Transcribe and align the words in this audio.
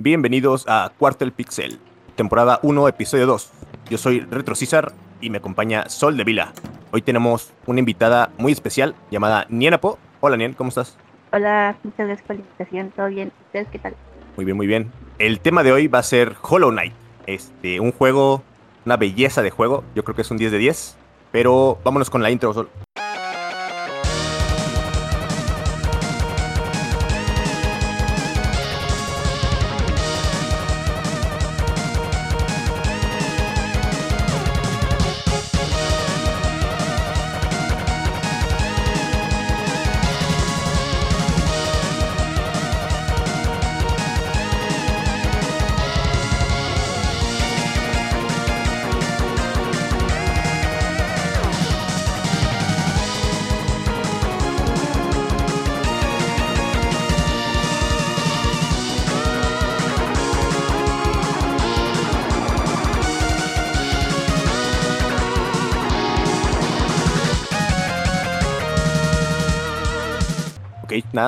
Bienvenidos 0.00 0.64
a 0.68 0.92
Quartel 0.96 1.32
Pixel, 1.32 1.80
temporada 2.14 2.60
1, 2.62 2.86
episodio 2.86 3.26
2. 3.26 3.52
Yo 3.90 3.98
soy 3.98 4.20
Retro 4.20 4.54
César 4.54 4.92
y 5.20 5.28
me 5.28 5.38
acompaña 5.38 5.88
Sol 5.88 6.16
de 6.16 6.22
Vila. 6.22 6.52
Hoy 6.92 7.02
tenemos 7.02 7.52
una 7.66 7.80
invitada 7.80 8.30
muy 8.38 8.52
especial 8.52 8.94
llamada 9.10 9.46
Nienapo. 9.48 9.98
Hola 10.20 10.36
Nien, 10.36 10.52
¿cómo 10.52 10.68
estás? 10.68 10.96
Hola, 11.32 11.76
muchas 11.82 12.06
gracias 12.06 12.24
por 12.28 12.36
la 12.36 12.42
invitación, 12.42 12.92
¿todo 12.92 13.08
bien? 13.08 13.32
¿Ustedes 13.46 13.66
qué 13.72 13.80
tal? 13.80 13.96
Muy 14.36 14.44
bien, 14.44 14.56
muy 14.56 14.68
bien. 14.68 14.92
El 15.18 15.40
tema 15.40 15.64
de 15.64 15.72
hoy 15.72 15.88
va 15.88 15.98
a 15.98 16.04
ser 16.04 16.36
Hollow 16.42 16.70
Knight. 16.70 16.94
Este, 17.26 17.80
un 17.80 17.90
juego, 17.90 18.44
una 18.86 18.96
belleza 18.96 19.42
de 19.42 19.50
juego. 19.50 19.82
Yo 19.96 20.04
creo 20.04 20.14
que 20.14 20.22
es 20.22 20.30
un 20.30 20.36
10 20.36 20.52
de 20.52 20.58
10. 20.58 20.96
Pero 21.32 21.80
vámonos 21.82 22.08
con 22.08 22.22
la 22.22 22.30
intro, 22.30 22.54
Sol. 22.54 22.68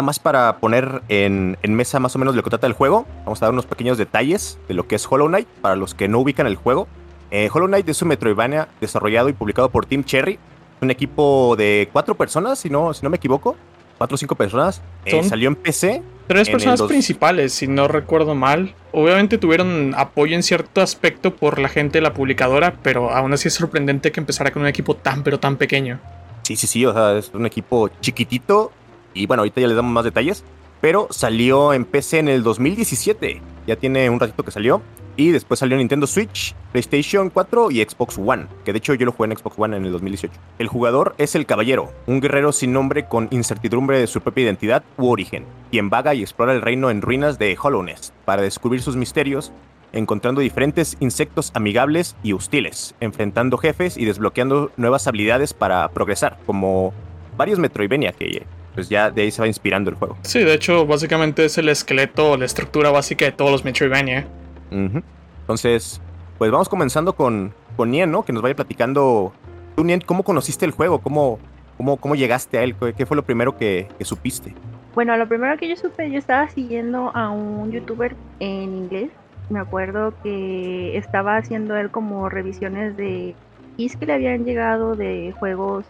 Nada 0.00 0.06
más 0.06 0.18
para 0.18 0.56
poner 0.60 1.02
en, 1.10 1.58
en 1.62 1.74
mesa 1.74 2.00
más 2.00 2.16
o 2.16 2.18
menos 2.18 2.34
lo 2.34 2.42
que 2.42 2.48
trata 2.48 2.66
el 2.66 2.72
juego. 2.72 3.06
Vamos 3.24 3.42
a 3.42 3.46
dar 3.46 3.52
unos 3.52 3.66
pequeños 3.66 3.98
detalles 3.98 4.58
de 4.66 4.72
lo 4.74 4.88
que 4.88 4.94
es 4.96 5.06
Hollow 5.10 5.28
Knight 5.28 5.46
para 5.60 5.76
los 5.76 5.94
que 5.94 6.08
no 6.08 6.20
ubican 6.20 6.46
el 6.46 6.56
juego. 6.56 6.88
Eh, 7.30 7.50
Hollow 7.52 7.68
Knight 7.68 7.86
es 7.88 8.00
un 8.00 8.08
Metroidvania 8.08 8.68
desarrollado 8.80 9.28
y 9.28 9.34
publicado 9.34 9.68
por 9.68 9.84
Team 9.84 10.02
Cherry. 10.04 10.38
Un 10.80 10.90
equipo 10.90 11.54
de 11.58 11.90
cuatro 11.92 12.14
personas, 12.14 12.58
si 12.58 12.70
no, 12.70 12.94
si 12.94 13.02
no 13.02 13.10
me 13.10 13.16
equivoco. 13.18 13.56
Cuatro 13.98 14.14
o 14.14 14.18
cinco 14.18 14.34
personas. 14.34 14.80
Eh, 15.04 15.22
salió 15.22 15.48
en 15.48 15.54
PC. 15.56 16.02
Tres 16.26 16.48
en 16.48 16.52
personas 16.52 16.78
dos- 16.78 16.88
principales, 16.88 17.52
si 17.52 17.66
no 17.68 17.86
recuerdo 17.86 18.34
mal. 18.34 18.74
Obviamente 18.92 19.36
tuvieron 19.36 19.92
apoyo 19.98 20.34
en 20.34 20.42
cierto 20.42 20.80
aspecto 20.80 21.36
por 21.36 21.58
la 21.58 21.68
gente 21.68 21.98
de 21.98 22.02
la 22.02 22.14
publicadora, 22.14 22.76
pero 22.82 23.10
aún 23.10 23.34
así 23.34 23.48
es 23.48 23.54
sorprendente 23.54 24.10
que 24.12 24.20
empezara 24.20 24.50
con 24.50 24.62
un 24.62 24.68
equipo 24.68 24.96
tan 24.96 25.22
pero 25.22 25.38
tan 25.38 25.56
pequeño. 25.56 26.00
Sí, 26.44 26.56
sí, 26.56 26.66
sí, 26.66 26.86
o 26.86 26.94
sea, 26.94 27.18
es 27.18 27.30
un 27.34 27.44
equipo 27.44 27.88
chiquitito. 28.00 28.72
Y 29.14 29.27
bueno, 29.27 29.42
ahorita 29.42 29.61
ya 29.61 29.66
les 29.66 29.77
damos 29.77 29.92
más 29.92 30.05
detalles. 30.05 30.44
Pero 30.80 31.08
salió 31.11 31.75
en 31.75 31.84
PC 31.84 32.20
en 32.20 32.28
el 32.28 32.42
2017. 32.42 33.42
Ya 33.67 33.77
tiene 33.77 34.08
un 34.08 34.19
ratito 34.19 34.42
que 34.42 34.50
salió. 34.50 34.83
Y 35.17 35.33
después 35.33 35.61
salió 35.61 35.75
en 35.75 35.80
Nintendo 35.80 36.06
Switch, 36.06 36.55
PlayStation 36.72 37.28
4 37.28 37.70
y 37.72 37.83
Xbox 37.83 38.17
One. 38.17 38.47
Que 38.64 38.72
de 38.72 38.78
hecho 38.78 38.94
yo 38.94 39.05
lo 39.05 39.12
jugué 39.12 39.30
en 39.30 39.36
Xbox 39.36 39.58
One 39.58 39.77
en 39.77 39.84
el 39.84 39.92
2018. 39.92 40.33
El 40.58 40.69
jugador 40.69 41.14
es 41.19 41.34
el 41.34 41.44
caballero, 41.44 41.92
un 42.06 42.20
guerrero 42.20 42.52
sin 42.52 42.72
nombre 42.72 43.06
con 43.06 43.28
incertidumbre 43.30 43.98
de 43.98 44.06
su 44.06 44.22
propia 44.22 44.44
identidad 44.44 44.83
u 44.97 45.11
origen, 45.11 45.45
quien 45.70 45.91
vaga 45.91 46.14
y 46.14 46.22
explora 46.22 46.55
el 46.55 46.62
reino 46.62 46.89
en 46.89 47.02
ruinas 47.02 47.39
de 47.39 47.55
Hollowness 47.61 48.14
para 48.24 48.41
descubrir 48.41 48.80
sus 48.80 48.97
misterios, 48.97 49.52
encontrando 49.92 50.41
diferentes 50.41 50.97
insectos 51.00 51.50
amigables 51.55 52.17
y 52.22 52.33
hostiles, 52.33 52.95
enfrentando 53.00 53.58
jefes 53.58 53.98
y 53.98 54.06
desbloqueando 54.06 54.70
nuevas 54.78 55.06
habilidades 55.06 55.52
para 55.52 55.89
progresar, 55.89 56.39
como 56.46 56.95
varios 57.36 57.58
Metroidvania 57.58 58.13
que 58.13 58.46
pues 58.75 58.89
ya 58.89 59.11
de 59.11 59.23
ahí 59.23 59.31
se 59.31 59.42
va 59.42 59.48
inspirando 59.48 59.91
el 59.91 59.97
juego. 59.97 60.17
Sí, 60.23 60.41
de 60.41 60.55
hecho, 60.55 60.86
básicamente 60.86 61.45
es 61.45 61.58
el 61.58 61.69
esqueleto, 61.69 62.36
la 62.36 62.45
estructura 62.45 62.91
básica 62.91 63.25
de 63.25 63.33
todos 63.33 63.51
los 63.51 63.64
Metroidvania. 63.64 64.27
Ujú. 64.70 65.03
Entonces, 65.41 66.01
pues 66.39 66.51
vamos 66.51 66.69
comenzando 66.69 67.14
con, 67.14 67.53
con 67.77 67.91
Nien, 67.91 68.11
¿no? 68.11 68.25
Que 68.25 68.33
nos 68.33 68.42
vaya 68.42 68.55
platicando. 68.55 69.33
Tú, 69.77 69.85
Nien, 69.85 70.01
¿cómo 70.01 70.23
conociste 70.23 70.64
el 70.64 70.73
juego? 70.73 71.01
¿Cómo, 71.01 71.39
cómo, 71.77 71.97
cómo 71.97 72.14
llegaste 72.14 72.58
a 72.58 72.63
él? 72.63 72.77
¿Qué 72.97 73.07
fue 73.07 73.17
lo 73.17 73.25
primero 73.25 73.57
que, 73.57 73.89
que 73.98 74.05
supiste? 74.05 74.55
Bueno, 74.95 75.17
lo 75.17 75.29
primero 75.29 75.57
que 75.57 75.69
yo 75.69 75.77
supe, 75.77 76.11
yo 76.11 76.19
estaba 76.19 76.48
siguiendo 76.48 77.11
a 77.14 77.31
un 77.31 77.70
youtuber 77.70 78.17
en 78.41 78.77
inglés. 78.77 79.11
Me 79.48 79.58
acuerdo 79.58 80.14
que 80.23 80.97
estaba 80.97 81.37
haciendo 81.37 81.77
él 81.77 81.91
como 81.91 82.29
revisiones 82.29 82.97
de 82.97 83.35
keys 83.77 83.97
que 83.97 84.07
le 84.07 84.14
habían 84.14 84.45
llegado 84.45 84.95
de 84.95 85.35
juegos 85.39 85.87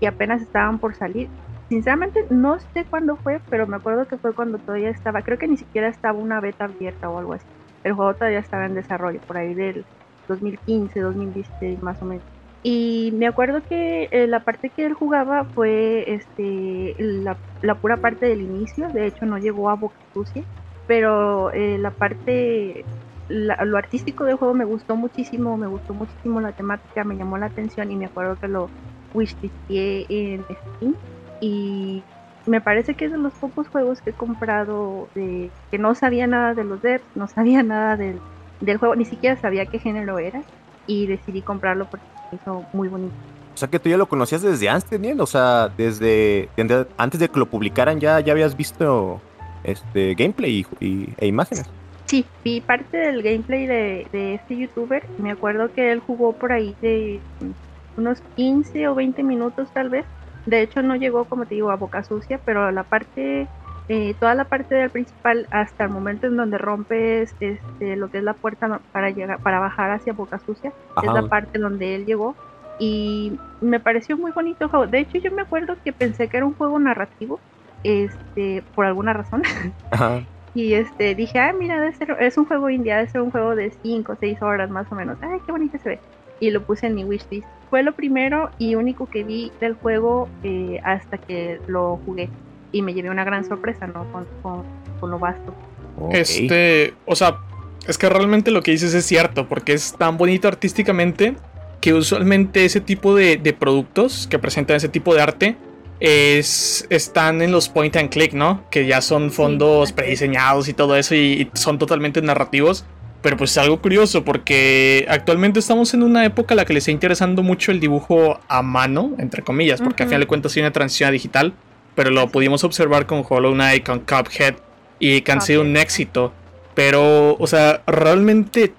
que 0.00 0.06
apenas 0.06 0.42
estaban 0.42 0.78
por 0.78 0.94
salir. 0.94 1.28
Sinceramente 1.68 2.26
no 2.30 2.58
sé 2.60 2.86
cuándo 2.88 3.16
fue, 3.18 3.40
pero 3.50 3.66
me 3.66 3.76
acuerdo 3.76 4.06
que 4.06 4.18
fue 4.18 4.34
cuando 4.34 4.58
todavía 4.58 4.90
estaba, 4.90 5.22
creo 5.22 5.38
que 5.38 5.48
ni 5.48 5.56
siquiera 5.56 5.88
estaba 5.88 6.18
una 6.18 6.40
beta 6.40 6.66
abierta 6.66 7.10
o 7.10 7.18
algo 7.18 7.32
así. 7.34 7.46
El 7.82 7.94
juego 7.94 8.14
todavía 8.14 8.38
estaba 8.40 8.66
en 8.66 8.74
desarrollo, 8.74 9.20
por 9.26 9.36
ahí 9.38 9.54
del 9.54 9.86
2015, 10.28 11.00
2016 11.00 11.82
más 11.82 12.00
o 12.02 12.06
menos. 12.06 12.24
Y 12.62 13.12
me 13.18 13.26
acuerdo 13.26 13.62
que 13.68 14.08
eh, 14.10 14.26
la 14.26 14.44
parte 14.44 14.70
que 14.70 14.86
él 14.86 14.94
jugaba 14.94 15.44
fue 15.54 16.14
este 16.14 16.96
la, 16.98 17.38
pura 17.80 17.98
parte 17.98 18.26
del 18.26 18.40
inicio, 18.40 18.88
de 18.92 19.06
hecho 19.06 19.26
no 19.26 19.38
llegó 19.38 19.68
a 19.68 19.74
Boca 19.76 20.00
Sucia, 20.14 20.44
pero 20.86 21.52
eh, 21.52 21.78
la 21.78 21.90
parte, 21.90 22.84
la- 23.28 23.62
lo 23.64 23.76
artístico 23.76 24.24
del 24.24 24.36
juego 24.36 24.54
me 24.54 24.64
gustó 24.64 24.96
muchísimo, 24.96 25.56
me 25.58 25.66
gustó 25.66 25.92
muchísimo 25.94 26.40
la 26.40 26.52
temática, 26.52 27.04
me 27.04 27.16
llamó 27.16 27.36
la 27.38 27.46
atención 27.46 27.90
y 27.90 27.96
me 27.96 28.06
acuerdo 28.06 28.36
que 28.38 28.48
lo 28.48 28.70
wishlisté 29.12 30.06
en 30.08 30.42
Steam 30.44 30.94
y 31.40 32.02
me 32.46 32.60
parece 32.60 32.94
que 32.94 33.06
es 33.06 33.12
de 33.12 33.18
los 33.18 33.32
pocos 33.34 33.68
juegos 33.68 34.00
que 34.02 34.10
he 34.10 34.14
comprado 34.14 35.08
de 35.14 35.50
que 35.70 35.78
no 35.78 35.94
sabía 35.94 36.26
nada 36.26 36.54
de 36.54 36.64
los 36.64 36.82
devs, 36.82 37.04
no 37.14 37.26
sabía 37.28 37.62
nada 37.64 37.96
del, 37.96 38.18
del 38.60 38.78
juego, 38.78 38.94
ni 38.96 39.04
siquiera 39.04 39.36
sabía 39.36 39.66
qué 39.66 39.78
género 39.78 40.18
era 40.18 40.42
y 40.86 41.06
decidí 41.06 41.40
comprarlo 41.42 41.86
porque 41.86 42.04
me 42.30 42.36
hizo 42.38 42.64
muy 42.72 42.88
bonito. 42.88 43.14
O 43.54 43.56
sea, 43.56 43.68
que 43.68 43.78
tú 43.78 43.88
ya 43.88 43.96
lo 43.96 44.06
conocías 44.06 44.42
desde 44.42 44.68
antes, 44.68 44.98
Nien. 44.98 45.20
O 45.20 45.26
sea, 45.26 45.68
desde, 45.68 46.48
desde 46.56 46.86
antes 46.98 47.20
de 47.20 47.28
que 47.28 47.38
lo 47.38 47.46
publicaran 47.46 48.00
ya, 48.00 48.18
ya 48.20 48.32
habías 48.32 48.56
visto 48.56 49.20
este 49.62 50.14
gameplay 50.16 50.66
y, 50.80 50.84
y- 50.84 51.14
e 51.18 51.26
imágenes. 51.28 51.64
Sí, 52.06 52.26
vi 52.44 52.60
parte 52.60 52.96
del 52.96 53.22
gameplay 53.22 53.66
de, 53.66 54.08
de 54.12 54.34
este 54.34 54.56
youtuber. 54.56 55.08
Me 55.18 55.30
acuerdo 55.30 55.72
que 55.72 55.92
él 55.92 56.00
jugó 56.00 56.32
por 56.32 56.52
ahí 56.52 56.74
de 56.82 57.20
mm, 57.40 58.00
unos 58.00 58.20
15 58.36 58.88
o 58.88 58.94
20 58.96 59.22
minutos 59.22 59.68
tal 59.72 59.88
vez. 59.88 60.04
De 60.46 60.60
hecho 60.62 60.82
no 60.82 60.96
llegó, 60.96 61.24
como 61.24 61.46
te 61.46 61.54
digo, 61.54 61.70
a 61.70 61.76
boca 61.76 62.04
sucia, 62.04 62.40
pero 62.44 62.70
la 62.70 62.82
parte, 62.84 63.48
eh, 63.88 64.14
toda 64.20 64.34
la 64.34 64.44
parte 64.44 64.74
del 64.74 64.90
principal 64.90 65.46
hasta 65.50 65.84
el 65.84 65.90
momento 65.90 66.26
en 66.26 66.36
donde 66.36 66.58
rompes 66.58 67.34
este, 67.40 67.96
lo 67.96 68.08
que 68.10 68.18
es 68.18 68.24
la 68.24 68.34
puerta 68.34 68.80
para 68.92 69.10
llegar, 69.10 69.38
para 69.42 69.58
bajar 69.60 69.90
hacia 69.90 70.12
boca 70.12 70.38
sucia, 70.40 70.70
es 71.02 71.08
la 71.12 71.22
parte 71.28 71.58
donde 71.58 71.94
él 71.94 72.04
llegó. 72.06 72.36
Y 72.80 73.38
me 73.60 73.78
pareció 73.80 74.16
muy 74.16 74.32
bonito 74.32 74.64
el 74.64 74.70
juego. 74.70 74.86
De 74.86 74.98
hecho, 74.98 75.18
yo 75.18 75.30
me 75.30 75.42
acuerdo 75.42 75.76
que 75.84 75.92
pensé 75.92 76.28
que 76.28 76.36
era 76.38 76.46
un 76.46 76.54
juego 76.54 76.78
narrativo, 76.78 77.40
este, 77.84 78.62
por 78.74 78.84
alguna 78.86 79.12
razón. 79.12 79.42
Ajá. 79.90 80.20
Y 80.54 80.74
este 80.74 81.14
dije, 81.14 81.38
ah, 81.40 81.52
mira, 81.58 81.80
debe 81.80 81.92
ser- 81.94 82.16
es 82.20 82.36
un 82.38 82.44
juego 82.46 82.70
indie, 82.70 82.94
debe 82.94 83.08
ser 83.08 83.20
un 83.20 83.30
juego 83.30 83.54
de 83.56 83.70
5 83.82 84.12
o 84.12 84.16
6 84.16 84.40
horas 84.42 84.70
más 84.70 84.90
o 84.92 84.94
menos. 84.94 85.18
Ay, 85.20 85.38
qué 85.44 85.52
bonito 85.52 85.78
se 85.78 85.88
ve. 85.90 86.00
Y 86.40 86.50
lo 86.50 86.62
puse 86.64 86.86
en 86.86 86.94
mi 86.94 87.04
wishlist. 87.04 87.46
Fue 87.70 87.82
lo 87.82 87.94
primero 87.94 88.50
y 88.58 88.74
único 88.74 89.06
que 89.06 89.24
vi 89.24 89.52
del 89.60 89.74
juego 89.74 90.28
eh, 90.42 90.80
hasta 90.84 91.18
que 91.18 91.60
lo 91.66 92.00
jugué. 92.04 92.28
Y 92.72 92.82
me 92.82 92.94
llevé 92.94 93.10
una 93.10 93.24
gran 93.24 93.44
sorpresa, 93.44 93.86
¿no? 93.86 94.04
Con, 94.12 94.26
con, 94.42 94.62
con 95.00 95.10
lo 95.10 95.18
vasto. 95.18 95.54
Ok. 95.98 96.14
Este, 96.14 96.94
o 97.06 97.14
sea, 97.16 97.38
es 97.86 97.98
que 97.98 98.08
realmente 98.08 98.50
lo 98.50 98.62
que 98.62 98.72
dices 98.72 98.94
es 98.94 99.04
cierto, 99.04 99.48
porque 99.48 99.72
es 99.72 99.94
tan 99.96 100.16
bonito 100.16 100.48
artísticamente 100.48 101.36
que 101.80 101.92
usualmente 101.92 102.64
ese 102.64 102.80
tipo 102.80 103.14
de, 103.14 103.36
de 103.36 103.52
productos 103.52 104.26
que 104.26 104.38
presentan 104.38 104.76
ese 104.76 104.88
tipo 104.88 105.14
de 105.14 105.20
arte 105.20 105.56
es, 106.00 106.86
están 106.90 107.42
en 107.42 107.52
los 107.52 107.68
point 107.68 107.94
and 107.96 108.10
click, 108.10 108.32
¿no? 108.32 108.62
Que 108.70 108.86
ya 108.86 109.00
son 109.00 109.30
fondos 109.30 109.90
es. 109.90 109.92
prediseñados 109.92 110.68
y 110.68 110.74
todo 110.74 110.96
eso 110.96 111.14
y, 111.14 111.18
y 111.18 111.50
son 111.54 111.78
totalmente 111.78 112.20
narrativos. 112.22 112.84
Pero 113.24 113.38
pues 113.38 113.52
es 113.52 113.58
algo 113.58 113.80
curioso 113.80 114.22
porque 114.22 115.06
actualmente 115.08 115.58
estamos 115.58 115.94
en 115.94 116.02
una 116.02 116.26
época 116.26 116.52
a 116.52 116.56
la 116.58 116.66
que 116.66 116.74
le 116.74 116.80
está 116.80 116.90
interesando 116.90 117.42
mucho 117.42 117.72
el 117.72 117.80
dibujo 117.80 118.38
a 118.48 118.60
mano, 118.60 119.12
entre 119.18 119.42
comillas, 119.42 119.80
porque 119.80 120.02
al 120.02 120.08
Ujú. 120.08 120.10
final 120.10 120.20
de 120.20 120.26
cuentas 120.26 120.54
hay 120.54 120.60
una 120.60 120.72
transición 120.72 121.08
a 121.08 121.10
digital. 121.10 121.54
Pero 121.94 122.10
lo 122.10 122.28
pudimos 122.28 122.64
observar 122.64 123.06
con 123.06 123.24
Hollow 123.26 123.54
Knight, 123.54 123.86
con 123.86 124.00
Cuphead 124.00 124.56
y 124.98 125.22
que 125.22 125.32
han 125.32 125.40
sido 125.40 125.62
un 125.62 125.74
éxito. 125.78 126.34
Pero, 126.74 127.36
o 127.38 127.46
sea, 127.46 127.82
realmente, 127.86 128.74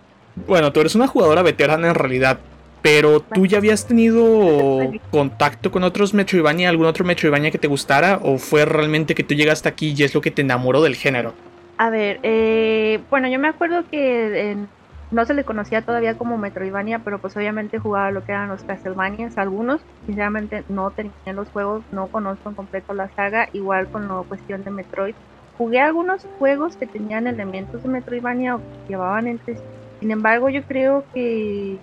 bueno, 0.46 0.72
tú 0.72 0.82
eres 0.82 0.94
una 0.94 1.08
jugadora 1.08 1.42
veterana 1.42 1.88
en 1.88 1.96
realidad. 1.96 2.38
Pero 2.84 3.22
tú 3.22 3.48
ya 3.48 3.58
habías 3.58 3.88
tenido 3.88 4.92
contacto 5.10 5.72
con 5.72 5.84
otros 5.84 6.14
Metroidvania, 6.14 6.70
algún 6.70 6.86
otro 6.86 7.04
Metroidvania 7.04 7.50
que 7.50 7.58
te 7.58 7.68
gustara, 7.68 8.20
o 8.22 8.38
fue 8.38 8.64
realmente 8.66 9.16
que 9.16 9.24
tú 9.24 9.34
llegaste 9.34 9.68
aquí 9.68 9.96
y 9.98 10.04
es 10.04 10.14
lo 10.14 10.22
que 10.22 10.30
te 10.30 10.44
enamoró 10.44 10.84
del 10.84 10.96
género. 10.96 11.34
A 11.78 11.90
ver, 11.90 12.20
eh, 12.24 13.04
bueno, 13.10 13.28
yo 13.28 13.38
me 13.38 13.50
acuerdo 13.50 13.84
que 13.90 14.68
no 15.12 15.26
se 15.26 15.34
le 15.34 15.44
conocía 15.44 15.82
todavía 15.82 16.18
como 16.18 16.38
Metroidvania, 16.38 17.00
pero 17.00 17.20
pues 17.20 17.36
obviamente 17.38 17.80
jugaba 17.80 18.12
lo 18.12 18.24
que 18.24 18.32
eran 18.32 18.50
los 18.50 18.64
Castlevanias, 18.64 19.38
algunos. 19.38 19.82
Sinceramente 20.06 20.64
no 20.70 20.92
terminé 20.92 21.34
los 21.34 21.50
juegos, 21.50 21.84
no 21.92 22.08
conozco 22.08 22.50
en 22.50 22.56
completo 22.56 22.94
la 22.94 23.10
saga, 23.10 23.50
igual 23.54 23.90
con 23.92 24.08
la 24.08 24.24
cuestión 24.28 24.64
de 24.64 24.72
Metroid. 24.72 25.16
Jugué 25.58 25.80
algunos 25.80 26.28
juegos 26.38 26.76
que 26.76 26.88
tenían 26.88 27.28
elementos 27.28 27.84
de 27.84 27.90
Metroidvania 27.90 28.56
o 28.56 28.60
que 28.60 28.90
llevaban 28.90 29.28
entre 29.28 29.56
Sin 30.00 30.12
embargo, 30.12 30.50
yo 30.50 30.64
creo 30.64 31.06
que 31.14 31.80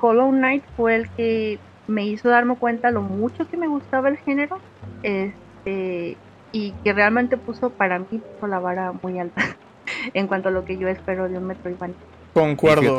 Hollow 0.00 0.30
Knight 0.30 0.64
fue 0.76 0.96
el 0.96 1.10
que 1.10 1.58
me 1.86 2.04
hizo 2.06 2.28
darme 2.28 2.56
cuenta 2.56 2.90
lo 2.90 3.02
mucho 3.02 3.46
que 3.48 3.56
me 3.56 3.68
gustaba 3.68 4.08
el 4.08 4.18
género. 4.18 4.58
Este, 5.02 6.16
y 6.52 6.72
que 6.84 6.92
realmente 6.92 7.36
puso 7.36 7.70
para 7.70 7.98
mí 7.98 8.06
puso 8.10 8.46
la 8.46 8.58
vara 8.58 8.92
muy 9.02 9.18
alta 9.18 9.56
en 10.14 10.26
cuanto 10.26 10.48
a 10.48 10.52
lo 10.52 10.64
que 10.64 10.78
yo 10.78 10.88
espero 10.88 11.28
de 11.28 11.38
un 11.38 11.46
Metroidvania. 11.46 11.96
Concuerdo. 12.34 12.98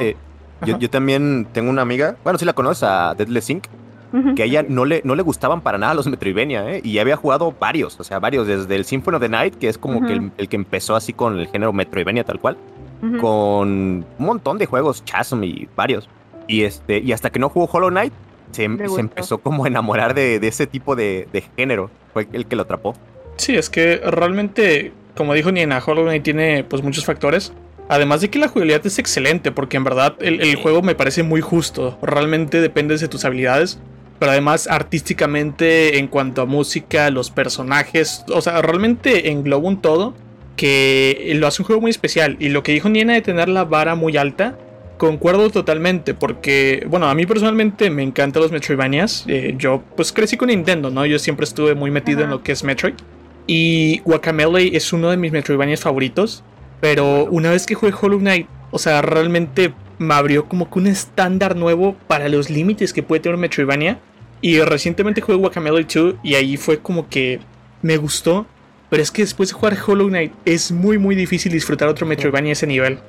yo, 0.65 0.77
yo, 0.77 0.89
también 0.89 1.47
tengo 1.51 1.69
una 1.69 1.81
amiga, 1.81 2.17
bueno, 2.23 2.37
si 2.37 2.45
la 2.45 2.53
conoces, 2.53 2.83
a 2.83 3.15
Deadless 3.15 3.49
Inc., 3.49 3.67
que 4.35 4.43
a 4.43 4.45
ella 4.45 4.63
no 4.67 4.85
le, 4.85 5.01
no 5.03 5.15
le 5.15 5.23
gustaban 5.23 5.61
para 5.61 5.79
nada 5.79 5.95
los 5.95 6.05
Metroidvania, 6.05 6.75
¿eh? 6.75 6.81
y 6.83 6.99
había 6.99 7.15
jugado 7.15 7.51
varios, 7.59 7.99
o 7.99 8.03
sea, 8.03 8.19
varios, 8.19 8.45
desde 8.45 8.75
el 8.75 8.85
Symphony 8.85 9.15
of 9.15 9.21
the 9.21 9.29
Night, 9.29 9.55
que 9.55 9.67
es 9.67 9.79
como 9.79 10.05
que 10.05 10.29
el, 10.37 10.49
que 10.49 10.55
empezó 10.55 10.95
así 10.95 11.13
con 11.13 11.39
el 11.39 11.47
género 11.47 11.73
Metroidvania 11.73 12.23
tal 12.23 12.39
cual, 12.39 12.57
con 13.19 13.69
un 13.69 14.05
montón 14.19 14.59
de 14.59 14.67
juegos, 14.67 15.03
Chasm 15.03 15.43
y 15.43 15.67
varios. 15.75 16.07
Y, 16.47 16.63
este, 16.63 16.99
y 16.99 17.11
hasta 17.11 17.31
que 17.31 17.39
no 17.39 17.49
jugó 17.49 17.67
Hollow 17.71 17.89
Knight, 17.89 18.13
se, 18.51 18.69
se 18.87 18.99
empezó 19.01 19.39
como 19.39 19.65
a 19.65 19.67
enamorar 19.67 20.13
de, 20.13 20.39
de 20.39 20.47
ese 20.47 20.67
tipo 20.67 20.95
de, 20.95 21.27
de 21.33 21.41
género. 21.57 21.89
Fue 22.13 22.27
el 22.31 22.45
que 22.45 22.55
lo 22.55 22.61
atrapó. 22.61 22.93
Sí, 23.37 23.55
es 23.55 23.69
que 23.69 23.97
realmente, 23.97 24.91
como 25.15 25.33
dijo 25.33 25.51
Nina, 25.51 25.81
Hollow 25.85 26.03
Knight 26.03 26.23
tiene 26.23 26.63
pues 26.63 26.81
muchos 26.83 27.05
factores. 27.05 27.53
Además 27.89 28.21
de 28.21 28.29
que 28.29 28.39
la 28.39 28.47
jugabilidad 28.47 28.85
es 28.85 28.97
excelente, 28.99 29.51
porque 29.51 29.77
en 29.77 29.83
verdad 29.83 30.15
el, 30.19 30.55
juego 30.55 30.81
me 30.81 30.95
parece 30.95 31.23
muy 31.23 31.41
justo. 31.41 31.97
Realmente 32.01 32.61
depende 32.61 32.97
de 32.97 33.07
tus 33.07 33.25
habilidades. 33.25 33.79
Pero 34.19 34.31
además 34.31 34.67
artísticamente, 34.67 35.97
en 35.97 36.07
cuanto 36.07 36.41
a 36.41 36.45
música, 36.45 37.09
los 37.09 37.29
personajes, 37.29 38.23
o 38.33 38.41
sea, 38.41 38.61
realmente 38.61 39.29
engloba 39.31 39.67
un 39.67 39.81
todo 39.81 40.13
que 40.55 41.33
lo 41.35 41.47
hace 41.47 41.61
un 41.61 41.65
juego 41.65 41.81
muy 41.81 41.91
especial. 41.91 42.37
Y 42.39 42.49
lo 42.49 42.63
que 42.63 42.71
dijo 42.71 42.87
Nina 42.87 43.13
de 43.13 43.21
tener 43.21 43.49
la 43.49 43.65
vara 43.65 43.95
muy 43.95 44.15
alta, 44.15 44.57
concuerdo 44.97 45.49
totalmente, 45.49 46.13
porque, 46.13 46.85
bueno, 46.89 47.07
a 47.07 47.15
mí 47.15 47.25
personalmente 47.25 47.89
me 47.89 48.03
encantan 48.03 48.43
los 48.43 48.51
Metroidvanias. 48.51 49.25
Eh, 49.27 49.55
yo 49.57 49.83
pues 49.95 50.13
crecí 50.13 50.37
con 50.37 50.47
Nintendo, 50.47 50.89
¿no? 50.89 51.05
Yo 51.05 51.19
siempre 51.19 51.43
estuve 51.43 51.75
muy 51.75 51.91
metido 51.91 52.23
en 52.23 52.29
lo 52.29 52.43
que 52.43 52.53
es 52.53 52.63
Metroid. 52.63 52.93
Y 53.47 53.99
Guacamele 54.05 54.75
es 54.75 54.93
uno 54.93 55.09
de 55.09 55.17
mis 55.17 55.31
Metroidvanias 55.31 55.81
favoritos. 55.81 56.43
Pero 56.81 57.25
una 57.25 57.51
vez 57.51 57.65
que 57.65 57.75
jugué 57.75 57.93
Hollow 57.99 58.19
Knight, 58.19 58.47
o 58.71 58.77
sea, 58.77 59.01
realmente 59.01 59.73
me 59.99 60.13
abrió 60.13 60.49
como 60.49 60.69
que 60.69 60.79
un 60.79 60.87
estándar 60.87 61.55
nuevo 61.55 61.95
para 62.07 62.27
los 62.27 62.49
límites 62.49 62.91
que 62.91 63.03
puede 63.03 63.21
tener 63.21 63.35
un 63.35 63.41
Metroidvania. 63.41 63.99
Y 64.41 64.59
recientemente 64.59 65.21
jugué 65.21 65.37
Guacamele 65.37 65.85
2 65.85 66.15
y 66.23 66.35
ahí 66.35 66.57
fue 66.57 66.79
como 66.79 67.07
que 67.07 67.39
me 67.81 67.97
gustó. 67.97 68.45
Pero 68.89 69.01
es 69.01 69.11
que 69.11 69.21
después 69.21 69.49
de 69.49 69.55
jugar 69.55 69.77
Hollow 69.87 70.07
Knight 70.09 70.33
es 70.45 70.71
muy 70.71 70.97
muy 70.97 71.15
difícil 71.15 71.51
disfrutar 71.51 71.87
otro 71.87 72.05
Metroidvania 72.05 72.49
a 72.49 72.53
ese 72.53 72.67
nivel. 72.67 72.99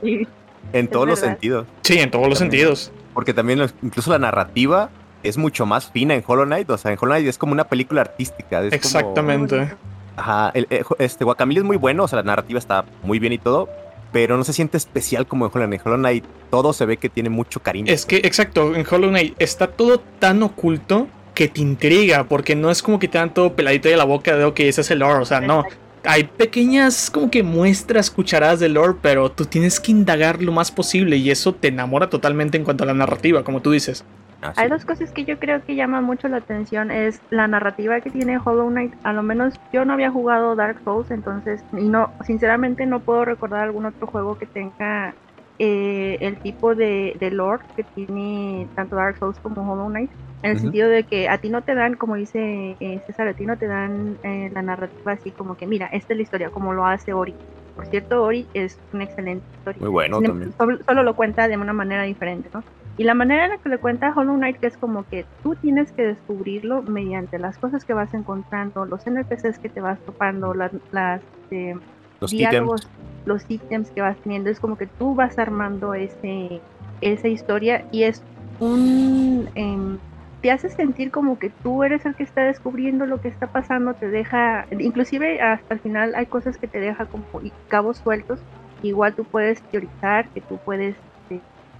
En 0.72 0.88
todos 0.88 1.08
los 1.08 1.18
sentidos. 1.18 1.66
Sí, 1.82 1.98
en 1.98 2.10
todos 2.10 2.28
los 2.28 2.38
sentidos. 2.38 2.92
Porque 3.12 3.34
también 3.34 3.60
incluso 3.82 4.10
la 4.10 4.18
narrativa 4.18 4.90
es 5.22 5.36
mucho 5.36 5.66
más 5.66 5.90
fina 5.90 6.14
en 6.14 6.22
Hollow 6.26 6.46
Knight. 6.46 6.70
O 6.70 6.78
sea, 6.78 6.92
en 6.92 6.98
Hollow 7.00 7.14
Knight 7.14 7.28
es 7.28 7.38
como 7.38 7.52
una 7.52 7.64
película 7.64 8.02
artística. 8.02 8.64
Exactamente. 8.64 9.72
Ajá, 10.16 10.52
eh, 10.54 10.84
este 10.98 11.24
Guacamole 11.24 11.58
es 11.58 11.64
muy 11.64 11.76
bueno, 11.76 12.04
o 12.04 12.08
sea, 12.08 12.18
la 12.18 12.22
narrativa 12.22 12.58
está 12.58 12.84
muy 13.02 13.18
bien 13.18 13.32
y 13.32 13.38
todo, 13.38 13.68
pero 14.12 14.36
no 14.36 14.44
se 14.44 14.52
siente 14.52 14.76
especial 14.76 15.26
como 15.26 15.46
en 15.46 15.52
Hollow 15.52 15.66
Knight. 15.66 15.82
Hollow 15.84 15.98
Knight 15.98 16.24
todo 16.50 16.72
se 16.72 16.86
ve 16.86 16.96
que 16.96 17.08
tiene 17.08 17.30
mucho 17.30 17.60
cariño. 17.60 17.92
Es 17.92 18.06
que, 18.06 18.18
exacto, 18.18 18.74
en 18.74 18.86
Hollow 18.88 19.10
Knight 19.10 19.34
está 19.38 19.66
todo 19.66 20.00
tan 20.18 20.42
oculto 20.42 21.08
que 21.34 21.48
te 21.48 21.60
intriga, 21.60 22.24
porque 22.24 22.54
no 22.54 22.70
es 22.70 22.82
como 22.82 22.98
que 22.98 23.08
te 23.08 23.18
dan 23.18 23.34
todo 23.34 23.54
peladito 23.54 23.88
de 23.88 23.96
la 23.96 24.04
boca 24.04 24.36
de, 24.36 24.44
ok, 24.44 24.60
ese 24.60 24.82
es 24.82 24.90
el 24.92 25.00
lore, 25.00 25.20
o 25.20 25.24
sea, 25.24 25.40
no. 25.40 25.64
Hay 26.04 26.24
pequeñas 26.24 27.10
como 27.10 27.30
que 27.30 27.42
muestras 27.42 28.10
cucharadas 28.10 28.60
de 28.60 28.68
lore, 28.68 28.98
pero 29.02 29.32
tú 29.32 29.46
tienes 29.46 29.80
que 29.80 29.90
indagar 29.90 30.42
lo 30.42 30.52
más 30.52 30.70
posible 30.70 31.16
y 31.16 31.30
eso 31.30 31.54
te 31.54 31.68
enamora 31.68 32.08
totalmente 32.08 32.56
en 32.56 32.64
cuanto 32.64 32.84
a 32.84 32.86
la 32.86 32.94
narrativa, 32.94 33.42
como 33.42 33.62
tú 33.62 33.72
dices. 33.72 34.04
Ah, 34.42 34.52
Hay 34.56 34.68
dos 34.68 34.84
cosas 34.84 35.10
que 35.12 35.24
yo 35.24 35.38
creo 35.38 35.62
que 35.64 35.74
llaman 35.74 36.04
mucho 36.04 36.28
la 36.28 36.38
atención. 36.38 36.90
Es 36.90 37.20
la 37.30 37.48
narrativa 37.48 38.00
que 38.00 38.10
tiene 38.10 38.38
Hollow 38.38 38.68
Knight. 38.68 38.94
A 39.02 39.12
lo 39.12 39.22
menos 39.22 39.54
yo 39.72 39.84
no 39.84 39.92
había 39.92 40.10
jugado 40.10 40.56
Dark 40.56 40.80
Souls, 40.84 41.10
entonces, 41.10 41.64
y 41.72 41.88
no, 41.88 42.10
sinceramente 42.24 42.86
no 42.86 43.00
puedo 43.00 43.24
recordar 43.24 43.60
algún 43.60 43.86
otro 43.86 44.06
juego 44.06 44.36
que 44.36 44.46
tenga 44.46 45.14
eh, 45.58 46.18
el 46.20 46.40
tipo 46.40 46.74
de, 46.74 47.16
de, 47.20 47.30
lore 47.30 47.64
que 47.76 47.84
tiene 47.84 48.68
tanto 48.74 48.96
Dark 48.96 49.18
Souls 49.18 49.38
como 49.40 49.70
Hollow 49.70 49.88
Knight. 49.88 50.10
En 50.42 50.50
el 50.50 50.58
sentido 50.58 50.90
de 50.90 51.04
que 51.04 51.30
a 51.30 51.38
ti 51.38 51.48
no 51.48 51.62
te 51.62 51.74
dan, 51.74 51.94
como 51.94 52.16
dice 52.16 52.76
eh, 52.78 53.00
César, 53.06 53.28
a 53.28 53.32
ti 53.32 53.46
no 53.46 53.56
te 53.56 53.66
dan 53.66 54.18
eh, 54.22 54.50
la 54.52 54.60
narrativa 54.60 55.12
así 55.12 55.30
como 55.30 55.56
que, 55.56 55.66
mira, 55.66 55.86
esta 55.86 56.12
es 56.12 56.18
la 56.18 56.22
historia, 56.22 56.50
como 56.50 56.74
lo 56.74 56.84
hace 56.84 57.14
Ori. 57.14 57.34
Por 57.74 57.86
cierto, 57.86 58.22
Ori 58.22 58.46
es 58.52 58.78
una 58.92 59.04
excelente 59.04 59.46
historia. 59.56 59.80
Muy 59.80 59.90
bueno 59.90 60.20
también. 60.20 60.52
solo, 60.86 61.02
lo 61.02 61.16
cuenta 61.16 61.48
de 61.48 61.56
una 61.56 61.72
manera 61.72 62.02
diferente, 62.02 62.50
¿no? 62.52 62.62
Y 62.96 63.04
la 63.04 63.14
manera 63.14 63.44
en 63.44 63.50
la 63.50 63.58
que 63.58 63.68
le 63.68 63.78
cuenta 63.78 64.12
Hollow 64.14 64.36
Knight 64.36 64.58
que 64.58 64.68
es 64.68 64.76
como 64.76 65.04
que 65.08 65.24
tú 65.42 65.56
tienes 65.56 65.90
que 65.92 66.02
descubrirlo 66.02 66.82
mediante 66.82 67.38
las 67.38 67.58
cosas 67.58 67.84
que 67.84 67.92
vas 67.92 68.14
encontrando, 68.14 68.84
los 68.84 69.04
NPCs 69.06 69.58
que 69.58 69.68
te 69.68 69.80
vas 69.80 69.98
topando, 70.00 70.54
las, 70.54 70.70
las 70.92 71.20
eh, 71.50 71.74
los 72.20 72.30
diálogos, 72.30 72.82
ítems. 72.82 73.26
los 73.26 73.50
ítems 73.50 73.90
que 73.90 74.00
vas 74.00 74.16
teniendo. 74.18 74.48
Es 74.48 74.60
como 74.60 74.78
que 74.78 74.86
tú 74.86 75.14
vas 75.14 75.38
armando 75.38 75.94
ese, 75.94 76.60
esa 77.00 77.28
historia 77.28 77.84
y 77.90 78.04
es 78.04 78.22
un... 78.60 79.48
Eh, 79.54 79.98
te 80.44 80.50
hace 80.50 80.68
sentir 80.68 81.10
como 81.10 81.38
que 81.38 81.48
tú 81.48 81.84
eres 81.84 82.04
el 82.04 82.14
que 82.14 82.22
está 82.22 82.42
descubriendo 82.42 83.06
lo 83.06 83.18
que 83.18 83.28
está 83.28 83.46
pasando, 83.46 83.94
te 83.94 84.10
deja, 84.10 84.66
inclusive 84.78 85.40
hasta 85.40 85.72
el 85.72 85.80
final 85.80 86.14
hay 86.14 86.26
cosas 86.26 86.58
que 86.58 86.68
te 86.68 86.80
deja 86.80 87.06
como 87.06 87.24
cabos 87.68 87.96
sueltos, 87.96 88.40
igual 88.82 89.14
tú 89.14 89.24
puedes 89.24 89.62
teorizar, 89.62 90.28
que 90.28 90.42
tú 90.42 90.58
puedes 90.62 90.96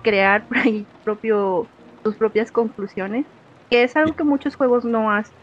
crear 0.05 0.45
por 0.47 0.59
ahí 0.65 0.87
propio, 1.03 1.67
tus 2.05 2.15
propias 2.15 2.53
conclusiones, 2.53 3.27
que 3.71 3.83
es 3.83 3.97
algo 3.97 4.15
que 4.15 4.23
muchos 4.23 4.55
juegos 4.55 4.85
no 4.85 5.11
hacen. 5.11 5.35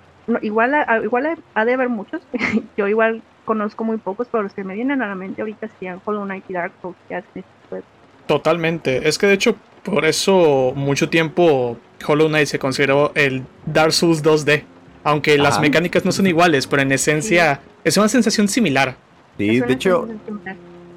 igual, 0.42 0.74
igual 1.04 1.38
ha 1.54 1.66
de 1.66 1.74
haber 1.74 1.90
muchos, 1.90 2.22
yo 2.78 2.88
igual 2.88 3.22
conozco 3.44 3.84
muy 3.84 3.98
pocos, 3.98 4.30
pero 4.31 4.44
los 4.44 4.54
que 4.54 4.63
me 4.63 4.75
vienen 4.75 5.02
a 5.02 5.08
la 5.08 5.16
mente 5.16 5.42
ahorita 5.42 5.68
serían 5.68 6.00
Hollow 6.06 6.24
Knight 6.24 6.46
y 6.48 6.54
Dark 6.54 6.72
Souls 6.81 6.96
que 7.10 7.16
hacen 7.16 7.30
este 7.36 7.84
Totalmente, 8.28 9.10
es 9.10 9.18
que 9.18 9.28
de 9.28 9.34
hecho 9.34 9.58
por 9.84 10.06
eso 10.06 10.74
mucho 10.75 11.10
tiempo 11.10 11.77
Hollow 12.08 12.27
Knight 12.27 12.48
se 12.48 12.60
consideró 12.60 13.12
el 13.15 13.44
Dark 13.65 13.91
Souls 13.91 14.24
2D, 14.24 14.63
aunque 15.03 15.38
las 15.38 15.60
mecánicas 15.60 16.06
no 16.06 16.12
son 16.12 16.27
iguales, 16.27 16.68
pero 16.68 16.84
en 16.84 16.91
esencia 16.91 17.60
es 17.84 17.98
una 17.98 18.08
sensación 18.08 18.48
similar. 18.48 18.96
Sí, 19.38 19.60
de 19.60 19.74
hecho, 19.74 20.08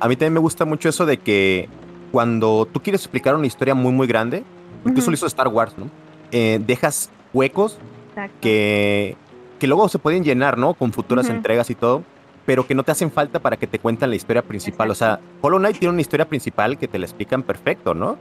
a 0.00 0.08
mí 0.08 0.16
también 0.16 0.34
me 0.34 0.40
gusta 0.40 0.66
mucho 0.66 0.90
eso 0.90 1.06
de 1.06 1.16
que 1.16 1.68
cuando 2.14 2.68
tú 2.70 2.80
quieres 2.80 3.00
explicar 3.00 3.34
una 3.34 3.48
historia 3.48 3.74
muy, 3.74 3.90
muy 3.90 4.06
grande, 4.06 4.44
incluso 4.86 5.10
lo 5.10 5.14
hizo 5.14 5.26
Star 5.26 5.48
Wars, 5.48 5.76
¿no? 5.76 5.90
Eh, 6.30 6.60
dejas 6.64 7.10
huecos 7.32 7.76
que, 8.40 9.16
que 9.58 9.66
luego 9.66 9.88
se 9.88 9.98
pueden 9.98 10.22
llenar, 10.22 10.56
¿no? 10.56 10.74
Con 10.74 10.92
futuras 10.92 11.28
entregas 11.28 11.70
y 11.70 11.74
todo, 11.74 12.04
pero 12.46 12.68
que 12.68 12.76
no 12.76 12.84
te 12.84 12.92
hacen 12.92 13.10
falta 13.10 13.40
para 13.40 13.56
que 13.56 13.66
te 13.66 13.80
cuenten 13.80 14.10
la 14.10 14.14
historia 14.14 14.42
principal. 14.42 14.92
O 14.92 14.94
sea, 14.94 15.18
Hollow 15.40 15.58
Knight 15.58 15.76
tiene 15.80 15.92
una 15.92 16.02
historia 16.02 16.28
principal 16.28 16.78
que 16.78 16.86
te 16.86 17.00
la 17.00 17.06
explican 17.06 17.42
perfecto, 17.42 17.94
¿no? 17.94 18.16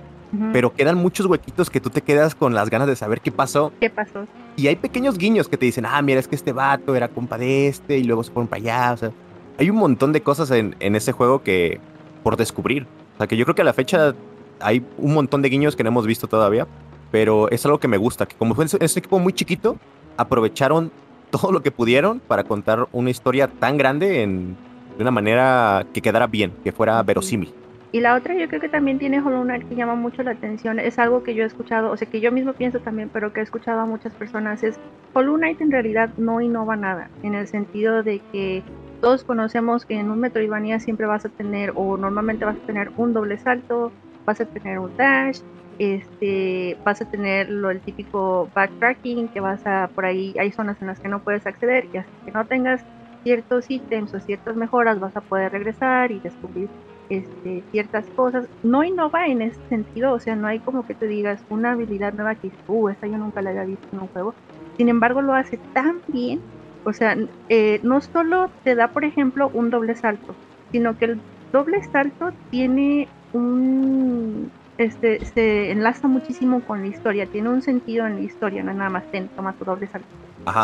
Pero 0.52 0.74
quedan 0.74 0.98
muchos 0.98 1.28
huequitos 1.28 1.70
que 1.70 1.80
tú 1.80 1.92
te 1.92 2.02
quedas 2.02 2.34
con 2.34 2.56
las 2.56 2.72
ganas 2.72 2.88
de 2.88 2.96
saber 2.96 3.22
qué 3.22 3.32
pasó. 3.32 3.72
¿Qué 3.80 3.92
pasó? 3.92 4.26
Y 4.56 4.66
hay 4.66 4.76
pequeños 4.76 5.20
guiños 5.20 5.48
que 5.48 5.58
te 5.58 5.68
dicen, 5.68 5.86
ah, 5.86 6.02
mira, 6.02 6.20
es 6.20 6.28
que 6.28 6.36
este 6.36 6.52
vato 6.52 6.96
era 6.96 7.10
compa 7.10 7.38
de 7.38 7.68
este 7.68 8.00
y 8.00 8.06
luego 8.06 8.24
se 8.24 8.32
fueron 8.32 8.48
para 8.48 8.60
allá. 8.60 8.94
O 8.94 8.98
sea, 8.98 9.12
hay 9.60 9.70
un 9.70 9.76
montón 9.76 10.14
de 10.14 10.22
cosas 10.22 10.50
en, 10.50 10.76
en 10.80 10.96
ese 10.96 11.12
juego 11.12 11.44
que 11.44 11.80
por 12.24 12.38
descubrir. 12.38 12.88
Sea, 13.24 13.28
que 13.28 13.38
yo 13.38 13.46
creo 13.46 13.56
que 13.56 13.62
a 13.62 13.66
la 13.66 13.74
fecha 13.74 14.14
hay 14.60 14.84
un 14.98 15.14
montón 15.14 15.42
de 15.42 15.50
guiños 15.50 15.76
que 15.76 15.84
no 15.84 15.90
hemos 15.90 16.06
visto 16.06 16.28
todavía, 16.28 16.68
pero 17.10 17.50
es 17.52 17.66
algo 17.66 17.80
que 17.80 17.88
me 17.88 17.98
gusta, 17.98 18.26
que 18.26 18.36
como 18.36 18.54
fue 18.54 18.66
ese 18.66 19.00
equipo 19.00 19.18
muy 19.18 19.32
chiquito, 19.32 19.78
aprovecharon 20.18 20.92
todo 21.32 21.52
lo 21.52 21.64
que 21.64 21.72
pudieron 21.72 22.20
para 22.20 22.44
contar 22.44 22.88
una 22.92 23.10
historia 23.10 23.48
tan 23.48 23.78
grande 23.78 24.24
en, 24.24 24.58
de 24.98 25.02
una 25.02 25.12
manera 25.12 25.86
que 25.94 26.02
quedara 26.02 26.28
bien, 26.28 26.52
que 26.64 26.72
fuera 26.72 27.02
verosímil. 27.02 27.54
Y 27.94 28.02
la 28.02 28.16
otra 28.16 28.36
yo 28.36 28.48
creo 28.48 28.60
que 28.60 28.70
también 28.70 28.98
tiene 28.98 29.22
Hollow 29.22 29.44
Knight 29.44 29.70
que 29.70 29.76
llama 29.76 29.96
mucho 29.96 30.24
la 30.24 30.32
atención, 30.32 30.80
es 30.80 30.98
algo 31.00 31.24
que 31.24 31.36
yo 31.36 31.44
he 31.44 31.48
escuchado, 31.48 31.92
o 31.92 31.98
sea 31.98 32.10
que 32.10 32.20
yo 32.20 32.32
mismo 32.32 32.54
pienso 32.54 32.80
también, 32.80 33.10
pero 33.14 33.32
que 33.32 33.40
he 33.40 33.44
escuchado 33.44 33.80
a 33.80 33.86
muchas 33.86 34.14
personas, 34.14 34.64
es 34.64 34.80
Hollow 35.14 35.36
Knight 35.36 35.62
en 35.62 35.72
realidad 35.72 36.10
no 36.18 36.42
innova 36.42 36.76
nada, 36.76 37.10
en 37.22 37.36
el 37.36 37.48
sentido 37.48 38.02
de 38.02 38.20
que 38.32 38.64
todos 39.04 39.26
conocemos 39.26 39.86
que 39.86 39.96
en 39.96 40.10
un 40.12 40.22
Metroidvania 40.22 40.80
siempre 40.80 41.08
vas 41.08 41.26
a 41.26 41.30
tener, 41.30 41.74
o 41.76 41.98
normalmente 41.98 42.46
vas 42.46 42.58
a 42.58 42.62
tener 42.62 42.94
un 42.96 43.14
doble 43.14 43.38
salto, 43.38 43.96
vas 44.26 44.40
a 44.40 44.46
tener 44.46 44.80
un 44.80 44.96
dash, 44.96 45.42
este, 45.78 46.80
vas 46.86 47.02
a 47.02 47.06
tener 47.06 47.50
lo 47.50 47.70
el 47.70 47.84
típico 47.84 48.50
backtracking, 48.56 49.28
que 49.30 49.42
vas 49.42 49.66
a 49.66 49.92
por 49.94 50.06
ahí, 50.06 50.34
hay 50.40 50.54
zonas 50.54 50.82
en 50.82 50.88
las 50.88 51.02
que 51.02 51.10
no 51.10 51.22
puedes 51.22 51.46
acceder 51.46 51.90
y 51.92 51.98
hasta 51.98 52.14
que 52.26 52.32
no 52.32 52.48
tengas 52.48 52.86
ciertos 53.24 53.70
ítems 53.70 54.14
o 54.14 54.22
ciertas 54.22 54.56
mejoras 54.56 55.00
vas 55.02 55.16
a 55.18 55.22
poder 55.22 55.52
regresar 55.52 56.14
y 56.14 56.22
descubrir 56.22 56.72
este, 57.10 57.66
ciertas 57.72 58.10
cosas. 58.12 58.48
No 58.62 58.86
innova 58.86 59.28
en 59.28 59.42
ese 59.42 59.60
sentido, 59.70 60.14
o 60.14 60.20
sea, 60.22 60.38
no 60.38 60.48
hay 60.48 60.62
como 60.62 60.86
que 60.86 60.96
te 60.96 61.08
digas 61.08 61.44
una 61.50 61.74
habilidad 61.74 62.14
nueva 62.14 62.36
que 62.36 62.54
uh, 62.68 62.90
esta 62.90 63.08
yo 63.08 63.18
nunca 63.18 63.42
la 63.42 63.50
había 63.50 63.66
visto 63.66 63.86
en 63.92 64.00
un 64.00 64.08
juego. 64.08 64.38
Sin 64.78 64.88
embargo, 64.90 65.22
lo 65.22 65.34
hace 65.34 65.62
tan 65.74 66.04
bien, 66.08 66.46
o 66.84 66.94
sea, 66.94 67.18
eh, 67.50 67.80
no 67.84 68.02
solo 68.02 68.50
te 68.64 68.76
da, 68.76 68.90
por 68.90 69.06
ejemplo, 69.06 69.50
un 69.54 69.70
doble 69.70 69.96
salto, 69.96 70.36
sino 70.72 70.98
que 70.98 71.06
el 71.06 71.20
doble 71.52 71.84
salto 71.84 72.32
tiene 72.50 73.08
un 73.34 74.52
este 74.78 75.24
se 75.26 75.72
enlaza 75.72 76.08
muchísimo 76.08 76.62
con 76.62 76.82
la 76.82 76.88
historia, 76.88 77.28
tiene 77.28 77.50
un 77.50 77.62
sentido 77.62 78.08
en 78.08 78.16
la 78.16 78.22
historia, 78.22 78.64
no 78.64 78.74
nada 78.74 78.90
más 78.90 79.04
ten, 79.12 79.28
toma 79.30 79.54
tu 79.54 79.66
doble 79.66 79.88
salto. 79.88 80.08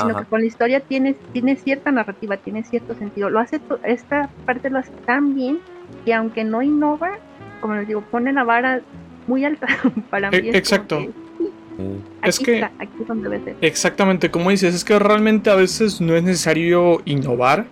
sino 0.01 0.17
que 0.17 0.25
con 0.25 0.41
la 0.41 0.47
historia 0.47 0.79
tiene, 0.79 1.15
tiene 1.31 1.55
cierta 1.55 1.91
narrativa, 1.91 2.37
tiene 2.37 2.63
cierto 2.63 2.95
sentido. 2.95 3.29
Lo 3.29 3.39
hace 3.39 3.61
esta 3.83 4.29
parte 4.45 4.69
lo 4.69 4.79
hace 4.79 4.91
tan 5.05 5.35
bien 5.35 5.59
que 6.05 6.13
aunque 6.13 6.43
no 6.43 6.61
innova, 6.61 7.11
como 7.61 7.75
les 7.75 7.87
digo, 7.87 8.01
pone 8.01 8.33
la 8.33 8.43
vara 8.43 8.81
muy 9.27 9.45
alta 9.45 9.67
para 10.09 10.29
e, 10.29 10.41
mí. 10.41 10.49
exacto. 10.49 10.99
Es 12.23 12.39
que 12.39 12.63
aquí 12.63 13.01
es 13.01 13.07
donde 13.07 13.29
debe 13.29 13.43
ser. 13.43 13.55
exactamente 13.61 14.29
como 14.31 14.49
dices 14.49 14.75
es 14.75 14.83
que 14.83 14.97
realmente 14.99 15.49
a 15.49 15.55
veces 15.55 16.01
no 16.01 16.15
es 16.15 16.23
necesario 16.23 17.01
innovar 17.05 17.67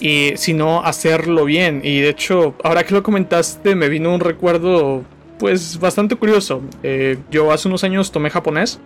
y 0.00 0.32
sino 0.36 0.84
hacerlo 0.84 1.44
bien. 1.44 1.80
Y 1.82 2.00
de 2.00 2.10
hecho 2.10 2.54
ahora 2.62 2.84
que 2.84 2.94
lo 2.94 3.02
comentaste 3.02 3.74
me 3.74 3.88
vino 3.88 4.14
un 4.14 4.20
recuerdo 4.20 5.04
pues 5.38 5.78
bastante 5.78 6.16
curioso. 6.16 6.62
Eh, 6.82 7.18
yo 7.30 7.52
hace 7.52 7.68
unos 7.68 7.84
años 7.84 8.12
tomé 8.12 8.30
japonés 8.30 8.80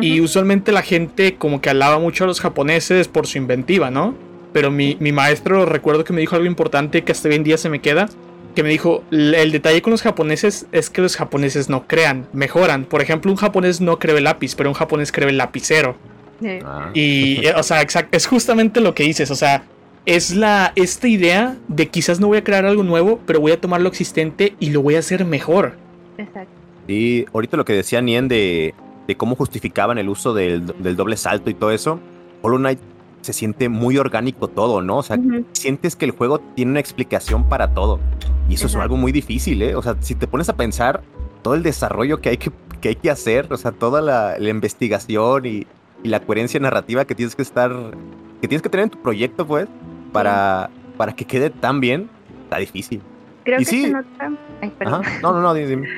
y 0.00 0.20
usualmente 0.20 0.72
la 0.72 0.82
gente 0.82 1.36
como 1.36 1.60
que 1.60 1.70
alaba 1.70 1.98
mucho 1.98 2.24
a 2.24 2.26
los 2.26 2.40
japoneses 2.40 3.08
por 3.08 3.26
su 3.26 3.38
inventiva 3.38 3.90
no 3.90 4.14
pero 4.56 4.70
mi, 4.70 4.96
maestro 5.12 5.66
recuerdo 5.66 6.02
que 6.02 6.14
me 6.14 6.22
dijo 6.22 6.34
algo 6.34 6.46
importante 6.46 7.04
que 7.04 7.12
hasta 7.12 7.28
hoy 7.28 7.34
en 7.34 7.44
día 7.44 7.58
se 7.58 7.68
me 7.68 7.82
queda, 7.82 8.08
que 8.56 8.64
me 8.64 8.70
dijo, 8.70 9.04
el 9.12 9.52
detalle 9.52 9.82
con 9.82 9.92
los 9.92 10.02
japoneses 10.02 10.66
es 10.72 10.90
que 10.90 11.02
los 11.02 11.14
japoneses 11.14 11.68
no 11.68 11.86
crean, 11.86 12.26
mejoran. 12.32 12.84
Por 12.84 13.02
ejemplo, 13.02 13.30
un 13.30 13.36
japonés 13.36 13.80
no 13.80 14.00
cree 14.00 14.16
el 14.16 14.24
lápiz, 14.24 14.56
pero 14.56 14.70
un 14.70 14.74
japonés 14.74 15.12
cree 15.12 15.28
el 15.28 15.36
lapicero. 15.36 15.94
Ah. 16.64 16.90
Y, 16.94 17.46
eh, 17.46 17.54
o 17.54 17.62
sea, 17.62 17.86
es 18.10 18.26
justamente 18.26 18.80
lo 18.80 18.94
que 18.94 19.04
dices, 19.04 19.30
o 19.30 19.36
sea, 19.36 19.64
es 20.06 20.34
la, 20.34 20.72
esta 20.74 21.06
idea 21.06 21.56
de 21.68 21.88
quizás 21.88 22.18
no 22.18 22.28
voy 22.28 22.38
a 22.38 22.44
crear 22.44 22.64
algo 22.64 22.82
nuevo, 22.82 23.20
pero 23.26 23.40
voy 23.40 23.52
a 23.52 23.60
tomar 23.60 23.80
lo 23.80 23.88
existente 23.88 24.54
y 24.58 24.70
lo 24.70 24.82
voy 24.82 24.96
a 24.96 25.00
hacer 25.00 25.24
mejor. 25.24 25.74
Exacto. 26.16 26.50
Y 26.88 27.26
ahorita 27.34 27.56
lo 27.56 27.64
que 27.64 27.74
decía 27.74 28.00
Nien 28.00 28.26
de, 28.26 28.74
de 29.06 29.16
cómo 29.16 29.36
justificaban 29.36 29.98
el 29.98 30.08
uso 30.08 30.32
del, 30.32 30.66
del 30.82 30.96
doble 30.96 31.16
salto 31.16 31.50
y 31.50 31.54
todo 31.54 31.72
eso, 31.72 32.00
Hollow 32.40 32.58
Knight 32.58 32.78
se 33.26 33.32
siente 33.32 33.68
muy 33.68 33.98
orgánico 33.98 34.46
todo, 34.48 34.82
¿no? 34.82 34.98
O 34.98 35.02
sea, 35.02 35.18
sientes 35.52 35.96
que 35.96 36.04
el 36.04 36.12
juego 36.12 36.38
tiene 36.54 36.70
una 36.70 36.80
explicación 36.80 37.48
para 37.48 37.74
todo. 37.74 37.98
Y 38.48 38.54
eso 38.54 38.68
es 38.68 38.76
algo 38.76 38.96
muy 38.96 39.10
difícil, 39.10 39.60
¿eh? 39.62 39.74
O 39.74 39.82
sea, 39.82 39.96
si 40.00 40.14
te 40.14 40.28
pones 40.28 40.48
a 40.48 40.56
pensar 40.56 41.02
todo 41.42 41.54
el 41.54 41.64
desarrollo 41.64 42.20
que 42.20 42.28
hay 42.28 42.36
que, 42.36 42.52
que, 42.80 42.90
hay 42.90 42.94
que 42.94 43.10
hacer, 43.10 43.52
o 43.52 43.56
sea, 43.56 43.72
toda 43.72 44.00
la, 44.00 44.38
investigación 44.48 45.44
y, 45.44 45.66
la 46.04 46.20
coherencia 46.20 46.60
narrativa 46.60 47.04
que 47.04 47.16
tienes 47.16 47.34
que 47.34 47.42
estar, 47.42 47.72
que 48.40 48.46
tienes 48.46 48.62
que 48.62 48.68
tener 48.68 48.84
en 48.84 48.90
tu 48.90 49.02
proyecto, 49.02 49.44
pues, 49.44 49.66
para, 50.12 50.70
para 50.96 51.16
que 51.16 51.24
quede 51.24 51.50
tan 51.50 51.80
bien, 51.80 52.08
está 52.44 52.58
difícil. 52.58 53.02
Creo 53.42 53.58
que 53.58 53.64
se 53.64 53.90
nota... 53.90 54.32
Ay. 54.60 54.72
No, 55.22 55.32
no, 55.32 55.40
no, 55.40 55.52
dime. 55.52 55.88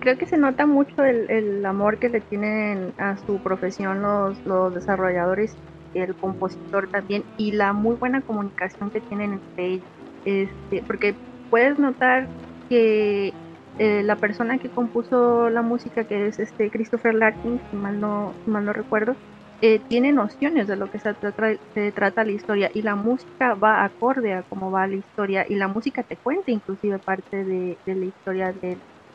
Creo 0.00 0.18
que 0.18 0.26
se 0.26 0.36
nota 0.36 0.66
mucho 0.66 1.02
el, 1.02 1.28
el, 1.30 1.66
amor 1.66 1.98
que 1.98 2.08
le 2.08 2.20
tienen 2.20 2.92
a 2.98 3.16
su 3.16 3.38
profesión 3.38 4.02
los, 4.02 4.38
los 4.44 4.74
desarrolladores 4.74 5.56
el 6.04 6.16
compositor 6.16 6.88
también 6.90 7.24
y 7.36 7.52
la 7.52 7.72
muy 7.72 7.96
buena 7.96 8.22
comunicación 8.22 8.90
que 8.90 9.00
tienen 9.00 9.34
entre 9.34 9.66
ellos. 9.66 9.88
Este, 10.24 10.82
porque 10.86 11.14
puedes 11.50 11.78
notar 11.78 12.28
que 12.68 13.32
eh, 13.78 14.02
la 14.02 14.16
persona 14.16 14.58
que 14.58 14.70
compuso 14.70 15.50
la 15.50 15.62
música, 15.62 16.04
que 16.04 16.26
es 16.26 16.38
este 16.38 16.70
Christopher 16.70 17.14
Larkin, 17.14 17.60
si 17.70 17.76
mal 17.76 18.00
no, 18.00 18.34
mal 18.44 18.64
no 18.64 18.72
recuerdo, 18.72 19.14
eh, 19.60 19.80
tiene 19.88 20.12
nociones 20.12 20.68
de 20.68 20.76
lo 20.76 20.88
que 20.88 21.00
se 21.00 21.14
trata, 21.14 21.56
se 21.74 21.92
trata 21.92 22.24
la 22.24 22.32
historia 22.32 22.70
y 22.74 22.82
la 22.82 22.94
música 22.94 23.54
va 23.54 23.84
acorde 23.84 24.32
a 24.32 24.44
cómo 24.44 24.70
va 24.70 24.86
la 24.86 24.96
historia 24.96 25.46
y 25.48 25.56
la 25.56 25.66
música 25.68 26.04
te 26.04 26.16
cuenta 26.16 26.52
inclusive 26.52 26.98
parte 27.00 27.44
de, 27.44 27.78
la 27.86 28.04
historia 28.04 28.54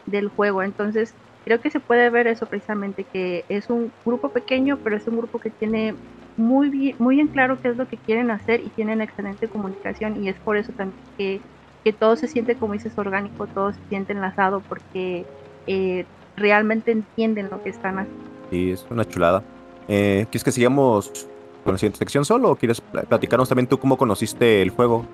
del 0.06 0.28
juego. 0.30 0.64
Entonces 0.64 1.16
creo 1.46 1.62
que 1.62 1.70
se 1.72 1.80
puede 1.80 2.10
ver 2.10 2.28
eso 2.28 2.46
precisamente, 2.48 3.06
que 3.12 3.46
es 3.50 3.70
un 3.70 3.94
grupo 4.06 4.34
pequeño, 4.34 4.80
pero 4.84 4.98
es 4.98 5.08
un 5.08 5.18
grupo 5.18 5.40
que 5.40 5.52
tiene 5.52 5.96
muy 6.38 6.70
bien, 6.70 6.96
muy 7.00 7.20
en 7.20 7.28
claro 7.28 7.62
qué 7.62 7.70
es 7.70 7.78
lo 7.78 7.88
que 7.88 7.98
quieren 7.98 8.32
hacer 8.32 8.62
y 8.62 8.70
tienen 8.70 9.02
excelente 9.02 9.48
comunicación 9.48 10.24
y 10.24 10.30
es 10.30 10.36
por 10.38 10.58
eso 10.58 10.72
también 10.74 11.00
que, 11.18 11.42
que 11.84 11.94
todo 11.94 12.16
se 12.16 12.28
siente, 12.28 12.56
como 12.56 12.74
dices, 12.74 12.98
orgánico, 12.98 13.48
todo 13.48 13.74
se 13.74 13.80
siente 13.90 14.14
enlazado 14.14 14.62
porque 14.62 15.26
eh, 15.68 16.06
realmente 16.36 16.92
entienden 16.92 17.50
lo 17.50 17.62
que 17.64 17.70
están 17.70 18.00
haciendo. 18.00 18.24
Sí, 18.50 18.72
es 18.72 18.86
una 18.90 19.06
chulada. 19.06 19.44
Eh, 19.88 20.26
¿Quieres 20.30 20.44
que 20.44 20.52
sigamos 20.52 21.28
con 21.64 21.74
la 21.74 21.78
siguiente 21.78 22.00
sección 22.00 22.26
solo 22.26 22.52
o 22.52 22.56
quieres 22.56 22.82
platicarnos 22.82 23.50
también 23.50 23.68
tú 23.68 23.78
cómo 23.80 23.98
conociste 23.98 24.62
el 24.62 24.70
juego? 24.70 25.06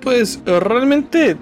Pues 0.00 0.42
realmente 0.44 1.36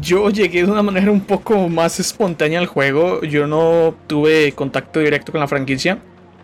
yo 0.00 0.30
llegué 0.30 0.64
de 0.64 0.70
una 0.70 0.82
manera 0.82 1.10
un 1.10 1.20
poco 1.20 1.68
más 1.68 1.98
espontánea 1.98 2.58
al 2.58 2.66
juego. 2.66 3.22
Yo 3.22 3.46
no 3.46 3.94
tuve 4.06 4.52
contacto 4.52 5.00
directo 5.00 5.32
con 5.32 5.40
la 5.40 5.48
franquicia. 5.48 5.98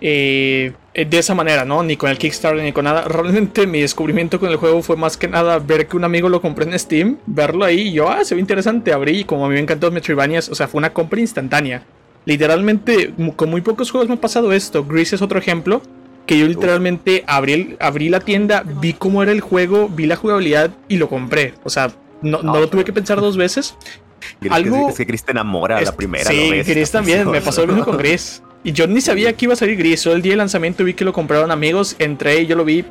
Eh, 0.05 0.73
de 0.95 1.19
esa 1.19 1.35
manera, 1.35 1.65
¿no? 1.65 1.85
Ni 1.85 1.97
con 1.97 2.11
el 2.11 2.19
Kickstarter 2.19 2.63
ni 2.63 2.73
con 2.73 2.85
nada. 2.85 3.05
Realmente 3.05 3.69
mi 3.69 3.81
descubrimiento 3.81 4.41
con 4.41 4.51
el 4.51 4.57
juego 4.57 4.83
fue 4.83 4.97
más 4.97 5.17
que 5.17 5.29
nada 5.29 5.61
ver 5.61 5.87
que 5.87 5.97
un 5.97 6.03
amigo 6.03 6.29
lo 6.29 6.43
compró 6.43 6.65
en 6.65 6.77
Steam, 6.77 7.19
verlo 7.25 7.65
ahí 7.65 7.89
y 7.89 7.93
yo, 7.93 8.11
ah, 8.11 8.25
se 8.25 8.35
ve 8.35 8.41
interesante, 8.41 8.93
abrí 8.93 9.21
y 9.21 9.25
como 9.25 9.47
a 9.47 9.49
mí 9.49 9.55
me 9.55 9.61
encantó 9.61 9.91
Metroidvanias, 9.93 10.49
o 10.49 10.57
sea, 10.57 10.67
fue 10.67 10.79
una 10.79 10.93
compra 10.93 11.21
instantánea. 11.21 11.85
Literalmente, 12.25 13.15
con 13.37 13.49
muy 13.49 13.61
pocos 13.61 13.91
juegos 13.91 14.09
me 14.09 14.15
ha 14.15 14.21
pasado 14.21 14.53
esto. 14.53 14.85
Grease 14.85 15.15
es 15.15 15.23
otro 15.23 15.39
ejemplo. 15.39 15.83
Que 16.27 16.39
yo 16.39 16.47
literalmente 16.47 17.25
abrí, 17.27 17.77
abrí 17.81 18.09
la 18.09 18.21
tienda, 18.21 18.63
vi 18.65 18.93
cómo 18.93 19.25
era 19.25 19.33
el 19.33 19.41
juego, 19.41 19.89
vi 19.89 20.07
la 20.07 20.15
jugabilidad 20.15 20.71
y 20.87 20.97
lo 20.99 21.09
compré. 21.09 21.55
O 21.65 21.71
sea, 21.71 21.91
no, 22.23 22.43
no 22.43 22.61
lo 22.61 22.69
tuve 22.69 22.85
que 22.85 22.93
pensar 22.93 23.21
dos 23.21 23.37
veces. 23.37 23.77
Algo, 24.51 24.89
es 24.89 24.97
que 24.97 25.07
Chris 25.07 25.25
te 25.25 25.33
enamora 25.33 25.81
la 25.81 25.97
primera. 25.97 26.31
Sí, 26.31 26.63
Chris 26.65 26.93
también, 26.93 27.29
me 27.29 27.41
pasó 27.41 27.63
lo 27.67 27.73
mismo 27.73 27.85
con 27.85 27.97
Chris. 27.97 28.41
Y 28.65 28.73
yo 28.73 28.87
ni 28.87 29.01
sabía 29.01 29.33
que 29.33 29.47
iba 29.47 29.55
a 29.55 29.57
salir 29.57 29.77
Gris. 29.77 30.01
Solo 30.01 30.17
el 30.17 30.23
día 30.23 30.33
de 30.33 30.37
lanzamiento 30.37 30.85
vi 30.85 30.95
que 30.95 31.05
lo 31.05 31.13
compraron 31.13 31.51
amigos. 31.51 31.97
Entré 31.99 32.43
y 32.43 32.47
yo 32.47 32.57
lo 32.57 32.65
vi 32.65 32.85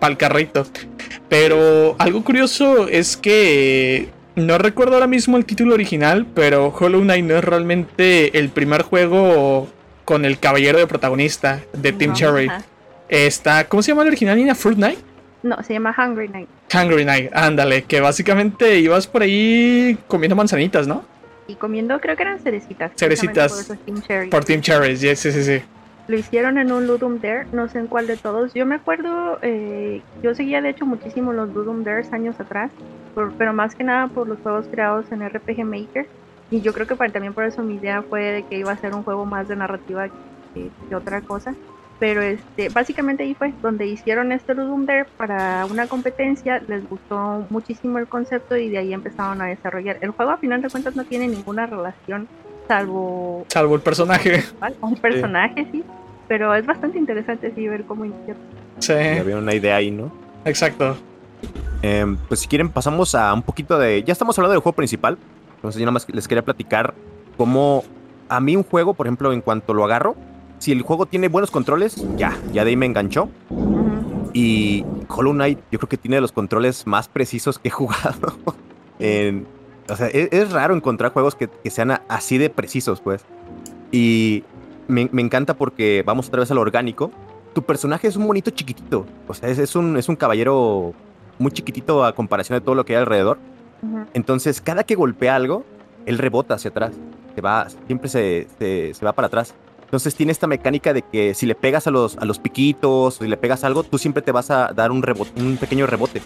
pa'l 0.00 0.16
carrito. 0.16 0.66
Pero 1.28 1.96
algo 1.98 2.22
curioso 2.24 2.88
es 2.88 3.16
que 3.16 4.08
no 4.36 4.58
recuerdo 4.58 4.94
ahora 4.94 5.06
mismo 5.06 5.36
el 5.36 5.44
título 5.44 5.74
original, 5.74 6.26
pero 6.34 6.68
Hollow 6.68 7.00
Knight 7.00 7.24
no 7.24 7.36
es 7.36 7.44
realmente 7.44 8.38
el 8.38 8.50
primer 8.50 8.82
juego 8.82 9.68
con 10.04 10.24
el 10.24 10.38
caballero 10.38 10.78
de 10.78 10.86
protagonista 10.86 11.62
de 11.72 11.92
Team 11.92 12.12
Cherry. 12.12 12.50
Está, 13.08 13.66
¿cómo 13.68 13.82
se 13.82 13.92
llama 13.92 14.02
el 14.02 14.08
original? 14.08 14.36
¿Nina 14.36 14.54
Fruit 14.54 14.76
Knight? 14.76 14.98
No, 15.42 15.62
se 15.62 15.74
llama 15.74 15.94
Hungry 15.96 16.28
Knight. 16.28 16.48
Hungry 16.74 17.04
Knight, 17.04 17.30
ándale, 17.34 17.84
que 17.84 18.00
básicamente 18.00 18.78
ibas 18.78 19.06
por 19.06 19.22
ahí 19.22 19.96
comiendo 20.08 20.34
manzanitas, 20.34 20.86
¿no? 20.86 21.04
Y 21.46 21.56
comiendo, 21.56 22.00
creo 22.00 22.16
que 22.16 22.22
eran 22.22 22.40
cerecitas. 22.40 22.92
Cerecitas. 22.96 23.68
Por, 24.30 24.44
Team 24.44 24.60
Cherries, 24.60 25.00
sí, 25.00 25.14
sí, 25.16 25.42
sí. 25.44 25.62
Lo 26.06 26.18
hicieron 26.18 26.58
en 26.58 26.70
un 26.72 26.86
Ludum 26.86 27.18
Dare, 27.20 27.46
no 27.52 27.68
sé 27.68 27.78
en 27.78 27.86
cuál 27.86 28.06
de 28.06 28.16
todos. 28.16 28.52
Yo 28.54 28.66
me 28.66 28.74
acuerdo, 28.74 29.38
eh, 29.42 30.02
yo 30.22 30.34
seguía 30.34 30.60
de 30.60 30.70
hecho 30.70 30.84
muchísimo 30.84 31.32
los 31.32 31.54
Ludum 31.54 31.82
Dares 31.82 32.12
años 32.12 32.38
atrás, 32.38 32.70
pero 33.38 33.52
más 33.52 33.74
que 33.74 33.84
nada 33.84 34.08
por 34.08 34.28
los 34.28 34.38
juegos 34.40 34.66
creados 34.70 35.10
en 35.12 35.22
RPG 35.22 35.64
Maker. 35.64 36.06
Y 36.50 36.60
yo 36.60 36.72
creo 36.72 36.86
que 36.86 36.96
también 37.10 37.32
por 37.32 37.44
eso 37.44 37.62
mi 37.62 37.76
idea 37.76 38.02
fue 38.02 38.22
de 38.22 38.42
que 38.42 38.58
iba 38.58 38.70
a 38.72 38.76
ser 38.76 38.94
un 38.94 39.02
juego 39.02 39.24
más 39.24 39.48
de 39.48 39.56
narrativa 39.56 40.08
que 40.54 40.94
otra 40.94 41.20
cosa. 41.22 41.54
Pero 41.98 42.22
este, 42.22 42.68
básicamente 42.70 43.22
ahí 43.22 43.34
fue 43.34 43.52
donde 43.62 43.86
hicieron 43.86 44.32
este 44.32 44.54
Ludum 44.54 44.84
Dare 44.84 45.06
para 45.16 45.64
una 45.66 45.86
competencia, 45.86 46.60
les 46.66 46.88
gustó 46.88 47.46
muchísimo 47.50 47.98
el 47.98 48.08
concepto 48.08 48.56
y 48.56 48.68
de 48.68 48.78
ahí 48.78 48.92
empezaron 48.92 49.40
a 49.40 49.46
desarrollar. 49.46 49.98
El 50.00 50.10
juego 50.10 50.32
a 50.32 50.36
final 50.38 50.60
de 50.60 50.70
cuentas 50.70 50.96
no 50.96 51.04
tiene 51.04 51.28
ninguna 51.28 51.66
relación 51.66 52.28
salvo... 52.66 53.46
Salvo 53.48 53.76
el 53.76 53.80
personaje. 53.80 54.42
Un 54.80 54.96
personaje, 54.96 55.66
sí. 55.70 55.84
Pero 56.26 56.54
es 56.54 56.66
bastante 56.66 56.98
interesante 56.98 57.52
sí 57.54 57.68
ver 57.68 57.84
cómo 57.84 58.04
inició. 58.04 58.34
Sí. 58.78 58.92
Había 58.92 59.36
una 59.36 59.54
idea 59.54 59.76
ahí, 59.76 59.90
¿no? 59.90 60.10
Exacto. 60.44 60.96
Em, 61.82 62.16
pues 62.16 62.40
si 62.40 62.48
quieren 62.48 62.70
pasamos 62.70 63.14
a 63.14 63.32
un 63.32 63.42
poquito 63.42 63.78
de... 63.78 64.02
Ya 64.02 64.12
estamos 64.12 64.36
hablando 64.38 64.52
del 64.52 64.62
juego 64.62 64.74
principal. 64.74 65.18
Entonces 65.56 65.78
yo 65.78 65.84
nada 65.84 65.92
más 65.92 66.06
les 66.08 66.26
quería 66.26 66.42
platicar 66.42 66.94
cómo 67.36 67.84
a 68.28 68.40
mí 68.40 68.56
un 68.56 68.64
juego, 68.64 68.94
por 68.94 69.06
ejemplo, 69.06 69.32
en 69.32 69.40
cuanto 69.40 69.74
lo 69.74 69.84
agarro, 69.84 70.16
si 70.58 70.72
el 70.72 70.82
juego 70.82 71.06
tiene 71.06 71.28
buenos 71.28 71.50
controles, 71.50 71.96
ya, 72.16 72.36
ya 72.52 72.64
de 72.64 72.70
ahí 72.70 72.76
me 72.76 72.86
enganchó. 72.86 73.28
Y 74.32 74.84
Hollow 75.08 75.32
Knight, 75.32 75.60
yo 75.70 75.78
creo 75.78 75.88
que 75.88 75.96
tiene 75.96 76.20
los 76.20 76.32
controles 76.32 76.86
más 76.86 77.08
precisos 77.08 77.58
que 77.58 77.68
he 77.68 77.70
jugado. 77.70 78.36
o 79.88 79.96
sea, 79.96 80.08
es, 80.08 80.50
raro 80.52 80.74
encontrar 80.74 81.12
juegos 81.12 81.34
que, 81.34 81.48
sean 81.70 82.00
así 82.08 82.38
de 82.38 82.50
precisos, 82.50 83.00
pues. 83.00 83.24
Y 83.92 84.42
me, 84.88 85.08
encanta 85.22 85.54
porque 85.54 86.02
vamos 86.04 86.28
otra 86.28 86.40
vez 86.40 86.50
a 86.50 86.54
lo 86.54 86.60
orgánico. 86.60 87.10
Tu 87.54 87.62
personaje 87.62 88.08
es 88.08 88.16
un 88.16 88.26
monito 88.26 88.50
chiquitito. 88.50 89.06
O 89.28 89.34
sea, 89.34 89.48
es, 89.48 89.76
un, 89.76 89.96
es 89.96 90.08
un 90.08 90.16
caballero 90.16 90.92
muy 91.38 91.52
chiquitito 91.52 92.04
a 92.04 92.14
comparación 92.14 92.58
de 92.58 92.64
todo 92.64 92.74
lo 92.74 92.84
que 92.84 92.94
hay 92.94 93.00
alrededor. 93.00 93.38
Entonces, 94.14 94.60
cada 94.60 94.82
que 94.82 94.94
golpea 94.94 95.36
algo, 95.36 95.64
él 96.06 96.18
rebota 96.18 96.54
hacia 96.54 96.70
atrás. 96.70 96.92
Se 97.34 97.40
va, 97.40 97.68
siempre 97.86 98.08
se, 98.08 98.48
se- 98.58 98.94
se 98.94 99.04
va 99.04 99.12
para 99.12 99.26
atrás. 99.26 99.54
Entonces 99.94 100.16
tiene 100.16 100.32
esta 100.32 100.48
mecánica 100.48 100.92
de 100.92 101.02
que 101.02 101.34
si 101.34 101.46
le 101.46 101.54
pegas 101.54 101.86
a 101.86 101.92
los, 101.92 102.16
a 102.18 102.24
los 102.24 102.40
piquitos, 102.40 103.14
si 103.14 103.28
le 103.28 103.36
pegas 103.36 103.62
algo, 103.62 103.84
tú 103.84 103.96
siempre 103.96 104.22
te 104.24 104.32
vas 104.32 104.50
a 104.50 104.72
dar 104.74 104.90
un, 104.90 105.04
rebote, 105.04 105.40
un 105.40 105.56
pequeño 105.56 105.86
rebote. 105.86 106.20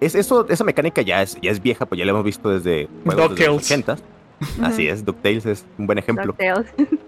Es, 0.00 0.14
eso, 0.14 0.46
esa 0.48 0.62
mecánica 0.62 1.02
ya 1.02 1.22
es, 1.22 1.36
ya 1.42 1.50
es 1.50 1.60
vieja, 1.60 1.86
pues 1.86 1.98
ya 1.98 2.04
la 2.04 2.12
hemos 2.12 2.22
visto 2.22 2.50
desde 2.50 2.88
juegos 3.04 3.30
desde 3.30 3.46
los 3.46 3.56
DuckTales. 3.56 3.88
80. 3.88 3.96
Así 4.62 4.86
es, 4.86 5.04
DuckTales 5.04 5.44
es 5.46 5.64
un 5.76 5.86
buen 5.86 5.98
ejemplo. 5.98 6.36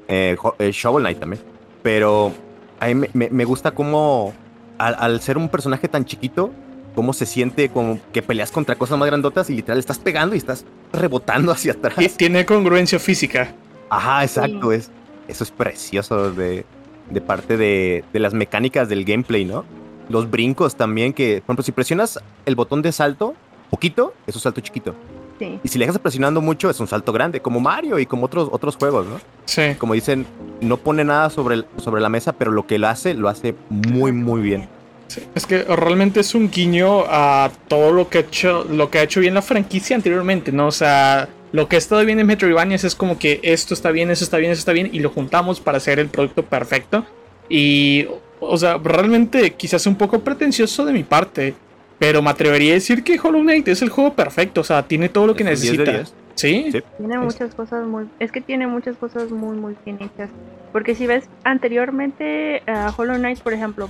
Eh, 0.09 0.37
eh, 0.59 0.71
Shovel 0.73 1.03
Knight 1.05 1.21
también. 1.21 1.41
Pero 1.83 2.33
a 2.81 2.87
mí 2.89 2.95
me, 2.97 3.09
me- 3.15 3.31
me 3.31 3.45
gusta 3.45 3.71
cómo, 3.71 4.35
al, 4.77 4.97
al 4.99 5.21
ser 5.23 5.39
un 5.39 5.49
personaje 5.49 5.87
tan 5.89 6.05
chiquito, 6.05 6.51
cómo 6.97 7.13
se 7.13 7.27
siente 7.27 7.69
como 7.71 8.01
que 8.13 8.23
peleas 8.23 8.51
contra 8.51 8.75
cosas 8.75 8.99
más 8.99 9.07
grandotas 9.07 9.49
y 9.51 9.55
literal 9.55 9.79
estás 9.79 9.99
pegando 9.99 10.35
y 10.35 10.39
estás 10.39 10.65
rebotando 10.93 11.53
hacia 11.53 11.73
atrás. 11.73 11.95
Y 11.99 12.09
tiene 12.09 12.45
congruencia 12.45 12.99
física. 12.99 13.55
Ajá, 13.89 14.25
exacto. 14.25 14.73
Es, 14.73 14.91
eso 15.29 15.45
es 15.45 15.51
precioso 15.51 16.31
de, 16.33 16.65
de 17.11 17.21
parte 17.21 17.57
de, 17.57 18.05
de 18.13 18.19
las 18.21 18.35
mecánicas 18.35 18.89
del 18.89 19.05
gameplay, 19.05 19.45
¿no? 19.45 19.65
Los 20.09 20.31
brincos 20.31 20.77
también, 20.77 21.13
que, 21.13 21.37
por 21.45 21.53
ejemplo, 21.55 21.63
si 21.65 21.73
presionas 21.73 22.21
el 22.47 22.55
botón 22.57 22.83
de 22.83 22.93
salto, 22.93 23.35
poquito, 23.71 24.13
es 24.27 24.35
un 24.35 24.43
salto 24.43 24.61
chiquito. 24.61 24.95
Sí. 25.39 25.59
Y 25.65 25.69
si 25.69 25.79
le 25.79 25.87
dejas 25.87 25.99
presionando 26.01 26.41
mucho, 26.41 26.71
es 26.71 26.79
un 26.79 26.87
salto 26.87 27.13
grande, 27.13 27.41
como 27.41 27.59
Mario 27.59 27.99
y 27.99 28.07
como 28.07 28.27
otros, 28.27 28.49
otros 28.53 28.77
juegos, 28.77 29.07
¿no? 29.07 29.21
Sí. 29.47 29.75
Como 29.79 29.95
dicen, 29.95 30.27
no 30.61 30.77
pone 30.77 31.05
nada 31.05 31.29
sobre, 31.31 31.57
el- 31.57 31.67
sobre 31.79 32.01
la 32.01 32.09
mesa, 32.09 32.35
pero 32.35 32.53
lo 32.53 32.67
que 32.67 32.79
lo 32.79 32.87
hace, 32.89 33.15
lo 33.15 33.29
hace 33.29 33.55
muy, 33.71 34.13
muy 34.13 34.43
bien. 34.43 34.69
Sí, 35.09 35.23
Es 35.35 35.45
que 35.47 35.63
realmente 35.65 36.21
es 36.21 36.35
un 36.35 36.51
guiño 36.51 37.01
a 37.09 37.51
todo 37.69 37.93
lo 37.93 38.09
que 38.09 38.19
ha 38.19 38.21
hecho, 38.23 38.65
lo 38.65 38.91
que 38.91 38.99
ha 38.99 39.03
hecho 39.03 39.21
bien 39.21 39.35
la 39.35 39.43
franquicia 39.43 39.97
anteriormente, 39.97 40.53
¿no? 40.53 40.69
O 40.69 40.73
sea, 40.73 41.29
lo 41.55 41.69
que 41.69 41.77
ha 41.77 41.79
estado 41.79 42.05
bien 42.05 42.19
en 42.19 42.27
Metroidvania 42.27 42.75
es 42.75 42.97
como 42.97 43.17
que 43.17 43.39
esto 43.45 43.75
está 43.75 43.93
bien, 43.93 44.11
eso 44.11 44.25
está 44.25 44.39
bien, 44.39 44.51
eso 44.51 44.59
está 44.59 44.73
bien, 44.73 44.91
y 44.93 44.99
lo 44.99 45.11
juntamos 45.11 45.61
para 45.61 45.77
hacer 45.79 46.01
el 46.01 46.09
producto 46.09 46.45
perfecto. 46.45 47.07
Y, 47.49 48.09
o 48.41 48.57
sea, 48.59 48.77
realmente 48.83 49.53
quizás 49.53 49.87
un 49.87 49.95
poco 49.95 50.19
pretencioso 50.19 50.85
de 50.85 50.93
mi 50.93 51.05
parte, 51.05 51.55
pero 52.01 52.23
me 52.23 52.31
atrevería 52.31 52.73
a 52.73 52.75
decir 52.75 53.05
que 53.05 53.21
Hollow 53.23 53.43
Knight 53.43 53.69
es 53.69 53.83
el 53.83 53.91
juego 53.91 54.15
perfecto, 54.15 54.63
o 54.63 54.65
sea, 54.65 54.83
tiene 54.83 55.09
todo 55.09 55.29
lo 55.29 55.37
que 55.37 55.45
Es 55.45 55.61
un 55.61 55.77
10 55.77 55.79
de 55.79 55.79
necesita. 55.85 55.93
10. 55.93 56.15
¿Sí? 56.35 56.69
Sí. 56.73 56.83
Tiene 56.99 57.19
muchas 57.19 57.55
cosas 57.55 57.87
muy... 57.87 58.07
Es 58.19 58.33
que 58.33 58.41
tiene 58.41 58.67
muchas 58.67 58.97
cosas 58.97 59.31
muy, 59.31 59.57
muy 59.57 59.77
bien 59.85 59.99
hechas. 60.01 60.31
Porque 60.73 60.97
si 60.97 61.07
ves 61.07 61.29
anteriormente 61.45 62.63
a 62.67 62.93
Hollow 62.97 63.17
Knight, 63.17 63.39
por 63.41 63.53
ejemplo, 63.53 63.89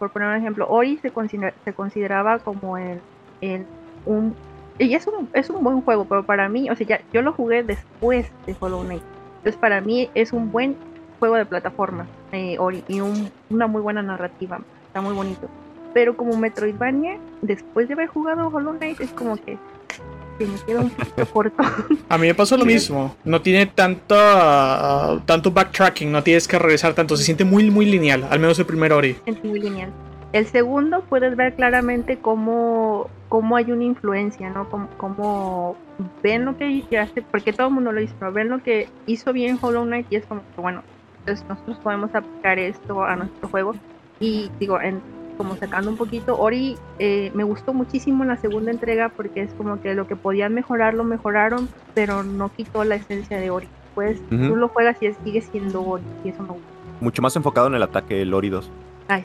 por 0.00 0.10
poner 0.10 0.28
un 0.30 0.34
ejemplo, 0.34 0.66
Ori 0.68 0.98
se, 1.00 1.10
considera- 1.10 1.54
se 1.64 1.72
consideraba 1.72 2.40
como 2.40 2.76
el, 2.76 2.98
el- 3.40 3.64
un... 4.06 4.34
Y 4.78 4.94
es 4.94 5.06
un, 5.06 5.28
es 5.32 5.50
un 5.50 5.62
buen 5.64 5.80
juego, 5.82 6.04
pero 6.04 6.24
para 6.24 6.48
mí, 6.48 6.70
o 6.70 6.76
sea, 6.76 6.86
ya, 6.86 7.00
yo 7.12 7.22
lo 7.22 7.32
jugué 7.32 7.62
después 7.62 8.26
de 8.46 8.54
Hollow 8.58 8.82
Knight. 8.84 9.02
Entonces 9.38 9.56
para 9.60 9.80
mí 9.80 10.08
es 10.14 10.32
un 10.32 10.50
buen 10.52 10.76
juego 11.18 11.34
de 11.36 11.46
plataforma, 11.46 12.06
eh, 12.32 12.56
Ori, 12.58 12.84
y 12.88 13.00
un- 13.00 13.30
una 13.50 13.66
muy 13.66 13.82
buena 13.82 14.02
narrativa. 14.02 14.60
Está 14.86 15.00
muy 15.00 15.14
bonito. 15.14 15.48
Pero 15.94 16.16
como 16.16 16.36
Metroidvania, 16.36 17.18
después 17.42 17.88
de 17.88 17.94
haber 17.94 18.08
jugado 18.08 18.48
Hollow 18.48 18.76
Knight, 18.78 19.00
es 19.00 19.10
como 19.10 19.36
que 19.36 19.56
se 20.38 20.46
me 20.46 20.58
queda 20.66 20.80
un 20.80 20.90
poquito 20.90 21.26
corto. 21.32 21.62
A 22.08 22.18
mí 22.18 22.26
me 22.28 22.34
pasó 22.34 22.56
lo 22.56 22.64
mismo. 22.64 23.16
No 23.24 23.40
tiene 23.42 23.66
tanta, 23.66 25.20
tanto 25.26 25.50
backtracking, 25.50 26.10
no 26.12 26.22
tienes 26.22 26.46
que 26.46 26.58
regresar 26.58 26.94
tanto. 26.94 27.16
Se 27.16 27.24
siente 27.24 27.44
muy, 27.44 27.70
muy 27.70 27.86
lineal, 27.86 28.24
al 28.30 28.38
menos 28.38 28.58
el 28.58 28.66
primer 28.66 28.92
Ori. 28.92 29.16
en 29.26 29.38
muy 29.42 29.58
lineal. 29.60 29.90
El 30.32 30.46
segundo 30.46 31.02
puedes 31.08 31.36
ver 31.36 31.54
claramente 31.54 32.18
cómo, 32.18 33.08
cómo 33.28 33.56
hay 33.56 33.72
una 33.72 33.84
influencia, 33.84 34.50
¿no? 34.50 34.68
Cómo, 34.68 34.88
cómo 34.98 35.76
ven 36.22 36.44
lo 36.44 36.56
que 36.56 36.98
hace, 36.98 37.22
porque 37.22 37.52
todo 37.52 37.68
el 37.68 37.74
mundo 37.74 37.92
lo 37.92 38.00
hizo, 38.00 38.14
pero 38.18 38.32
ven 38.32 38.50
lo 38.50 38.62
que 38.62 38.88
hizo 39.06 39.32
bien 39.32 39.58
Hollow 39.60 39.84
Knight 39.84 40.06
y 40.10 40.16
es 40.16 40.26
como 40.26 40.42
que, 40.54 40.60
bueno, 40.60 40.82
entonces 41.20 41.46
nosotros 41.48 41.78
podemos 41.78 42.14
aplicar 42.14 42.58
esto 42.58 43.04
a 43.04 43.16
nuestro 43.16 43.48
juego. 43.48 43.74
Y 44.20 44.50
digo, 44.60 44.80
en, 44.80 45.00
como 45.38 45.56
sacando 45.56 45.90
un 45.90 45.96
poquito, 45.96 46.38
Ori 46.38 46.76
eh, 46.98 47.30
me 47.34 47.44
gustó 47.44 47.72
muchísimo 47.72 48.24
la 48.24 48.36
segunda 48.36 48.70
entrega 48.70 49.08
porque 49.08 49.42
es 49.42 49.52
como 49.54 49.80
que 49.80 49.94
lo 49.94 50.06
que 50.06 50.16
podían 50.16 50.52
mejorar 50.52 50.92
lo 50.92 51.04
mejoraron, 51.04 51.68
pero 51.94 52.22
no 52.22 52.50
quitó 52.50 52.84
la 52.84 52.96
esencia 52.96 53.38
de 53.38 53.50
Ori. 53.50 53.68
Pues 53.94 54.20
Ujú. 54.30 54.48
tú 54.48 54.56
lo 54.56 54.68
juegas 54.68 55.02
y 55.02 55.12
sigue 55.24 55.40
siendo 55.40 55.82
Ori 55.82 56.04
y 56.24 56.28
eso 56.28 56.42
me 56.42 56.50
gusta. 56.50 56.68
Mucho 57.00 57.22
más 57.22 57.34
enfocado 57.36 57.68
en 57.68 57.74
el 57.74 57.82
ataque 57.82 58.20
el 58.20 58.34
Ori 58.34 58.50
2. 58.50 58.70
Ay, 59.08 59.24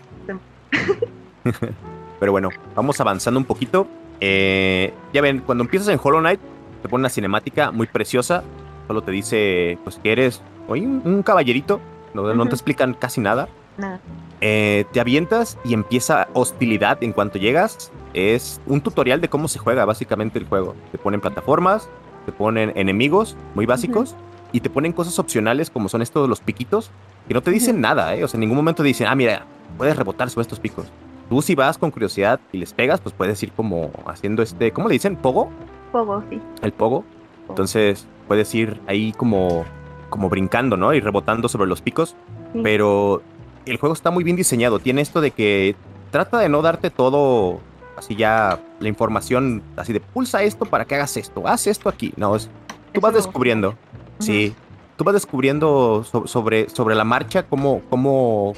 Pero 2.19 2.31
bueno, 2.31 2.49
vamos 2.75 2.99
avanzando 2.99 3.39
un 3.39 3.45
poquito. 3.45 3.87
Eh, 4.19 4.93
ya 5.13 5.21
ven, 5.21 5.39
cuando 5.39 5.63
empiezas 5.63 5.89
en 5.89 5.99
Hollow 6.01 6.19
Knight, 6.19 6.39
te 6.81 6.89
pone 6.89 7.01
una 7.01 7.09
cinemática 7.09 7.71
muy 7.71 7.87
preciosa. 7.87 8.43
Solo 8.87 9.01
te 9.01 9.11
dice, 9.11 9.77
pues 9.83 9.97
que 9.97 10.11
eres 10.11 10.41
oye, 10.67 10.85
un, 10.85 11.01
un 11.03 11.23
caballerito. 11.23 11.79
No, 12.13 12.33
no 12.33 12.45
te 12.45 12.53
explican 12.53 12.93
casi 12.93 13.21
nada. 13.21 13.49
nada. 13.77 13.99
Eh, 14.39 14.85
te 14.91 14.99
avientas 14.99 15.57
y 15.63 15.73
empieza 15.73 16.27
hostilidad 16.33 17.01
en 17.03 17.13
cuanto 17.13 17.39
llegas. 17.39 17.91
Es 18.13 18.61
un 18.67 18.81
tutorial 18.81 19.21
de 19.21 19.29
cómo 19.29 19.47
se 19.47 19.57
juega 19.57 19.85
básicamente 19.85 20.37
el 20.37 20.45
juego. 20.45 20.75
Te 20.91 20.97
ponen 20.97 21.21
plataformas, 21.21 21.89
te 22.25 22.31
ponen 22.31 22.73
enemigos 22.75 23.35
muy 23.55 23.65
básicos 23.65 24.15
y 24.51 24.59
te 24.59 24.69
ponen 24.69 24.93
cosas 24.93 25.17
opcionales 25.17 25.69
como 25.69 25.89
son 25.89 26.01
estos 26.01 26.29
los 26.29 26.41
piquitos 26.41 26.91
que 27.27 27.33
no 27.33 27.41
te 27.41 27.51
dicen 27.51 27.81
nada, 27.81 28.15
¿eh? 28.15 28.23
O 28.23 28.27
sea, 28.27 28.37
en 28.37 28.41
ningún 28.41 28.57
momento 28.57 28.83
dicen, 28.83 29.07
ah, 29.07 29.15
mira, 29.15 29.45
puedes 29.77 29.95
rebotar 29.95 30.29
sobre 30.29 30.43
estos 30.43 30.59
picos. 30.59 30.85
Tú 31.29 31.41
si 31.41 31.55
vas 31.55 31.77
con 31.77 31.89
curiosidad 31.91 32.39
y 32.51 32.57
les 32.57 32.73
pegas, 32.73 32.99
pues 33.01 33.13
puedes 33.15 33.41
ir 33.43 33.51
como 33.51 33.89
haciendo 34.05 34.41
este, 34.43 34.71
¿cómo 34.71 34.87
le 34.87 34.93
dicen? 34.93 35.15
¿Pogo? 35.15 35.49
Pogo, 35.91 36.23
sí. 36.29 36.39
El 36.61 36.73
pogo. 36.73 37.03
Entonces 37.49 38.05
puedes 38.27 38.53
ir 38.55 38.79
ahí 38.87 39.13
como, 39.13 39.65
como 40.09 40.29
brincando, 40.29 40.77
¿no? 40.77 40.93
Y 40.93 40.99
rebotando 40.99 41.47
sobre 41.49 41.67
los 41.67 41.81
picos. 41.81 42.15
Sí. 42.53 42.59
Pero 42.63 43.21
el 43.65 43.77
juego 43.77 43.93
está 43.93 44.11
muy 44.11 44.23
bien 44.23 44.35
diseñado. 44.35 44.79
Tiene 44.79 45.01
esto 45.01 45.21
de 45.21 45.31
que 45.31 45.75
trata 46.11 46.37
de 46.39 46.49
no 46.49 46.61
darte 46.61 46.89
todo 46.89 47.59
así 47.95 48.15
ya 48.15 48.59
la 48.79 48.87
información 48.89 49.61
así 49.77 49.93
de 49.93 49.99
pulsa 49.99 50.43
esto 50.43 50.65
para 50.65 50.85
que 50.85 50.95
hagas 50.95 51.15
esto, 51.17 51.47
haz 51.47 51.67
esto 51.67 51.89
aquí. 51.89 52.11
No, 52.17 52.35
es, 52.35 52.49
tú 52.91 52.99
vas 53.01 53.13
descubriendo. 53.13 53.75
Sí, 54.19 54.53
tú 54.97 55.03
vas 55.03 55.13
descubriendo 55.13 56.03
so- 56.03 56.27
sobre, 56.27 56.69
sobre 56.69 56.95
la 56.95 57.03
marcha 57.03 57.43
cómo, 57.43 57.81
cómo 57.89 58.53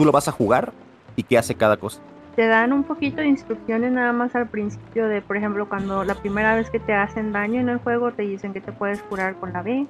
tú 0.00 0.06
lo 0.06 0.12
vas 0.12 0.28
a 0.28 0.32
jugar 0.32 0.72
y 1.14 1.22
qué 1.24 1.36
hace 1.36 1.54
cada 1.54 1.76
cosa. 1.76 2.00
Te 2.34 2.46
dan 2.46 2.72
un 2.72 2.84
poquito 2.84 3.18
de 3.18 3.26
instrucciones 3.26 3.92
nada 3.92 4.14
más 4.14 4.34
al 4.34 4.48
principio 4.48 5.06
de, 5.08 5.20
por 5.20 5.36
ejemplo, 5.36 5.68
cuando 5.68 6.04
la 6.04 6.14
primera 6.14 6.54
vez 6.54 6.70
que 6.70 6.80
te 6.80 6.94
hacen 6.94 7.32
daño 7.32 7.60
en 7.60 7.68
el 7.68 7.76
juego 7.76 8.10
te 8.10 8.22
dicen 8.22 8.54
que 8.54 8.62
te 8.62 8.72
puedes 8.72 9.02
curar 9.02 9.34
con 9.34 9.52
la 9.52 9.60
B. 9.60 9.86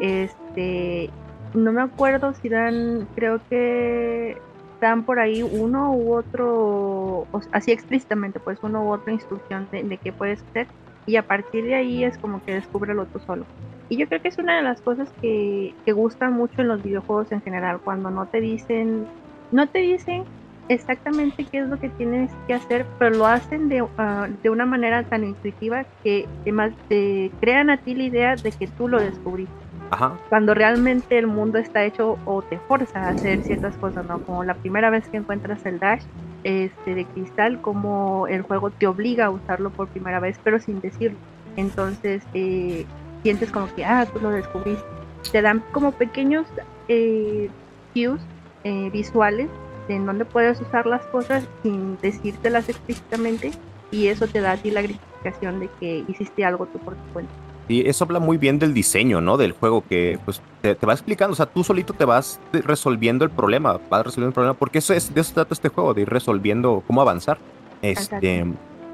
Este, 0.00 1.10
no 1.54 1.70
me 1.70 1.80
acuerdo 1.80 2.34
si 2.34 2.48
dan, 2.48 3.06
creo 3.14 3.40
que 3.48 4.36
dan 4.80 5.04
por 5.04 5.20
ahí 5.20 5.44
uno 5.44 5.92
u 5.92 6.14
otro, 6.14 7.28
o 7.30 7.40
así 7.52 7.70
explícitamente, 7.70 8.40
pues 8.40 8.58
uno 8.62 8.82
u 8.82 8.90
otra 8.90 9.12
instrucción 9.12 9.68
de, 9.70 9.84
de 9.84 9.96
qué 9.98 10.10
puedes 10.12 10.42
hacer 10.50 10.66
y 11.06 11.14
a 11.14 11.22
partir 11.22 11.64
de 11.66 11.76
ahí 11.76 12.02
es 12.02 12.18
como 12.18 12.44
que 12.44 12.54
descúbrelo 12.54 13.06
tú 13.06 13.20
solo. 13.20 13.44
Y 13.88 13.96
yo 13.96 14.08
creo 14.08 14.20
que 14.20 14.28
es 14.28 14.38
una 14.38 14.56
de 14.56 14.62
las 14.62 14.80
cosas 14.80 15.08
que, 15.20 15.72
que 15.84 15.92
gustan 15.92 16.32
mucho 16.32 16.60
en 16.60 16.68
los 16.68 16.82
videojuegos 16.82 17.30
en 17.30 17.42
general, 17.42 17.78
cuando 17.78 18.10
no 18.10 18.26
te 18.26 18.40
dicen, 18.40 19.06
no 19.52 19.66
te 19.68 19.78
dicen 19.80 20.24
exactamente 20.68 21.44
qué 21.44 21.60
es 21.60 21.68
lo 21.68 21.78
que 21.78 21.88
tienes 21.90 22.30
que 22.46 22.54
hacer, 22.54 22.86
pero 22.98 23.16
lo 23.16 23.26
hacen 23.26 23.68
de, 23.68 23.86
ah, 23.98 24.28
de 24.42 24.50
una 24.50 24.66
manera 24.66 25.04
tan 25.04 25.24
intuitiva 25.24 25.84
que 26.02 26.26
además 26.42 26.72
te 26.88 27.30
crean 27.40 27.70
a 27.70 27.76
ti 27.76 27.94
la 27.94 28.02
idea 28.04 28.36
de 28.36 28.50
que 28.50 28.66
tú 28.66 28.88
lo 28.88 29.00
descubriste 29.00 29.54
Ajá. 29.90 30.18
cuando 30.28 30.54
realmente 30.54 31.18
el 31.18 31.26
mundo 31.26 31.58
está 31.58 31.84
hecho 31.84 32.18
o 32.24 32.42
te 32.42 32.58
forza 32.58 33.00
a 33.00 33.08
hacer 33.10 33.42
ciertas 33.44 33.76
cosas, 33.76 34.06
¿no? 34.06 34.18
Como 34.20 34.44
la 34.44 34.54
primera 34.54 34.90
vez 34.90 35.08
que 35.08 35.18
encuentras 35.18 35.64
el 35.66 35.78
dash 35.78 36.02
este, 36.44 36.94
de 36.94 37.04
cristal, 37.04 37.60
como 37.60 38.26
el 38.26 38.42
juego 38.42 38.70
te 38.70 38.86
obliga 38.86 39.26
a 39.26 39.30
usarlo 39.30 39.70
por 39.70 39.88
primera 39.88 40.20
vez, 40.20 40.38
pero 40.42 40.58
sin 40.58 40.80
decirlo. 40.80 41.18
Entonces 41.56 42.22
eh, 42.34 42.84
sientes 43.22 43.50
como 43.50 43.72
que, 43.74 43.84
ah, 43.84 44.06
tú 44.12 44.20
lo 44.20 44.30
descubriste. 44.30 44.84
Te 45.30 45.42
dan 45.42 45.62
como 45.72 45.92
pequeños 45.92 46.46
eh, 46.88 47.48
cues 47.94 48.20
eh, 48.66 48.90
visuales 48.90 49.48
de 49.86 49.94
en 49.94 50.06
donde 50.06 50.24
puedes 50.24 50.60
usar 50.60 50.86
las 50.86 51.06
cosas 51.06 51.46
sin 51.62 51.96
decírtelas 51.98 52.68
explícitamente 52.68 53.52
y 53.92 54.08
eso 54.08 54.26
te 54.26 54.40
da 54.40 54.52
a 54.52 54.56
ti 54.56 54.72
la 54.72 54.82
gratificación 54.82 55.60
de 55.60 55.70
que 55.78 56.04
hiciste 56.08 56.44
algo 56.44 56.66
tú 56.66 56.80
por 56.80 56.96
tu 56.96 57.12
cuenta. 57.12 57.32
Y 57.68 57.88
eso 57.88 58.02
habla 58.02 58.18
muy 58.18 58.38
bien 58.38 58.58
del 58.58 58.74
diseño, 58.74 59.20
¿no? 59.20 59.36
Del 59.36 59.52
juego 59.52 59.84
que 59.88 60.18
pues 60.24 60.42
te, 60.62 60.74
te 60.74 60.84
va 60.84 60.94
explicando, 60.94 61.34
o 61.34 61.36
sea, 61.36 61.46
tú 61.46 61.62
solito 61.62 61.92
te 61.94 62.04
vas 62.04 62.40
resolviendo 62.52 63.24
el 63.24 63.30
problema, 63.30 63.78
vas 63.88 64.04
resolviendo 64.04 64.30
el 64.30 64.34
problema, 64.34 64.54
porque 64.54 64.78
eso 64.78 64.92
es, 64.92 65.14
de 65.14 65.20
eso 65.20 65.34
trata 65.34 65.54
este 65.54 65.68
juego, 65.68 65.94
de 65.94 66.02
ir 66.02 66.08
resolviendo 66.08 66.82
cómo 66.88 67.02
avanzar. 67.02 67.38
Este, 67.82 68.44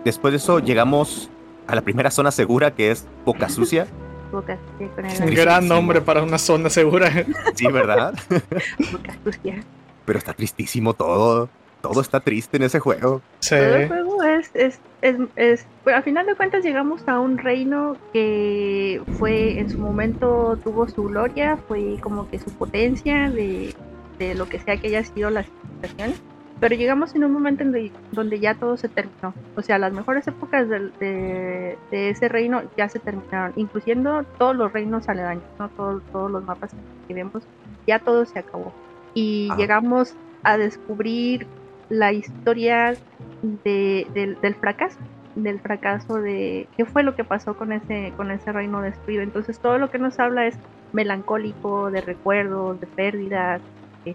después 0.04 0.32
de 0.32 0.36
eso 0.36 0.58
llegamos 0.58 1.30
a 1.66 1.74
la 1.74 1.80
primera 1.80 2.10
zona 2.10 2.30
segura 2.30 2.74
que 2.74 2.90
es 2.90 3.06
Boca 3.24 3.48
Sucia. 3.48 3.86
Boca 4.32 4.58
sucia 4.72 4.88
con 4.94 5.04
el 5.04 5.10
Un 5.12 5.16
Tristísimo. 5.18 5.42
gran 5.42 5.68
nombre 5.68 6.00
para 6.00 6.22
una 6.22 6.38
zona 6.38 6.70
segura. 6.70 7.10
Sí, 7.54 7.66
¿verdad? 7.70 8.14
boca 8.92 9.16
sucia. 9.24 9.62
Pero 10.04 10.18
está 10.18 10.32
tristísimo 10.32 10.94
todo. 10.94 11.48
Todo 11.80 12.00
está 12.00 12.20
triste 12.20 12.56
en 12.56 12.62
ese 12.64 12.78
juego. 12.78 13.20
Sí. 13.40 13.56
Todo 13.56 13.76
el 13.76 13.88
juego 13.88 14.22
es, 14.22 14.50
es, 14.54 14.78
es, 15.02 15.16
es 15.36 15.66
pues, 15.84 15.96
al 15.96 16.02
final 16.04 16.26
de 16.26 16.34
cuentas 16.36 16.64
llegamos 16.64 17.06
a 17.08 17.18
un 17.20 17.38
reino 17.38 17.96
que 18.12 19.02
fue 19.18 19.58
en 19.58 19.68
su 19.68 19.78
momento 19.78 20.58
tuvo 20.62 20.88
su 20.88 21.04
gloria, 21.04 21.58
fue 21.68 21.98
como 22.00 22.28
que 22.30 22.38
su 22.38 22.50
potencia 22.52 23.30
de, 23.30 23.74
de 24.18 24.34
lo 24.34 24.48
que 24.48 24.60
sea 24.60 24.76
que 24.76 24.88
haya 24.88 25.04
sido 25.04 25.30
la 25.30 25.42
civilización 25.44 26.14
pero 26.62 26.76
llegamos 26.76 27.12
en 27.16 27.24
un 27.24 27.32
momento 27.32 27.64
en 27.64 27.90
donde 28.12 28.38
ya 28.38 28.54
todo 28.54 28.76
se 28.76 28.88
terminó. 28.88 29.34
O 29.56 29.62
sea, 29.62 29.78
las 29.78 29.92
mejores 29.92 30.28
épocas 30.28 30.68
de, 30.68 30.92
de, 31.00 31.76
de 31.90 32.10
ese 32.10 32.28
reino 32.28 32.62
ya 32.76 32.88
se 32.88 33.00
terminaron, 33.00 33.52
incluyendo 33.56 34.22
todos 34.38 34.54
los 34.54 34.72
reinos 34.72 35.08
aledaños, 35.08 35.42
¿no? 35.58 35.68
todos, 35.70 36.04
todos 36.12 36.30
los 36.30 36.44
mapas 36.44 36.70
que 37.08 37.14
vemos, 37.14 37.42
ya 37.84 37.98
todo 37.98 38.24
se 38.26 38.38
acabó. 38.38 38.72
Y 39.12 39.48
Ajá. 39.50 39.58
llegamos 39.58 40.14
a 40.44 40.56
descubrir 40.56 41.48
la 41.88 42.12
historia 42.12 42.94
de, 43.42 44.06
del, 44.14 44.40
del 44.40 44.54
fracaso 44.54 45.00
del 45.34 45.58
fracaso 45.60 46.20
de 46.20 46.68
qué 46.76 46.84
fue 46.84 47.02
lo 47.02 47.16
que 47.16 47.24
pasó 47.24 47.56
con 47.56 47.72
ese 47.72 48.12
con 48.18 48.30
ese 48.30 48.52
reino 48.52 48.82
destruido 48.82 49.22
entonces 49.22 49.58
todo 49.58 49.78
lo 49.78 49.90
que 49.90 49.98
nos 49.98 50.20
habla 50.20 50.46
es 50.46 50.58
melancólico 50.92 51.90
de 51.90 52.02
recuerdos 52.02 52.78
de 52.78 52.86
pérdidas 52.86 53.62
de, 54.04 54.14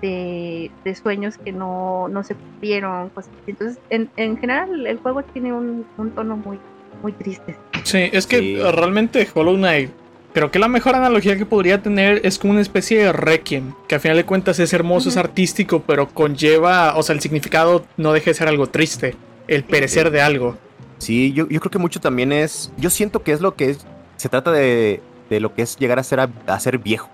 de, 0.00 0.70
de 0.84 0.94
sueños 0.94 1.38
que 1.38 1.52
no, 1.52 2.08
no 2.08 2.22
se 2.24 2.34
cumplieron 2.34 3.10
entonces 3.46 3.78
en, 3.90 4.10
en 4.16 4.36
general 4.38 4.86
el 4.86 4.98
juego 4.98 5.22
tiene 5.22 5.52
un, 5.52 5.84
un 5.98 6.10
tono 6.12 6.36
muy 6.36 6.58
muy 7.02 7.12
triste 7.12 7.56
Sí, 7.84 8.08
es 8.12 8.26
que 8.26 8.38
Sí. 8.38 8.56
realmente 8.60 9.26
Hollow 9.34 9.56
Knight, 9.56 9.90
creo 10.32 10.50
que 10.52 10.58
la 10.60 10.68
mejor 10.68 10.94
analogía 10.94 11.36
que 11.36 11.44
podría 11.44 11.82
tener 11.82 12.20
es 12.24 12.38
como 12.38 12.52
una 12.52 12.62
especie 12.62 13.02
de 13.02 13.12
requiem, 13.12 13.74
que 13.88 13.96
al 13.96 14.00
final 14.00 14.16
de 14.16 14.24
cuentas 14.24 14.58
es 14.60 14.72
hermoso, 14.72 15.08
es 15.08 15.16
artístico, 15.16 15.82
pero 15.84 16.08
conlleva, 16.08 16.94
o 16.96 17.02
sea, 17.02 17.14
el 17.14 17.20
significado 17.20 17.84
no 17.96 18.12
deja 18.12 18.26
de 18.30 18.34
ser 18.34 18.46
algo 18.48 18.68
triste, 18.68 19.16
el 19.48 19.64
perecer 19.64 20.10
de 20.12 20.20
algo. 20.22 20.56
Sí, 20.98 21.32
yo, 21.32 21.48
yo 21.48 21.58
creo 21.58 21.72
que 21.72 21.78
mucho 21.78 21.98
también 22.00 22.30
es. 22.30 22.72
Yo 22.76 22.88
siento 22.88 23.24
que 23.24 23.32
es 23.32 23.40
lo 23.40 23.56
que 23.56 23.70
es. 23.70 23.84
Se 24.16 24.28
trata 24.28 24.52
de, 24.52 25.00
de 25.28 25.40
lo 25.40 25.52
que 25.52 25.62
es 25.62 25.76
llegar 25.76 25.98
a 25.98 26.04
ser, 26.04 26.20
a, 26.20 26.30
a 26.46 26.60
ser 26.60 26.78
viejo. 26.78 27.10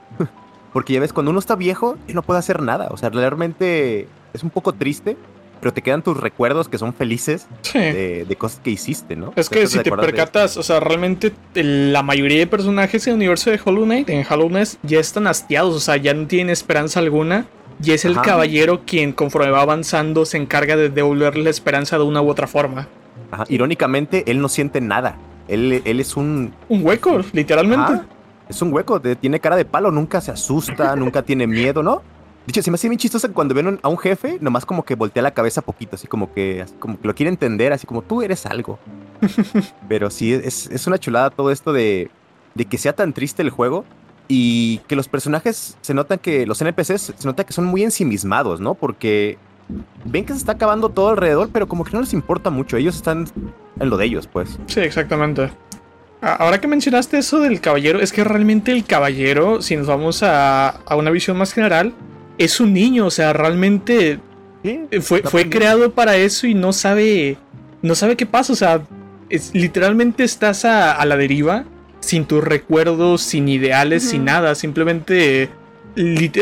Porque 0.78 0.92
ya 0.92 1.00
ves, 1.00 1.12
cuando 1.12 1.30
uno 1.30 1.40
está 1.40 1.56
viejo, 1.56 1.96
no 2.06 2.22
puede 2.22 2.38
hacer 2.38 2.62
nada. 2.62 2.86
O 2.92 2.96
sea, 2.96 3.10
realmente 3.10 4.06
es 4.32 4.44
un 4.44 4.50
poco 4.50 4.72
triste, 4.74 5.16
pero 5.60 5.72
te 5.72 5.82
quedan 5.82 6.02
tus 6.02 6.16
recuerdos 6.16 6.68
que 6.68 6.78
son 6.78 6.94
felices 6.94 7.48
Sí. 7.62 7.80
de, 7.80 8.24
de 8.28 8.36
cosas 8.36 8.60
que 8.62 8.70
hiciste, 8.70 9.16
¿no? 9.16 9.32
Es 9.34 9.48
que 9.48 9.66
si 9.66 9.80
te 9.80 9.90
percatas, 9.90 10.56
o 10.56 10.62
sea, 10.62 10.78
realmente 10.78 11.32
la 11.54 12.04
mayoría 12.04 12.38
de 12.38 12.46
personajes 12.46 13.04
en 13.08 13.14
el 13.14 13.16
universo 13.16 13.50
de 13.50 13.58
Hollow 13.64 13.86
Knight, 13.86 14.08
en 14.08 14.24
Hollow 14.30 14.46
Knight, 14.50 14.68
ya 14.84 15.00
están 15.00 15.26
hastiados, 15.26 15.74
o 15.74 15.80
sea, 15.80 15.96
ya 15.96 16.14
no 16.14 16.28
tienen 16.28 16.50
esperanza 16.50 17.00
alguna. 17.00 17.46
Y 17.82 17.90
es 17.90 18.04
el 18.04 18.12
Ajá. 18.12 18.22
caballero 18.22 18.82
quien, 18.86 19.12
conforme 19.12 19.50
va 19.50 19.62
avanzando, 19.62 20.26
se 20.26 20.36
encarga 20.36 20.76
de 20.76 20.90
devolverle 20.90 21.42
la 21.42 21.50
esperanza 21.50 21.98
de 21.98 22.04
una 22.04 22.22
u 22.22 22.28
otra 22.30 22.46
forma. 22.46 22.86
Ajá, 23.32 23.44
Irónicamente, 23.48 24.22
él 24.30 24.40
no 24.40 24.48
siente 24.48 24.80
nada. 24.80 25.16
Él, 25.48 25.82
él 25.84 25.98
es 25.98 26.16
un. 26.16 26.52
Un 26.68 26.86
hueco, 26.86 27.20
literalmente. 27.32 27.94
Ajá, 27.94 28.06
es 28.48 28.60
un 28.62 28.72
hueco, 28.72 28.98
de- 28.98 29.16
tiene 29.16 29.40
cara 29.40 29.56
de 29.56 29.64
palo, 29.64 29.90
nunca 29.90 30.20
se 30.20 30.30
asusta, 30.30 30.94
nunca 30.96 31.22
tiene 31.22 31.46
miedo, 31.46 31.82
¿no? 31.82 32.02
Dicho, 32.46 32.62
se 32.62 32.70
me 32.70 32.76
hace 32.76 32.88
bien 32.88 32.98
chistoso 32.98 33.30
cuando 33.34 33.54
ven 33.54 33.78
a 33.82 33.88
un 33.88 33.98
jefe, 33.98 34.38
nomás 34.40 34.64
como 34.64 34.82
que 34.82 34.94
voltea 34.94 35.22
la 35.22 35.32
cabeza 35.32 35.60
poquito, 35.60 35.96
así 35.96 36.06
como 36.06 36.32
que, 36.32 36.62
así 36.62 36.74
como 36.78 36.98
que 36.98 37.06
lo 37.06 37.14
quiere 37.14 37.28
entender, 37.28 37.74
así 37.74 37.86
como 37.86 38.00
tú 38.00 38.22
eres 38.22 38.46
algo. 38.46 38.78
Pero 39.88 40.08
sí, 40.10 40.32
es, 40.32 40.66
es 40.70 40.86
una 40.86 40.98
chulada 40.98 41.28
todo 41.28 41.50
esto 41.50 41.72
de, 41.74 42.10
de 42.54 42.64
que 42.64 42.78
sea 42.78 42.94
tan 42.94 43.12
triste 43.12 43.42
el 43.42 43.50
juego 43.50 43.84
y 44.28 44.78
que 44.88 44.96
los 44.96 45.08
personajes 45.08 45.76
se 45.82 45.92
notan 45.92 46.18
que, 46.18 46.46
los 46.46 46.60
NPCs 46.62 47.12
se 47.18 47.26
nota 47.28 47.44
que 47.44 47.52
son 47.52 47.66
muy 47.66 47.82
ensimismados, 47.82 48.60
¿no? 48.60 48.74
Porque 48.74 49.36
ven 50.06 50.24
que 50.24 50.32
se 50.32 50.38
está 50.38 50.52
acabando 50.52 50.88
todo 50.88 51.10
alrededor, 51.10 51.50
pero 51.52 51.66
como 51.68 51.84
que 51.84 51.92
no 51.92 52.00
les 52.00 52.14
importa 52.14 52.48
mucho, 52.48 52.78
ellos 52.78 52.96
están 52.96 53.26
en 53.78 53.90
lo 53.90 53.98
de 53.98 54.06
ellos, 54.06 54.26
pues. 54.26 54.58
Sí, 54.66 54.80
exactamente. 54.80 55.50
A- 56.20 56.34
Ahora 56.34 56.60
que 56.60 56.66
mencionaste 56.68 57.18
eso 57.18 57.40
del 57.40 57.60
caballero, 57.60 58.00
es 58.00 58.12
que 58.12 58.24
realmente 58.24 58.72
el 58.72 58.84
caballero, 58.84 59.62
si 59.62 59.76
nos 59.76 59.86
vamos 59.86 60.22
a, 60.22 60.68
a 60.70 60.96
una 60.96 61.10
visión 61.10 61.36
más 61.36 61.52
general, 61.52 61.92
es 62.38 62.60
un 62.60 62.72
niño, 62.72 63.06
o 63.06 63.10
sea, 63.10 63.32
realmente 63.32 64.20
Sí, 64.64 64.80
fue, 65.00 65.22
fue 65.22 65.48
creado 65.48 65.92
para 65.92 66.16
eso 66.16 66.46
y 66.48 66.54
no 66.54 66.72
sabe, 66.72 67.36
no 67.80 67.94
sabe 67.94 68.16
qué 68.16 68.26
pasa, 68.26 68.52
o 68.52 68.56
sea, 68.56 68.80
es- 69.30 69.54
literalmente 69.54 70.24
estás 70.24 70.64
a, 70.64 70.92
a 70.92 71.04
la 71.06 71.16
deriva, 71.16 71.64
sin 72.00 72.24
tus 72.24 72.42
recuerdos, 72.42 73.22
sin 73.22 73.48
ideales, 73.48 74.02
sin 74.02 74.24
nada, 74.24 74.54
simplemente, 74.56 75.50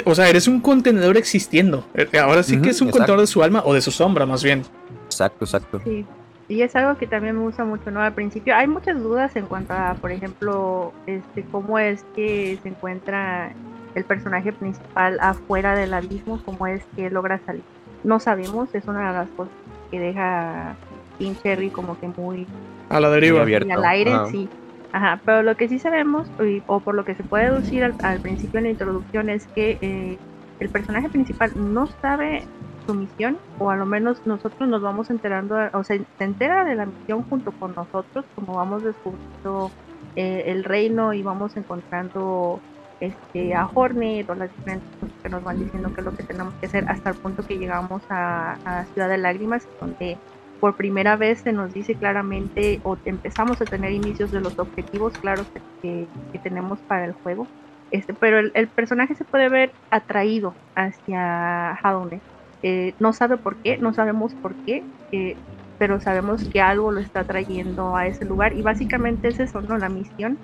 o 0.05 0.15
sea, 0.15 0.29
eres 0.29 0.49
un 0.49 0.61
contenedor 0.61 1.17
existiendo. 1.19 1.87
Eh, 1.95 2.19
Ahora 2.19 2.43
sí 2.43 2.59
que 2.61 2.71
es 2.71 2.81
un 2.81 2.89
exacto. 2.89 2.99
contenedor 2.99 3.21
de 3.21 3.27
su 3.27 3.43
alma 3.43 3.62
o 3.65 3.75
de 3.75 3.81
su 3.83 3.91
sombra, 3.91 4.25
más 4.27 4.43
bien. 4.43 4.62
Exacto, 5.07 5.45
exacto. 5.45 5.81
Sí, 5.85 6.05
y 6.49 6.63
es 6.63 6.75
algo 6.77 6.97
que 6.99 7.07
también 7.07 7.37
me 7.37 7.43
gusta 7.43 7.65
mucho, 7.65 7.91
¿no? 7.91 8.01
Al 8.01 8.13
principio 8.15 8.55
hay 8.55 8.67
muchas 8.69 9.03
dudas 9.03 9.35
en 9.37 9.47
cuanto 9.47 9.73
a, 9.75 9.95
por 9.95 10.13
ejemplo, 10.13 10.93
este, 11.07 11.43
cómo 11.51 11.79
es 11.79 12.05
que 12.15 12.59
se 12.63 12.69
encuentra 12.69 13.53
el 13.95 14.05
personaje 14.05 14.53
principal 14.53 15.19
afuera 15.21 15.75
del 15.75 15.95
abismo, 15.95 16.41
cómo 16.45 16.67
es 16.67 16.83
que 16.95 17.11
logra 17.11 17.41
salir. 17.47 17.63
No 18.05 18.21
sabemos, 18.21 18.75
es 18.75 18.87
una 18.87 19.09
de 19.09 19.19
las 19.19 19.29
cosas 19.31 19.53
que 19.91 19.99
deja 19.99 20.75
King 21.19 21.35
Cherry 21.43 21.71
como 21.71 21.99
que 21.99 22.09
muy 22.09 22.47
A 22.91 23.01
la 23.01 23.11
deriva. 23.11 23.43
Abierto. 23.43 23.67
y 23.69 23.73
al 23.73 23.85
aire, 23.85 24.13
sí. 24.31 24.49
Ajá, 24.93 25.21
pero 25.25 25.43
lo 25.43 25.57
que 25.57 25.69
sí 25.69 25.79
sabemos, 25.79 26.31
y- 26.41 26.63
o 26.67 26.81
por 26.81 26.95
lo 26.95 27.05
que 27.05 27.15
se 27.15 27.23
puede 27.25 27.47
deducir 27.51 27.83
al, 27.85 27.95
al 28.03 28.21
principio 28.21 28.59
en 28.59 28.65
la 28.65 28.71
introducción, 28.71 29.29
es 29.31 29.47
que 29.49 29.79
eh, 29.81 30.19
el 30.61 30.69
personaje 30.69 31.09
principal 31.09 31.51
no 31.57 31.87
sabe 32.01 32.45
su 32.87 32.94
misión, 32.94 33.40
o 33.59 33.70
a 33.70 33.77
lo 33.77 33.87
menos 33.87 34.22
nosotros 34.27 34.68
nos 34.68 34.83
vamos 34.83 35.11
enterando, 35.11 35.57
o 35.72 35.85
sea, 35.85 35.99
se 36.18 36.25
entera 36.25 36.64
de 36.64 36.75
la 36.77 36.87
misión 36.87 37.25
junto 37.25 37.53
con 37.53 37.75
nosotros, 37.75 38.27
como 38.35 38.55
vamos 38.55 38.83
descubriendo 38.85 39.77
eh, 40.14 40.44
el 40.46 40.64
reino 40.64 41.12
y 41.14 41.22
vamos 41.22 41.57
encontrando 41.57 42.64
este, 43.01 43.55
a 43.55 43.66
Hornet 43.75 44.29
o 44.31 44.35
las 44.35 44.51
diferentes 44.57 44.96
cosas 44.99 45.16
que 45.22 45.29
nos 45.29 45.42
van 45.42 45.59
diciendo 45.59 45.92
que 45.92 46.01
es 46.01 46.05
lo 46.05 46.14
que 46.14 46.25
tenemos 46.25 46.55
que 46.61 46.66
hacer 46.66 46.85
hasta 46.88 47.11
el 47.11 47.16
punto 47.16 47.44
que 47.44 47.59
llegamos 47.59 48.05
a, 48.09 48.61
a 48.64 48.87
Ciudad 48.87 49.09
de 49.09 49.18
Lágrimas, 49.18 49.68
donde 49.81 50.22
por 50.61 50.77
primera 50.77 51.16
vez 51.16 51.42
se 51.42 51.53
nos 51.53 51.72
dice 51.75 51.99
claramente 51.99 52.81
o 52.83 52.96
empezamos 53.05 53.61
a 53.61 53.66
tener 53.66 53.92
inicios 53.92 54.31
de 54.31 54.40
los 54.40 54.59
objetivos 54.59 55.18
claros 55.18 55.51
que, 55.53 56.11
que- 56.33 56.38
tenemos 56.40 56.83
para 56.85 57.05
el 57.05 57.12
juego. 57.12 57.51
Este, 57.90 58.14
pero 58.14 58.38
el, 58.38 58.51
el 58.55 58.70
personaje 58.70 59.14
se 59.14 59.25
puede 59.25 59.49
ver 59.49 59.77
atraído 59.90 60.59
hacia 60.75 61.72
Hadone. 61.75 62.22
Eh, 62.68 62.94
no 62.98 63.12
sabe 63.12 63.37
por 63.37 63.55
qué, 63.59 63.79
no 63.79 63.94
sabemos 63.94 64.35
por 64.42 64.52
qué, 64.64 64.83
eh, 65.12 65.37
pero 65.79 66.00
sabemos 66.00 66.42
que 66.42 66.61
algo 66.61 66.90
lo 66.90 66.98
está 66.98 67.22
trayendo 67.22 67.94
a 67.94 68.09
ese 68.09 68.24
lugar 68.24 68.57
y 68.59 68.62
básicamente 68.62 69.29
es 69.29 69.38
eso, 69.38 69.61
¿no? 69.61 69.79
La 69.79 69.88
misión 69.88 70.37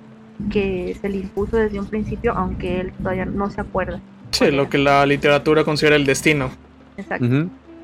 que 0.53 0.97
se 1.01 1.09
le 1.09 1.17
impuso 1.17 1.57
desde 1.57 1.81
un 1.81 1.87
principio, 1.87 2.33
aunque 2.37 2.79
él 2.79 2.93
todavía 2.93 3.25
no 3.25 3.51
se 3.51 3.61
acuerda. 3.61 4.01
Sí, 4.31 4.53
lo 4.53 4.71
que 4.71 4.79
la 4.79 5.05
literatura 5.05 5.65
considera 5.65 5.97
el 5.97 6.07
destino. 6.07 6.49
Exacto. 6.97 7.27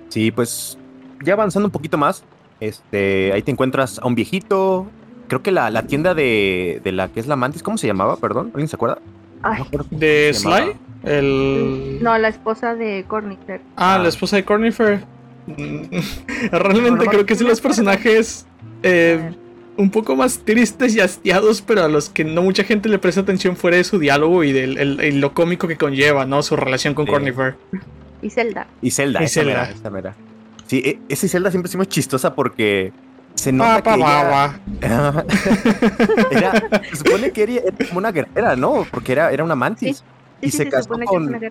Sí, 0.08 0.30
pues 0.30 0.78
ya 1.24 1.32
avanzando 1.32 1.66
un 1.66 1.72
poquito 1.72 1.98
más, 1.98 2.22
este, 2.60 3.32
ahí 3.32 3.42
te 3.42 3.50
encuentras 3.50 3.98
a 3.98 4.06
un 4.06 4.14
viejito. 4.14 4.86
Creo 5.26 5.42
que 5.42 5.50
la, 5.50 5.68
la 5.70 5.82
tienda 5.82 6.14
de, 6.14 6.80
de 6.84 6.92
la 6.92 7.08
que 7.08 7.18
es 7.18 7.26
la 7.26 7.34
mantis, 7.34 7.64
¿cómo 7.64 7.76
se 7.76 7.88
llamaba? 7.88 8.16
Perdón, 8.16 8.52
¿alguien 8.54 8.68
se 8.68 8.76
acuerda? 8.76 8.98
Ay, 9.42 9.64
¿De 9.90 10.30
se 10.32 10.48
llamaba. 10.48 10.74
El... 11.04 11.98
no, 12.02 12.16
la 12.18 12.28
esposa 12.28 12.74
de 12.74 13.04
Cornicer. 13.06 13.60
Ah, 13.76 13.94
Ah. 13.94 13.98
la 13.98 14.08
esposa 14.08 14.36
de 14.36 14.44
Cornifer. 14.44 15.00
Realmente 16.52 17.06
creo 17.06 17.24
que 17.26 17.32
es 17.34 17.42
me 17.42 17.48
los 17.48 17.60
personajes 17.60 18.46
eh, 18.82 19.32
un 19.76 19.90
poco 19.90 20.16
más 20.16 20.40
tristes 20.44 20.94
y 20.96 21.00
hastiados, 21.00 21.62
pero 21.62 21.84
a 21.84 21.88
los 21.88 22.08
que 22.10 22.24
no 22.24 22.42
mucha 22.42 22.64
gente 22.64 22.88
le 22.88 22.98
presta 22.98 23.20
atención 23.22 23.56
fuera 23.56 23.76
de 23.76 23.84
su 23.84 23.98
diálogo 23.98 24.44
y 24.44 24.52
de 24.52 24.66
lo 25.12 25.32
cómico 25.34 25.68
que 25.68 25.76
conlleva, 25.76 26.24
¿no? 26.26 26.42
Su 26.42 26.56
relación 26.56 26.94
con 26.94 27.06
Sí. 27.06 27.12
Cornifer. 27.12 27.54
Y 28.20 28.30
Zelda. 28.30 28.66
Y 28.82 28.90
Zelda, 28.90 29.20
Y 29.22 29.24
esa 29.24 29.34
Zelda. 29.40 29.52
mera, 29.62 29.70
esa 29.70 29.90
mera. 29.90 30.14
Sí, 30.66 30.82
e- 30.84 30.98
esa 31.08 31.28
Zelda 31.28 31.50
siempre 31.50 31.70
me 31.78 31.86
chistosa 31.86 32.34
porque 32.34 32.92
se 33.34 33.52
nota 33.52 33.74
Pa, 33.74 33.76
que 33.76 33.82
pa, 33.82 33.94
ella- 33.96 34.28
guagua. 34.28 34.60
era, 36.30 36.82
se 36.90 36.96
supone 36.96 37.30
que 37.30 37.42
era, 37.44 37.52
era 37.52 37.86
como 37.88 37.98
una 37.98 38.10
guerrera, 38.12 38.56
¿no? 38.56 38.86
Porque 38.90 39.12
era, 39.12 39.30
era 39.32 39.44
una 39.44 39.54
mantis. 39.54 39.98
Sí, 39.98 40.04
Y 40.40 40.50
sí, 40.50 40.56
se 40.58 40.64
sí, 40.64 40.70
casó 40.70 40.90
con- 40.90 41.38
que. 41.40 41.50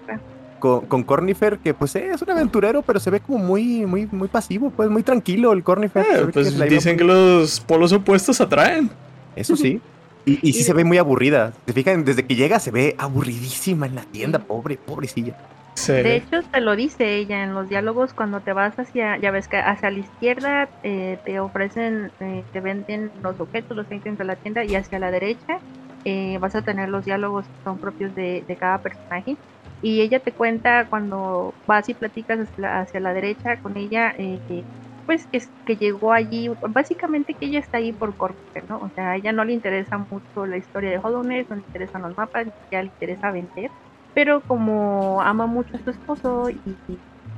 Con, 0.60 0.86
con 0.88 1.04
Cornifer, 1.04 1.60
que 1.60 1.76
pues 1.76 1.96
eh, 1.96 2.10
es 2.12 2.22
un 2.24 2.32
aventurero, 2.32 2.82
pero 2.82 3.00
se 3.00 3.12
ve 3.12 3.20
como 3.20 3.38
muy, 3.38 3.86
muy, 3.86 4.08
muy 4.12 4.28
pasivo, 4.28 4.72
pues 4.72 4.90
muy 4.90 5.04
tranquilo 5.04 5.54
el 5.54 5.64
Cornifer. 5.64 6.04
Eh, 6.04 6.28
pues 6.34 6.52
que 6.52 6.58
la 6.58 6.66
iba 6.66 6.74
dicen 6.76 6.98
que 6.98 7.04
los 7.04 7.60
polos 7.60 7.94
opuestos 7.94 8.42
atraen. 8.42 8.90
Eso 9.36 9.56
sí. 9.56 9.80
Y, 10.26 10.40
y 10.42 10.54
sí 10.54 10.60
Y 10.60 10.64
se 10.64 10.74
ve 10.74 10.84
muy 10.84 10.98
aburrida. 10.98 11.54
Se 11.68 11.74
fijan, 11.74 12.04
desde 12.04 12.26
que 12.26 12.36
llega 12.36 12.60
se 12.60 12.72
ve 12.72 12.96
aburridísima 12.98 13.86
en 13.86 13.94
la 13.94 14.02
tienda, 14.02 14.40
pobre, 14.40 14.78
pobrecilla. 14.78 15.38
Sí. 15.76 15.92
De 15.92 16.16
hecho, 16.16 16.42
te 16.42 16.60
lo 16.60 16.76
dice 16.76 17.18
ella 17.18 17.44
en 17.44 17.54
los 17.54 17.70
diálogos 17.70 18.14
cuando 18.16 18.40
te 18.40 18.52
vas 18.52 18.80
hacia, 18.80 19.16
ya 19.18 19.30
ves 19.30 19.48
que 19.48 19.58
hacia 19.58 19.92
la 19.92 20.00
izquierda 20.00 20.68
eh, 20.82 21.20
te 21.24 21.40
ofrecen, 21.40 22.10
eh, 22.20 22.44
te 22.52 22.62
venden 22.62 23.12
los 23.22 23.40
objetos, 23.40 23.78
los 23.78 23.86
ítems 23.92 24.18
de 24.18 24.24
la 24.24 24.36
tienda 24.38 24.64
y 24.64 24.74
hacia 24.74 24.98
la 24.98 25.12
derecha 25.12 25.60
eh, 26.08 26.38
vas 26.38 26.56
a 26.56 26.62
tener 26.62 26.88
los 26.88 27.04
diálogos 27.04 27.46
que 27.46 27.64
son 27.66 27.80
propios 27.80 28.16
de, 28.16 28.46
de 28.48 28.56
cada 28.56 28.82
personaje. 28.82 29.36
Y 29.82 30.00
ella 30.00 30.22
te 30.22 30.32
cuenta 30.32 30.88
cuando 30.90 31.54
vas 31.68 31.90
y 31.90 31.94
platicas 31.94 32.40
hacia 32.64 33.00
la, 33.02 33.14
derecha 33.14 33.58
con 33.62 33.76
ella, 33.76 34.14
eh, 34.18 34.40
que 34.48 34.64
pues 35.06 35.28
es 35.34 35.50
que 35.66 35.76
llegó 35.76 36.14
allí, 36.14 36.50
básicamente 36.70 37.34
que 37.34 37.48
ella 37.48 37.60
está 37.60 37.80
ahí 37.80 37.92
por 37.92 38.16
Corpus, 38.16 38.40
¿no? 38.70 38.80
O 38.80 38.90
sea, 38.96 39.12
a 39.12 39.16
ella 39.18 39.34
no 39.34 39.44
le 39.44 39.52
interesa 39.52 39.98
mucho 39.98 40.46
la 40.46 40.58
historia 40.58 40.92
de 40.92 41.00
Hollow 41.00 41.24
Knight, 41.24 41.50
no 41.50 41.58
le 41.58 41.64
interesan 41.64 42.04
los 42.04 42.16
mapas, 42.16 42.48
ya 42.72 42.82
le 42.82 42.88
interesa 42.88 43.32
vender, 43.32 43.70
pero 44.14 44.42
como 44.42 45.22
ama 45.22 45.46
mucho 45.46 45.76
a 45.76 45.80
su 45.82 45.90
esposo 45.90 46.50
y, 46.50 46.78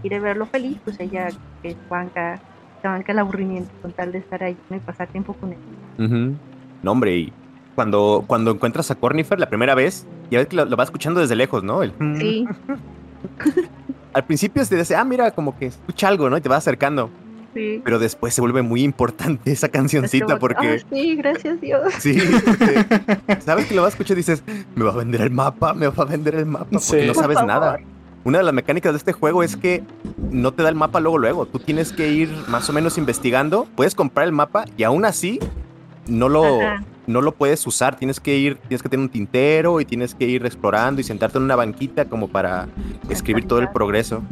quiere 0.01 0.19
verlo 0.19 0.45
feliz, 0.45 0.79
pues 0.83 0.99
ella 0.99 1.27
que 1.61 1.75
banca, 1.89 2.39
banca 2.83 3.11
el 3.11 3.19
aburrimiento 3.19 3.71
con 3.81 3.91
tal 3.93 4.11
de 4.11 4.19
estar 4.19 4.43
ahí 4.43 4.57
y 4.69 4.79
pasar 4.79 5.07
tiempo 5.09 5.33
con 5.33 5.53
él. 5.53 6.39
No, 6.81 6.91
hombre, 6.93 7.17
y 7.17 7.33
cuando, 7.75 8.23
cuando 8.27 8.51
encuentras 8.51 8.91
a 8.91 8.95
Cornifer 8.95 9.39
la 9.39 9.49
primera 9.49 9.75
vez, 9.75 10.05
ya 10.29 10.39
ves 10.39 10.47
que 10.47 10.55
lo, 10.55 10.65
lo 10.65 10.75
vas 10.75 10.87
escuchando 10.87 11.19
desde 11.21 11.35
lejos, 11.35 11.63
¿no? 11.63 11.83
El... 11.83 11.93
Sí. 12.19 12.45
Al 14.13 14.25
principio 14.25 14.65
se 14.65 14.75
dice, 14.75 14.95
ah, 14.95 15.03
mira, 15.03 15.31
como 15.31 15.57
que 15.57 15.67
escucha 15.67 16.07
algo, 16.07 16.29
¿no? 16.29 16.37
Y 16.37 16.41
te 16.41 16.49
va 16.49 16.57
acercando. 16.57 17.09
Sí. 17.53 17.81
Pero 17.83 17.99
después 17.99 18.33
se 18.33 18.41
vuelve 18.41 18.61
muy 18.61 18.83
importante 18.83 19.51
esa 19.51 19.69
cancioncita 19.69 20.39
porque... 20.39 20.83
Oh, 20.83 20.95
sí, 20.95 21.15
gracias 21.15 21.61
Dios. 21.61 21.93
Sí, 21.99 22.17
porque 22.45 22.85
sabes 23.41 23.65
que 23.67 23.75
lo 23.75 23.81
vas 23.81 23.93
a 23.93 23.93
escuchar 23.93 24.17
y 24.17 24.19
dices, 24.19 24.43
me 24.75 24.83
va 24.83 24.91
a 24.91 24.97
vender 24.97 25.21
el 25.21 25.31
mapa, 25.31 25.73
me 25.73 25.87
va 25.87 26.03
a 26.03 26.05
vender 26.05 26.35
el 26.35 26.45
mapa, 26.45 26.65
porque 26.71 27.01
Sí. 27.01 27.07
no 27.07 27.13
sabes 27.13 27.43
nada. 27.43 27.79
Una 28.23 28.39
de 28.39 28.43
las 28.43 28.53
mecánicas 28.53 28.91
de 28.93 28.97
este 28.97 29.13
juego 29.13 29.43
es 29.43 29.55
que 29.55 29.81
no 30.29 30.51
te 30.51 30.61
da 30.61 30.69
el 30.69 30.75
mapa 30.75 30.99
luego, 30.99 31.17
luego. 31.17 31.45
Tú 31.45 31.57
tienes 31.59 31.93
que 31.93 32.09
ir 32.09 32.29
más 32.49 32.69
o 32.69 32.73
menos 32.73 32.97
investigando. 32.97 33.65
Puedes 33.75 33.95
comprar 33.95 34.25
el 34.25 34.33
mapa 34.33 34.65
y 34.75 34.83
aún 34.83 35.05
así 35.05 35.39
no 36.07 36.27
lo, 36.27 36.61
Ajá. 36.61 36.83
No 37.09 37.21
lo 37.21 37.33
puedes 37.33 37.65
usar. 37.67 37.97
Tienes 37.97 38.19
que 38.19 38.37
ir, 38.37 38.55
tienes 38.67 38.81
que 38.81 38.89
tener 38.89 39.03
un 39.03 39.09
tintero 39.09 39.81
y 39.81 39.85
tienes 39.85 40.15
que 40.15 40.25
ir 40.25 40.45
explorando 40.45 41.01
y 41.01 41.03
sentarte 41.03 41.37
en 41.37 41.43
una 41.43 41.55
banquita 41.55 42.05
como 42.05 42.27
para 42.29 42.67
escribir 43.09 43.45
todo 43.47 43.59
el 43.59 43.69
progreso. 43.71 44.23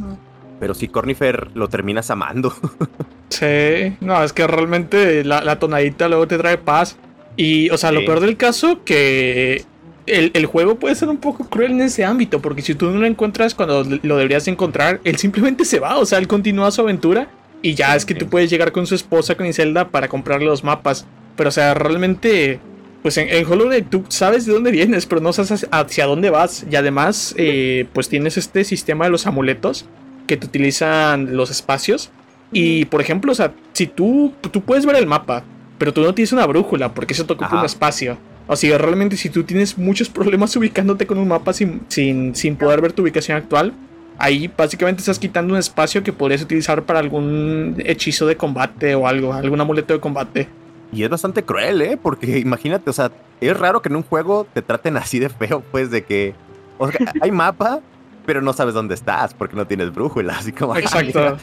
Pero 0.60 0.74
sí, 0.74 0.88
Cornifer 0.88 1.50
lo 1.54 1.68
terminas 1.68 2.10
amando. 2.10 2.52
Sí, 3.30 3.94
no, 4.00 4.24
es 4.24 4.32
que 4.32 4.46
realmente 4.46 5.22
la, 5.22 5.42
la 5.42 5.58
tonadita 5.58 6.08
luego 6.08 6.26
te 6.26 6.38
trae 6.38 6.56
paz. 6.56 6.96
Y, 7.36 7.68
o 7.70 7.76
sea, 7.76 7.92
lo 7.92 8.00
Sí. 8.00 8.06
peor 8.06 8.20
del 8.20 8.36
caso, 8.38 8.80
que 8.84 9.64
el, 10.06 10.30
el 10.34 10.46
juego 10.46 10.76
puede 10.76 10.94
ser 10.94 11.08
un 11.10 11.18
poco 11.18 11.44
cruel 11.48 11.72
en 11.72 11.82
ese 11.82 12.04
ámbito, 12.06 12.40
porque 12.40 12.62
si 12.62 12.74
tú 12.74 12.90
no 12.90 12.98
lo 12.98 13.06
encuentras 13.06 13.54
cuando 13.54 13.84
lo 14.02 14.16
deberías 14.16 14.48
encontrar, 14.48 15.00
él 15.04 15.18
simplemente 15.18 15.64
se 15.66 15.78
va, 15.78 15.98
o 15.98 16.06
sea, 16.06 16.18
él 16.18 16.26
continúa 16.26 16.70
su 16.70 16.80
aventura 16.80 17.28
y 17.60 17.74
ya 17.74 17.94
es 17.94 18.06
que 18.06 18.14
Sí. 18.14 18.20
tú 18.20 18.28
puedes 18.28 18.48
llegar 18.50 18.72
con 18.72 18.86
su 18.86 18.94
esposa, 18.94 19.34
con 19.36 19.44
Iselda, 19.46 19.88
para 19.88 20.08
comprarle 20.08 20.46
los 20.46 20.64
mapas. 20.64 21.06
Pero, 21.36 21.50
o 21.50 21.52
sea, 21.52 21.74
realmente, 21.74 22.58
pues 23.02 23.16
en, 23.18 23.28
en 23.28 23.46
Hollow 23.46 23.66
Knight 23.66 23.88
tú 23.90 24.04
sabes 24.08 24.44
de 24.46 24.52
dónde 24.52 24.70
vienes, 24.70 25.06
pero 25.06 25.20
no 25.20 25.32
sabes 25.32 25.52
hacia- 25.52 25.68
hacia 25.70 26.06
dónde 26.06 26.30
vas. 26.30 26.66
Y 26.70 26.76
además, 26.76 27.34
eh, 27.38 27.86
pues 27.92 28.08
tienes 28.08 28.36
este 28.36 28.64
sistema 28.64 29.04
de 29.04 29.10
los 29.10 29.26
amuletos 29.26 29.84
que 30.26 30.36
te 30.36 30.46
utilizan 30.46 31.36
los 31.36 31.50
espacios. 31.50 32.10
Y 32.52 32.86
por 32.86 33.00
ejemplo, 33.00 33.32
o 33.32 33.34
sea, 33.34 33.52
si 33.72 33.86
tú, 33.86 34.32
tú 34.50 34.60
puedes 34.62 34.84
ver 34.86 34.96
el 34.96 35.06
mapa, 35.06 35.44
pero 35.78 35.92
tú 35.92 36.00
no 36.02 36.14
tienes 36.14 36.32
una 36.32 36.46
brújula 36.46 36.92
porque 36.94 37.12
eso 37.14 37.24
te 37.26 37.34
ocupa 37.34 37.46
Ajá. 37.46 37.60
un 37.60 37.66
espacio. 37.66 38.16
O 38.46 38.56
sea, 38.56 38.78
realmente 38.78 39.16
si 39.16 39.28
tú 39.30 39.44
tienes 39.44 39.76
muchos 39.78 40.08
problemas 40.10 40.54
ubicándote 40.56 41.06
con 41.06 41.18
un 41.18 41.28
mapa 41.28 41.52
sin, 41.52 41.82
sin, 41.88 42.34
sin 42.34 42.56
poder 42.56 42.80
ver 42.80 42.92
tu 42.92 43.02
ubicación 43.02 43.36
actual, 43.36 43.72
ahí 44.18 44.50
básicamente 44.56 45.00
estás 45.00 45.18
quitando 45.18 45.52
un 45.54 45.60
espacio 45.60 46.02
que 46.02 46.12
podrías 46.12 46.42
utilizar 46.42 46.82
para 46.84 46.98
algún 46.98 47.76
hechizo 47.84 48.26
de 48.26 48.36
combate 48.36 48.94
o 48.94 49.06
algo, 49.06 49.32
algún 49.32 49.60
amuleto 49.60 49.94
de 49.94 50.00
combate. 50.00 50.48
Y 50.92 51.02
es 51.02 51.10
bastante 51.10 51.44
cruel, 51.44 51.82
¿eh? 51.82 51.98
Porque 52.00 52.38
imagínate, 52.38 52.88
o 52.90 52.92
sea, 52.92 53.10
es 53.40 53.56
raro 53.58 53.82
que 53.82 53.88
en 53.88 53.96
un 53.96 54.02
juego 54.02 54.46
te 54.52 54.62
traten 54.62 54.96
así 54.96 55.18
de 55.18 55.28
feo, 55.28 55.62
pues, 55.70 55.90
de 55.90 56.04
que... 56.04 56.34
O 56.78 56.90
sea, 56.90 57.12
hay 57.20 57.30
mapa, 57.30 57.80
pero 58.24 58.40
no 58.42 58.52
sabes 58.52 58.74
dónde 58.74 58.94
estás 58.94 59.34
porque 59.34 59.56
no 59.56 59.66
tienes 59.66 59.92
brújula, 59.94 60.34
así 60.38 60.52
como... 60.52 60.74
"Ay, 60.74 60.82
Exacto. 60.82 61.36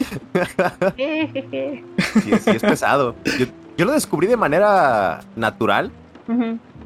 Sí, 0.97 2.31
sí 2.39 2.49
es 2.51 2.62
pesado. 2.62 3.15
Yo, 3.39 3.45
yo 3.77 3.86
lo 3.86 3.91
descubrí 3.91 4.27
de 4.27 4.38
manera 4.38 5.21
natural, 5.36 5.91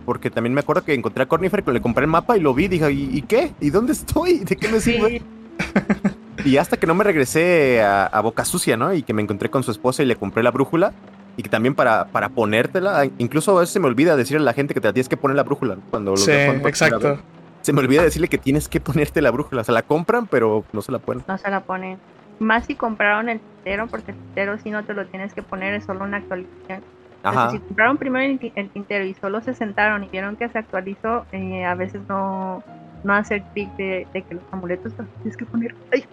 porque 0.06 0.30
también 0.30 0.54
me 0.54 0.62
acuerdo 0.62 0.84
que 0.84 0.94
encontré 0.94 1.24
a 1.24 1.28
Cornifer, 1.28 1.64
que 1.64 1.72
le 1.72 1.82
compré 1.82 2.04
el 2.06 2.10
mapa 2.12 2.38
y 2.38 2.42
lo 2.42 2.54
vi, 2.54 2.68
dije, 2.68 2.92
¿y, 2.92 3.10
y 3.18 3.22
qué? 3.22 3.54
¿Y 3.62 3.70
dónde 3.70 3.94
estoy? 3.94 4.40
¿De 4.40 4.56
qué 4.56 4.68
me 4.68 4.80
sirve? 4.80 5.20
Sí. 5.20 6.50
Y 6.50 6.58
hasta 6.58 6.78
que 6.78 6.88
no 6.88 6.96
me 6.96 7.04
regresé 7.04 7.82
a, 7.84 8.06
a 8.06 8.22
Boca 8.22 8.46
Sucia, 8.46 8.76
¿no? 8.78 8.94
Y 8.94 9.04
que 9.04 9.14
me 9.14 9.22
encontré 9.22 9.50
con 9.50 9.62
su 9.64 9.72
esposa 9.72 10.04
y 10.04 10.06
le 10.06 10.16
compré 10.16 10.42
la 10.42 10.52
brújula. 10.52 10.94
Y 11.40 11.44
que 11.44 11.48
también 11.48 11.74
para, 11.74 12.04
para 12.08 12.28
ponértela, 12.28 13.06
incluso 13.18 13.56
a 13.56 13.62
veces 13.62 13.72
se 13.72 13.80
me 13.80 13.88
olvida 13.88 14.18
decirle 14.18 14.42
a 14.42 14.46
la 14.46 14.52
gente 14.52 14.74
que 14.74 14.82
te 14.82 14.90
la 14.90 14.94
tienes 14.94 15.08
que 15.08 15.16
poner 15.16 15.38
la 15.38 15.44
brújula 15.44 15.76
¿no? 15.76 15.82
cuando 15.90 16.12
lo 16.12 16.18
Sí, 16.18 16.34
exacto. 16.34 17.18
Se 17.62 17.72
me 17.72 17.80
olvida 17.80 18.04
decirle 18.04 18.28
que 18.28 18.38
tienes 18.38 18.68
que 18.68 18.82
ponerte 18.82 19.22
la 19.22 19.32
brújula. 19.32 19.64
Se 19.64 19.72
la 19.72 19.82
compran, 19.84 20.28
pero 20.28 20.66
no 20.74 20.82
se 20.82 20.92
la 20.92 21.00
ponen. 21.00 21.24
No 21.30 21.38
se 21.38 21.50
la 21.50 21.62
ponen. 21.62 21.98
Más 22.40 22.66
si 22.66 22.76
compraron 22.76 23.30
el 23.30 23.40
tintero, 23.40 23.88
porque 23.88 24.12
el 24.12 24.18
tintero 24.18 24.58
si 24.58 24.70
no 24.70 24.84
te 24.84 24.94
lo 24.94 25.06
tienes 25.08 25.34
que 25.34 25.42
poner, 25.42 25.76
es 25.76 25.86
solo 25.86 26.04
una 26.04 26.18
actualización. 26.18 26.84
Ajá. 27.24 27.44
Entonces, 27.46 27.62
si 27.62 27.68
compraron 27.68 27.98
primero 27.98 28.26
el, 28.34 28.38
ti- 28.40 28.52
el 28.56 28.70
tintero 28.70 29.06
y 29.06 29.14
solo 29.14 29.42
se 29.42 29.54
sentaron 29.54 30.04
y 30.04 30.10
vieron 30.10 30.36
que 30.36 30.50
se 30.50 30.58
actualizó, 30.58 31.26
eh, 31.32 31.64
a 31.64 31.76
veces 31.76 32.02
no, 32.10 32.62
no 33.06 33.14
hacer 33.14 33.44
clic 33.54 33.70
de, 33.78 34.08
de 34.14 34.22
que 34.24 34.36
los 34.36 34.44
amuletos 34.52 34.92
los 34.98 35.08
tienes 35.22 35.38
que 35.38 35.46
poner. 35.46 35.74
Ay, 35.94 36.04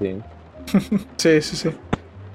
sí. 0.00 0.20
Sí, 1.16 1.42
sí, 1.42 1.56
sí. 1.56 1.70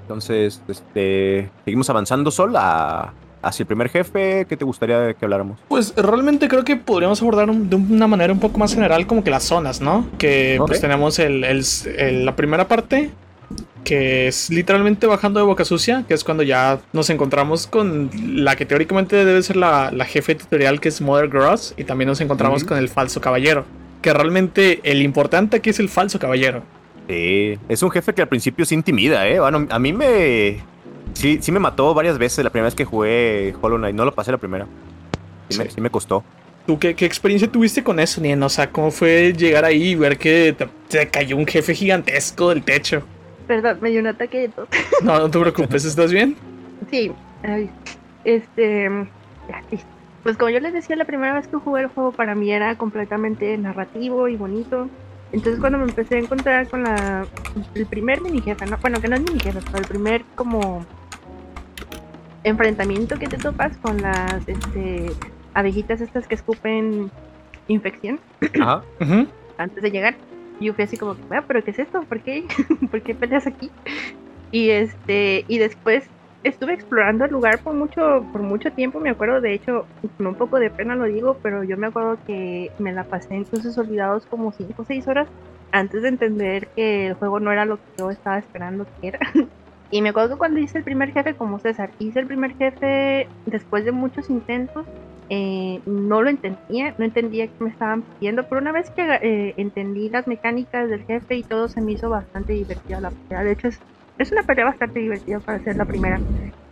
Entonces, 0.04 0.62
este, 0.68 1.50
seguimos 1.64 1.88
avanzando 1.90 2.30
Sol 2.30 2.54
a- 2.56 3.12
hacia 3.42 3.62
el 3.62 3.66
primer 3.66 3.88
jefe. 3.88 4.46
¿Qué 4.48 4.56
te 4.56 4.64
gustaría 4.64 5.12
que 5.14 5.24
habláramos? 5.24 5.58
Pues 5.68 5.94
realmente 5.96 6.46
creo 6.48 6.64
que 6.64 6.76
podríamos 6.76 7.20
abordar 7.22 7.48
un- 7.50 7.68
de 7.70 7.76
una 7.76 8.06
manera 8.06 8.32
un 8.32 8.40
poco 8.40 8.58
más 8.58 8.74
general 8.74 9.06
como 9.06 9.24
que 9.24 9.30
las 9.30 9.44
zonas, 9.44 9.80
¿no? 9.80 10.06
Que 10.18 10.58
Ok. 10.60 10.68
pues 10.68 10.80
tenemos 10.80 11.18
el, 11.18 11.42
el- 11.44 11.64
el- 11.98 12.24
la 12.26 12.36
primera 12.36 12.68
parte, 12.68 13.10
que 13.82 14.28
es 14.28 14.48
literalmente 14.50 15.06
bajando 15.06 15.40
de 15.40 15.46
Boca 15.46 15.64
Sucia, 15.64 16.04
que 16.08 16.14
es 16.14 16.24
cuando 16.24 16.42
ya 16.42 16.78
nos 16.94 17.10
encontramos 17.10 17.66
con 17.66 18.10
la 18.14 18.56
que 18.56 18.64
teóricamente 18.64 19.24
debe 19.24 19.42
ser 19.42 19.56
la, 19.56 19.90
la 19.90 20.04
jefe 20.06 20.34
tutorial, 20.34 20.80
que 20.80 20.88
es 20.88 21.00
Mother 21.02 21.28
Gross, 21.28 21.74
y 21.76 21.84
también 21.84 22.08
nos 22.08 22.20
encontramos 22.22 22.64
con 22.64 22.78
el 22.78 22.88
falso 22.88 23.20
caballero. 23.20 23.64
Que 24.00 24.12
realmente 24.14 24.80
el 24.84 25.02
importante 25.02 25.56
aquí 25.58 25.70
es 25.70 25.80
el 25.80 25.88
falso 25.90 26.18
caballero. 26.18 26.62
Sí, 27.08 27.58
es 27.68 27.82
un 27.82 27.90
jefe 27.90 28.14
que 28.14 28.22
al 28.22 28.28
principio 28.28 28.64
se 28.64 28.74
intimida, 28.74 29.26
¿eh? 29.28 29.38
Bueno, 29.40 29.66
a 29.70 29.78
mí 29.78 29.92
me... 29.92 30.58
Sí, 31.12 31.38
sí 31.42 31.52
me 31.52 31.60
mató 31.60 31.92
varias 31.94 32.18
veces 32.18 32.42
la 32.44 32.50
primera 32.50 32.64
vez 32.66 32.74
que 32.74 32.84
jugué 32.84 33.54
Hollow 33.60 33.78
Knight. 33.78 33.94
No 33.94 34.04
lo 34.04 34.14
pasé 34.14 34.32
la 34.32 34.38
primera. 34.38 34.66
Sí, 35.48 35.58
Me, 35.58 35.64
Sí. 35.64 35.70
sí 35.76 35.80
me 35.80 35.90
costó. 35.90 36.24
¿Tú 36.66 36.78
qué, 36.78 36.94
qué 36.94 37.04
experiencia 37.04 37.46
tuviste 37.50 37.84
con 37.84 38.00
eso, 38.00 38.20
Nien? 38.22 38.42
O 38.42 38.48
sea, 38.48 38.70
¿cómo 38.70 38.90
fue 38.90 39.34
llegar 39.36 39.66
ahí 39.66 39.90
y 39.90 39.94
ver 39.96 40.16
que 40.16 40.54
te, 40.56 40.66
te 40.88 41.08
cayó 41.08 41.36
un 41.36 41.46
jefe 41.46 41.74
gigantesco 41.74 42.48
del 42.48 42.62
techo? 42.62 43.02
Perdón, 43.46 43.78
me 43.82 43.90
dio 43.90 44.00
un 44.00 44.06
ataque 44.06 44.38
de 44.40 44.48
tos. 44.48 44.68
No, 45.02 45.18
no 45.18 45.30
te 45.30 45.38
preocupes, 45.38 45.84
¿estás 45.84 46.10
bien? 46.10 46.34
Sí, 46.90 47.12
ay, 47.42 47.68
este. 48.24 48.84
ya, 49.48 49.62
listo. 49.70 49.86
Pues 50.22 50.38
como 50.38 50.48
yo 50.48 50.58
les 50.60 50.72
decía, 50.72 50.96
la 50.96 51.04
primera 51.04 51.34
vez 51.34 51.46
que 51.48 51.56
jugué 51.58 51.82
el 51.82 51.88
juego 51.88 52.12
para 52.12 52.34
mí 52.34 52.50
era 52.50 52.78
completamente 52.78 53.58
narrativo 53.58 54.26
y 54.28 54.36
bonito. 54.36 54.88
Entonces 55.34 55.58
cuando 55.58 55.78
me 55.78 55.84
empecé 55.84 56.14
a 56.14 56.18
encontrar 56.20 56.68
con 56.68 56.84
la 56.84 57.26
el 57.74 57.86
primer 57.86 58.20
mini 58.20 58.40
jefe, 58.40 58.66
¿no? 58.66 58.78
bueno 58.78 59.00
que 59.00 59.08
no 59.08 59.16
es 59.16 59.22
mini 59.22 59.40
jefe, 59.40 59.58
pero 59.66 59.78
el 59.78 59.84
primer 59.84 60.24
como 60.36 60.86
enfrentamiento 62.44 63.18
que 63.18 63.26
te 63.26 63.36
topas 63.36 63.76
con 63.78 64.00
las 64.00 64.46
este, 64.46 65.10
abejitas 65.52 66.00
estas 66.00 66.28
que 66.28 66.36
escupen 66.36 67.10
infección 67.66 68.20
Ajá. 68.60 68.84
Antes 69.58 69.82
de 69.82 69.90
llegar. 69.90 70.14
Y 70.60 70.66
yo 70.66 70.74
fui 70.74 70.84
así 70.84 70.96
como, 70.96 71.16
ah, 71.30 71.42
pero 71.48 71.64
¿qué 71.64 71.72
es 71.72 71.80
esto? 71.80 72.02
¿Por 72.02 72.20
qué? 72.20 72.44
¿Por 72.90 73.02
qué 73.02 73.14
peleas 73.16 73.48
aquí? 73.48 73.72
Y 74.52 74.70
este, 74.70 75.44
y 75.48 75.58
después 75.58 76.04
estuve 76.44 76.74
explorando 76.74 77.24
el 77.24 77.32
lugar 77.32 77.58
por 77.58 77.74
mucho, 77.74 78.24
por 78.30 78.42
mucho 78.42 78.70
tiempo, 78.70 79.00
me 79.00 79.10
acuerdo, 79.10 79.40
de 79.40 79.54
hecho, 79.54 79.86
con 80.16 80.26
un 80.26 80.34
poco 80.34 80.58
de 80.58 80.70
pena 80.70 80.94
lo 80.94 81.04
digo, 81.04 81.38
pero 81.42 81.64
yo 81.64 81.76
me 81.76 81.88
acuerdo 81.88 82.18
que 82.26 82.70
me 82.78 82.92
la 82.92 83.04
pasé 83.04 83.34
en 83.34 83.44
cruces 83.44 83.76
olvidados 83.78 84.26
como 84.26 84.52
5 84.52 84.82
o 84.82 84.84
6 84.84 85.08
horas 85.08 85.28
antes 85.72 86.02
de 86.02 86.08
entender 86.08 86.68
que 86.68 87.08
el 87.08 87.14
juego 87.14 87.40
no 87.40 87.50
era 87.50 87.64
lo 87.64 87.78
que 87.78 87.82
yo 87.98 88.10
estaba 88.10 88.38
esperando 88.38 88.86
que 89.00 89.08
era. 89.08 89.18
Y 89.90 90.02
me 90.02 90.08
acuerdo 90.08 90.30
que 90.30 90.38
cuando 90.38 90.58
hice 90.58 90.78
el 90.78 90.82
primer 90.82 91.12
jefe 91.12 91.34
como 91.34 91.60
César, 91.60 91.90
hice 92.00 92.18
el 92.18 92.26
primer 92.26 92.56
jefe 92.56 93.28
después 93.46 93.84
de 93.84 93.92
muchos 93.92 94.28
intentos, 94.28 94.84
eh, 95.30 95.80
no 95.86 96.20
lo 96.20 96.30
entendía, 96.30 96.94
no 96.98 97.04
entendía 97.04 97.46
qué 97.46 97.64
me 97.64 97.70
estaban 97.70 98.02
pidiendo, 98.02 98.42
pero 98.48 98.60
una 98.60 98.72
vez 98.72 98.90
que 98.90 99.02
eh, 99.02 99.54
entendí 99.56 100.08
las 100.08 100.26
mecánicas 100.26 100.88
del 100.90 101.04
jefe 101.04 101.36
y 101.36 101.42
todo 101.44 101.68
se 101.68 101.80
me 101.80 101.92
hizo 101.92 102.10
bastante 102.10 102.54
divertida 102.54 103.00
la 103.00 103.10
pelea. 103.10 103.44
De 103.44 103.52
hecho, 103.52 103.68
es, 103.68 103.80
es 104.18 104.32
una 104.32 104.42
pelea 104.42 104.64
bastante 104.66 105.00
divertida 105.00 105.40
para 105.40 105.58
ser 105.60 105.76
la 105.76 105.84
primera 105.84 106.20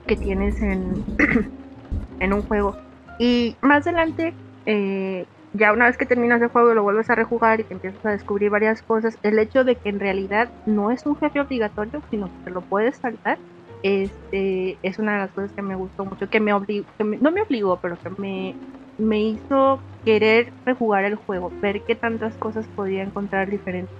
que 0.06 0.16
tienes 0.16 0.60
en, 0.62 1.04
en 2.20 2.32
un 2.32 2.42
juego. 2.42 2.76
Y 3.18 3.56
más 3.62 3.86
adelante, 3.86 4.34
eh, 4.66 5.26
ya 5.54 5.72
una 5.72 5.86
vez 5.86 5.96
que 5.96 6.06
terminas 6.06 6.40
el 6.40 6.48
juego 6.48 6.74
lo 6.74 6.82
vuelves 6.82 7.10
a 7.10 7.14
rejugar 7.14 7.60
y 7.60 7.64
te 7.64 7.74
empiezas 7.74 8.04
a 8.06 8.10
descubrir 8.10 8.50
varias 8.50 8.82
cosas, 8.82 9.18
el 9.22 9.38
hecho 9.38 9.64
de 9.64 9.76
que 9.76 9.88
en 9.90 10.00
realidad 10.00 10.48
no 10.66 10.90
es 10.90 11.04
un 11.06 11.16
jefe 11.16 11.40
obligatorio, 11.40 12.00
sino 12.10 12.26
que 12.26 12.44
te 12.44 12.50
lo 12.50 12.62
puedes 12.62 12.96
saltar, 12.96 13.38
este, 13.82 14.78
es 14.82 14.98
una 14.98 15.12
de 15.14 15.18
las 15.18 15.30
cosas 15.32 15.52
que 15.52 15.62
me 15.62 15.74
gustó 15.74 16.04
mucho, 16.04 16.28
que 16.30 16.40
me 16.40 16.52
obligó, 16.52 16.86
que 16.96 17.04
me- 17.04 17.16
no 17.18 17.30
me 17.32 17.42
obligó, 17.42 17.78
pero 17.82 17.96
que 17.98 18.10
me, 18.20 18.54
me 18.98 19.20
hizo 19.20 19.80
querer 20.04 20.52
rejugar 20.64 21.04
el 21.04 21.16
juego, 21.16 21.52
ver 21.60 21.82
qué 21.82 21.94
tantas 21.96 22.34
cosas 22.36 22.66
podía 22.76 23.02
encontrar 23.02 23.50
diferentes. 23.50 23.94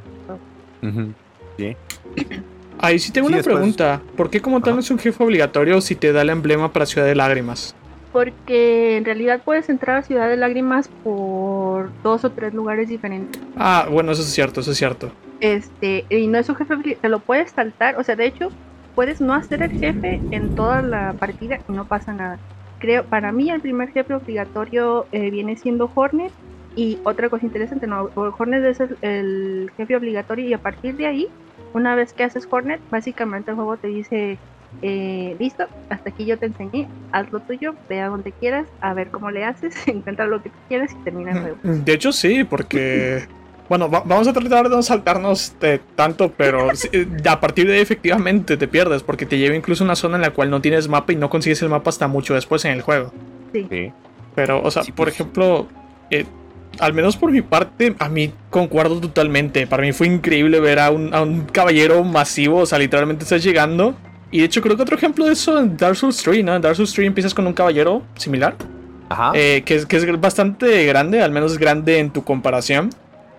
Sí. 1.58 1.76
Ahí 2.78 2.98
sí 2.98 3.12
tengo 3.12 3.28
Sí, 3.28 3.32
una 3.34 3.38
después- 3.38 3.56
pregunta. 3.56 4.02
¿Por 4.16 4.30
qué 4.30 4.40
como 4.40 4.60
tal 4.60 4.74
no 4.74 4.80
es 4.80 4.90
un 4.90 4.98
jefe 4.98 5.22
obligatorio 5.22 5.80
si 5.80 5.94
te 5.94 6.12
da 6.12 6.22
el 6.22 6.30
emblema 6.30 6.72
para 6.72 6.86
Ciudad 6.86 7.06
de 7.06 7.14
Lágrimas? 7.14 7.74
Porque 8.12 8.96
en 8.98 9.04
realidad 9.04 9.40
puedes 9.44 9.68
entrar 9.70 9.96
a 9.98 10.02
Ciudad 10.02 10.28
de 10.28 10.36
Lágrimas 10.36 10.88
por 11.02 11.90
dos 12.02 12.24
o 12.24 12.30
tres 12.30 12.52
lugares 12.52 12.88
diferentes. 12.88 13.40
Ah, 13.56 13.86
bueno, 13.90 14.12
eso 14.12 14.22
es 14.22 14.28
cierto, 14.28 14.60
eso 14.60 14.72
es 14.72 14.76
cierto. 14.78 15.10
Este, 15.40 16.04
y 16.10 16.26
no 16.28 16.38
es 16.38 16.48
un 16.48 16.56
jefe, 16.56 16.74
obli- 16.74 16.96
te 17.00 17.08
lo 17.08 17.20
puedes 17.20 17.50
saltar, 17.50 17.96
o 17.98 18.04
sea, 18.04 18.14
de 18.14 18.26
hecho, 18.26 18.50
puedes 18.94 19.20
no 19.20 19.32
hacer 19.34 19.62
el 19.62 19.70
jefe 19.72 20.20
en 20.30 20.50
toda 20.50 20.82
la 20.82 21.14
partida 21.18 21.60
y 21.68 21.72
no 21.72 21.86
pasa 21.86 22.12
nada. 22.12 22.38
Creo, 22.80 23.04
para 23.04 23.32
mí 23.32 23.48
el 23.50 23.60
primer 23.60 23.90
jefe 23.92 24.12
obligatorio 24.14 25.06
eh, 25.12 25.30
viene 25.30 25.56
siendo 25.56 25.90
Hornet 25.94 26.32
y 26.76 26.98
otra 27.04 27.28
cosa 27.28 27.46
interesante, 27.46 27.86
no, 27.86 28.10
Hornet 28.14 28.64
es 28.64 28.80
el, 28.80 28.96
el 29.02 29.70
jefe 29.76 29.96
obligatorio 29.96 30.46
y 30.46 30.52
a 30.52 30.58
partir 30.58 30.96
de 30.96 31.06
ahí, 31.06 31.28
una 31.72 31.94
vez 31.94 32.12
que 32.12 32.24
haces 32.24 32.46
Hornet, 32.50 32.80
básicamente 32.90 33.50
el 33.50 33.56
juego 33.56 33.76
te 33.76 33.88
dice, 33.88 34.38
eh, 34.82 35.36
listo, 35.38 35.64
hasta 35.90 36.10
aquí 36.10 36.24
yo 36.24 36.38
te 36.38 36.46
enseñé, 36.46 36.88
haz 37.12 37.30
lo 37.32 37.40
tuyo, 37.40 37.74
ve 37.88 38.00
a 38.00 38.08
donde 38.08 38.32
quieras, 38.32 38.66
a 38.80 38.94
ver 38.94 39.08
cómo 39.10 39.30
le 39.30 39.44
haces, 39.44 39.74
encuentra 39.88 40.26
lo 40.26 40.42
que 40.42 40.48
tú 40.50 40.56
quieras 40.68 40.92
y 40.92 41.04
termina 41.04 41.32
el 41.32 41.38
juego. 41.40 41.56
De 41.62 41.92
hecho, 41.92 42.12
sí, 42.12 42.44
porque. 42.44 43.26
Bueno, 43.68 43.88
va- 43.88 44.02
vamos 44.04 44.28
a 44.28 44.34
tratar 44.34 44.68
de 44.68 44.76
no 44.76 44.82
saltarnos 44.82 45.54
de 45.58 45.80
tanto, 45.94 46.30
pero 46.36 46.68
eh, 46.92 47.06
a 47.26 47.40
partir 47.40 47.66
de 47.66 47.74
ahí 47.76 47.80
efectivamente 47.80 48.58
te 48.58 48.68
pierdes, 48.68 49.02
porque 49.02 49.24
te 49.24 49.38
lleva 49.38 49.54
incluso 49.56 49.82
a 49.82 49.86
una 49.86 49.96
zona 49.96 50.16
en 50.16 50.22
la 50.22 50.30
cual 50.30 50.50
no 50.50 50.60
tienes 50.60 50.88
mapa 50.88 51.12
y 51.12 51.16
no 51.16 51.30
consigues 51.30 51.62
el 51.62 51.70
mapa 51.70 51.88
hasta 51.88 52.06
mucho 52.06 52.34
después 52.34 52.62
en 52.66 52.72
el 52.72 52.82
juego. 52.82 53.12
Sí. 53.54 53.90
Pero, 54.34 54.60
o 54.62 54.70
sea, 54.70 54.82
Sí, 54.82 54.92
por 54.92 55.06
pues. 55.06 55.14
ejemplo, 55.14 55.68
eh, 56.10 56.26
al 56.78 56.92
menos 56.94 57.16
por 57.16 57.30
mi 57.30 57.42
parte, 57.42 57.94
a 57.98 58.08
mí 58.08 58.32
concuerdo 58.50 59.00
totalmente. 59.00 59.66
Para 59.66 59.82
mí 59.82 59.92
fue 59.92 60.06
increíble 60.06 60.60
ver 60.60 60.78
a 60.78 60.90
un, 60.90 61.14
a 61.14 61.22
un 61.22 61.46
caballero 61.46 62.02
masivo, 62.04 62.58
o 62.58 62.66
sea, 62.66 62.78
literalmente 62.78 63.24
estás 63.24 63.42
llegando. 63.42 63.94
Y 64.30 64.38
de 64.38 64.44
hecho, 64.46 64.62
creo 64.62 64.76
que 64.76 64.82
otro 64.82 64.96
ejemplo 64.96 65.26
de 65.26 65.32
eso 65.32 65.58
en 65.58 65.76
Dark 65.76 65.96
Souls 65.96 66.16
3, 66.22 66.44
¿no? 66.44 66.56
En 66.56 66.62
Dark 66.62 66.76
Souls 66.76 66.92
3 66.92 67.06
empiezas 67.06 67.34
con 67.34 67.46
un 67.46 67.52
caballero 67.52 68.02
similar. 68.16 68.56
Ajá. 69.08 69.32
Eh, 69.34 69.62
que, 69.64 69.74
es, 69.74 69.86
que 69.86 69.96
es 69.96 70.20
bastante 70.20 70.86
grande, 70.86 71.20
al 71.20 71.30
menos 71.30 71.58
grande 71.58 71.98
en 71.98 72.10
tu 72.10 72.24
comparación. 72.24 72.90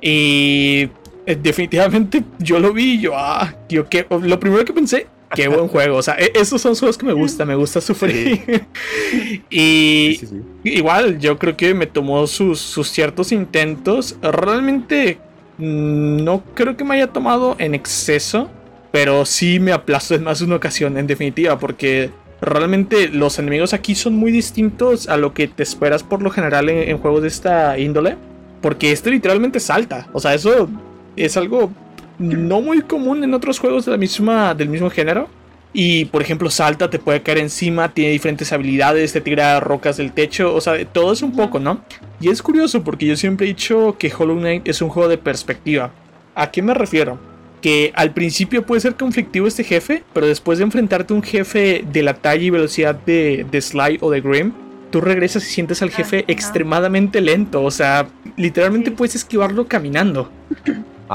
Y 0.01 0.89
eh, 1.25 1.37
definitivamente 1.41 2.23
yo 2.37 2.59
lo 2.59 2.73
vi 2.73 2.99
yo, 2.99 3.13
ah, 3.15 3.55
yo 3.69 3.87
que 3.87 4.05
lo 4.09 4.39
primero 4.39 4.65
que 4.65 4.73
pensé, 4.73 5.07
qué 5.33 5.47
buen 5.47 5.67
juego. 5.67 5.97
O 5.97 6.01
sea, 6.01 6.15
e- 6.15 6.31
esos 6.35 6.61
son 6.61 6.75
juegos 6.75 6.97
que 6.97 7.05
me 7.05 7.13
gustan, 7.13 7.47
me 7.47 7.55
gusta 7.55 7.81
sufrir. 7.81 8.67
y 9.49 10.17
Sí, 10.19 10.27
sí, 10.27 10.27
sí. 10.27 10.41
igual, 10.63 11.19
yo 11.19 11.37
creo 11.37 11.55
que 11.57 11.73
me 11.73 11.87
tomó 11.87 12.27
sus, 12.27 12.59
sus 12.59 12.89
ciertos 12.89 13.31
intentos. 13.31 14.17
Realmente 14.21 15.19
mm, 15.57 16.23
no 16.23 16.43
creo 16.53 16.77
que 16.77 16.83
me 16.83 16.95
haya 16.95 17.07
tomado 17.07 17.55
en 17.59 17.75
exceso, 17.75 18.49
pero 18.91 19.25
sí 19.25 19.59
me 19.59 19.71
aplastó 19.71 20.15
en 20.15 20.23
más 20.23 20.39
de 20.39 20.45
una 20.45 20.55
ocasión, 20.57 20.97
en 20.97 21.07
definitiva, 21.07 21.57
porque 21.59 22.11
realmente 22.41 23.07
los 23.09 23.39
enemigos 23.39 23.73
aquí 23.73 23.95
son 23.95 24.15
muy 24.15 24.31
distintos 24.31 25.07
a 25.07 25.17
lo 25.17 25.33
que 25.33 25.47
te 25.47 25.63
esperas 25.63 26.03
por 26.03 26.21
lo 26.21 26.29
general 26.29 26.69
en, 26.69 26.89
en 26.89 26.97
juegos 26.97 27.21
de 27.21 27.27
esta 27.29 27.77
índole. 27.79 28.17
Porque 28.61 28.91
este 28.93 29.11
literalmente 29.11 29.59
salta. 29.59 30.07
O 30.13 30.19
sea, 30.21 30.33
eso 30.33 30.69
es 31.17 31.35
algo 31.35 31.71
no 32.19 32.61
muy 32.61 32.81
común 32.81 33.23
en 33.23 33.33
otros 33.33 33.59
juegos 33.59 33.85
de 33.85 33.91
la 33.91 33.97
misma, 33.97 34.53
del 34.53 34.69
mismo 34.69 34.89
género. 34.89 35.27
Y 35.73 36.05
por 36.05 36.21
ejemplo, 36.21 36.51
salta, 36.51 36.89
te 36.89 36.99
puede 36.99 37.23
caer 37.23 37.39
encima, 37.39 37.93
tiene 37.93 38.11
diferentes 38.11 38.53
habilidades, 38.53 39.11
te 39.11 39.21
tira 39.21 39.59
rocas 39.59 39.97
del 39.97 40.11
techo, 40.11 40.53
o 40.53 40.61
sea, 40.61 40.85
todo 40.85 41.13
es 41.13 41.23
un 41.23 41.35
poco, 41.35 41.59
¿no? 41.59 41.83
Y 42.21 42.29
es 42.29 42.43
curioso 42.43 42.83
porque 42.83 43.07
yo 43.07 43.15
siempre 43.15 43.47
he 43.47 43.49
dicho 43.49 43.95
que 43.97 44.13
Hollow 44.15 44.37
Knight 44.37 44.67
es 44.67 44.83
un 44.83 44.89
juego 44.89 45.09
de 45.09 45.17
perspectiva. 45.17 45.91
¿A 46.35 46.51
qué 46.51 46.61
me 46.61 46.75
refiero? 46.75 47.17
Que 47.59 47.91
al 47.95 48.13
principio 48.13 48.65
puede 48.65 48.81
ser 48.81 48.95
conflictivo 48.95 49.47
este 49.47 49.63
jefe, 49.63 50.03
pero 50.13 50.27
después 50.27 50.59
de 50.59 50.65
enfrentarte 50.65 51.11
a 51.11 51.15
un 51.15 51.23
jefe 51.23 51.83
de 51.91 52.03
la 52.03 52.13
talla 52.13 52.43
y 52.43 52.49
velocidad 52.51 52.93
de, 52.93 53.45
de 53.49 53.61
Sly 53.61 53.97
o 54.01 54.11
de 54.11 54.21
Grim, 54.21 54.53
tú 54.91 55.01
regresas 55.01 55.43
y 55.47 55.49
sientes 55.49 55.81
al 55.81 55.89
jefe 55.89 56.17
ajá. 56.17 56.25
extremadamente 56.27 57.19
lento, 57.19 57.63
o 57.63 57.71
sea, 57.71 58.07
literalmente 58.37 58.91
puedes 58.91 59.15
esquivarlo 59.15 59.67
caminando. 59.67 60.29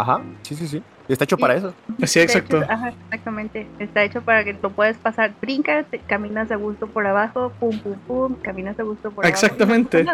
Ajá. 0.00 0.20
Sí, 0.42 0.54
sí, 0.54 0.68
sí. 0.68 0.82
Está 1.08 1.24
hecho 1.24 1.37
Sí. 1.37 1.40
para 1.42 1.54
eso. 1.54 1.74
Sí, 2.04 2.20
exacto. 2.20 2.58
hecho, 2.62 2.70
ajá, 2.70 2.88
exactamente. 3.06 3.66
Está 3.78 4.02
hecho 4.04 4.20
para 4.22 4.44
que 4.44 4.52
lo 4.62 4.70
puedes 4.70 4.96
pasar. 4.98 5.32
Brincas, 5.40 5.87
caminas 6.06 6.50
a 6.50 6.56
gusto 6.56 6.87
por 6.87 7.06
abajo, 7.06 7.50
pum, 7.58 7.78
pum, 7.78 7.94
pum, 8.06 8.34
caminas 8.42 8.78
a 8.78 8.82
gusto 8.82 9.11
por 9.11 9.24
abajo. 9.24 9.34
Exactamente. 9.44 10.04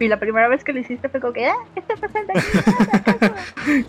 y 0.00 0.08
la 0.08 0.18
primera 0.18 0.48
vez 0.48 0.64
que 0.64 0.72
lo 0.72 0.80
hiciste 0.80 1.08
fue 1.10 1.20
como 1.20 1.32
que, 1.34 1.46
ah, 1.46 1.54
¿qué 1.74 1.80
está 1.80 1.94
pasando 1.96 2.32
aquí? 2.34 2.48
¿acaso?". 2.92 3.34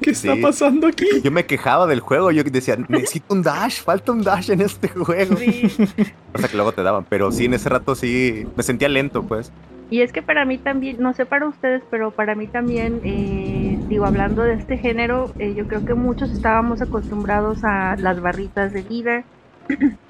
¿Qué 0.02 0.10
está 0.12 0.36
Sí. 0.36 0.42
pasando 0.42 0.88
aquí? 0.88 1.08
Yo 1.24 1.32
me 1.32 1.46
quejaba 1.46 1.88
del 1.88 2.02
juego. 2.02 2.30
Yo 2.32 2.44
decía, 2.44 2.76
necesito 2.88 3.34
un 3.34 3.42
dash. 3.42 3.82
Falta 3.82 4.12
un 4.12 4.22
dash 4.22 4.52
en 4.52 4.62
este 4.62 4.90
juego. 4.90 5.36
Sí. 5.38 5.72
O 6.36 6.40
sea 6.40 6.50
que 6.50 6.56
luego 6.56 6.72
te 6.72 6.84
daban. 6.84 7.06
Pero 7.10 7.32
sí, 7.32 7.46
en 7.46 7.54
ese 7.54 7.70
rato 7.70 7.96
sí 7.96 8.46
me 8.56 8.64
sentía 8.64 8.90
lento, 8.90 9.24
pues. 9.24 9.52
Y 9.90 10.02
es 10.02 10.12
que 10.12 10.22
para 10.22 10.46
mí 10.46 10.58
también, 10.58 10.98
no 11.00 11.14
sé 11.14 11.26
para 11.26 11.48
ustedes, 11.48 11.84
pero 11.90 12.12
para 12.12 12.36
mí 12.36 12.48
también, 12.48 13.02
eh, 13.04 13.80
digo, 13.88 14.06
hablando 14.06 14.44
de 14.44 14.54
este 14.54 14.78
género, 14.78 15.32
eh, 15.38 15.54
yo 15.56 15.68
creo 15.68 15.86
que 15.86 15.94
muchos 15.94 16.32
estábamos 16.32 16.82
acostumbrados 16.82 17.64
a 17.64 17.96
las 17.98 18.20
barritas 18.22 18.74
de 18.74 18.82
vida 18.82 19.24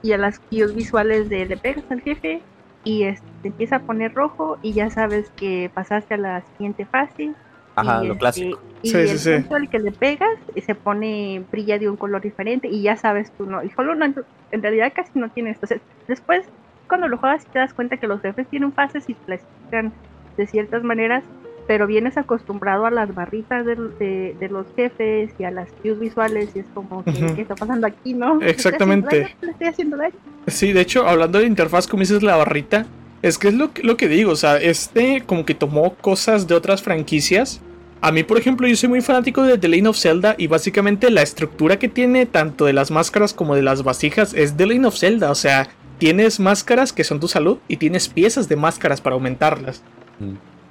y 0.01 0.11
a 0.13 0.17
las 0.17 0.39
cues 0.39 0.73
visuales 0.73 1.29
de 1.29 1.45
le 1.45 1.57
pegas 1.57 1.83
al 1.89 2.01
jefe 2.01 2.41
y 2.83 3.03
este, 3.03 3.27
te 3.41 3.47
empieza 3.49 3.77
a 3.77 3.79
poner 3.79 4.13
rojo 4.13 4.57
y 4.61 4.73
ya 4.73 4.89
sabes 4.89 5.29
que 5.35 5.69
pasaste 5.73 6.15
a 6.15 6.17
la 6.17 6.41
siguiente 6.53 6.85
fase. 6.85 7.33
Ajá, 7.75 8.03
y, 8.03 8.07
lo 8.07 8.13
este, 8.13 8.19
clásico. 8.19 8.59
Y 8.81 8.89
Sí, 8.89 8.97
el 8.97 9.07
sí, 9.07 9.17
sí. 9.17 9.45
al 9.53 9.69
que 9.69 9.79
le 9.79 9.91
pegas 9.91 10.37
se 10.65 10.75
pone, 10.75 11.43
brilla 11.51 11.79
de 11.79 11.89
un 11.89 11.95
color 11.95 12.21
diferente 12.21 12.67
y 12.67 12.81
ya 12.81 12.97
sabes 12.97 13.31
tú, 13.31 13.45
¿no? 13.45 13.63
Y 13.63 13.71
Hollow 13.75 13.95
Knight 13.95 14.17
en 14.51 14.61
realidad 14.61 14.91
casi 14.93 15.17
no 15.17 15.29
tiene 15.29 15.51
esto. 15.51 15.67
Sea, 15.67 15.79
después, 16.07 16.45
cuando 16.87 17.07
lo 17.07 17.17
juegas, 17.17 17.45
te 17.45 17.59
das 17.59 17.73
cuenta 17.73 17.97
que 17.97 18.07
los 18.07 18.21
jefes 18.21 18.47
tienen 18.49 18.71
fases 18.73 19.03
y 19.07 19.13
clasifican 19.13 19.91
de 20.37 20.47
ciertas 20.47 20.83
maneras, 20.83 21.23
pero 21.67 21.87
vienes 21.87 22.17
acostumbrado 22.17 22.85
a 22.85 22.91
las 22.91 23.13
barritas 23.15 23.65
de, 23.65 23.75
de- 23.75 24.35
de 24.39 24.49
los 24.49 24.65
jefes 24.75 25.31
y 25.39 25.43
a 25.45 25.51
las 25.51 25.69
cues 25.81 25.97
visuales 25.99 26.49
y 26.55 26.59
es 26.59 26.65
como 26.73 27.03
que, 27.05 27.11
Ujú. 27.11 27.35
¿qué 27.35 27.41
está 27.43 27.55
pasando 27.55 27.87
aquí, 27.87 28.13
no? 28.13 28.35
¿Le 28.39 28.49
estoy 28.51 28.73
haciendo 28.73 29.07
Exactamente. 29.09 29.35
¿Le 29.41 29.51
estoy 29.51 29.67
haciendo 29.67 29.97
daño? 29.97 30.15
Sí, 30.47 30.73
de 30.73 30.81
hecho, 30.81 31.07
hablando 31.07 31.39
de 31.39 31.45
interfaz, 31.45 31.87
como 31.87 32.01
dices 32.01 32.21
la 32.21 32.35
barrita, 32.35 32.85
es 33.21 33.37
que 33.37 33.47
es 33.47 33.53
lo, 33.53 33.69
lo 33.83 33.95
que 33.95 34.09
digo, 34.09 34.31
o 34.31 34.35
sea, 34.35 34.57
este 34.57 35.23
como 35.25 35.45
que 35.45 35.55
tomó 35.55 35.93
cosas 35.95 36.47
de 36.47 36.55
otras 36.55 36.83
franquicias. 36.83 37.61
A 38.01 38.11
mí, 38.11 38.23
por 38.23 38.37
ejemplo, 38.37 38.67
yo 38.67 38.75
soy 38.75 38.89
muy 38.89 38.99
fanático 38.99 39.43
de 39.43 39.57
The 39.57 39.69
Lane 39.69 39.87
of 39.87 39.97
Zelda 39.97 40.35
y 40.37 40.47
básicamente 40.47 41.09
la 41.09 41.21
estructura 41.21 41.79
que 41.79 41.87
tiene 41.87 42.25
tanto 42.25 42.65
de 42.65 42.73
las 42.73 42.91
máscaras 42.91 43.33
como 43.33 43.55
de 43.55 43.61
las 43.61 43.83
vasijas 43.83 44.33
es 44.33 44.57
The 44.57 44.65
Lane 44.67 44.87
of 44.87 44.97
Zelda, 44.97 45.31
o 45.31 45.35
sea, 45.35 45.69
tienes 46.03 46.37
máscaras 46.37 46.91
que 46.91 47.05
son 47.05 47.21
tu 47.21 47.29
salud 47.29 47.59
y 47.69 47.77
tienes 47.77 48.09
piezas 48.09 48.49
de 48.49 48.57
máscaras 48.57 48.99
para 48.99 49.13
aumentarlas. 49.13 49.81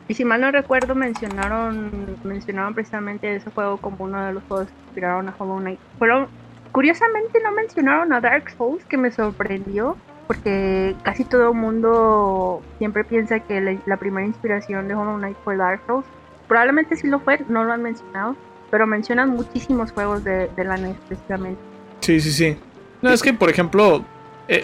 Y 0.06 0.12
si 0.12 0.26
mal 0.26 0.42
no 0.42 0.50
recuerdo, 0.50 0.94
mencionaron 0.94 2.18
mencionaron 2.22 2.74
precisamente 2.74 3.34
ese 3.36 3.50
juego 3.50 3.78
como 3.78 4.04
uno 4.04 4.22
de 4.26 4.34
los 4.34 4.42
juegos 4.42 4.66
que 4.66 4.74
inspiraron 4.88 5.30
a 5.30 5.34
Hollow 5.38 5.60
Knight. 5.60 5.78
Fueron, 5.98 6.28
curiosamente 6.70 7.38
no 7.42 7.50
mencionaron 7.52 8.12
a 8.12 8.20
Dark 8.20 8.50
Souls, 8.58 8.84
que 8.84 8.98
me 8.98 9.10
sorprendió, 9.10 9.96
porque 10.26 10.94
casi 11.02 11.24
todo 11.24 11.52
el 11.52 11.56
mundo 11.56 12.60
siempre 12.76 13.02
piensa 13.02 13.40
que 13.40 13.58
la, 13.62 13.78
la 13.86 13.96
primera 13.96 14.26
inspiración 14.26 14.86
de 14.86 14.94
Hollow 14.94 15.16
Knight 15.16 15.38
fue 15.44 15.56
Dark 15.56 15.80
Souls. 15.86 16.04
Probablemente 16.46 16.94
sí 16.94 17.06
lo 17.06 17.20
fue, 17.20 17.40
no 17.48 17.64
lo 17.64 17.72
han 17.72 17.82
mencionado, 17.82 18.36
pero 18.70 18.86
mencionan 18.86 19.30
muchísimos 19.30 19.92
juegos 19.92 20.24
de, 20.24 20.48
de 20.48 20.64
la 20.64 20.76
NES 20.76 20.96
precisamente. 21.08 21.60
Sí, 22.00 22.20
sí, 22.20 22.32
sí. 22.32 22.58
No, 23.00 23.08
es 23.08 23.22
que, 23.22 23.32
por 23.32 23.48
ejemplo, 23.48 24.04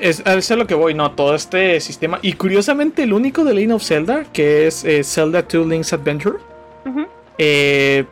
es, 0.00 0.20
es 0.20 0.50
a 0.50 0.56
lo 0.56 0.66
que 0.66 0.74
voy, 0.74 0.94
¿no? 0.94 1.12
Todo 1.12 1.34
este 1.34 1.80
sistema. 1.80 2.18
Y 2.22 2.34
curiosamente, 2.34 3.04
el 3.04 3.12
único 3.12 3.44
de 3.44 3.54
Lane 3.54 3.72
of 3.72 3.82
Zelda, 3.82 4.24
que 4.32 4.66
es 4.66 4.84
eh, 4.84 5.02
Zelda 5.04 5.42
2 5.42 5.66
Link's 5.66 5.92
Adventure, 5.92 6.38
eh, 7.38 8.04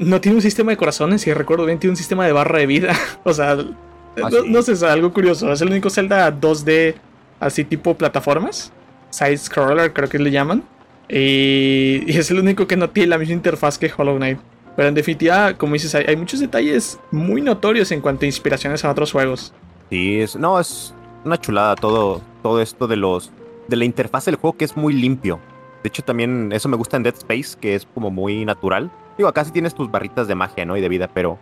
no 0.00 0.20
tiene 0.20 0.36
un 0.36 0.42
sistema 0.42 0.70
de 0.70 0.76
corazones, 0.76 1.22
si 1.22 1.32
recuerdo 1.32 1.66
bien, 1.66 1.78
tiene 1.78 1.92
un 1.92 1.96
sistema 1.96 2.26
de 2.26 2.32
barra 2.32 2.58
de 2.58 2.66
vida. 2.66 2.94
o 3.24 3.34
sea, 3.34 3.56
no, 3.56 4.30
sí. 4.30 4.36
no 4.46 4.62
sé, 4.62 4.72
es 4.72 4.82
algo 4.82 5.12
curioso. 5.12 5.52
Es 5.52 5.60
el 5.60 5.68
único 5.68 5.90
Zelda 5.90 6.32
2D, 6.32 6.94
así 7.38 7.64
tipo 7.64 7.94
plataformas. 7.94 8.72
Side 9.10 9.38
scroller, 9.38 9.92
creo 9.92 10.08
que 10.08 10.18
le 10.18 10.30
llaman. 10.30 10.62
Y, 11.08 12.04
y 12.06 12.16
es 12.16 12.30
el 12.30 12.38
único 12.38 12.66
que 12.66 12.76
no 12.76 12.88
tiene 12.90 13.08
la 13.08 13.18
misma 13.18 13.34
interfaz 13.34 13.78
que 13.78 13.90
Hollow 13.94 14.16
Knight. 14.16 14.38
Pero 14.76 14.88
en 14.88 14.94
definitiva, 14.94 15.54
como 15.54 15.74
dices, 15.74 15.94
hay, 15.94 16.04
hay 16.06 16.16
muchos 16.16 16.40
detalles 16.40 16.98
muy 17.10 17.42
notorios 17.42 17.90
en 17.90 18.00
cuanto 18.00 18.24
a 18.24 18.26
inspiraciones 18.26 18.84
a 18.84 18.90
otros 18.90 19.10
juegos. 19.10 19.52
Sí, 19.90 20.20
es, 20.20 20.36
no, 20.36 20.60
es 20.60 20.94
una 21.24 21.38
chulada 21.38 21.76
todo, 21.76 22.20
todo 22.42 22.60
esto 22.60 22.86
de 22.86 22.96
los 22.96 23.30
de 23.68 23.76
la 23.76 23.84
interfaz 23.84 24.24
del 24.24 24.36
juego 24.36 24.56
que 24.56 24.64
es 24.64 24.76
muy 24.76 24.92
limpio. 24.92 25.38
De 25.82 25.88
hecho, 25.88 26.02
también 26.02 26.50
eso 26.52 26.68
me 26.68 26.76
gusta 26.76 26.96
en 26.96 27.02
Dead 27.04 27.14
Space, 27.14 27.56
que 27.58 27.74
es 27.74 27.86
como 27.94 28.10
muy 28.10 28.44
natural. 28.44 28.90
Digo, 29.16 29.28
acá 29.28 29.44
sí 29.44 29.50
tienes 29.52 29.74
tus 29.74 29.90
barritas 29.90 30.26
de 30.28 30.34
magia, 30.34 30.64
¿no? 30.64 30.76
Y 30.76 30.80
de 30.80 30.88
vida, 30.88 31.08
pero, 31.12 31.38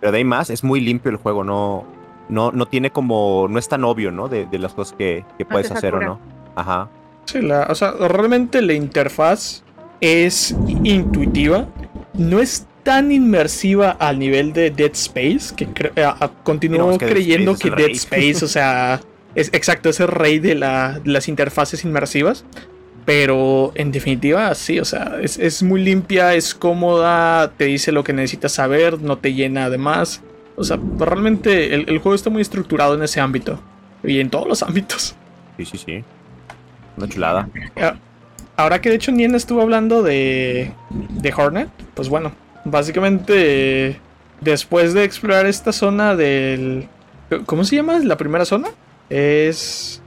pero 0.00 0.10
de 0.12 0.18
ahí 0.18 0.24
más 0.24 0.48
es 0.50 0.64
muy 0.64 0.80
limpio 0.80 1.10
el 1.10 1.16
juego, 1.18 1.44
no, 1.44 1.84
no, 2.28 2.50
no 2.52 2.66
tiene 2.66 2.90
como, 2.90 3.46
no 3.50 3.58
es 3.58 3.68
tan 3.68 3.84
obvio, 3.84 4.10
¿no? 4.10 4.28
De, 4.28 4.46
de 4.46 4.58
las 4.58 4.74
cosas 4.74 4.94
que, 4.96 5.24
que 5.38 5.44
puedes 5.44 5.70
hacer 5.70 5.94
o 5.94 6.00
no. 6.00 6.18
Ajá. 6.54 6.88
Sí, 7.26 7.42
la, 7.42 7.66
o 7.68 7.74
sea, 7.74 7.92
realmente 7.92 8.62
la 8.62 8.72
interfaz 8.72 9.62
es 10.00 10.54
intuitiva. 10.84 11.66
No 12.14 12.40
es 12.40 12.66
tan 12.82 13.10
inmersiva 13.12 13.90
al 13.90 14.18
nivel 14.18 14.52
de 14.52 14.70
Dead 14.70 14.92
Space 14.92 15.54
que 15.54 15.68
cre- 15.68 15.92
eh, 15.96 16.28
continúo 16.44 16.78
No, 16.86 16.90
es 16.92 16.98
que 16.98 17.04
Dead 17.06 17.14
creyendo 17.14 17.56
que 17.56 17.70
Dead. 17.70 17.90
Space, 17.90 18.44
o 18.44 18.48
sea, 18.48 19.00
es 19.36 19.50
exacto, 19.52 19.88
es 19.88 20.00
el 20.00 20.08
rey 20.08 20.40
de, 20.40 20.56
la- 20.56 20.98
de 20.98 21.10
las 21.12 21.28
interfaces 21.28 21.84
inmersivas. 21.84 22.44
Pero 23.04 23.70
en 23.76 23.92
definitiva, 23.92 24.52
sí, 24.56 24.80
o 24.80 24.84
sea, 24.84 25.18
es, 25.22 25.38
es 25.38 25.62
muy 25.62 25.80
limpia, 25.80 26.34
es 26.34 26.56
cómoda, 26.56 27.52
te 27.56 27.66
dice 27.66 27.92
lo 27.92 28.02
que 28.02 28.12
necesitas 28.12 28.50
saber, 28.50 29.00
no 29.00 29.18
te 29.18 29.32
llena 29.32 29.70
de 29.70 29.78
más. 29.78 30.22
O 30.56 30.64
sea, 30.64 30.76
realmente 30.98 31.72
el, 31.74 31.88
el 31.88 31.98
juego 31.98 32.16
está 32.16 32.30
muy 32.30 32.42
estructurado 32.42 32.96
en 32.96 33.04
ese 33.04 33.20
ámbito. 33.20 33.60
Y 34.02 34.18
en 34.18 34.28
todos 34.28 34.48
los 34.48 34.62
ámbitos. 34.64 35.14
Sí, 35.56 35.64
sí, 35.66 35.78
sí. 35.78 36.04
Una 36.96 37.08
chulada. 37.08 37.48
Ah, 37.76 37.94
Ahora 38.56 38.80
que 38.80 38.88
de 38.88 38.96
hecho 38.96 39.12
Nien 39.12 39.34
estuvo 39.34 39.60
hablando 39.62 40.02
de, 40.02 40.72
de 40.90 41.34
Hornet, 41.36 41.68
pues 41.94 42.08
bueno, 42.08 42.32
básicamente 42.64 44.00
después 44.40 44.94
de 44.94 45.04
explorar 45.04 45.46
esta 45.46 45.72
zona 45.72 46.16
del... 46.16 46.88
¿Cómo 47.44 47.64
se 47.64 47.76
llama 47.76 47.98
la 48.00 48.16
primera 48.16 48.44
zona? 48.44 48.68
Es... 49.10 50.02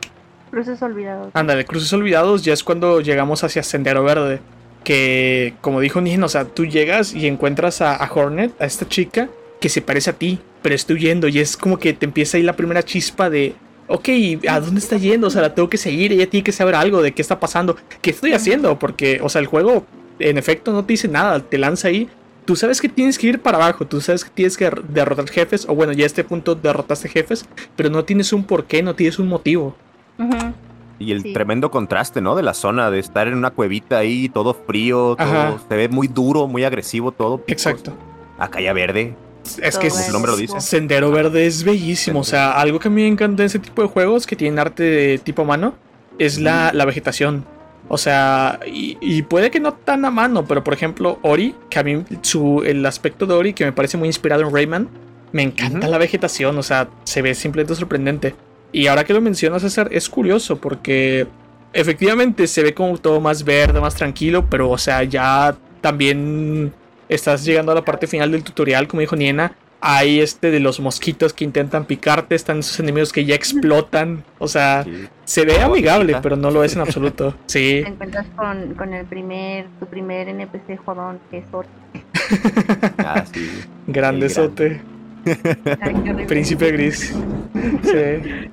Cruces 0.52 0.82
olvidados. 0.82 1.30
Ándale, 1.34 1.66
Cruces 1.66 1.94
Olvidados 1.94 2.44
ya 2.44 2.54
es 2.54 2.64
cuando 2.64 3.02
llegamos 3.02 3.44
hacia 3.44 3.62
Sendero 3.64 4.04
Verde. 4.04 4.40
Que, 4.84 5.54
como 5.62 5.80
dijo 5.80 6.02
Nien, 6.02 6.24
o 6.24 6.30
sea, 6.30 6.46
tú 6.46 6.66
llegas 6.66 7.14
y 7.14 7.28
encuentras 7.28 7.82
a, 7.82 7.96
a 7.96 8.12
Hornet, 8.12 8.60
a 8.60 8.66
esta 8.66 8.88
chica, 8.88 9.30
que 9.60 9.70
se 9.70 9.82
parece 9.82 10.10
a 10.10 10.14
ti, 10.14 10.40
pero 10.62 10.74
está 10.74 10.94
huyendo. 10.94 11.28
Y 11.28 11.40
es 11.40 11.56
como 11.58 11.78
que 11.78 11.94
te 11.94 12.06
empieza 12.06 12.38
ahí 12.38 12.44
la 12.44 12.56
primera 12.56 12.82
chispa 12.82 13.30
de, 13.30 13.54
ok, 13.88 14.10
¿a 14.48 14.60
dónde 14.60 14.80
está 14.80 14.98
yendo? 14.98 15.28
O 15.28 15.30
sea, 15.30 15.42
la 15.42 15.54
tengo 15.54 15.70
que 15.70 15.78
seguir, 15.78 16.14
ella 16.14 16.30
tiene 16.30 16.44
que 16.44 16.52
saber 16.52 16.76
algo 16.76 17.02
de 17.02 17.12
qué 17.12 17.22
está 17.22 17.40
pasando. 17.40 17.76
¿Qué 18.02 18.12
estoy 18.12 18.34
haciendo? 18.34 18.80
Porque, 18.80 19.20
o 19.22 19.30
sea, 19.30 19.42
el 19.42 19.48
juego, 19.48 19.86
en 20.20 20.38
efecto, 20.38 20.72
no 20.72 20.86
te 20.86 20.94
dice 20.94 21.08
nada, 21.08 21.40
te 21.40 21.58
lanza 21.58 21.90
ahí. 21.90 22.10
Tú 22.50 22.56
sabes 22.56 22.82
que 22.82 22.90
tienes 22.90 23.20
que 23.20 23.28
ir 23.28 23.40
para 23.44 23.58
abajo, 23.60 23.86
tú 23.86 24.02
sabes 24.02 24.24
que 24.24 24.32
tienes 24.32 24.58
que 24.58 24.64
der- 24.66 24.82
derrotar 24.86 25.30
jefes, 25.30 25.68
o 25.70 25.76
bueno, 25.76 25.94
ya 25.94 26.06
a 26.06 26.08
este 26.08 26.24
punto 26.24 26.56
derrotaste 26.56 27.08
jefes, 27.08 27.46
pero 27.76 27.92
no 27.92 28.04
tienes 28.04 28.34
un 28.34 28.44
porqué, 28.44 28.82
no 28.82 28.96
tienes 28.96 29.20
un 29.20 29.28
motivo. 29.28 29.76
Y 30.98 31.12
el 31.12 31.22
Sí. 31.22 31.32
tremendo 31.32 31.70
contraste, 31.70 32.22
¿no? 32.22 32.36
De 32.36 32.42
la 32.42 32.56
zona, 32.56 32.90
de 32.90 32.98
estar 32.98 33.28
en 33.28 33.36
una 33.36 33.52
cuevita 33.52 34.00
ahí, 34.00 34.30
todo 34.30 34.56
frío, 34.56 35.16
todo, 35.16 35.60
se 35.70 35.76
ve 35.76 35.90
muy 35.90 36.08
duro, 36.08 36.48
muy 36.48 36.64
agresivo, 36.64 37.12
todo. 37.12 37.38
picos. 37.38 37.52
Exacto. 37.68 37.94
Acá 38.40 38.60
ya 38.62 38.74
verde. 38.74 39.14
Es 39.62 39.78
que 39.78 39.92
su 39.92 40.12
nombre 40.12 40.32
lo 40.32 40.38
dice. 40.38 40.60
Sendero 40.60 41.12
Verde 41.12 41.46
es 41.46 41.64
bellísimo. 41.64 42.22
O 42.22 42.24
sea, 42.24 42.54
algo 42.54 42.80
que 42.80 42.88
a 42.88 42.92
mí 42.92 43.04
me 43.04 43.08
encanta 43.10 43.44
en 43.44 43.46
ese 43.46 43.60
tipo 43.60 43.84
de 43.84 43.90
juegos 43.90 44.26
que 44.26 44.36
tienen 44.36 44.58
arte 44.58 44.82
de 44.82 45.18
tipo 45.20 45.46
mano 45.46 45.76
es 46.18 46.40
la, 46.40 46.72
la 46.74 46.86
vegetación. 46.86 47.46
O 47.90 47.98
sea, 47.98 48.60
y, 48.66 48.98
y 49.02 49.24
puede 49.24 49.52
que 49.52 49.60
no 49.60 49.74
tan 49.74 50.06
a 50.06 50.12
mano, 50.12 50.46
pero 50.46 50.64
por 50.64 50.74
ejemplo, 50.74 51.20
Ori, 51.24 51.56
que 51.70 51.80
a 51.80 51.84
mí 51.84 52.06
su, 52.22 52.64
el 52.64 52.86
aspecto 52.86 53.26
de 53.26 53.34
Ori, 53.34 53.54
que 53.54 53.66
me 53.66 53.74
parece 53.74 53.98
muy 53.98 54.08
inspirado 54.08 54.44
en 54.44 54.54
Rayman, 54.54 54.90
me 55.32 55.44
encanta 55.44 55.88
la 55.88 55.98
vegetación. 55.98 56.58
O 56.58 56.64
sea, 56.64 56.90
se 57.04 57.22
ve 57.22 57.36
simplemente 57.36 57.76
sorprendente. 57.76 58.36
Y 58.72 58.88
ahora 58.88 59.04
que 59.04 59.14
lo 59.14 59.22
mencionas, 59.22 59.64
César, 59.64 59.90
es 59.92 60.08
curioso 60.08 60.58
porque 60.62 61.28
efectivamente 61.74 62.48
se 62.48 62.64
ve 62.64 62.74
como 62.74 62.98
todo 62.98 63.20
más 63.20 63.44
verde, 63.44 63.80
más 63.82 63.96
tranquilo, 63.96 64.46
pero 64.50 64.70
o 64.70 64.78
sea, 64.78 65.04
ya 65.04 65.56
también 65.82 66.74
estás 67.08 67.44
llegando 67.44 67.72
a 67.72 67.76
la 67.76 67.86
parte 67.86 68.08
final 68.08 68.32
del 68.32 68.44
tutorial, 68.44 68.88
como 68.88 69.02
dijo 69.02 69.16
Niena. 69.16 69.56
Hay 69.82 70.20
este 70.20 70.52
de 70.52 70.60
los 70.60 70.80
mosquitos 70.82 71.32
que 71.34 71.46
intentan 71.46 71.86
picarte, 71.86 72.36
están 72.36 72.60
esos 72.60 72.78
enemigos 72.82 73.14
que 73.14 73.24
ya 73.26 73.34
explotan. 73.36 74.24
O 74.38 74.48
sea, 74.50 74.84
Sí. 74.84 75.08
se 75.24 75.46
ve 75.46 75.62
amigable, 75.62 76.18
pero 76.22 76.36
no 76.36 76.52
lo 76.52 76.64
es 76.66 76.76
en 76.76 76.82
absoluto. 76.82 77.34
Sí. 77.46 77.82
Te 77.84 77.88
encuentras 77.90 78.26
con, 78.36 78.74
con 78.76 78.94
el 78.94 79.06
primer, 79.06 79.68
tu 79.80 79.86
primer 79.86 80.28
NPC 80.28 80.78
jodón, 80.84 81.20
que 81.32 81.38
es 81.40 81.46
Ori. 81.52 81.68
Ah, 83.00 83.24
sí. 83.32 83.50
Qué 83.92 84.02
horrible. 84.02 84.30
Príncipe 86.28 86.72
gris. 86.72 87.14
Sí. 87.84 88.50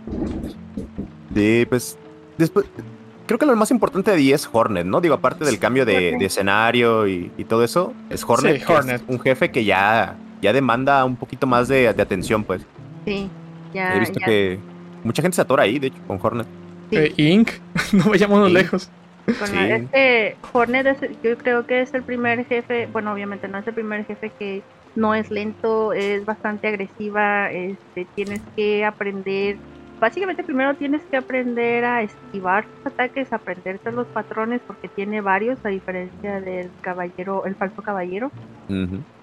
Sí, 1.34 1.66
pues. 1.68 1.98
Después. 2.38 2.66
Creo 3.26 3.38
que 3.38 3.46
lo 3.46 3.56
más 3.56 3.72
importante 3.72 4.12
de 4.12 4.16
ahí 4.18 4.32
es 4.32 4.48
Hornet, 4.50 4.86
¿no? 4.86 5.00
Digo, 5.00 5.14
aparte 5.14 5.44
del 5.44 5.58
cambio 5.58 5.84
de, 5.84 6.16
de 6.16 6.24
escenario 6.26 7.08
y, 7.08 7.32
y 7.36 7.44
todo 7.44 7.64
eso, 7.64 7.92
es 8.08 8.22
Hornet. 8.26 8.56
Sí, 8.58 8.62
es 8.62 8.70
Hornet. 8.70 9.02
un 9.08 9.18
jefe 9.18 9.50
que 9.50 9.64
ya, 9.64 10.14
ya 10.40 10.52
demanda 10.52 11.04
un 11.04 11.16
poquito 11.16 11.46
más 11.46 11.68
de, 11.68 11.92
de 11.92 12.02
atención, 12.02 12.44
pues. 12.44 12.62
Sí, 13.04 13.28
ya. 13.72 13.94
He 13.96 14.00
visto 14.00 14.18
ya, 14.20 14.26
que 14.26 14.58
mucha 15.04 15.22
gente 15.22 15.36
se 15.36 15.42
atora 15.42 15.62
ahí, 15.64 15.78
de 15.78 15.88
hecho, 15.88 15.98
con 16.06 16.18
Hornet. 16.22 16.46
sí. 16.90 16.96
Eh, 16.96 17.14
Inc. 17.16 17.50
No 17.92 18.10
vayámonos 18.10 18.48
Inc. 18.50 18.58
lejos. 18.58 18.90
Sí. 19.26 19.56
la- 19.56 19.76
este 19.76 20.36
Hornet 20.52 20.86
es- 20.86 21.10
yo 21.22 21.36
creo 21.38 21.66
que 21.66 21.80
es 21.82 21.92
el 21.94 22.02
primer 22.04 22.44
jefe, 22.46 22.86
bueno, 22.92 23.12
obviamente 23.12 23.48
no 23.48 23.58
es 23.58 23.66
el 23.66 23.74
primer 23.74 24.04
jefe 24.06 24.30
que 24.38 24.62
no 24.94 25.14
es 25.14 25.30
lento, 25.30 25.92
es 25.92 26.24
bastante 26.24 26.68
agresiva, 26.68 27.50
este, 27.50 28.06
tienes 28.14 28.40
que 28.54 28.84
aprender, 28.84 29.56
básicamente 30.00 30.44
primero 30.44 30.74
tienes 30.74 31.02
que 31.02 31.16
aprender 31.16 31.84
a 31.84 32.02
esquivar 32.02 32.66
tus 32.66 32.92
ataques, 32.92 33.32
aprenderte 33.32 33.92
los 33.92 34.06
patrones 34.08 34.60
porque 34.66 34.88
tiene 34.88 35.20
varios 35.20 35.58
a 35.64 35.68
diferencia 35.68 36.40
del 36.40 36.70
caballero, 36.80 37.44
el 37.46 37.54
falso 37.54 37.82
caballero, 37.82 38.30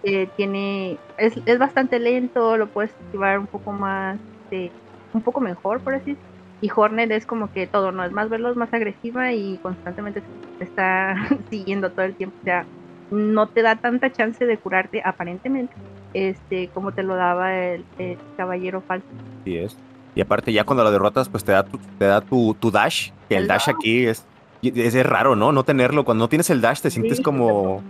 eh, 0.04 0.28
tiene, 0.36 0.98
es, 1.18 1.34
es 1.46 1.60
bastante 1.60 2.00
lento, 2.00 2.58
lo 2.58 2.68
puedes 2.68 2.92
esquivar 2.92 3.40
un 3.40 3.48
poco 3.48 3.72
más, 3.72 4.20
este, 4.44 4.72
un 5.14 5.22
poco 5.22 5.40
mejor 5.42 5.82
por 5.82 5.96
así 5.96 6.12
decirlo. 6.12 6.34
Y 6.62 6.72
Hornet 6.74 7.12
es 7.12 7.26
como 7.26 7.52
que 7.52 7.68
todo, 7.68 7.92
¿no? 7.92 8.06
Es 8.06 8.14
más 8.14 8.30
veloz, 8.30 8.56
más 8.56 8.74
agresiva 8.74 9.34
y 9.34 9.58
constantemente 9.58 10.22
te 10.58 10.64
está 10.64 11.28
siguiendo 11.50 11.92
todo 11.92 12.06
el 12.06 12.16
tiempo. 12.16 12.38
O 12.40 12.46
sea, 12.46 12.66
no 13.12 13.48
te 13.48 13.62
da 13.62 13.76
tanta 13.76 14.14
chance 14.14 14.46
de 14.46 14.58
curarte, 14.58 15.02
aparentemente, 15.04 15.74
este, 16.14 16.70
como 16.70 16.94
te 16.94 17.04
lo 17.04 17.16
daba 17.16 17.54
el, 17.54 17.84
el 18.00 18.18
caballero 18.38 18.80
falso. 18.80 19.06
Así 19.42 19.58
es. 19.58 19.78
Y 20.16 20.22
aparte, 20.22 20.54
ya 20.54 20.64
cuando 20.64 20.84
lo 20.84 20.92
derrotas, 20.92 21.30
pues 21.30 21.44
te 21.44 21.52
da 21.52 21.64
tu, 21.64 21.78
te 21.98 22.06
da 22.06 22.22
tu, 22.22 22.54
tu 22.60 22.70
dash. 22.72 23.12
Que 23.30 23.38
el 23.38 23.48
dash 23.48 23.70
aquí 23.70 24.06
es, 24.06 24.26
es, 24.62 24.94
es 24.96 25.06
raro, 25.06 25.36
¿no? 25.36 25.52
No 25.52 25.64
tenerlo. 25.64 26.06
Cuando 26.06 26.26
no 26.26 26.30
tienes 26.30 26.50
el 26.50 26.62
dash, 26.62 26.82
te 26.82 26.90
sientes 26.92 27.18
Sí. 27.18 27.24
como. 27.24 27.82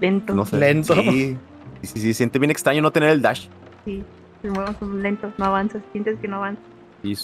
Lento, 0.00 0.34
No 0.34 0.44
sé. 0.46 0.56
Lento. 0.58 0.94
Sí, 0.94 1.36
sí, 1.82 1.86
sí, 1.88 2.00
sí, 2.00 2.14
siente 2.14 2.38
bien 2.38 2.50
extraño 2.50 2.80
no 2.82 2.90
tener 2.90 3.10
el 3.10 3.22
dash. 3.22 3.46
sí. 3.84 4.04
Te 4.42 4.48
mueves 4.50 4.80
lento, 4.82 5.32
no 5.36 5.46
avanzas, 5.46 5.82
sientes 5.90 6.16
que 6.20 6.28
no 6.28 6.36
avanzas. 6.36 6.62
Sí, 7.02 7.16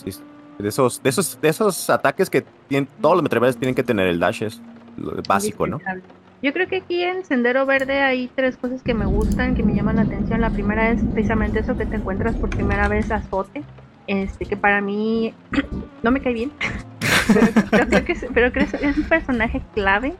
de 0.58 0.68
esos, 0.68 1.00
de 1.00 1.10
esos, 1.10 1.40
de 1.40 1.48
esos 1.48 1.88
ataques 1.88 2.28
que 2.28 2.44
tienen, 2.66 2.88
todos 3.00 3.14
los 3.14 3.22
Metroidvanias 3.22 3.56
tienen 3.56 3.76
que 3.76 3.84
tener 3.84 4.08
el 4.08 4.18
dash, 4.18 4.42
es 4.42 4.60
lo 4.96 5.12
básico, 5.28 5.64
¿no? 5.68 5.78
Yo 6.42 6.52
creo 6.52 6.66
que 6.66 6.78
aquí 6.78 7.02
en 7.04 7.24
Sendero 7.24 7.66
Verde 7.66 8.00
hay 8.02 8.28
tres 8.34 8.56
cosas 8.56 8.82
que 8.82 8.94
me 8.94 9.06
gustan, 9.06 9.54
que 9.54 9.62
me 9.62 9.74
llaman 9.76 9.94
la 9.94 10.02
atención. 10.02 10.40
La 10.40 10.50
primera 10.50 10.90
es 10.90 11.02
precisamente 11.12 11.60
eso 11.60 11.76
que 11.76 11.86
te 11.86 11.94
encuentras 11.94 12.34
por 12.34 12.50
primera 12.50 12.88
vez 12.88 13.12
a 13.12 13.20
Zote, 13.20 13.62
este, 14.06 14.44
que 14.46 14.56
para 14.56 14.80
mí 14.80 15.34
no 16.02 16.10
me 16.10 16.20
cae 16.20 16.32
bien, 16.32 16.52
pero, 17.70 17.94
creo 18.32 18.52
que, 18.52 18.60
es, 18.60 18.98
un 18.98 19.04
personaje 19.04 19.62
clave. 19.74 20.14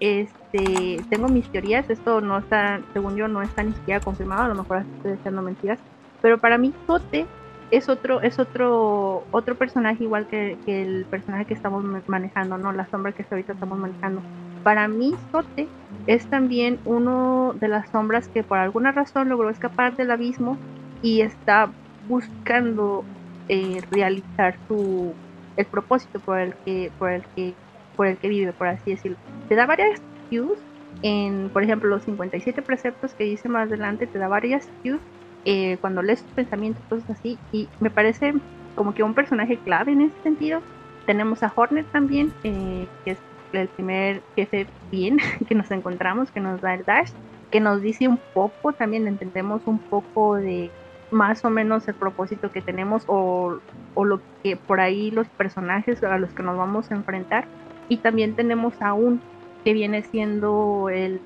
Este, 0.00 1.00
tengo 1.10 1.28
mis 1.28 1.48
teorías, 1.50 1.88
esto 1.88 2.20
no 2.20 2.38
está, 2.38 2.80
según 2.92 3.16
yo, 3.16 3.28
no 3.28 3.40
está 3.40 3.62
ni 3.62 3.72
siquiera 3.72 4.00
confirmado, 4.00 4.42
a 4.42 4.48
lo 4.48 4.56
mejor 4.56 4.84
estoy 4.96 5.12
echando 5.12 5.42
mentiras, 5.42 5.78
pero 6.20 6.38
para 6.38 6.58
mí 6.58 6.72
Zote 6.86 7.24
es 7.70 7.88
otro, 7.88 8.20
es 8.20 8.38
otro, 8.38 9.24
otro 9.30 9.54
personaje 9.54 10.04
igual 10.04 10.26
que, 10.26 10.58
el 10.66 11.06
personaje 11.06 11.46
que 11.46 11.54
estamos 11.54 11.84
ma- 11.84 12.02
manejando, 12.06 12.58
¿no? 12.58 12.72
La 12.72 12.86
sombra 12.88 13.12
que 13.12 13.24
ahorita 13.30 13.54
estamos 13.54 13.78
manejando. 13.78 14.22
Para 14.62 14.88
mí, 14.88 15.14
Zote 15.30 15.68
es 16.06 16.26
también 16.26 16.78
uno 16.84 17.54
de 17.58 17.68
las 17.68 17.88
sombras 17.90 18.28
que 18.28 18.42
por 18.42 18.58
alguna 18.58 18.92
razón 18.92 19.28
logró 19.28 19.50
escapar 19.50 19.96
del 19.96 20.10
abismo 20.10 20.58
y 21.00 21.22
está 21.22 21.70
buscando 22.08 23.04
eh, 23.48 23.80
realizar 23.90 24.56
su 24.68 25.14
el 25.56 25.66
propósito 25.66 26.18
por 26.20 26.38
el 26.38 26.54
que 26.64 26.90
por 26.98 27.10
el 27.10 27.22
que 27.34 27.54
por 27.96 28.06
el 28.06 28.16
que 28.16 28.28
vive 28.28 28.52
por 28.52 28.68
así 28.68 28.92
decirlo. 28.92 29.18
Te 29.48 29.54
da 29.54 29.66
varias 29.66 30.00
cues 30.30 30.58
en 31.02 31.50
por 31.52 31.62
ejemplo 31.62 31.88
los 31.88 32.02
57 32.04 32.62
preceptos 32.62 33.14
que 33.14 33.24
dice 33.24 33.48
más 33.48 33.68
adelante 33.68 34.06
te 34.06 34.18
da 34.18 34.28
varias 34.28 34.68
cues 34.82 35.00
eh, 35.44 35.76
cuando 35.80 36.02
lees 36.02 36.20
sus 36.20 36.30
pensamientos 36.30 36.82
cosas 36.88 37.10
así 37.10 37.38
y 37.50 37.68
me 37.80 37.90
parece 37.90 38.34
como 38.76 38.94
que 38.94 39.02
un 39.02 39.14
personaje 39.14 39.58
clave 39.58 39.92
en 39.92 40.02
ese 40.02 40.22
sentido. 40.22 40.60
Tenemos 41.04 41.42
a 41.42 41.52
Hornet 41.54 41.86
también 41.90 42.32
eh, 42.44 42.86
que 43.04 43.12
es 43.12 43.18
el 43.52 43.68
primer 43.68 44.22
jefe 44.34 44.66
bien 44.90 45.18
que 45.48 45.54
nos 45.54 45.70
encontramos 45.70 46.30
que 46.30 46.40
nos 46.40 46.60
da 46.60 46.74
el 46.74 46.84
dash 46.84 47.10
que 47.50 47.60
nos 47.60 47.82
dice 47.82 48.08
un 48.08 48.18
poco 48.32 48.72
también 48.72 49.06
entendemos 49.06 49.60
un 49.66 49.78
poco 49.78 50.36
de 50.36 50.70
más 51.12 51.44
o 51.44 51.50
menos 51.50 51.88
el 51.88 51.96
propósito 51.96 52.52
que 52.52 52.62
tenemos 52.62 53.04
o, 53.08 53.60
o 53.94 54.04
lo 54.06 54.24
que 54.42 54.56
por 54.58 54.80
ahí 54.80 55.10
los 55.12 55.30
personajes 55.30 56.02
a 56.04 56.18
los 56.18 56.34
que 56.34 56.42
nos 56.44 56.58
vamos 56.58 56.90
a 56.92 56.96
enfrentar. 56.96 57.50
Y 57.88 58.02
también 58.02 58.36
tenemos 58.36 58.76
a 58.82 58.94
un 58.94 59.24
que 59.64 59.74
viene 59.74 60.02
siendo 60.04 60.88
el, 60.90 61.24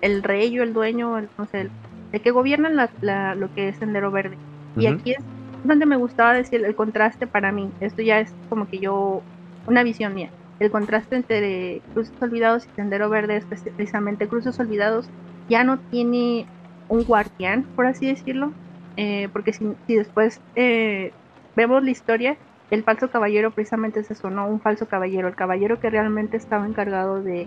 el 0.00 0.22
rey 0.22 0.58
o 0.58 0.62
el 0.62 0.72
dueño 0.72 1.18
el, 1.18 1.32
no 1.38 1.46
sé 1.46 1.62
el, 1.62 1.74
el 2.12 2.22
que 2.22 2.30
gobierna 2.30 2.68
la- 2.70 2.94
la- 3.00 3.34
lo 3.34 3.50
que 3.52 3.68
es 3.68 3.78
Sendero 3.78 4.10
Verde. 4.10 4.40
Y 4.76 4.86
aquí 4.86 5.12
es 5.12 5.24
donde 5.62 5.86
me 5.86 5.96
gustaba 5.96 6.34
decir 6.34 6.64
el 6.64 6.74
contraste 6.76 7.26
para 7.26 7.52
mí. 7.52 7.74
Esto 7.80 8.02
ya 8.02 8.20
es 8.20 8.36
como 8.48 8.66
que 8.68 8.80
yo 8.80 9.26
una 9.66 9.82
visión 9.84 10.14
mía. 10.14 10.34
El 10.58 10.70
contraste 10.70 11.16
entre 11.16 11.84
Cruces 11.94 12.16
Olvidados 12.20 12.66
y 12.68 12.72
Sendero 12.72 13.08
Verde 13.10 13.36
es 13.36 13.46
precisamente 13.46 14.28
Cruces 14.28 14.58
Olvidados 14.60 15.12
ya 15.48 15.64
no 15.64 15.80
tiene 15.90 16.50
un 16.88 17.04
guardián, 17.04 17.70
por 17.74 17.86
así 17.86 18.06
decirlo, 18.06 18.56
eh, 18.98 19.28
porque 19.32 19.52
si, 19.52 19.64
si 19.86 19.94
después 19.96 20.40
eh, 20.56 21.12
vemos 21.56 21.82
la 21.82 21.90
historia, 21.90 22.36
el 22.70 22.82
falso 22.82 23.08
caballero 23.08 23.50
precisamente 23.52 24.00
es 24.00 24.10
eso, 24.10 24.28
¿no? 24.28 24.46
Un 24.46 24.60
falso 24.60 24.86
caballero, 24.86 25.28
el 25.28 25.34
caballero 25.36 25.80
que 25.80 25.88
realmente 25.88 26.36
estaba 26.36 26.66
encargado 26.66 27.22
de, 27.22 27.46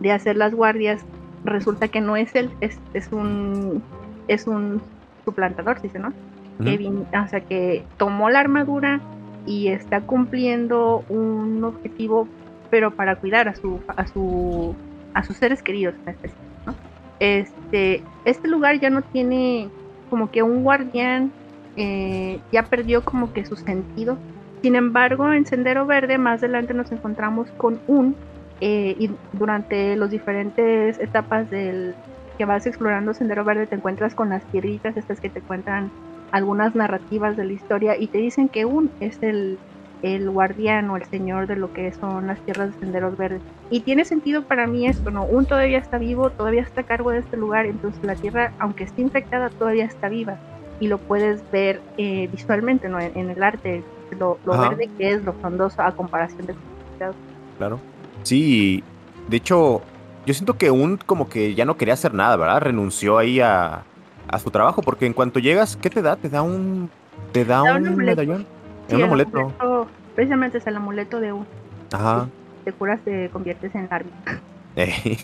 de 0.00 0.12
hacer 0.12 0.36
las 0.36 0.54
guardias, 0.54 1.04
resulta 1.44 1.88
que 1.88 2.00
no 2.00 2.16
es 2.16 2.34
él, 2.34 2.50
es, 2.62 2.78
es 2.94 3.12
un 3.12 3.82
es 4.28 4.46
un 4.46 4.80
suplantador, 5.26 5.82
dice, 5.82 5.98
¿no? 5.98 6.12
que 6.64 6.78
vin- 6.78 7.04
o 7.24 7.28
sea, 7.28 7.40
que 7.40 7.84
tomó 7.98 8.30
la 8.30 8.38
armadura 8.40 9.00
y 9.44 9.68
está 9.68 10.00
cumpliendo 10.00 11.04
un 11.08 11.62
objetivo, 11.64 12.28
pero 12.70 12.92
para 12.92 13.16
cuidar 13.16 13.48
a 13.48 13.54
su 13.56 13.80
a 13.96 14.06
su 14.06 14.74
a 15.14 15.22
sus 15.24 15.36
seres 15.36 15.62
queridos 15.62 15.94
en 16.06 16.10
especial, 16.14 16.40
¿no? 16.66 16.74
Este 17.20 18.02
este 18.24 18.48
lugar 18.48 18.78
ya 18.80 18.88
no 18.88 19.02
tiene 19.02 19.68
como 20.14 20.30
que 20.30 20.44
un 20.44 20.62
guardián 20.62 21.32
eh, 21.76 22.38
ya 22.52 22.62
perdió 22.62 23.04
como 23.04 23.32
que 23.32 23.44
su 23.44 23.56
sentido. 23.56 24.16
Sin 24.62 24.76
embargo, 24.76 25.32
en 25.32 25.44
Sendero 25.44 25.86
Verde 25.86 26.18
más 26.18 26.38
adelante 26.38 26.72
nos 26.72 26.92
encontramos 26.92 27.50
con 27.56 27.80
un 27.88 28.14
eh, 28.60 28.94
y 28.96 29.10
durante 29.32 29.96
las 29.96 30.12
diferentes 30.12 31.00
etapas 31.00 31.50
del 31.50 31.96
que 32.38 32.44
vas 32.44 32.64
explorando 32.64 33.12
Sendero 33.12 33.42
Verde 33.42 33.66
te 33.66 33.74
encuentras 33.74 34.14
con 34.14 34.28
las 34.28 34.44
piedritas 34.44 34.96
estas 34.96 35.18
que 35.18 35.30
te 35.30 35.40
cuentan 35.40 35.90
algunas 36.30 36.76
narrativas 36.76 37.36
de 37.36 37.46
la 37.46 37.52
historia 37.52 37.96
y 37.98 38.06
te 38.06 38.18
dicen 38.18 38.48
que 38.48 38.64
un 38.66 38.92
es 39.00 39.20
el, 39.20 39.58
el 40.02 40.30
guardián 40.30 40.90
o 40.90 40.96
el 40.96 41.04
señor 41.06 41.48
de 41.48 41.56
lo 41.56 41.72
que 41.72 41.90
son 41.90 42.28
las 42.28 42.38
tierras 42.42 42.72
de 42.72 42.78
Senderos 42.78 43.16
Verdes. 43.16 43.42
Y 43.74 43.80
tiene 43.80 44.04
sentido 44.04 44.44
para 44.44 44.68
mí 44.68 44.86
esto, 44.86 45.10
¿no? 45.10 45.24
Un 45.24 45.46
todavía 45.46 45.78
está 45.78 45.98
vivo, 45.98 46.30
todavía 46.30 46.62
está 46.62 46.82
a 46.82 46.84
cargo 46.84 47.10
de 47.10 47.18
este 47.18 47.36
lugar, 47.36 47.66
entonces 47.66 48.00
la 48.04 48.14
tierra, 48.14 48.52
aunque 48.60 48.84
esté 48.84 49.02
infectada, 49.02 49.50
todavía 49.50 49.84
está 49.84 50.08
viva 50.08 50.38
y 50.78 50.86
lo 50.86 50.98
puedes 50.98 51.42
ver 51.50 51.82
eh, 51.98 52.28
visualmente, 52.30 52.88
¿no? 52.88 53.00
En, 53.00 53.18
en 53.18 53.30
el 53.30 53.42
arte, 53.42 53.82
lo, 54.16 54.38
lo 54.46 54.56
verde 54.56 54.88
que 54.96 55.10
es, 55.10 55.24
lo 55.24 55.32
frondoso 55.32 55.82
a 55.82 55.90
comparación 55.90 56.46
de 56.46 56.54
Claro. 57.58 57.80
Sí, 58.22 58.84
de 59.26 59.38
hecho, 59.38 59.82
yo 60.24 60.34
siento 60.34 60.56
que 60.56 60.70
un 60.70 60.96
como 60.96 61.28
que 61.28 61.56
ya 61.56 61.64
no 61.64 61.76
quería 61.76 61.94
hacer 61.94 62.14
nada, 62.14 62.36
¿verdad? 62.36 62.60
Renunció 62.60 63.18
ahí 63.18 63.40
a, 63.40 63.82
a 64.28 64.38
su 64.38 64.52
trabajo, 64.52 64.82
porque 64.82 65.06
en 65.06 65.14
cuanto 65.14 65.40
llegas, 65.40 65.76
¿qué 65.76 65.90
te 65.90 66.00
da? 66.00 66.14
Te 66.14 66.28
da 66.28 66.42
un. 66.42 66.90
Te 67.32 67.44
da 67.44 67.64
da 67.64 67.74
un 67.74 67.88
un 67.88 67.96
medallón. 67.96 68.46
Sí, 68.88 68.94
un 68.94 69.02
amuleto. 69.02 69.36
amuleto, 69.36 69.88
Precisamente 70.14 70.58
es 70.58 70.66
el 70.68 70.76
amuleto 70.76 71.18
de 71.18 71.32
un. 71.32 71.44
Ajá. 71.90 72.28
Te 72.64 72.72
curas, 72.72 73.00
te 73.04 73.28
conviertes 73.30 73.74
en 73.74 73.88
árbol. 73.90 74.12
Eh, 74.76 75.16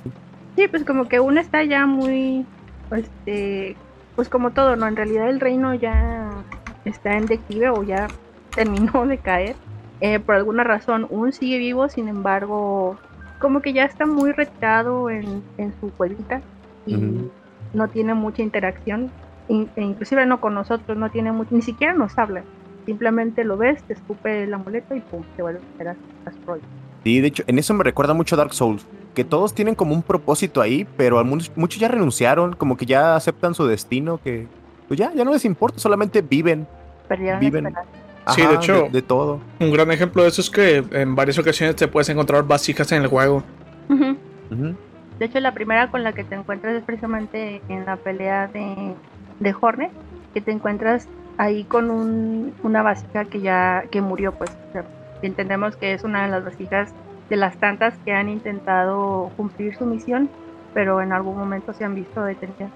Sí, 0.57 0.69
pues 0.69 0.85
como 0.85 1.09
que 1.09 1.21
uno 1.21 1.41
está 1.41 1.65
ya 1.65 1.87
muy, 1.87 2.47
este, 2.91 3.77
pues 4.15 4.29
como 4.29 4.51
todo, 4.51 4.77
¿no? 4.77 4.87
En 4.89 4.97
realidad 4.97 5.29
el 5.31 5.41
reino 5.41 5.75
ya 5.75 6.45
está 6.85 7.17
en 7.17 7.27
declive 7.27 7.71
o 7.71 7.83
ya 7.83 8.09
terminó 8.55 9.07
de 9.07 9.19
caer. 9.19 9.57
Eh, 10.01 10.19
por 10.19 10.35
alguna 10.35 10.65
razón, 10.65 11.07
un 11.11 11.33
sigue 11.33 11.59
vivo, 11.59 11.89
sin 11.89 12.09
embargo, 12.09 12.99
como 13.41 13.61
que 13.63 13.73
ya 13.73 13.85
está 13.85 14.07
muy 14.07 14.33
retirado 14.33 15.09
en, 15.11 15.43
en 15.57 15.73
su 15.81 15.91
cuevita 15.97 16.43
y 16.87 17.31
no 17.73 17.89
tiene 17.89 18.15
mucha 18.15 18.43
interacción, 18.43 19.13
in- 19.49 19.71
e 19.77 19.83
inclusive 19.83 20.27
no 20.27 20.41
con 20.41 20.55
nosotros, 20.55 20.97
no 20.99 21.11
tiene 21.11 21.33
mucho, 21.33 21.55
ni 21.55 21.63
siquiera 21.63 21.95
nos 21.95 22.19
habla. 22.19 22.43
Simplemente 22.87 23.45
lo 23.45 23.57
ves, 23.57 23.83
te 23.85 23.93
escupe 23.95 24.45
el 24.45 24.53
amuleto 24.55 24.95
y 24.95 25.01
pum, 25.01 25.23
te 25.37 25.43
vuelve 25.43 25.61
a 25.61 25.75
hacer 25.75 25.89
a, 25.89 25.93
a. 25.93 26.59
Sí, 27.05 27.21
de 27.21 27.29
hecho, 27.29 27.43
en 27.47 27.59
eso 27.59 27.73
me 27.75 27.85
recuerda 27.85 28.15
mucho 28.15 28.35
a 28.35 28.39
Dark 28.39 28.53
Souls. 28.55 28.87
Que 29.15 29.25
todos 29.25 29.55
tienen 29.55 29.75
como 29.75 29.95
un 29.95 30.03
propósito 30.03 30.61
ahí, 30.61 30.87
pero 30.97 31.19
algunos- 31.19 31.51
muchos 31.57 31.81
ya 31.81 31.89
renunciaron, 31.89 32.53
como 32.55 32.77
que 32.77 32.87
ya 32.87 33.17
aceptan 33.17 33.55
su 33.55 33.67
destino, 33.67 34.21
que 34.23 34.47
pues 34.87 34.99
ya, 34.99 35.13
ya 35.15 35.25
no 35.25 35.33
les 35.33 35.45
importa, 35.45 35.79
solamente 35.79 36.21
viven. 36.23 36.67
Perdieron 37.09 37.35
la 37.35 37.41
Viven. 37.41 37.67
esperanza. 37.67 37.91
Sí, 38.35 38.43
de 38.47 38.55
hecho- 38.55 38.89
De, 38.93 39.03
todo. 39.03 39.41
Un 39.59 39.73
gran 39.73 39.91
ejemplo 39.91 40.23
de 40.23 40.29
eso 40.29 40.41
es 40.41 40.51
que 40.51 40.85
en 40.93 41.15
varias 41.17 41.39
ocasiones 41.39 41.75
te 41.77 41.89
puedes 41.89 42.09
encontrar 42.09 42.45
vasijas 42.45 42.93
en 42.93 43.03
el 43.03 43.09
juego. 43.09 43.43
De 45.19 45.25
hecho, 45.27 45.41
la 45.41 45.53
primera 45.53 45.91
con 45.91 46.03
la 46.03 46.13
que 46.13 46.25
te 46.25 46.35
encuentras 46.35 46.75
es 46.75 46.83
precisamente 46.85 47.61
en 47.69 47.85
la 47.85 47.97
pelea 47.97 48.47
de, 48.49 48.95
de 49.41 49.55
Hornet, 49.61 49.91
que 50.35 50.41
te 50.41 50.51
encuentras 50.53 51.09
ahí 51.39 51.65
con 51.65 51.91
un, 51.91 52.53
una 52.63 52.83
vasija 52.83 53.25
que 53.27 53.41
ya 53.41 53.85
que 53.91 54.01
murió, 54.01 54.33
pues. 54.33 54.51
O 54.69 54.73
sea, 54.73 54.85
entendemos 55.27 55.77
que 55.77 55.93
es 55.95 56.05
una 56.05 56.25
de 56.25 56.31
las 56.31 56.45
vasijas 56.45 56.91
de 57.29 57.37
las 57.37 57.57
tantas 57.59 57.95
que 58.05 58.13
han 58.13 58.29
intentado 58.29 59.31
cumplir 59.37 59.77
su 59.77 59.85
misión, 59.87 60.29
pero 60.75 61.01
en 61.01 61.13
algún 61.13 61.37
momento 61.39 61.73
se 61.73 61.85
han 61.85 61.95
visto 61.95 62.23
detenidas. 62.25 62.71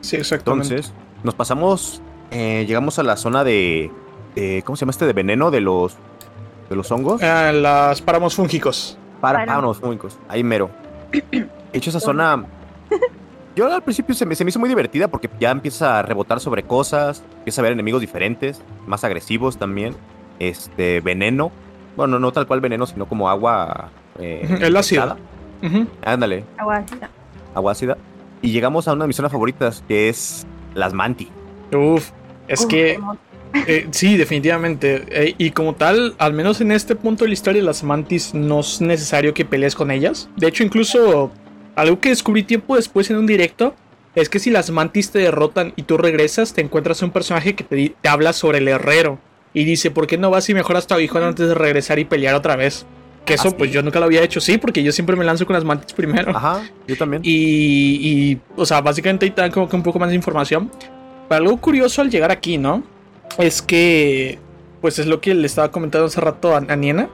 Sí, 0.00 0.16
exactamente. 0.16 0.68
Entonces, 0.68 0.92
nos 1.22 1.34
pasamos, 1.34 2.02
eh, 2.30 2.64
llegamos 2.66 2.98
a 2.98 3.02
la 3.02 3.16
zona 3.16 3.42
de, 3.44 3.90
de- 4.34 4.62
¿cómo 4.64 4.76
se 4.76 4.80
llama 4.82 4.90
este? 4.90 5.06
De 5.06 5.12
veneno 5.12 5.50
de 5.50 5.60
los, 5.60 5.96
de 6.68 6.76
los 6.76 6.90
hongos. 6.92 7.22
Ah, 7.22 7.52
las 7.52 8.02
páramos 8.02 8.34
fúngicos. 8.34 8.98
Para 9.20 9.38
Para- 9.40 9.46
páramos 9.52 9.78
fúngicos, 9.78 10.18
ahí 10.28 10.44
mero. 10.44 10.70
De 11.12 11.48
hecho, 11.72 11.90
esa 11.90 12.00
zona. 12.00 12.44
Yo 13.56 13.72
al 13.72 13.82
principio 13.82 14.14
se 14.16 14.26
me, 14.26 14.34
se 14.34 14.42
me 14.44 14.48
hizo 14.50 14.58
muy 14.58 14.68
divertida 14.68 15.06
porque 15.06 15.30
ya 15.38 15.52
empieza 15.52 16.00
a 16.00 16.02
rebotar 16.02 16.40
sobre 16.40 16.64
cosas, 16.64 17.22
empieza 17.38 17.60
a 17.60 17.62
ver 17.62 17.72
enemigos 17.72 18.00
diferentes, 18.00 18.60
más 18.86 19.04
agresivos 19.04 19.56
también. 19.56 19.94
Este, 20.38 21.00
veneno. 21.00 21.52
Bueno, 21.96 22.18
no 22.18 22.32
tal 22.32 22.46
cual 22.46 22.60
veneno, 22.60 22.86
sino 22.86 23.06
como 23.06 23.28
agua. 23.28 23.90
eh, 24.18 24.46
el 24.60 24.76
ácido. 24.76 25.16
Ándale, 26.04 26.44
Agua 26.58 26.76
ácida. 26.78 27.10
agua 27.54 27.72
ácida. 27.72 27.96
Y 28.42 28.50
llegamos 28.52 28.86
a 28.88 28.92
una 28.92 29.04
de 29.04 29.08
mis 29.08 29.16
zonas 29.16 29.32
favoritas, 29.32 29.82
que 29.88 30.08
es 30.08 30.46
las 30.74 30.92
manti. 30.92 31.28
Uf, 31.72 32.10
es 32.48 32.60
Uf, 32.62 32.66
que. 32.66 32.98
Eh, 33.66 33.86
sí, 33.92 34.16
definitivamente. 34.16 35.04
Eh, 35.08 35.34
y 35.38 35.52
como 35.52 35.74
tal, 35.74 36.14
al 36.18 36.32
menos 36.34 36.60
en 36.60 36.72
este 36.72 36.96
punto 36.96 37.24
de 37.24 37.28
la 37.28 37.34
historia, 37.34 37.62
las 37.62 37.82
mantis 37.84 38.34
no 38.34 38.60
es 38.60 38.80
necesario 38.80 39.32
que 39.32 39.44
pelees 39.44 39.74
con 39.76 39.90
ellas. 39.90 40.28
De 40.36 40.48
hecho, 40.48 40.64
incluso 40.64 41.30
algo 41.76 42.00
que 42.00 42.08
descubrí 42.10 42.42
tiempo 42.42 42.76
después 42.76 43.08
en 43.10 43.16
un 43.16 43.26
directo 43.26 43.74
es 44.16 44.28
que 44.28 44.38
si 44.40 44.50
las 44.50 44.70
mantis 44.70 45.10
te 45.10 45.20
derrotan 45.20 45.72
y 45.76 45.82
tú 45.84 45.96
regresas, 45.96 46.52
te 46.52 46.60
encuentras 46.60 47.00
un 47.02 47.10
personaje 47.10 47.54
que 47.54 47.64
te 47.64 47.94
habla 48.08 48.32
sobre 48.32 48.58
el 48.58 48.68
herrero 48.68 49.18
y 49.54 49.64
dice: 49.64 49.90
¿Por 49.90 50.06
qué 50.06 50.18
no 50.18 50.28
vas 50.30 50.50
y 50.50 50.54
mejoras 50.54 50.86
tu 50.86 50.92
aguijón 50.92 51.22
antes 51.22 51.48
de 51.48 51.54
regresar 51.54 51.98
y 51.98 52.04
pelear 52.04 52.34
otra 52.34 52.56
vez? 52.56 52.84
Que 53.24 53.34
eso, 53.34 53.48
¿Ah, 53.48 53.50
sí? 53.52 53.56
pues 53.56 53.72
yo 53.72 53.82
nunca 53.82 54.00
lo 54.00 54.04
había 54.04 54.22
hecho, 54.22 54.38
sí, 54.38 54.58
porque 54.58 54.82
yo 54.82 54.92
siempre 54.92 55.16
me 55.16 55.24
lanzo 55.24 55.46
con 55.46 55.54
las 55.54 55.64
mantis 55.64 55.94
primero. 55.94 56.36
Ajá, 56.36 56.62
yo 56.86 56.94
también. 56.94 57.22
Y, 57.24 57.30
y, 57.32 58.40
o 58.54 58.66
sea, 58.66 58.82
básicamente 58.82 59.24
ahí 59.24 59.30
te 59.30 59.40
dan 59.40 59.50
como 59.50 59.66
que 59.66 59.76
un 59.76 59.82
poco 59.82 59.98
más 59.98 60.10
de 60.10 60.14
información. 60.14 60.70
Pero 61.26 61.40
algo 61.42 61.56
curioso 61.56 62.02
al 62.02 62.10
llegar 62.10 62.30
aquí, 62.30 62.58
¿no? 62.58 62.82
Es 63.38 63.62
que, 63.62 64.38
pues 64.82 64.98
es 64.98 65.06
lo 65.06 65.22
que 65.22 65.34
le 65.34 65.46
estaba 65.46 65.70
comentando 65.70 66.06
hace 66.06 66.20
rato 66.20 66.54
a, 66.54 66.58
a 66.58 66.76
Niena. 66.76 67.08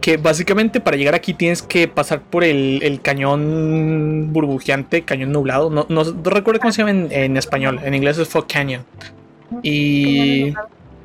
Que 0.00 0.16
básicamente 0.16 0.80
para 0.80 0.96
llegar 0.96 1.16
aquí 1.16 1.34
tienes 1.34 1.60
que 1.60 1.88
pasar 1.88 2.22
por 2.22 2.44
el, 2.44 2.78
el 2.84 3.00
cañón 3.00 4.32
burbujeante, 4.32 5.02
cañón 5.02 5.32
nublado. 5.32 5.70
No, 5.70 5.86
no, 5.88 6.04
no 6.04 6.30
recuerdo 6.30 6.60
cómo 6.60 6.72
se 6.72 6.82
llama 6.82 6.92
en, 6.92 7.08
en 7.10 7.36
español. 7.36 7.80
En 7.82 7.94
inglés 7.94 8.16
es 8.18 8.28
Fog 8.28 8.46
Canyon. 8.46 8.84
Y... 9.64 10.54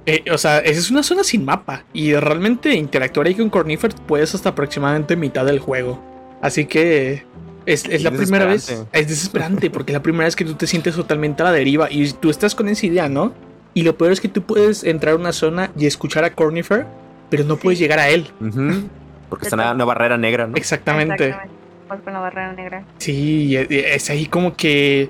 Eh, 0.05 0.23
o 0.31 0.37
sea, 0.37 0.59
esa 0.59 0.79
es 0.79 0.91
una 0.91 1.03
zona 1.03 1.23
sin 1.23 1.45
mapa. 1.45 1.83
Y 1.93 2.13
realmente 2.15 2.73
interactuar 2.75 3.27
ahí 3.27 3.35
con 3.35 3.49
Cornifer 3.49 3.93
puedes 4.07 4.35
hasta 4.35 4.49
aproximadamente 4.49 5.15
mitad 5.15 5.45
del 5.45 5.59
juego. 5.59 6.01
Así 6.41 6.65
que 6.65 7.23
es, 7.65 7.85
es 7.85 8.03
la 8.03 8.11
primera 8.11 8.45
vez. 8.45 8.85
Es 8.91 9.07
desesperante 9.07 9.69
porque 9.69 9.91
es 9.91 9.95
la 9.95 10.03
primera 10.03 10.25
vez 10.25 10.35
que 10.35 10.43
tú 10.45 10.55
te 10.55 10.67
sientes 10.67 10.95
totalmente 10.95 11.41
a 11.41 11.45
la 11.45 11.51
deriva. 11.53 11.89
Y 11.89 12.11
tú 12.13 12.29
estás 12.29 12.53
con 12.55 12.67
esa 12.67 12.85
idea, 12.85 13.07
¿no? 13.07 13.33
Y 13.73 13.83
lo 13.83 13.97
peor 13.97 14.11
es 14.11 14.19
que 14.21 14.27
tú 14.27 14.41
puedes 14.43 14.83
entrar 14.83 15.13
a 15.13 15.17
una 15.17 15.31
zona 15.31 15.71
y 15.77 15.85
escuchar 15.85 16.23
a 16.25 16.33
Cornifer, 16.35 16.85
pero 17.29 17.43
no 17.45 17.55
Sí. 17.55 17.61
puedes 17.63 17.79
llegar 17.79 17.99
a 17.99 18.09
él. 18.09 18.27
Porque 19.29 19.45
está 19.45 19.55
una, 19.55 19.71
una 19.71 19.85
barrera 19.85 20.17
negra, 20.17 20.45
¿no? 20.47 20.57
Exactamente. 20.57 21.35
Vas 21.89 22.01
con 22.01 22.13
la 22.13 22.19
barrera 22.19 22.53
negra. 22.53 22.85
Sí, 22.97 23.55
es 23.55 24.09
ahí 24.09 24.25
como 24.25 24.55
que. 24.55 25.09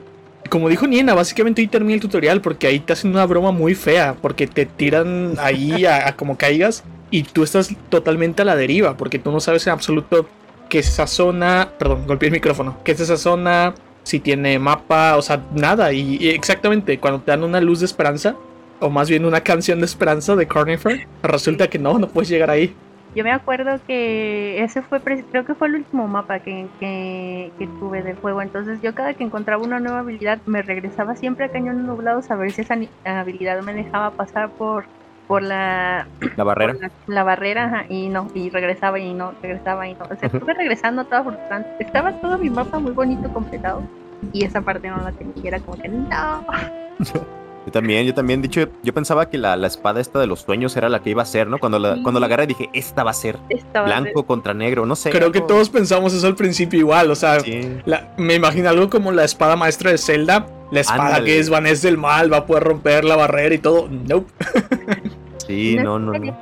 Como 0.53 0.69
dijo 0.69 0.85
Niena, 0.85 1.15
básicamente 1.15 1.63
hoy 1.63 1.67
termina 1.67 1.95
el 1.95 1.99
tutorial 1.99 2.39
porque 2.39 2.67
ahí 2.67 2.79
te 2.79 2.93
hacen 2.93 3.09
una 3.09 3.25
broma 3.25 3.51
muy 3.51 3.73
fea. 3.73 4.15
Porque 4.21 4.45
te 4.45 4.67
tiran 4.67 5.33
ahí 5.39 5.83
a, 5.87 6.15
como 6.15 6.37
caigas 6.37 6.83
y 7.09 7.23
tú 7.23 7.41
estás 7.41 7.75
totalmente 7.89 8.43
a 8.43 8.45
la 8.45 8.55
deriva. 8.55 8.95
Porque 8.95 9.17
tú 9.17 9.31
no 9.31 9.39
sabes 9.39 9.65
en 9.65 9.73
absoluto 9.73 10.27
qué 10.69 10.77
es 10.77 10.89
esa 10.89 11.07
zona. 11.07 11.69
Perdón, 11.79 12.05
golpeé 12.05 12.27
el 12.27 12.33
micrófono. 12.33 12.77
¿Qué 12.83 12.91
es 12.91 12.99
esa 12.99 13.17
zona? 13.17 13.73
Si 14.03 14.19
tiene 14.19 14.59
mapa, 14.59 15.17
o 15.17 15.23
sea, 15.23 15.41
nada. 15.55 15.91
Y, 15.91 16.17
y 16.21 16.29
exactamente, 16.29 16.99
cuando 16.99 17.21
te 17.21 17.31
dan 17.31 17.43
una 17.43 17.59
luz 17.59 17.79
de 17.79 17.87
esperanza, 17.87 18.35
o 18.79 18.91
más 18.91 19.09
bien 19.09 19.25
una 19.25 19.41
canción 19.41 19.79
de 19.79 19.87
esperanza 19.87 20.35
de 20.35 20.47
Cornifer, 20.47 21.07
resulta 21.23 21.67
que 21.67 21.79
no, 21.79 21.97
no 21.97 22.09
puedes 22.09 22.29
llegar 22.29 22.51
ahí. 22.51 22.75
Yo 23.15 23.23
me 23.23 23.31
acuerdo 23.31 23.79
que 23.85 24.63
ese 24.63 24.81
fue, 24.81 24.99
creo 25.01 25.45
que 25.45 25.53
fue 25.53 25.67
el 25.67 25.75
último 25.75 26.07
mapa 26.07 26.39
que, 26.39 26.67
que, 26.79 27.51
que 27.59 27.67
tuve 27.67 28.01
del 28.01 28.15
juego. 28.17 28.41
Entonces 28.41 28.81
yo 28.81 28.95
cada 28.95 29.13
que 29.13 29.23
encontraba 29.23 29.63
una 29.63 29.79
nueva 29.79 29.99
habilidad 29.99 30.39
me 30.45 30.61
regresaba 30.63 31.15
siempre 31.15 31.45
a 31.45 31.49
Cañón 31.49 31.85
Nublados 31.85 32.31
a 32.31 32.35
ver 32.35 32.51
si 32.51 32.61
esa 32.61 32.75
habilidad 33.05 33.61
me 33.61 33.73
dejaba 33.73 34.11
pasar 34.11 34.49
por, 34.49 34.85
por 35.27 35.43
la, 35.43 36.07
La 36.37 36.43
barrera. 36.43 36.73
la, 36.73 36.91
la 37.05 37.23
barrera 37.23 37.65
ajá, 37.65 37.85
y 37.89 38.09
no, 38.09 38.27
y 38.33 38.49
regresaba 38.49 38.99
y 38.99 39.13
no, 39.13 39.33
regresaba 39.41 39.87
y 39.87 39.93
no. 39.93 40.05
O 40.05 40.15
sea, 40.15 40.29
estuve 40.29 40.53
regresando 40.53 41.05
toda 41.05 41.23
frustrante. 41.23 41.69
Estaba 41.79 42.13
todo 42.13 42.37
mi 42.39 42.49
mapa 42.49 42.79
muy 42.79 42.93
bonito 42.93 43.31
completado, 43.31 43.83
Y 44.31 44.43
esa 44.45 44.61
parte 44.61 44.89
no 44.89 44.97
la 44.97 45.11
tenía. 45.11 45.35
Era 45.43 45.59
como 45.59 45.77
que 45.81 45.87
no. 45.87 46.09
Yo 47.65 47.71
también, 47.71 48.05
yo 48.05 48.13
también, 48.13 48.41
dicho, 48.41 48.67
yo 48.83 48.93
pensaba 48.93 49.29
que 49.29 49.37
la, 49.37 49.55
la 49.55 49.67
espada 49.67 50.01
esta 50.01 50.19
de 50.19 50.27
los 50.27 50.41
sueños 50.41 50.75
era 50.75 50.89
la 50.89 51.01
que 51.01 51.11
iba 51.11 51.21
a 51.23 51.25
ser, 51.25 51.47
¿no? 51.47 51.59
Cuando 51.59 51.79
la, 51.79 51.95
Sí. 51.95 52.01
cuando 52.03 52.19
la 52.19 52.25
agarré 52.25 52.45
dije, 52.47 52.69
esta 52.73 53.03
va 53.03 53.11
a 53.11 53.13
ser 53.13 53.37
blanco 53.85 54.25
contra 54.25 54.53
negro, 54.53 54.85
no 54.85 54.95
sé. 54.95 55.11
Creo 55.11 55.31
que 55.31 55.39
todos 55.41 55.69
pensamos 55.69 56.13
eso 56.13 56.27
al 56.27 56.35
principio 56.35 56.79
igual, 56.79 57.09
o 57.09 57.15
sea, 57.15 57.39
Sí. 57.39 57.61
la- 57.85 58.13
me 58.17 58.35
imagino 58.35 58.67
algo 58.69 58.89
como 58.89 59.11
la 59.13 59.23
espada 59.23 59.55
maestra 59.55 59.91
de 59.91 59.97
Zelda, 59.97 60.45
la 60.71 60.79
espada 60.81 61.05
Ándale. 61.07 61.25
que 61.25 61.35
desvanece 61.37 61.87
el 61.87 61.97
mal, 61.97 62.31
va 62.33 62.37
a 62.37 62.45
poder 62.45 62.63
romper 62.63 63.05
la 63.05 63.15
barrera 63.15 63.55
y 63.55 63.59
todo. 63.59 63.87
Nope. 63.89 64.31
Sí, 65.47 65.75
no, 65.77 65.99
no, 65.99 66.13
no. 66.13 66.37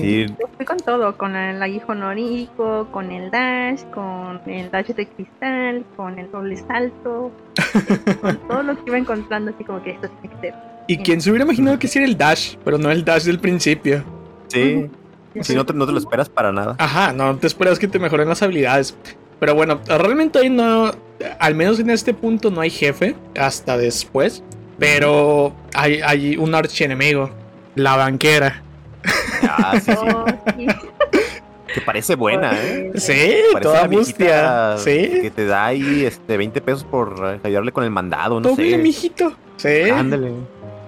Sí, 0.00 0.26
Yo 0.26 0.48
fui 0.56 0.66
con 0.66 0.78
todo, 0.78 1.16
con 1.16 1.36
el 1.36 1.62
aguijo 1.62 1.92
honorífico, 1.92 2.88
con 2.90 3.10
el 3.10 3.30
dash, 3.30 3.82
con 3.94 4.40
el 4.46 4.70
dash 4.70 4.88
de 4.88 5.06
cristal, 5.06 5.84
con 5.96 6.18
el 6.18 6.30
doble 6.30 6.56
salto, 6.56 7.30
con 8.20 8.36
todo 8.48 8.62
lo 8.62 8.74
que 8.76 8.82
iba 8.86 8.98
encontrando, 8.98 9.52
así 9.54 9.64
como 9.64 9.82
que 9.82 9.90
esto 9.90 10.08
tiene 10.20 10.34
que 10.36 10.40
ser. 10.40 10.54
Y 10.88 10.98
quién 10.98 11.20
se 11.20 11.30
hubiera 11.30 11.44
imaginado 11.44 11.78
que 11.78 11.88
sí 11.88 11.98
era 11.98 12.08
el 12.08 12.16
dash, 12.16 12.56
pero 12.64 12.78
no 12.78 12.90
el 12.90 13.04
dash 13.04 13.24
del 13.24 13.38
principio. 13.38 14.02
sí. 14.48 14.90
Si 15.42 15.54
no 15.54 15.64
te, 15.64 15.72
no 15.72 15.86
te 15.86 15.92
lo 15.92 15.98
esperas 15.98 16.28
para 16.28 16.50
nada. 16.50 16.74
Ajá, 16.78 17.12
no 17.12 17.36
te 17.36 17.46
esperas 17.46 17.78
que 17.78 17.86
te 17.86 18.00
mejoren 18.00 18.28
las 18.28 18.42
habilidades. 18.42 18.96
Pero 19.38 19.54
bueno, 19.54 19.80
realmente 19.86 20.40
ahí 20.40 20.50
no, 20.50 20.92
al 21.38 21.54
menos 21.54 21.78
en 21.78 21.90
este 21.90 22.12
punto 22.12 22.50
no 22.50 22.60
hay 22.60 22.70
jefe, 22.70 23.14
hasta 23.38 23.76
después. 23.78 24.42
Pero 24.78 25.54
hay, 25.74 26.00
hay 26.00 26.36
un 26.36 26.54
archienemigo, 26.54 27.30
la 27.74 27.96
banquera. 27.96 28.62
Ah, 29.42 29.78
sí, 29.80 29.92
sí. 29.92 29.98
Oh. 29.98 30.24
Que 31.72 31.80
parece 31.80 32.16
buena, 32.16 32.50
¿eh? 32.52 32.90
Sí, 32.96 33.12
Parece 33.52 33.60
toda 33.62 33.86
mustia. 33.86 34.76
Sí, 34.78 35.20
Que 35.22 35.30
te 35.30 35.46
da 35.46 35.66
ahí 35.66 36.04
este, 36.04 36.36
20 36.36 36.60
pesos 36.62 36.82
por 36.82 37.38
ayudarle 37.44 37.70
con 37.70 37.84
el 37.84 37.90
mandado, 37.90 38.40
no 38.40 38.48
doble, 38.48 38.70
sé. 38.72 38.78
mijito. 38.78 39.32
Sí. 39.56 39.88
Ándale. 39.88 40.32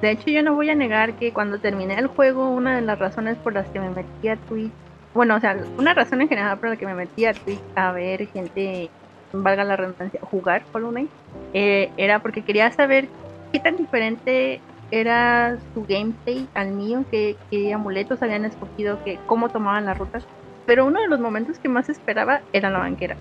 De 0.00 0.10
hecho, 0.10 0.30
yo 0.30 0.42
no 0.42 0.54
voy 0.56 0.70
a 0.70 0.74
negar 0.74 1.12
que 1.12 1.32
cuando 1.32 1.60
terminé 1.60 1.94
el 1.94 2.08
juego, 2.08 2.48
una 2.50 2.74
de 2.74 2.82
las 2.82 2.98
razones 2.98 3.36
por 3.36 3.52
las 3.52 3.68
que 3.68 3.78
me 3.78 3.90
metí 3.90 4.26
a 4.26 4.36
Twitch, 4.36 4.72
bueno, 5.14 5.36
o 5.36 5.40
sea, 5.40 5.56
una 5.78 5.94
razón 5.94 6.20
en 6.20 6.28
general 6.28 6.58
por 6.58 6.70
la 6.70 6.76
que 6.76 6.86
me 6.86 6.94
metí 6.94 7.26
a 7.26 7.34
Twitch 7.34 7.60
a 7.76 7.92
ver 7.92 8.26
gente, 8.32 8.90
valga 9.32 9.62
la 9.62 9.76
redundancia, 9.76 10.18
jugar 10.22 10.64
Hollow 10.72 10.90
Knight, 10.90 11.10
eh, 11.54 11.90
era 11.96 12.18
porque 12.18 12.42
quería 12.42 12.72
saber 12.72 13.06
qué 13.52 13.60
tan 13.60 13.76
diferente 13.76 14.60
era 14.92 15.56
su 15.74 15.84
gameplay 15.88 16.46
al 16.54 16.70
mío, 16.72 17.04
qué, 17.10 17.36
qué 17.50 17.72
amuletos 17.72 18.22
habían 18.22 18.44
escogido, 18.44 19.02
que, 19.04 19.18
cómo 19.26 19.48
tomaban 19.48 19.86
las 19.86 19.98
rutas. 19.98 20.22
Pero 20.66 20.86
uno 20.86 21.00
de 21.00 21.08
los 21.08 21.18
momentos 21.18 21.58
que 21.58 21.68
más 21.68 21.88
esperaba 21.88 22.42
era 22.52 22.70
la 22.70 22.78
banquera. 22.78 23.16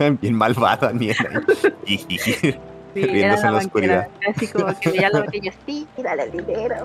Bien 0.20 0.34
malvada, 0.34 0.92
Niela. 0.92 1.42
Sí, 2.96 3.02
Riéndose 3.02 3.26
era 3.26 3.34
en 3.34 3.42
la 3.42 3.50
la 3.50 3.58
oscuridad. 3.58 4.08
Así 4.26 4.46
como 4.46 4.80
que 4.80 4.90
veía 4.90 5.10
la 5.10 5.26
yo, 5.30 5.52
sí, 5.66 5.86
dale 6.02 6.22
el 6.22 6.32
dinero. 6.32 6.76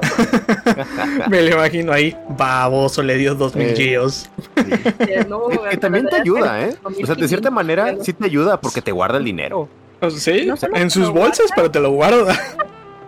Me 1.29 1.41
lo 1.41 1.53
imagino 1.55 1.93
ahí. 1.93 2.13
Baboso, 2.37 3.01
le 3.01 3.15
dio 3.15 3.33
dos 3.33 3.55
mil 3.55 3.69
Eh. 3.69 3.75
geos. 3.77 4.29
No, 5.29 5.47
Que- 5.47 5.69
que 5.69 5.77
también 5.77 6.07
te 6.09 6.17
ayuda, 6.17 6.63
¿eh? 6.65 6.75
O 6.83 7.05
sea, 7.05 7.15
de 7.15 7.27
cierta 7.29 7.49
1500 7.49 7.51
manera 7.53 7.85
pesos. 7.85 8.05
sí 8.05 8.11
te 8.11 8.25
ayuda 8.25 8.59
porque 8.59 8.81
te 8.81 8.91
guarda 8.91 9.19
el 9.19 9.23
dinero. 9.23 9.69
Sí, 10.09 10.47
No 10.47 10.55
en 10.75 10.89
sus 10.91 11.09
bolsas, 11.11 11.45
guarda. 11.47 11.55
pero 11.55 11.71
te 11.71 11.79
lo 11.79 11.91
guarda. 11.91 12.35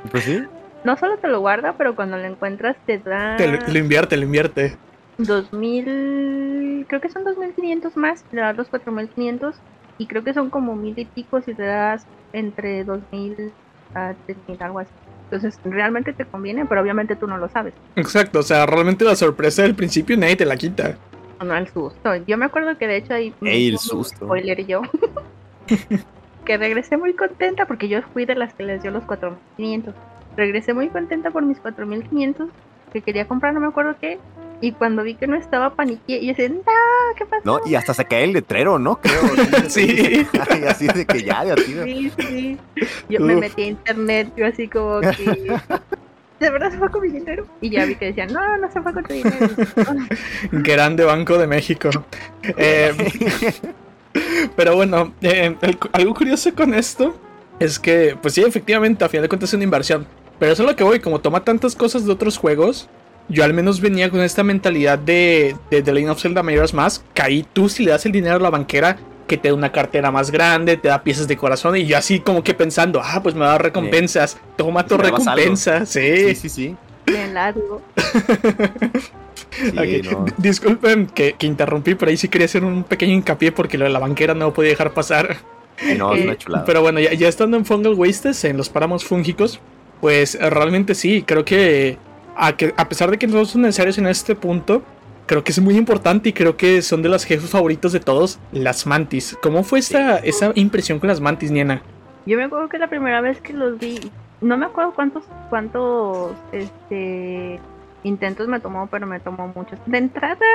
Pues 0.09 0.23
sí. 0.23 0.41
No 0.83 0.97
solo 0.97 1.17
te 1.17 1.27
lo 1.27 1.39
guarda, 1.39 1.73
pero 1.77 1.95
cuando 1.95 2.17
lo 2.17 2.25
encuentras 2.25 2.75
te 2.85 2.97
da 2.97 3.37
Te 3.37 3.47
lo, 3.47 3.77
invierte, 3.77 4.17
lo 4.17 4.23
invierte. 4.23 4.77
2000, 5.17 6.85
creo 6.87 7.01
que 7.01 7.09
son 7.09 7.23
2500 7.23 7.95
más, 7.95 8.23
te 8.23 8.37
da 8.37 8.53
los 8.53 8.67
4500 8.67 9.55
y 9.97 10.07
creo 10.07 10.23
que 10.23 10.33
son 10.33 10.49
como 10.49 10.75
mil 10.75 10.97
y 10.97 11.05
pico 11.05 11.41
si 11.41 11.53
te 11.53 11.63
das 11.63 12.05
entre 12.33 12.83
2000 12.83 13.51
a 13.93 14.13
3000, 14.25 14.63
algo 14.63 14.79
así. 14.79 14.91
Entonces, 15.25 15.59
realmente 15.63 16.13
te 16.13 16.25
conviene, 16.25 16.65
pero 16.65 16.81
obviamente 16.81 17.15
tú 17.15 17.27
no 17.27 17.37
lo 17.37 17.49
sabes. 17.49 17.73
Exacto, 17.95 18.39
o 18.39 18.43
sea, 18.43 18.65
realmente 18.65 19.05
la 19.05 19.15
sorpresa 19.15 19.63
del 19.63 19.75
principio 19.75 20.17
nadie 20.17 20.35
te 20.35 20.45
la 20.45 20.57
quita. 20.57 20.97
O 21.39 21.43
no 21.43 21.55
el 21.55 21.67
susto. 21.67 22.15
Yo 22.27 22.37
me 22.37 22.45
acuerdo 22.45 22.77
que 22.77 22.87
de 22.87 22.97
hecho 22.97 23.13
ahí. 23.13 23.33
Ey, 23.41 23.69
el 23.69 23.73
un 23.73 23.79
susto. 23.79 24.25
Spoiler 24.25 24.65
yo. 24.65 24.81
que 26.45 26.57
regresé 26.57 26.97
muy 26.97 27.13
contenta 27.13 27.65
porque 27.65 27.87
yo 27.87 28.01
fui 28.13 28.25
de 28.25 28.35
las 28.35 28.53
que 28.53 28.63
les 28.63 28.81
dio 28.81 28.91
los 28.91 29.05
4500. 29.05 29.95
Regresé 30.37 30.73
muy 30.73 30.89
contenta 30.89 31.31
por 31.31 31.43
mis 31.43 31.59
4500 31.59 32.49
que 32.91 33.01
quería 33.01 33.27
comprar, 33.27 33.53
no 33.53 33.59
me 33.59 33.67
acuerdo 33.67 33.95
qué. 33.99 34.19
Y 34.61 34.71
cuando 34.71 35.03
vi 35.03 35.15
que 35.15 35.27
no 35.27 35.35
estaba, 35.35 35.71
paniqué 35.75 36.19
y 36.19 36.27
yo 36.27 36.33
decía, 36.33 36.47
no, 36.49 36.61
¿qué 37.17 37.25
pasó? 37.25 37.41
¿No? 37.43 37.59
Y 37.65 37.75
hasta 37.75 37.93
se 37.93 38.05
cae 38.05 38.23
el 38.23 38.33
letrero, 38.33 38.79
¿no? 38.79 38.99
Creo. 39.01 39.19
Sí. 39.67 40.25
Ay, 40.49 40.63
así 40.67 40.87
de 40.87 41.05
que 41.05 41.23
ya, 41.23 41.43
de 41.43 41.51
así. 41.53 41.73
de- 41.73 41.83
Sí, 41.83 42.11
sí. 42.17 42.57
Yo 43.09 43.19
me 43.19 43.35
metí 43.35 43.63
a 43.63 43.67
internet, 43.67 44.31
yo 44.37 44.45
así 44.45 44.67
como 44.67 45.01
que. 45.01 45.57
¿De 46.39 46.49
verdad 46.49 46.71
se 46.71 46.77
fue 46.77 46.89
con 46.91 47.01
mi 47.01 47.09
dinero? 47.09 47.45
Y 47.61 47.69
ya 47.71 47.85
vi 47.85 47.95
que 47.95 48.05
decían, 48.07 48.31
no, 48.33 48.57
no 48.57 48.71
se 48.71 48.81
fue 48.81 48.93
con 48.93 49.03
tu 49.03 49.13
dinero. 49.13 49.47
Grande 50.51 51.03
Banco 51.03 51.37
de 51.37 51.47
México. 51.47 51.89
Eh, 52.57 52.93
pero 54.55 54.75
bueno, 54.75 55.13
eh, 55.21 55.55
el- 55.61 55.77
algo 55.93 56.13
curioso 56.13 56.53
con 56.53 56.73
esto 56.73 57.15
es 57.59 57.79
que, 57.79 58.17
pues 58.21 58.33
sí, 58.33 58.41
efectivamente, 58.43 59.03
a 59.03 59.09
final 59.09 59.23
de 59.23 59.29
cuentas 59.29 59.49
es 59.49 59.53
una 59.55 59.63
inversión. 59.63 60.05
Pero 60.39 60.51
eso 60.51 60.63
es 60.63 60.69
lo 60.69 60.75
que 60.75 60.83
voy, 60.83 60.99
como 60.99 61.19
toma 61.19 61.43
tantas 61.43 61.75
cosas 61.75 62.05
de 62.05 62.11
otros 62.11 62.37
juegos, 62.37 62.89
yo 63.29 63.43
al 63.43 63.53
menos 63.53 63.79
venía 63.79 64.09
con 64.09 64.21
esta 64.21 64.43
mentalidad 64.43 64.99
de, 64.99 65.55
de 65.71 65.81
The 65.81 65.93
Legend 65.93 66.11
of 66.11 66.21
Zelda 66.21 66.43
Majora's 66.43 66.73
Mask, 66.73 67.03
que 67.13 67.21
ahí 67.21 67.45
tú 67.53 67.69
si 67.69 67.83
le 67.85 67.91
das 67.91 68.05
el 68.05 68.11
dinero 68.11 68.35
a 68.35 68.39
la 68.39 68.49
banquera, 68.49 68.97
que 69.27 69.37
te 69.37 69.47
da 69.47 69.53
una 69.53 69.71
cartera 69.71 70.11
más 70.11 70.31
grande, 70.31 70.75
te 70.75 70.89
da 70.89 71.01
piezas 71.03 71.27
de 71.29 71.37
corazón, 71.37 71.77
y 71.77 71.85
yo 71.85 71.97
así 71.97 72.19
como 72.19 72.43
que 72.43 72.53
pensando, 72.53 72.99
ah, 73.01 73.21
pues 73.23 73.35
me 73.35 73.41
va 73.41 73.47
a 73.47 73.51
dar 73.51 73.63
recompensas, 73.63 74.37
toma 74.57 74.85
tu 74.85 74.97
recompensa, 74.97 75.85
Sí, 75.85 76.35
sí, 76.35 76.49
sí. 76.49 76.75
Bien 77.05 77.33
largo. 77.33 77.81
Sí, 77.95 79.69
Ok, 79.77 80.11
no. 80.11 80.25
Disculpen 80.37 81.07
que, 81.07 81.33
que 81.33 81.45
interrumpí, 81.47 81.95
pero 81.95 82.09
ahí 82.09 82.17
sí 82.17 82.27
quería 82.27 82.45
hacer 82.45 82.63
un 82.63 82.83
pequeño 82.83 83.13
hincapié 83.13 83.51
porque 83.51 83.77
lo 83.77 83.85
de 83.85 83.91
la 83.91 83.99
banquera 83.99 84.33
no 84.33 84.53
podía 84.53 84.71
dejar 84.71 84.93
pasar. 84.93 85.37
Sí, 85.77 85.95
no, 85.97 86.13
es 86.13 86.19
que- 86.19 86.27
una 86.27 86.37
chulada. 86.37 86.65
Pero 86.65 86.81
bueno, 86.81 86.99
ya, 86.99 87.13
ya 87.13 87.27
estando 87.27 87.55
en 87.57 87.65
Fungal 87.65 87.93
Wastes, 87.93 88.43
en 88.45 88.57
los 88.57 88.69
páramos 88.69 89.03
fúngicos, 89.05 89.59
pues 90.03 90.35
eh, 90.35 90.49
realmente 90.49 90.95
sí, 90.95 91.23
creo 91.25 91.45
que 91.45 91.97
a, 92.35 92.57
que 92.57 92.73
a 92.75 92.89
pesar 92.89 93.09
de 93.09 93.17
que 93.17 93.25
no 93.25 93.45
son 93.45 93.61
necesarios 93.61 93.97
en 93.97 94.07
este 94.07 94.35
punto, 94.35 94.83
creo 95.27 95.45
que 95.45 95.53
es 95.53 95.61
muy 95.61 95.77
importante 95.77 96.27
y 96.27 96.33
creo 96.33 96.57
que 96.57 96.81
son 96.81 97.01
de 97.01 97.07
los 97.07 97.23
jefes 97.23 97.49
favoritos 97.49 97.93
de 97.93 98.01
todos, 98.01 98.37
las 98.51 98.85
mantis. 98.85 99.37
¿Cómo 99.41 99.63
fue 99.63 99.79
esa, 99.79 100.17
esa 100.17 100.51
impresión 100.55 100.99
con 100.99 101.07
las 101.07 101.21
mantis, 101.21 101.51
Niena? 101.51 101.81
Yo 102.25 102.35
me 102.35 102.43
acuerdo 102.43 102.67
que 102.67 102.79
la 102.79 102.89
primera 102.89 103.21
vez 103.21 103.39
que 103.39 103.53
los 103.53 103.79
vi, 103.79 104.11
no 104.41 104.57
me 104.57 104.65
acuerdo 104.65 104.93
cuántos, 104.93 105.23
cuántos, 105.49 106.33
este, 106.51 107.61
intentos 108.03 108.49
me 108.49 108.59
tomó, 108.59 108.87
pero 108.87 109.07
me 109.07 109.21
tomó 109.21 109.53
muchos. 109.55 109.79
De 109.85 109.99
entrada, 109.99 110.45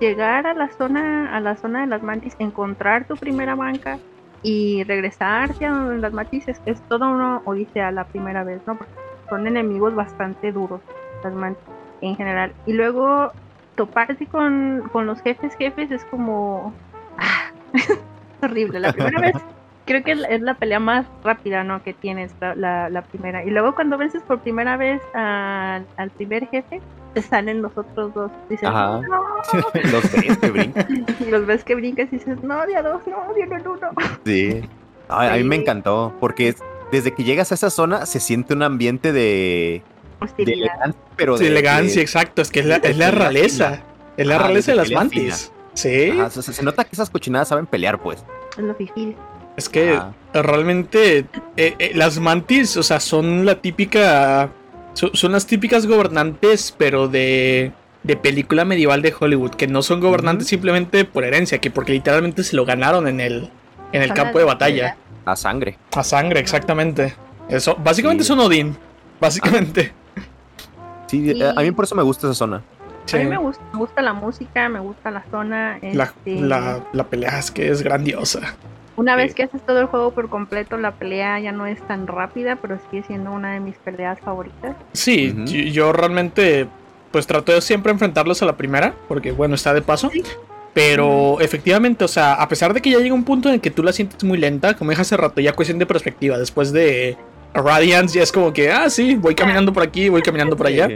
llegar 0.00 0.46
a 0.46 0.54
la 0.54 0.70
zona, 0.70 1.36
a 1.36 1.40
la 1.40 1.56
zona 1.56 1.82
de 1.82 1.88
las 1.88 2.02
mantis, 2.02 2.36
encontrar 2.38 3.06
tu 3.06 3.16
primera 3.16 3.54
banca 3.54 3.98
y 4.44 4.84
regresarte 4.84 5.64
a 5.64 5.72
las 5.72 6.12
mantis 6.12 6.46
es, 6.46 6.60
toda 6.88 7.08
una 7.08 7.40
odisea 7.46 7.90
la 7.90 8.04
primera 8.04 8.44
vez, 8.44 8.60
¿no? 8.66 8.76
Porque 8.76 8.92
son 9.30 9.46
enemigos 9.46 9.94
bastante 9.94 10.52
duros, 10.52 10.82
las 11.24 11.32
mantis 11.32 11.64
en 12.02 12.14
general. 12.14 12.52
Y 12.66 12.74
luego 12.74 13.32
toparte 13.74 14.26
con, 14.26 14.82
con 14.92 15.06
los 15.06 15.20
jefes, 15.22 15.56
jefes 15.56 15.90
es 15.90 16.04
como... 16.04 16.74
ah, 17.18 17.50
horrible. 18.42 18.80
La 18.80 18.92
primera 18.92 19.18
vez 19.18 19.34
creo 19.86 20.02
que 20.04 20.12
es 20.12 20.40
la- 20.42 20.54
pelea 20.54 20.78
más 20.78 21.06
rápida, 21.22 21.64
¿no? 21.64 21.82
Que 21.82 21.94
tienes, 21.94 22.34
la, 22.40 23.04
primera. 23.10 23.44
Y 23.44 23.50
luego 23.50 23.74
cuando 23.74 23.96
vences 23.96 24.22
por 24.24 24.40
primera 24.40 24.76
vez 24.76 25.00
al 25.14 26.10
primer 26.16 26.46
jefe, 26.48 26.82
te 27.14 27.22
salen 27.22 27.62
los 27.62 27.72
otros 27.76 28.12
dos. 28.14 28.30
Dices, 28.50 28.68
Ajá. 28.68 29.00
no. 29.00 29.24
Los 29.92 30.12
ves 30.12 30.36
que 30.38 30.50
brincan. 30.50 31.06
Y 31.20 31.24
los 31.30 31.46
ves 31.46 31.64
que 31.64 31.74
brincas 31.74 32.08
y 32.12 32.16
dices, 32.16 32.42
no, 32.42 32.66
de 32.66 32.76
a 32.76 32.82
dos, 32.82 33.00
no, 33.06 33.16
uno 33.34 33.56
en 33.56 33.68
uno. 33.68 33.88
Sí. 34.24 34.60
Ay, 35.08 35.28
a 35.28 35.42
mí 35.42 35.44
me 35.48 35.56
encantó 35.56 36.14
porque 36.20 36.48
es- 36.48 36.62
desde 36.92 37.12
que 37.14 37.24
llegas 37.24 37.50
a 37.52 37.54
esa 37.56 37.70
zona 37.70 38.06
se 38.06 38.20
siente 38.20 38.54
un 38.54 38.62
ambiente 38.62 39.12
de, 39.12 39.82
de 39.82 39.82
Hostilidad. 40.20 40.58
elegancia, 40.58 41.00
pero 41.16 41.36
Sí, 41.38 41.44
de 41.44 41.50
elegancia, 41.50 41.96
de- 41.96 42.02
exacto, 42.02 42.42
es 42.42 42.50
que 42.50 42.60
es 42.60 42.66
la, 42.66 42.76
es 42.76 42.96
la 42.96 43.10
realeza. 43.10 43.80
Es 44.16 44.26
la 44.26 44.36
Ajá, 44.36 44.44
realeza 44.46 44.70
de 44.72 44.76
las 44.76 44.90
mantis. 44.92 45.52
Sí. 45.74 46.10
Ajá, 46.12 46.30
se, 46.30 46.42
se 46.42 46.62
nota 46.62 46.84
que 46.84 46.90
esas 46.92 47.10
cochinadas 47.10 47.48
saben 47.48 47.66
pelear, 47.66 47.98
pues. 48.00 48.24
Es 48.56 48.62
lo 48.62 48.74
difícil. 48.74 49.16
Es 49.56 49.68
que 49.68 49.92
Ajá. 49.94 50.12
realmente 50.32 51.26
eh, 51.56 51.74
eh, 51.78 51.92
las 51.94 52.18
mantis, 52.18 52.76
o 52.76 52.82
sea, 52.82 53.00
son 53.00 53.44
la 53.44 53.60
típica. 53.60 54.50
Son, 54.94 55.10
son 55.14 55.32
las 55.32 55.46
típicas 55.46 55.86
gobernantes, 55.86 56.74
pero 56.76 57.08
de. 57.08 57.72
de 58.02 58.16
película 58.16 58.64
medieval 58.64 59.02
de 59.02 59.14
Hollywood. 59.18 59.52
Que 59.52 59.66
no 59.66 59.82
son 59.82 60.00
gobernantes 60.00 60.46
simplemente 60.48 61.04
por 61.04 61.24
herencia, 61.24 61.58
que 61.58 61.70
porque 61.70 61.92
literalmente 61.92 62.42
se 62.44 62.56
lo 62.56 62.64
ganaron 62.64 63.06
en 63.08 63.20
el. 63.20 63.50
en 63.92 64.02
el 64.02 64.12
campo 64.14 64.38
de 64.38 64.44
batalla. 64.44 64.96
A 65.24 65.36
sangre. 65.36 65.78
A 65.94 66.02
sangre, 66.04 66.40
exactamente. 66.40 67.14
Eso. 67.48 67.76
Básicamente 67.82 68.24
Sí. 68.24 68.28
son 68.28 68.40
Odín. 68.40 68.76
Básicamente. 69.20 69.92
Sí, 71.06 71.32
Sí. 71.32 71.42
eh, 71.42 71.52
a 71.56 71.60
mí 71.60 71.70
por 71.70 71.84
eso 71.84 71.94
me 71.94 72.02
gusta 72.02 72.26
esa 72.26 72.34
zona. 72.34 72.62
Sí. 73.06 73.16
A 73.16 73.20
mí 73.20 73.26
me 73.26 73.36
gusta, 73.38 73.62
me 73.72 73.78
gusta 73.78 74.02
la 74.02 74.12
música, 74.14 74.68
me 74.68 74.80
gusta 74.80 75.10
la 75.10 75.24
zona. 75.30 75.78
La, 75.82 76.04
este, 76.04 76.40
la, 76.40 76.80
la 76.92 77.04
pelea 77.04 77.38
es 77.38 77.50
que 77.50 77.68
es 77.70 77.82
grandiosa. 77.82 78.40
Una 78.96 79.16
vez 79.16 79.34
que 79.34 79.42
haces 79.42 79.60
todo 79.66 79.80
el 79.80 79.86
juego 79.86 80.12
por 80.12 80.28
completo, 80.28 80.76
la 80.76 80.92
pelea 80.92 81.40
ya 81.40 81.52
no 81.52 81.66
es 81.66 81.80
tan 81.86 82.06
rápida, 82.06 82.56
pero 82.56 82.78
sigue 82.90 83.02
siendo 83.02 83.32
una 83.32 83.52
de 83.52 83.60
mis 83.60 83.76
peleas 83.76 84.20
favoritas. 84.20 84.76
Sí, 84.92 85.34
yo, 85.46 85.60
yo 85.60 85.92
realmente 85.92 86.68
pues 87.10 87.26
trato 87.26 87.52
de 87.52 87.60
siempre 87.60 87.92
enfrentarlos 87.92 88.42
a 88.42 88.46
la 88.46 88.56
primera, 88.56 88.94
porque 89.08 89.30
bueno, 89.32 89.54
está 89.54 89.72
de 89.72 89.82
paso. 89.82 90.10
Sí. 90.10 90.22
Pero 90.74 91.40
efectivamente, 91.40 92.04
o 92.04 92.08
sea, 92.08 92.34
a 92.34 92.48
pesar 92.48 92.74
de 92.74 92.82
que 92.82 92.90
ya 92.90 92.98
llega 92.98 93.14
un 93.14 93.22
punto 93.22 93.48
en 93.48 93.54
el 93.54 93.60
que 93.60 93.70
tú 93.70 93.84
la 93.84 93.92
sientes 93.92 94.24
muy 94.24 94.36
lenta, 94.36 94.74
como 94.74 94.90
dije 94.90 95.02
hace 95.02 95.16
rato, 95.16 95.40
ya 95.40 95.52
cuestión 95.52 95.78
de 95.78 95.86
perspectiva, 95.86 96.36
después 96.36 96.72
de 96.72 97.16
Radiance 97.54 98.16
ya 98.16 98.22
es 98.24 98.32
como 98.32 98.52
que, 98.52 98.70
ah, 98.72 98.90
sí, 98.90 99.14
voy 99.14 99.34
caminando 99.34 99.72
por 99.72 99.82
aquí, 99.84 100.08
voy 100.08 100.22
caminando 100.22 100.56
por 100.56 100.66
allá. 100.66 100.88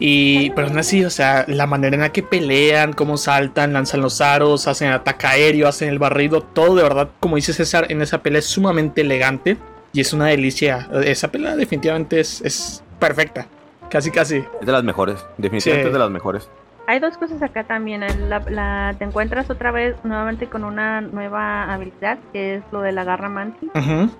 Y, 0.00 0.50
pero 0.50 0.66
aún 0.68 0.78
así, 0.78 1.04
o 1.04 1.10
sea, 1.10 1.44
la 1.46 1.66
manera 1.66 1.94
en 1.94 2.00
la 2.02 2.10
que 2.12 2.22
pelean, 2.22 2.92
cómo 2.92 3.16
saltan, 3.16 3.72
lanzan 3.72 4.00
los 4.00 4.20
aros, 4.20 4.66
hacen 4.66 4.88
el 4.88 4.94
ataque 4.94 5.26
aéreo, 5.26 5.68
hacen 5.68 5.88
el 5.88 5.98
barrido, 5.98 6.42
todo 6.42 6.74
de 6.74 6.82
verdad, 6.82 7.08
como 7.20 7.36
dice 7.36 7.52
César, 7.52 7.86
en 7.88 8.02
esa 8.02 8.22
pelea 8.22 8.40
es 8.40 8.46
sumamente 8.46 9.02
elegante 9.02 9.56
y 9.92 10.00
es 10.00 10.12
una 10.12 10.26
delicia. 10.26 10.88
Esa 11.04 11.28
pelea 11.30 11.54
definitivamente 11.54 12.18
es, 12.18 12.40
es 12.42 12.82
perfecta. 12.98 13.46
Casi, 13.88 14.10
casi. 14.10 14.38
Es 14.60 14.66
de 14.66 14.72
las 14.72 14.82
mejores, 14.84 15.16
definitivamente 15.38 15.84
Sí. 15.84 15.88
es 15.88 15.92
de 15.92 15.98
las 15.98 16.10
mejores. 16.10 16.48
Hay 16.86 16.98
dos 16.98 17.16
cosas 17.16 17.42
acá 17.42 17.64
también. 17.64 18.02
La, 18.28 18.42
la- 18.48 18.94
te 18.98 19.04
encuentras 19.04 19.48
otra 19.50 19.70
vez 19.70 19.96
nuevamente 20.04 20.48
con 20.48 20.64
una 20.64 21.00
nueva 21.00 21.72
habilidad, 21.72 22.18
que 22.32 22.56
es 22.56 22.62
lo 22.72 22.80
de 22.80 22.92
la 22.92 23.04
garra 23.04 23.28
mantis. 23.28 23.70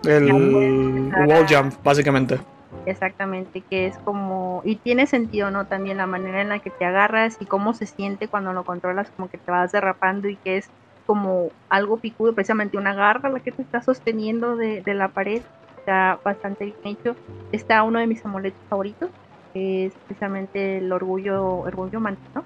El 0.04 1.12
wall 1.26 1.46
jump, 1.48 1.74
básicamente. 1.84 2.38
Exactamente, 2.86 3.62
que 3.70 3.86
es 3.86 3.98
como, 3.98 4.62
y 4.64 4.76
tiene 4.76 5.06
sentido, 5.06 5.50
¿no? 5.50 5.66
También 5.66 5.98
la 5.98 6.06
manera 6.06 6.40
en 6.40 6.48
la 6.48 6.58
que 6.58 6.70
te 6.70 6.84
agarras 6.84 7.36
y 7.40 7.46
cómo 7.46 7.74
se 7.74 7.86
siente 7.86 8.26
cuando 8.26 8.52
lo 8.52 8.64
controlas, 8.64 9.08
como 9.16 9.28
que 9.28 9.38
te 9.38 9.50
vas 9.52 9.70
derrapando 9.70 10.28
y 10.28 10.36
que 10.36 10.56
es 10.56 10.68
como 11.06 11.50
algo 11.68 11.98
picudo, 11.98 12.34
precisamente 12.34 12.78
una 12.78 12.94
garra 12.94 13.28
la 13.28 13.40
que 13.40 13.52
te 13.52 13.62
está 13.62 13.82
sosteniendo 13.82 14.56
de, 14.56 14.82
de 14.82 14.94
la 14.94 15.08
pared, 15.08 15.42
está 15.78 16.18
bastante 16.24 16.64
bien 16.64 16.96
hecho. 16.96 17.14
Está 17.52 17.82
uno 17.84 17.98
de 18.00 18.06
mis 18.06 18.24
amuletos 18.24 18.60
favoritos, 18.68 19.10
es 19.54 19.92
precisamente 20.06 20.78
el 20.78 20.90
orgullo, 20.92 21.44
orgullo 21.58 22.00
mantis, 22.00 22.28
¿no? 22.34 22.44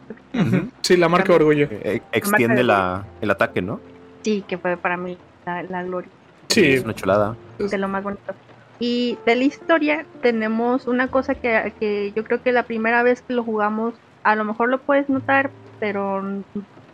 Sí, 0.82 0.96
la 0.96 1.09
marca 1.09 1.32
orgullo. 1.34 1.68
Eh, 1.70 2.02
extiende 2.12 2.62
la, 2.62 3.04
el 3.20 3.30
ataque, 3.30 3.62
¿no? 3.62 3.80
Sí, 4.22 4.44
que 4.46 4.59
fue 4.59 4.76
para 4.76 4.96
mí 4.96 5.16
la, 5.44 5.62
la 5.62 5.82
gloria. 5.84 6.11
Sí, 6.48 6.64
Es 6.74 6.84
una 6.84 6.94
chulada. 6.94 7.36
de 7.59 7.78
lo 7.78 7.88
más 7.88 8.02
bonito. 8.02 8.34
Y 8.78 9.18
de 9.24 9.36
la 9.36 9.44
historia 9.44 10.04
tenemos 10.20 10.86
una 10.86 11.09
cosa 11.09 11.34
que, 11.34 11.72
que 11.80 12.12
yo 12.14 12.24
creo 12.24 12.42
que 12.42 12.52
la 12.52 12.64
primera 12.64 13.02
vez 13.02 13.22
que 13.22 13.32
lo 13.34 13.42
jugamos, 13.42 13.94
a 14.22 14.34
lo 14.36 14.44
mejor 14.44 14.68
lo 14.68 14.78
puedes 14.78 15.09
notar, 15.09 15.50
pero 15.80 16.22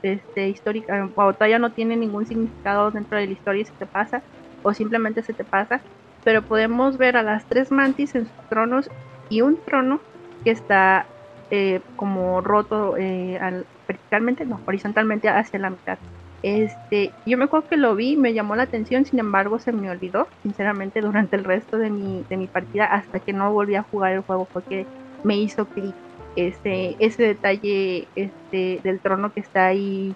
este 0.02 0.48
histórica, 0.48 1.08
o 1.14 1.32
todavía 1.32 1.58
no 1.58 1.70
tiene 1.72 1.96
ningún 1.96 2.26
significado 2.26 2.90
dentro 2.90 3.18
de 3.18 3.26
la 3.26 3.32
historia 3.32 3.62
y 3.62 3.64
se 3.64 3.72
te 3.72 3.86
pasa, 3.86 4.22
o 4.62 4.72
simplemente 4.74 5.22
se 5.22 5.32
te 5.32 5.44
pasa. 5.44 5.80
Pero 6.24 6.42
podemos 6.42 6.98
ver 6.98 7.16
a 7.16 7.22
las 7.24 7.44
tres 7.46 7.72
mantis 7.72 8.14
en 8.14 8.26
sus 8.26 8.48
tronos 8.48 8.88
y 9.32 9.40
un 9.40 9.58
trono 9.64 9.98
que 10.44 10.50
está 10.50 11.06
eh, 11.50 11.80
como 11.96 12.42
roto 12.42 12.98
eh, 12.98 13.38
al- 13.40 13.66
verticalmente, 13.88 14.44
no, 14.44 14.60
horizontalmente 14.66 15.28
hacia 15.30 15.58
la 15.58 15.70
mitad. 15.70 15.98
Este, 16.42 17.12
yo 17.24 17.38
me 17.38 17.44
acuerdo 17.44 17.66
que 17.68 17.76
lo 17.78 17.94
vi, 17.94 18.16
me 18.16 18.34
llamó 18.34 18.56
la 18.56 18.64
atención, 18.64 19.06
sin 19.06 19.20
embargo 19.20 19.58
se 19.58 19.72
me 19.72 19.88
olvidó, 19.90 20.28
sinceramente, 20.42 21.00
durante 21.00 21.36
el 21.36 21.44
resto 21.44 21.78
de 21.78 21.88
mi, 21.88 22.24
de 22.28 22.36
mi 22.36 22.46
partida, 22.46 22.84
hasta 22.86 23.20
que 23.20 23.32
no 23.32 23.50
volví 23.52 23.74
a 23.74 23.84
jugar 23.84 24.12
el 24.12 24.20
juego, 24.20 24.46
porque 24.52 24.84
me 25.24 25.36
hizo 25.38 25.64
clic 25.66 25.94
ese, 26.36 26.96
ese 26.98 27.22
detalle 27.22 28.08
este, 28.14 28.80
del 28.82 29.00
trono 29.00 29.32
que 29.32 29.40
está 29.40 29.66
ahí 29.68 30.14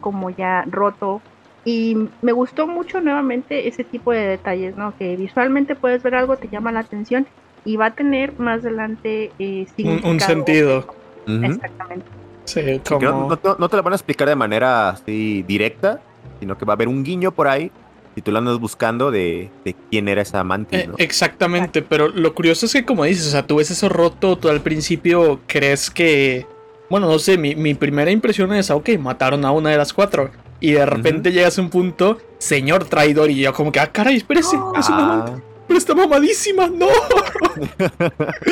como 0.00 0.28
ya 0.28 0.64
roto. 0.66 1.22
Y 1.64 1.96
me 2.20 2.32
gustó 2.32 2.66
mucho 2.66 3.00
nuevamente 3.00 3.68
ese 3.68 3.84
tipo 3.84 4.12
de 4.12 4.26
detalles, 4.26 4.76
¿no? 4.76 4.94
Que 4.98 5.16
visualmente 5.16 5.76
puedes 5.76 6.02
ver 6.02 6.16
algo, 6.16 6.36
te 6.36 6.48
llama 6.48 6.72
la 6.72 6.80
atención 6.80 7.26
y 7.64 7.76
va 7.76 7.86
a 7.86 7.94
tener 7.94 8.38
más 8.38 8.60
adelante 8.60 9.30
eh, 9.38 9.66
un, 9.78 10.00
un 10.04 10.20
sentido. 10.20 10.86
Exactamente. 11.26 12.06
Sí, 12.44 12.80
como... 12.86 13.00
no- 13.00 13.38
no- 13.42 13.56
no 13.58 13.68
te 13.68 13.76
la 13.76 13.82
van 13.82 13.92
a 13.92 13.96
explicar 13.96 14.28
de 14.28 14.34
manera 14.36 14.90
así 14.90 15.42
directa, 15.42 16.00
sino 16.40 16.58
que 16.58 16.64
va 16.64 16.72
a 16.72 16.76
haber 16.76 16.88
un 16.88 17.04
guiño 17.04 17.30
por 17.32 17.46
ahí 17.48 17.70
y 18.16 18.20
tú 18.20 18.32
lo 18.32 18.38
andas 18.38 18.58
buscando 18.58 19.10
de, 19.10 19.48
de 19.64 19.74
quién 19.90 20.08
era 20.08 20.22
esa 20.22 20.42
mantis, 20.44 20.80
Eh, 20.80 20.86
¿no? 20.88 20.94
exactamente, 20.98 21.80
pero 21.82 22.08
lo 22.08 22.34
curioso 22.34 22.66
es 22.66 22.72
que 22.72 22.84
como 22.84 23.04
dices, 23.04 23.28
o 23.28 23.30
sea, 23.30 23.46
tú 23.46 23.56
ves 23.56 23.70
eso 23.70 23.88
roto, 23.88 24.36
tú 24.36 24.48
al 24.48 24.60
principio 24.60 25.40
crees 25.46 25.88
que, 25.90 26.46
bueno, 26.90 27.06
no 27.08 27.18
sé, 27.20 27.38
mi, 27.38 27.54
mi 27.54 27.74
primera 27.74 28.10
impresión 28.10 28.52
es, 28.52 28.70
ah, 28.70 28.76
ok, 28.76 28.90
mataron 28.98 29.44
a 29.44 29.52
una 29.52 29.70
de 29.70 29.76
las 29.78 29.92
cuatro. 29.92 30.30
Y 30.60 30.72
de 30.72 30.84
repente 30.86 31.32
llegas 31.32 31.58
a 31.58 31.62
un 31.62 31.70
punto, 31.70 32.18
señor 32.38 32.84
traidor, 32.84 33.30
y 33.30 33.36
yo 33.40 33.52
como 33.52 33.72
que, 33.72 33.80
ah, 33.80 33.90
caray, 33.90 34.16
espérese, 34.16 34.56
No. 34.58 34.72
es 34.78 34.88
una 34.88 34.98
Ah, 34.98 35.24
man- 35.30 35.42
pero 35.66 35.78
está 35.78 35.94
mamadísima, 35.94 36.68
no. 36.68 36.88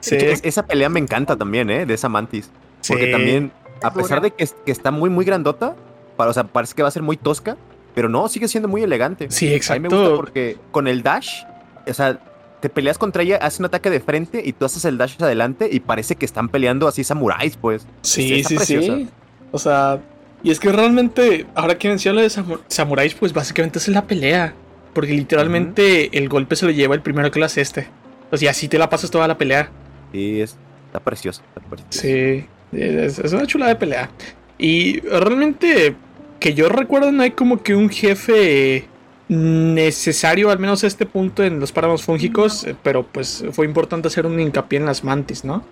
sí, 0.00 0.16
es- 0.16 0.40
esa 0.44 0.66
pelea 0.66 0.88
me 0.88 1.00
encanta 1.00 1.36
también, 1.36 1.70
¿eh? 1.70 1.86
De 1.86 1.94
esa 1.94 2.08
mantis. 2.08 2.50
Porque 2.86 3.08
también, 3.08 3.52
a 3.82 3.88
Es 3.88 3.94
pesar 3.94 4.20
de 4.20 4.30
que, 4.30 4.48
que 4.64 4.72
está 4.72 4.90
muy, 4.90 5.10
muy 5.10 5.24
grandota, 5.24 5.74
para, 6.16 6.30
o 6.30 6.34
sea, 6.34 6.44
parece 6.44 6.74
que 6.74 6.82
va 6.82 6.88
a 6.88 6.92
ser 6.92 7.02
muy 7.02 7.16
tosca, 7.16 7.56
pero 7.94 8.08
no, 8.08 8.28
sigue 8.28 8.48
siendo 8.48 8.68
muy 8.68 8.82
elegante. 8.82 9.30
Sí, 9.30 9.46
A 9.46 9.48
mí 9.48 9.50
me 9.50 9.56
exacto. 9.56 9.88
gusta 9.90 10.16
porque 10.16 10.56
con 10.70 10.86
el 10.88 11.02
dash, 11.02 11.42
o 11.86 11.94
sea, 11.94 12.18
te 12.60 12.68
peleas 12.68 12.98
contra 12.98 13.22
ella, 13.22 13.36
hace 13.40 13.62
un 13.62 13.66
ataque 13.66 13.90
de 13.90 14.00
frente 14.00 14.42
y 14.44 14.52
tú 14.52 14.64
haces 14.64 14.84
el 14.84 14.98
dash 14.98 15.14
hacia 15.14 15.26
adelante 15.26 15.68
y 15.70 15.80
parece 15.80 16.16
que 16.16 16.24
están 16.24 16.48
peleando 16.48 16.88
así 16.88 17.04
samuráis, 17.04 17.56
pues. 17.56 17.86
Sí, 18.02 18.36
está 18.40 18.48
sí, 18.48 18.56
preciosa. 18.56 18.96
sí. 18.96 19.08
O 19.52 19.58
sea, 19.58 20.00
y 20.42 20.50
es 20.50 20.60
que 20.60 20.70
realmente, 20.70 21.46
ahora 21.54 21.78
que 21.78 21.88
menciono 21.88 22.16
lo 22.16 22.22
de 22.22 22.28
samu- 22.28 22.60
samuráis, 22.68 23.14
pues 23.14 23.32
básicamente 23.32 23.78
es 23.78 23.88
la 23.88 24.06
pelea. 24.06 24.54
Porque 24.92 25.12
literalmente 25.12 26.16
el 26.16 26.28
golpe 26.28 26.56
se 26.56 26.66
lo 26.66 26.72
lleva 26.72 26.94
el 26.94 27.02
primero 27.02 27.30
que 27.30 27.38
lo 27.38 27.46
hace 27.46 27.60
este. 27.60 27.88
O 28.30 28.36
sea, 28.36 28.50
así 28.50 28.68
te 28.68 28.78
la 28.78 28.90
pasas 28.90 29.10
toda 29.10 29.28
la 29.28 29.38
pelea. 29.38 29.70
Sí, 30.12 30.40
es, 30.40 30.56
está 30.86 31.00
precioso. 31.00 31.42
Está 31.48 31.60
precioso. 31.68 32.00
Sí, 32.00 32.46
es, 32.72 33.18
es 33.18 33.32
una 33.32 33.46
chula 33.46 33.68
de 33.68 33.76
pelea. 33.76 34.10
Y 34.58 35.00
realmente, 35.00 35.94
que 36.40 36.54
yo 36.54 36.68
recuerdo, 36.68 37.12
no 37.12 37.22
hay 37.22 37.30
como 37.30 37.62
que 37.62 37.74
un 37.74 37.88
jefe 37.88 38.86
necesario, 39.28 40.50
al 40.50 40.58
menos 40.58 40.84
a 40.84 40.86
este 40.86 41.06
punto, 41.06 41.44
en 41.44 41.60
los 41.60 41.72
páramos 41.72 42.02
fúngicos. 42.02 42.66
Pero 42.82 43.04
pues 43.04 43.44
fue 43.52 43.66
importante 43.66 44.08
hacer 44.08 44.26
un 44.26 44.38
hincapié 44.40 44.78
en 44.78 44.86
las 44.86 45.04
mantis, 45.04 45.44
¿no? 45.44 45.64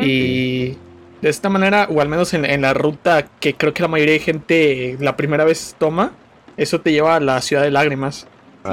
Y 0.00 0.76
de 1.22 1.30
esta 1.30 1.48
manera, 1.48 1.88
o 1.90 2.00
al 2.00 2.08
menos 2.08 2.34
en, 2.34 2.44
en 2.44 2.60
la 2.60 2.74
ruta 2.74 3.26
que 3.40 3.54
creo 3.54 3.72
que 3.72 3.82
la 3.82 3.88
mayoría 3.88 4.14
de 4.14 4.20
gente 4.20 4.96
la 5.00 5.16
primera 5.16 5.44
vez 5.44 5.74
toma, 5.78 6.12
eso 6.58 6.80
te 6.80 6.92
lleva 6.92 7.16
a 7.16 7.20
la 7.20 7.40
ciudad 7.40 7.62
de 7.62 7.70
lágrimas. 7.70 8.26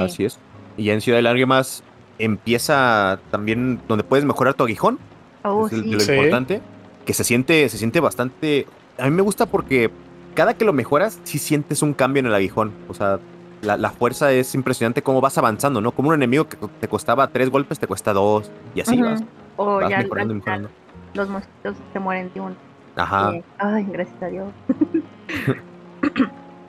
Así 0.04 0.24
es. 0.24 0.38
Y 0.76 0.84
ya 0.84 0.92
en 0.94 1.00
Ciudad 1.00 1.18
de 1.18 1.22
Lágrimas 1.22 1.82
empieza 2.18 3.18
también 3.30 3.80
donde 3.88 4.04
puedes 4.04 4.24
mejorar 4.24 4.54
tu 4.54 4.64
aguijón. 4.64 4.98
Oh, 5.44 5.66
es 5.66 5.72
sí. 5.72 5.82
lo 5.90 6.00
Sí. 6.00 6.12
importante. 6.12 6.60
Que 7.04 7.12
se 7.14 7.24
siente, 7.24 7.68
se 7.68 7.78
siente 7.78 8.00
bastante. 8.00 8.66
A 8.98 9.04
mí 9.04 9.10
me 9.10 9.22
gusta 9.22 9.46
porque 9.46 9.90
cada 10.34 10.54
que 10.54 10.64
lo 10.64 10.72
mejoras, 10.72 11.20
sí 11.24 11.38
sientes 11.38 11.82
un 11.82 11.94
cambio 11.94 12.20
en 12.20 12.26
el 12.26 12.34
aguijón. 12.34 12.72
O 12.88 12.94
sea, 12.94 13.18
la, 13.62 13.76
la 13.76 13.90
fuerza 13.90 14.32
es 14.32 14.54
impresionante 14.54 15.02
cómo 15.02 15.20
vas 15.20 15.38
avanzando, 15.38 15.80
¿no? 15.80 15.92
Como 15.92 16.08
un 16.08 16.14
enemigo 16.14 16.48
que 16.48 16.56
te 16.80 16.88
costaba 16.88 17.28
tres 17.28 17.48
golpes, 17.50 17.78
te 17.78 17.86
cuesta 17.86 18.12
dos. 18.12 18.50
Y 18.74 18.80
así 18.80 18.96
Ujú. 19.00 19.04
vas. 19.10 19.22
O 19.56 19.76
Vas 19.76 19.88
ya 19.90 19.98
mejorando, 19.98 20.34
mejorando. 20.34 20.68
los 21.14 21.28
mosquitos 21.28 21.76
se 21.92 21.98
mueren 21.98 22.30
de 22.34 22.40
uno. 22.40 22.54
Ajá. 22.96 23.34
Eh, 23.34 23.44
Ay, 23.58 23.86
gracias 23.90 24.22
a 24.22 24.26
Dios. 24.26 24.48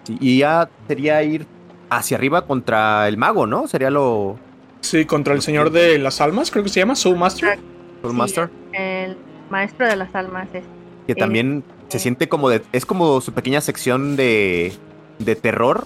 Sí, 0.04 0.18
y 0.22 0.38
ya 0.40 0.70
sería 0.88 1.22
ir 1.22 1.46
hacia 1.90 2.18
arriba 2.18 2.46
contra 2.46 3.08
el 3.08 3.18
mago, 3.18 3.48
¿no? 3.48 3.68
Sería 3.68 3.90
lo. 3.90 4.38
Sí, 4.82 5.06
contra 5.06 5.34
el 5.34 5.42
señor 5.42 5.72
de 5.72 5.98
las 6.00 6.22
almas, 6.22 6.52
creo 6.52 6.64
que 6.64 6.70
se 6.70 6.80
llama 6.80 6.96
Soul 6.96 7.18
Master. 7.18 7.58
Soul 8.02 8.12
Sí, 8.14 8.18
Master. 8.18 8.50
El 8.74 9.18
maestro 9.50 9.88
de 9.88 9.96
las 9.96 10.14
almas 10.16 10.48
es. 10.54 10.64
Que 11.08 11.16
también 11.16 11.64
se 11.88 12.00
siente 12.00 12.30
como 12.30 12.50
de. 12.50 12.62
Es 12.74 12.86
como 12.86 13.20
su 13.22 13.32
pequeña 13.34 13.62
sección 13.62 14.16
de. 14.16 14.74
de 15.20 15.36
terror, 15.36 15.86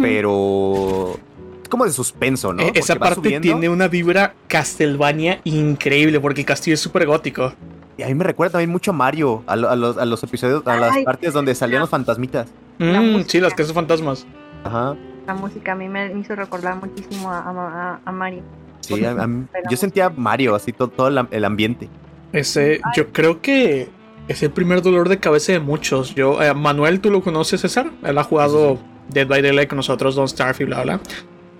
pero. 0.00 1.16
Es 1.62 1.68
como 1.68 1.84
de 1.84 1.92
suspenso, 1.92 2.52
¿no? 2.52 2.62
Eh, 2.62 2.72
esa 2.74 2.96
parte 2.96 3.40
tiene 3.40 3.68
una 3.68 3.86
vibra 3.88 4.34
Castlevania 4.48 5.40
increíble 5.44 6.18
porque 6.20 6.40
el 6.40 6.46
castillo 6.46 6.74
es 6.74 6.80
súper 6.80 7.06
gótico. 7.06 7.52
Y 7.96 8.02
a 8.02 8.06
mí 8.06 8.14
me 8.14 8.24
recuerda 8.24 8.52
también 8.52 8.70
mucho 8.70 8.90
a 8.92 8.94
Mario, 8.94 9.42
a, 9.46 9.56
lo- 9.56 9.68
a 9.68 9.76
los, 9.76 9.98
a 9.98 10.04
los 10.06 10.22
episodios, 10.22 10.66
a 10.66 10.76
las 10.76 10.96
Ay, 10.96 11.04
partes 11.04 11.32
donde 11.34 11.54
salían 11.54 11.80
los 11.80 11.90
fantasmitas. 11.90 12.48
La 12.78 13.00
Mm, 13.00 13.24
sí, 13.26 13.40
las 13.40 13.52
casas 13.54 13.72
fantasmas. 13.74 14.26
Ajá. 14.64 14.96
La 15.30 15.36
música 15.36 15.72
a 15.72 15.74
mí 15.76 15.88
me 15.88 16.12
hizo 16.18 16.34
recordar 16.34 16.74
muchísimo 16.76 17.30
a, 17.30 17.38
a, 17.38 18.00
a- 18.04 18.10
Mario. 18.12 18.42
Sí, 18.80 19.04
a- 19.04 19.28
yo 19.70 19.76
sentía 19.76 20.10
Mario, 20.10 20.56
así 20.56 20.72
todo, 20.72 20.88
todo 20.88 21.06
el, 21.06 21.18
am- 21.18 21.28
el 21.30 21.44
ambiente. 21.44 21.88
Ese, 22.32 22.80
yo 22.96 23.12
creo 23.12 23.40
que 23.40 23.88
es 24.26 24.42
el 24.42 24.50
primer 24.50 24.82
dolor 24.82 25.08
de 25.08 25.18
cabeza 25.18 25.52
de 25.52 25.60
muchos. 25.60 26.16
Yo, 26.16 26.42
eh, 26.42 26.52
Manuel, 26.52 26.98
¿tú 27.00 27.12
lo 27.12 27.22
conoces, 27.22 27.60
César? 27.60 27.90
Él 28.02 28.18
ha 28.18 28.24
jugado 28.24 28.78
Dead 29.08 29.26
by 29.28 29.40
Daylight 29.40 29.68
con 29.68 29.76
nosotros, 29.76 30.16
Don't 30.16 30.28
Starve 30.28 30.56
y 30.64 30.64
bla, 30.64 30.82
bla. 30.82 31.00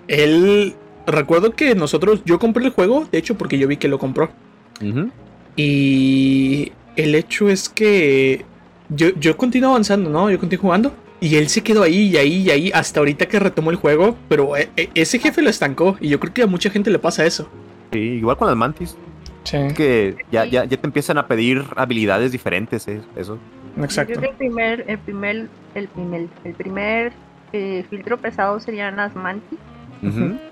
Él, 0.09 0.75
recuerdo 1.07 1.51
que 1.51 1.73
nosotros, 1.73 2.21
yo 2.25 2.39
compré 2.39 2.65
el 2.65 2.71
juego, 2.71 3.07
de 3.09 3.19
hecho, 3.19 3.37
porque 3.37 3.57
yo 3.57 3.69
vi 3.69 3.77
que 3.77 3.87
lo 3.87 3.99
compró. 3.99 4.31
Ujú. 4.81 5.09
Y 5.55 6.71
el 6.97 7.15
hecho 7.15 7.47
es 7.49 7.69
que 7.69 8.45
yo, 8.89 9.09
yo 9.17 9.37
continuo 9.37 9.69
avanzando, 9.69 10.09
¿no? 10.09 10.29
Yo 10.29 10.39
continuo 10.39 10.63
jugando. 10.63 10.93
Y 11.21 11.35
él 11.35 11.47
se 11.49 11.61
quedó 11.61 11.83
ahí 11.83 12.09
y 12.09 12.17
ahí 12.17 12.33
y 12.41 12.49
ahí 12.49 12.71
hasta 12.73 12.99
ahorita 12.99 13.27
que 13.27 13.39
retomó 13.39 13.69
el 13.69 13.75
juego, 13.77 14.17
pero 14.27 14.57
e- 14.57 14.69
e- 14.75 14.89
ese 14.95 15.19
jefe 15.19 15.41
lo 15.43 15.49
estancó 15.51 15.95
y 16.01 16.09
yo 16.09 16.19
creo 16.19 16.33
que 16.33 16.41
a 16.41 16.47
mucha 16.47 16.69
gente 16.71 16.89
le 16.89 16.97
pasa 16.99 17.25
eso. 17.25 17.47
Sí, 17.93 17.99
igual 17.99 18.37
con 18.37 18.47
las 18.47 18.57
mantis. 18.57 18.97
Sí, 19.43 19.57
Que 19.75 20.15
ya, 20.31 20.45
ya, 20.45 20.65
ya 20.65 20.77
te 20.77 20.85
empiezan 20.87 21.17
a 21.19 21.27
pedir 21.27 21.63
habilidades 21.75 22.31
diferentes, 22.31 22.87
eh, 22.87 23.01
eso. 23.15 23.37
Yo 23.77 23.83
exacto. 23.83 24.13
creo 24.13 24.21
que 24.21 24.29
el 24.31 24.35
primer, 24.35 24.85
el 24.87 24.97
primer, 24.97 25.47
el 25.75 25.87
primer, 25.87 26.27
el 26.43 26.53
primer 26.53 27.13
eh, 27.53 27.85
filtro 27.89 28.17
pesado 28.17 28.59
serían 28.59 28.95
las 28.97 29.15
mantis. 29.15 29.59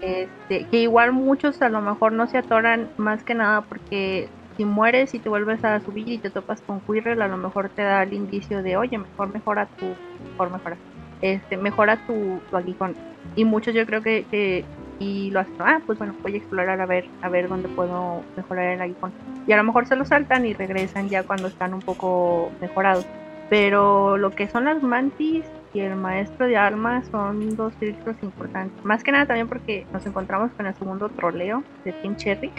Este, 0.01 0.67
que 0.69 0.81
igual 0.81 1.11
muchos 1.13 1.59
a 1.63 1.69
lo 1.69 1.81
mejor 1.81 2.11
no 2.11 2.27
se 2.27 2.37
atoran 2.37 2.89
más 2.97 3.23
que 3.23 3.33
nada 3.33 3.61
porque 3.61 4.29
si 4.59 4.65
mueres 4.65 5.13
y 5.13 5.19
te 5.19 5.29
vuelves 5.29 5.63
a 5.63 5.79
subir 5.79 6.09
y 6.09 6.17
te 6.17 6.29
topas 6.29 6.59
con 6.59 6.81
Quirrell, 6.81 7.21
a 7.21 7.29
lo 7.29 7.37
mejor 7.37 7.69
te 7.69 7.81
da 7.81 8.03
el 8.03 8.11
indicio 8.11 8.61
de, 8.61 8.75
oye, 8.75 8.97
mejor 8.97 9.33
mejora 9.33 9.67
tu, 9.67 9.85
mejor 10.31 10.51
mejora, 10.51 10.75
este, 11.21 11.55
mejora 11.55 11.95
tu, 12.05 12.41
tu 12.49 12.57
aguijón. 12.57 12.93
Y 13.37 13.45
muchos 13.45 13.73
yo 13.73 13.85
creo 13.85 14.01
que, 14.01 14.25
que 14.29 14.65
y 14.99 15.31
lo 15.31 15.39
hacen, 15.39 15.55
ah, 15.59 15.79
pues 15.85 15.97
bueno, 15.97 16.13
voy 16.21 16.33
a 16.33 16.37
explorar 16.39 16.81
a 16.81 16.85
ver, 16.85 17.05
a 17.21 17.29
ver 17.29 17.47
dónde 17.47 17.69
puedo 17.69 18.21
mejorar 18.35 18.65
el 18.65 18.81
aguijón. 18.81 19.13
Y 19.47 19.53
a 19.53 19.55
lo 19.55 19.63
mejor 19.63 19.87
se 19.87 19.95
lo 19.95 20.03
saltan 20.03 20.45
y 20.45 20.53
regresan 20.53 21.07
ya 21.07 21.23
cuando 21.23 21.47
están 21.47 21.73
un 21.73 21.79
poco 21.79 22.51
mejorados. 22.59 23.05
Pero 23.49 24.17
lo 24.17 24.31
que 24.31 24.49
son 24.49 24.65
las 24.65 24.83
mantis 24.83 25.45
y 25.73 25.79
el 25.79 25.95
maestro 25.95 26.47
de 26.47 26.57
armas 26.57 27.07
son 27.11 27.55
dos 27.55 27.73
filtros 27.75 28.17
importantes. 28.21 28.83
Más 28.83 29.05
que 29.05 29.13
nada 29.13 29.25
también 29.25 29.47
porque 29.47 29.87
nos 29.93 30.05
encontramos 30.05 30.51
con 30.51 30.65
el 30.65 30.75
segundo 30.75 31.07
troleo 31.07 31.63
de 31.85 31.93
Team 31.93 32.17
Cherry. 32.17 32.51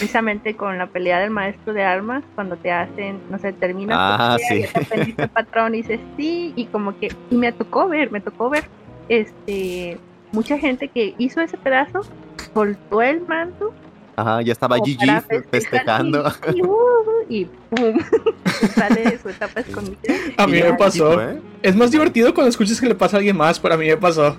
Precisamente 0.00 0.56
con 0.56 0.78
la 0.78 0.86
pelea 0.86 1.20
del 1.20 1.28
maestro 1.28 1.74
de 1.74 1.82
armas, 1.84 2.24
cuando 2.34 2.56
te 2.56 2.72
hacen, 2.72 3.20
no 3.28 3.38
sé, 3.38 3.52
terminas 3.52 3.96
tu 3.96 4.22
Ah, 4.22 4.36
pelea 4.38 4.66
sí. 4.72 5.14
y 5.16 5.20
el 5.20 5.28
patrón 5.28 5.74
y 5.74 5.82
dices 5.82 6.00
sí, 6.16 6.54
y 6.56 6.64
como 6.66 6.98
que, 6.98 7.12
y 7.30 7.34
me 7.36 7.52
tocó 7.52 7.86
ver, 7.86 8.10
me 8.10 8.22
tocó 8.22 8.48
ver, 8.48 8.64
este, 9.10 9.98
mucha 10.32 10.56
gente 10.56 10.88
que 10.88 11.14
hizo 11.18 11.42
ese 11.42 11.58
pedazo, 11.58 12.00
soltó 12.54 13.02
el 13.02 13.20
manto 13.26 13.74
Ajá, 14.16 14.42
ya 14.42 14.52
estaba 14.52 14.76
festejar 14.76 15.24
festejando. 15.50 16.32
Y, 16.52 16.58
y, 16.58 16.62
uh, 16.62 17.04
y 17.28 17.44
pum, 17.44 17.98
sale 18.74 19.02
de 19.02 19.18
su 19.18 19.28
etapa 19.28 19.60
escondida. 19.66 19.98
A 20.36 20.46
mí 20.46 20.62
me 20.62 20.74
pasó. 20.74 21.20
¿eh? 21.22 21.40
Es 21.62 21.76
más 21.76 21.90
divertido 21.90 22.34
cuando 22.34 22.48
escuchas 22.50 22.80
que 22.80 22.88
le 22.88 22.94
pasa 22.94 23.16
a 23.16 23.18
alguien 23.18 23.36
más, 23.36 23.60
pero 23.60 23.74
a 23.74 23.76
mí 23.76 23.86
me 23.86 23.96
pasó. 23.96 24.36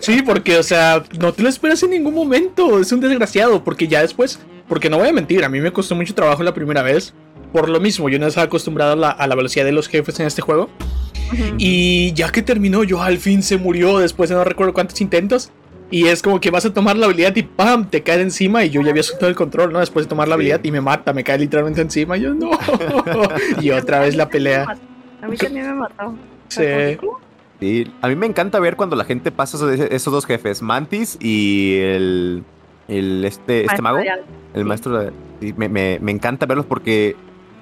Sí, 0.00 0.22
porque, 0.22 0.58
o 0.58 0.62
sea, 0.62 1.04
no 1.18 1.32
te 1.32 1.42
lo 1.42 1.48
esperas 1.48 1.82
en 1.82 1.90
ningún 1.90 2.14
momento. 2.14 2.80
Es 2.80 2.92
un 2.92 3.00
desgraciado, 3.00 3.64
porque 3.64 3.88
ya 3.88 4.02
después, 4.02 4.38
porque 4.68 4.90
no 4.90 4.98
voy 4.98 5.08
a 5.08 5.12
mentir, 5.12 5.44
a 5.44 5.48
mí 5.48 5.60
me 5.60 5.72
costó 5.72 5.94
mucho 5.94 6.14
trabajo 6.14 6.42
la 6.42 6.54
primera 6.54 6.82
vez. 6.82 7.14
Por 7.52 7.68
lo 7.68 7.80
mismo, 7.80 8.08
yo 8.08 8.18
no 8.18 8.26
estaba 8.26 8.46
acostumbrado 8.46 8.92
a 8.92 8.96
la, 8.96 9.10
a 9.10 9.26
la 9.26 9.34
velocidad 9.34 9.64
de 9.64 9.72
los 9.72 9.88
jefes 9.88 10.18
en 10.20 10.26
este 10.26 10.42
juego. 10.42 10.68
Y 11.58 12.12
ya 12.14 12.30
que 12.30 12.42
terminó, 12.42 12.84
yo 12.84 13.02
al 13.02 13.18
fin 13.18 13.42
se 13.42 13.56
murió 13.56 13.98
después 13.98 14.28
de 14.30 14.36
no 14.36 14.44
recuerdo 14.44 14.74
cuántos 14.74 15.00
intentos. 15.00 15.50
Y 15.90 16.08
es 16.08 16.22
como 16.22 16.40
que 16.40 16.50
vas 16.50 16.64
a 16.64 16.72
tomar 16.72 16.96
la 16.96 17.06
habilidad 17.06 17.36
y 17.36 17.42
¡pam! 17.42 17.88
te 17.88 18.02
cae 18.02 18.20
encima 18.20 18.64
y 18.64 18.70
yo 18.70 18.82
ya 18.82 18.90
había 18.90 19.02
soltado 19.02 19.28
el 19.28 19.36
control, 19.36 19.72
¿no? 19.72 19.78
Después 19.78 20.06
de 20.06 20.08
tomar 20.08 20.26
la 20.26 20.34
habilidad 20.34 20.60
y 20.64 20.72
me 20.72 20.80
mata, 20.80 21.12
me 21.12 21.22
cae 21.22 21.38
literalmente 21.38 21.80
encima. 21.82 22.16
Y 22.16 22.22
yo 22.22 22.34
no. 22.34 22.50
y 23.60 23.70
otra 23.70 24.00
vez 24.00 24.16
la 24.16 24.28
pelea. 24.28 24.76
A 25.22 25.28
mí 25.28 25.36
también 25.36 25.68
me 25.68 25.74
mató. 25.74 26.14
Sí. 26.48 26.62
Sí, 27.64 27.90
a 28.02 28.08
mí 28.08 28.14
me 28.14 28.26
encanta 28.26 28.60
ver 28.60 28.76
cuando 28.76 28.94
la 28.94 29.04
gente 29.04 29.30
pasa 29.32 29.56
esos, 29.56 29.72
esos 29.90 30.12
dos 30.12 30.26
jefes, 30.26 30.60
Mantis 30.60 31.16
y 31.18 31.78
el, 31.80 32.44
el 32.88 33.24
este, 33.24 33.64
este 33.64 33.80
mago, 33.80 34.00
el 34.52 34.64
maestro. 34.66 34.98
de- 34.98 35.12
sí, 35.40 35.54
me, 35.56 35.70
me- 35.70 35.98
me 36.02 36.12
encanta 36.12 36.44
verlos 36.44 36.66
porque 36.66 37.16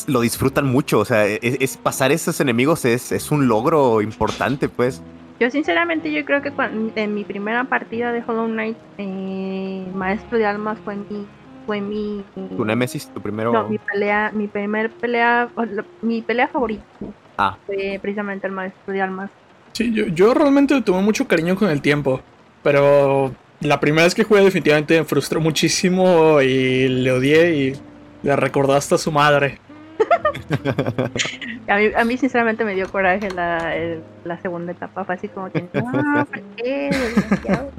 lo 0.08 0.20
disfrutan 0.22 0.66
mucho. 0.66 0.98
O 0.98 1.04
sea, 1.04 1.24
es, 1.26 1.40
es- 1.60 1.76
pasar 1.76 2.10
esos 2.10 2.40
enemigos 2.40 2.84
es, 2.84 3.12
es 3.12 3.30
un 3.30 3.46
logro 3.46 4.02
importante, 4.02 4.68
pues. 4.68 5.00
Yo 5.38 5.50
sinceramente 5.50 6.10
yo 6.12 6.24
creo 6.24 6.42
que 6.42 6.52
en 6.96 7.14
mi 7.14 7.22
primera 7.22 7.62
partida 7.64 8.10
de 8.10 8.24
Hollow 8.26 8.46
Knight, 8.48 8.76
eh, 8.98 9.86
Maestro 9.94 10.36
de 10.38 10.46
Almas 10.46 10.78
fue 10.84 10.96
mi, 10.96 11.26
fue 11.64 11.80
mi, 11.80 12.24
Tu 12.56 12.64
Nemesis, 12.64 13.06
tu 13.14 13.20
primero. 13.20 13.52
no, 13.52 13.68
mi 13.68 13.78
pelea, 13.78 14.32
mi 14.34 14.48
primer 14.48 14.90
pelea, 14.90 15.48
mi 16.02 16.22
pelea 16.22 16.48
favorita 16.48 16.82
Ah. 17.38 17.56
fue 17.66 18.00
precisamente 18.02 18.48
el 18.48 18.52
Maestro 18.52 18.92
de 18.92 19.00
Almas. 19.02 19.30
Sí, 19.72 19.92
yo, 19.92 20.06
yo 20.08 20.34
realmente 20.34 20.80
tomé 20.82 21.02
mucho 21.02 21.26
cariño 21.26 21.56
con 21.56 21.70
el 21.70 21.80
tiempo. 21.80 22.20
Pero 22.62 23.34
la 23.60 23.80
primera 23.80 24.04
vez 24.04 24.14
que 24.14 24.24
jugué 24.24 24.42
definitivamente 24.42 24.98
me 24.98 25.04
frustró 25.04 25.40
muchísimo 25.40 26.40
y 26.40 26.88
le 26.88 27.12
odié 27.12 27.54
y 27.56 27.72
le 28.22 28.36
recordó 28.36 28.74
hasta 28.74 28.94
a 28.94 28.98
su 28.98 29.10
madre. 29.12 29.58
A 31.68 31.76
mí, 31.76 31.86
a 31.96 32.04
mí 32.04 32.16
sinceramente 32.16 32.64
me 32.64 32.74
dio 32.74 32.90
coraje 32.90 33.30
la, 33.30 33.74
el- 33.76 34.02
la 34.24 34.40
segunda 34.40 34.72
etapa, 34.72 35.04
fue 35.04 35.14
así 35.14 35.28
como 35.28 35.50
que, 35.50 35.62
no, 35.72 36.26
¿por 36.26 36.40
qué? 36.56 36.90
Desgraciado". 37.14 37.70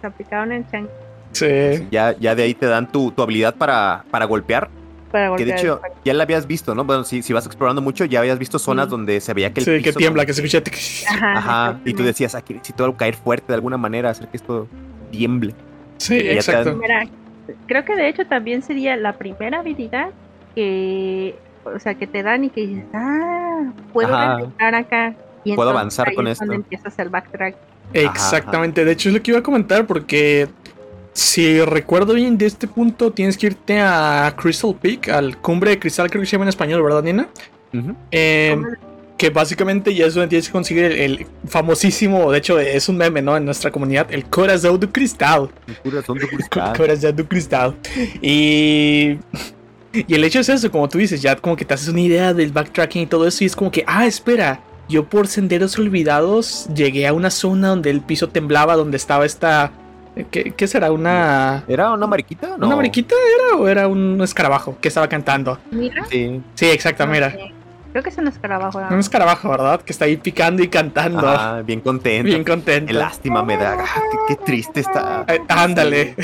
Se 0.00 0.06
aplicaron 0.06 0.52
el 0.52 0.68
chan 0.70 0.88
Sí. 1.32 1.86
Ya, 1.90 2.16
ya 2.18 2.34
de 2.34 2.44
ahí 2.44 2.54
te 2.54 2.66
dan 2.66 2.90
tu, 2.90 3.10
tu 3.12 3.22
habilidad 3.22 3.54
para, 3.54 4.04
para 4.10 4.24
golpear. 4.24 4.70
Para 5.10 5.34
Que 5.36 5.44
de 5.44 5.52
hecho 5.52 5.80
ya 6.04 6.14
la 6.14 6.22
habías 6.24 6.46
visto, 6.46 6.74
¿no? 6.74 6.84
Bueno, 6.84 7.04
si, 7.04 7.22
si 7.22 7.32
vas 7.32 7.46
explorando 7.46 7.80
mucho, 7.82 8.04
ya 8.04 8.20
habías 8.20 8.38
visto 8.38 8.58
zonas 8.58 8.86
Mm. 8.88 8.90
donde 8.90 9.20
se 9.20 9.34
veía 9.34 9.52
que 9.52 9.60
el 9.60 9.66
Sí, 9.66 9.82
que 9.82 9.92
tiembla, 9.92 10.24
que 10.26 10.32
se 10.34 10.44
escucha. 10.44 10.62
tic- 10.64 11.04
Ajá, 11.08 11.38
Ajá, 11.68 11.80
y 11.84 11.94
tú 11.94 12.02
decías, 12.02 12.34
aquí 12.34 12.54
necesito 12.54 12.84
algo 12.84 12.96
caer 12.96 13.14
fuerte 13.14 13.46
de 13.48 13.54
alguna 13.54 13.76
manera, 13.76 14.10
hacer 14.10 14.28
que 14.28 14.36
esto 14.36 14.68
tiemble. 15.10 15.54
Sí, 15.98 16.16
exacto. 16.18 16.76
Mira, 16.76 17.06
creo 17.66 17.84
que 17.84 17.96
de 17.96 18.08
hecho 18.08 18.26
también 18.26 18.62
sería 18.62 18.96
la 18.96 19.14
primera 19.14 19.60
habilidad 19.60 20.10
que, 20.54 21.34
o 21.64 21.78
sea, 21.78 21.94
que 21.94 22.06
te 22.06 22.22
dan 22.22 22.44
y 22.44 22.50
que 22.50 22.66
dices, 22.66 22.84
ah, 22.94 23.72
puedo 23.92 24.08
regresar 24.08 24.74
acá. 24.74 25.14
Y 25.44 25.54
Puedo 25.54 25.70
entonces 25.70 25.98
avanzar 25.98 26.08
ahí 26.08 26.14
con 26.14 26.26
es 26.26 26.40
esto. 26.40 26.52
Empiezas 26.52 26.98
el 26.98 27.08
backtrack. 27.08 27.56
Exactamente. 27.94 28.84
De 28.84 28.92
hecho, 28.92 29.08
es 29.08 29.14
lo 29.14 29.22
que 29.22 29.30
iba 29.30 29.40
a 29.40 29.42
comentar 29.42 29.86
porque 29.86 30.48
si 31.18 31.60
recuerdo 31.62 32.14
bien 32.14 32.38
de 32.38 32.46
este 32.46 32.68
punto, 32.68 33.10
tienes 33.10 33.36
que 33.36 33.48
irte 33.48 33.80
a 33.80 34.32
Crystal 34.40 34.72
Peak, 34.80 35.08
al 35.08 35.36
cumbre 35.38 35.72
de 35.72 35.78
cristal, 35.80 36.08
creo 36.08 36.22
que 36.22 36.26
se 36.26 36.32
llama 36.32 36.44
en 36.44 36.50
español, 36.50 36.80
¿verdad, 36.80 37.02
Nina? 37.02 37.28
Eh, 38.12 38.56
que 39.16 39.30
básicamente 39.30 39.92
ya 39.92 40.06
es 40.06 40.14
donde 40.14 40.28
tienes 40.28 40.46
que 40.46 40.52
conseguir 40.52 40.84
el, 40.84 40.92
el 40.92 41.26
famosísimo, 41.44 42.30
de 42.30 42.38
hecho 42.38 42.60
es 42.60 42.88
un 42.88 42.98
meme, 42.98 43.20
¿no? 43.20 43.36
En 43.36 43.44
nuestra 43.44 43.72
comunidad, 43.72 44.06
el 44.10 44.26
corazón 44.26 44.78
du 44.78 44.92
cristal. 44.92 45.50
Mi 45.66 45.90
corazón 45.90 46.18
de 46.18 46.28
cristal. 46.28 46.76
Corazón 46.76 47.16
du 47.16 47.26
cristal. 47.26 47.74
Y... 48.22 49.18
Y 49.92 50.14
el 50.14 50.22
hecho 50.22 50.38
es 50.38 50.48
eso, 50.50 50.70
como 50.70 50.88
tú 50.88 50.98
dices, 50.98 51.20
ya 51.20 51.34
como 51.34 51.56
que 51.56 51.64
te 51.64 51.74
haces 51.74 51.88
una 51.88 52.02
idea 52.02 52.34
del 52.34 52.52
backtracking 52.52 53.02
y 53.02 53.06
todo 53.06 53.26
eso 53.26 53.42
y 53.42 53.46
es 53.46 53.56
como 53.56 53.72
que, 53.72 53.82
ah, 53.86 54.06
espera, 54.06 54.60
yo 54.88 55.08
por 55.08 55.26
senderos 55.26 55.78
olvidados 55.78 56.68
llegué 56.72 57.06
a 57.06 57.12
una 57.14 57.30
zona 57.30 57.68
donde 57.68 57.90
el 57.90 58.02
piso 58.02 58.28
temblaba, 58.28 58.76
donde 58.76 58.98
estaba 58.98 59.26
esta... 59.26 59.72
¿Qué, 60.30 60.52
qué 60.56 60.66
será? 60.66 60.90
¿Una... 60.92 61.64
¿Era 61.68 61.92
una 61.92 62.06
mariquita? 62.06 62.56
No. 62.58 62.66
¿Una 62.66 62.76
mariquita 62.76 63.14
era 63.14 63.56
o 63.58 63.68
era 63.68 63.88
un 63.88 64.20
escarabajo 64.22 64.76
que 64.80 64.88
estaba 64.88 65.08
cantando? 65.08 65.58
Mira, 65.70 66.04
Sí. 66.10 66.40
Sí, 66.54 66.66
exacto, 66.66 67.06
no 67.06 67.12
mira. 67.12 67.34
Creo 67.90 68.02
que 68.02 68.10
es 68.10 68.18
un 68.18 68.28
escarabajo. 68.28 68.80
¿no? 68.80 68.88
Un 68.90 68.98
escarabajo, 69.00 69.48
¿verdad? 69.48 69.80
Que 69.80 69.92
está 69.92 70.04
ahí 70.04 70.16
picando 70.18 70.62
y 70.62 70.68
cantando. 70.68 71.26
Ah, 71.26 71.62
bien 71.64 71.80
contento. 71.80 72.24
Bien 72.24 72.44
contento. 72.44 72.92
Lástima 72.92 73.42
me 73.42 73.56
da. 73.56 73.76
Ah, 73.80 74.00
qué, 74.28 74.34
qué 74.36 74.44
triste 74.44 74.80
está. 74.80 75.24
Eh, 75.26 75.40
ándale. 75.48 76.14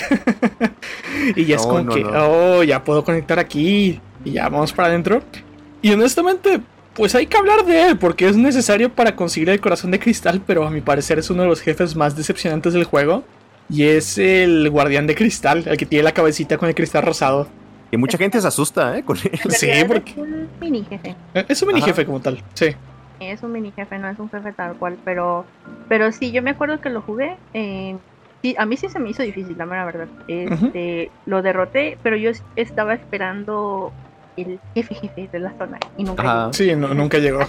y 1.36 1.44
ya 1.46 1.56
es 1.56 1.62
No, 1.62 1.68
como 1.68 1.84
no, 1.84 1.94
que, 1.94 2.04
no. 2.04 2.10
oh, 2.58 2.62
ya 2.62 2.84
puedo 2.84 3.02
conectar 3.02 3.38
aquí. 3.38 4.00
Y 4.24 4.32
ya 4.32 4.48
vamos 4.48 4.72
para 4.72 4.88
adentro. 4.88 5.22
Y 5.82 5.92
honestamente, 5.92 6.60
pues 6.94 7.14
hay 7.14 7.26
que 7.26 7.36
hablar 7.36 7.64
de 7.64 7.88
él, 7.88 7.98
porque 7.98 8.28
es 8.28 8.36
necesario 8.36 8.92
para 8.92 9.16
conseguir 9.16 9.48
el 9.50 9.60
corazón 9.60 9.90
de 9.90 9.98
cristal, 9.98 10.42
pero 10.46 10.66
a 10.66 10.70
mi 10.70 10.80
parecer 10.80 11.18
es 11.18 11.30
uno 11.30 11.42
de 11.42 11.48
los 11.48 11.60
jefes 11.60 11.96
más 11.96 12.16
decepcionantes 12.16 12.72
del 12.74 12.84
juego. 12.84 13.24
Y 13.68 13.84
es 13.84 14.18
el 14.18 14.68
guardián 14.70 15.06
de 15.06 15.14
cristal, 15.14 15.64
el 15.66 15.76
que 15.76 15.86
tiene 15.86 16.02
la 16.02 16.12
cabecita 16.12 16.58
con 16.58 16.68
el 16.68 16.74
cristal 16.74 17.02
rosado. 17.02 17.48
Y 17.90 17.96
mucha 17.96 18.18
gente 18.18 18.40
se 18.40 18.46
asusta, 18.48 18.98
¿eh? 18.98 19.02
Con 19.04 19.16
él. 19.18 19.30
Sí, 19.50 19.68
porque- 19.86 20.12
Es 20.12 20.16
un 20.18 20.48
mini 20.60 20.84
jefe. 20.84 21.14
Eh, 21.34 21.44
Es 21.48 21.62
un 21.62 21.68
mini 21.68 21.80
Ajá. 21.80 21.88
jefe 21.88 22.06
como 22.06 22.20
tal, 22.20 22.42
sí. 22.54 22.66
Es 23.20 23.42
un 23.42 23.52
mini 23.52 23.72
jefe, 23.74 23.98
no 23.98 24.08
es 24.08 24.18
un 24.18 24.28
jefe 24.30 24.52
tal 24.52 24.74
cual. 24.76 24.96
Pero, 25.04 25.44
pero 25.88 26.10
sí, 26.12 26.32
yo 26.32 26.42
me 26.42 26.50
acuerdo 26.50 26.80
que 26.80 26.90
lo 26.90 27.00
jugué. 27.02 27.36
eh, 27.54 27.96
sí, 28.42 28.54
a 28.58 28.66
mí 28.66 28.76
sí 28.76 28.88
se 28.88 28.98
me 28.98 29.10
hizo 29.10 29.22
difícil, 29.22 29.56
la 29.56 29.64
mera 29.66 29.84
verdad. 29.86 30.08
Este, 30.28 31.10
Lo 31.24 31.40
derroté, 31.40 31.96
pero 32.02 32.16
yo 32.16 32.30
estaba 32.56 32.92
esperando 32.94 33.92
el 34.36 34.58
jefe 34.74 34.94
jefe 34.96 35.28
de 35.32 35.38
la 35.38 35.52
zona. 35.56 35.78
Y 35.96 36.04
nunca 36.04 36.22
Ajá. 36.22 36.40
llegó. 36.40 36.52
Sí, 36.52 36.76
no, 36.76 36.92
nunca 36.94 37.18
llegó. 37.18 37.40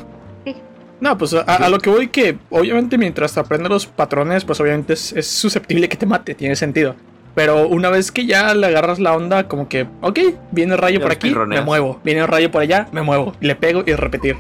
No, 1.02 1.18
pues 1.18 1.34
a, 1.34 1.42
a 1.42 1.70
lo 1.70 1.80
que 1.80 1.90
voy 1.90 2.08
que 2.08 2.38
obviamente 2.50 2.98
mientras 2.98 3.34
te 3.34 3.40
aprendes 3.40 3.70
los 3.70 3.86
patrones, 3.86 4.46
pues 4.46 4.60
obviamente 4.60 4.94
es, 4.94 5.12
es 5.14 5.28
susceptible 5.28 5.90
que 5.90 5.98
te 5.98 6.06
mate, 6.06 6.36
tiene 6.36 6.56
sentido. 6.56 6.96
Pero 7.36 7.68
una 7.68 7.90
vez 7.90 8.12
que 8.14 8.26
ya 8.26 8.54
le 8.54 8.66
agarras 8.68 8.98
la 9.00 9.14
onda, 9.14 9.48
como 9.50 9.68
que, 9.68 9.88
ok, 10.02 10.20
viene 10.52 10.74
el 10.74 10.80
rayo 10.80 11.00
Ya 11.00 11.04
por 11.04 11.12
aquí, 11.12 11.28
me 11.28 11.34
pirroneas. 11.34 11.66
muevo. 11.66 12.00
Viene 12.04 12.22
el 12.22 12.28
rayo 12.28 12.50
por 12.50 12.62
allá, 12.62 12.88
me 12.94 13.02
muevo. 13.02 13.34
Y 13.42 13.48
le 13.48 13.56
pego 13.56 13.84
y 13.86 13.94
repetir. 13.94 14.38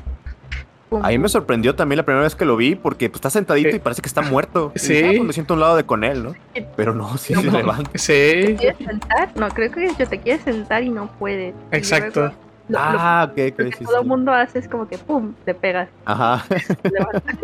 A 1.03 1.09
mí 1.09 1.17
me 1.17 1.27
sorprendió 1.27 1.75
también 1.75 1.97
la 1.97 2.03
primera 2.05 2.23
vez 2.23 2.35
que 2.35 2.45
lo 2.45 2.55
vi 2.55 2.75
porque 2.75 3.09
pues, 3.09 3.17
está 3.17 3.29
sentadito 3.29 3.71
Sí. 3.71 3.75
y 3.75 3.79
parece 3.79 4.01
que 4.01 4.07
está 4.07 4.21
muerto. 4.21 4.71
Y 4.75 4.79
Sí. 4.79 4.93
dije, 4.93 5.05
"Ah, 5.07 5.11
pues, 5.17 5.27
me 5.27 5.33
siento 5.33 5.53
a 5.53 5.55
un 5.55 5.59
lado 5.61 5.75
de 5.75 5.83
con 5.83 6.05
él, 6.05 6.23
¿no? 6.23 6.33
Pero 6.77 6.93
no, 6.95 7.17
sí 7.17 7.33
No, 7.33 7.41
se 7.41 7.47
no. 7.51 7.57
levanta. 7.57 7.91
¿Te 7.91 7.97
Sí, 7.97 8.55
quieres 8.57 8.77
sentar? 8.77 9.29
No, 9.35 9.49
creo 9.49 9.71
que 9.71 9.89
yo 9.99 10.07
te 10.07 10.19
quieres 10.21 10.43
sentar 10.43 10.83
y 10.83 10.89
no 10.89 11.07
puedes. 11.19 11.53
Y 11.73 11.75
exacto. 11.75 12.31
Luego 12.69 12.85
Lo, 12.85 12.93
lo- 12.93 12.99
Ah, 12.99 13.27
ok, 13.29 13.35
que 13.35 13.71
sí, 13.77 13.85
todo 13.85 13.97
el 13.97 14.03
sí. 14.03 14.07
mundo 14.07 14.31
hace 14.33 14.59
es 14.59 14.67
como 14.67 14.87
que 14.87 14.97
pum, 14.97 15.33
te 15.45 15.53
pegas. 15.53 15.89
Ajá. 16.05 16.45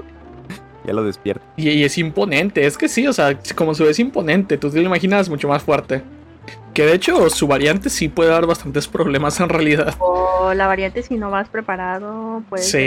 Ya 0.83 0.93
lo 0.93 1.03
despierta. 1.03 1.45
Y, 1.57 1.69
y 1.69 1.83
es 1.83 1.95
imponente, 1.99 2.65
es 2.65 2.75
que 2.75 2.87
sí, 2.87 3.05
o 3.05 3.13
sea, 3.13 3.37
como 3.55 3.75
su 3.75 3.85
es 3.87 3.99
imponente, 3.99 4.57
tú 4.57 4.69
te 4.71 4.77
lo 4.77 4.83
imaginas 4.87 5.29
mucho 5.29 5.47
más 5.47 5.61
fuerte. 5.61 6.01
Que 6.73 6.85
de 6.85 6.93
hecho 6.95 7.29
su 7.29 7.47
variante 7.47 7.89
sí 7.91 8.09
puede 8.09 8.31
dar 8.31 8.47
bastantes 8.47 8.87
problemas 8.87 9.39
en 9.39 9.49
realidad. 9.49 9.93
O 9.99 10.53
la 10.55 10.65
variante 10.65 11.03
si 11.03 11.17
no 11.17 11.29
vas 11.29 11.49
preparado, 11.49 12.41
pues... 12.49 12.67
Sí, 12.67 12.77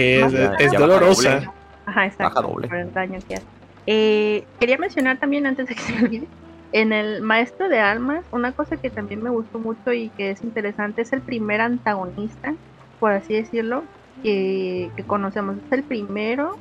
es, 0.59 0.72
dolorosa. 0.72 1.35
doble. 1.37 1.51
Ajá, 1.87 2.07
exacto. 2.07 2.24
baja 2.35 2.41
doble. 2.49 2.66
Por 2.68 2.76
el 2.78 2.93
daño 2.93 3.18
que 3.28 3.35
hace. 3.37 3.47
Eh, 3.87 4.45
quería 4.59 4.78
mencionar 4.78 5.18
también, 5.20 5.47
antes 5.47 5.68
de 5.68 5.74
que 5.76 5.80
se 5.80 5.93
me 5.93 6.03
olvide, 6.03 6.26
en 6.75 6.93
el 6.93 7.22
Maestro 7.22 7.68
de 7.68 7.79
Almas, 7.79 8.25
una 8.33 8.51
cosa 8.51 8.77
que 8.77 8.91
también 8.91 9.22
me 9.22 9.31
gustó 9.31 9.61
mucho 9.61 9.93
y 9.93 10.09
que 10.09 10.33
es 10.33 10.43
interesante 10.43 11.03
es 11.03 11.12
el 11.12 11.20
primer 11.20 11.61
antagonista, 11.61 12.57
por 12.99 13.12
así 13.12 13.35
decirlo, 13.35 13.85
que, 14.25 14.91
conocemos. 15.07 15.57
Es 15.66 15.72
el 15.72 15.85
primero 15.85 16.57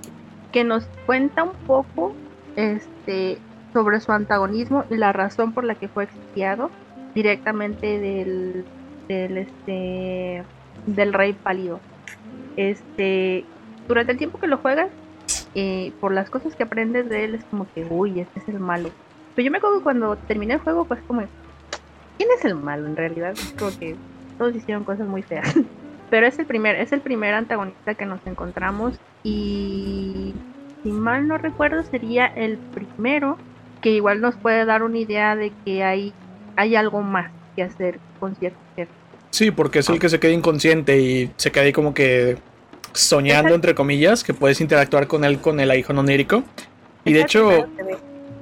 que 0.51 0.63
nos 0.63 0.85
cuenta 1.07 1.41
un 1.41 1.53
poco 1.65 2.13
este, 2.55 3.39
sobre 3.73 3.99
su 4.01 4.11
antagonismo 4.11 4.85
y 4.91 4.97
la 4.97 5.13
razón 5.13 5.51
por 5.51 5.63
la 5.63 5.73
que 5.73 5.87
fue 5.87 6.03
exiliado 6.03 6.69
directamente 7.15 7.99
del, 7.99 8.65
del, 9.07 9.37
este, 9.39 10.43
del 10.85 11.13
Rey 11.13 11.33
Pálido. 11.33 11.79
Este, 12.55 13.45
durante 13.87 14.11
el 14.11 14.19
tiempo 14.19 14.39
que 14.39 14.45
lo 14.45 14.57
juegas, 14.57 14.91
eh, 15.55 15.91
por 15.99 16.13
las 16.13 16.29
cosas 16.29 16.55
que 16.55 16.61
aprendes 16.61 17.09
de 17.09 17.25
él, 17.25 17.33
es 17.33 17.43
como 17.45 17.65
que, 17.73 17.83
uy, 17.89 18.19
este 18.19 18.41
es 18.41 18.47
el 18.47 18.59
malo. 18.59 18.91
Pero 19.35 19.45
yo 19.45 19.51
me 19.51 19.57
acuerdo 19.57 19.81
cuando 19.83 20.15
terminé 20.15 20.55
el 20.55 20.59
juego, 20.59 20.85
pues 20.85 20.99
como, 21.07 21.23
¿quién 22.17 22.29
es 22.37 22.45
el 22.45 22.55
malo 22.55 22.87
en 22.87 22.95
realidad? 22.95 23.35
Como 23.57 23.77
que 23.77 23.95
todos 24.37 24.55
hicieron 24.55 24.83
cosas 24.83 25.07
muy 25.07 25.23
feas. 25.23 25.53
Pero 26.09 26.27
es 26.27 26.37
el 26.37 26.45
primer, 26.45 26.75
es 26.75 26.91
el 26.91 27.01
primer 27.01 27.33
antagonista 27.33 27.95
que 27.95 28.05
nos 28.05 28.19
encontramos 28.27 28.99
y 29.23 30.33
si 30.83 30.89
mal 30.91 31.27
no 31.27 31.37
recuerdo 31.37 31.81
sería 31.83 32.27
el 32.27 32.57
primero 32.57 33.37
que 33.81 33.91
igual 33.91 34.21
nos 34.21 34.35
puede 34.35 34.65
dar 34.65 34.83
una 34.83 34.99
idea 34.99 35.35
de 35.35 35.51
que 35.65 35.83
hay, 35.83 36.13
hay 36.55 36.75
algo 36.75 37.01
más 37.01 37.31
que 37.55 37.63
hacer 37.63 37.99
con 38.19 38.35
cierto. 38.35 38.59
Sí, 39.31 39.49
porque 39.49 39.79
es 39.79 39.89
el 39.89 39.99
que 39.99 40.09
se 40.09 40.19
queda 40.19 40.31
inconsciente 40.31 40.99
y 40.99 41.31
se 41.37 41.51
queda 41.51 41.63
ahí 41.63 41.73
como 41.73 41.95
que 41.95 42.37
soñando, 42.91 43.55
entre 43.55 43.73
comillas, 43.73 44.23
que 44.23 44.35
puedes 44.35 44.61
interactuar 44.61 45.07
con 45.07 45.25
él 45.25 45.39
con 45.39 45.59
el 45.59 45.71
aguijón 45.71 45.97
onírico. 45.97 46.43
Y 47.03 47.13
de 47.13 47.21
hecho. 47.21 47.67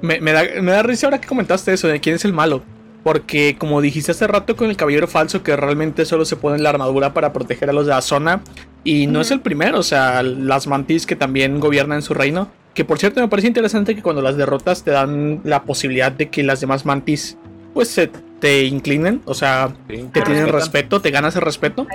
Me, 0.02 0.20
me 0.20 0.32
da, 0.32 0.42
me 0.60 0.72
da 0.72 0.82
risa 0.82 1.06
ahora 1.06 1.20
que 1.20 1.28
comentaste 1.28 1.72
eso 1.72 1.88
de 1.88 2.00
quién 2.00 2.16
es 2.16 2.24
el 2.24 2.32
malo. 2.32 2.62
Porque 3.02 3.56
como 3.58 3.80
dijiste 3.80 4.12
hace 4.12 4.26
rato 4.28 4.54
con 4.54 4.70
el 4.70 4.76
caballero 4.76 5.08
falso, 5.08 5.42
que 5.42 5.56
realmente 5.56 6.04
solo 6.04 6.24
se 6.24 6.36
pone 6.36 6.58
la 6.58 6.70
armadura 6.70 7.12
para 7.12 7.32
proteger 7.32 7.68
a 7.68 7.72
los 7.72 7.86
de 7.86 7.90
la 7.90 8.00
zona. 8.02 8.42
Y 8.84 9.06
no 9.08 9.20
es 9.20 9.30
el 9.32 9.40
primero, 9.40 9.78
o 9.78 9.82
sea, 9.82 10.22
las 10.22 10.66
mantis 10.68 11.06
que 11.06 11.16
también 11.16 11.58
gobiernan 11.58 12.02
su 12.02 12.14
reino. 12.14 12.48
Que 12.74 12.84
por 12.84 12.98
cierto 12.98 13.20
me 13.20 13.28
parece 13.28 13.48
interesante 13.48 13.94
que 13.94 14.02
cuando 14.02 14.22
las 14.22 14.36
derrotas 14.36 14.84
te 14.84 14.92
dan 14.92 15.40
la 15.44 15.64
posibilidad 15.64 16.12
de 16.12 16.28
que 16.30 16.42
las 16.42 16.60
demás 16.60 16.86
mantis 16.86 17.36
pues 17.74 17.88
se 17.88 18.10
te 18.38 18.64
inclinen, 18.64 19.20
o 19.24 19.34
sea, 19.34 19.72
Sí, 19.88 20.08
te 20.12 20.20
Ah, 20.20 20.24
tienen 20.24 20.48
respeto, 20.48 21.00
te 21.00 21.10
ganas 21.10 21.34
el 21.36 21.42
respeto. 21.42 21.86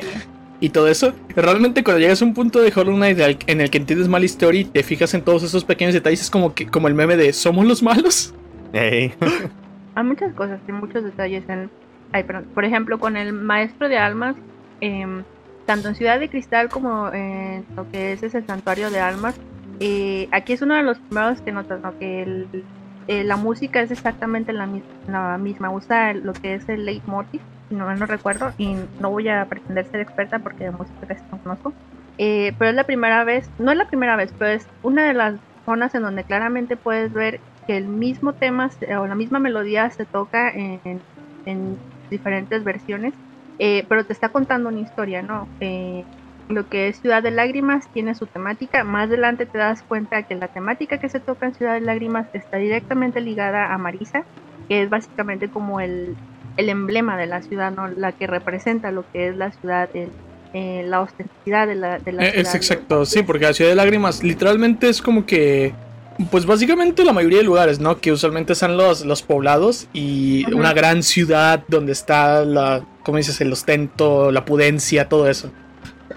Y 0.60 0.70
todo 0.70 0.88
eso. 0.88 1.14
Realmente 1.36 1.84
cuando 1.84 2.00
llegas 2.00 2.22
a 2.22 2.26
un 2.26 2.34
punto 2.34 2.62
de 2.62 2.72
Hollow 2.76 2.96
Knight 2.96 3.20
en 3.48 3.62
el 3.62 3.70
que 3.70 3.78
entiendes 3.78 4.08
mal 4.08 4.24
historia 4.24 4.62
y 4.62 4.66
te 4.66 4.84
fijas 4.84 5.14
en 5.14 5.22
todos 5.22 5.44
esos 5.44 5.64
pequeños 5.66 5.94
detalles, 5.94 6.22
es 6.22 6.30
como 6.32 6.54
que 6.54 6.68
como 6.68 6.88
el 6.88 6.94
meme 6.96 7.16
de 7.18 7.34
somos 7.34 7.66
los 7.66 7.84
malos. 7.84 8.34
Ey. 8.74 9.14
Hay 9.96 10.04
muchas 10.04 10.32
cosas, 10.36 10.60
hay 10.68 10.74
muchos 10.76 11.04
detalles. 11.04 11.44
En, 11.50 11.72
ay, 12.12 12.24
perdón. 12.24 12.46
Por 12.54 12.64
ejemplo, 12.66 13.00
con 13.00 13.18
el 13.18 13.34
maestro 13.34 13.90
de 13.90 13.98
almas, 13.98 14.36
em, 14.80 15.24
tanto 15.66 15.88
en 15.90 15.96
Ciudad 15.96 16.20
de 16.20 16.30
Cristal 16.30 16.70
como 16.70 17.12
en 17.12 17.66
lo 17.76 17.90
que 17.90 18.14
es 18.14 18.22
ese 18.22 18.44
santuario 18.44 18.92
de 18.92 19.00
almas, 19.00 19.34
eh, 19.80 20.28
aquí 20.32 20.54
es 20.54 20.62
uno 20.62 20.76
de 20.76 20.84
los 20.84 21.00
primeros 21.00 21.42
que 21.42 21.52
notas, 21.52 21.82
¿no? 21.82 21.98
Que 21.98 22.22
el- 22.22 22.64
eh, 23.08 23.24
la 23.24 23.38
música 23.38 23.82
es 23.82 23.90
exactamente 23.90 24.54
la, 24.54 24.70
la 25.08 25.40
misma, 25.40 25.72
usa 25.72 26.12
el- 26.12 26.22
lo 26.24 26.34
que 26.34 26.54
es 26.54 26.70
el 26.70 26.86
leitmotiv, 26.86 27.42
no 27.70 27.94
no 27.96 28.06
recuerdo, 28.06 28.52
y 28.58 28.76
no 29.00 29.10
voy 29.10 29.28
a 29.30 29.46
pretender 29.46 29.86
ser 29.86 30.02
experta 30.02 30.40
porque 30.40 30.66
de 30.66 30.72
música 30.72 31.08
casi 31.08 31.24
no 31.32 31.42
conozco. 31.42 31.74
Eh, 32.18 32.54
pero 32.58 32.70
es 32.70 32.76
la 32.76 32.86
primera 32.86 33.24
vez, 33.24 33.50
no 33.60 33.72
es 33.72 33.78
la 33.78 33.88
primera 33.88 34.16
vez, 34.16 34.34
pero 34.38 34.52
es 34.52 34.68
una 34.84 35.06
de 35.06 35.14
las 35.14 35.36
zonas 35.66 35.94
en 35.94 36.02
donde 36.02 36.24
claramente 36.24 36.76
puedes 36.76 37.14
ver 37.14 37.40
que 37.68 37.78
el 37.78 37.88
mismo 37.88 38.34
tema 38.34 38.70
o 38.98 39.08
la 39.08 39.16
misma 39.16 39.40
melodía 39.40 39.90
se 39.92 40.06
toca 40.06 40.50
en, 40.50 40.80
en 41.46 41.78
diferentes 42.10 42.64
versiones, 42.64 43.14
eh, 43.60 43.86
pero 43.88 44.06
te 44.06 44.14
está 44.14 44.30
contando 44.30 44.70
una 44.70 44.80
historia, 44.80 45.22
¿no? 45.22 45.48
Eh, 45.60 46.06
lo 46.50 46.68
que 46.68 46.88
es 46.88 47.02
Ciudad 47.02 47.22
de 47.22 47.32
Lágrimas 47.32 47.92
tiene 47.92 48.16
su 48.16 48.26
temática, 48.26 48.84
más 48.84 49.08
adelante 49.08 49.46
te 49.46 49.58
das 49.58 49.84
cuenta 49.84 50.24
que 50.24 50.36
la 50.36 50.48
temática 50.48 50.98
que 50.98 51.10
se 51.10 51.20
toca 51.20 51.48
en 51.48 51.54
Ciudad 51.54 51.74
de 51.74 51.82
Lágrimas 51.82 52.28
está 52.34 52.58
directamente 52.58 53.20
ligada 53.20 53.74
a 53.74 53.78
Marisa, 53.78 54.24
que 54.70 54.84
es 54.84 54.90
básicamente 54.90 55.50
como 55.50 55.82
el, 55.82 56.16
el 56.58 56.70
emblema 56.70 57.18
de 57.18 57.28
la 57.28 57.42
ciudad, 57.42 57.72
¿no? 57.72 57.88
La 57.88 58.12
que 58.12 58.28
representa 58.28 58.92
lo 58.92 59.04
que 59.12 59.30
es 59.30 59.38
la 59.38 59.52
ciudad, 59.52 59.90
el- 59.94 60.10
eh, 60.54 60.84
la 60.86 61.02
ostensidad 61.02 61.68
de 61.68 61.76
la, 61.76 62.00
de 62.00 62.12
la 62.14 62.24
Eh, 62.26 62.32
ciudad. 62.32 62.48
Es 62.48 62.56
exacto, 62.56 63.06
sí, 63.06 63.22
porque 63.24 63.46
la 63.46 63.54
ciudad 63.54 63.70
de 63.72 63.76
lágrimas 63.76 64.24
literalmente 64.24 64.90
es 64.90 65.02
como 65.02 65.26
que, 65.26 65.74
pues 66.32 66.46
básicamente 66.46 67.04
la 67.04 67.14
mayoría 67.14 67.40
de 67.40 67.44
lugares, 67.44 67.80
¿no? 67.80 68.00
Que 68.00 68.12
usualmente 68.12 68.56
son 68.56 68.76
los, 68.78 69.06
los 69.06 69.22
poblados 69.22 69.88
y 69.94 70.52
una 70.54 70.74
gran 70.74 71.04
ciudad 71.04 71.64
donde 71.68 71.92
está 71.92 72.44
la, 72.46 72.82
¿cómo 73.04 73.18
dices? 73.18 73.40
El 73.42 73.52
ostento, 73.54 74.32
la 74.32 74.46
pudencia, 74.46 75.08
todo 75.10 75.30
eso. 75.30 75.52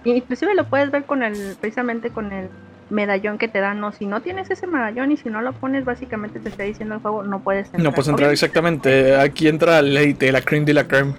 Inclusive 0.04 0.54
lo 0.54 0.64
puedes 0.68 0.90
ver 0.90 1.04
con 1.04 1.22
el, 1.22 1.56
precisamente 1.60 2.08
con 2.10 2.32
el 2.32 2.48
medallón 2.90 3.38
que 3.38 3.48
te 3.48 3.60
dan, 3.60 3.80
no, 3.80 3.92
si 3.92 4.06
no 4.06 4.20
tienes 4.20 4.50
ese 4.50 4.66
medallón 4.66 5.12
y 5.12 5.16
si 5.16 5.30
no 5.30 5.40
lo 5.40 5.52
pones, 5.52 5.84
básicamente 5.84 6.40
te 6.40 6.48
está 6.48 6.64
diciendo 6.64 6.96
el 6.96 7.00
juego, 7.00 7.22
no 7.22 7.40
puedes 7.40 7.66
entrar. 7.66 7.82
No 7.82 7.90
puedes 7.92 8.08
entrar 8.08 8.28
Obviamente- 8.28 8.44
exactamente, 8.46 9.16
aquí 9.16 9.48
entra 9.48 9.78
élite, 9.78 10.30
la 10.32 10.42
creme 10.42 10.66
de 10.66 10.74
la 10.74 10.86
creme. 10.86 11.14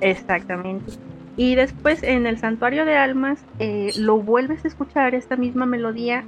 Exactamente. 0.00 0.92
Y 1.36 1.54
después 1.56 2.02
en 2.02 2.26
el 2.26 2.38
santuario 2.38 2.84
de 2.84 2.96
almas 2.96 3.38
eh, 3.58 3.90
lo 3.98 4.18
vuelves 4.18 4.64
a 4.64 4.68
escuchar 4.68 5.14
esta 5.14 5.36
misma 5.36 5.66
melodía, 5.66 6.24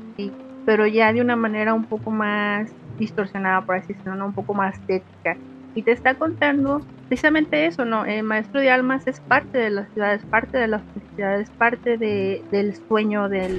pero 0.64 0.87
ya 0.87 1.12
de 1.12 1.20
una 1.20 1.37
manera 1.37 1.74
un 1.74 1.84
poco 1.84 2.11
más 2.11 2.70
distorsionada, 2.99 3.61
por 3.61 3.76
así 3.76 3.93
decirlo, 3.93 4.16
¿no? 4.16 4.26
un 4.26 4.32
poco 4.32 4.55
más 4.55 4.74
estética. 4.74 5.37
Y 5.74 5.82
te 5.82 5.93
está 5.93 6.14
contando 6.14 6.80
precisamente 7.09 7.66
eso, 7.66 7.84
¿no? 7.84 8.07
El 8.07 8.22
maestro 8.22 8.61
de 8.61 8.70
almas 8.70 9.07
es 9.07 9.20
parte 9.20 9.59
de 9.59 9.70
la 9.70 9.84
ciudad, 9.93 10.14
es 10.14 10.24
parte 10.24 10.57
de 10.57 10.66
la 10.66 10.78
felicidad, 10.78 11.39
es 11.39 11.51
parte 11.51 11.99
de, 11.99 12.43
del 12.51 12.74
sueño 12.89 13.28
del, 13.28 13.59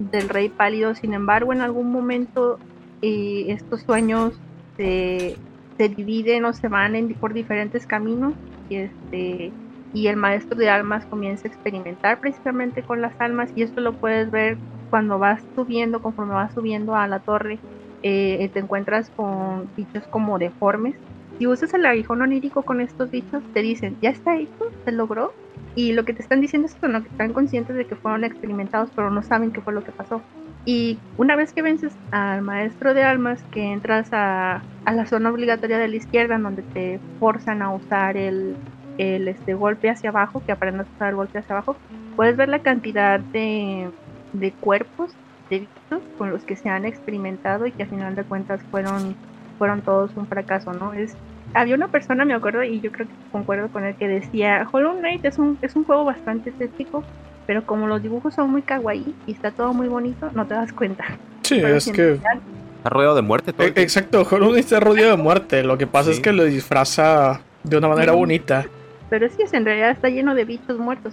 del 0.00 0.28
rey 0.28 0.48
pálido. 0.48 0.94
Sin 0.94 1.14
embargo, 1.14 1.52
en 1.52 1.60
algún 1.60 1.92
momento 1.92 2.58
eh, 3.02 3.46
estos 3.48 3.82
sueños 3.82 4.40
se, 4.76 5.36
se 5.76 5.88
dividen 5.88 6.44
o 6.44 6.52
se 6.52 6.68
van 6.68 6.94
por 7.20 7.34
diferentes 7.34 7.86
caminos 7.86 8.34
y 8.68 8.76
este 8.76 9.52
y 9.92 10.06
el 10.06 10.16
maestro 10.16 10.56
de 10.56 10.70
almas 10.70 11.04
comienza 11.06 11.48
a 11.48 11.50
experimentar 11.50 12.20
precisamente 12.20 12.84
con 12.84 13.00
las 13.00 13.12
almas 13.20 13.50
y 13.56 13.62
esto 13.62 13.80
lo 13.80 13.94
puedes 13.94 14.30
ver 14.30 14.56
cuando 14.88 15.18
vas 15.18 15.42
subiendo, 15.56 16.00
conforme 16.00 16.34
vas 16.34 16.54
subiendo 16.54 16.94
a 16.94 17.08
la 17.08 17.20
torre, 17.20 17.58
eh, 18.02 18.48
te 18.52 18.60
encuentras 18.60 19.10
con 19.10 19.72
bichos 19.76 20.06
como 20.08 20.38
deformes. 20.38 20.94
Si 21.40 21.46
usas 21.46 21.72
el 21.72 21.86
aguijón 21.86 22.20
onírico 22.20 22.60
con 22.60 22.82
estos 22.82 23.10
bichos, 23.10 23.42
te 23.54 23.62
dicen, 23.62 23.96
ya 24.02 24.10
está 24.10 24.36
hecho, 24.36 24.70
se 24.84 24.92
logró. 24.92 25.32
Y 25.74 25.94
lo 25.94 26.04
que 26.04 26.12
te 26.12 26.20
están 26.20 26.42
diciendo 26.42 26.68
es 26.68 26.76
no, 26.82 27.02
que 27.02 27.08
están 27.08 27.32
conscientes 27.32 27.76
de 27.76 27.86
que 27.86 27.96
fueron 27.96 28.24
experimentados, 28.24 28.90
pero 28.94 29.10
no 29.10 29.22
saben 29.22 29.50
qué 29.50 29.62
fue 29.62 29.72
lo 29.72 29.82
que 29.82 29.90
pasó. 29.90 30.20
Y 30.66 30.98
una 31.16 31.36
vez 31.36 31.54
que 31.54 31.62
vences 31.62 31.94
al 32.10 32.42
maestro 32.42 32.92
de 32.92 33.04
almas, 33.04 33.42
que 33.52 33.72
entras 33.72 34.12
a, 34.12 34.60
a 34.84 34.92
la 34.92 35.06
zona 35.06 35.30
obligatoria 35.30 35.78
de 35.78 35.88
la 35.88 35.96
izquierda, 35.96 36.34
en 36.34 36.42
donde 36.42 36.60
te 36.60 37.00
forzan 37.18 37.62
a 37.62 37.72
usar 37.72 38.18
el, 38.18 38.54
el 38.98 39.26
este, 39.26 39.54
golpe 39.54 39.88
hacia 39.88 40.10
abajo, 40.10 40.42
que 40.44 40.52
aprendas 40.52 40.88
a 40.88 40.96
usar 40.96 41.08
el 41.08 41.16
golpe 41.16 41.38
hacia 41.38 41.54
abajo, 41.54 41.74
puedes 42.16 42.36
ver 42.36 42.50
la 42.50 42.58
cantidad 42.58 43.18
de, 43.18 43.88
de 44.34 44.52
cuerpos 44.52 45.14
de 45.48 45.60
bichos 45.60 46.02
con 46.18 46.28
los 46.32 46.44
que 46.44 46.56
se 46.56 46.68
han 46.68 46.84
experimentado 46.84 47.64
y 47.64 47.72
que 47.72 47.84
al 47.84 47.88
final 47.88 48.14
de 48.14 48.24
cuentas 48.24 48.60
fueron, 48.70 49.16
fueron 49.56 49.80
todos 49.80 50.14
un 50.18 50.26
fracaso, 50.26 50.74
¿no? 50.74 50.92
Es, 50.92 51.16
había 51.54 51.74
una 51.74 51.88
persona, 51.88 52.24
me 52.24 52.34
acuerdo, 52.34 52.62
y 52.62 52.80
yo 52.80 52.90
creo 52.92 53.06
que 53.06 53.12
concuerdo 53.32 53.68
con 53.68 53.84
él, 53.84 53.94
que 53.96 54.08
decía, 54.08 54.66
Hollow 54.70 54.98
Knight 54.98 55.24
es 55.24 55.38
un, 55.38 55.58
es 55.62 55.74
un 55.76 55.84
juego 55.84 56.04
bastante 56.04 56.50
estético, 56.50 57.02
pero 57.46 57.64
como 57.66 57.86
los 57.86 58.02
dibujos 58.02 58.34
son 58.34 58.50
muy 58.50 58.62
kawaii 58.62 59.14
y 59.26 59.32
está 59.32 59.50
todo 59.50 59.72
muy 59.72 59.88
bonito, 59.88 60.30
no 60.34 60.46
te 60.46 60.54
das 60.54 60.72
cuenta. 60.72 61.04
Sí, 61.42 61.58
Pero 61.60 61.76
es 61.76 61.90
que... 61.90 62.12
Está 62.12 62.88
rodeado 62.90 63.14
de 63.16 63.22
muerte 63.22 63.52
todo. 63.52 63.66
e-. 63.66 63.72
Exacto, 63.76 64.26
Hollow 64.30 64.50
Knight 64.50 64.64
está 64.64 64.80
rodeado 64.80 65.16
de 65.16 65.22
muerte, 65.22 65.62
lo 65.62 65.76
que 65.76 65.86
pasa 65.86 66.10
es 66.10 66.20
que 66.20 66.32
lo 66.32 66.44
disfraza 66.44 67.40
de 67.64 67.76
una 67.76 67.88
manera 67.88 68.12
bonita. 68.12 68.64
Pero 69.10 69.28
sí, 69.28 69.42
es, 69.42 69.52
en 69.52 69.64
realidad 69.64 69.90
está 69.90 70.08
lleno 70.08 70.34
de 70.34 70.44
bichos 70.44 70.78
muertos. 70.78 71.12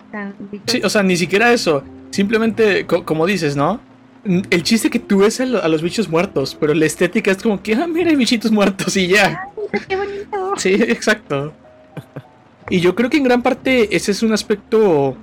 bichos 0.51 0.71
Sí, 0.71 0.81
o 0.83 0.89
sea, 0.89 1.01
ni 1.03 1.17
siquiera 1.17 1.51
eso. 1.51 1.83
Simplemente, 2.11 2.85
co- 2.85 3.03
como 3.03 3.25
dices, 3.25 3.57
¿no? 3.57 3.81
El 4.23 4.63
chiste 4.63 4.89
que 4.89 4.99
tú 4.99 5.19
ves 5.19 5.39
a, 5.39 5.45
lo- 5.45 5.63
a 5.63 5.67
los 5.67 5.81
bichos 5.81 6.09
muertos, 6.09 6.55
pero 6.59 6.73
la 6.73 6.85
estética 6.85 7.31
es 7.31 7.41
como 7.41 7.61
que, 7.61 7.73
ah, 7.75 7.87
mira, 7.87 8.09
hay 8.09 8.15
bichitos 8.15 8.51
muertos 8.51 8.95
y 8.97 9.07
ya. 9.07 9.41
¡Ay, 9.73 9.79
qué 9.87 9.95
bonito! 9.95 10.53
Sí, 10.57 10.73
exacto. 10.73 11.53
Y 12.69 12.79
yo 12.81 12.95
creo 12.95 13.09
que 13.09 13.17
en 13.17 13.23
gran 13.23 13.41
parte 13.41 13.95
ese 13.95 14.11
es 14.11 14.23
un 14.23 14.33
aspecto 14.33 15.15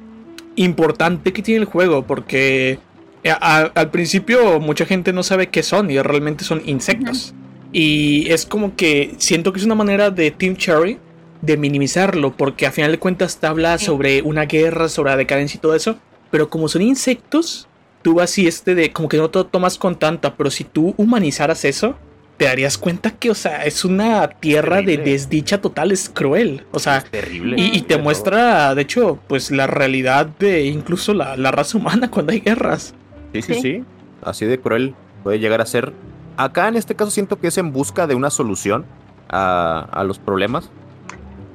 importante 0.57 1.33
que 1.33 1.43
tiene 1.43 1.61
el 1.61 1.67
juego, 1.67 2.03
porque 2.07 2.79
Eh, 3.27 3.31
a- 3.31 3.71
al 3.75 3.91
principio 3.91 4.61
mucha 4.61 4.85
gente 4.85 5.11
no 5.15 5.23
sabe 5.23 5.47
qué 5.49 5.63
son 5.63 5.91
y 5.91 5.99
realmente 5.99 6.45
son 6.45 6.61
insectos. 6.67 7.33
Y 7.73 8.31
es 8.31 8.45
como 8.45 8.77
que 8.77 9.15
siento 9.17 9.51
que 9.51 9.61
es 9.61 9.65
una 9.65 9.75
manera 9.75 10.11
de 10.11 10.31
Team 10.31 10.57
Cherry 10.57 10.99
de 11.41 11.57
minimizarlo, 11.57 12.37
porque 12.37 12.67
a 12.67 12.71
final 12.71 12.91
de 12.93 12.99
cuentas 12.99 13.39
te 13.39 13.47
habla 13.47 13.79
Sí. 13.79 13.87
sobre 13.87 14.21
una 14.21 14.45
guerra, 14.45 14.91
sobre 14.91 15.13
la 15.13 15.17
decadencia 15.17 15.57
y 15.57 15.61
todo 15.63 15.75
eso. 15.75 15.97
Pero 16.31 16.51
como 16.51 16.69
son 16.69 16.83
insectos, 16.83 17.67
tú 18.05 18.21
así 18.21 18.47
este 18.47 18.77
de 18.77 18.93
como 18.93 19.09
que 19.09 19.17
no 19.17 19.31
te 19.31 19.41
lo 19.41 19.47
tomas 19.47 19.79
con 19.79 19.97
tanta, 19.99 20.37
pero 20.37 20.51
si 20.51 20.63
tú 20.63 20.95
humanizaras 20.99 21.65
eso, 21.65 21.97
te 22.37 22.45
darías 22.45 22.77
cuenta 22.79 23.13
que, 23.13 23.31
o 23.31 23.35
sea, 23.35 23.65
es 23.65 23.85
una 23.85 24.29
tierra 24.29 24.83
de 24.83 24.97
desdicha 24.99 25.61
total, 25.61 25.91
es 25.91 26.09
cruel. 26.11 26.65
O 26.73 26.79
sea, 26.79 26.99
Es 26.99 27.05
terrible. 27.11 27.57
y, 27.59 27.77
y 27.79 27.83
te 27.83 27.97
muestra, 27.97 28.75
de 28.75 28.83
hecho, 28.83 29.19
pues 29.27 29.51
la 29.51 29.67
realidad 29.67 30.27
de 30.39 30.65
incluso 30.67 31.15
la, 31.15 31.37
la 31.37 31.51
raza 31.51 31.79
humana 31.79 32.09
cuando 32.13 32.33
hay 32.33 32.41
guerras. 32.41 32.95
Sí, 33.33 33.43
sí, 33.43 33.55
Sí. 33.55 33.61
sí. 33.63 33.85
Así 34.23 34.45
de 34.47 34.59
cruel 34.61 34.95
puede 35.23 35.39
llegar 35.39 35.61
a 35.61 35.67
ser. 35.67 35.93
Acá 36.37 36.69
en 36.69 36.77
este 36.77 36.95
caso 36.95 37.11
siento 37.11 37.39
que 37.41 37.47
es 37.49 37.59
en 37.59 37.73
busca 37.73 38.07
de 38.07 38.15
una 38.15 38.31
solución 38.31 38.85
a, 39.29 39.89
a 39.93 40.05
los 40.05 40.19
problemas. 40.19 40.71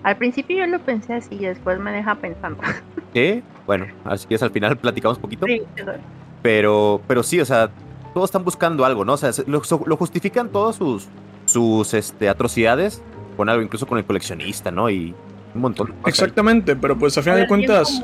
Al 0.03 0.15
principio 0.17 0.57
yo 0.57 0.65
lo 0.67 0.79
pensé 0.79 1.13
así 1.13 1.35
y 1.35 1.45
después 1.45 1.77
me 1.79 1.91
deja 1.91 2.15
pensando. 2.15 2.61
Que, 3.13 3.43
bueno, 3.67 3.85
así 4.05 4.27
que 4.27 4.35
es 4.35 4.43
al 4.43 4.51
final 4.51 4.77
platicamos 4.77 5.17
un 5.17 5.21
poquito. 5.23 5.45
Sí, 5.45 5.61
eso. 5.75 5.91
Pero, 6.41 7.01
pero 7.07 7.23
sí, 7.23 7.39
o 7.39 7.45
sea, 7.45 7.69
todos 8.13 8.29
están 8.29 8.43
buscando 8.43 8.85
algo, 8.85 9.03
¿no? 9.05 9.13
O 9.13 9.17
sea, 9.17 9.33
se- 9.33 9.43
lo, 9.47 9.61
lo 9.85 9.97
justifican 9.97 10.49
todas 10.49 10.75
sus, 10.77 11.07
sus 11.45 11.93
este, 11.93 12.29
atrocidades 12.29 13.01
con 13.37 13.49
algo, 13.49 13.61
incluso 13.61 13.85
con 13.85 13.97
el 13.97 14.05
coleccionista, 14.05 14.71
¿no? 14.71 14.89
Y 14.89 15.13
un 15.55 15.61
montón. 15.61 15.87
de 15.87 15.93
cosas 15.93 16.05
ahí. 16.05 16.09
Exactamente, 16.11 16.75
pero 16.75 16.97
pues 16.97 17.17
a 17.17 17.21
final 17.21 17.39
de 17.39 17.47
cuentas. 17.47 18.01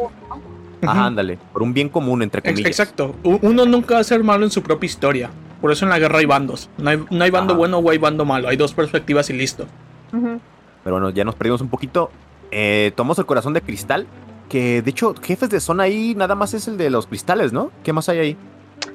Ajá, 0.82 1.06
ándale, 1.06 1.40
por 1.54 1.64
un 1.64 1.74
bien 1.74 1.90
común, 1.90 2.22
entre 2.22 2.42
comillas. 2.42 2.68
Exacto. 2.68 3.16
Uno 3.24 3.66
nunca 3.66 3.96
va 3.96 4.02
a 4.02 4.04
ser 4.04 4.24
malo 4.24 4.44
en 4.46 4.52
su 4.52 4.62
propia 4.62 4.86
historia. 4.86 5.30
Por 5.62 5.72
eso 5.72 5.86
en 5.86 5.90
la 5.90 5.98
guerra 5.98 6.20
hay 6.20 6.26
bandos. 6.26 6.70
No 6.78 6.90
hay, 6.90 7.04
no 7.10 7.24
hay 7.24 7.32
bando 7.32 7.54
Ajá. 7.54 7.58
bueno 7.58 7.78
o 7.80 7.90
hay 7.90 7.98
bando 7.98 8.24
malo. 8.26 8.50
Hay 8.50 8.58
dos 8.58 8.74
perspectivas 8.74 9.30
y 9.30 9.34
listo. 9.34 9.66
Pero 10.12 10.96
bueno, 10.96 11.10
ya 11.10 11.24
nos 11.24 11.34
perdimos 11.36 11.62
un 11.62 11.70
poquito. 11.70 12.12
Eh, 12.52 12.92
tomamos 12.96 13.18
el 13.20 13.26
corazón 13.26 13.54
de 13.54 13.62
cristal. 13.62 14.06
Que 14.50 14.82
de 14.82 14.90
hecho, 14.92 15.14
jefes 15.22 15.50
de 15.50 15.60
zona 15.60 15.84
ahí 15.84 16.14
nada 16.16 16.36
más 16.36 16.54
es 16.54 16.68
el 16.68 16.78
de 16.78 16.90
los 16.90 17.08
cristales, 17.08 17.52
¿no? 17.54 17.72
¿Qué 17.84 17.94
más 17.94 18.10
hay 18.10 18.20
ahí? 18.20 18.38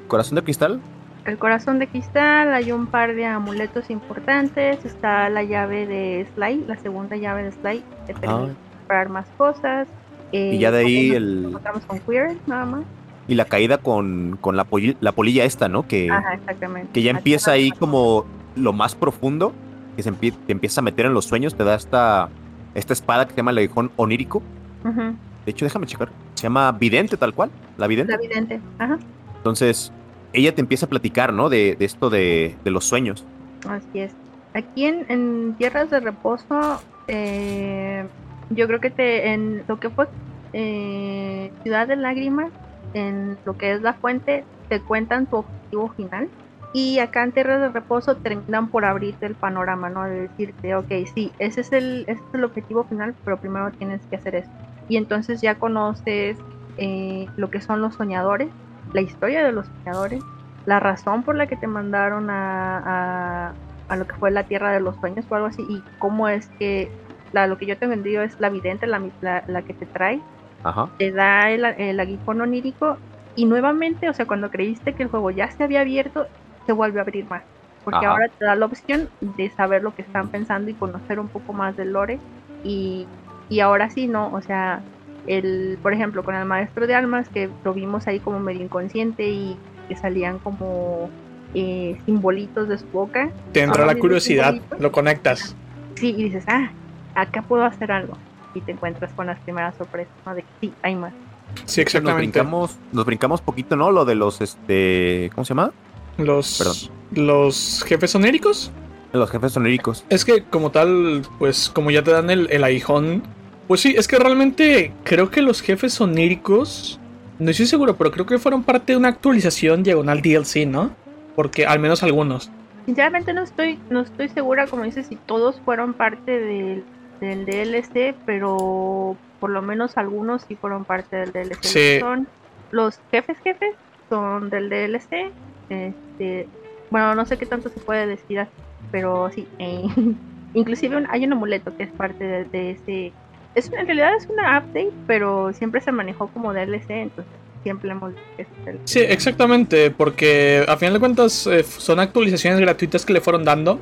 ¿Corazón 0.08 0.36
de 0.36 0.42
cristal? 0.44 0.80
El 1.24 1.36
corazón 1.38 1.78
de 1.78 1.86
cristal, 1.86 2.54
hay 2.54 2.72
un 2.72 2.86
par 2.86 3.14
de 3.14 3.26
amuletos 3.26 3.90
importantes, 3.90 4.84
está 4.84 5.28
la 5.28 5.42
llave 5.42 5.86
de 5.86 6.26
Sly, 6.34 6.64
la 6.66 6.76
segunda 6.78 7.16
llave 7.16 7.42
de 7.44 7.52
Sly, 7.52 7.84
que 8.06 8.14
te 8.14 8.26
Ah. 8.26 8.38
permite 8.38 8.54
comprar 8.78 9.08
más 9.10 9.26
cosas. 9.36 9.86
eh, 10.32 10.52
Y 10.54 10.58
ya 10.58 10.70
de 10.70 10.78
ahí 10.78 11.08
nos 11.08 11.16
el. 11.16 11.44
encontramos 11.48 11.84
con 11.86 11.98
Queer, 12.00 12.36
nada 12.46 12.64
más. 12.64 12.80
Y 13.26 13.34
la 13.34 13.44
caída 13.46 13.78
con, 13.78 14.38
con 14.40 14.56
la, 14.56 14.62
poli- 14.64 14.96
la 15.00 15.10
polilla 15.12 15.44
esta, 15.44 15.68
¿no? 15.68 15.86
Que, 15.88 16.08
Ajá, 16.10 16.34
exactamente. 16.34 16.90
que 16.92 17.02
ya 17.02 17.10
empieza 17.10 17.50
ahí 17.50 17.70
como 17.72 18.24
lo 18.54 18.72
más 18.72 18.94
profundo. 18.94 19.52
Que 19.96 20.04
se 20.04 20.12
empie- 20.12 20.34
te 20.46 20.52
empieza 20.52 20.80
a 20.80 20.84
meter 20.84 21.06
en 21.06 21.14
los 21.14 21.24
sueños. 21.24 21.56
Te 21.56 21.64
da 21.64 21.74
esta, 21.74 22.28
esta 22.76 22.92
espada 22.92 23.24
que 23.26 23.32
se 23.32 23.36
llama 23.38 23.50
el 23.50 23.58
aguijón 23.58 23.90
onírico. 23.96 24.40
Ujú, 24.84 25.16
De 25.50 25.52
hecho, 25.52 25.64
déjame 25.64 25.86
checar. 25.86 26.12
Se 26.34 26.44
llama 26.44 26.70
Vidente, 26.70 27.16
tal 27.16 27.34
cual. 27.34 27.50
La 27.76 27.88
Vidente. 27.88 28.12
La 28.12 28.18
vidente. 28.18 28.60
Ajá, 28.78 29.00
Entonces, 29.38 29.92
ella 30.32 30.54
te 30.54 30.60
empieza 30.60 30.86
a 30.86 30.88
platicar, 30.88 31.32
¿no? 31.32 31.48
De, 31.48 31.74
de 31.74 31.84
esto 31.84 32.08
de, 32.08 32.54
de 32.62 32.70
los 32.70 32.84
sueños. 32.84 33.26
así 33.68 33.98
es. 33.98 34.12
Aquí 34.54 34.84
en, 34.84 35.06
en 35.08 35.56
Tierras 35.58 35.90
de 35.90 35.98
Reposo, 35.98 36.80
eh, 37.08 38.06
yo 38.50 38.68
creo 38.68 38.78
que 38.80 38.90
te, 38.90 39.32
en 39.32 39.64
lo 39.66 39.80
que 39.80 39.90
fue 39.90 40.06
eh, 40.52 41.50
Ciudad 41.64 41.88
de 41.88 41.96
Lágrimas, 41.96 42.52
en 42.94 43.36
lo 43.44 43.56
que 43.58 43.72
es 43.72 43.82
la 43.82 43.94
fuente, 43.94 44.44
te 44.68 44.80
cuentan 44.80 45.26
tu 45.26 45.38
objetivo 45.38 45.88
final. 45.96 46.28
Y 46.72 47.00
acá 47.00 47.24
en 47.24 47.32
Tierras 47.32 47.60
de 47.60 47.70
Reposo 47.70 48.14
terminan 48.18 48.68
por 48.68 48.84
abrirte 48.84 49.26
el 49.26 49.34
panorama, 49.34 49.90
¿no? 49.90 50.04
De 50.04 50.28
decirte, 50.28 50.76
ok, 50.76 50.92
sí, 51.12 51.32
ese 51.40 51.62
es 51.62 51.72
el, 51.72 52.04
ese 52.06 52.20
es 52.28 52.34
el 52.34 52.44
objetivo 52.44 52.84
final, 52.84 53.16
pero 53.24 53.36
primero 53.40 53.72
tienes 53.72 54.00
que 54.08 54.14
hacer 54.14 54.36
esto. 54.36 54.52
Y 54.90 54.98
entonces 54.98 55.40
ya 55.42 55.58
conoces 55.58 56.44
eh, 56.76 57.32
lo 57.36 57.50
que 57.50 57.62
son 57.62 57.80
los 57.82 57.94
soñadores, 57.96 58.52
la 58.92 59.02
historia 59.02 59.44
de 59.44 59.52
los 59.52 59.68
soñadores, 59.84 60.26
la 60.66 60.80
razón 60.80 61.24
por 61.24 61.36
la 61.36 61.46
que 61.48 61.56
te 61.56 61.68
mandaron 61.68 62.30
a, 62.30 63.50
a, 63.50 63.56
a 63.88 63.96
lo 63.96 64.06
que 64.08 64.16
fue 64.18 64.32
la 64.32 64.48
Tierra 64.48 64.72
de 64.72 64.80
los 64.80 64.96
Sueños 64.98 65.26
o 65.30 65.36
algo 65.36 65.48
así, 65.48 65.62
y 65.68 65.86
cómo 65.98 66.28
es 66.28 66.50
que, 66.58 66.92
la, 67.32 67.46
lo 67.46 67.58
que 67.58 67.66
yo 67.66 67.78
te 67.78 67.86
he 67.86 67.88
vendido 67.88 68.22
es 68.24 68.34
la 68.40 68.50
vidente, 68.50 68.88
la, 68.88 69.00
la, 69.20 69.44
la 69.48 69.62
que 69.62 69.74
te 69.74 69.86
trae, 69.86 70.26
Ajá. 70.64 70.90
te 70.98 71.12
da 71.12 71.50
el, 71.50 71.64
el 71.64 72.00
aguijón 72.00 72.40
onírico 72.40 72.98
y 73.34 73.46
nuevamente, 73.46 74.08
o 74.10 74.14
sea, 74.14 74.26
cuando 74.26 74.50
creíste 74.50 74.94
que 74.94 75.04
el 75.04 75.10
juego 75.10 75.30
ya 75.30 75.50
se 75.50 75.64
había 75.64 75.80
abierto, 75.82 76.26
se 76.66 76.72
vuelve 76.72 77.00
a 77.00 77.02
abrir 77.02 77.26
más. 77.28 77.44
Porque 77.84 78.06
Ajá. 78.06 78.12
ahora 78.12 78.26
te 78.38 78.44
da 78.46 78.56
la 78.56 78.66
opción 78.66 79.10
de 79.20 79.50
saber 79.50 79.82
lo 79.82 79.94
que 79.94 80.02
están 80.02 80.30
pensando 80.30 80.70
y 80.70 80.76
conocer 80.76 81.20
un 81.20 81.30
poco 81.30 81.52
más 81.54 81.76
del 81.76 81.92
lore. 81.92 82.22
Y, 82.62 83.08
y 83.50 83.60
ahora 83.60 83.90
sí, 83.90 84.06
¿no? 84.06 84.32
O 84.32 84.40
sea, 84.40 84.80
el, 85.26 85.78
por 85.82 85.92
ejemplo, 85.92 86.24
con 86.24 86.34
el 86.34 86.46
maestro 86.46 86.86
de 86.86 86.94
almas, 86.94 87.28
que 87.28 87.50
lo 87.64 87.74
vimos 87.74 88.06
ahí 88.06 88.20
como 88.20 88.40
medio 88.40 88.62
inconsciente 88.62 89.28
y 89.28 89.56
que 89.88 89.96
salían 89.96 90.38
como 90.38 91.10
eh, 91.52 91.98
simbolitos 92.06 92.68
de 92.68 92.78
su 92.78 92.86
boca. 92.86 93.30
Te 93.52 93.60
entra 93.62 93.82
Ahora 93.82 93.94
la 93.94 94.00
curiosidad, 94.00 94.54
lo 94.78 94.92
conectas. 94.92 95.54
Sí, 95.96 96.14
y 96.16 96.24
dices, 96.24 96.44
ah, 96.46 96.70
acá 97.14 97.42
puedo 97.42 97.64
hacer 97.64 97.92
algo. 97.92 98.16
Y 98.54 98.60
te 98.60 98.72
encuentras 98.72 99.12
con 99.12 99.26
las 99.26 99.38
primeras 99.40 99.74
sorpresas, 99.76 100.14
¿no? 100.24 100.34
De 100.34 100.42
que 100.42 100.48
sí, 100.60 100.72
hay 100.82 100.94
más. 100.94 101.12
Sí, 101.56 101.62
Nos 101.62 101.78
exactamente. 101.78 102.18
brincamos, 102.20 102.76
nos 102.92 103.04
brincamos 103.04 103.40
poquito, 103.40 103.74
¿no? 103.76 103.90
Lo 103.90 104.04
de 104.04 104.14
los, 104.14 104.40
este, 104.40 105.30
¿cómo 105.34 105.44
se 105.44 105.50
llama? 105.50 105.72
Los, 106.18 106.58
Perdón. 106.58 107.26
los 107.26 107.84
jefes 107.86 108.14
oníricos. 108.14 108.70
Los 109.12 109.30
jefes 109.30 109.52
soníricos. 109.52 110.04
Es 110.08 110.24
que 110.24 110.44
como 110.44 110.70
tal, 110.70 111.22
pues 111.40 111.68
como 111.68 111.90
ya 111.90 112.02
te 112.04 112.12
dan 112.12 112.30
el, 112.30 112.48
el 112.50 112.62
aguijón, 112.62 113.24
pues 113.70 113.82
sí, 113.82 113.94
es 113.96 114.08
que 114.08 114.18
realmente 114.18 114.90
creo 115.04 115.30
que 115.30 115.42
los 115.42 115.62
jefes 115.62 116.00
oníricos, 116.00 116.98
no 117.38 117.52
estoy 117.52 117.66
seguro, 117.66 117.94
pero 117.96 118.10
creo 118.10 118.26
que 118.26 118.36
fueron 118.40 118.64
parte 118.64 118.94
de 118.94 118.96
una 118.98 119.06
actualización 119.10 119.84
diagonal 119.84 120.22
DLC, 120.22 120.66
¿no? 120.66 120.90
Porque 121.36 121.66
al 121.66 121.78
menos 121.78 122.02
algunos. 122.02 122.50
Sinceramente 122.84 123.32
no 123.32 123.44
estoy, 123.44 123.78
no 123.88 124.00
estoy 124.00 124.28
segura, 124.28 124.66
como 124.66 124.82
dices, 124.82 125.06
si 125.06 125.14
todos 125.14 125.60
fueron 125.64 125.94
parte 125.94 126.32
del, 126.40 126.82
del 127.20 127.46
DLC, 127.46 128.12
pero 128.26 129.16
por 129.38 129.50
lo 129.50 129.62
menos 129.62 129.96
algunos 129.96 130.42
sí 130.48 130.56
fueron 130.56 130.84
parte 130.84 131.14
del 131.14 131.30
DLC. 131.30 131.62
Sí. 131.62 132.00
Son 132.00 132.26
los 132.72 132.98
jefes 133.12 133.36
jefes, 133.44 133.76
son 134.08 134.50
del 134.50 134.68
DLC. 134.68 135.30
Este, 135.68 136.48
bueno, 136.90 137.14
no 137.14 137.24
sé 137.24 137.38
qué 137.38 137.46
tanto 137.46 137.68
se 137.68 137.78
puede 137.78 138.08
decir 138.08 138.44
pero 138.90 139.30
sí. 139.32 139.46
eh, 139.60 139.84
inclusive 140.54 140.96
un- 140.96 141.06
hay 141.08 141.24
un 141.24 141.34
amuleto 141.34 141.76
que 141.76 141.84
es 141.84 141.90
parte 141.92 142.24
de, 142.24 142.44
de 142.46 142.70
ese... 142.72 143.12
Es, 143.54 143.66
en 143.72 143.86
realidad 143.86 144.14
es 144.16 144.26
una 144.28 144.58
update, 144.58 144.92
pero 145.06 145.52
siempre 145.52 145.80
se 145.80 145.92
manejó 145.92 146.28
como 146.28 146.52
DLC, 146.52 146.90
entonces 146.90 147.32
siempre 147.62 147.90
hemos 147.90 148.10
dicho 148.10 148.22
que 148.36 148.42
es 148.42 148.48
DLC. 148.64 148.80
Sí, 148.84 149.00
exactamente, 149.00 149.90
porque 149.90 150.64
a 150.68 150.76
final 150.76 150.94
de 150.94 151.00
cuentas 151.00 151.46
eh, 151.46 151.62
son 151.64 152.00
actualizaciones 152.00 152.60
gratuitas 152.60 153.04
que 153.04 153.12
le 153.12 153.20
fueron 153.20 153.44
dando, 153.44 153.80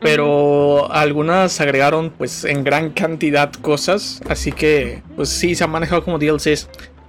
pero 0.00 0.90
algunas 0.92 1.60
agregaron 1.60 2.10
pues 2.16 2.44
en 2.44 2.62
gran 2.62 2.90
cantidad 2.90 3.52
cosas, 3.52 4.20
así 4.28 4.52
que 4.52 5.02
pues 5.16 5.28
sí 5.28 5.54
se 5.54 5.64
han 5.64 5.70
manejado 5.70 6.04
como 6.04 6.18
DLCs. 6.18 6.68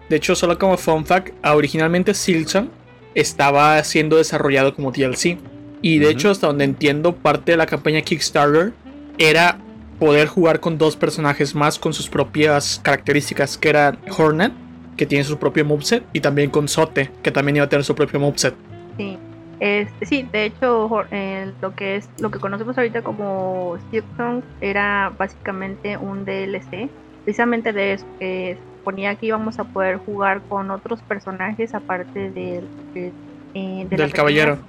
De 0.09 0.15
hecho, 0.15 0.35
solo 0.35 0.57
como 0.57 0.75
fun 0.77 1.05
fact, 1.05 1.33
originalmente 1.45 2.15
Silson 2.15 2.71
estaba 3.13 3.83
siendo 3.83 4.17
desarrollado 4.17 4.73
como 4.73 4.91
DLC. 4.91 5.37
Y 5.81 5.99
de 5.99 6.09
hecho, 6.09 6.29
hasta 6.31 6.47
donde 6.47 6.65
entiendo, 6.65 7.15
parte 7.15 7.51
de 7.51 7.57
la 7.57 7.65
campaña 7.65 8.01
Kickstarter 8.01 8.73
era 9.17 9.59
poder 9.99 10.27
jugar 10.27 10.59
con 10.59 10.77
dos 10.77 10.95
personajes 10.95 11.53
más 11.55 11.77
con 11.77 11.93
sus 11.93 12.09
propias 12.09 12.79
características, 12.83 13.57
que 13.57 13.69
eran 13.69 13.97
Hornet, 14.17 14.53
que 14.97 15.05
tiene 15.05 15.23
su 15.23 15.37
propio 15.37 15.63
moveset, 15.65 16.03
y 16.13 16.19
también 16.21 16.49
con 16.49 16.67
Sote, 16.67 17.11
que 17.21 17.31
también 17.31 17.57
iba 17.57 17.65
a 17.65 17.69
tener 17.69 17.83
su 17.83 17.95
propio 17.95 18.19
moveset. 18.19 18.53
Sí, 18.97 19.17
este, 19.59 20.05
sí, 20.05 20.27
de 20.31 20.45
hecho 20.45 20.89
eh, 21.11 21.51
lo 21.61 21.75
que 21.75 21.97
es 21.97 22.09
lo 22.19 22.31
que 22.31 22.39
conocemos 22.39 22.77
ahorita 22.77 23.01
como 23.01 23.77
Silksong 23.91 24.41
era 24.61 25.11
básicamente 25.17 25.97
un 25.97 26.23
DLC, 26.25 26.89
precisamente 27.25 27.73
de 27.73 27.93
eso, 27.93 28.05
que 28.19 28.57
ponía 28.83 29.15
que 29.15 29.25
íbamos 29.27 29.59
a 29.59 29.65
poder 29.65 29.97
jugar 29.97 30.41
con 30.47 30.71
otros 30.71 31.01
personajes 31.01 31.75
aparte 31.75 32.31
del, 32.31 32.63
de- 32.93 33.11
eh, 33.53 33.85
de 33.89 33.97
la 33.97 34.03
Del 34.05 34.13
caballero. 34.13 34.59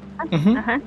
Ajá. 0.56 0.80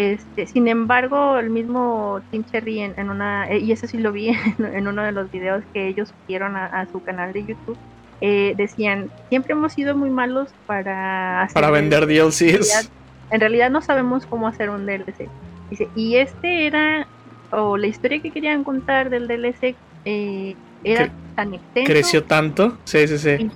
Este, 0.00 0.46
sin 0.46 0.66
embargo, 0.66 1.36
el 1.38 1.50
mismo 1.50 2.22
Team 2.30 2.42
Cherry 2.50 2.80
en, 2.80 2.94
en 2.96 3.10
una, 3.10 3.50
eh, 3.50 3.58
y 3.58 3.70
eso 3.72 3.86
sí 3.86 3.98
lo 3.98 4.12
vi 4.12 4.28
en, 4.58 4.64
en 4.64 4.88
uno 4.88 5.02
de 5.02 5.12
los 5.12 5.30
videos 5.30 5.62
que 5.74 5.88
ellos 5.88 6.08
subieron 6.24 6.56
a, 6.56 6.64
a 6.66 6.86
su 6.86 7.02
canal 7.02 7.34
de 7.34 7.44
YouTube, 7.44 7.76
eh, 8.22 8.54
decían, 8.56 9.10
siempre 9.28 9.52
hemos 9.52 9.74
sido 9.74 9.94
muy 9.94 10.08
malos 10.08 10.48
para 10.66 11.42
hacer 11.42 11.52
Para 11.54 11.70
vender 11.70 12.06
DLCs. 12.06 12.90
en 13.30 13.40
realidad 13.40 13.68
no 13.70 13.82
sabemos 13.82 14.24
cómo 14.24 14.48
hacer 14.48 14.70
un 14.70 14.86
DLC. 14.86 15.28
Dice, 15.68 15.86
y 15.94 16.16
este 16.16 16.66
era, 16.66 17.06
o 17.50 17.76
la 17.76 17.86
historia 17.86 18.20
que 18.22 18.30
querían 18.30 18.64
contar 18.64 19.10
del 19.10 19.28
DLC 19.28 19.74
eh, 20.06 20.56
era 20.82 21.08
Cre- 21.08 21.10
tan 21.36 21.52
extenso 21.54 21.92
Creció 21.92 22.24
tanto. 22.24 22.78
Sí, 22.84 23.06
sí, 23.06 23.18
sí. 23.18 23.50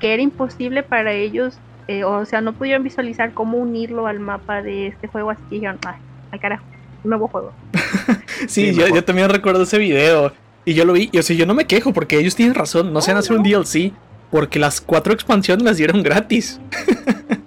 que 0.00 0.14
era 0.14 0.22
imposible 0.22 0.82
para 0.82 1.12
ellos 1.12 1.58
eh, 1.88 2.04
o 2.04 2.24
sea, 2.24 2.40
no 2.40 2.52
pudieron 2.52 2.82
visualizar 2.82 3.32
cómo 3.32 3.58
unirlo 3.58 4.06
al 4.06 4.20
mapa 4.20 4.62
de 4.62 4.88
este 4.88 5.08
juego, 5.08 5.30
así 5.30 5.42
que 5.48 5.56
dijeron, 5.56 5.78
"Ay, 5.86 5.96
al 6.32 6.40
carajo, 6.40 6.64
un 7.04 7.10
nuevo 7.10 7.28
juego. 7.28 7.52
Sí, 8.48 8.72
Sí, 8.72 8.74
yo, 8.74 9.04
también 9.04 9.30
recuerdo 9.30 9.62
ese 9.62 9.78
video. 9.78 10.32
Y 10.64 10.74
yo 10.74 10.84
lo 10.84 10.92
vi. 10.92 11.08
Y 11.12 11.18
o 11.18 11.22
sea, 11.22 11.34
yo 11.34 11.46
no 11.46 11.54
me 11.54 11.64
quejo 11.64 11.92
porque 11.92 12.18
ellos 12.18 12.34
tienen 12.34 12.54
razón. 12.54 12.92
No 12.92 13.00
se 13.00 13.12
van 13.12 13.16
a 13.16 13.20
hacer 13.20 13.36
un 13.36 13.42
DLC. 13.42 13.92
Porque 14.30 14.58
las 14.58 14.80
cuatro 14.80 15.14
expansiones 15.14 15.64
las 15.64 15.76
dieron 15.76 16.02
gratis. 16.02 16.60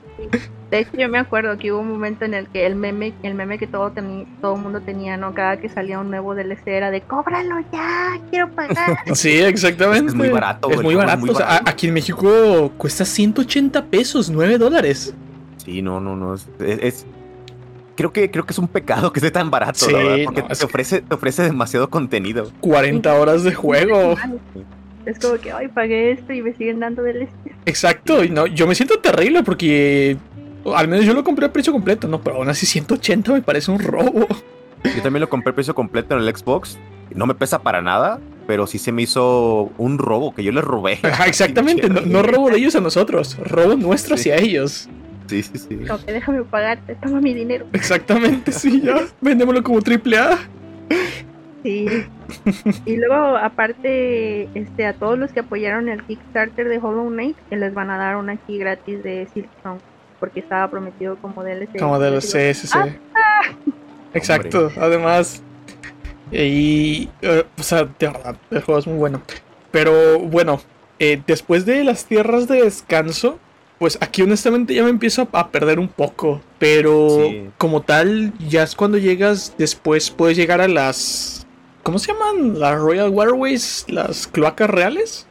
De 0.72 0.80
hecho, 0.80 0.92
yo 0.98 1.10
me 1.10 1.18
acuerdo 1.18 1.58
que 1.58 1.72
hubo 1.72 1.80
un 1.82 1.90
momento 1.90 2.26
en 2.26 2.36
el 2.36 2.48
que 2.48 2.66
el 2.68 2.76
meme, 2.76 3.14
el 3.24 3.34
meme 3.34 3.58
que 3.58 3.66
todo 3.66 3.92
todo 4.42 4.56
el 4.56 4.62
mundo 4.62 4.82
tenía, 4.82 5.18
¿no? 5.18 5.34
Cada 5.34 5.58
que 5.58 5.68
salía 5.68 6.00
un 6.00 6.12
nuevo 6.12 6.36
DLC 6.36 6.68
era 6.68 6.92
de 6.92 7.02
cóbralo 7.02 7.56
ya, 7.74 8.20
quiero 8.30 8.50
pagar. 8.52 8.98
Sí, 9.16 9.30
exactamente. 9.40 10.10
Es 10.10 10.16
muy 10.16 10.30
barato, 10.30 10.70
Es 10.70 10.82
muy 10.82 10.94
barato. 10.94 11.18
muy 11.22 11.30
O 11.32 11.36
sea, 11.36 11.46
a- 11.46 11.50
barato. 11.50 11.72
aquí 11.72 11.88
en 11.88 11.94
México 11.96 12.72
cuesta 12.78 13.04
180 13.04 13.86
pesos, 13.86 14.30
9 14.30 14.60
dólares. 14.60 15.14
Sí, 15.58 15.82
no, 15.82 16.00
no, 16.00 16.16
no. 16.16 16.36
Es, 16.36 16.48
es- 16.60 16.80
es- 16.84 17.06
creo 17.96 18.14
que 18.14 18.30
creo 18.30 18.46
que 18.46 18.54
es 18.54 18.60
un 18.60 18.68
pecado 18.68 19.12
que 19.12 19.20
esté 19.20 19.32
tan 19.32 19.50
barato, 19.50 19.86
Sí, 19.88 19.92
la 19.92 19.98
verdad, 19.98 20.18
porque 20.26 20.42
no, 20.42 20.48
te 20.50 20.56
que- 20.56 20.66
ofrece, 20.66 21.02
te 21.02 21.16
ofrece 21.16 21.44
demasiado 21.44 21.90
contenido. 21.90 22.52
40 22.62 23.12
horas 23.16 23.44
de 23.44 23.56
juego. 23.56 24.16
Es 25.06 25.18
como 25.18 25.36
que, 25.36 25.52
ay, 25.52 25.70
pagué 25.70 26.12
esto 26.12 26.34
y 26.34 26.42
me 26.44 26.54
siguen 26.54 26.82
dando 26.82 27.02
DLC. 27.02 27.30
Exacto. 27.66 28.24
Y 28.24 28.30
no, 28.30 28.46
yo 28.46 28.68
me 28.68 28.76
siento 28.76 29.00
terrible 29.00 29.42
porque. 29.44 30.18
Al 30.76 30.88
menos 30.88 31.06
yo 31.06 31.14
lo 31.14 31.24
compré 31.24 31.46
a 31.46 31.54
precio 31.54 31.72
completo, 31.74 32.08
¿no? 32.08 32.22
Pero 32.22 32.38
aún 32.38 32.50
así 32.50 32.66
180 32.66 33.34
me 33.34 33.42
parece 33.42 33.72
un 33.72 33.80
robo. 33.80 34.28
Yo 34.84 35.02
también 35.02 35.22
lo 35.22 35.30
compré 35.30 35.52
a 35.52 35.56
precio 35.56 35.76
completo 35.76 36.16
en 36.18 36.22
el 36.24 36.36
Xbox. 36.36 36.78
No 37.14 37.26
me 37.26 37.34
pesa 37.36 37.62
para 37.62 37.82
nada, 37.82 38.20
pero 38.48 38.68
sí 38.68 38.78
se 38.78 38.92
me 38.92 39.02
hizo 39.02 39.72
un 39.78 39.98
robo 39.98 40.34
que 40.34 40.44
yo 40.44 40.52
les 40.52 40.64
robé. 40.64 41.00
Ajá, 41.04 41.26
exactamente. 41.26 41.90
No, 41.90 42.02
no 42.02 42.22
robo 42.24 42.50
de 42.50 42.58
ellos 42.58 42.76
a 42.76 42.82
nosotros, 42.82 43.38
robo 43.44 43.76
nuestro 43.76 44.16
Sí. 44.18 44.30
hacia 44.32 44.44
ellos. 44.44 44.88
Sí, 45.28 45.44
sí, 45.44 45.58
sí. 45.60 45.76
Como 45.88 46.04
que 46.06 46.12
déjame 46.14 46.44
pagarte, 46.44 46.96
toma 46.96 47.22
mi 47.22 47.34
dinero. 47.34 47.66
Exactamente, 47.74 48.52
sí, 48.52 48.82
ya. 48.82 48.96
Vendémoslo 49.22 49.64
como 49.64 49.82
triple 49.82 50.18
A. 50.18 50.40
Sí. 51.64 51.86
Y 52.86 52.96
luego, 52.96 53.36
aparte, 53.38 54.44
este, 54.58 54.86
a 54.86 54.94
todos 54.94 55.20
los 55.20 55.32
que 55.32 55.42
apoyaron 55.42 55.90
el 55.90 56.02
Kickstarter 56.04 56.70
de 56.70 56.78
Hollow 56.78 57.10
Knight, 57.10 57.36
que 57.50 57.58
les 57.58 57.74
van 57.74 57.90
a 57.90 57.98
dar 57.98 58.16
una 58.16 58.38
key 58.38 58.58
gratis 58.58 59.04
de 59.04 59.28
Silksong, 59.34 59.80
porque 60.20 60.40
estaba 60.42 60.70
prometido 60.70 61.18
como 61.18 61.44
DLC. 61.44 61.78
Como 61.80 62.00
sí, 62.22 62.54
sí. 62.54 62.78
Exacto, 64.14 64.72
además. 64.80 65.42
Y. 66.32 67.10
eh, 67.22 67.46
o 67.58 67.64
sea, 67.64 67.84
de 67.86 68.08
verdad, 68.08 68.36
el 68.52 68.62
juego 68.62 68.80
es 68.80 68.88
muy 68.88 68.98
bueno. 68.98 69.22
Pero 69.72 70.20
bueno, 70.20 70.60
eh, 71.00 71.22
después 71.26 71.66
de 71.66 71.84
las 71.84 72.06
tierras 72.06 72.48
de 72.48 72.64
descanso, 72.64 73.40
pues 73.78 73.98
aquí 74.02 74.22
honestamente 74.22 74.74
ya 74.74 74.84
me 74.84 74.90
empiezo 74.90 75.28
a, 75.32 75.40
a 75.40 75.48
perder 75.50 75.80
un 75.80 75.88
poco. 75.88 76.42
Pero 76.60 77.10
Sí. 77.30 77.50
como 77.58 77.82
tal, 77.82 78.34
ya 78.40 78.64
es 78.64 78.76
cuando 78.76 78.98
llegas 78.98 79.54
después, 79.58 80.10
puedes 80.12 80.38
llegar 80.38 80.62
a 80.62 80.68
las. 80.68 81.46
¿Cómo 81.84 81.98
se 81.98 82.12
llaman? 82.14 82.60
Las 82.60 82.78
Royal 82.80 83.10
Waterways, 83.10 83.86
las 83.88 84.28
cloacas 84.28 84.70
reales. 84.70 85.26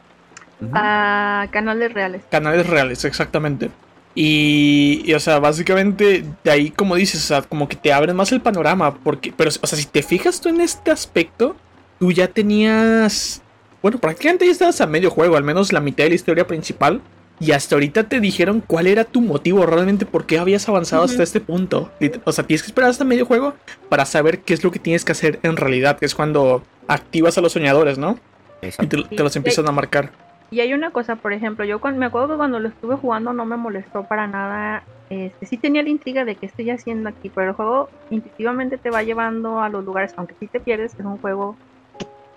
Ujú. 0.61 0.71
A 0.73 1.47
canales 1.51 1.93
reales. 1.93 2.21
Canales 2.29 2.67
reales, 2.67 3.05
exactamente. 3.05 3.69
Y, 4.15 5.03
y, 5.05 5.13
o 5.13 5.19
sea, 5.19 5.39
básicamente 5.39 6.25
de 6.43 6.51
ahí, 6.51 6.71
como 6.71 6.95
dices, 6.95 7.23
o 7.23 7.27
sea, 7.27 7.41
como 7.41 7.69
que 7.69 7.75
te 7.75 7.93
abren 7.93 8.15
más 8.15 8.31
el 8.31 8.41
panorama. 8.41 8.95
Porque, 8.95 9.33
pero, 9.35 9.49
o 9.49 9.67
sea, 9.67 9.77
si 9.77 9.85
te 9.85 10.03
fijas 10.03 10.41
tú 10.41 10.49
en 10.49 10.61
este 10.61 10.91
aspecto, 10.91 11.55
tú 11.99 12.11
ya 12.11 12.27
tenías. 12.27 13.41
Bueno, 13.81 13.97
prácticamente 13.99 14.45
ya 14.45 14.51
estabas 14.51 14.81
a 14.81 14.87
medio 14.87 15.09
juego, 15.09 15.37
al 15.37 15.43
menos 15.43 15.71
la 15.71 15.79
mitad 15.79 16.03
de 16.03 16.09
la 16.09 16.15
historia 16.15 16.47
principal. 16.47 17.01
Y 17.41 17.53
hasta 17.53 17.75
ahorita 17.75 18.09
te 18.09 18.19
dijeron 18.19 18.61
cuál 18.65 18.85
era 18.87 19.05
tu 19.05 19.21
motivo 19.21 19.65
realmente, 19.65 20.05
por 20.05 20.25
qué 20.25 20.39
habías 20.39 20.67
avanzado 20.67 21.03
hasta 21.03 21.23
este 21.23 21.39
punto. 21.39 21.89
O 22.25 22.33
sea, 22.33 22.45
tienes 22.45 22.61
que 22.63 22.67
esperar 22.67 22.89
hasta 22.89 23.05
medio 23.05 23.25
juego 23.25 23.53
para 23.87 24.05
saber 24.05 24.39
qué 24.41 24.53
es 24.53 24.61
lo 24.61 24.71
que 24.71 24.79
tienes 24.79 25.05
que 25.05 25.13
hacer 25.13 25.39
en 25.43 25.55
realidad, 25.55 25.97
que 25.97 26.05
es 26.05 26.15
cuando 26.15 26.63
activas 26.89 27.37
a 27.37 27.41
los 27.41 27.53
soñadores, 27.53 27.97
¿no? 27.97 28.19
Y 28.61 28.65
Exacto. 28.65 29.03
te, 29.07 29.15
te 29.15 29.23
los 29.23 29.33
empiezan 29.37 29.69
a 29.69 29.71
marcar. 29.71 30.11
Y 30.51 30.61
hay 30.61 30.73
una 30.73 30.91
cosa, 30.91 31.15
por 31.15 31.33
ejemplo, 31.33 31.63
yo 31.65 31.79
cuando, 31.79 31.99
me 31.99 32.07
acuerdo 32.07 32.29
que 32.29 32.37
cuando 32.37 32.59
lo 32.59 32.69
estuve 32.69 32.95
jugando 32.95 33.33
no 33.33 33.45
me 33.45 33.57
molestó 33.57 34.03
para 34.03 34.27
nada. 34.27 34.83
Este, 35.09 35.45
sí 35.45 35.57
tenía 35.57 35.83
la 35.83 35.89
intriga 35.89 36.25
de 36.25 36.35
qué 36.35 36.45
estoy 36.45 36.69
haciendo 36.69 37.09
aquí, 37.09 37.29
pero 37.29 37.49
el 37.49 37.55
juego 37.55 37.89
intuitivamente 38.09 38.77
te 38.77 38.91
va 38.91 39.03
llevando 39.03 39.59
a 39.59 39.69
los 39.69 39.83
lugares, 39.83 40.13
aunque 40.17 40.35
sí 40.39 40.47
te 40.47 40.59
pierdes, 40.59 40.93
es 40.93 41.05
un 41.05 41.17
juego. 41.17 41.55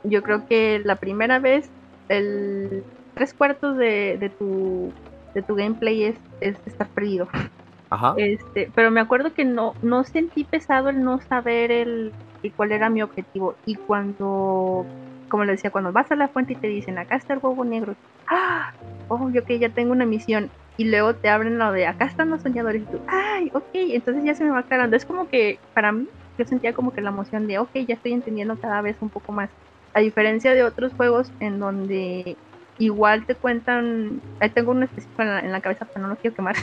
Yo 0.05 0.23
creo 0.23 0.47
que 0.47 0.81
la 0.85 0.97
primera 0.97 1.39
vez, 1.39 1.71
el 2.09 2.83
tres 3.15 3.35
cuartos 3.35 3.77
de, 3.77 4.17
de 4.19 4.31
tu 4.31 4.93
de 5.35 5.43
tu 5.43 5.55
gameplay 5.55 6.05
es, 6.05 6.17
es 6.41 6.57
estar 6.67 6.89
perdido. 6.89 7.29
Ajá. 7.91 8.15
Este, 8.17 8.71
pero 8.75 8.91
me 8.91 9.01
acuerdo 9.01 9.35
que 9.35 9.45
no, 9.45 9.75
no 9.83 10.05
sentí 10.05 10.45
pesado 10.45 10.89
el 10.89 11.03
no 11.03 11.21
saber 11.21 11.71
el, 11.71 12.13
el 12.43 12.53
cuál 12.53 12.73
era 12.73 12.89
mi 12.89 13.03
objetivo. 13.03 13.55
Y 13.67 13.75
cuando, 13.75 14.87
como 15.33 15.47
le 15.47 15.53
decía, 15.53 15.71
cuando 15.71 15.93
vas 15.93 16.13
a 16.13 16.15
la 16.15 16.29
fuente 16.29 16.53
y 16.53 16.57
te 16.57 16.67
dicen, 16.67 16.99
acá 16.99 17.17
está 17.17 17.33
el 17.33 17.39
huevo 17.43 17.65
negro, 17.65 17.95
ah, 18.29 18.75
oh, 19.09 19.31
yo 19.31 19.43
que 19.45 19.59
ya 19.59 19.71
tengo 19.71 19.93
una 19.93 20.05
misión. 20.05 20.51
Y 20.77 20.85
luego 20.85 21.15
te 21.15 21.31
abren 21.31 21.57
lo 21.57 21.73
de, 21.73 21.87
acá 21.87 22.05
están 22.05 22.29
los 22.29 22.43
soñadores. 22.43 22.83
Y 22.83 22.85
tú, 22.85 23.01
ay, 23.09 23.51
ok, 23.55 23.71
entonces 23.73 24.25
ya 24.25 24.35
se 24.35 24.45
me 24.45 24.51
va 24.51 24.59
aclarando. 24.59 24.95
Es 24.95 25.07
como 25.07 25.31
que, 25.31 25.59
para 25.73 25.91
mí, 25.91 26.07
yo 26.37 26.45
sentía 26.45 26.75
como 26.75 26.93
que 26.93 27.01
la 27.01 27.09
emoción 27.09 27.47
de, 27.47 27.59
ok, 27.59 27.71
ya 27.89 27.95
estoy 27.95 28.13
entendiendo 28.13 28.61
cada 28.61 28.83
vez 28.83 28.99
un 29.01 29.09
poco 29.09 29.33
más. 29.33 29.49
A 29.95 30.01
diferencia 30.01 30.53
de 30.53 30.65
otros 30.65 30.93
juegos 30.93 31.33
en 31.41 31.59
donde 31.59 32.37
igual 32.77 33.25
te 33.25 33.35
cuentan, 33.35 34.21
ahí 34.39 34.51
tengo 34.51 34.73
un 34.73 34.83
específico 34.83 35.23
en 35.23 35.29
la, 35.29 35.41
en 35.41 35.51
la 35.51 35.63
cabeza, 35.63 35.87
pero 35.87 36.03
no 36.03 36.09
lo 36.09 36.17
quiero 36.17 36.37
quemar. 36.37 36.57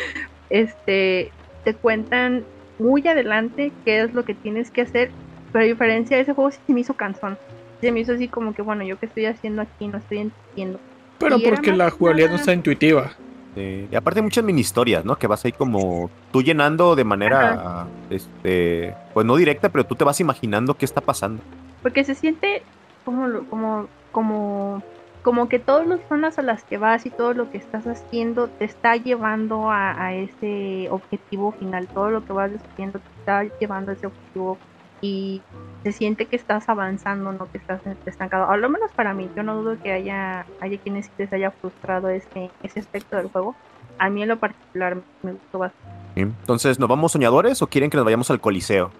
este, 0.50 1.30
te 1.62 1.74
cuentan 1.74 2.42
muy 2.80 3.06
adelante 3.06 3.70
qué 3.84 4.02
es 4.02 4.12
lo 4.14 4.24
que 4.24 4.34
tienes 4.34 4.72
que 4.72 4.80
hacer, 4.80 5.12
pero 5.52 5.64
a 5.64 5.68
diferencia 5.68 6.16
de 6.16 6.24
ese 6.24 6.32
juego 6.32 6.50
sí 6.50 6.72
me 6.72 6.80
hizo 6.80 6.94
cansón. 6.94 7.38
Se 7.80 7.92
me 7.92 8.00
hizo 8.00 8.12
así 8.12 8.28
como 8.28 8.54
que, 8.54 8.62
bueno, 8.62 8.84
yo 8.84 8.98
qué 8.98 9.06
estoy 9.06 9.26
haciendo 9.26 9.62
aquí, 9.62 9.86
no 9.88 9.98
estoy 9.98 10.18
entendiendo. 10.18 10.80
Pero 11.18 11.36
Y 11.36 11.44
porque 11.44 11.72
la 11.72 11.90
jugabilidad 11.90 12.30
no 12.30 12.36
está 12.36 12.52
intuitiva. 12.52 13.10
Sí. 13.54 13.88
Y 13.90 13.96
aparte 13.96 14.20
muchas 14.20 14.44
mini 14.44 14.60
historias, 14.60 15.04
¿no? 15.04 15.16
Que 15.16 15.26
vas 15.26 15.44
ahí 15.44 15.52
como 15.52 16.10
tú 16.30 16.42
llenando 16.42 16.94
de 16.94 17.04
manera, 17.04 17.86
este, 18.10 18.94
pues 19.14 19.24
no 19.24 19.36
directa, 19.36 19.68
pero 19.70 19.84
tú 19.84 19.94
te 19.94 20.04
vas 20.04 20.20
imaginando 20.20 20.74
qué 20.74 20.84
está 20.84 21.00
pasando. 21.00 21.42
Porque 21.82 22.04
se 22.04 22.14
siente 22.14 22.62
como, 23.04 23.28
lo- 23.28 23.44
como, 23.48 23.88
como, 24.12 24.82
como 25.22 25.48
que 25.48 25.58
todas 25.58 25.86
las 25.86 26.00
zonas 26.08 26.38
a 26.38 26.42
las 26.42 26.64
que 26.64 26.76
vas 26.76 27.06
y 27.06 27.10
todo 27.10 27.32
lo 27.32 27.50
que 27.50 27.56
estás 27.58 27.86
haciendo 27.86 28.48
te 28.48 28.66
está 28.66 28.96
llevando 28.96 29.70
a, 29.70 29.92
a 30.04 30.14
ese 30.14 30.88
objetivo 30.90 31.52
final. 31.52 31.86
Todo 31.88 32.10
lo 32.10 32.24
que 32.24 32.32
vas 32.34 32.52
descubriendo 32.52 32.98
te 32.98 33.08
está 33.20 33.44
llevando 33.58 33.90
a 33.92 33.94
ese 33.94 34.06
objetivo 34.06 34.58
y 35.00 35.40
se 35.82 35.92
siente 35.92 36.26
que 36.26 36.36
estás 36.36 36.68
avanzando, 36.68 37.32
no 37.32 37.50
que 37.50 37.58
estás 37.58 37.80
estancado. 38.06 38.50
A 38.50 38.56
lo 38.56 38.68
menos 38.68 38.90
para 38.92 39.14
mí, 39.14 39.28
yo 39.36 39.42
no 39.42 39.62
dudo 39.62 39.76
que 39.82 39.92
haya, 39.92 40.46
haya 40.60 40.78
quienes 40.78 41.10
les 41.18 41.32
haya 41.32 41.50
frustrado 41.50 42.08
ese, 42.08 42.50
ese 42.62 42.80
aspecto 42.80 43.16
del 43.16 43.28
juego. 43.28 43.54
A 43.98 44.10
mí 44.10 44.22
en 44.22 44.28
lo 44.28 44.38
particular 44.38 44.96
me 45.22 45.32
gustó 45.32 45.58
bastante. 45.58 45.96
Entonces, 46.16 46.78
¿nos 46.78 46.88
vamos 46.88 47.12
soñadores 47.12 47.62
o 47.62 47.66
quieren 47.66 47.90
que 47.90 47.96
nos 47.96 48.04
vayamos 48.04 48.30
al 48.30 48.40
coliseo? 48.40 48.90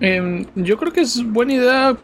Em, 0.00 0.46
yo 0.54 0.76
creo 0.78 0.92
que 0.92 1.02
es 1.02 1.22
buena 1.24 1.54
idea 1.54 1.96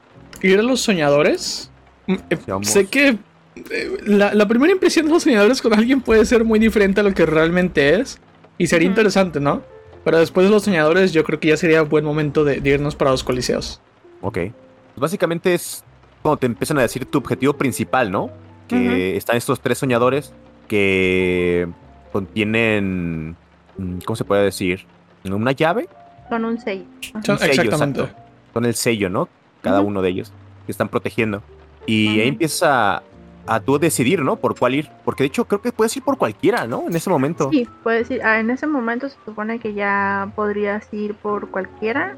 ir 0.43 0.59
a 0.59 0.63
los 0.63 0.81
soñadores. 0.81 1.71
Mm, 2.07 2.15
eh, 2.31 2.39
sé 2.63 2.87
que 2.87 3.19
eh, 3.57 3.97
la, 4.05 4.35
la 4.35 4.47
primera 4.47 4.73
impresión 4.73 5.07
de 5.07 5.13
los 5.13 5.23
soñadores 5.23 5.61
con 5.61 5.75
alguien 5.75 6.01
puede 6.01 6.25
ser 6.25 6.45
muy 6.45 6.59
diferente 6.59 7.01
a 7.01 7.03
lo 7.03 7.13
que 7.15 7.27
realmente 7.27 8.01
es. 8.01 8.21
Y 8.59 8.67
sería 8.67 8.89
interesante, 8.89 9.41
¿no? 9.41 9.63
Pero 10.05 10.19
después 10.19 10.47
de 10.47 10.51
los 10.51 10.63
soñadores, 10.63 11.13
yo 11.13 11.25
creo 11.25 11.41
que 11.41 11.49
ya 11.49 11.57
sería 11.57 11.83
buen 11.83 12.05
momento 12.05 12.45
de, 12.45 12.61
de 12.61 12.71
irnos 12.71 12.95
para 12.95 13.11
los 13.11 13.25
coliseos. 13.25 13.81
Ok. 14.21 14.35
Pues 14.35 14.53
básicamente 14.97 15.55
es 15.55 15.85
cuando 16.23 16.37
te 16.39 16.47
empiezan 16.47 16.79
a 16.79 16.83
decir 16.83 17.07
tu 17.07 17.19
objetivo 17.19 17.53
principal, 17.55 18.11
¿no? 18.11 18.31
Que 18.69 19.17
están 19.17 19.37
estos 19.37 19.61
tres 19.61 19.79
soñadores 19.79 20.33
que 20.69 21.67
contienen, 22.13 23.37
mm, 23.77 23.99
¿cómo 24.05 24.17
se 24.17 24.25
puede 24.25 24.45
decir? 24.45 24.87
Una 25.25 25.53
llave 25.53 25.89
Con 26.29 26.45
un 26.45 26.59
6. 26.59 26.83
Son- 27.25 27.39
sello, 27.39 27.51
exactamente. 27.63 28.01
exacto. 28.03 28.23
con 28.53 28.65
el 28.65 28.75
sello, 28.75 29.09
¿no? 29.11 29.29
Cada 29.63 29.81
uno 29.81 30.03
de 30.03 30.09
ellos 30.11 30.33
que 30.67 30.73
están 30.73 30.89
protegiendo. 30.89 31.43
Y 31.87 32.21
ahí 32.21 32.29
empieza 32.29 32.97
a, 32.97 33.03
a 33.47 33.61
tú 33.61 33.79
decidir, 33.79 34.23
¿no? 34.23 34.37
Por 34.37 34.59
cuál 34.59 34.75
ir. 34.75 34.89
Porque 35.05 35.23
de 35.23 35.29
hecho 35.29 35.45
creo 35.47 35.61
que 35.63 35.71
puedes 35.73 35.97
ir 35.97 36.03
por 36.03 36.19
cualquiera, 36.19 36.67
¿no? 36.67 36.85
En 36.89 36.97
ese 36.97 37.11
momento. 37.11 37.49
Sí, 37.53 37.69
puedes 37.85 38.11
ir. 38.11 38.23
ah, 38.25 38.41
en 38.41 38.51
ese 38.51 38.67
momento 38.67 39.09
se 39.09 39.17
supone 39.25 39.59
que 39.61 39.73
ya 39.75 40.33
podrías 40.35 40.93
ir 40.93 41.15
por 41.15 41.49
cualquiera. 41.51 42.17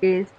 Este, 0.00 0.32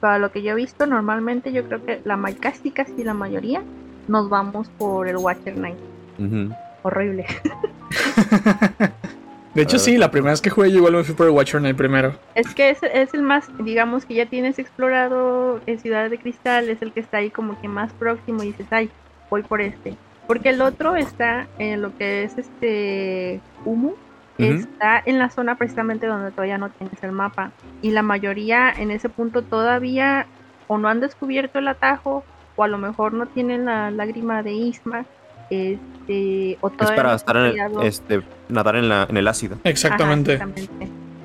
para 0.00 0.18
lo 0.18 0.30
que 0.30 0.42
yo 0.42 0.52
he 0.52 0.54
visto, 0.54 0.86
normalmente 0.86 1.52
yo 1.52 1.64
creo 1.64 1.84
que 1.84 2.00
la 2.04 2.20
casi 2.40 2.70
casi 2.70 3.04
la 3.04 3.14
mayoría 3.14 3.62
nos 4.08 4.28
vamos 4.28 4.68
por 4.78 5.08
el 5.08 5.16
Watcher 5.16 5.54
Knight. 5.54 5.78
Ujú. 6.18 6.54
Horrible. 6.82 7.26
De 9.54 9.62
hecho, 9.62 9.78
sí, 9.78 9.96
la 9.96 10.10
primera 10.10 10.32
vez 10.32 10.42
que 10.42 10.50
jugué 10.50 10.70
yo 10.70 10.76
igual 10.76 10.92
me 10.92 11.02
fui 11.02 11.14
por 11.14 11.26
el 11.26 11.32
Watcher 11.32 11.64
el 11.64 11.74
primero. 11.74 12.12
Es 12.34 12.54
que 12.54 12.68
es, 12.68 12.78
es 12.82 13.14
el 13.14 13.22
más, 13.22 13.48
digamos 13.58 14.04
que 14.04 14.12
ya 14.12 14.26
tienes 14.26 14.58
explorado 14.58 15.60
en 15.64 15.78
Ciudad 15.78 16.10
de 16.10 16.18
Cristal, 16.18 16.68
es 16.68 16.82
el 16.82 16.92
que 16.92 17.00
está 17.00 17.16
ahí 17.18 17.30
como 17.30 17.58
que 17.58 17.66
más 17.66 17.90
próximo 17.94 18.42
y 18.42 18.48
dices, 18.48 18.66
ay, 18.70 18.90
voy 19.30 19.42
por 19.42 19.62
este. 19.62 19.96
Porque 20.26 20.50
el 20.50 20.60
otro 20.60 20.94
está 20.94 21.46
en 21.58 21.80
lo 21.80 21.96
que 21.96 22.24
es 22.24 22.36
este 22.36 23.40
Humo, 23.64 23.94
está 24.38 25.02
en 25.04 25.18
la 25.18 25.30
zona 25.30 25.56
precisamente 25.56 26.06
donde 26.06 26.30
todavía 26.30 26.58
no 26.58 26.70
tienes 26.70 27.02
el 27.02 27.12
mapa. 27.12 27.52
Y 27.82 27.90
la 27.90 28.02
mayoría 28.02 28.70
en 28.70 28.90
ese 28.90 29.08
punto 29.08 29.42
todavía 29.42 30.26
o 30.68 30.78
no 30.78 30.88
han 30.88 31.00
descubierto 31.00 31.58
el 31.58 31.68
atajo, 31.68 32.24
o 32.56 32.64
a 32.64 32.68
lo 32.68 32.78
mejor 32.78 33.12
no 33.12 33.26
tienen 33.26 33.66
la 33.66 33.90
lágrima 33.90 34.42
de 34.42 34.52
Isma, 34.52 35.04
este, 35.50 36.58
o 36.60 36.68
es 36.68 36.90
para 36.90 37.14
estar 37.14 37.36
en 37.36 37.82
este, 37.82 38.22
nadar 38.48 38.76
en, 38.76 38.88
la, 38.88 39.06
en 39.08 39.16
el 39.16 39.28
ácido. 39.28 39.58
Exactamente. 39.64 40.38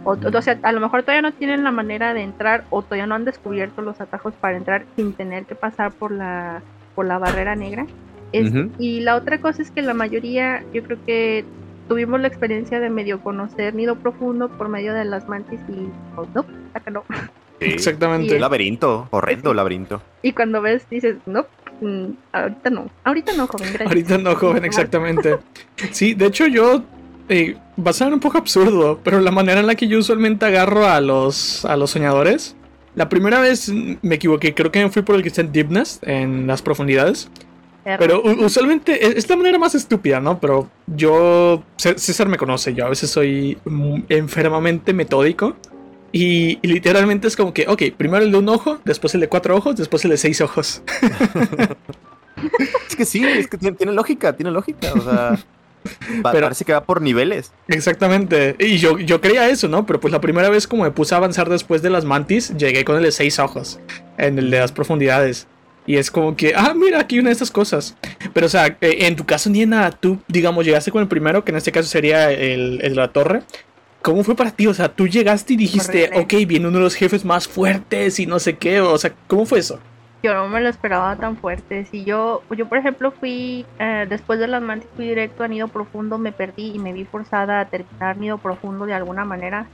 O, 0.03 0.41
sea, 0.41 0.59
a 0.63 0.71
lo 0.71 0.79
mejor 0.79 1.03
todavía 1.03 1.21
no 1.21 1.31
tienen 1.31 1.63
la 1.63 1.71
manera 1.71 2.13
de 2.13 2.21
entrar 2.21 2.63
o 2.71 2.81
todavía 2.81 3.05
no 3.05 3.15
han 3.15 3.25
descubierto 3.25 3.81
los 3.81 4.01
atajos 4.01 4.33
para 4.33 4.57
entrar 4.57 4.83
sin 4.95 5.13
tener 5.13 5.45
que 5.45 5.53
pasar 5.53 5.91
por 5.91 6.11
la, 6.11 6.63
por 6.95 7.05
la 7.05 7.19
barrera 7.19 7.55
negra. 7.55 7.85
Y 8.33 9.01
la 9.01 9.15
otra 9.15 9.39
cosa 9.39 9.61
es 9.61 9.71
que 9.71 9.81
la 9.81 9.93
mayoría, 9.93 10.63
yo 10.73 10.83
creo 10.83 10.97
que 11.05 11.45
tuvimos 11.91 12.21
la 12.21 12.29
experiencia 12.29 12.79
de 12.79 12.89
medio 12.89 13.19
conocer 13.19 13.75
Nido 13.75 13.97
Profundo 13.97 14.47
por 14.47 14.69
medio 14.69 14.93
de 14.93 15.03
las 15.03 15.27
mantis 15.27 15.59
y 15.67 15.89
oh, 16.15 16.25
no, 16.33 16.45
acá 16.73 16.89
no. 16.89 17.03
Exactamente. 17.59 18.35
Un 18.35 18.39
laberinto, 18.39 19.09
horrendo 19.11 19.53
laberinto. 19.53 20.01
Y 20.21 20.31
cuando 20.31 20.61
ves, 20.61 20.89
dices, 20.89 21.17
no, 21.25 21.45
mm, 21.81 22.11
ahorita 22.31 22.69
no, 22.69 22.89
ahorita 23.03 23.33
no, 23.33 23.45
joven, 23.45 23.67
gracias. 23.73 23.89
Ahorita 23.89 24.17
no, 24.19 24.35
joven, 24.37 24.63
exactamente. 24.63 25.39
Sí, 25.91 26.13
de 26.13 26.27
hecho 26.27 26.47
yo, 26.47 26.81
eh, 27.27 27.57
va 27.77 27.89
a 27.89 27.93
ser 27.93 28.13
un 28.13 28.21
poco 28.21 28.37
absurdo, 28.37 29.01
pero 29.03 29.19
la 29.19 29.31
manera 29.31 29.59
en 29.59 29.67
la 29.67 29.75
que 29.75 29.89
yo 29.89 29.99
usualmente 29.99 30.45
agarro 30.45 30.87
a 30.87 31.01
los, 31.01 31.65
a 31.65 31.75
los 31.75 31.91
soñadores, 31.91 32.55
la 32.95 33.09
primera 33.09 33.41
vez 33.41 33.69
me 34.01 34.15
equivoqué, 34.15 34.53
creo 34.53 34.71
que 34.71 34.81
me 34.81 34.89
fui 34.89 35.01
por 35.01 35.15
el 35.15 35.23
que 35.23 35.27
está 35.27 35.41
en 35.41 35.51
Deepness, 35.51 35.99
en 36.03 36.47
las 36.47 36.61
profundidades. 36.61 37.29
Pero 37.83 38.21
usualmente 38.23 39.17
es 39.17 39.27
la 39.27 39.35
manera 39.35 39.57
más 39.57 39.73
estúpida, 39.73 40.19
¿no? 40.19 40.39
Pero 40.39 40.69
yo, 40.87 41.63
César 41.77 42.27
me 42.27 42.37
conoce, 42.37 42.73
yo 42.73 42.85
a 42.85 42.89
veces 42.89 43.09
soy 43.09 43.57
enfermamente 44.09 44.93
metódico. 44.93 45.55
Y, 46.11 46.59
literalmente 46.67 47.27
es 47.27 47.35
como 47.35 47.53
que, 47.53 47.67
ok, 47.67 47.83
primero 47.95 48.23
el 48.23 48.31
de 48.31 48.37
un 48.37 48.49
ojo, 48.49 48.79
después 48.83 49.15
el 49.15 49.21
de 49.21 49.29
cuatro 49.29 49.55
ojos, 49.55 49.77
después 49.77 50.03
el 50.05 50.11
de 50.11 50.17
seis 50.17 50.41
ojos. 50.41 50.83
es 52.89 52.95
que 52.95 53.05
sí, 53.05 53.23
es 53.23 53.47
que 53.47 53.57
tiene, 53.57 53.93
lógica, 53.93 54.35
tiene 54.35 54.51
lógica. 54.51 54.91
O 54.93 55.01
sea, 55.01 55.39
parece 56.21 56.65
que 56.65 56.73
va 56.73 56.83
por 56.83 57.01
niveles. 57.01 57.53
Exactamente. 57.67 58.57
Y 58.59 58.77
yo, 58.77 58.99
yo 58.99 59.21
creía 59.21 59.49
eso, 59.49 59.69
¿no? 59.69 59.85
Pero 59.85 59.99
pues 59.99 60.11
la 60.11 60.19
primera 60.19 60.49
vez 60.49 60.67
como 60.67 60.83
me 60.83 60.91
puse 60.91 61.15
a 61.15 61.17
avanzar 61.17 61.49
después 61.49 61.81
de 61.81 61.89
las 61.89 62.03
mantis, 62.03 62.55
llegué 62.57 62.83
con 62.83 62.97
el 62.97 63.03
de 63.03 63.11
seis 63.11 63.39
ojos, 63.39 63.79
en 64.17 64.37
el 64.37 64.51
de 64.51 64.59
las 64.59 64.73
profundidades. 64.73 65.47
Y 65.85 65.97
es 65.97 66.11
como 66.11 66.35
que, 66.35 66.53
ah, 66.55 66.73
mira, 66.75 66.99
aquí 66.99 67.19
una 67.19 67.29
de 67.29 67.33
estas 67.33 67.51
cosas. 67.51 67.97
Pero, 68.33 68.45
o 68.45 68.49
sea, 68.49 68.67
eh, 68.67 69.07
en 69.07 69.15
tu 69.15 69.25
caso, 69.25 69.49
Niena, 69.49 69.89
tú, 69.91 70.19
digamos, 70.27 70.65
llegaste 70.65 70.91
con 70.91 71.01
el 71.01 71.07
primero, 71.07 71.43
que 71.43 71.51
en 71.51 71.57
este 71.57 71.71
caso 71.71 71.89
sería 71.89 72.31
el, 72.31 72.79
el 72.81 72.91
de 72.91 72.95
la 72.95 73.07
torre. 73.07 73.43
¿Cómo 74.01 74.23
fue 74.23 74.35
para 74.35 74.51
ti? 74.51 74.67
O 74.67 74.73
sea, 74.73 74.89
tú 74.89 75.07
llegaste 75.07 75.53
y 75.53 75.57
dijiste, 75.57 76.09
ok, 76.15 76.33
viene 76.47 76.67
uno 76.67 76.77
de 76.79 76.83
los 76.83 76.95
jefes 76.95 77.23
más 77.23 77.47
fuertes 77.47 78.19
y 78.19 78.25
no 78.25 78.39
sé 78.39 78.57
qué. 78.57 78.81
O 78.81 78.97
sea, 78.97 79.13
¿cómo 79.27 79.45
fue 79.45 79.59
eso? 79.59 79.79
Yo 80.23 80.33
no 80.33 80.47
me 80.47 80.61
lo 80.61 80.69
esperaba 80.69 81.15
tan 81.15 81.37
fuerte. 81.37 81.85
Si 81.85 82.03
yo, 82.03 82.43
yo 82.55 82.67
por 82.67 82.77
ejemplo, 82.77 83.11
fui, 83.11 83.65
eh, 83.79 84.05
después 84.07 84.39
de 84.39 84.47
las 84.47 84.61
mantis, 84.61 84.89
fui 84.95 85.07
directo 85.07 85.43
a 85.43 85.47
Nido 85.47 85.67
Profundo, 85.67 86.17
me 86.17 86.31
perdí 86.31 86.73
y 86.75 86.79
me 86.79 86.93
vi 86.93 87.05
forzada 87.05 87.59
a 87.59 87.69
terminar 87.69 88.17
Nido 88.17 88.37
Profundo 88.37 88.85
de 88.85 88.93
alguna 88.93 89.25
manera. 89.25 89.67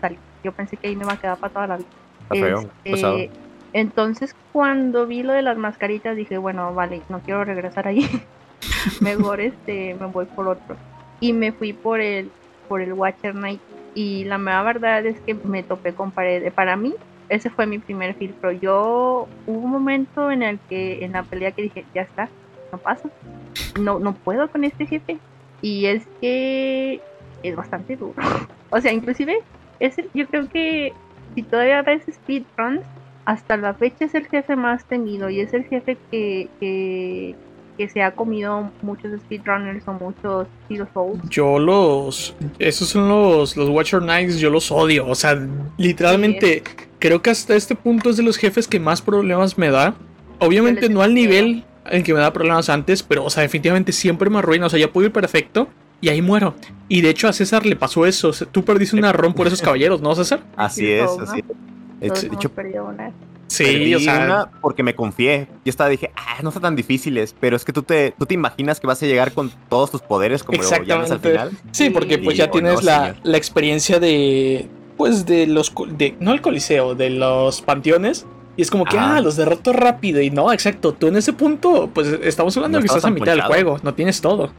Yo 0.43 0.51
pensé 0.53 0.77
que 0.77 0.87
ahí 0.87 0.95
me 0.95 1.03
iba 1.03 1.13
a 1.13 1.19
quedar 1.19 1.37
para 1.37 1.53
toda 1.53 1.67
la 1.67 1.77
vida. 1.77 2.69
Este, 2.83 3.31
entonces, 3.77 4.35
cuando 4.53 5.05
vi 5.05 5.21
lo 5.21 5.33
de 5.33 5.43
las 5.43 5.55
mascaritas, 5.55 6.15
dije, 6.15 6.39
bueno, 6.39 6.73
vale, 6.73 7.03
no 7.09 7.19
quiero 7.19 7.43
regresar 7.43 7.87
ahí. 7.87 8.09
Mejor 9.01 9.39
este, 9.39 9.95
me 9.99 10.07
voy 10.07 10.25
por 10.25 10.47
otro. 10.47 10.75
Y 11.19 11.31
me 11.31 11.51
fui 11.51 11.73
por 11.73 12.01
el, 12.01 12.31
por 12.67 12.81
el 12.81 12.93
Watcher 12.93 13.33
Knight 13.33 13.61
y 13.93 14.23
la 14.23 14.39
mera 14.39 14.63
verdad 14.63 15.05
es 15.05 15.19
que 15.19 15.35
me 15.35 15.61
topé 15.61 15.93
con 15.93 16.09
pared. 16.09 16.51
Para 16.53 16.75
mí, 16.75 16.95
ese 17.29 17.51
fue 17.51 17.67
mi 17.67 17.77
primer 17.77 18.15
filtro. 18.15 18.51
Yo 18.51 19.27
hubo 19.45 19.59
un 19.59 19.69
momento 19.69 20.31
en 20.31 20.41
el 20.41 20.57
que 20.67 21.05
en 21.05 21.11
la 21.11 21.21
pelea 21.21 21.51
que 21.51 21.61
dije, 21.61 21.85
ya 21.93 22.01
está, 22.01 22.29
no 22.71 22.79
pasa. 22.79 23.09
No, 23.79 23.99
no 23.99 24.15
puedo 24.15 24.47
con 24.47 24.63
este 24.63 24.87
jefe. 24.87 25.19
Y 25.61 25.85
es 25.85 26.07
que 26.19 26.99
es 27.43 27.55
bastante 27.55 27.95
duro. 27.95 28.15
o 28.71 28.81
sea, 28.81 28.91
inclusive, 28.91 29.37
es 29.79 29.97
yo 30.15 30.25
creo 30.25 30.49
que 30.49 30.93
si 31.35 31.43
todavía 31.43 31.83
ves 31.83 32.01
speedruns, 32.11 32.81
hasta 33.27 33.57
la 33.57 33.73
fecha 33.73 34.05
es 34.05 34.15
el 34.15 34.25
jefe 34.25 34.55
más 34.55 34.85
temido 34.85 35.29
y 35.29 35.41
es 35.41 35.53
el 35.53 35.65
jefe 35.65 35.97
que, 36.09 36.47
que 36.61 37.35
que 37.77 37.89
se 37.89 38.01
ha 38.01 38.11
comido 38.11 38.71
muchos 38.81 39.11
speedrunners 39.21 39.87
o 39.87 39.93
muchos 39.93 40.47
Zero 40.67 40.87
Souls. 40.93 41.21
Yo 41.29 41.59
los. 41.59 42.33
Esos 42.57 42.87
son 42.87 43.07
los, 43.07 43.55
los 43.55 43.69
Watcher 43.69 43.99
Knights, 43.99 44.39
yo 44.39 44.49
los 44.49 44.71
odio. 44.71 45.05
O 45.07 45.13
sea, 45.13 45.37
literalmente, 45.77 46.63
creo 46.97 47.21
que 47.21 47.29
hasta 47.29 47.55
este 47.55 47.75
punto 47.75 48.09
es 48.09 48.17
de 48.17 48.23
los 48.23 48.37
jefes 48.37 48.67
que 48.67 48.79
más 48.79 49.03
problemas 49.03 49.59
me 49.59 49.69
da. 49.69 49.93
Obviamente 50.39 50.89
no 50.89 51.03
al 51.03 51.13
nivel 51.13 51.65
en 51.85 52.01
que 52.01 52.15
me 52.15 52.19
da 52.19 52.33
problemas 52.33 52.69
antes, 52.69 53.03
pero, 53.03 53.25
o 53.25 53.29
sea, 53.29 53.43
definitivamente 53.43 53.91
siempre 53.91 54.31
me 54.31 54.39
arruina. 54.39 54.65
O 54.65 54.69
sea, 54.69 54.79
ya 54.79 54.91
puedo 54.91 55.05
ir 55.05 55.13
perfecto 55.13 55.67
y 56.01 56.09
ahí 56.09 56.23
muero. 56.23 56.55
Y 56.87 57.01
de 57.01 57.11
hecho 57.11 57.27
a 57.27 57.33
César 57.33 57.63
le 57.65 57.75
pasó 57.75 58.07
eso. 58.07 58.31
Tú 58.51 58.65
perdiste 58.65 58.95
un 58.97 59.05
arrón 59.05 59.35
por 59.35 59.45
esos 59.45 59.61
caballeros, 59.61 60.01
¿no, 60.01 60.15
César? 60.15 60.39
Así 60.55 60.91
es, 60.91 61.11
así 61.21 61.39
es. 61.39 61.76
De 61.99 62.07
hecho, 62.07 62.51
Sí, 63.47 63.95
o 63.95 63.99
sea, 63.99 64.49
porque 64.61 64.83
me 64.83 64.93
confié. 64.93 65.47
Yo 65.63 65.69
estaba 65.69 65.89
dije, 65.89 66.11
ah, 66.15 66.39
no 66.43 66.51
son 66.51 66.61
tan 66.61 66.75
difíciles, 66.75 67.35
pero 67.39 67.55
es 67.55 67.63
que 67.63 67.73
tú 67.73 67.81
te, 67.81 68.13
tú 68.17 68.25
te 68.25 68.33
imaginas 68.33 68.79
que 68.79 68.87
vas 68.87 69.01
a 69.01 69.05
llegar 69.05 69.31
con 69.31 69.51
todos 69.69 69.89
tus 69.89 70.01
poderes 70.01 70.43
como 70.43 70.61
lo 70.61 70.83
llamas 70.83 71.11
al 71.11 71.19
final. 71.19 71.51
Sí, 71.71 71.89
porque 71.89 72.17
pues 72.17 72.37
ya 72.37 72.51
tienes 72.51 72.83
la, 72.83 73.15
la, 73.23 73.37
experiencia 73.37 73.99
de, 73.99 74.67
pues 74.97 75.25
de 75.25 75.47
los, 75.47 75.73
de, 75.97 76.15
no 76.19 76.33
el 76.33 76.41
coliseo, 76.41 76.95
de 76.95 77.09
los 77.09 77.61
panteones. 77.61 78.25
Y 78.57 78.63
es 78.63 78.71
como 78.71 78.85
que, 78.85 78.97
ah, 78.97 79.21
los 79.21 79.35
derroto 79.35 79.71
rápido. 79.71 80.19
Y 80.19 80.31
no, 80.31 80.51
exacto, 80.51 80.93
tú 80.93 81.07
en 81.07 81.15
ese 81.15 81.31
punto, 81.31 81.89
pues 81.93 82.07
estamos 82.23 82.57
hablando 82.57 82.79
de 82.79 82.83
que 82.83 82.87
estás 82.87 83.05
a 83.05 83.11
mitad 83.11 83.31
del 83.31 83.43
juego, 83.43 83.79
no 83.83 83.93
tienes 83.93 84.19
todo. 84.19 84.51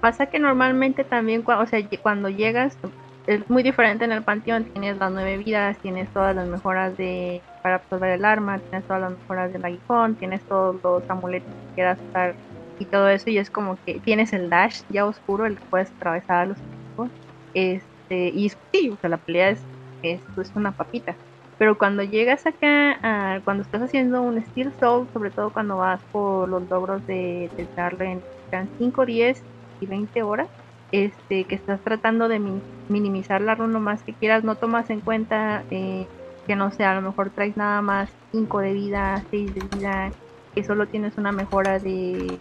Pasa 0.00 0.26
que 0.26 0.38
normalmente 0.38 1.02
también, 1.02 1.42
o 1.44 1.66
sea, 1.66 1.80
cuando 2.00 2.28
llegas, 2.28 2.78
es 3.26 3.48
muy 3.50 3.62
diferente 3.62 4.04
en 4.04 4.12
el 4.12 4.24
panteón, 4.24 4.64
tienes 4.72 4.96
las 4.98 5.12
nueve 5.12 5.38
vidas, 5.38 5.78
tienes 5.80 6.12
todas 6.12 6.34
las 6.34 6.46
mejoras 6.48 6.96
de 6.96 7.42
para 7.62 7.76
absorber 7.76 8.10
el 8.12 8.24
arma, 8.24 8.60
tienes 8.60 8.86
todas 8.86 9.02
las 9.02 9.18
mejoras 9.18 9.52
del 9.52 9.64
aguijón, 9.64 10.16
tienes 10.16 10.46
todos 10.46 10.80
los 10.84 11.02
amuletos 11.08 11.52
que 11.52 11.74
quieras 11.74 11.98
usar 12.08 12.36
y 12.78 12.86
todo 12.86 13.08
eso, 13.08 13.28
y 13.30 13.38
es 13.38 13.50
como 13.50 13.76
que 13.84 14.00
tienes 14.00 14.32
el 14.32 14.48
dash 14.50 14.82
ya 14.88 15.04
oscuro, 15.04 15.46
el 15.46 15.56
que 15.56 15.66
puedes 15.68 15.90
atravesar 15.90 16.36
a 16.36 16.46
los 16.46 16.58
equipos, 16.58 17.10
este, 17.54 18.28
y 18.28 18.50
sí, 18.72 18.90
o 18.90 18.96
sea, 18.98 19.10
la 19.10 19.18
pelea 19.18 19.50
es, 19.50 19.66
es, 20.02 20.22
una 20.54 20.72
papita. 20.72 21.16
Pero 21.58 21.78
cuando 21.78 22.02
llegas 22.04 22.46
acá, 22.46 23.40
cuando 23.44 23.62
estás 23.62 23.82
haciendo 23.82 24.22
un 24.22 24.44
Steel 24.44 24.72
Soul, 24.78 25.08
sobre 25.12 25.30
todo 25.30 25.52
cuando 25.52 25.78
vas 25.78 26.02
por 26.12 26.48
los 26.48 26.68
logros 26.68 27.04
de, 27.06 27.50
de 27.56 27.66
darle 27.74 28.22
en 28.52 28.68
5, 28.78 29.06
10 29.06 29.42
y 29.80 29.86
20 29.86 30.22
horas, 30.22 30.48
este, 30.92 31.44
que 31.44 31.54
estás 31.54 31.80
tratando 31.80 32.28
de 32.28 32.40
minimizar 32.88 33.40
la 33.40 33.54
lo 33.54 33.80
más 33.80 34.02
que 34.02 34.14
quieras, 34.14 34.44
no 34.44 34.54
tomas 34.54 34.88
en 34.90 35.00
cuenta 35.00 35.64
eh, 35.70 36.06
que 36.46 36.56
no 36.56 36.70
sé, 36.70 36.84
a 36.84 36.94
lo 36.94 37.02
mejor 37.02 37.30
traes 37.30 37.56
nada 37.56 37.82
más 37.82 38.10
5 38.32 38.60
de 38.60 38.72
vida, 38.72 39.24
6 39.30 39.54
de 39.54 39.60
vida, 39.62 40.12
que 40.54 40.62
solo 40.62 40.86
tienes 40.86 41.16
una 41.18 41.32
mejora 41.32 41.78
de, 41.78 42.38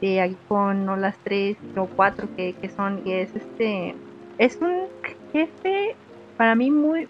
de 0.00 0.20
iPhone, 0.20 0.84
no 0.84 0.96
las 0.96 1.16
3 1.24 1.56
o 1.76 1.86
4 1.86 2.28
que, 2.36 2.54
que 2.54 2.68
son, 2.68 3.00
y 3.04 3.12
es 3.12 3.34
este, 3.34 3.94
es 4.38 4.58
un 4.60 4.88
jefe 5.32 5.96
para 6.36 6.54
mí 6.54 6.70
muy, 6.70 7.08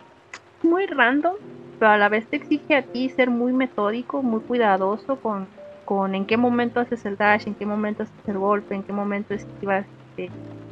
muy 0.63 0.87
random, 0.87 1.35
pero 1.79 1.93
a 1.93 1.99
la 1.99 2.09
vez 2.09 2.29
te 2.29 2.37
exige 2.37 2.77
a 2.77 2.83
ti 2.83 3.09
ser 3.09 3.31
muy 3.31 3.53
metódico, 3.53 4.23
muy 4.23 4.41
cuidadoso 4.41 5.17
con, 5.17 5.49
con 5.85 6.15
en 6.15 6.27
qué 6.27 6.37
momento 6.37 6.79
haces 6.79 7.05
el 7.07 7.17
dash, 7.17 7.49
en 7.49 7.55
qué 7.55 7.67
momento 7.67 8.05
haces 8.05 8.29
el 8.29 8.39
golpe, 8.39 8.75
en 8.75 8.83
qué 8.85 8.93
momento 8.93 9.35
esquivas 9.35 9.87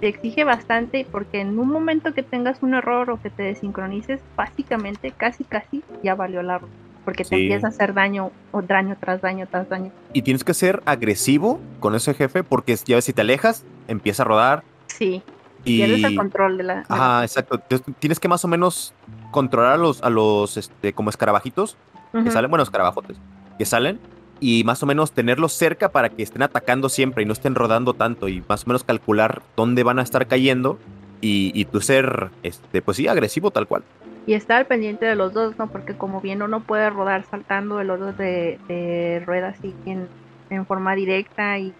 te, 0.00 0.08
exige 0.08 0.44
bastante 0.44 1.06
porque 1.10 1.40
en 1.40 1.58
un 1.58 1.68
momento 1.68 2.14
que 2.14 2.22
tengas 2.22 2.62
un 2.62 2.74
error 2.74 3.10
o 3.10 3.20
que 3.20 3.30
te 3.30 3.42
desincronices, 3.42 4.20
básicamente 4.36 5.10
casi 5.10 5.44
casi 5.44 5.82
ya 6.02 6.14
valió 6.14 6.42
la 6.42 6.60
porque 7.04 7.24
te 7.24 7.36
empieza 7.36 7.68
a 7.68 7.70
hacer 7.70 7.94
daño 7.94 8.32
o 8.52 8.60
daño 8.60 8.96
tras 9.00 9.22
daño 9.22 9.46
tras 9.46 9.68
daño. 9.68 9.90
Y 10.12 10.22
tienes 10.22 10.44
que 10.44 10.52
ser 10.52 10.82
agresivo 10.84 11.58
con 11.80 11.94
ese 11.94 12.12
jefe 12.12 12.44
porque 12.44 12.76
ya 12.84 12.96
ves 12.96 13.06
si 13.06 13.14
te 13.14 13.22
alejas, 13.22 13.64
empieza 13.86 14.24
a 14.24 14.26
rodar. 14.26 14.64
Sí. 14.88 15.22
Y... 15.64 15.78
Pierdes 15.78 16.04
el 16.04 16.16
control 16.16 16.58
de 16.58 16.64
la. 16.64 16.84
Ah, 16.88 17.20
exacto. 17.22 17.58
tienes 17.98 18.20
que 18.20 18.28
más 18.28 18.44
o 18.44 18.48
menos 18.48 18.94
controlar 19.30 19.72
a 19.72 19.76
los, 19.78 20.02
a 20.02 20.10
los 20.10 20.56
este, 20.56 20.92
como 20.92 21.10
escarabajitos 21.10 21.76
que 22.12 22.30
salen, 22.30 22.50
bueno, 22.50 22.62
escarabajotes 22.62 23.18
que 23.58 23.64
salen 23.64 23.98
y 24.40 24.64
más 24.64 24.82
o 24.82 24.86
menos 24.86 25.12
tenerlos 25.12 25.52
cerca 25.52 25.90
para 25.90 26.08
que 26.10 26.22
estén 26.22 26.42
atacando 26.42 26.88
siempre 26.88 27.22
y 27.22 27.26
no 27.26 27.32
estén 27.32 27.54
rodando 27.54 27.94
tanto 27.94 28.28
y 28.28 28.42
más 28.48 28.64
o 28.64 28.68
menos 28.68 28.84
calcular 28.84 29.42
dónde 29.56 29.82
van 29.82 29.98
a 29.98 30.02
estar 30.02 30.26
cayendo 30.26 30.78
y, 31.20 31.50
y 31.54 31.64
tú 31.64 31.80
ser, 31.80 32.30
este, 32.42 32.82
pues 32.82 32.96
sí, 32.96 33.08
agresivo 33.08 33.50
tal 33.50 33.66
cual. 33.66 33.82
Y 34.26 34.34
estar 34.34 34.66
pendiente 34.66 35.06
de 35.06 35.16
los 35.16 35.32
dos, 35.32 35.58
¿no? 35.58 35.68
Porque 35.68 35.94
como 35.94 36.20
bien 36.20 36.42
uno 36.42 36.60
puede 36.60 36.90
rodar 36.90 37.24
saltando, 37.24 37.80
el 37.80 37.90
otro 37.90 38.12
de, 38.12 38.58
de 38.68 39.22
ruedas 39.24 39.56
y 39.62 39.72
quien 39.84 40.08
en 40.50 40.66
forma 40.66 40.94
directa 40.94 41.58
y 41.58 41.74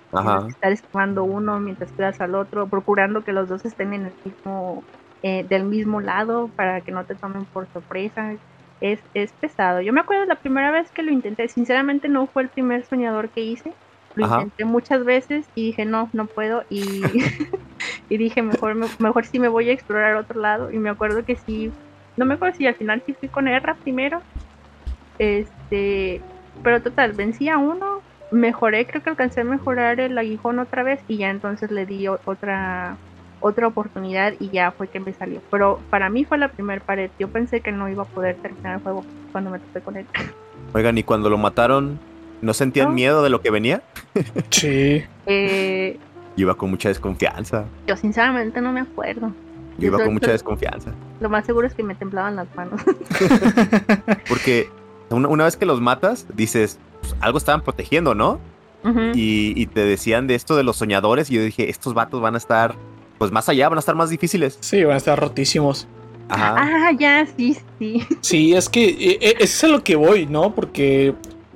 estar 0.49 0.73
esquivando 0.73 1.25
uno 1.25 1.61
mientras 1.61 1.91
cuidas 1.93 2.21
al 2.21 2.35
otro, 2.35 2.67
procurando 2.67 3.25
que 3.25 3.33
los 3.33 3.49
dos 3.49 3.65
estén 3.65 3.93
en 3.95 4.07
el 4.07 4.13
mismo, 4.25 4.83
eh, 5.23 5.45
del 5.49 5.65
mismo 5.65 6.01
lado 6.01 6.51
para 6.55 6.81
que 6.81 6.93
no 6.93 7.05
te 7.05 7.15
tomen 7.15 7.45
por 7.47 7.67
sorpresa. 7.73 8.35
Es, 8.81 9.01
es 9.15 9.33
pesado. 9.33 9.81
Yo 9.81 9.93
me 9.93 10.01
acuerdo 10.01 10.25
la 10.27 10.41
primera 10.41 10.71
vez 10.71 10.91
que 10.93 11.03
lo 11.03 11.11
intenté, 11.13 11.49
sinceramente 11.49 12.09
no 12.09 12.27
fue 12.29 12.43
el 12.43 12.51
primer 12.51 12.85
soñador 12.85 13.31
que 13.31 13.43
hice. 13.43 13.73
Lo 14.15 14.25
Ajá. 14.25 14.37
intenté 14.39 14.65
muchas 14.65 15.05
veces 15.05 15.51
y 15.55 15.67
dije, 15.67 15.85
no, 15.85 16.11
no 16.13 16.27
puedo. 16.27 16.65
Y, 16.71 17.03
y 18.09 18.19
dije, 18.19 18.43
mejor, 18.43 18.75
me- 18.75 18.87
mejor 18.99 19.27
sí 19.27 19.39
me 19.39 19.49
voy 19.49 19.69
a 19.71 19.73
explorar 19.73 20.17
otro 20.17 20.41
lado. 20.41 20.71
Y 20.71 20.79
me 20.79 20.91
acuerdo 20.91 21.25
que 21.25 21.37
sí, 21.37 21.73
no 22.17 22.27
me 22.27 22.35
acuerdo 22.35 22.57
si 22.57 22.67
al 22.67 22.77
final 22.77 23.03
sí 23.07 23.15
fui 23.15 23.29
con 23.29 23.49
Erra 23.49 23.79
primero. 23.83 24.23
Este, 25.19 26.23
pero 26.63 26.83
total, 26.83 27.13
vencí 27.13 27.49
a 27.49 27.59
uno, 27.59 28.03
mejoré, 28.31 28.87
creo 28.87 29.03
que 29.03 29.11
alcancé 29.11 29.41
a 29.41 29.45
mejorar 29.45 30.01
el 30.01 30.17
aguijón 30.17 30.59
otra 30.59 30.83
vez 30.83 31.01
y 31.09 31.19
ya 31.19 31.31
entonces 31.31 31.71
le 31.71 31.87
di 31.87 32.07
otra 32.09 32.99
otra 33.40 33.66
oportunidad 33.66 34.35
y 34.40 34.51
ya 34.51 34.70
fue 34.73 34.89
que 34.89 35.01
me 35.01 35.12
salió. 35.12 35.40
Pero 35.51 35.81
para 35.90 36.10
mí 36.10 36.24
fue 36.24 36.39
la 36.39 36.48
primera 36.48 36.81
pared. 36.85 37.10
Yo 37.19 37.28
pensé 37.28 37.60
que 37.60 37.73
no 37.73 37.89
iba 37.89 38.02
a 38.02 38.06
poder 38.06 38.36
terminar 38.36 38.77
el 38.77 38.82
juego 38.82 39.05
cuando 39.32 39.51
me 39.51 39.59
topé 39.59 39.81
con 39.81 39.97
él. 39.97 40.06
Oigan, 40.74 40.98
y 40.98 41.02
cuando 41.02 41.31
lo 41.31 41.39
mataron, 41.39 41.98
¿no 42.43 42.52
sentían 42.55 42.89
No. 42.89 42.94
miedo 42.94 43.23
de 43.23 43.31
lo 43.31 43.40
que 43.40 43.51
venía? 43.51 43.82
Sí. 44.51 45.05
Eh, 45.27 45.98
Yo 46.36 46.43
iba 46.43 46.55
con 46.56 46.70
mucha 46.70 46.89
desconfianza. 46.89 47.65
yo 47.86 47.97
sinceramente 47.97 48.60
no 48.60 48.73
me 48.73 48.81
acuerdo. 48.81 49.32
Yo 49.78 49.86
iba 49.86 50.02
con 50.02 50.12
mucha 50.15 50.32
desconfianza. 50.32 50.90
Lo 51.20 51.28
más 51.28 51.47
seguro 51.47 51.66
es 51.69 51.74
que 51.74 51.85
me 51.85 51.94
temblaban 51.94 52.35
las 52.35 52.48
manos. 52.56 52.81
Porque 54.28 54.69
una, 55.10 55.28
una 55.28 55.44
vez 55.44 55.56
que 55.56 55.66
los 55.66 55.81
matas, 55.81 56.27
dices, 56.35 56.78
pues, 57.01 57.15
algo 57.20 57.39
estaban 57.39 57.62
protegiendo, 57.62 58.15
¿no? 58.15 58.40
Y, 59.15 59.52
y 59.55 59.66
te 59.66 59.81
decían 59.81 60.27
de 60.28 60.35
esto 60.35 60.56
de 60.56 60.62
los 60.62 60.77
soñadores 60.77 61.31
y 61.31 61.35
yo 61.35 61.43
dije, 61.43 61.69
estos 61.69 61.93
vatos 61.93 62.23
van 62.23 62.35
a 62.35 62.39
estar, 62.39 62.74
pues 63.19 63.31
más 63.32 63.49
allá, 63.49 63.69
van 63.69 63.78
a 63.78 63.81
estar 63.81 63.95
más 63.95 64.11
difíciles. 64.11 64.57
Sí, 64.61 64.82
van 64.85 64.95
a 64.95 64.99
estar 64.99 65.19
rotísimos. 65.19 65.86
Ajá. 66.28 66.55
Ah, 66.59 66.93
ya, 66.99 67.27
sí, 67.36 67.57
sí. 67.78 68.03
Sí, 68.20 68.55
es 68.55 68.69
que 68.69 68.85
eh, 68.89 69.19
eh, 69.20 69.35
eso 69.40 69.45
es 69.45 69.65
a 69.65 69.69
lo 69.69 69.82
que 69.82 69.97
voy, 69.97 70.27
¿no? 70.27 70.55
Porque 70.55 71.15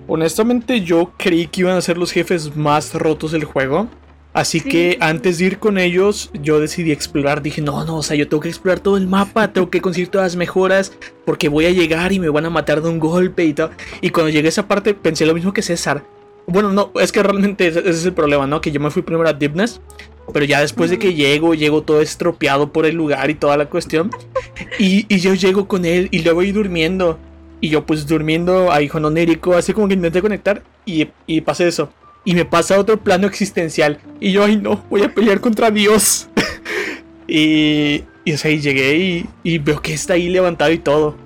honestamente 0.08 0.80
yo 0.80 1.12
creí 1.18 1.46
que 1.46 1.60
iban 1.62 1.76
a 1.76 1.80
ser 1.80 1.98
los 1.98 2.10
jefes 2.12 2.56
más 2.56 2.94
rotos 2.94 3.32
del 3.32 3.44
juego. 3.44 3.88
Así 4.34 4.60
Sí. 4.60 4.68
que 4.70 4.96
antes 5.00 5.36
de 5.36 5.44
ir 5.44 5.58
con 5.58 5.76
ellos, 5.76 6.30
yo 6.32 6.58
decidí 6.58 6.90
explorar. 6.90 7.42
Dije, 7.42 7.60
no, 7.60 7.84
no, 7.84 7.98
o 7.98 8.02
sea, 8.02 8.16
yo 8.16 8.26
tengo 8.28 8.40
que 8.40 8.48
explorar 8.48 8.80
todo 8.80 8.96
el 8.96 9.06
mapa, 9.06 9.52
tengo 9.52 9.68
que 9.68 9.82
conseguir 9.82 10.08
todas 10.08 10.28
las 10.32 10.36
mejoras, 10.36 10.92
porque 11.26 11.50
voy 11.50 11.66
a 11.66 11.70
llegar 11.70 12.12
y 12.14 12.18
me 12.18 12.30
van 12.30 12.46
a 12.46 12.50
matar 12.50 12.80
de 12.80 12.88
un 12.88 12.98
golpe 12.98 13.44
y 13.44 13.52
tal. 13.52 13.72
Y 14.00 14.08
cuando 14.08 14.30
llegué 14.30 14.48
a 14.48 14.48
esa 14.48 14.66
parte, 14.66 14.94
pensé 14.94 15.26
lo 15.26 15.34
mismo 15.34 15.52
que 15.52 15.60
César. 15.60 16.02
Bueno, 16.46 16.72
no, 16.72 16.90
es 16.98 17.12
que 17.12 17.22
realmente 17.22 17.66
ese 17.68 17.88
es 17.88 18.06
el 18.06 18.14
problema, 18.14 18.46
¿no? 18.46 18.62
Que 18.62 18.72
yo 18.72 18.80
me 18.80 18.90
fui 18.90 19.02
primero 19.02 19.28
a 19.28 19.34
Deepness, 19.34 19.82
pero 20.32 20.44
ya 20.44 20.60
después 20.60 20.90
de 20.90 20.98
que 20.98 21.14
llego, 21.14 21.54
llego 21.54 21.82
todo 21.82 22.00
estropeado 22.00 22.72
por 22.72 22.86
el 22.86 22.94
lugar 22.96 23.30
y 23.30 23.34
toda 23.34 23.56
la 23.56 23.66
cuestión. 23.66 24.10
Y, 24.78 25.06
y 25.12 25.18
yo 25.18 25.34
llego 25.34 25.66
con 25.66 25.84
él 25.84 26.08
y 26.10 26.20
luego 26.20 26.36
voy 26.36 26.52
durmiendo. 26.52 27.18
Y 27.60 27.68
yo 27.68 27.86
pues 27.86 28.06
durmiendo 28.06 28.72
ahí 28.72 28.88
con 28.88 29.04
onérico, 29.04 29.54
así 29.54 29.72
como 29.72 29.88
que 29.88 29.94
intenté 29.94 30.20
conectar 30.20 30.62
y, 30.84 31.08
y 31.26 31.40
pasa 31.42 31.64
eso. 31.64 31.90
Y 32.24 32.34
me 32.34 32.44
pasa 32.44 32.78
otro 32.78 32.98
plano 32.98 33.26
existencial. 33.26 33.98
Y 34.20 34.32
yo, 34.32 34.44
ay 34.44 34.56
no, 34.56 34.84
voy 34.90 35.02
a 35.02 35.12
pelear 35.14 35.40
contra 35.40 35.70
Dios. 35.70 36.28
y, 37.28 38.04
y 38.24 38.32
o 38.32 38.38
sea, 38.38 38.50
y 38.50 38.60
llegué 38.60 38.96
y, 38.96 39.26
y 39.42 39.58
veo 39.58 39.80
que 39.80 39.94
está 39.94 40.14
ahí 40.14 40.28
levantado 40.28 40.72
y 40.72 40.78
todo. 40.78 41.16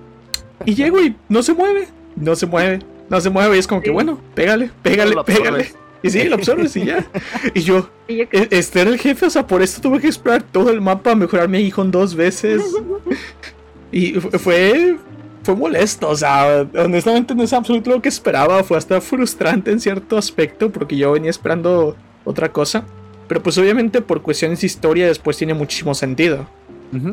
Y 0.65 0.75
llego 0.75 1.01
y 1.03 1.15
no 1.29 1.43
se 1.43 1.55
mueve, 1.55 1.89
no 2.17 2.35
se 2.35 2.47
mueve, 2.47 2.81
no 3.09 3.21
se 3.21 3.31
mueve. 3.31 3.57
Y 3.57 3.59
es 3.59 3.67
como 3.67 3.83
que 3.83 3.91
bueno, 3.91 4.21
pégale, 4.35 4.71
pégale, 4.83 5.17
pégale. 5.25 5.86
Y 6.07 6.11
sí, 6.11 6.25
lo 6.25 6.37
absorbes 6.37 6.77
y 6.77 6.85
ya. 6.87 7.07
Y 7.55 7.61
yo, 7.61 7.89
e- 8.09 8.29
este 8.51 8.81
era 8.81 8.91
el 8.91 8.99
jefe, 8.99 9.27
o 9.27 9.31
sea, 9.31 9.47
por 9.47 9.63
esto 9.63 9.81
tuve 9.81 10.01
que 10.01 10.07
explorar 10.07 10.43
todo 10.43 10.71
el 10.71 10.81
mapa, 10.81 11.15
mejorar 11.15 11.49
mi 11.49 11.59
aguijón 11.59 11.91
dos 11.91 12.15
veces. 12.15 12.63
Y 13.93 14.15
fu- 14.15 14.31
fue. 14.39 14.97
Fue 15.45 15.55
molesto, 15.55 16.09
o 16.09 16.17
sea, 16.17 16.67
honestamente 16.77 17.33
no 17.33 17.45
es 17.45 17.53
absoluto 17.53 17.91
lo 17.91 18.03
que 18.03 18.09
esperaba. 18.09 18.65
Fue 18.65 18.77
hasta 18.77 19.01
frustrante 19.01 19.71
en 19.71 19.79
cierto 19.79 20.19
aspecto, 20.19 20.71
porque 20.73 20.97
yo 20.97 21.13
venía 21.13 21.31
esperando 21.31 21.97
otra 22.25 22.51
cosa. 22.51 22.85
Pero 23.29 23.41
pues 23.45 23.57
obviamente 23.57 24.01
por 24.01 24.23
cuestiones 24.23 24.61
de 24.61 24.67
historia 24.67 25.07
después 25.07 25.37
tiene 25.37 25.55
muchísimo 25.55 25.95
sentido. 25.95 26.49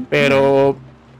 Pero, 0.09 0.75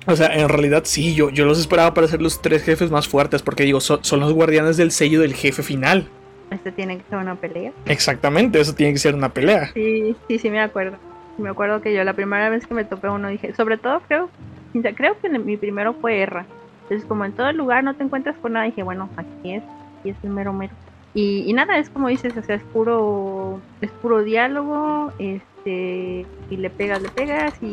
o 0.08 0.16
sea, 0.16 0.34
en 0.36 0.50
realidad 0.50 0.82
sí, 0.86 1.14
yo, 1.14 1.30
yo 1.30 1.46
los 1.46 1.60
esperaba 1.60 1.94
para 1.94 2.08
ser 2.08 2.20
los 2.20 2.42
tres 2.42 2.64
jefes 2.64 2.90
más 2.90 3.08
fuertes, 3.08 3.44
porque 3.44 3.62
digo, 3.64 3.80
son, 3.80 4.00
son 4.04 4.20
los 4.20 4.34
guardianes 4.34 4.78
del 4.78 4.90
sello 4.92 5.22
del 5.22 5.36
jefe 5.36 5.62
final. 5.62 6.08
Este 6.52 6.72
tiene 6.72 6.98
que 6.98 7.04
ser 7.10 7.18
una 7.20 7.36
pelea. 7.36 7.72
Exactamente, 7.86 8.60
eso 8.60 8.74
tiene 8.74 8.94
que 8.94 9.00
ser 9.00 9.16
una 9.16 9.30
pelea. 9.30 9.72
Sí, 9.74 10.16
sí, 10.28 10.40
sí 10.40 10.50
me 10.50 10.62
acuerdo. 10.62 10.98
Me 11.38 11.50
acuerdo 11.50 11.82
que 11.82 11.94
yo 11.94 12.04
la 12.04 12.14
primera 12.14 12.50
vez 12.50 12.68
que 12.68 12.74
me 12.74 12.86
topé 12.86 13.10
uno 13.10 13.28
dije, 13.28 13.54
sobre 13.56 13.78
todo 13.78 14.02
creo, 14.08 14.30
creo 14.96 15.20
que 15.20 15.30
mi 15.30 15.58
primero 15.58 15.94
fue 15.94 16.20
Erra. 16.20 16.46
Entonces 16.84 17.08
como 17.08 17.26
en 17.26 17.32
todo 17.32 17.50
el 17.50 17.58
lugar 17.58 17.84
no 17.84 17.96
te 17.96 18.04
encuentras 18.04 18.38
con 18.38 18.54
nada, 18.54 18.66
dije, 18.66 18.84
bueno, 18.84 19.10
aquí 19.18 19.56
es, 19.56 19.64
aquí 20.00 20.10
es 20.10 20.18
el 20.24 20.30
mero 20.30 20.54
mero. 20.54 20.74
Y, 21.16 21.44
y 21.48 21.54
nada, 21.54 21.78
es 21.78 21.90
como 21.90 22.08
dices, 22.08 22.36
o 22.38 22.44
sea, 22.44 22.56
es 22.56 22.64
puro, 22.64 23.60
es 23.82 23.92
puro 23.92 24.24
diálogo, 24.24 25.12
este, 25.20 26.26
y 26.50 26.58
le 26.58 26.70
pegas, 26.70 27.02
le 27.02 27.10
pegas 27.10 27.54
y 27.62 27.72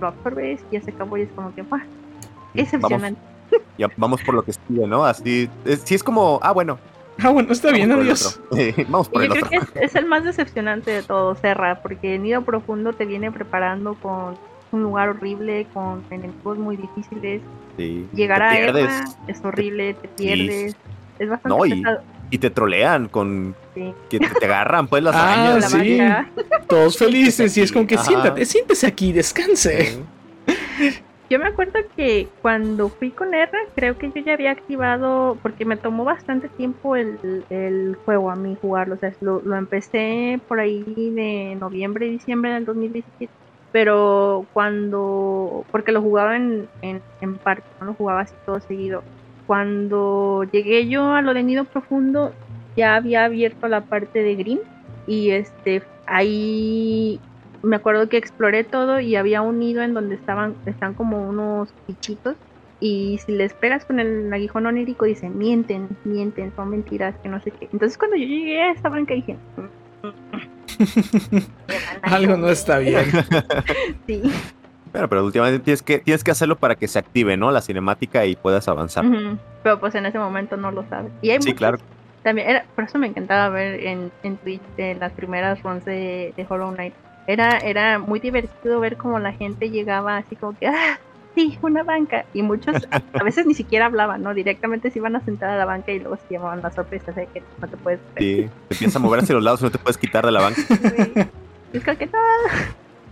lo 0.00 0.08
absorbes 0.08 0.60
y 0.70 0.74
ya 0.74 0.82
se 0.82 0.90
acabó 0.90 1.16
y 1.16 1.22
es 1.22 1.28
como 1.30 1.54
que, 1.54 1.62
¡guau! 1.62 1.80
Excepcionante. 2.54 3.20
Ya 3.78 3.88
vamos 3.96 4.22
por 4.22 4.34
lo 4.34 4.42
que 4.42 4.52
sigue, 4.52 4.86
¿no? 4.86 5.04
Así, 5.04 5.48
es, 5.64 5.80
sí 5.80 5.94
es 5.94 6.02
como, 6.02 6.38
ah, 6.42 6.52
bueno. 6.52 6.78
Ah, 7.22 7.30
bueno, 7.30 7.52
está 7.52 7.70
bien, 7.72 7.88
vamos 7.88 7.98
por 7.98 8.02
el 8.04 8.10
adiós. 8.12 8.40
otro. 8.76 8.84
Vamos 8.88 9.08
por 9.08 9.22
Y 9.22 9.26
el 9.26 9.28
yo 9.34 9.40
creo 9.46 9.60
otro. 9.62 9.72
que 9.74 9.78
es, 9.80 9.90
es 9.90 9.94
el 9.96 10.06
más 10.06 10.24
decepcionante 10.24 10.90
de 10.90 11.02
todo, 11.02 11.34
Serra, 11.36 11.80
porque 11.82 12.18
Nido 12.18 12.42
Profundo 12.42 12.92
te 12.92 13.04
viene 13.06 13.30
preparando 13.32 13.94
con 13.94 14.36
un 14.72 14.82
lugar 14.82 15.08
horrible, 15.10 15.66
con 15.74 16.02
enemigos 16.10 16.58
muy 16.58 16.76
difíciles. 16.76 17.42
Sí. 17.76 18.06
Llegar 18.12 18.38
Te 18.40 18.44
a 18.46 18.50
pierdes. 18.50 18.84
Eva 18.84 19.04
es 19.28 19.44
horrible, 19.44 19.94
te 19.94 20.08
pierdes. 20.08 20.76
Es 21.18 21.28
bastante 21.28 21.58
No, 21.58 21.66
y- 21.66 21.82
pesado. 21.82 22.00
Y 22.32 22.38
te 22.38 22.48
trolean 22.50 23.08
con 23.08 23.56
Sí. 23.74 23.92
que 24.08 24.20
te, 24.20 24.28
te 24.28 24.44
agarran, 24.44 24.86
pues, 24.86 25.02
las 25.02 25.16
Ah, 25.16 25.32
arañas. 25.52 25.70
Sí. 25.72 25.98
Todos 26.68 26.96
felices 26.96 27.56
y 27.56 27.62
es 27.62 27.72
como 27.72 27.88
que 27.88 27.96
Ajá. 27.96 28.04
siéntate, 28.04 28.46
siéntese 28.46 28.86
aquí, 28.86 29.12
descanse. 29.12 29.98
Sí. 30.78 30.94
Yo 31.30 31.38
me 31.38 31.46
acuerdo 31.46 31.78
que 31.94 32.26
cuando 32.42 32.88
fui 32.88 33.12
con 33.12 33.32
R, 33.32 33.52
creo 33.76 33.96
que 33.96 34.10
yo 34.10 34.20
ya 34.20 34.32
había 34.32 34.50
activado, 34.50 35.38
porque 35.40 35.64
me 35.64 35.76
tomó 35.76 36.02
bastante 36.02 36.48
tiempo 36.48 36.96
el, 36.96 37.44
el 37.50 37.96
juego 38.04 38.32
a 38.32 38.34
mí 38.34 38.58
jugarlo. 38.60 38.96
O 38.96 38.98
sea, 38.98 39.12
lo, 39.20 39.40
lo 39.42 39.54
empecé 39.54 40.40
por 40.48 40.58
ahí 40.58 40.82
de 40.82 41.56
noviembre, 41.60 42.10
diciembre 42.10 42.50
del 42.50 42.64
2017. 42.64 43.32
Pero 43.70 44.44
cuando, 44.52 45.64
porque 45.70 45.92
lo 45.92 46.02
jugaba 46.02 46.34
en, 46.36 46.68
en, 46.82 47.00
en 47.20 47.36
parte, 47.36 47.62
no 47.78 47.86
lo 47.86 47.94
jugaba 47.94 48.22
así 48.22 48.34
todo 48.44 48.58
seguido. 48.58 49.04
Cuando 49.46 50.42
llegué 50.50 50.88
yo 50.88 51.12
a 51.12 51.22
lo 51.22 51.32
de 51.32 51.44
Nido 51.44 51.64
Profundo, 51.64 52.32
ya 52.76 52.96
había 52.96 53.24
abierto 53.24 53.68
la 53.68 53.82
parte 53.82 54.24
de 54.24 54.34
Green. 54.34 54.60
Y 55.06 55.30
este, 55.30 55.84
ahí 56.06 57.20
me 57.62 57.76
acuerdo 57.76 58.08
que 58.08 58.16
exploré 58.16 58.64
todo 58.64 59.00
y 59.00 59.16
había 59.16 59.42
un 59.42 59.58
nido 59.58 59.82
en 59.82 59.94
donde 59.94 60.14
estaban, 60.14 60.54
están 60.66 60.94
como 60.94 61.28
unos 61.28 61.72
bichitos. 61.88 62.36
Y 62.82 63.18
si 63.26 63.32
les 63.32 63.52
pegas 63.52 63.84
con 63.84 64.00
el 64.00 64.32
aguijón 64.32 64.64
onírico, 64.66 65.04
dicen, 65.04 65.36
mienten, 65.36 65.86
mienten, 66.04 66.50
son 66.56 66.70
mentiras, 66.70 67.14
que 67.22 67.28
no 67.28 67.38
sé 67.42 67.50
qué. 67.50 67.68
Entonces 67.72 67.98
cuando 67.98 68.16
yo 68.16 68.24
llegué 68.26 68.62
a 68.62 68.72
esta 68.72 68.88
banca 68.88 69.12
dije, 69.14 69.36
Algo 72.02 72.36
no 72.36 72.48
está 72.48 72.78
bien. 72.78 73.04
sí. 74.06 74.22
Bueno, 74.92 75.08
pero 75.08 75.24
últimamente 75.24 75.60
tienes 75.62 75.82
que, 75.82 75.98
tienes 75.98 76.24
que 76.24 76.30
hacerlo 76.30 76.56
para 76.56 76.74
que 76.74 76.88
se 76.88 76.98
active, 76.98 77.36
¿no? 77.36 77.50
La 77.52 77.60
cinemática 77.60 78.24
y 78.26 78.34
puedas 78.34 78.66
avanzar. 78.68 79.04
Pero 79.62 79.78
pues 79.78 79.94
en 79.94 80.06
ese 80.06 80.18
momento 80.18 80.56
no 80.56 80.70
lo 80.72 80.84
sabes. 80.88 81.12
Y 81.22 81.30
hay 81.30 81.38
Sí, 81.40 81.48
muchos- 81.50 81.58
claro. 81.58 81.78
También 82.22 82.50
era, 82.50 82.64
por 82.74 82.84
eso 82.84 82.98
me 82.98 83.06
encantaba 83.06 83.48
ver 83.48 83.80
en, 83.86 84.10
en 84.22 84.36
Twitch 84.36 84.60
de 84.76 84.94
las 84.94 85.10
primeras 85.12 85.62
runs 85.62 85.84
de, 85.86 86.34
de 86.36 86.46
Hollow 86.48 86.70
Knight. 86.74 86.92
Era, 87.26 87.58
era 87.58 87.98
muy 87.98 88.18
divertido 88.20 88.80
ver 88.80 88.96
cómo 88.96 89.18
la 89.18 89.32
gente 89.32 89.70
llegaba 89.70 90.16
así 90.16 90.36
como 90.36 90.58
que, 90.58 90.66
ah, 90.66 90.98
sí, 91.34 91.58
una 91.62 91.82
banca. 91.84 92.24
Y 92.34 92.42
muchos 92.42 92.74
a, 92.90 93.02
a 93.18 93.22
veces 93.24 93.46
ni 93.46 93.54
siquiera 93.54 93.86
hablaban, 93.86 94.22
¿no? 94.22 94.34
Directamente 94.34 94.90
se 94.90 94.98
iban 94.98 95.14
a 95.16 95.20
sentar 95.20 95.50
a 95.50 95.56
la 95.56 95.64
banca 95.64 95.92
y 95.92 96.00
luego 96.00 96.16
se 96.16 96.22
llevaban 96.34 96.60
la 96.62 96.70
sorpresa 96.72 97.12
de 97.12 97.26
que 97.26 97.42
no 97.60 97.68
te 97.68 97.76
puedes 97.76 98.00
ver. 98.14 98.22
Sí. 98.22 98.50
Te 98.68 98.74
empiezas 98.74 98.96
a 98.96 98.98
mover 98.98 99.20
hacia 99.20 99.34
los 99.34 99.44
lados 99.44 99.60
y 99.60 99.64
no 99.64 99.70
te 99.70 99.78
puedes 99.78 99.98
quitar 99.98 100.24
de 100.26 100.32
la 100.32 100.40
banca. 100.40 100.60
güey. 100.68 101.28
Es 101.72 101.84
que 101.84 102.06
no. 102.06 102.18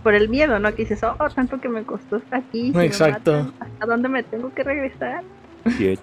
Por 0.03 0.13
el 0.15 0.29
miedo, 0.29 0.59
¿no? 0.59 0.69
Que 0.71 0.83
dices, 0.83 1.01
oh, 1.03 1.15
tanto 1.33 1.59
que 1.61 1.69
me 1.69 1.83
costó 1.83 2.17
estar 2.17 2.39
aquí. 2.39 2.71
si 2.73 2.79
Exacto. 2.79 3.31
matan, 3.43 3.53
¿Hasta 3.59 3.85
dónde 3.85 4.09
me 4.09 4.23
tengo 4.23 4.53
que 4.53 4.63
regresar? 4.63 5.23
Sí, 5.77 5.97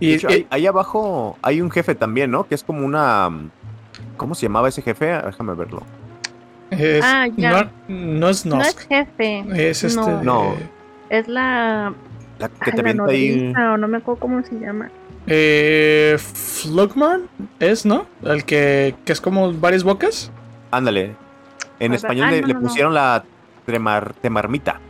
Y, 0.00 0.14
hecho, 0.14 0.28
y- 0.30 0.32
ahí, 0.32 0.46
ahí 0.50 0.66
abajo 0.66 1.36
hay 1.42 1.60
un 1.60 1.70
jefe 1.70 1.94
también, 1.94 2.30
¿no? 2.30 2.46
Que 2.48 2.54
es 2.54 2.62
como 2.64 2.84
una... 2.86 3.28
¿Cómo 4.16 4.34
se 4.34 4.42
llamaba 4.46 4.68
ese 4.68 4.82
jefe? 4.82 5.06
Déjame 5.06 5.54
verlo. 5.54 5.82
Es- 6.70 7.04
Ah, 7.04 7.26
ya. 7.36 7.50
no, 7.50 7.70
no 7.88 8.28
es 8.28 8.44
No 8.46 8.60
es 8.60 8.66
Nosk, 8.76 8.88
jefe. 8.88 9.44
es 9.70 9.84
este. 9.84 10.00
no. 10.22 10.54
Es 11.10 11.26
la 11.28 11.92
La 12.38 12.48
que 12.48 12.72
te 12.72 12.80
avienta 12.80 13.04
ahí... 13.06 13.52
o 13.56 13.76
no 13.76 13.88
me 13.88 13.98
acuerdo 13.98 14.20
cómo 14.20 14.42
se 14.44 14.58
llama. 14.58 14.90
Eh, 15.26 16.16
Flugman 16.18 17.22
es, 17.60 17.84
¿no? 17.86 18.06
El 18.22 18.44
que, 18.44 18.94
que 19.04 19.12
es 19.12 19.20
como 19.20 19.52
varias 19.52 19.84
bocas. 19.84 20.30
Ándale. 20.70 21.14
En 21.80 21.92
Pues, 21.92 22.02
español 22.02 22.26
ah, 22.28 22.30
le, 22.32 22.40
no, 22.42 22.46
le 22.48 22.54
no, 22.54 22.60
no. 22.60 22.66
pusieron 22.66 22.94
la 22.94 23.24
tremar, 23.66 24.14
temarmita. 24.14 24.80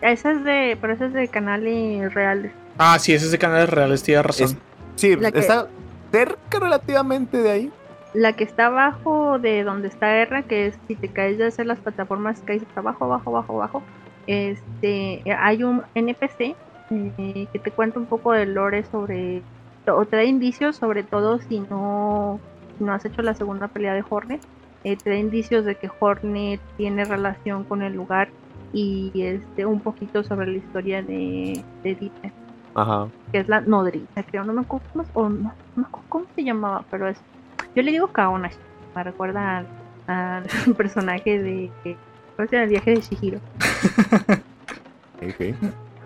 Esa 0.00 0.32
es 0.32 0.44
de, 0.44 0.76
pero 0.80 0.92
esa 0.94 1.06
es 1.06 1.12
de 1.12 1.28
canales 1.28 2.12
reales. 2.14 2.52
Ah, 2.78 2.98
sí, 2.98 3.12
ese 3.14 3.26
es 3.26 3.30
de 3.32 3.38
canales 3.38 3.68
reales, 3.70 4.02
tienes 4.02 4.24
razón. 4.26 4.46
Es- 4.46 4.56
Sí, 4.96 5.16
La 5.16 5.32
que- 5.32 5.38
está 5.38 5.68
cerca 6.10 6.58
relativamente 6.60 7.38
de 7.38 7.50
ahí. 7.50 7.72
La 8.14 8.34
que 8.34 8.44
está 8.44 8.66
abajo 8.66 9.38
de 9.38 9.64
donde 9.64 9.88
está 9.88 10.16
R, 10.18 10.44
que 10.44 10.66
es 10.66 10.78
si 10.86 10.96
te 10.96 11.08
caes 11.08 11.38
de 11.38 11.46
hacer 11.46 11.66
las 11.66 11.78
plataformas, 11.80 12.40
caes 12.42 12.62
hasta 12.62 12.80
abajo, 12.80 13.06
abajo, 13.06 13.30
abajo, 13.30 13.52
abajo. 13.54 13.82
Este, 14.26 15.22
hay 15.38 15.64
un 15.64 15.82
NPC 15.94 16.54
eh, 16.90 17.46
que 17.52 17.58
te 17.58 17.70
cuenta 17.70 17.98
un 17.98 18.06
poco 18.06 18.32
del 18.32 18.54
lore 18.54 18.84
sobre, 18.84 19.42
o 19.86 20.04
te 20.04 20.16
da 20.16 20.24
indicios, 20.24 20.76
sobre 20.76 21.02
todo 21.04 21.38
si 21.40 21.60
no, 21.60 22.38
si 22.76 22.84
no 22.84 22.92
has 22.92 23.04
hecho 23.04 23.22
la 23.22 23.34
segunda 23.34 23.68
pelea 23.68 23.94
de 23.94 24.04
Hornet. 24.08 24.42
eh, 24.84 24.96
te 24.96 25.10
da 25.10 25.16
indicios 25.16 25.64
de 25.64 25.76
que 25.76 25.90
Hornet 25.98 26.60
tiene 26.76 27.04
relación 27.04 27.64
con 27.64 27.82
el 27.82 27.94
lugar 27.94 28.28
y 28.72 29.10
este 29.14 29.64
un 29.66 29.80
poquito 29.80 30.22
sobre 30.24 30.46
la 30.48 30.58
historia 30.58 31.02
de, 31.02 31.64
de 31.82 31.94
Dita, 31.94 32.32
Ajá. 32.74 33.08
que 33.30 33.38
es 33.38 33.48
la 33.48 33.60
nodriza, 33.60 34.22
creo, 34.24 34.44
no 34.44 34.52
me 34.52 34.62
acuerdo 34.62 34.86
cómo, 34.92 35.04
o 35.14 35.28
no, 35.28 35.38
no 35.40 35.54
me 35.76 35.82
acuerdo 35.84 36.08
cómo 36.08 36.26
se 36.34 36.44
llamaba, 36.44 36.84
pero 36.90 37.08
es 37.08 37.18
yo 37.74 37.82
le 37.82 37.90
digo 37.90 38.08
Kaonashi, 38.08 38.56
me 38.94 39.04
recuerda 39.04 39.58
al, 39.58 39.66
al 40.06 40.74
personaje 40.76 41.38
de. 41.38 41.70
¿Cómo 42.36 42.48
se 42.48 42.56
llama? 42.56 42.64
El 42.64 42.70
viaje 42.70 42.90
de 42.92 43.00
Shihiro. 43.00 43.40
Ok. 45.24 45.54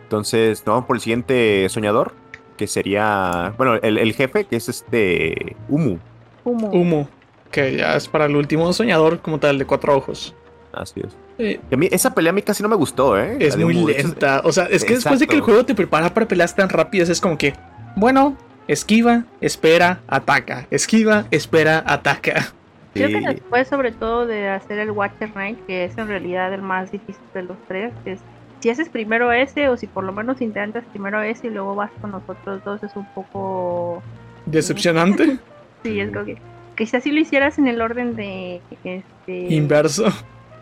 Entonces, 0.03 0.59
nos 0.67 0.75
vamos 0.75 0.85
por 0.85 0.97
el 0.97 1.01
siguiente 1.01 1.67
soñador, 1.71 2.13
que 2.59 2.67
sería, 2.67 3.55
bueno, 3.57 3.77
el, 3.77 3.97
el 3.97 4.13
jefe, 4.13 4.45
que 4.45 4.57
es 4.57 4.69
este 4.69 5.57
Umu. 5.69 5.97
Humo. 6.45 6.69
Humo, 6.69 7.09
que 7.51 7.77
ya 7.77 7.97
es 7.97 8.09
para 8.09 8.27
el 8.27 8.37
último 8.37 8.73
soñador 8.73 9.21
como 9.21 9.41
tal, 9.41 9.59
de 9.59 9.65
cuatro 9.65 9.97
ojos. 9.97 10.35
Así 10.73 11.01
es. 11.01 11.17
Eh, 11.39 11.61
a 11.73 11.77
mí, 11.77 11.89
esa 11.91 12.15
pelea 12.15 12.31
a 12.31 12.33
mí 12.35 12.43
casi 12.43 12.63
no 12.63 12.69
me 12.69 12.77
gustó, 12.77 13.19
¿eh? 13.19 13.37
es 13.41 13.57
muy 13.57 13.75
lenta. 13.75 14.43
O 14.45 14.53
sea, 14.53 14.67
es 14.67 14.85
que 14.85 14.95
después 14.95 15.19
de 15.19 15.27
que 15.27 15.35
el 15.35 15.41
juego 15.41 15.65
te 15.65 15.75
prepara 15.75 16.13
para 16.13 16.29
peleas 16.29 16.55
tan 16.55 16.69
rápidas, 16.69 17.09
es 17.09 17.21
como 17.21 17.37
que, 17.37 17.55
bueno, 17.97 18.37
esquiva, 18.69 19.25
espera, 19.41 20.01
ataca. 20.09 20.67
Esquiva, 20.71 21.27
espera, 21.31 21.83
ataca. 21.87 22.53
Creo 22.95 23.09
que 23.09 23.21
después, 23.21 23.69
sobre 23.69 23.93
todo, 23.93 24.27
de 24.27 24.49
hacer 24.49 24.79
el 24.79 24.91
Watcher 24.91 25.31
Knight, 25.33 25.59
que 25.67 25.85
es 25.85 25.99
en 25.99 26.09
realidad 26.09 26.53
el 26.55 26.63
más 26.63 26.91
difícil 26.91 27.23
de 27.35 27.43
los 27.43 27.59
tres, 27.69 27.93
es 28.07 28.21
si 28.61 28.71
haces 28.71 28.89
primero 28.89 29.31
ese, 29.33 29.69
o 29.69 29.77
si 29.77 29.87
por 29.87 30.03
lo 30.03 30.13
menos 30.13 30.41
intentas 30.41 30.83
primero 30.93 31.21
ese 31.21 31.49
y 31.49 31.51
luego 31.51 31.75
vas 31.75 31.91
con 32.01 32.11
los 32.13 32.23
otros 32.27 32.65
dos, 32.65 32.83
es 32.83 32.97
un 32.97 33.07
poco. 33.15 34.03
Decepcionante. 34.47 35.39
Sí, 35.83 36.01
es 36.01 36.11
como 36.11 36.25
que. 36.25 36.37
Quizás 36.77 37.05
si 37.05 37.13
lo 37.13 37.21
hicieras 37.21 37.59
en 37.59 37.69
el 37.69 37.81
orden 37.81 38.17
de. 38.17 38.61
Este, 38.83 39.55
Inverso. 39.55 40.07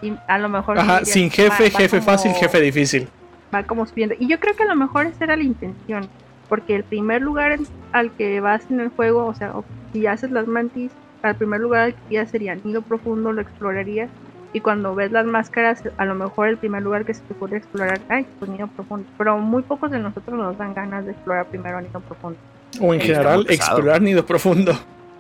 y 0.03 0.13
a 0.29 0.39
lo 0.39 0.51
mejor. 0.51 0.79
Ajá, 0.79 1.05
sin 1.05 1.31
jefe, 1.31 1.49
va- 1.49 1.71
va 1.73 1.79
jefe 1.79 1.99
como- 1.99 2.03
fácil, 2.03 2.33
jefe 2.33 2.61
difícil. 2.61 3.09
va 3.55 3.63
como 3.63 3.87
subiendo. 3.87 4.15
Y 4.19 4.27
yo 4.29 4.39
creo 4.39 4.55
que 4.55 4.65
a 4.65 4.67
lo 4.67 4.75
mejor 4.77 5.07
esa 5.07 5.25
era 5.25 5.37
la 5.37 5.45
intención, 5.45 6.09
porque 6.55 6.77
el 6.77 6.85
primer 6.85 7.21
lugar 7.21 7.59
al 7.91 8.13
que 8.13 8.39
vas 8.41 8.71
en 8.71 8.79
el 8.79 8.89
juego, 8.91 9.27
o 9.27 9.35
sea, 9.35 9.53
si 9.93 10.07
haces 10.07 10.31
las 10.31 10.47
mantis, 10.47 10.93
al 11.23 11.35
primer 11.35 11.59
lugar 11.61 11.81
al 11.83 11.95
que 11.95 12.01
irías 12.11 12.31
sería 12.31 12.55
Nido 12.55 12.81
Profundo, 12.81 13.33
lo 13.33 13.41
explorarías. 13.41 14.09
Y 14.53 14.61
cuando 14.61 14.95
ves 14.95 15.11
las 15.11 15.27
máscaras, 15.27 15.83
a 15.97 16.05
lo 16.05 16.15
mejor 16.15 16.47
el 16.47 16.57
primer 16.57 16.81
lugar 16.85 17.05
que 17.05 17.13
se 17.13 17.23
te 17.23 17.35
ocurre 17.35 17.57
explorar, 17.57 18.01
ay, 18.09 18.25
pues 18.39 18.49
Nido 18.53 18.69
Profundo. 18.69 19.05
Pero 19.19 19.37
muy 19.39 19.63
pocos 19.63 19.91
de 19.91 19.99
nosotros 19.99 20.39
nos 20.39 20.57
dan 20.57 20.75
ganas 20.75 21.05
de 21.07 21.11
explorar 21.11 21.47
primero 21.47 21.81
Nido 21.81 21.99
Profundo. 21.99 22.39
O 22.81 22.95
en 22.95 23.01
Sí, 23.01 23.09
general, 23.09 23.47
explorar 23.49 24.01
nido 24.01 24.25
profundo. 24.25 24.73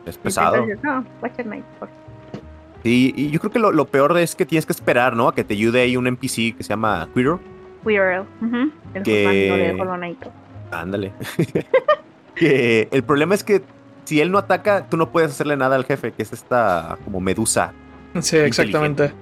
Es 0.06 0.16
pesado. 0.16 0.54
Entonces, 0.54 0.78
no, 0.84 1.04
Watcher 1.20 1.46
Knight, 1.46 1.64
por 1.80 1.88
Y, 2.84 3.12
y 3.20 3.30
yo 3.32 3.40
creo 3.40 3.50
que 3.50 3.58
lo, 3.58 3.72
lo 3.72 3.86
peor 3.86 4.16
es 4.18 4.36
que 4.36 4.46
tienes 4.46 4.66
que 4.66 4.72
esperar, 4.72 5.16
¿no? 5.16 5.26
A 5.26 5.34
que 5.34 5.42
te 5.42 5.54
ayude 5.54 5.80
ahí 5.80 5.96
un 5.96 6.06
NPC 6.06 6.56
que 6.56 6.62
se 6.62 6.68
llama 6.68 7.08
Queer. 7.12 7.38
Quirrell. 7.84 8.22
Ujú, 8.40 8.70
El 8.94 9.02
Que- 9.02 9.74
de 9.74 9.80
Hollow 9.82 9.96
Knight. 9.96 10.18
Ándale. 10.80 11.12
que 12.34 12.88
el 12.90 13.02
problema 13.04 13.34
es 13.34 13.44
que 13.44 13.62
si 14.04 14.20
él 14.20 14.30
no 14.30 14.38
ataca, 14.38 14.86
tú 14.88 14.96
no 14.96 15.10
puedes 15.10 15.30
hacerle 15.30 15.56
nada 15.56 15.76
al 15.76 15.84
jefe, 15.84 16.12
que 16.12 16.22
es 16.22 16.32
esta 16.32 16.98
como 17.04 17.20
medusa. 17.20 17.72
Sí, 18.20 18.36
exactamente. 18.36 19.12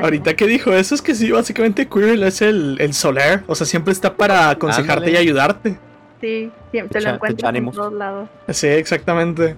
Ahorita 0.00 0.34
que 0.36 0.46
dijo 0.46 0.72
eso 0.72 0.94
es 0.94 1.02
que 1.02 1.14
sí, 1.14 1.30
básicamente 1.30 1.86
Quirrell 1.88 2.22
es 2.22 2.40
el, 2.40 2.76
el 2.80 2.94
solar. 2.94 3.42
O 3.46 3.54
sea, 3.54 3.66
siempre 3.66 3.92
está 3.92 4.14
para 4.14 4.48
aconsejarte 4.50 4.92
Ándale. 5.06 5.12
y 5.12 5.16
ayudarte. 5.16 5.78
Sí, 6.20 6.50
siempre 6.70 7.00
Echa- 7.00 7.08
lo 7.10 7.14
encuentras 7.16 7.54
en 7.54 7.70
todos 7.70 7.92
lados. 7.92 8.28
Sí, 8.48 8.68
exactamente. 8.68 9.56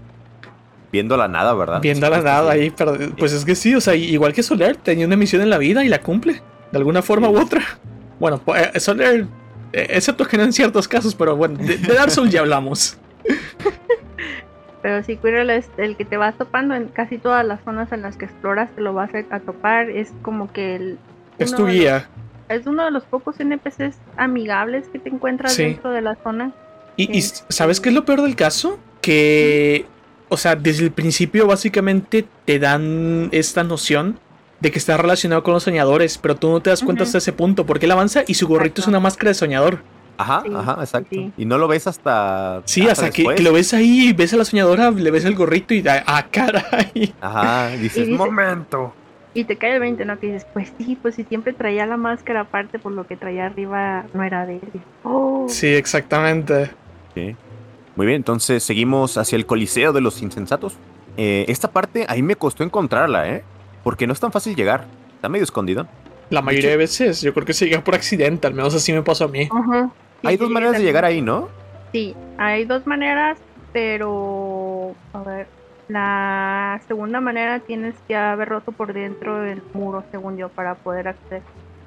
Viendo 0.91 1.17
la 1.19 1.29
nada, 1.29 1.53
¿verdad? 1.53 1.81
Viendo 1.83 2.09
la 2.09 2.21
nada 2.23 2.53
sí. 2.55 2.59
ahí. 2.59 2.71
pero- 2.77 2.97
pues 3.19 3.33
es 3.33 3.45
que 3.45 3.55
sí, 3.55 3.75
o 3.75 3.81
sea, 3.81 3.95
igual 3.95 4.33
que 4.33 4.43
Soler, 4.43 4.77
tenía 4.77 5.07
una 5.07 5.17
misión 5.17 5.43
en 5.43 5.51
la 5.51 5.59
vida 5.59 5.85
y 5.85 5.89
la 5.89 6.01
cumple. 6.01 6.43
De 6.73 6.79
alguna 6.79 7.03
forma 7.03 7.29
Sí. 7.29 7.35
u 7.35 7.39
otra. 7.39 7.63
Bueno, 8.19 8.41
pues, 8.45 8.71
eh, 8.75 8.81
Soler, 8.81 9.27
excepto 9.73 10.27
que 10.27 10.37
no 10.37 10.45
en 10.45 10.53
ciertos 10.53 10.87
casos, 10.89 11.15
pero 11.15 11.37
bueno, 11.37 11.57
de, 11.59 11.77
de 11.79 11.95
Dark 11.95 12.11
Souls 12.11 12.31
ya 12.33 12.41
hablamos. 12.41 12.97
Pero 14.83 15.03
si 15.03 15.17
Quirrell 15.17 15.51
es 15.51 15.69
el 15.77 15.97
que 15.97 16.05
te 16.05 16.17
vas 16.17 16.37
topando 16.39 16.75
en 16.75 16.87
casi 16.89 17.19
todas 17.19 17.45
las 17.45 17.61
zonas 17.65 17.91
en 17.93 18.03
las 18.03 18.17
que 18.17 18.27
exploras, 18.27 18.71
te 18.75 18.81
lo 18.81 18.95
vas 18.95 19.11
a, 19.31 19.41
topar. 19.41 19.91
Es 19.91 20.13
como 20.23 20.53
que 20.53 20.77
el, 20.77 20.99
Es 21.39 21.53
tu 21.53 21.63
los- 21.65 21.73
guía. 21.73 22.09
es 22.49 22.67
uno 22.67 22.85
de 22.85 22.91
los 22.93 23.05
pocos 23.05 23.41
NPCs 23.41 23.97
amigables 24.17 24.89
que 24.89 24.99
te 25.01 25.09
encuentras 25.09 25.55
Sí. 25.55 25.65
dentro 25.65 25.91
de 25.91 26.01
la 26.01 26.15
zona. 26.23 26.53
Y, 26.97 27.17
y 27.17 27.23
Sí. 27.23 27.43
¿sabes 27.49 27.81
qué 27.81 27.89
es 27.89 27.95
lo 27.95 28.05
peor 28.05 28.23
del 28.23 28.37
caso? 28.37 28.79
Que, 29.01 29.85
o 30.29 30.37
sea, 30.37 30.55
desde 30.55 30.85
el 30.85 30.93
principio 30.93 31.47
básicamente 31.47 32.25
te 32.45 32.59
dan 32.61 33.29
esta 33.33 33.65
noción 33.65 34.19
de 34.61 34.71
que 34.71 34.79
está 34.79 34.97
relacionado 34.97 35.43
con 35.43 35.55
los 35.55 35.63
soñadores, 35.63 36.19
pero 36.19 36.35
tú 36.37 36.49
no 36.51 36.61
te 36.61 36.71
das 36.71 36.83
cuenta 36.83 37.05
hasta 37.05 37.19
ese 37.19 37.33
punto, 37.33 37.65
porque 37.67 37.87
él 37.87 37.93
avanza 37.93 38.23
y 38.27 38.35
su 38.35 38.49
gorrito 38.49 38.81
es 38.81 38.87
una 38.89 39.01
máscara 39.01 39.29
de 39.31 39.35
soñador. 39.35 39.79
Ajá, 40.17 40.43
Sí, 40.45 40.53
ajá, 40.53 40.77
exacto. 40.81 41.09
sí. 41.13 41.33
Y 41.37 41.45
no 41.45 41.59
lo 41.59 41.69
ves 41.69 41.87
hasta. 41.87 42.63
Sí, 42.65 42.89
hasta, 42.89 43.11
que, 43.11 43.23
lo 43.41 43.53
ves 43.53 43.73
ahí, 43.73 44.13
ves 44.13 44.33
a 44.35 44.37
la 44.37 44.45
soñadora, 44.45 44.91
le 44.91 45.11
ves 45.13 45.25
el 45.25 45.37
gorrito 45.37 45.75
y 45.75 45.83
da, 45.83 46.03
ah, 46.07 46.27
caray. 46.29 47.15
Ajá, 47.21 47.69
dices, 47.77 47.99
Y 48.09 48.11
dice- 48.11 48.17
momento. 48.19 48.93
Y 49.35 49.45
te 49.45 49.55
cae 49.57 49.75
el 49.75 49.81
20, 49.81 50.05
¿no? 50.07 50.19
Que 50.19 50.27
dices, 50.33 50.47
pues 50.53 50.73
sí, 50.79 50.99
pues 51.01 51.15
si 51.15 51.23
siempre 51.23 51.53
traía 51.53 51.87
la 51.87 51.97
máscara 51.97 52.41
aparte, 52.41 52.81
por 52.81 52.91
lo 52.91 53.07
que 53.07 53.17
traía 53.17 53.47
arriba 53.47 54.07
no 54.13 54.25
era 54.25 54.45
de 54.47 54.55
él. 54.57 54.81
Oh, 55.05 55.47
Sí, 55.49 55.69
exactamente. 55.69 56.71
Sí. 57.15 57.37
Muy 57.95 58.07
bien, 58.07 58.17
entonces 58.17 58.65
seguimos 58.65 59.19
hacia 59.19 59.37
el 59.37 59.47
Coliseo 59.47 59.93
de 59.93 60.01
los 60.01 60.21
Insensatos. 60.23 60.77
Eh, 61.17 61.45
esta 61.49 61.71
parte 61.71 62.07
ahí 62.09 62.23
me 62.23 62.35
costó 62.35 62.65
encontrarla, 62.65 63.29
¿eh? 63.29 63.45
Porque 63.89 64.07
no 64.07 64.13
es 64.13 64.21
tan 64.21 64.31
fácil 64.31 64.55
llegar. 64.55 64.85
Está 65.15 65.31
medio 65.31 65.45
escondido. 65.45 65.87
La 66.29 66.43
mayoría 66.43 66.69
de 66.69 66.77
veces, 66.77 67.23
yo 67.23 67.33
creo 67.33 67.47
que 67.47 67.55
se 67.55 67.65
llega 67.65 67.83
por 67.83 67.95
accidente, 67.95 68.47
al 68.47 68.53
menos 68.53 68.75
así 68.75 68.93
me 68.93 69.01
pasó 69.01 69.25
a 69.25 69.29
mí. 69.29 69.49
Hay 70.23 70.35
sí, 70.35 70.37
dos 70.37 70.49
sí, 70.49 70.53
maneras 70.53 70.77
de 70.77 70.85
llegar 70.85 71.07
ahí, 71.07 71.23
¿no? 71.23 71.49
Sí, 71.91 72.15
hay 72.37 72.67
dos 72.67 72.87
maneras, 72.87 73.39
pero 73.73 74.95
a 75.15 75.23
ver, 75.23 75.47
la 75.89 76.83
segunda 76.87 77.23
manera 77.23 77.61
tienes 77.61 77.95
que 78.07 78.15
haber 78.15 78.51
roto 78.51 78.73
por 78.73 78.93
dentro 78.93 79.43
el 79.43 79.63
muro, 79.73 80.05
según 80.11 80.37
yo, 80.37 80.51
para 80.51 80.75
poder 80.75 81.09
acceder. 81.09 81.41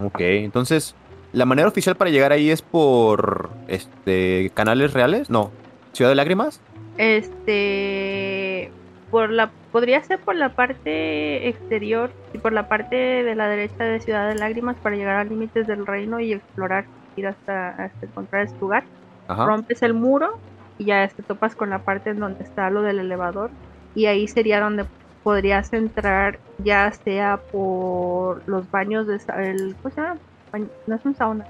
Ok, 0.03 0.21
entonces, 0.21 0.95
¿la 1.33 1.45
manera 1.45 1.67
oficial 1.67 1.95
para 1.97 2.09
llegar 2.09 2.31
ahí 2.31 2.49
es 2.49 2.63
por 2.63 3.51
este 3.67 4.49
canales 4.55 4.93
reales? 4.93 5.29
No. 5.29 5.51
¿Ciudad 5.91 6.09
de 6.09 6.15
Lágrimas? 6.15 6.61
Este, 6.97 8.71
por 9.11 9.29
la, 9.29 9.51
podría 9.71 10.01
ser 10.03 10.19
por 10.19 10.35
la 10.35 10.49
parte 10.55 11.47
exterior 11.49 12.09
y 12.33 12.37
por 12.39 12.53
la 12.53 12.67
parte 12.67 12.95
de 12.95 13.35
la 13.35 13.47
derecha 13.47 13.83
de 13.83 13.99
Ciudad 13.99 14.27
de 14.29 14.35
Lágrimas 14.35 14.77
para 14.81 14.95
llegar 14.95 15.17
a 15.17 15.23
límites 15.25 15.67
del 15.67 15.85
reino 15.85 16.19
y 16.19 16.33
explorar, 16.33 16.85
ir 17.17 17.27
hasta, 17.27 17.69
hasta 17.69 18.05
encontrar 18.05 18.43
ese 18.45 18.55
lugar. 18.59 18.83
Ajá. 19.27 19.45
rompes 19.45 19.81
el 19.83 19.93
muro 19.93 20.39
y 20.77 20.85
ya 20.85 21.07
te 21.07 21.23
topas 21.23 21.55
con 21.55 21.69
la 21.69 21.79
parte 21.79 22.09
en 22.09 22.19
donde 22.19 22.43
está 22.43 22.69
lo 22.69 22.81
del 22.81 22.99
elevador 22.99 23.49
y 23.95 24.07
ahí 24.07 24.27
sería 24.27 24.59
donde 24.59 24.85
podrías 25.23 25.71
entrar 25.71 26.39
ya 26.57 26.91
sea 26.91 27.37
por 27.37 28.41
los 28.47 28.69
baños 28.71 29.07
de 29.07 29.21
el 29.37 29.75
¿cómo 29.81 29.93
se 29.95 30.01
llama? 30.01 30.17
Bañ- 30.51 30.69
no 30.87 30.95
es 30.95 31.05
un 31.05 31.15
sauna 31.15 31.45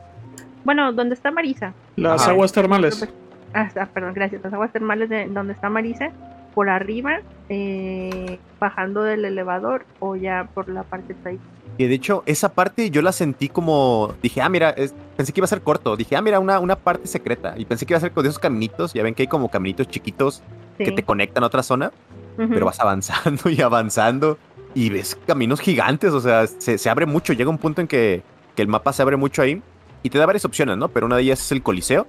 bueno 0.64 0.92
donde 0.94 1.16
está 1.16 1.32
Marisa 1.32 1.74
Las 1.96 2.22
Ajá. 2.24 2.32
aguas 2.32 2.52
termales. 2.52 3.08
ah, 3.54 3.70
ah, 3.80 3.88
perdón 3.92 4.14
gracias 4.14 4.44
las 4.44 4.54
aguas 4.54 4.72
termales 4.72 5.10
de 5.10 5.26
donde 5.28 5.54
está 5.54 5.70
Marisa 5.70 6.12
por 6.54 6.70
arriba 6.70 7.20
eh, 7.50 8.40
bajando 8.60 9.04
del 9.04 9.26
elevador 9.26 9.86
o 10.00 10.16
ya 10.16 10.48
por 10.54 10.70
la 10.70 10.84
parte 10.84 11.14
tradicional 11.14 11.52
Que 11.78 11.88
de 11.88 11.96
hecho, 11.96 12.24
esa 12.26 12.50
parte 12.54 12.90
yo 12.92 13.02
la 13.02 13.12
sentí 13.12 13.50
como. 13.50 14.14
Dije, 14.22 14.42
ah, 14.42 14.50
mira, 14.50 14.70
es- 14.72 14.94
pensé 15.18 15.34
que 15.34 15.40
iba 15.40 15.46
a 15.46 15.48
ser 15.48 15.62
corto. 15.62 15.96
Dije, 15.98 16.16
ah, 16.16 16.22
mira, 16.22 16.40
una, 16.40 16.60
una 16.60 16.76
parte 16.76 17.08
secreta. 17.08 17.54
Y 17.58 17.66
pensé 17.66 17.86
que 17.86 17.94
iba 17.94 17.98
a 17.98 18.02
ser 18.02 18.12
con 18.12 18.26
esos 18.26 18.40
caminitos. 18.40 18.94
Ya 18.94 19.04
ven 19.04 19.14
que 19.16 19.24
hay 19.24 19.28
como 19.28 19.50
caminitos 19.50 19.88
chiquitos 19.88 20.42
que 20.78 20.86
Sí. 20.88 20.96
te 20.96 21.04
conectan 21.04 21.44
a 21.44 21.48
otra 21.48 21.64
zona. 21.64 21.92
Ujú. 22.38 22.50
Pero 22.50 22.66
vas 22.66 22.80
avanzando 22.80 23.50
y 23.50 23.62
avanzando. 23.62 24.38
Y 24.76 24.90
ves 24.90 25.18
caminos 25.28 25.60
gigantes. 25.60 26.14
O 26.14 26.22
sea, 26.22 26.46
se, 26.48 26.78
se 26.78 26.90
abre 26.90 27.06
mucho. 27.06 27.34
Llega 27.34 27.50
un 27.50 27.58
punto 27.58 27.82
en 27.82 27.88
que, 27.88 28.22
que 28.56 28.62
el 28.62 28.68
mapa 28.68 28.94
se 28.94 29.02
abre 29.02 29.16
mucho 29.18 29.42
ahí. 29.42 29.62
Y 30.04 30.10
te 30.10 30.18
da 30.18 30.26
varias 30.26 30.46
opciones, 30.46 30.78
¿no? 30.78 30.88
Pero 30.90 31.06
una 31.06 31.16
de 31.18 31.24
ellas 31.24 31.40
es 31.42 31.52
el 31.52 31.62
Coliseo. 31.64 32.06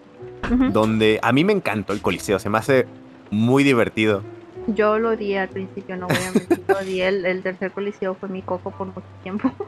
Ujú. 0.52 0.70
donde 0.72 1.20
a 1.22 1.30
mí 1.32 1.44
me 1.44 1.52
encantó 1.52 1.92
el 1.92 2.02
Coliseo, 2.02 2.40
se 2.40 2.50
me 2.50 2.58
hace 2.58 2.84
muy 3.32 3.64
divertido. 3.64 4.22
Yo 4.68 4.98
lo 5.00 5.10
odié 5.10 5.40
al 5.40 5.48
principio, 5.48 5.96
no 5.96 6.06
voy 6.06 6.16
a 6.16 6.30
mentir. 6.32 6.62
Lo 6.68 6.78
odié. 6.78 7.08
El, 7.08 7.26
el 7.26 7.42
tercer 7.42 7.72
coliseo 7.72 8.14
fue 8.14 8.28
mi 8.28 8.42
coco 8.42 8.70
por 8.70 8.86
mucho 8.86 9.02
tiempo. 9.24 9.50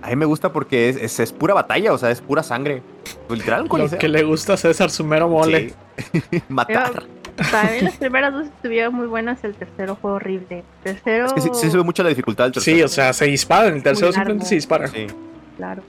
A 0.00 0.10
mí 0.10 0.16
me 0.16 0.26
gusta 0.26 0.52
porque 0.52 0.88
es, 0.88 0.96
es, 0.96 1.18
es 1.18 1.32
pura 1.32 1.54
batalla, 1.54 1.92
o 1.92 1.98
sea, 1.98 2.12
es 2.12 2.20
pura 2.20 2.44
sangre. 2.44 2.82
Literal, 3.28 3.62
un 3.62 3.64
Lo 3.66 3.70
Coliseo. 3.70 3.98
que 3.98 4.08
le 4.08 4.22
gusta 4.22 4.52
a 4.52 4.56
César 4.56 4.90
su 4.90 5.04
mero 5.04 5.28
mole. 5.28 5.74
Sí. 6.30 6.42
Matar. 6.48 7.02
Para 7.50 7.72
mí 7.72 7.80
las 7.80 7.96
primeras 7.96 8.32
dos 8.32 8.46
estuvieron 8.46 8.94
muy 8.94 9.08
buenas, 9.08 9.42
el 9.42 9.54
tercero 9.56 9.96
fue 9.96 10.12
horrible. 10.12 10.58
El 10.84 10.94
tercero, 10.94 11.26
Es 11.26 11.32
que 11.32 11.40
sí, 11.40 11.48
sí 11.52 11.68
se 11.70 11.76
ve 11.76 11.82
mucho 11.82 12.04
la 12.04 12.10
dificultad 12.10 12.44
del 12.44 12.52
tercero. 12.52 12.76
Sí, 12.76 12.82
o 12.84 12.88
sea, 12.88 13.12
se 13.12 13.24
dispara. 13.26 13.66
En 13.68 13.74
el 13.74 13.82
tercero 13.82 14.12
simplemente 14.12 14.46
se 14.46 14.54
dispara. 14.54 14.86
Sí, 14.86 15.08
largo. 15.58 15.84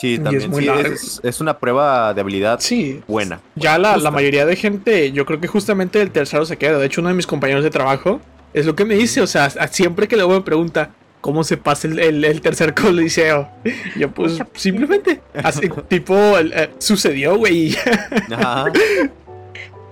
Sí, 0.00 0.14
es 0.14 0.22
también. 0.22 0.50
muy 0.50 0.60
sí, 0.62 0.66
largo. 0.66 0.92
es, 0.94 1.20
es 1.22 1.40
una 1.40 1.58
prueba 1.58 2.12
de 2.14 2.20
habilidad 2.20 2.60
Sí. 2.60 3.00
buena. 3.06 3.40
Ya 3.56 3.78
la, 3.78 3.96
la 3.96 4.10
mayoría 4.10 4.46
de 4.46 4.56
gente, 4.56 5.12
yo 5.12 5.24
creo 5.26 5.40
que 5.40 5.46
justamente 5.48 6.00
el 6.00 6.10
tercero 6.10 6.44
se 6.46 6.56
queda. 6.56 6.78
De 6.78 6.86
hecho, 6.86 7.00
uno 7.00 7.08
de 7.10 7.14
mis 7.16 7.26
compañeros 7.26 7.62
de 7.64 7.70
trabajo 7.70 8.20
es 8.54 8.66
lo 8.66 8.74
que 8.74 8.84
me 8.84 8.94
dice. 8.94 9.20
O 9.20 9.26
sea, 9.26 9.50
siempre 9.68 10.08
que 10.08 10.16
luego 10.16 10.32
me 10.34 10.40
pregunta 10.42 10.90
cómo 11.20 11.42
se 11.44 11.56
pasa 11.56 11.88
el, 11.88 11.98
el- 11.98 12.24
el 12.24 12.40
tercer 12.40 12.74
coliseo, 12.74 13.48
yo 13.96 14.08
pues 14.12 14.38
simplemente, 14.54 15.20
así, 15.42 15.68
tipo, 15.88 16.38
el- 16.38 16.52
eh, 16.54 16.70
sucedió, 16.78 17.36
güey. 17.36 17.74
Ajá. 18.32 18.66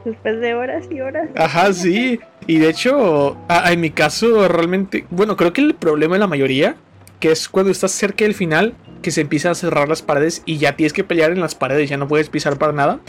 Después 0.04 0.40
de 0.40 0.54
horas 0.54 0.84
y 0.88 1.00
horas. 1.00 1.28
Ajá, 1.34 1.72
sí. 1.72 2.20
Y 2.46 2.58
de 2.58 2.68
hecho, 2.70 3.36
a- 3.48 3.66
a- 3.68 3.72
en 3.72 3.80
mi 3.80 3.90
caso, 3.90 4.46
realmente, 4.46 5.04
bueno, 5.10 5.36
creo 5.36 5.52
que 5.52 5.60
el 5.60 5.74
problema 5.74 6.14
de 6.14 6.20
la 6.20 6.28
mayoría, 6.28 6.76
que 7.20 7.30
es 7.32 7.48
cuando 7.48 7.72
estás 7.72 7.92
cerca 7.92 8.24
del 8.24 8.34
final, 8.34 8.74
que 9.02 9.10
se 9.10 9.20
empiezan 9.20 9.52
a 9.52 9.54
cerrar 9.54 9.88
las 9.88 10.02
paredes 10.02 10.42
y 10.46 10.58
ya 10.58 10.76
tienes 10.76 10.92
que 10.92 11.04
pelear 11.04 11.30
en 11.30 11.40
las 11.40 11.54
paredes, 11.54 11.88
ya 11.88 11.96
no 11.96 12.08
puedes 12.08 12.28
pisar 12.28 12.58
para 12.58 12.72
nada. 12.72 13.00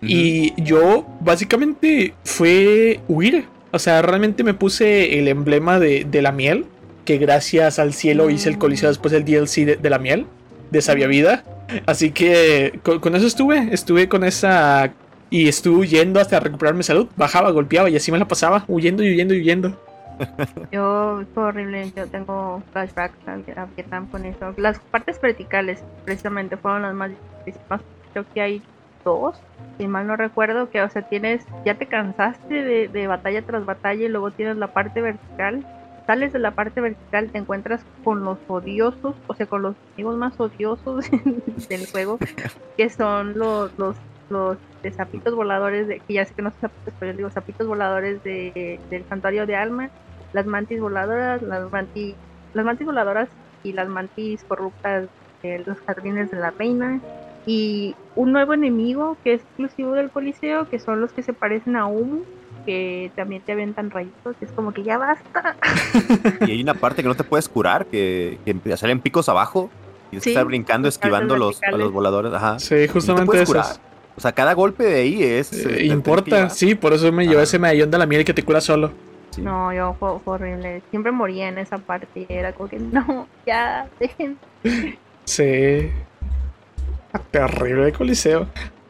Y 0.00 0.60
yo 0.60 1.06
básicamente 1.20 2.14
fue 2.24 3.00
huir. 3.06 3.44
O 3.70 3.78
sea, 3.78 4.02
realmente 4.02 4.42
me 4.42 4.52
puse 4.52 5.18
el 5.18 5.28
emblema 5.28 5.78
de, 5.78 6.04
de 6.04 6.22
la 6.22 6.32
miel. 6.32 6.66
Que 7.04 7.18
gracias 7.18 7.78
al 7.78 7.94
cielo 7.94 8.30
hice 8.30 8.48
el 8.48 8.58
coliseo 8.58 8.88
después 8.88 9.12
del 9.12 9.24
DLC 9.24 9.64
de, 9.64 9.76
de 9.76 9.90
la 9.90 9.98
miel. 9.98 10.26
De 10.70 10.82
Sabia 10.82 11.06
Vida. 11.06 11.44
Así 11.86 12.10
que 12.10 12.80
con, 12.82 12.98
con 12.98 13.14
eso 13.14 13.26
estuve. 13.26 13.68
Estuve 13.72 14.08
con 14.08 14.24
esa. 14.24 14.92
Y 15.30 15.48
estuve 15.48 15.80
huyendo 15.80 16.20
hasta 16.20 16.40
recuperar 16.40 16.74
mi 16.74 16.82
salud. 16.82 17.06
Bajaba, 17.16 17.50
golpeaba 17.50 17.88
y 17.88 17.96
así 17.96 18.10
me 18.10 18.18
la 18.18 18.26
pasaba. 18.26 18.64
Huyendo 18.66 19.04
y 19.04 19.12
huyendo 19.12 19.34
y 19.34 19.38
huyendo. 19.40 19.78
Yo, 20.70 21.24
fue 21.34 21.44
horrible. 21.44 21.90
Yo 21.94 22.06
tengo 22.08 22.62
flashbacks 22.72 23.16
a, 23.26 23.66
Vietnam 23.76 24.06
con 24.08 24.24
eso. 24.24 24.54
Las 24.56 24.78
partes 24.78 25.20
verticales, 25.20 25.84
precisamente, 26.04 26.56
fueron 26.56 26.82
las 26.82 26.94
más 26.94 27.10
difíciles. 27.10 27.80
Creo 28.12 28.24
que 28.32 28.40
hay 28.40 28.62
dos, 29.04 29.40
si 29.78 29.88
mal 29.88 30.06
no 30.06 30.16
recuerdo, 30.16 30.70
que, 30.70 30.82
o 30.82 30.88
sea, 30.88 31.02
tienes, 31.02 31.44
ya 31.64 31.74
te 31.74 31.86
cansaste 31.86 32.62
de, 32.62 32.88
de 32.88 33.06
batalla 33.06 33.42
tras 33.42 33.64
batalla 33.64 34.04
y 34.04 34.08
luego 34.08 34.30
tienes 34.30 34.56
la 34.56 34.68
parte 34.68 35.00
vertical. 35.00 35.66
Sales 36.06 36.32
de 36.32 36.40
la 36.40 36.50
parte 36.50 36.80
vertical, 36.80 37.30
te 37.30 37.38
encuentras 37.38 37.84
con 38.02 38.24
los 38.24 38.38
odiosos, 38.48 39.14
o 39.28 39.34
sea, 39.34 39.46
con 39.46 39.62
los 39.62 39.76
enemigos 39.94 40.16
más 40.16 40.38
odiosos 40.38 41.08
del 41.68 41.86
juego, 41.86 42.18
que 42.76 42.90
son 42.90 43.38
los, 43.38 43.76
los, 43.78 43.96
los 44.32 44.58
de 44.82 44.92
sapitos 44.92 45.34
voladores, 45.34 45.86
de, 45.86 46.00
que 46.00 46.14
ya 46.14 46.24
sé 46.24 46.34
que 46.34 46.42
no 46.42 46.50
son 46.50 46.60
sapitos, 46.62 46.94
pero 46.98 47.12
yo 47.12 47.16
digo 47.18 47.30
sapitos 47.30 47.66
voladores 47.66 48.22
de, 48.24 48.80
del 48.90 49.04
santuario 49.04 49.46
de 49.46 49.56
alma, 49.56 49.90
las 50.32 50.46
mantis 50.46 50.80
voladoras, 50.80 51.42
las 51.42 51.70
mantis, 51.70 52.14
las 52.54 52.64
mantis 52.64 52.86
voladoras 52.86 53.28
y 53.62 53.72
las 53.72 53.88
mantis 53.88 54.42
corruptas 54.44 55.08
de 55.42 55.58
los 55.66 55.78
jardines 55.80 56.30
de 56.30 56.38
la 56.38 56.50
reina, 56.50 57.00
y 57.46 57.94
un 58.14 58.32
nuevo 58.32 58.54
enemigo 58.54 59.16
que 59.24 59.34
es 59.34 59.42
exclusivo 59.42 59.92
del 59.92 60.10
Coliseo, 60.10 60.68
que 60.68 60.78
son 60.78 61.00
los 61.00 61.12
que 61.12 61.22
se 61.22 61.32
parecen 61.32 61.76
a 61.76 61.86
Humo, 61.86 62.22
que 62.64 63.10
también 63.16 63.42
te 63.42 63.52
aventan 63.52 63.90
rayitos, 63.90 64.36
es 64.40 64.52
como 64.52 64.72
que 64.72 64.82
ya 64.82 64.98
basta. 64.98 65.56
Y 66.46 66.52
hay 66.52 66.62
una 66.62 66.74
parte 66.74 67.02
que 67.02 67.08
no 67.08 67.14
te 67.14 67.24
puedes 67.24 67.48
curar, 67.48 67.86
que, 67.86 68.38
que 68.44 68.76
salen 68.76 69.00
picos 69.00 69.28
abajo. 69.28 69.70
Y 70.06 70.10
tienes 70.10 70.24
que 70.24 70.30
Sí, 70.30 70.30
estar 70.30 70.44
brincando, 70.44 70.88
esquivando 70.88 71.36
los, 71.36 71.62
a 71.62 71.70
los 71.72 71.90
voladores. 71.90 72.32
Ajá. 72.34 72.58
Sí, 72.58 72.74
no 72.74 72.80
te 72.80 72.88
justamente 72.88 73.26
puedes 73.26 73.48
curar. 73.48 73.91
O 74.16 74.20
sea, 74.20 74.32
cada 74.32 74.52
golpe 74.54 74.84
de 74.84 75.00
ahí 75.00 75.22
es. 75.22 75.52
Eh, 75.52 75.82
eh, 75.82 75.86
importa, 75.86 76.50
sí, 76.50 76.74
por 76.74 76.92
eso 76.92 77.10
me 77.12 77.24
llevé 77.24 77.36
Ajá. 77.36 77.44
ese 77.44 77.58
medallón 77.58 77.90
de 77.90 77.98
la 77.98 78.06
miel 78.06 78.24
que 78.24 78.34
te 78.34 78.42
cura 78.42 78.60
solo. 78.60 78.92
Sí. 79.30 79.40
No, 79.40 79.72
yo 79.72 79.96
fue, 79.98 80.18
fue 80.20 80.34
horrible, 80.34 80.82
siempre 80.90 81.10
moría 81.10 81.48
en 81.48 81.58
esa 81.58 81.78
parte, 81.78 82.26
era 82.28 82.52
como 82.52 82.68
que 82.68 82.78
no, 82.80 83.26
ya, 83.46 83.88
dejen. 83.98 84.38
Sí. 85.24 85.90
Terrible 87.30 87.86
el 87.86 87.92
Coliseo. 87.92 88.46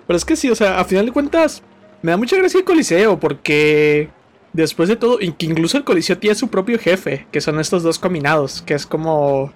Pero 0.07 0.16
es 0.16 0.24
que 0.24 0.36
sí, 0.36 0.51
o 0.51 0.55
sea, 0.55 0.81
a 0.81 0.85
final 0.85 1.07
de 1.07 1.12
cuentas, 1.12 1.62
me 2.03 2.11
da 2.11 2.16
mucha 2.16 2.36
gracia 2.36 2.59
el 2.59 2.65
Coliseo 2.65 3.19
porque 3.19 4.11
después 4.53 4.89
de 4.89 4.97
todo, 4.97 5.19
y 5.20 5.32
que 5.32 5.47
incluso 5.47 5.77
el 5.78 5.85
Coliseo 5.85 6.19
tiene 6.19 6.35
su 6.35 6.49
propio 6.49 6.78
jefe, 6.78 7.27
que 7.31 7.40
son 7.40 7.59
estos 7.59 7.82
dos 7.82 7.99
combinados, 7.99 8.62
que 8.62 8.74
es 8.74 8.86
como... 8.86 9.53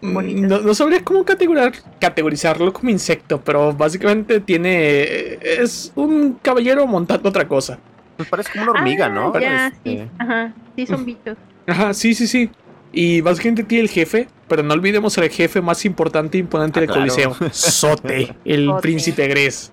Mm. 0.00 0.46
No, 0.46 0.60
no 0.60 0.74
sabría 0.74 1.02
cómo 1.02 1.24
categorizar, 1.24 1.72
categorizarlo 2.00 2.72
como 2.72 2.90
insecto, 2.90 3.40
pero 3.40 3.72
básicamente 3.72 4.40
tiene... 4.40 5.02
Es 5.42 5.92
un 5.96 6.38
caballero 6.40 6.86
montando 6.86 7.28
otra 7.28 7.48
cosa. 7.48 7.78
Pues 8.16 8.28
parece 8.28 8.52
como 8.52 8.70
una 8.70 8.80
hormiga, 8.80 9.06
Ah, 9.06 9.08
¿no? 9.08 9.40
Ya, 9.40 9.66
Este, 9.68 9.90
sí, 9.90 10.10
ajá, 10.18 10.52
sí 10.76 10.86
son 10.86 11.04
bichos. 11.04 11.36
Ajá, 11.66 11.94
sí, 11.94 12.14
sí, 12.14 12.26
sí. 12.26 12.50
Y 12.92 13.20
básicamente 13.20 13.64
tiene 13.64 13.82
el 13.84 13.90
jefe, 13.90 14.28
pero 14.48 14.62
no 14.62 14.72
olvidemos 14.74 15.16
el 15.18 15.28
jefe 15.30 15.60
más 15.60 15.84
importante 15.84 16.38
e 16.38 16.40
imponente 16.40 16.78
Ah, 16.78 16.80
del 16.80 16.86
claro. 16.88 17.00
Coliseo. 17.02 17.36
Sote, 17.52 18.34
el 18.44 18.66
Sote. 18.66 18.82
príncipe 18.82 19.26
Gres. 19.28 19.72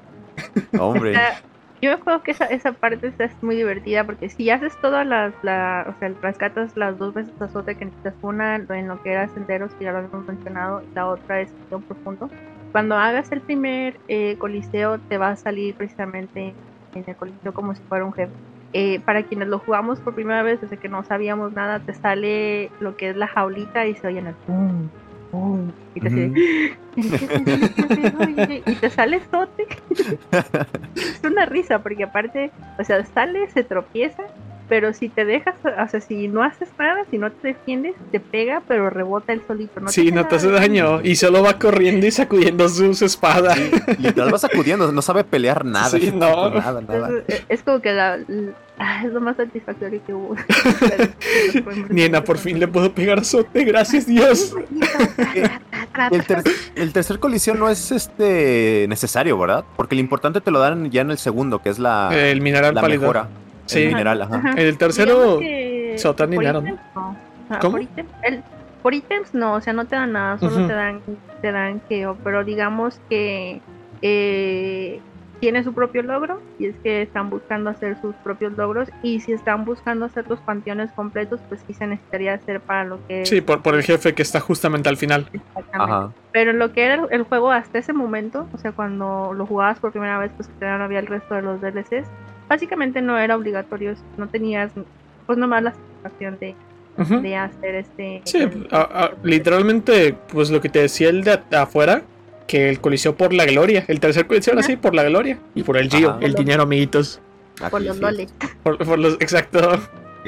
Hombre. 0.77 1.13
Yo 1.85 1.93
acuerdo 1.93 2.23
que 2.23 2.31
esa, 2.31 2.45
esa 2.45 2.73
parte 2.73 3.13
es 3.17 3.43
muy 3.43 3.55
divertida 3.55 4.03
porque 4.03 4.29
si 4.29 4.49
haces 4.49 4.73
todas 4.81 5.05
las, 5.05 5.33
la, 5.43 5.85
o 5.87 5.99
sea, 5.99 6.09
rescatas 6.21 6.75
las 6.75 6.97
dos 6.97 7.13
veces 7.13 7.33
azote 7.41 7.75
que 7.75 7.85
necesitas, 7.85 8.15
una 8.21 8.55
en 8.55 8.87
lo 8.87 9.01
que 9.01 9.11
era 9.11 9.27
senderos, 9.29 9.73
que 9.75 9.85
ya 9.85 9.91
lo 9.91 9.99
habíamos 9.99 10.27
mencionado, 10.27 10.83
la 10.93 11.07
otra 11.07 11.41
es 11.41 11.53
un 11.71 11.81
profundo. 11.81 12.29
Cuando 12.71 12.95
hagas 12.95 13.31
el 13.31 13.41
primer 13.41 13.99
eh, 14.07 14.35
coliseo, 14.37 14.99
te 14.99 15.17
va 15.17 15.29
a 15.29 15.35
salir 15.35 15.75
precisamente 15.75 16.53
en 16.93 17.03
el 17.07 17.15
coliseo 17.15 17.53
como 17.53 17.73
si 17.73 17.81
fuera 17.83 18.05
un 18.05 18.13
jefe. 18.13 18.33
Eh, 18.73 18.99
para 18.99 19.23
quienes 19.23 19.47
lo 19.47 19.59
jugamos 19.59 19.99
por 19.99 20.15
primera 20.15 20.43
vez, 20.43 20.59
desde 20.59 20.77
que 20.77 20.89
no 20.89 21.03
sabíamos 21.05 21.53
nada, 21.53 21.79
te 21.79 21.93
sale 21.93 22.69
lo 22.81 22.97
que 22.97 23.09
es 23.09 23.15
la 23.15 23.27
jaulita 23.27 23.87
y 23.87 23.95
se 23.95 24.07
oyen 24.07 24.27
el 24.27 24.33
pum, 24.33 24.89
pum, 25.35 25.71
y 25.95 25.99
te 26.01 26.31
y 28.85 28.89
sale 28.89 29.21
sote. 29.29 29.67
es 30.95 31.21
una 31.23 31.45
risa, 31.45 31.79
porque 31.79 32.03
aparte, 32.05 32.51
o 32.79 32.83
sea, 32.83 33.05
sale, 33.05 33.49
se 33.51 33.63
tropieza, 33.63 34.23
pero 34.69 34.93
si 34.93 35.09
te 35.09 35.25
dejas, 35.25 35.55
o 35.63 35.87
sea, 35.89 35.99
si 36.01 36.27
no 36.27 36.41
haces 36.41 36.69
nada, 36.79 37.03
si 37.11 37.17
no 37.17 37.31
te 37.31 37.49
defiendes, 37.49 37.95
te 38.11 38.19
pega, 38.19 38.61
pero 38.67 38.89
rebota 38.89 39.33
el 39.33 39.45
solito. 39.45 39.79
No 39.79 39.89
sí, 39.89 40.11
no 40.11 40.25
te 40.25 40.35
hace 40.37 40.49
daño. 40.49 41.01
Y 41.03 41.15
solo 41.15 41.43
va 41.43 41.59
corriendo 41.59 42.07
y 42.07 42.11
sacudiendo 42.11 42.67
sus 42.69 43.01
espadas. 43.01 43.57
Sí, 43.57 43.71
literal 43.99 44.33
va 44.33 44.37
sacudiendo, 44.39 44.91
no 44.91 45.01
sabe 45.01 45.23
pelear 45.23 45.65
nada. 45.65 45.89
Sí, 45.89 46.11
no. 46.15 46.49
Nada, 46.49 46.81
nada. 46.81 47.09
Es, 47.27 47.45
es 47.49 47.63
como 47.63 47.81
que 47.81 47.91
la, 47.93 48.17
la- 48.17 48.53
ah, 48.79 49.03
es 49.05 49.11
lo 49.13 49.21
más 49.21 49.37
satisfactorio 49.37 50.01
que 50.05 50.13
hubo. 50.13 50.35
Niena, 51.89 52.23
por 52.23 52.37
fin 52.37 52.59
le 52.59 52.67
puedo 52.67 52.91
pegar 52.93 53.23
Sote, 53.25 53.63
gracias 53.63 54.05
Dios. 54.05 54.53
El, 56.11 56.23
ter- 56.25 56.43
el 56.75 56.93
tercer 56.93 57.19
colisión 57.19 57.59
no 57.59 57.69
es 57.69 57.91
este 57.91 58.85
necesario, 58.89 59.37
¿verdad? 59.37 59.63
Porque 59.77 59.95
lo 59.95 60.01
importante 60.01 60.41
te 60.41 60.51
lo 60.51 60.59
dan 60.59 60.91
ya 60.91 61.01
en 61.01 61.11
el 61.11 61.17
segundo, 61.17 61.61
que 61.61 61.69
es 61.69 61.79
la, 61.79 62.09
El 62.13 62.41
mineral 62.41 62.75
la 62.75 62.81
pálido. 62.81 63.01
mejora. 63.01 63.27
Sí. 63.65 63.79
El 63.83 63.87
mineral, 63.89 64.21
ajá. 64.21 64.35
Ajá. 64.35 64.51
El 64.57 64.77
tercero, 64.77 65.39
que 65.39 65.97
dinero, 66.29 66.59
ítems, 66.59 66.79
no. 66.95 67.17
¿Cómo? 67.61 67.71
Por, 67.77 67.81
ítem- 67.81 68.05
el- 68.23 68.43
por 68.83 68.93
ítems 68.93 69.33
no, 69.33 69.53
o 69.55 69.61
sea, 69.61 69.73
no 69.73 69.85
te 69.85 69.95
dan 69.95 70.11
nada, 70.11 70.37
solo 70.37 70.67
te 70.67 70.73
dan 70.73 71.01
te 71.41 71.51
dan 71.51 71.79
KO, 71.89 72.17
pero 72.23 72.43
digamos 72.43 72.99
que 73.09 73.61
eh, 74.01 74.99
tiene 75.45 75.63
su 75.63 75.73
propio 75.73 76.01
logro 76.01 76.41
y 76.57 76.65
es 76.65 76.75
que 76.77 77.03
están 77.03 77.29
buscando 77.29 77.69
hacer 77.69 78.01
sus 78.01 78.15
propios 78.23 78.57
logros 78.57 78.89
y 79.03 79.19
si 79.19 79.31
están 79.31 79.63
buscando 79.63 80.05
hacer 80.05 80.25
los 80.27 80.39
panteones 80.39 80.91
completos, 80.93 81.39
pues 81.47 81.61
sí 81.67 81.75
se 81.75 81.85
necesitaría 81.85 82.33
hacer 82.33 82.61
para 82.61 82.83
lo 82.83 82.97
que 83.07 83.27
sí, 83.27 83.41
por, 83.41 83.61
por 83.61 83.75
el 83.75 83.83
jefe 83.83 84.15
que 84.15 84.23
está 84.23 84.39
justamente 84.39 84.89
al 84.89 84.97
final. 84.97 85.29
exactamente. 85.31 85.93
Ajá. 85.93 86.11
Pero 86.31 86.51
lo 86.51 86.73
que 86.73 86.83
era 86.85 87.05
el, 87.11 87.21
juego 87.21 87.51
hasta 87.51 87.77
ese 87.77 87.93
momento, 87.93 88.47
o 88.53 88.57
sea, 88.57 88.71
cuando 88.71 89.33
lo 89.35 89.45
jugabas 89.45 89.77
por 89.77 89.91
primera 89.91 90.17
vez, 90.17 90.31
pues 90.35 90.47
que 90.47 90.55
todavía 90.55 90.79
no 90.79 90.83
había 90.85 90.97
el 90.99 91.05
resto 91.05 91.35
de 91.35 91.43
los 91.43 91.61
DLCs, 91.61 92.07
básicamente 92.49 93.03
no 93.03 93.15
era 93.19 93.35
obligatorio, 93.35 93.93
no 94.17 94.27
tenías 94.27 94.71
pues 95.27 95.37
nomás 95.37 95.61
la 95.61 95.73
satisfacción 95.73 96.39
de, 96.39 96.55
Ujú. 96.97 97.19
de 97.21 97.35
hacer 97.35 97.75
este... 97.75 98.21
Sí, 98.23 98.39
el- 98.39 98.67
a- 98.71 98.81
a- 98.81 99.11
literalmente, 99.21 100.15
pues 100.33 100.49
lo 100.49 100.59
que 100.59 100.69
te 100.69 100.79
decía 100.79 101.09
el 101.09 101.23
de 101.23 101.39
afuera, 101.55 102.01
que 102.47 102.69
el 102.69 102.79
coliseo 102.79 103.15
por 103.15 103.33
la 103.33 103.45
gloria. 103.45 103.85
El 103.87 103.99
tercer 103.99 104.27
coliseo 104.27 104.53
Ajá. 104.53 104.59
así, 104.61 104.75
por 104.75 104.93
la 104.93 105.03
gloria. 105.03 105.39
Y 105.55 105.63
por 105.63 105.77
el 105.77 105.89
Gio, 105.89 106.11
Ajá. 106.11 106.19
el 106.21 106.33
dinero, 106.33 106.63
amiguitos. 106.63 107.19
por 107.59 107.75
Aquí 107.79 107.85
los 107.87 107.95
sí. 107.97 108.01
loles. 108.01 108.33
Por, 108.63 108.77
por 108.77 108.99
los, 108.99 109.13
exacto. 109.15 109.59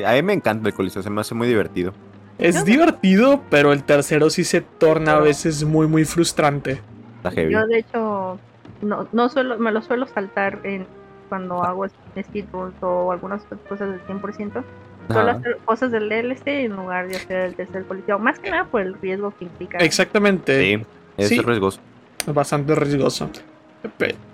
A 0.05 0.13
mí 0.13 0.21
me 0.21 0.33
encanta 0.33 0.67
el 0.69 0.75
coliseo, 0.75 1.01
se 1.03 1.09
me 1.09 1.21
hace 1.21 1.35
muy 1.35 1.47
divertido. 1.47 1.93
Es 2.37 2.63
divertido, 2.65 3.41
pero 3.49 3.73
el 3.73 3.83
tercero 3.83 4.29
sí 4.29 4.43
se 4.43 4.61
torna 4.61 5.13
a 5.13 5.19
veces 5.19 5.63
muy, 5.63 5.87
muy 5.87 6.05
frustrante. 6.05 6.79
Está 7.17 7.31
heavy. 7.31 7.51
Yo 7.53 7.65
de 7.65 7.79
hecho 7.79 8.39
no, 8.83 9.07
no 9.11 9.29
suelo, 9.29 9.57
me 9.57 9.71
lo 9.71 9.81
suelo 9.81 10.05
saltar 10.05 10.59
en, 10.63 10.85
cuando 11.29 11.63
hago 11.63 11.87
speedruns 12.19 12.75
o 12.81 13.11
algunas 13.11 13.41
cosas 13.67 13.89
del 13.89 14.01
100%. 14.05 14.63
Suelo 15.07 15.29
Ajá. 15.29 15.31
hacer 15.39 15.57
cosas 15.65 15.91
del 15.91 16.09
DLC 16.09 16.47
en 16.65 16.75
lugar 16.75 17.07
de 17.07 17.15
hacer 17.15 17.41
el 17.45 17.55
tercer 17.55 17.83
policía. 17.85 18.17
Más 18.19 18.37
que 18.39 18.51
nada 18.51 18.65
por 18.65 18.81
el 18.81 18.93
riesgo 19.01 19.33
que 19.37 19.45
implica. 19.45 19.79
Exactamente. 19.79 20.61
Sí, 20.77 20.85
es 21.17 21.29
Sí. 21.29 21.39
riesgoso. 21.41 21.79
Bastante 22.27 22.75
riesgoso. 22.75 23.29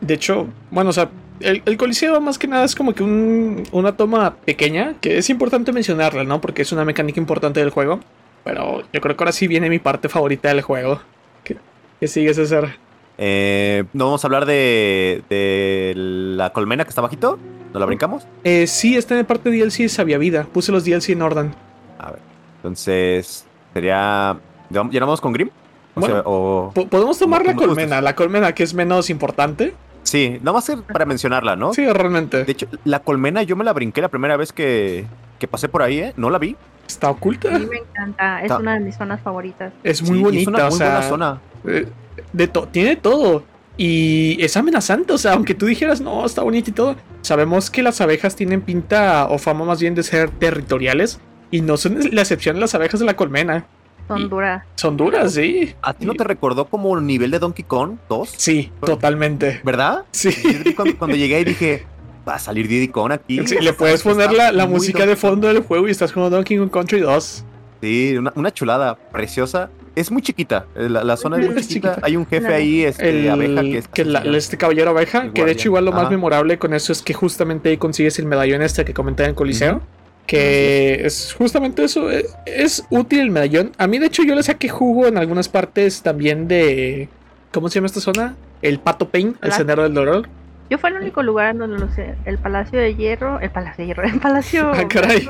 De 0.02 0.14
hecho, 0.14 0.48
bueno, 0.72 0.90
o 0.90 0.94
sea, 0.94 1.10
el, 1.40 1.62
el 1.66 1.78
Coliseo 1.78 2.20
más 2.22 2.38
que 2.40 2.48
nada 2.48 2.66
es 2.66 2.76
como 2.76 2.94
que 2.94 3.04
un- 3.04 3.64
una 3.72 3.96
toma 3.96 4.36
pequeña, 4.36 4.96
que 5.00 5.18
es 5.20 5.30
importante 5.30 5.72
mencionarla, 5.72 6.24
¿no? 6.24 6.42
Porque 6.42 6.64
es 6.64 6.72
una 6.72 6.86
mecánica 6.86 7.20
importante 7.20 7.60
del 7.60 7.70
juego. 7.70 8.00
Pero 8.44 8.82
yo 8.92 9.00
creo 9.02 9.16
que 9.16 9.24
ahora 9.24 9.32
sí 9.32 9.48
viene 9.48 9.70
mi 9.70 9.80
parte 9.80 10.10
favorita 10.10 10.50
del 10.50 10.62
juego. 10.62 11.00
¿Qué, 11.44 11.58
qué 12.00 12.08
sigue, 12.08 12.34
César? 12.34 12.76
Eh, 13.18 13.84
no 13.94 14.06
vamos 14.06 14.24
a 14.24 14.28
hablar 14.28 14.46
de, 14.46 15.22
de 15.30 15.94
la 15.96 16.52
colmena 16.52 16.84
que 16.84 16.90
está 16.90 17.02
bajito. 17.02 17.38
¿No 17.74 17.80
la 17.80 17.86
brincamos? 17.86 18.26
Eh, 18.44 18.66
sí, 18.68 18.98
está 18.98 19.14
en 19.14 19.22
el 19.22 19.26
parte 19.26 19.50
de 19.50 19.58
DLC 19.58 19.88
Sabia 19.88 20.18
Vida. 20.18 20.48
Puse 20.52 20.72
los 20.72 20.84
DLC 20.84 21.10
en 21.12 21.22
orden. 21.22 21.54
A 22.00 22.12
ver. 22.12 22.20
Entonces, 22.58 23.46
sería. 23.74 24.38
¿Ya 24.70 24.82
vamos 25.00 25.22
con 25.22 25.32
Grim? 25.34 25.50
O 25.96 26.00
Bueno. 26.00 26.16
sea, 26.16 26.24
o- 26.26 26.72
Po- 26.74 26.88
Podemos 26.88 27.20
tomar 27.20 27.46
la 27.46 27.56
colmena, 27.56 28.02
la 28.02 28.16
colmena 28.16 28.54
que 28.54 28.64
es 28.64 28.74
menos 28.74 29.10
importante. 29.10 29.74
Sí, 30.04 30.38
nada 30.42 30.54
más 30.54 30.66
ser 30.66 30.80
para 30.82 31.06
mencionarla, 31.06 31.56
¿no? 31.56 31.74
Sí, 31.74 31.86
realmente. 31.88 32.44
De 32.44 32.52
hecho, 32.52 32.68
la 32.84 33.00
colmena 33.00 33.44
yo 33.44 33.56
me 33.56 33.64
la 33.64 33.74
brinqué 33.74 34.02
la 34.02 34.10
primera 34.10 34.36
vez 34.38 34.52
que, 34.52 35.06
que 35.40 35.48
pasé 35.48 35.70
por 35.70 35.82
ahí, 35.82 36.00
¿eh? 36.00 36.14
No 36.18 36.30
la 36.30 36.40
vi. 36.40 36.56
Está 36.88 37.08
A 37.08 37.12
oculta. 37.12 37.50
mí 37.52 37.66
me 37.66 37.78
encanta, 37.78 38.40
es 38.40 38.46
Está- 38.46 38.58
una 38.58 38.74
de 38.74 38.82
mis 38.82 38.96
zonas 38.98 39.22
favoritas. 39.22 39.72
Es 39.84 40.02
muy 40.02 40.18
Sí, 40.18 40.24
bonita, 40.24 40.42
Es 40.42 40.48
una 40.48 40.66
o 40.66 40.70
muy 40.70 40.78
sea. 40.78 40.90
buena 40.90 41.08
zona. 41.10 41.42
Eh, 41.68 41.88
de 42.34 42.48
to- 42.48 42.68
tiene 42.68 42.96
todo. 42.98 43.44
Y 43.78 44.38
es 44.44 44.56
amenazante, 44.58 45.14
o 45.14 45.18
sea, 45.18 45.34
aunque 45.34 45.56
tú 45.56 45.66
dijeras, 45.66 46.00
no, 46.02 46.26
está 46.26 46.44
bonito 46.44 46.70
y 46.70 46.74
todo, 46.74 46.96
sabemos 47.22 47.72
que 47.72 47.82
las 47.82 48.02
abejas 48.02 48.36
tienen 48.36 48.62
pinta 48.62 49.26
o 49.30 49.40
fama 49.40 49.66
más 49.66 49.80
bien 49.82 49.96
de 49.96 50.04
ser 50.04 50.30
territoriales 50.30 51.20
y 51.50 51.62
no 51.62 51.78
son 51.78 51.98
la 52.12 52.22
excepción 52.22 52.56
de 52.56 52.62
las 52.62 52.76
abejas 52.76 53.00
de 53.00 53.06
la 53.08 53.16
colmena. 53.16 53.66
Son 54.08 54.30
duras. 54.30 54.64
Son 54.76 54.98
duras, 54.98 55.34
sí. 55.34 55.74
¿A 55.82 55.94
ti 55.94 56.06
no 56.06 56.14
te 56.14 56.24
recordó 56.24 56.66
como 56.66 56.98
el 56.98 57.06
nivel 57.06 57.32
de 57.32 57.40
Donkey 57.40 57.64
Kong 57.66 57.98
2? 58.10 58.34
Sí, 58.38 58.72
totalmente. 58.86 59.62
¿Verdad? 59.64 60.04
Sí. 60.12 60.32
Cuando, 60.76 60.98
cuando 60.98 61.16
llegué 61.18 61.40
y 61.40 61.44
dije, 61.46 61.86
va 62.28 62.36
a 62.36 62.40
salir 62.40 62.68
Diddy 62.68 62.90
Kong 62.90 63.12
aquí. 63.14 63.46
Sí, 63.48 63.58
le 63.60 63.74
puedes 63.74 64.02
poner 64.04 64.32
la, 64.34 64.52
la 64.52 64.68
música 64.68 65.00
Donkey 65.00 65.10
de 65.10 65.16
fondo 65.16 65.48
del 65.48 65.60
juego 65.62 65.88
y 65.88 65.92
estás 65.92 66.12
jugando 66.12 66.36
Donkey 66.38 66.58
Kong 66.58 66.70
Country 66.72 67.00
2. 67.00 67.46
Sí, 67.82 68.16
una, 68.18 68.32
una 68.36 68.54
chulada 68.54 68.96
preciosa. 68.96 69.70
Es 69.96 70.10
muy 70.12 70.22
chiquita. 70.22 70.66
eh, 70.76 70.90
La, 70.90 71.04
la 71.04 71.18
zona 71.18 71.38
es 71.42 71.46
muy 71.52 71.62
chiquita. 71.62 71.90
chiquita. 71.92 72.06
Hay 72.06 72.16
un 72.18 72.26
jefe 72.26 72.54
ahí, 72.54 72.84
este, 72.84 73.10
El, 73.10 73.30
abeja, 73.30 73.62
que 73.62 73.78
es. 73.78 73.88
que 73.88 74.06
la- 74.06 74.22
este 74.22 74.58
caballero 74.58 74.92
abeja, 74.92 75.24
El 75.24 75.34
que 75.34 75.46
de 75.46 75.52
hecho 75.52 75.70
igual 75.70 75.86
lo 75.86 75.92
más 75.92 76.10
memorable 76.10 76.58
con 76.58 76.74
eso 76.74 76.92
es 76.92 77.02
que 77.02 77.14
justamente 77.14 77.70
ahí 77.70 77.78
consigues 77.78 78.18
el 78.20 78.26
medallón 78.26 78.62
este 78.64 78.84
que 78.86 78.94
comenté 78.94 79.24
en 79.24 79.30
el 79.30 79.36
Coliseo. 79.36 79.82
Que 80.26 81.06
es 81.06 81.34
justamente 81.38 81.84
eso, 81.84 82.10
eh, 82.12 82.26
es 82.46 82.86
útil 82.90 83.20
el 83.20 83.30
medallón. 83.30 83.72
A 83.78 83.88
mí 83.88 84.00
de 84.00 84.06
hecho 84.08 84.24
yo 84.24 84.36
le 84.36 84.44
saqué 84.44 84.70
jugo 84.70 85.08
en 85.08 85.18
algunas 85.18 85.50
partes 85.50 86.02
también 86.02 86.48
de... 86.48 87.10
¿Cómo 87.52 87.70
se 87.70 87.76
llama 87.76 87.88
esta 87.88 88.00
zona? 88.00 88.36
El 88.62 88.80
Pato 88.80 89.10
Pain, 89.10 89.36
el 89.42 89.52
sendero 89.52 89.84
del 89.84 89.94
dolor. 89.94 90.30
Yo 90.70 90.78
fue 90.78 90.90
el 90.90 90.96
único 90.96 91.22
lugar 91.22 91.50
en 91.52 91.60
donde 91.60 91.78
lo 91.78 91.92
sé. 91.94 92.16
El 92.26 92.38
Palacio 92.40 92.80
de 92.80 92.96
Hierro, 92.96 93.40
el 93.42 93.52
Palacio 93.52 93.84
de 93.84 93.88
Hierro, 93.88 94.04
el 94.04 94.20
Palacio. 94.20 94.72
Ah, 94.74 94.88
caray. 94.88 95.28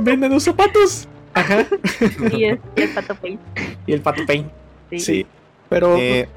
Venden 0.00 0.32
los 0.32 0.44
zapatos. 0.44 1.08
Ajá. 1.34 1.66
Y 2.32 2.44
es 2.44 2.58
y 2.76 2.80
el 2.82 2.88
Pato 2.90 3.14
Pain. 3.16 3.38
Y 3.86 3.92
el 3.92 4.00
Pato 4.00 4.24
Pain. 4.26 4.48
Sí. 4.90 5.00
Sí. 5.00 5.26
Pero... 5.68 5.96
Eh, 5.98 6.28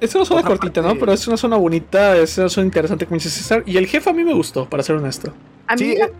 es 0.00 0.14
una 0.14 0.24
zona 0.24 0.42
cortita, 0.42 0.80
¿no? 0.80 0.94
Pero 0.96 1.12
es 1.12 1.26
una 1.26 1.36
zona 1.36 1.56
bonita, 1.56 2.16
es 2.16 2.38
una 2.38 2.48
zona 2.48 2.66
interesante 2.66 3.04
como 3.04 3.16
dice 3.16 3.30
César. 3.30 3.62
Y 3.66 3.76
el 3.76 3.86
jefe 3.86 4.08
a 4.08 4.12
mí 4.12 4.24
me 4.24 4.32
gustó, 4.32 4.68
para 4.68 4.82
ser 4.82 4.96
honesto. 4.96 5.34
A 5.66 5.74
mí 5.74 5.78
Sí, 5.80 5.96
la- 5.96 6.06
eh, 6.06 6.12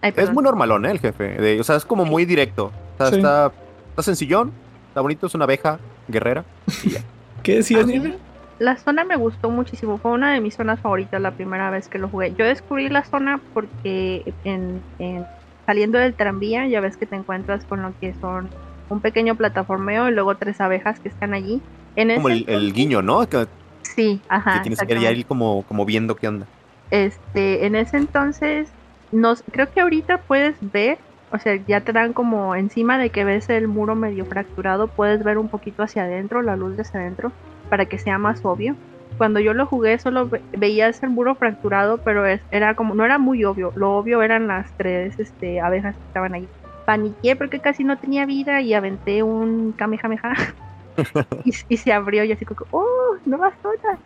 Ay, 0.00 0.12
es 0.16 0.32
muy 0.32 0.42
normalón, 0.44 0.86
¿eh? 0.86 0.90
El 0.92 1.00
jefe. 1.00 1.24
De- 1.40 1.60
o 1.60 1.64
sea, 1.64 1.76
es 1.76 1.84
como 1.84 2.04
muy 2.04 2.24
directo. 2.24 2.66
O 2.66 2.96
sea, 2.98 3.06
Sí. 3.10 3.16
está, 3.16 3.52
está 3.90 4.02
sencillón, 4.02 4.52
está 4.88 5.00
bonito, 5.00 5.26
es 5.26 5.34
una 5.34 5.44
abeja 5.44 5.78
guerrera. 6.08 6.44
¿Qué 7.42 7.56
decías, 7.56 7.84
A 7.84 7.86
mí 7.86 7.92
Nieve? 7.98 8.18
La 8.58 8.76
zona 8.76 9.04
me 9.04 9.16
gustó 9.16 9.50
muchísimo, 9.50 9.98
fue 9.98 10.10
una 10.10 10.32
de 10.32 10.40
mis 10.40 10.54
zonas 10.56 10.80
favoritas 10.80 11.20
la 11.20 11.30
primera 11.30 11.70
vez 11.70 11.86
que 11.88 11.98
lo 11.98 12.08
jugué. 12.08 12.34
Yo 12.36 12.44
descubrí 12.44 12.88
la 12.88 13.04
zona 13.04 13.40
porque 13.54 14.32
en, 14.44 14.82
en- 14.98 15.24
saliendo 15.66 15.98
del 15.98 16.14
tranvía 16.14 16.66
ya 16.66 16.80
ves 16.80 16.96
que 16.96 17.06
te 17.06 17.14
encuentras 17.14 17.64
con 17.64 17.82
lo 17.82 17.92
que 18.00 18.14
son 18.20 18.48
un 18.88 19.00
pequeño 19.00 19.34
plataformeo 19.36 20.08
y 20.08 20.12
luego 20.12 20.36
tres 20.36 20.60
abejas 20.60 20.98
que 20.98 21.08
están 21.08 21.34
allí. 21.34 21.60
En 21.94 22.14
Como 22.14 22.30
ese 22.30 22.52
el, 22.52 22.72
guiño, 22.72 23.02
¿no? 23.02 23.28
Que, 23.28 23.46
Sí, 23.82 24.20
ajá. 24.28 24.54
que 24.54 24.60
tienes 24.60 24.80
que 24.80 25.12
ir 25.12 25.26
como, 25.26 25.62
como 25.68 25.84
viendo 25.84 26.16
qué 26.16 26.26
onda. 26.28 26.46
Este, 26.90 27.66
en 27.66 27.74
ese 27.76 27.96
entonces, 27.96 28.68
nos, 29.12 29.42
creo 29.52 29.70
que 29.70 29.80
ahorita 29.80 30.22
puedes 30.22 30.56
ver, 30.72 30.98
o 31.30 31.38
sea, 31.38 31.56
ya 31.66 31.80
te 31.80 31.92
dan 31.92 32.12
como 32.12 32.54
encima 32.54 32.98
de 32.98 33.10
que 33.10 33.24
ves 33.24 33.48
el 33.50 33.68
muro 33.68 33.94
medio 33.94 34.24
fracturado, 34.26 34.88
puedes 34.88 35.22
ver 35.24 35.38
un 35.38 35.48
poquito 35.48 35.82
hacia 35.82 36.04
adentro, 36.04 36.42
la 36.42 36.56
luz 36.56 36.76
de 36.76 36.82
hacia 36.82 37.00
adentro, 37.00 37.32
para 37.70 37.86
que 37.86 37.98
sea 37.98 38.18
más 38.18 38.44
obvio. 38.44 38.74
Cuando 39.16 39.40
yo 39.40 39.52
lo 39.52 39.66
jugué 39.66 39.98
solo 39.98 40.28
ve- 40.28 40.42
veías 40.56 41.02
el 41.02 41.10
muro 41.10 41.34
fracturado, 41.34 41.98
pero 41.98 42.24
es- 42.26 42.40
era 42.50 42.74
como, 42.74 42.94
no 42.94 43.04
era 43.04 43.18
muy 43.18 43.44
obvio, 43.44 43.72
lo 43.76 43.96
obvio 43.96 44.22
eran 44.22 44.46
las 44.46 44.70
tres 44.76 45.18
este, 45.18 45.60
abejas 45.60 45.96
que 45.96 46.02
estaban 46.06 46.34
ahí. 46.34 46.48
Paniqué 46.86 47.36
porque 47.36 47.60
casi 47.60 47.84
no 47.84 47.98
tenía 47.98 48.24
vida 48.26 48.60
y 48.62 48.72
aventé 48.74 49.22
un 49.22 49.72
kamehameha 49.72 50.32
y, 51.44 51.52
y 51.68 51.76
se 51.76 51.92
abrió 51.92 52.24
y 52.24 52.32
así 52.32 52.44
como, 52.44 52.60
oh, 52.70 53.16
nueva 53.26 53.52
zona. 53.62 53.98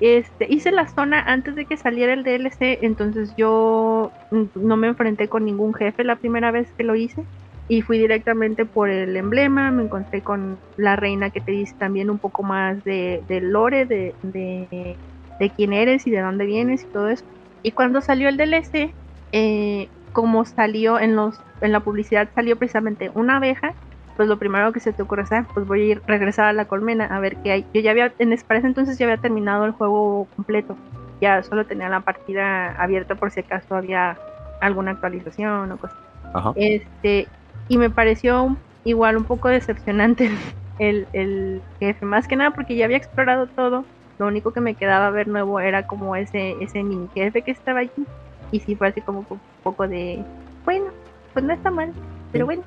Este, 0.00 0.46
hice 0.52 0.72
la 0.72 0.88
zona 0.88 1.20
antes 1.20 1.54
de 1.54 1.64
que 1.64 1.76
saliera 1.76 2.12
el 2.12 2.22
DLC, 2.22 2.78
entonces 2.82 3.34
yo 3.36 4.12
mm, 4.30 4.44
no 4.54 4.76
me 4.76 4.88
enfrenté 4.88 5.28
con 5.28 5.44
ningún 5.44 5.72
jefe 5.74 6.04
la 6.04 6.16
primera 6.16 6.50
vez 6.50 6.68
que 6.76 6.84
lo 6.84 6.94
hice 6.94 7.24
y 7.68 7.82
fui 7.82 7.98
directamente 7.98 8.64
por 8.64 8.90
el 8.90 9.16
emblema, 9.16 9.70
me 9.70 9.84
encontré 9.84 10.20
con 10.22 10.58
la 10.76 10.96
reina 10.96 11.30
que 11.30 11.40
te 11.40 11.52
dice 11.52 11.74
también 11.78 12.10
un 12.10 12.18
poco 12.18 12.42
más 12.42 12.84
de, 12.84 13.24
lore, 13.42 13.86
de, 13.86 14.14
de, 14.22 14.96
de 15.40 15.50
quién 15.50 15.72
eres 15.72 16.06
y 16.06 16.10
de 16.10 16.20
dónde 16.20 16.46
vienes 16.46 16.84
y 16.84 16.86
todo 16.92 17.08
eso. 17.08 17.24
Y 17.62 17.72
cuando 17.72 18.00
salió 18.00 18.28
el 18.28 18.36
DLC, 18.36 18.94
eh, 19.32 19.88
como 20.12 20.44
salió 20.44 21.00
en 21.00 21.16
los 21.16 21.40
en 21.60 21.72
la 21.72 21.80
publicidad 21.80 22.28
salió 22.34 22.56
precisamente 22.56 23.10
una 23.14 23.36
abeja 23.36 23.74
pues 24.16 24.28
lo 24.28 24.38
primero 24.38 24.72
que 24.72 24.80
se 24.80 24.92
te 24.92 25.02
ocurre 25.02 25.22
es, 25.22 25.32
ah, 25.32 25.46
pues 25.52 25.66
voy 25.66 25.82
a 25.82 25.84
ir 25.84 26.02
regresar 26.06 26.46
a 26.46 26.52
la 26.52 26.64
colmena 26.64 27.04
a 27.06 27.20
ver 27.20 27.36
qué 27.42 27.52
hay. 27.52 27.66
Yo 27.74 27.80
ya 27.80 27.90
había, 27.90 28.12
en 28.18 28.36
para 28.46 28.58
ese 28.58 28.68
entonces 28.68 28.98
ya 28.98 29.06
había 29.06 29.18
terminado 29.18 29.64
el 29.64 29.72
juego 29.72 30.28
completo. 30.36 30.76
Ya 31.20 31.42
solo 31.42 31.66
tenía 31.66 31.88
la 31.88 32.00
partida 32.00 32.72
abierta 32.72 33.14
por 33.14 33.30
si 33.30 33.40
acaso 33.40 33.74
había 33.74 34.16
alguna 34.60 34.92
actualización 34.92 35.70
o 35.70 35.76
cosas. 35.76 35.96
Ajá. 36.34 36.52
Este, 36.56 37.28
y 37.68 37.78
me 37.78 37.90
pareció 37.90 38.56
igual 38.84 39.16
un 39.16 39.24
poco 39.24 39.48
decepcionante 39.48 40.30
el, 40.78 41.06
el 41.12 41.62
jefe, 41.78 42.04
más 42.04 42.28
que 42.28 42.36
nada 42.36 42.52
porque 42.52 42.76
ya 42.76 42.84
había 42.84 42.96
explorado 42.96 43.46
todo. 43.48 43.84
Lo 44.18 44.26
único 44.26 44.52
que 44.52 44.60
me 44.60 44.74
quedaba 44.74 45.10
ver 45.10 45.28
nuevo 45.28 45.60
era 45.60 45.86
como 45.86 46.16
ese, 46.16 46.56
ese 46.60 46.82
mini 46.82 47.08
jefe 47.14 47.42
que 47.42 47.50
estaba 47.50 47.80
allí. 47.80 48.06
Y 48.50 48.60
sí 48.60 48.76
fue 48.76 48.88
así 48.88 49.00
como 49.02 49.26
un 49.28 49.40
poco 49.62 49.88
de, 49.88 50.24
bueno, 50.64 50.86
pues 51.32 51.44
no 51.44 51.52
está 51.52 51.70
mal, 51.70 51.92
pero 52.32 52.46
bueno. 52.46 52.62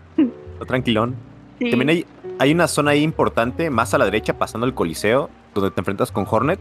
Tranquilón. 0.68 1.16
Sí. 1.60 1.70
También 1.70 1.90
hay, 1.90 2.06
hay 2.40 2.52
una 2.54 2.68
zona 2.68 2.92
ahí 2.92 3.04
importante, 3.04 3.70
más 3.70 3.94
a 3.94 3.98
la 3.98 4.06
derecha, 4.06 4.34
pasando 4.38 4.66
el 4.66 4.74
Coliseo, 4.74 5.30
donde 5.54 5.72
te 5.72 5.82
enfrentas 5.82 6.12
con 6.12 6.26
Hornet. 6.30 6.60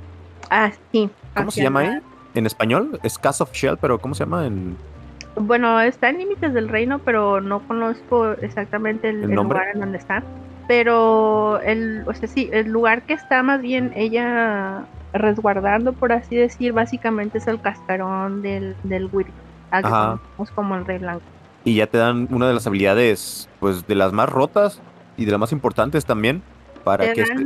Ah, 0.51 0.70
sí. 0.93 1.09
¿Cómo 1.37 1.51
se 1.51 1.62
llama 1.62 1.83
la- 1.85 1.91
ahí? 1.95 2.01
En 2.35 2.47
español 2.47 3.01
es 3.03 3.19
Cast 3.19 3.41
of 3.41 3.53
Shell, 3.53 3.79
pero 3.81 3.99
¿cómo 4.01 4.15
se 4.15 4.25
llama 4.25 4.47
en 4.47 4.77
Bueno, 5.37 5.81
está 5.81 6.11
en 6.11 6.19
Límites 6.19 6.53
del 6.53 6.69
Reino, 6.69 6.99
pero 7.01 7.41
no 7.41 7.61
conozco 7.61 8.33
exactamente 8.33 9.09
el, 9.09 9.25
¿El 9.25 9.31
lugar 9.33 9.69
en 9.75 9.81
donde 9.81 9.99
está. 9.99 10.23
Pero 10.66 11.59
el, 11.61 12.05
o 12.07 12.12
sea, 12.12 12.29
sí, 12.29 12.51
el 12.53 12.69
lugar 12.70 13.03
que 13.03 13.15
está 13.15 13.43
más 13.43 13.62
bien 13.62 13.93
ella 13.97 14.85
resguardando, 15.12 15.93
por 15.95 16.12
así 16.12 16.37
decir, 16.37 16.73
básicamente 16.73 17.39
es 17.39 17.47
el 17.47 17.61
cascarón 17.61 18.43
del, 18.43 18.77
del 18.83 19.07
conocemos 20.27 20.51
como 20.55 20.77
el 20.77 20.85
Rey 20.87 20.99
Blanco. 20.99 21.23
Y 21.65 21.75
ya 21.77 21.87
te 21.87 21.99
dan 21.99 22.29
una 22.31 22.49
de 22.49 22.55
las 22.55 22.67
habilidades, 22.67 23.49
pues 23.61 23.87
de 23.87 23.95
las 23.95 24.13
más 24.13 24.29
rotas 24.29 24.81
y 25.17 25.25
de 25.25 25.31
las 25.33 25.41
más 25.41 25.53
importantes 25.53 26.05
también, 26.05 26.43
para 26.85 27.05
Te 27.07 27.13
que, 27.15 27.21
este, 27.23 27.45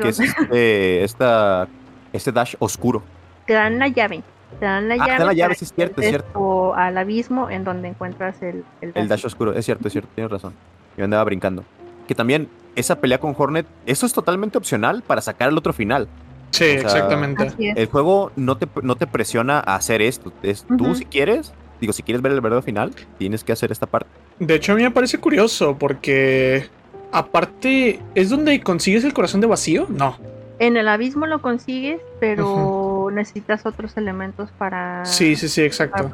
que 0.00 0.08
es 0.08 0.20
este, 0.20 1.04
esta, 1.04 1.68
este 2.12 2.32
dash 2.32 2.54
oscuro. 2.58 3.02
te 3.46 3.54
dan 3.54 3.78
la 3.78 3.88
llave. 3.88 4.22
Te 4.60 4.66
dan 4.66 4.88
la 4.88 4.94
Ah, 4.94 4.98
te 4.98 5.04
llave. 5.10 5.18
dan 5.18 5.26
la 5.26 5.32
llave, 5.34 5.54
sí 5.56 5.64
es 5.64 5.72
cierto, 5.74 6.00
es 6.00 6.08
cierto. 6.08 6.38
O 6.38 6.74
al 6.74 6.96
abismo 6.96 7.50
en 7.50 7.64
donde 7.64 7.88
encuentras 7.88 8.40
el, 8.42 8.64
el, 8.80 8.92
El 8.94 9.08
dash 9.08 9.26
oscuro, 9.26 9.52
es 9.52 9.64
cierto, 9.64 9.88
es 9.88 9.92
cierto, 9.92 10.10
tienes 10.14 10.30
razón. 10.30 10.54
Yo 10.96 11.04
andaba 11.04 11.24
brincando. 11.24 11.64
Que 12.06 12.14
también 12.14 12.48
esa 12.76 13.00
pelea 13.00 13.18
con 13.18 13.34
Hornet, 13.36 13.66
eso 13.86 14.06
es 14.06 14.12
totalmente 14.12 14.56
opcional 14.58 15.02
para 15.02 15.20
sacar 15.20 15.48
el 15.48 15.58
otro 15.58 15.72
final. 15.72 16.06
Sí, 16.50 16.64
O 16.64 16.66
sea, 16.66 16.76
exactamente. 16.82 17.52
El 17.58 17.86
juego 17.88 18.30
no 18.36 18.56
te, 18.56 18.68
no 18.82 18.94
te 18.94 19.08
presiona 19.08 19.58
a 19.58 19.74
hacer 19.74 20.00
esto. 20.02 20.32
Es 20.44 20.64
tú 20.78 20.94
si 20.94 21.04
quieres, 21.04 21.52
digo, 21.80 21.92
si 21.92 22.02
quieres 22.02 22.22
ver 22.22 22.32
el 22.32 22.40
verdadero 22.40 22.62
final, 22.62 22.92
tienes 23.18 23.44
que 23.44 23.52
hacer 23.52 23.70
esta 23.72 23.86
parte. 23.86 24.08
De 24.38 24.54
hecho, 24.54 24.72
a 24.72 24.74
mí 24.76 24.82
me 24.82 24.90
parece 24.90 25.18
curioso 25.18 25.76
porque, 25.78 26.68
aparte, 27.12 28.00
¿es 28.14 28.30
donde 28.30 28.60
consigues 28.60 29.04
el 29.04 29.12
corazón 29.14 29.40
de 29.40 29.46
vacío? 29.46 29.86
No. 29.88 30.18
En 30.58 30.76
el 30.76 30.88
abismo 30.88 31.26
lo 31.26 31.40
consigues, 31.42 32.00
pero 32.20 33.08
necesitas 33.12 33.66
otros 33.66 33.96
elementos 33.96 34.50
para. 34.56 35.04
Sí, 35.04 35.34
sí, 35.36 35.48
sí, 35.48 35.62
exacto. 35.62 36.10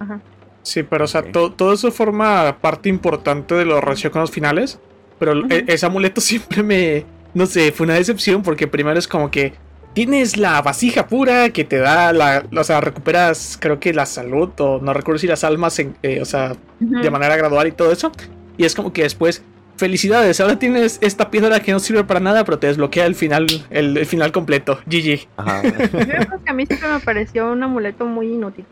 Ajá. 0.00 0.20
Sí, 0.62 0.82
pero 0.82 1.04
o 1.04 1.08
sea, 1.08 1.20
Ok. 1.22 1.30
to- 1.32 1.52
todo 1.52 1.72
eso 1.72 1.90
forma 1.90 2.58
parte 2.60 2.88
importante 2.88 3.54
de 3.54 3.64
los 3.64 3.82
relación 3.82 4.12
con 4.12 4.20
los 4.22 4.30
finales. 4.30 4.78
Pero 5.18 5.32
e- 5.48 5.64
ese 5.68 5.86
amuleto 5.86 6.20
siempre 6.20 6.62
me. 6.62 7.04
No 7.32 7.46
sé, 7.46 7.70
fue 7.72 7.84
una 7.84 7.94
decepción 7.94 8.42
porque 8.42 8.66
primero 8.66 8.98
es 8.98 9.06
como 9.06 9.30
que 9.30 9.52
tienes 9.92 10.36
la 10.36 10.60
vasija 10.62 11.06
pura 11.06 11.50
que 11.50 11.64
te 11.64 11.78
da 11.78 12.12
la. 12.12 12.44
O 12.56 12.64
sea, 12.64 12.80
recuperas, 12.80 13.56
creo 13.60 13.80
que 13.80 13.92
la 13.92 14.06
salud, 14.06 14.50
o 14.58 14.78
no 14.80 14.92
recuerdo 14.92 15.18
si 15.18 15.26
las 15.26 15.44
almas, 15.44 15.78
en- 15.78 15.96
eh, 16.02 16.20
o 16.20 16.24
sea, 16.24 16.54
de 16.78 17.10
manera 17.10 17.36
gradual 17.36 17.66
y 17.68 17.72
todo 17.72 17.92
eso. 17.92 18.12
Y 18.56 18.64
es 18.64 18.74
como 18.74 18.92
que 18.92 19.02
después, 19.02 19.42
felicidades, 19.76 20.40
ahora 20.40 20.58
tienes 20.58 20.98
esta 21.00 21.30
piedra 21.30 21.60
que 21.60 21.72
no 21.72 21.78
sirve 21.80 22.04
para 22.04 22.20
nada, 22.20 22.44
pero 22.44 22.58
te 22.58 22.66
desbloquea 22.66 23.06
el 23.06 23.14
final, 23.14 23.46
el, 23.70 23.96
el 23.96 24.06
final 24.06 24.30
completo. 24.32 24.78
GG. 24.86 25.26
Ajá. 25.38 25.62
Yo 25.62 25.70
creo 25.88 26.44
que 26.44 26.50
a 26.50 26.52
mí 26.52 26.66
siempre 26.66 26.88
me 26.92 27.00
pareció 27.00 27.50
un 27.50 27.62
amuleto 27.62 28.04
muy 28.04 28.26
inútil. 28.32 28.64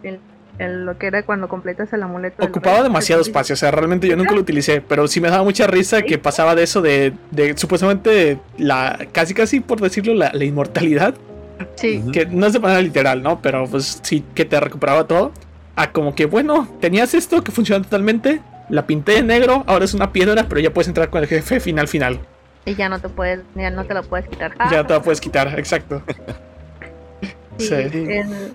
El, 0.58 0.84
lo 0.86 0.98
que 0.98 1.06
era 1.06 1.22
cuando 1.22 1.46
completas 1.48 1.92
el 1.92 2.02
amuleto. 2.02 2.44
Ocupaba 2.44 2.82
demasiado 2.82 3.22
espacio, 3.22 3.52
o 3.52 3.56
sea, 3.56 3.70
realmente 3.70 4.08
yo 4.08 4.16
nunca 4.16 4.34
lo 4.34 4.40
utilicé, 4.40 4.80
pero 4.80 5.06
sí 5.06 5.20
me 5.20 5.28
daba 5.30 5.44
mucha 5.44 5.66
risa 5.68 6.02
que 6.02 6.18
pasaba 6.18 6.54
de 6.56 6.64
eso 6.64 6.82
de, 6.82 7.12
de 7.30 7.56
supuestamente 7.56 8.38
la, 8.56 8.98
casi 9.12 9.34
casi 9.34 9.60
por 9.60 9.80
decirlo, 9.80 10.14
la, 10.14 10.30
la 10.32 10.44
inmortalidad, 10.44 11.14
Sí. 11.74 12.04
Que 12.12 12.24
no 12.26 12.46
es 12.46 12.52
de 12.52 12.60
manera 12.60 12.80
literal, 12.80 13.20
¿no? 13.22 13.40
Pero 13.42 13.66
pues 13.66 14.00
sí, 14.02 14.24
que 14.34 14.44
te 14.44 14.58
recuperaba 14.60 15.06
todo, 15.08 15.32
a 15.74 15.90
como 15.92 16.14
que, 16.14 16.26
bueno, 16.26 16.68
tenías 16.80 17.14
esto 17.14 17.42
que 17.42 17.50
funciona 17.52 17.82
totalmente, 17.82 18.40
la 18.68 18.86
pinté 18.86 19.12
de 19.12 19.22
negro, 19.22 19.64
ahora 19.66 19.84
es 19.84 19.92
una 19.94 20.12
piedra, 20.12 20.46
pero 20.48 20.60
ya 20.60 20.72
puedes 20.72 20.86
entrar 20.88 21.10
con 21.10 21.20
el 21.22 21.28
jefe 21.28 21.58
final 21.60 21.88
final, 21.88 22.20
Y 22.64 22.74
ya 22.74 22.88
no 22.88 23.00
te 23.00 23.08
puedes, 23.08 23.40
ya 23.56 23.70
no 23.70 23.84
te 23.84 23.94
lo 23.94 24.02
puedes 24.04 24.28
quitar. 24.28 24.52
ya 24.70 24.84
te 24.86 24.92
la 24.92 25.02
puedes 25.02 25.20
quitar, 25.20 25.58
exacto. 25.58 26.02
Sí, 27.58 27.66
Sí. 27.66 27.74
el- 28.08 28.54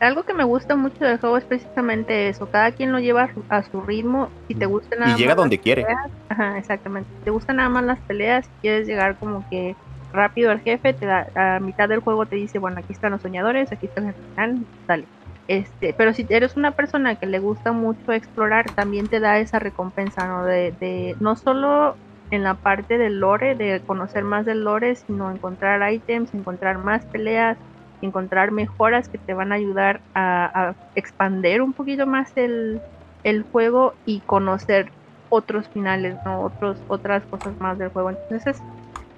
algo 0.00 0.24
que 0.24 0.34
me 0.34 0.44
gusta 0.44 0.76
mucho 0.76 1.04
del 1.04 1.18
juego 1.18 1.36
es 1.38 1.44
precisamente 1.44 2.28
eso. 2.28 2.50
Cada 2.50 2.72
quien 2.72 2.92
lo 2.92 3.00
lleva 3.00 3.24
a 3.24 3.34
su, 3.34 3.44
a 3.48 3.62
su 3.62 3.80
ritmo. 3.82 4.30
Si 4.48 4.54
te 4.54 4.66
gusta 4.66 4.96
nada 4.96 5.12
Y 5.12 5.14
llega 5.14 5.34
más 5.34 5.36
donde 5.36 5.60
quiere. 5.60 5.84
peleas, 5.84 6.10
ajá, 6.28 6.58
exactamente. 6.58 7.10
Si 7.18 7.24
te 7.24 7.30
gustan 7.30 7.56
nada 7.56 7.68
más 7.68 7.84
las 7.84 8.00
peleas, 8.00 8.46
si 8.46 8.52
quieres 8.62 8.86
llegar 8.86 9.18
como 9.18 9.46
que 9.48 9.76
rápido 10.12 10.50
al 10.50 10.60
jefe, 10.60 10.94
te 10.94 11.06
da, 11.06 11.30
a 11.34 11.60
mitad 11.60 11.88
del 11.88 12.00
juego 12.00 12.26
te 12.26 12.36
dice, 12.36 12.58
bueno, 12.58 12.78
aquí 12.80 12.92
están 12.92 13.12
los 13.12 13.22
soñadores, 13.22 13.72
aquí 13.72 13.86
está 13.86 14.00
el 14.00 14.14
final, 14.14 14.66
dale. 14.86 15.06
Este, 15.48 15.94
pero 15.94 16.14
si 16.14 16.26
eres 16.28 16.56
una 16.56 16.72
persona 16.72 17.16
que 17.16 17.26
le 17.26 17.38
gusta 17.40 17.72
mucho 17.72 18.12
explorar, 18.12 18.70
también 18.74 19.08
te 19.08 19.20
da 19.20 19.38
esa 19.38 19.58
recompensa, 19.58 20.26
¿no? 20.28 20.44
De, 20.44 20.72
de 20.72 21.16
no 21.20 21.36
solo 21.36 21.96
en 22.30 22.44
la 22.44 22.54
parte 22.54 22.98
del 22.98 23.18
lore, 23.20 23.54
de 23.56 23.82
conocer 23.84 24.24
más 24.24 24.46
del 24.46 24.64
lore, 24.64 24.94
sino 24.96 25.30
encontrar 25.30 25.92
ítems, 25.92 26.32
encontrar 26.34 26.78
más 26.78 27.04
peleas, 27.06 27.58
encontrar 28.02 28.50
mejoras 28.50 29.08
que 29.08 29.18
te 29.18 29.34
van 29.34 29.52
a 29.52 29.56
ayudar 29.56 30.00
a, 30.14 30.68
a 30.68 30.74
expander 30.94 31.62
un 31.62 31.72
poquito 31.72 32.06
más 32.06 32.32
el, 32.36 32.80
el 33.24 33.42
juego 33.42 33.94
y 34.06 34.20
conocer 34.20 34.90
otros 35.28 35.68
finales, 35.68 36.16
¿no? 36.24 36.40
Otros, 36.42 36.78
otras 36.88 37.22
cosas 37.24 37.58
más 37.60 37.78
del 37.78 37.88
juego. 37.90 38.10
Entonces 38.10 38.56
es 38.56 38.62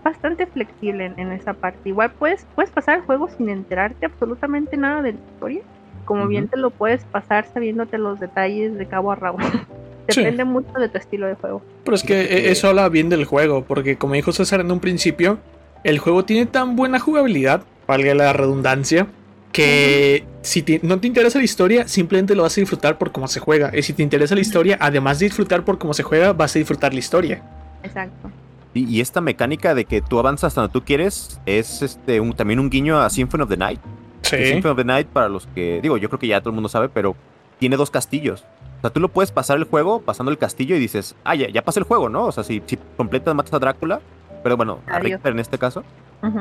bastante 0.05 0.47
flexible 0.47 1.07
en, 1.07 1.19
en 1.19 1.33
esa 1.33 1.55
parte. 1.55 1.89
Igual 1.89 2.11
puedes, 2.19 2.47
puedes 2.55 2.71
pasar 2.71 2.99
el 2.99 3.03
juego 3.05 3.29
sin 3.37 3.49
enterarte 3.49 4.07
absolutamente 4.07 4.77
nada 4.77 5.03
de 5.03 5.13
la 5.13 5.19
historia. 5.19 5.63
Como 6.05 6.27
bien 6.27 6.49
te 6.49 6.57
lo 6.57 6.71
puedes 6.71 7.05
pasar 7.05 7.47
sabiéndote 7.55 7.97
los 7.97 8.19
detalles 8.19 8.77
de 8.77 8.87
cabo 8.87 9.13
a 9.13 9.17
rabo. 9.17 9.39
Sí. 10.09 10.21
Depende 10.21 10.45
mucho 10.45 10.73
de 10.81 10.89
tu 10.89 10.99
estilo 10.99 11.29
de 11.29 11.37
juego. 11.37 11.63
Pero 11.85 11.95
es 11.95 12.03
que 12.03 12.23
e- 12.23 12.51
eso 12.51 12.69
habla 12.69 12.89
bien 12.89 13.09
del 13.09 13.25
juego, 13.25 13.63
porque 13.65 13.97
como 13.97 14.15
dijo 14.15 14.33
César 14.33 14.61
en 14.61 14.73
un 14.73 14.81
principio, 14.81 15.39
el 15.85 16.01
juego 16.01 16.25
tiene 16.25 16.45
tan 16.47 16.75
buena 16.75 16.99
jugabilidad, 16.99 17.63
valga 17.93 18.15
la 18.15 18.33
redundancia, 18.33 19.07
que 19.53 20.25
si 20.43 20.63
te- 20.63 20.81
no 20.83 20.99
te 20.99 21.07
interesa 21.07 21.39
la 21.39 21.45
historia, 21.45 21.87
simplemente 21.87 22.35
lo 22.35 22.43
vas 22.43 22.57
a 22.57 22.61
disfrutar 22.61 22.99
por 22.99 23.13
cómo 23.13 23.29
se 23.29 23.39
juega. 23.41 23.71
Y 23.77 23.83
si 23.83 23.93
te 23.93 24.03
interesa 24.03 24.35
la 24.35 24.41
historia, 24.41 24.77
además 24.81 25.19
de 25.19 25.27
disfrutar 25.27 25.65
por 25.65 25.79
cómo 25.79 25.95
se 25.95 26.03
juega, 26.03 26.33
vas 26.33 26.55
a 26.57 26.59
disfrutar 26.59 26.93
la 26.93 26.99
historia. 26.99 27.43
Exacto. 27.83 28.31
Y, 28.75 28.85
y 28.89 29.01
esta 29.01 29.21
mecánica 29.21 29.75
de 29.75 29.85
que 29.85 30.01
tú 30.01 30.19
avanzas 30.19 30.49
hasta 30.49 30.63
donde 30.63 30.73
tú 30.73 30.83
quieres 30.85 31.39
es 31.47 31.83
este 31.83 32.21
un- 32.21 32.33
también 32.33 32.59
un 32.59 32.71
guiño 32.71 32.99
a 33.01 33.11
Symphony 33.11 33.43
of 33.43 33.49
the 33.51 33.57
Night. 33.59 33.81
Sí. 34.23 34.37
Symphony 34.47 34.71
of 34.73 34.77
the 34.79 34.85
Night, 34.85 35.07
para 35.09 35.29
los 35.29 35.47
que. 35.55 35.81
Digo, 35.83 35.99
yo 35.99 36.09
creo 36.09 36.19
que 36.19 36.27
ya 36.29 36.41
todo 36.41 36.51
el 36.51 36.55
mundo 36.55 36.69
sabe, 36.71 36.89
pero 36.89 37.15
tiene 37.59 37.77
dos 37.77 37.91
castillos. 37.91 38.45
O 38.79 38.81
sea, 38.81 38.91
tú 38.91 38.99
lo 39.01 39.09
puedes 39.09 39.31
pasar 39.31 39.59
el 39.59 39.65
juego 39.65 40.01
pasando 40.01 40.33
el 40.33 40.39
castillo 40.39 40.75
y 40.75 40.79
dices, 40.79 41.15
ah, 41.25 41.35
ya, 41.35 41.49
ya 41.51 41.63
pasé 41.63 41.81
el 41.81 41.85
juego, 41.85 42.09
¿no? 42.09 42.25
O 42.25 42.33
sea, 42.33 42.43
si, 42.43 42.63
si 42.67 42.79
completas, 42.97 43.35
matas 43.35 43.53
a 43.53 43.59
Drácula. 43.59 44.01
Pero 44.43 44.57
bueno, 44.57 44.81
a. 44.89 44.99
Richter 44.99 45.33
en 45.33 45.39
este 45.41 45.59
caso. 45.59 45.85
Ujú. 46.23 46.41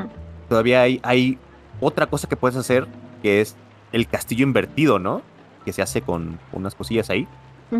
Todavía 0.52 0.82
hay, 0.82 1.00
hay 1.02 1.38
otra 1.80 2.04
cosa 2.08 2.28
que 2.28 2.36
puedes 2.36 2.58
hacer 2.58 2.86
que 3.22 3.40
es 3.40 3.56
el 3.90 4.06
castillo 4.06 4.42
invertido, 4.42 4.98
¿no? 4.98 5.22
Que 5.64 5.72
se 5.72 5.80
hace 5.80 6.02
con 6.02 6.38
unas 6.52 6.74
cosillas 6.74 7.08
ahí. 7.08 7.26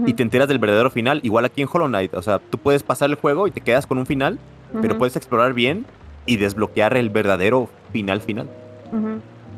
Y 0.06 0.14
te 0.14 0.22
enteras 0.22 0.48
del 0.48 0.58
verdadero 0.58 0.90
final, 0.90 1.20
igual 1.22 1.44
aquí 1.44 1.60
en 1.60 1.68
Hollow 1.70 1.86
Knight. 1.86 2.14
O 2.14 2.22
sea, 2.22 2.38
tú 2.38 2.56
puedes 2.56 2.82
pasar 2.82 3.10
el 3.10 3.16
juego 3.16 3.46
y 3.46 3.50
te 3.50 3.60
quedas 3.60 3.86
con 3.86 3.98
un 3.98 4.06
final, 4.06 4.38
pero 4.80 4.96
puedes 4.96 5.16
explorar 5.16 5.52
bien 5.52 5.84
y 6.24 6.38
desbloquear 6.38 6.96
el 6.96 7.10
verdadero 7.10 7.68
final 7.92 8.22
final. 8.22 8.48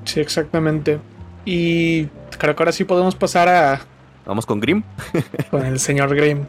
Sí, 0.04 0.18
exactamente. 0.18 0.98
Y 1.44 2.06
creo 2.36 2.56
que 2.56 2.62
ahora 2.64 2.72
sí 2.72 2.82
podemos 2.82 3.14
pasar 3.14 3.48
a 3.48 3.80
Vamos 4.26 4.44
con 4.44 4.58
Grim. 4.58 4.82
con 5.52 5.64
el 5.64 5.78
señor 5.78 6.12
Grimm. 6.16 6.40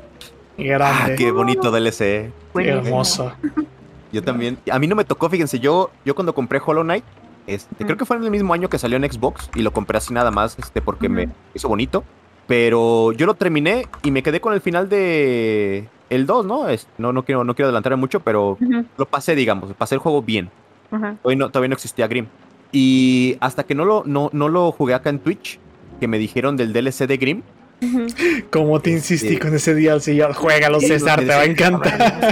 Ah, 0.81 1.09
qué 1.15 1.31
bonito 1.31 1.69
DLC. 1.69 1.97
Qué 1.99 2.31
Buenísimo. 2.53 2.85
hermoso. 2.87 3.33
Yo 4.15 4.23
también. 4.23 4.57
A 4.71 4.79
mí 4.79 4.87
no 4.87 4.95
me 4.95 5.03
tocó, 5.05 5.29
fíjense, 5.29 5.59
yo, 5.59 5.91
yo 6.05 6.15
cuando 6.15 6.33
compré 6.33 6.61
Hollow 6.65 6.83
Knight, 6.83 7.03
este, 7.47 7.83
creo 7.85 7.97
que 7.97 8.05
fue 8.05 8.15
en 8.17 8.23
el 8.23 8.31
mismo 8.31 8.53
año 8.53 8.69
que 8.69 8.77
salió 8.79 8.97
en 8.97 9.03
Xbox 9.11 9.49
y 9.55 9.61
lo 9.61 9.71
compré 9.71 9.97
así 9.97 10.13
nada 10.13 10.31
más, 10.31 10.57
este, 10.57 10.81
porque 10.81 11.09
me 11.09 11.29
hizo 11.53 11.67
bonito. 11.67 12.03
Pero 12.47 13.11
yo 13.11 13.25
lo 13.25 13.33
terminé 13.33 13.87
y 14.03 14.11
me 14.11 14.21
quedé 14.23 14.39
con 14.39 14.53
el 14.53 14.61
final 14.61 14.87
de 14.87 15.87
el 16.09 16.25
2, 16.25 16.45
¿no? 16.45 16.69
Es- 16.69 16.87
no, 16.97 17.11
no 17.11 17.23
quiero, 17.25 17.43
no 17.43 17.55
quiero 17.55 17.67
adelantar 17.67 17.97
mucho, 17.97 18.19
pero 18.19 18.57
lo 18.97 19.05
pasé, 19.05 19.35
digamos, 19.35 19.73
pasé 19.73 19.95
el 19.95 19.99
juego 19.99 20.21
bien. 20.21 20.49
Todavía 20.89 21.35
no, 21.37 21.49
todavía 21.49 21.69
no 21.69 21.73
existía 21.73 22.07
Grim. 22.07 22.27
Y 22.71 23.37
hasta 23.41 23.63
que 23.63 23.75
no 23.75 23.83
lo, 23.85 24.03
no, 24.05 24.29
no 24.31 24.47
lo 24.47 24.71
jugué 24.71 24.93
acá 24.93 25.09
en 25.09 25.19
Twitch, 25.19 25.59
que 25.99 26.07
me 26.07 26.17
dijeron 26.19 26.55
del 26.55 26.71
DLC 26.71 27.07
de 27.07 27.17
Grim. 27.17 27.41
Ujú. 27.81 28.07
Como 28.51 28.79
te 28.79 28.91
insistí 28.91 29.29
Sí. 29.29 29.37
con 29.37 29.53
ese 29.53 29.75
día, 29.75 29.99
señor. 29.99 30.33
Juégalo, 30.33 30.79
Sí, 30.79 30.87
César, 30.87 31.19
te 31.19 31.25
va 31.27 31.35
a 31.41 31.45
encantar. 31.45 32.23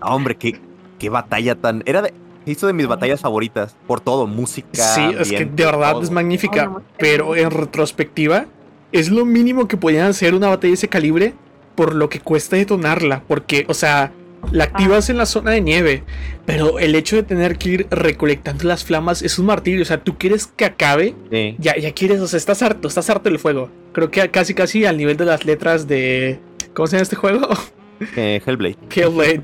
Ah, 0.00 0.14
hombre, 0.14 0.36
qué, 0.36 0.60
qué 0.98 1.08
batalla 1.08 1.54
tan. 1.54 1.82
Era 1.86 2.02
de. 2.02 2.12
Hizo 2.46 2.66
de 2.66 2.74
mis 2.74 2.86
batallas 2.86 3.20
favoritas. 3.20 3.74
Por 3.86 4.00
todo, 4.00 4.26
música. 4.26 4.82
Sí, 4.82 5.02
es 5.18 5.30
que 5.30 5.46
de 5.46 5.64
verdad 5.64 5.92
todo. 5.92 6.02
es 6.02 6.10
magnífica. 6.10 6.70
Pero 6.98 7.36
en 7.36 7.50
retrospectiva, 7.50 8.46
es 8.92 9.10
lo 9.10 9.24
mínimo 9.24 9.66
que 9.66 9.78
podían 9.78 10.08
hacer 10.08 10.34
una 10.34 10.48
batalla 10.48 10.70
de 10.70 10.74
ese 10.74 10.88
calibre 10.88 11.32
por 11.74 11.94
lo 11.94 12.08
que 12.08 12.20
cuesta 12.20 12.56
detonarla. 12.56 13.22
Porque, 13.26 13.64
o 13.68 13.74
sea, 13.74 14.12
la 14.52 14.64
activas 14.64 15.08
en 15.10 15.16
la 15.16 15.26
zona 15.26 15.52
de 15.52 15.60
nieve. 15.60 16.04
Pero 16.44 16.78
el 16.78 16.94
hecho 16.94 17.16
de 17.16 17.22
tener 17.22 17.56
que 17.56 17.70
ir 17.70 17.86
recolectando 17.90 18.64
las 18.64 18.84
flamas 18.84 19.22
es 19.22 19.38
un 19.38 19.46
martirio. 19.46 19.82
O 19.82 19.86
sea, 19.86 20.02
tú 20.02 20.18
quieres 20.18 20.46
que 20.46 20.66
acabe. 20.66 21.14
Sí. 21.30 21.56
Ya, 21.58 21.76
ya 21.76 21.92
quieres, 21.92 22.20
o 22.20 22.28
sea, 22.28 22.36
estás 22.36 22.62
harto, 22.62 22.88
estás 22.88 23.08
harto 23.10 23.30
del 23.30 23.38
fuego. 23.38 23.70
Creo 23.92 24.10
que 24.10 24.30
casi, 24.30 24.54
casi 24.54 24.84
al 24.84 24.96
nivel 24.96 25.16
de 25.16 25.24
las 25.24 25.44
letras 25.44 25.88
de. 25.88 26.40
¿Cómo 26.74 26.86
se 26.86 26.96
llama 26.96 27.02
este 27.02 27.16
juego? 27.16 27.48
Eh, 28.16 28.40
Hellblade. 28.44 28.76
Hellblade. 28.94 29.42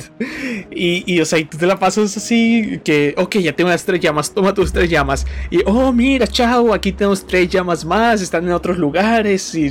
Y, 0.71 1.05
y, 1.07 1.21
o 1.21 1.25
sea, 1.25 1.39
y 1.39 1.45
tú 1.45 1.57
te 1.59 1.67
la 1.67 1.79
pasas 1.79 2.17
así, 2.17 2.81
que, 2.85 3.15
ok, 3.17 3.37
ya 3.39 3.55
tengo 3.55 3.71
las 3.71 3.85
tres 3.85 4.01
llamas, 4.01 4.33
toma 4.33 4.53
tus 4.55 4.73
tres 4.73 4.89
llamas. 4.91 5.27
Y, 5.51 5.61
oh, 5.67 5.93
mira, 5.93 6.27
chao, 6.27 6.73
aquí 6.75 6.93
tenemos 6.93 7.27
tres 7.27 7.49
llamas 7.49 7.85
más, 7.85 8.21
están 8.23 8.45
en 8.45 8.53
otros 8.53 8.79
lugares. 8.79 9.55
Y, 9.55 9.69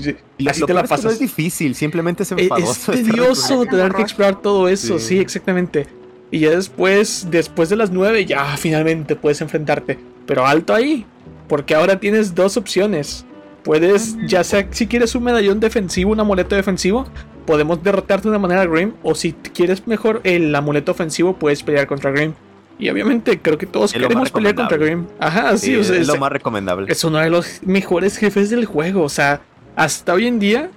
así 0.47 0.61
lo 0.61 0.67
te 0.67 0.73
la 0.73 0.83
peor 0.83 0.85
es 0.85 0.89
que 0.89 0.97
No 0.97 1.03
pasas. 1.03 1.13
es 1.13 1.19
difícil, 1.19 1.75
simplemente 1.75 2.23
es 2.23 2.31
Es, 2.31 2.37
enfadoso. 2.39 2.91
es 2.93 2.99
estar 2.99 3.15
tedioso 3.15 3.65
tener 3.65 3.93
que 3.93 4.01
explorar 4.01 4.41
todo 4.41 4.67
eso, 4.67 4.99
sí. 4.99 5.07
Sí. 5.07 5.19
exactamente. 5.19 5.87
Y 6.31 6.39
ya 6.39 6.51
después, 6.51 7.27
después 7.31 7.69
de 7.69 7.75
las 7.75 7.89
nueve, 7.91 8.25
ya 8.25 8.55
finalmente 8.57 9.15
puedes 9.15 9.41
enfrentarte. 9.41 9.97
Pero 10.27 10.45
alto 10.45 10.73
ahí, 10.75 11.05
porque 11.47 11.73
ahora 11.73 11.99
tienes 11.99 12.35
dos 12.35 12.55
opciones. 12.55 13.25
Puedes, 13.63 14.11
Ujú. 14.11 14.27
ya 14.27 14.43
sea 14.43 14.67
si 14.71 14.87
quieres 14.87 15.15
un 15.15 15.23
medallón 15.23 15.59
defensivo, 15.59 16.11
un 16.11 16.19
amuleto 16.19 16.55
defensivo, 16.55 17.07
podemos 17.45 17.83
derrotarte 17.83 18.23
de 18.23 18.29
una 18.29 18.39
manera 18.39 18.65
Grim. 18.65 18.93
O 19.03 19.15
si 19.15 19.33
quieres 19.33 19.87
mejor 19.87 20.21
el 20.23 20.53
amuleto 20.55 20.91
ofensivo, 20.91 21.35
puedes 21.35 21.63
pelear 21.63 21.87
contra 21.87 22.11
Grim. 22.11 22.33
Y 22.77 22.89
obviamente 22.89 23.39
creo 23.39 23.57
que 23.57 23.65
todos 23.65 23.93
Es 23.93 24.01
queremos 24.01 24.31
pelear 24.31 24.55
contra 24.55 24.77
Grim. 24.77 25.05
Ajá, 25.19 25.57
sí, 25.57 25.67
Sí, 25.67 25.75
o 25.75 25.83
sea, 25.83 25.95
es 25.95 26.01
es, 26.03 26.07
lo 26.07 26.17
más 26.17 26.31
recomendable. 26.31 26.91
es 26.91 27.03
uno 27.03 27.17
de 27.19 27.29
los 27.29 27.61
mejores 27.63 28.17
jefes 28.17 28.49
del 28.49 28.65
juego. 28.65 29.03
O 29.03 29.09
sea, 29.09 29.41
hasta 29.75 30.13
hoy 30.13 30.27
en 30.27 30.39
día, 30.39 30.69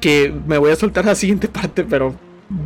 que 0.00 0.32
me 0.46 0.58
voy 0.58 0.70
a 0.70 0.76
soltar 0.76 1.04
la 1.04 1.14
siguiente 1.14 1.48
parte, 1.48 1.84
pero 1.84 2.14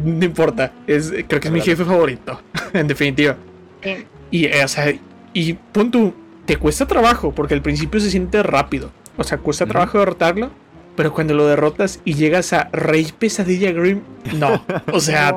no 0.04 0.24
importa. 0.24 0.72
Es, 0.86 1.10
creo 1.28 1.40
que 1.40 1.48
es 1.48 1.52
mi 1.52 1.60
jefe 1.60 1.84
favorito, 1.84 2.40
en 2.72 2.86
definitiva. 2.86 3.36
Sí. 3.82 4.06
Y, 4.30 4.44
eh, 4.46 4.64
o 4.64 4.68
sea, 4.68 4.92
y 5.32 5.52
pon 5.54 5.90
tú, 5.90 6.12
te 6.44 6.56
cuesta 6.56 6.86
trabajo, 6.86 7.32
porque 7.32 7.54
al 7.54 7.62
principio 7.62 8.00
se 8.00 8.10
siente 8.10 8.42
rápido. 8.42 8.90
O 9.16 9.24
sea, 9.24 9.38
cuesta 9.38 9.64
trabajo 9.66 9.98
derrotarlo. 9.98 10.50
Pero 10.96 11.12
cuando 11.12 11.34
lo 11.34 11.46
derrotas 11.46 12.00
y 12.04 12.14
llegas 12.14 12.52
a 12.52 12.68
Rey 12.72 13.12
Pesadilla 13.18 13.70
Grim, 13.72 14.00
no. 14.36 14.64
O 14.92 15.00
sea, 15.00 15.34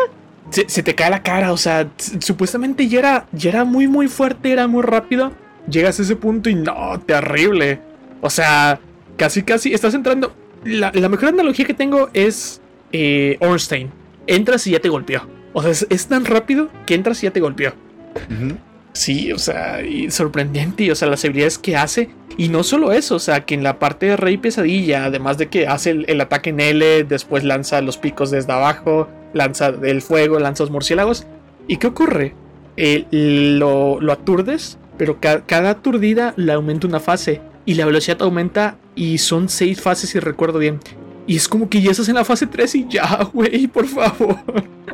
se, 0.50 0.68
se 0.68 0.82
te 0.82 0.94
cae 0.94 1.10
la 1.10 1.22
cara, 1.22 1.52
o 1.52 1.56
sea, 1.56 1.90
supuestamente 2.20 2.88
ya 2.88 2.98
era, 3.00 3.26
ya 3.32 3.50
era 3.50 3.64
muy, 3.64 3.88
muy 3.88 4.08
fuerte, 4.08 4.52
era 4.52 4.66
muy 4.68 4.82
rápido. 4.82 5.32
Llegas 5.68 5.98
a 5.98 6.02
ese 6.02 6.16
punto 6.16 6.48
y 6.50 6.54
no, 6.54 7.00
terrible. 7.04 7.80
O 8.20 8.30
sea, 8.30 8.80
casi, 9.16 9.42
casi 9.42 9.74
estás 9.74 9.94
entrando. 9.94 10.34
La, 10.64 10.92
la 10.94 11.08
mejor 11.08 11.30
analogía 11.30 11.64
que 11.64 11.74
tengo 11.74 12.08
es 12.12 12.60
eh, 12.92 13.36
Ornstein. 13.40 13.90
Entras 14.26 14.66
y 14.66 14.70
ya 14.72 14.80
te 14.80 14.88
golpeó. 14.88 15.26
O 15.52 15.62
sea, 15.62 15.72
es, 15.72 15.86
es 15.90 16.06
tan 16.06 16.24
rápido 16.24 16.68
que 16.86 16.94
entras 16.94 17.22
y 17.22 17.26
ya 17.26 17.32
te 17.32 17.40
golpeó. 17.40 17.72
Ujú. 18.30 18.56
Sí, 18.92 19.32
o 19.32 19.38
sea, 19.38 19.82
y 19.82 20.10
sorprendente, 20.10 20.84
y, 20.84 20.90
o 20.90 20.94
sea, 20.94 21.08
las 21.08 21.24
habilidades 21.24 21.58
que 21.58 21.76
hace. 21.76 22.10
Y 22.36 22.48
no 22.48 22.62
solo 22.62 22.92
eso, 22.92 23.16
o 23.16 23.18
sea, 23.18 23.44
que 23.44 23.54
en 23.54 23.62
la 23.62 23.78
parte 23.78 24.06
de 24.06 24.16
Rey 24.16 24.36
Pesadilla, 24.36 25.04
además 25.06 25.38
de 25.38 25.48
que 25.48 25.66
hace 25.66 25.90
el, 25.90 26.20
ataque 26.20 26.50
en 26.50 26.60
L, 26.60 27.04
después 27.04 27.44
lanza 27.44 27.80
los 27.80 27.98
picos 27.98 28.30
desde 28.30 28.52
abajo, 28.52 29.08
lanza 29.34 29.68
el 29.82 30.02
fuego, 30.02 30.38
lanza 30.38 30.62
los 30.64 30.70
murciélagos. 30.70 31.26
¿Y 31.68 31.76
qué 31.76 31.86
ocurre? 31.86 32.34
Eh, 32.76 33.06
lo, 33.10 33.98
aturdes, 34.10 34.78
pero 34.98 35.20
ca- 35.20 35.42
cada 35.46 35.70
aturdida 35.70 36.34
le 36.36 36.52
aumenta 36.52 36.86
una 36.86 37.00
fase. 37.00 37.40
Y 37.64 37.74
la 37.74 37.86
velocidad 37.86 38.20
aumenta, 38.22 38.76
y 38.94 39.18
son 39.18 39.48
seis 39.48 39.80
fases, 39.80 40.10
si 40.10 40.18
recuerdo 40.18 40.58
bien. 40.58 40.80
Y 41.26 41.36
es 41.36 41.48
como 41.48 41.68
que 41.70 41.80
ya 41.80 41.92
estás 41.92 42.08
en 42.08 42.16
la 42.16 42.24
fase 42.24 42.46
3 42.46 42.74
y 42.74 42.86
ya, 42.88 43.22
güey, 43.32 43.68
por 43.68 43.86
favor. 43.86 44.36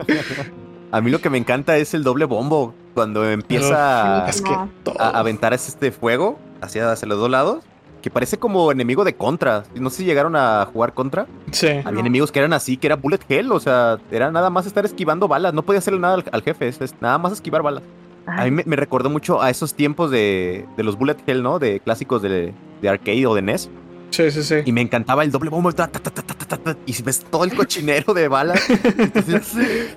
A 0.91 1.01
mí 1.01 1.11
lo 1.11 1.21
que 1.21 1.31
me 1.31 1.39
encanta 1.39 1.77
es 1.77 1.95
el 1.95 2.03
doble 2.03 2.25
bombo. 2.25 2.75
Cuando 2.99 3.29
empieza 3.29 4.27
Es 4.29 4.43
que 4.43 4.51
No. 4.51 4.69
todo- 4.83 5.01
a 5.01 5.11
aventar 5.11 5.53
este 5.55 5.93
fuego 5.93 6.39
hacia, 6.61 6.91
hacia 6.93 7.07
los 7.09 7.19
dos 7.19 7.31
lados, 7.31 7.65
que 8.03 8.11
parece 8.11 8.39
como 8.39 8.71
enemigo 8.73 9.05
de 9.05 9.15
contra. 9.15 9.65
No 9.75 9.91
sé 9.91 9.99
si 9.99 10.05
llegaron 10.05 10.37
a 10.37 10.67
jugar 10.73 10.95
contra. 10.95 11.27
Sí. 11.53 11.67
Había 11.69 11.91
No. 11.93 12.01
enemigos 12.01 12.31
que 12.33 12.39
eran 12.39 12.53
así, 12.53 12.77
que 12.77 12.87
era 12.89 12.97
bullet 12.97 13.21
hell, 13.29 13.51
o 13.53 13.61
sea, 13.61 13.99
era 14.11 14.31
nada 14.31 14.51
más 14.51 14.67
estar 14.67 14.85
esquivando 14.85 15.29
balas. 15.29 15.55
No 15.55 15.63
podía 15.63 15.79
hacerle 15.79 16.01
nada 16.01 16.15
al, 16.15 16.25
al 16.31 16.43
jefe, 16.43 16.69
es, 16.69 16.81
es 16.81 16.95
nada 17.01 17.19
más 17.19 17.33
esquivar 17.33 17.63
balas. 17.63 17.83
A 18.27 18.45
mí 18.45 18.51
me, 18.51 18.63
me 18.67 18.77
recordó 18.77 19.09
mucho 19.11 19.41
a 19.41 19.49
esos 19.51 19.73
tiempos 19.75 20.11
de, 20.11 20.67
de 20.77 20.83
los 20.83 20.97
bullet 20.99 21.17
hell, 21.27 21.43
¿no? 21.43 21.59
De 21.59 21.81
clásicos 21.81 22.21
de, 22.21 22.53
de 22.83 22.89
arcade 22.89 23.27
o 23.27 23.35
de 23.35 23.43
NES. 23.43 23.71
Sí, 24.11 24.31
sí, 24.31 24.43
sí. 24.43 24.57
Y 24.65 24.73
me 24.73 24.81
encantaba 24.81 25.23
el 25.25 25.31
doble 25.31 25.51
bombo. 25.51 25.73
ta, 25.73 25.87
ta, 25.87 26.01
ta, 26.01 26.77
y 26.87 26.93
si 26.93 27.03
ves 27.03 27.25
todo 27.31 27.45
el 27.45 27.55
cochinero 27.55 28.13
de 28.15 28.29
balas. 28.29 28.61
entonces, 28.99 29.97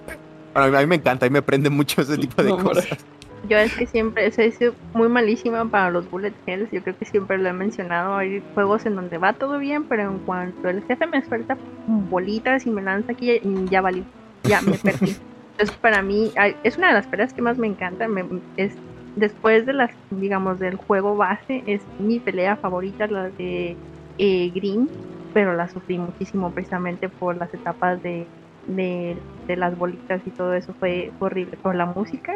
bueno, 0.53 0.77
a 0.77 0.81
mí- 0.81 0.87
me 0.87 0.95
encanta, 0.95 1.25
a 1.25 1.29
mí 1.29 1.33
me 1.33 1.41
prende 1.41 1.69
mucho 1.69 2.01
ese 2.01 2.17
tipo 2.17 2.41
de 2.43 2.49
No, 2.49 2.57
cosas. 2.57 2.87
Yo 3.43 3.57
es 3.57 3.73
que 3.73 3.87
siempre 3.87 4.29
soy 4.31 4.53
muy 4.93 5.09
malísima 5.09 5.67
para 5.69 5.89
los 5.89 6.09
bullet 6.09 6.35
hells. 6.45 6.69
Yo 6.71 6.83
creo 6.83 6.95
que 6.95 7.05
siempre 7.05 7.37
lo 7.39 7.49
he 7.49 7.53
mencionado. 7.53 8.15
Hay 8.15 8.43
juegos 8.53 8.85
en 8.85 8.95
donde 8.95 9.17
va 9.17 9.33
todo 9.33 9.57
bien, 9.57 9.85
pero 9.85 10.03
en 10.03 10.19
cuanto 10.19 10.69
el 10.69 10.83
jefe 10.83 11.07
me 11.07 11.23
suelta 11.23 11.57
bolitas 11.87 12.65
y 12.67 12.71
me 12.71 12.81
lanza 12.83 13.13
aquí, 13.13 13.31
y 13.41 13.69
ya 13.69 13.81
valió. 13.81 14.05
Ya 14.43 14.61
me 14.61 14.77
perdí. 14.77 15.17
Entonces, 15.57 15.77
para 15.81 16.01
mí, 16.01 16.31
es 16.63 16.77
una 16.77 16.89
de 16.89 16.93
las 16.93 17.07
peleas 17.07 17.33
que 17.33 17.41
más 17.41 17.57
me 17.57 17.67
encanta. 17.67 18.07
me- 18.07 18.43
es 18.57 18.75
después 19.15 19.65
de 19.65 19.73
las, 19.73 19.91
digamos, 20.11 20.59
del 20.59 20.75
juego 20.75 21.15
base, 21.17 21.63
es 21.65 21.81
mi 21.97 22.19
pelea 22.19 22.57
favorita, 22.57 23.07
la 23.07 23.31
de 23.31 23.77
eh, 24.17 24.51
Green. 24.53 24.89
Pero 25.33 25.53
la 25.55 25.67
sufrí 25.69 25.97
muchísimo 25.97 26.53
precisamente 26.53 27.09
por 27.09 27.37
las 27.37 27.53
etapas 27.53 28.01
de, 28.03 28.29
de, 28.67 29.17
de 29.47 29.55
las 29.55 29.77
bolitas 29.77 30.21
y 30.25 30.29
todo 30.31 30.53
eso. 30.53 30.73
Fue, 30.79 31.11
horrible. 31.19 31.57
Por 31.61 31.75
la 31.75 31.85
música, 31.85 32.33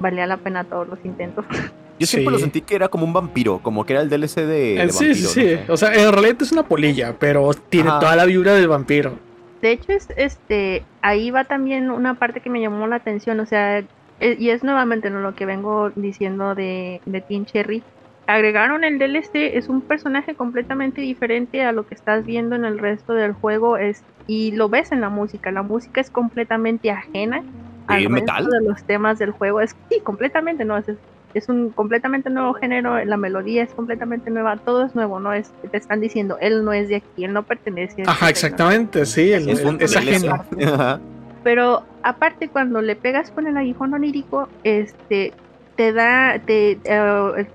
valía 0.00 0.26
la 0.26 0.36
pena 0.38 0.64
todos 0.64 0.88
los 0.88 0.98
intentos. 1.04 1.44
Yo 1.98 2.06
siempre 2.06 2.32
lo 2.32 2.36
Sí. 2.38 2.42
sentí 2.42 2.60
que 2.60 2.74
era 2.74 2.88
como 2.88 3.06
un 3.06 3.12
vampiro, 3.14 3.58
como 3.62 3.86
que 3.86 3.94
era 3.94 4.02
el 4.02 4.10
DLC 4.10 4.42
de, 4.44 4.82
Eh, 4.82 4.88
sí, 4.90 5.14
sí, 5.14 5.22
vampiro, 5.24 5.28
sí. 5.28 5.40
no 5.40 5.46
sé. 5.66 5.72
O 5.72 5.76
sea, 5.78 5.94
en 5.94 6.12
realidad 6.12 6.36
es 6.42 6.52
una 6.52 6.62
polilla, 6.64 7.14
pero 7.18 7.50
tiene 7.54 7.88
Ajá. 7.88 8.00
toda 8.00 8.16
la 8.16 8.26
vibra 8.26 8.52
del 8.52 8.68
vampiro. 8.68 9.14
De 9.62 9.72
hecho, 9.72 9.92
es, 9.92 10.08
este, 10.18 10.82
ahí 11.00 11.30
va 11.30 11.44
también 11.44 11.90
una 11.90 12.14
parte 12.14 12.40
que 12.40 12.50
me 12.50 12.60
llamó 12.60 12.86
la 12.86 12.96
atención, 12.96 13.40
o 13.40 13.46
sea, 13.46 13.78
e- 13.78 14.36
y 14.38 14.50
es 14.50 14.62
nuevamente 14.62 15.08
¿no? 15.08 15.20
lo 15.20 15.34
que 15.34 15.46
vengo 15.46 15.90
diciendo 15.96 16.54
de, 16.54 17.00
de 17.06 17.20
Team 17.22 17.46
Cherry. 17.46 17.82
Agregaron 18.26 18.84
el 18.84 18.98
DLC, 18.98 19.56
es 19.56 19.68
un 19.70 19.80
personaje 19.80 20.34
completamente 20.34 21.00
diferente 21.00 21.62
a 21.62 21.72
lo 21.72 21.86
que 21.86 21.94
estás 21.94 22.26
viendo 22.26 22.56
en 22.56 22.64
el 22.66 22.78
resto 22.78 23.14
del 23.14 23.32
juego, 23.32 23.78
es, 23.78 24.02
y 24.26 24.52
lo 24.52 24.68
ves 24.68 24.92
en 24.92 25.00
la 25.00 25.08
música, 25.08 25.50
la 25.52 25.62
música 25.62 26.00
es 26.00 26.10
completamente 26.10 26.90
ajena 26.90 27.42
al 27.86 28.02
¿Es 28.02 28.10
resto 28.10 28.10
metal? 28.10 28.46
de 28.46 28.68
los 28.68 28.84
temas 28.84 29.18
del 29.18 29.30
juego, 29.30 29.60
es 29.60 29.74
sí, 29.90 30.00
completamente 30.04 30.64
no, 30.64 30.76
es, 30.78 30.86
es 31.34 31.48
un 31.48 31.70
completamente 31.70 32.30
nuevo 32.30 32.54
género, 32.54 33.04
la 33.04 33.16
melodía 33.16 33.62
es 33.62 33.72
completamente 33.74 34.30
nueva, 34.30 34.56
todo 34.58 34.84
es 34.84 34.94
nuevo, 34.94 35.20
no 35.20 35.32
es, 35.32 35.52
te 35.70 35.76
están 35.76 36.00
diciendo, 36.00 36.36
él 36.40 36.64
no 36.64 36.72
es 36.72 36.88
de 36.88 36.96
aquí, 36.96 37.24
él 37.24 37.32
no 37.32 37.44
pertenece 37.44 38.02
a 38.02 38.04
este 38.04 38.10
Ajá, 38.10 38.26
reino". 38.26 38.30
exactamente, 38.30 39.06
sí. 39.06 39.32
el- 39.32 39.48
Es 39.48 39.60
el- 39.60 39.66
un 39.66 39.80
es 39.80 39.96
ajeno. 39.96 40.34
Ajá. 40.74 41.00
Pero 41.44 41.84
aparte 42.02 42.48
cuando 42.48 42.82
le 42.82 42.96
pegas 42.96 43.30
con 43.30 43.46
el 43.46 43.56
aguijón 43.56 43.94
onírico, 43.94 44.48
este 44.64 45.32
te 45.76 45.92
da, 45.92 46.40
te 46.44 46.80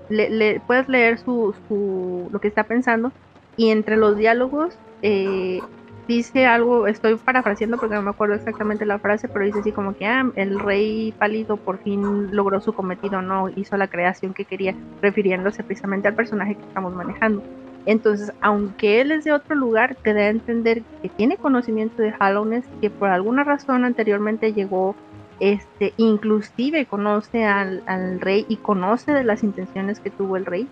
le- 0.08 0.30
le- 0.30 0.60
puedes 0.66 0.88
leer 0.88 1.18
su, 1.18 1.54
su 1.66 2.28
lo 2.32 2.38
que 2.40 2.48
está 2.48 2.62
pensando 2.64 3.12
y 3.56 3.70
entre 3.70 3.96
los 3.96 4.16
diálogos 4.16 4.78
eh, 5.02 5.60
dice 6.08 6.46
algo, 6.46 6.86
estoy 6.86 7.16
parafraseando 7.16 7.78
porque 7.78 7.94
no 7.94 8.02
me 8.02 8.10
acuerdo 8.10 8.34
exactamente 8.34 8.86
la 8.86 8.98
frase, 8.98 9.28
pero 9.28 9.44
dice 9.44 9.60
así 9.60 9.72
como 9.72 9.94
que 9.94 10.06
ah, 10.06 10.30
el 10.36 10.58
rey 10.58 11.14
pálido 11.18 11.56
por 11.56 11.78
fin 11.78 12.34
logró 12.34 12.60
su 12.60 12.72
cometido, 12.72 13.22
no 13.22 13.48
hizo 13.48 13.76
la 13.76 13.88
creación 13.88 14.34
que 14.34 14.44
quería, 14.44 14.74
refiriéndose 15.00 15.62
precisamente 15.62 16.08
al 16.08 16.14
personaje 16.14 16.56
que 16.56 16.62
estamos 16.62 16.92
manejando. 16.92 17.42
Entonces, 17.84 18.32
aunque 18.40 19.00
él 19.00 19.10
es 19.10 19.24
de 19.24 19.32
otro 19.32 19.56
lugar, 19.56 19.96
te 19.96 20.14
da 20.14 20.22
a 20.22 20.28
entender 20.28 20.82
que 21.02 21.08
tiene 21.08 21.36
conocimiento 21.36 22.02
de 22.02 22.14
Hallownest, 22.18 22.68
que 22.80 22.90
por 22.90 23.08
alguna 23.08 23.42
razón 23.42 23.84
anteriormente 23.84 24.52
llegó, 24.52 24.94
este, 25.40 25.92
inclusive 25.96 26.86
conoce 26.86 27.44
al, 27.44 27.82
al 27.86 28.20
rey 28.20 28.46
y 28.48 28.56
conoce 28.56 29.12
de 29.12 29.24
las 29.24 29.42
intenciones 29.42 29.98
que 29.98 30.10
tuvo 30.10 30.36
el 30.36 30.46
rey. 30.46 30.68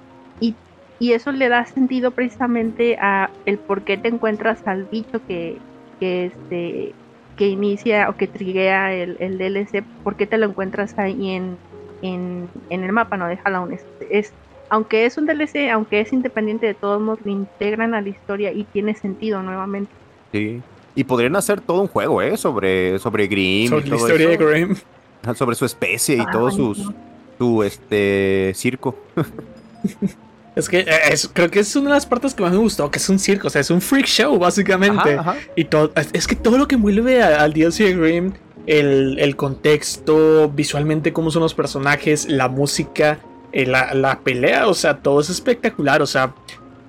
Y, 1.00 1.12
eso 1.12 1.32
le 1.32 1.48
da 1.48 1.64
sentido 1.64 2.12
precisamente 2.12 2.96
a 3.00 3.30
el 3.46 3.58
por 3.58 3.82
qué 3.82 3.96
te 3.96 4.08
encuentras 4.08 4.64
al 4.66 4.84
bicho 4.84 5.20
que, 5.26 5.56
que 5.98 6.26
este 6.26 6.94
que 7.36 7.48
inicia 7.48 8.10
o 8.10 8.16
que 8.16 8.26
triguea 8.26 8.92
el, 8.92 9.16
el 9.18 9.38
DLC, 9.38 9.82
por 10.04 10.14
qué 10.16 10.26
te 10.26 10.36
lo 10.36 10.44
encuentras 10.44 10.98
ahí 10.98 11.30
en, 11.30 11.56
en, 12.02 12.48
en 12.68 12.84
el 12.84 12.92
mapa, 12.92 13.16
¿no? 13.16 13.26
De 13.28 13.38
Hallownest. 13.42 13.86
Es, 14.10 14.32
aunque 14.68 15.06
es 15.06 15.16
un 15.16 15.24
DLC, 15.24 15.70
aunque 15.72 16.00
es 16.00 16.12
independiente 16.12 16.66
de 16.66 16.74
todos 16.74 17.00
modos, 17.00 17.20
lo 17.24 17.30
integran 17.32 17.94
a 17.94 18.02
la 18.02 18.08
historia 18.10 18.52
y 18.52 18.64
tiene 18.64 18.94
sentido 18.94 19.42
nuevamente. 19.42 19.90
Sí. 20.32 20.60
Y 20.94 21.04
podrían 21.04 21.34
hacer 21.34 21.62
todo 21.62 21.80
un 21.80 21.88
juego, 21.88 22.20
¿eh? 22.20 22.36
Sobre, 22.36 22.98
sobre 22.98 23.26
Grimm 23.26 23.70
Sobre 23.70 23.86
y 23.86 23.90
la 23.90 23.96
todo 23.96 24.06
historia 24.06 24.32
eso. 24.32 24.44
de. 24.44 24.76
Ajá, 25.22 25.34
Sobre 25.34 25.56
su 25.56 25.64
especie 25.64 26.16
y 26.16 26.20
Ah, 26.20 26.28
todo 26.30 26.50
sus, 26.50 26.92
su 27.38 27.62
este 27.62 28.52
circo. 28.54 28.96
Es 30.56 30.68
que 30.68 30.80
eh, 30.80 30.86
es- 31.12 31.30
creo 31.32 31.50
que 31.50 31.60
es 31.60 31.74
una 31.76 31.90
de 31.90 31.94
las 31.94 32.06
partes 32.06 32.34
que 32.34 32.42
más 32.42 32.52
me 32.52 32.58
gustó, 32.58 32.90
que 32.90 32.98
es 32.98 33.08
un 33.08 33.18
circo, 33.18 33.46
o 33.46 33.50
sea, 33.50 33.60
es 33.60 33.70
un 33.70 33.80
freak 33.80 34.06
show, 34.06 34.38
básicamente. 34.38 35.14
Ajá, 35.14 35.30
ajá. 35.32 35.36
Y 35.56 35.64
todo, 35.64 35.92
es, 35.96 36.08
es 36.12 36.26
que 36.26 36.34
todo 36.36 36.58
lo 36.58 36.66
que 36.68 36.74
envuelve 36.74 37.22
a- 37.22 37.42
al 37.42 37.52
DLC 37.52 37.84
de 37.84 37.94
Grimm, 37.96 38.32
el, 38.66 39.18
el 39.18 39.36
contexto, 39.36 40.50
visualmente 40.50 41.12
cómo 41.12 41.30
son 41.30 41.42
los 41.42 41.54
personajes, 41.54 42.28
la 42.28 42.48
música, 42.48 43.20
eh, 43.52 43.66
la, 43.66 43.94
la 43.94 44.20
pelea, 44.20 44.66
o 44.68 44.74
sea, 44.74 44.98
todo 44.98 45.20
es 45.20 45.30
espectacular. 45.30 46.02
O 46.02 46.06
sea, 46.06 46.34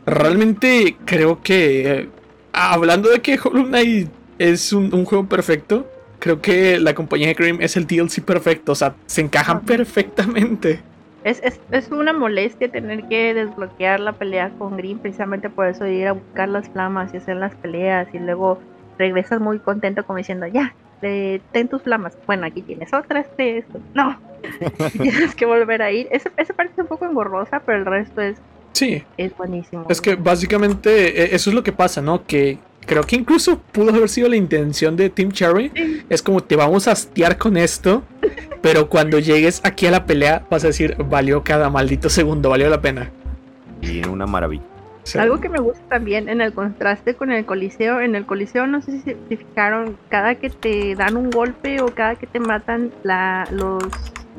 realmente 0.06 0.98
creo 1.06 1.42
que, 1.42 1.92
eh, 2.02 2.10
hablando 2.54 3.10
de 3.10 3.22
que 3.22 3.40
Hollow 3.42 3.66
Knight 3.66 4.10
es 4.40 4.74
un, 4.74 4.94
un 4.94 5.06
juego 5.06 5.28
perfecto, 5.28 5.90
creo 6.20 6.42
que 6.42 6.80
la 6.80 6.94
compañía 6.94 7.28
de 7.28 7.34
Grimm 7.36 7.62
es 7.62 7.78
el 7.78 7.86
DLC 7.88 8.22
perfecto, 8.22 8.72
o 8.74 8.76
sea, 8.76 8.96
se 9.06 9.22
encajan 9.22 9.62
perfectamente. 9.62 10.82
Es, 11.24 11.40
es, 11.44 11.60
es 11.72 11.92
una 11.92 12.14
molestia 12.14 12.72
tener 12.72 13.08
que 13.08 13.34
desbloquear 13.34 14.00
la 14.00 14.14
pelea 14.14 14.52
con 14.58 14.78
Green, 14.78 15.00
precisamente 15.00 15.50
por 15.50 15.68
eso 15.68 15.84
de 15.84 15.94
ir 15.94 16.08
a 16.08 16.14
buscar 16.14 16.50
las 16.50 16.68
flamas 16.70 17.14
y 17.14 17.18
hacer 17.18 17.38
las 17.38 17.54
peleas 17.56 18.08
y 18.14 18.20
luego 18.20 18.60
regresas 18.98 19.40
muy 19.40 19.60
contento 19.60 20.06
como 20.06 20.18
diciendo, 20.18 20.48
ya, 20.48 20.74
eh, 21.02 21.42
ten 21.52 21.68
tus 21.68 21.82
flamas. 21.84 22.18
Bueno, 22.26 22.46
aquí 22.46 22.62
tienes 22.62 22.94
otras 22.94 23.26
de 23.38 23.60
esto. 23.60 23.80
No, 23.94 24.20
tienes 24.94 25.36
que 25.36 25.46
volver 25.46 25.82
a 25.82 25.92
ir. 25.92 26.08
Esa, 26.12 26.32
esa 26.38 26.54
parte 26.54 26.74
es 26.74 26.80
un 26.80 26.88
poco 26.88 27.06
engorrosa, 27.06 27.62
pero 27.66 27.78
el 27.78 27.86
resto 27.86 28.22
es, 28.22 28.38
Sí, 28.74 29.04
es 29.18 29.36
buenísimo. 29.38 29.86
Es 29.90 30.02
que 30.02 30.16
básicamente 30.16 31.24
eh, 31.24 31.36
eso 31.36 31.50
es 31.50 31.56
lo 31.56 31.64
que 31.64 31.72
pasa, 31.72 32.02
¿no? 32.02 32.26
Que 32.26 32.58
creo 32.92 33.04
que 33.04 33.16
incluso 33.16 33.58
pudo 33.72 33.92
haber 33.92 34.10
sido 34.10 34.28
la 34.28 34.36
intención 34.36 34.98
de 34.98 35.10
Team 35.10 35.32
Cherry. 35.32 36.04
Es 36.10 36.22
como 36.22 36.44
te 36.44 36.58
vamos 36.58 36.90
a 36.90 36.92
hastiar 36.92 37.38
con 37.38 37.56
esto, 37.56 38.04
pero 38.62 38.90
cuando 38.90 39.18
llegues 39.18 39.62
aquí 39.64 39.88
a 39.88 39.92
la 39.92 40.06
pelea 40.06 40.46
vas 40.50 40.66
a 40.66 40.68
decir, 40.68 40.98
valió 41.10 41.42
cada 41.42 41.70
maldito 41.70 42.10
segundo, 42.10 42.50
valió 42.50 42.70
la 42.70 42.82
pena. 42.82 43.10
Y 43.82 44.06
una 44.06 44.26
maravilla. 44.28 44.64
Algo 45.18 45.40
que 45.40 45.48
me 45.48 45.60
gusta 45.60 45.82
también 45.88 46.28
en 46.28 46.42
el 46.42 46.52
contraste 46.52 47.16
con 47.16 47.32
el 47.32 47.46
coliseo, 47.46 48.02
en 48.02 48.14
el 48.14 48.26
coliseo 48.26 48.68
no 48.68 48.82
sé 48.82 48.92
si 48.92 49.00
se 49.00 49.38
fijaron, 49.38 49.96
cada 50.10 50.36
que 50.36 50.50
te 50.50 50.94
dan 50.96 51.16
un 51.16 51.30
golpe 51.30 51.82
o 51.82 51.86
cada 51.88 52.16
que 52.16 52.28
te 52.28 52.42
matan, 52.42 52.92
la, 53.04 53.48
los, 53.52 53.82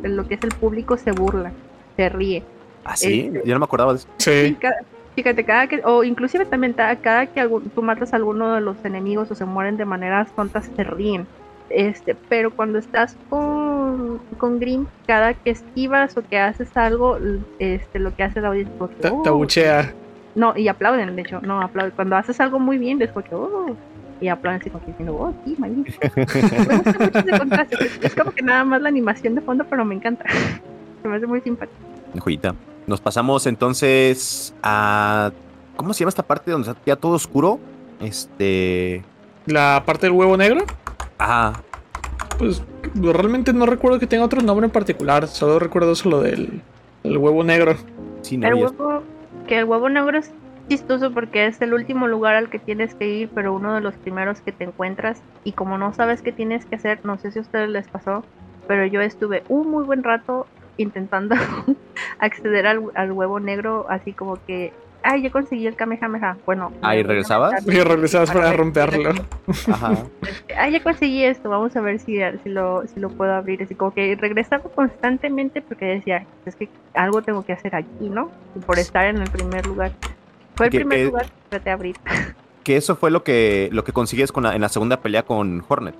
lo 0.03 0.29
que 0.29 0.35
es 0.35 0.43
el 0.43 0.51
público 0.51 0.99
se 0.99 1.13
burla, 1.13 1.53
se 1.97 2.11
ríe. 2.11 2.43
Ah, 2.85 2.97
sí, 2.97 3.31
Este- 3.33 3.49
yo 3.49 3.55
no 3.55 3.61
me 3.61 3.65
acordaba 3.65 3.93
de 3.95 4.01
eso. 4.01 4.09
Sí, 4.19 4.31
sí, 4.49 4.57
cada- 4.61 4.77
fíjate, 5.15 5.45
cada 5.45 5.67
que, 5.67 5.83
o 5.85 6.05
inclusive 6.05 6.45
también 6.47 6.75
ta- 6.75 6.97
cada 6.97 7.27
que 7.27 7.41
algún- 7.41 7.69
tú 7.71 7.83
matas 7.83 8.13
a 8.13 8.17
alguno 8.17 8.55
de 8.55 8.61
los 8.61 8.77
enemigos 8.85 9.31
o 9.31 9.35
se 9.35 9.45
mueren 9.45 9.77
de 9.77 9.85
maneras 9.85 10.31
tontas, 10.35 10.71
se 10.75 10.85
ríen. 10.85 11.27
Este, 11.71 12.15
pero 12.29 12.51
cuando 12.51 12.79
estás 12.79 13.17
con, 13.31 14.19
con 14.39 14.59
Green, 14.61 14.87
cada 15.07 15.33
que 15.35 15.51
esquivas 15.51 16.17
o 16.19 16.23
que 16.23 16.39
haces 16.39 16.77
algo, 16.77 17.19
este, 17.59 17.99
lo 17.99 18.15
que 18.15 18.25
hace 18.25 18.41
la 18.43 18.49
audiencia 18.49 18.75
es 18.91 18.97
Te, 19.01 19.09
"Oh". 19.09 19.23
te 19.23 19.29
abuchea. 19.31 19.93
No, 20.35 20.55
y 20.57 20.69
aplauden, 20.69 21.15
de 21.17 21.23
hecho, 21.23 21.41
no 21.41 21.61
aplauden. 21.63 21.93
Cuando 21.95 22.17
haces 22.17 22.41
algo 22.41 22.59
muy 22.59 22.79
bien, 22.79 22.99
les 22.99 23.11
porque, 23.11 23.35
oh, 23.35 23.75
y 24.21 24.29
aplauden 24.29 24.61
así 24.61 24.71
como 24.71 24.85
que 24.85 24.91
diciendo, 24.93 25.15
oh, 25.19 25.35
sí, 25.45 25.57
magnífico. 25.59 25.99
me 26.15 26.77
gusta 26.77 26.99
mucho 26.99 27.19
ese 27.19 27.39
contraste. 27.39 27.77
Es, 27.85 27.99
es 28.03 28.15
como 28.15 28.31
que 28.33 28.43
nada 28.43 28.65
más 28.65 28.81
la 28.83 28.89
animación 28.89 29.35
de 29.35 29.41
fondo, 29.41 29.65
pero 29.69 29.85
me 29.85 29.95
encanta. 29.95 30.25
Se 31.03 31.09
me 31.09 31.17
hace 31.17 31.27
muy 31.27 31.41
simpático. 31.41 31.77
Joyita. 32.19 32.55
Nos 32.93 33.01
pasamos 33.01 33.47
entonces 33.47 34.55
a. 34.63 35.33
¿Cómo 35.77 35.95
se 35.95 36.01
llama 36.01 36.11
esta 36.11 36.25
parte 36.25 36.51
donde 36.51 36.69
está 36.69 36.83
ya 36.85 36.95
todo 36.95 37.13
oscuro? 37.13 37.59
Este. 38.03 39.03
La 39.47 39.83
parte 39.87 40.09
del 40.09 40.13
huevo 40.13 40.37
negro, 40.37 40.67
Ah, 41.19 41.55
pues 42.37 42.63
realmente 42.95 43.55
no 43.55 43.65
recuerdo 43.65 43.99
que 43.99 44.07
tenga 44.07 44.27
otro 44.27 44.43
nombre 44.43 44.67
en 44.67 44.71
particular. 44.71 45.27
Solo 45.27 45.59
recuerdo 45.59 45.95
solo 45.95 46.21
del, 46.21 46.61
del 47.03 47.17
huevo 47.17 47.43
negro. 47.43 47.77
sí, 48.21 48.37
no. 48.37 48.47
El 48.47 48.55
huevo, 48.57 49.03
que 49.47 49.61
el 49.61 49.65
huevo 49.65 49.89
negro 49.89 50.19
es 50.19 50.31
chistoso 50.69 51.15
porque 51.15 51.47
es 51.47 51.63
el 51.63 51.73
último 51.73 52.09
lugar 52.09 52.35
al 52.35 52.51
que 52.51 52.59
tienes 52.59 52.95
que 52.95 53.09
ir, 53.09 53.31
pero 53.35 53.55
uno 53.55 53.75
de 53.75 53.81
los 53.81 53.95
primeros 53.95 54.43
que 54.43 54.53
te 54.53 54.65
encuentras. 54.65 55.23
Y 55.45 55.53
como 55.53 55.79
no 55.79 55.95
sabes 55.95 56.21
qué 56.21 56.33
tienes 56.33 56.67
que 56.67 56.75
hacer, 56.75 57.01
no 57.05 57.17
sé 57.17 57.33
si 57.33 57.39
a 57.39 57.43
ustedes 57.43 57.71
les 57.71 57.89
pasó, 57.89 58.23
pero 58.69 58.85
yo 58.85 59.01
estuve 59.01 59.45
un 59.49 59.71
muy 59.71 59.85
buen 59.85 60.03
rato 60.03 60.47
intentando 60.77 61.35
acceder 62.19 62.67
al, 62.67 62.83
al 62.95 63.13
huevo 63.13 63.41
negro, 63.41 63.87
así 63.89 64.13
como 64.13 64.37
que, 64.47 64.73
ay, 65.03 65.23
yo 65.23 65.31
conseguí 65.33 65.67
el 65.67 65.77
Kamehameha. 65.77 66.37
Bueno, 66.47 66.73
Ah, 66.83 66.95
¿y 66.95 66.99
me 66.99 67.03
voy 67.05 67.05
a 67.05 67.09
regresabas? 67.09 67.67
Y 67.67 67.81
regresabas 67.81 68.31
para 68.31 68.53
romperlo. 68.53 69.11
Ajá. 69.71 69.93
este, 70.23 70.55
ah, 70.57 70.69
ya 70.69 70.83
conseguí 70.83 71.25
esto, 71.25 71.49
vamos 71.51 71.75
a 71.77 71.81
ver 71.81 71.99
si, 71.99 72.19
si, 72.43 72.49
lo, 72.49 72.87
si 72.87 73.01
lo 73.01 73.09
puedo 73.11 73.33
abrir. 73.35 73.63
Así 73.63 73.75
como 73.75 73.93
que 73.93 74.17
regresaba 74.21 74.63
constantemente 74.65 75.61
porque 75.63 75.85
decía, 75.87 76.25
es 76.47 76.57
que 76.57 76.69
algo 76.95 77.23
tengo 77.23 77.45
que 77.45 77.53
hacer 77.53 77.75
aquí, 77.75 78.09
¿no? 78.09 78.31
Y 78.55 78.61
por 78.61 78.79
estar 78.79 79.07
en 79.07 79.19
el 79.19 79.31
primer 79.31 79.67
lugar. 79.67 79.93
Fue 80.55 80.67
el 80.67 80.73
Que- 80.73 80.79
primer 80.81 80.99
que- 80.99 81.05
lugar 81.07 81.27
que 81.27 81.33
traté 81.51 81.65
de 81.65 81.71
abrir. 81.71 81.97
Que 82.63 82.77
eso 82.77 82.95
fue 82.95 83.11
lo 83.11 83.25
que, 83.25 83.69
lo 83.73 83.83
que 83.83 83.93
consigues 83.93 84.31
con 84.31 84.45
la- 84.45 84.55
en 84.55 84.61
la 84.61 84.69
segunda 84.69 85.01
pelea 85.01 85.25
con 85.25 85.65
Hornet. 85.69 85.97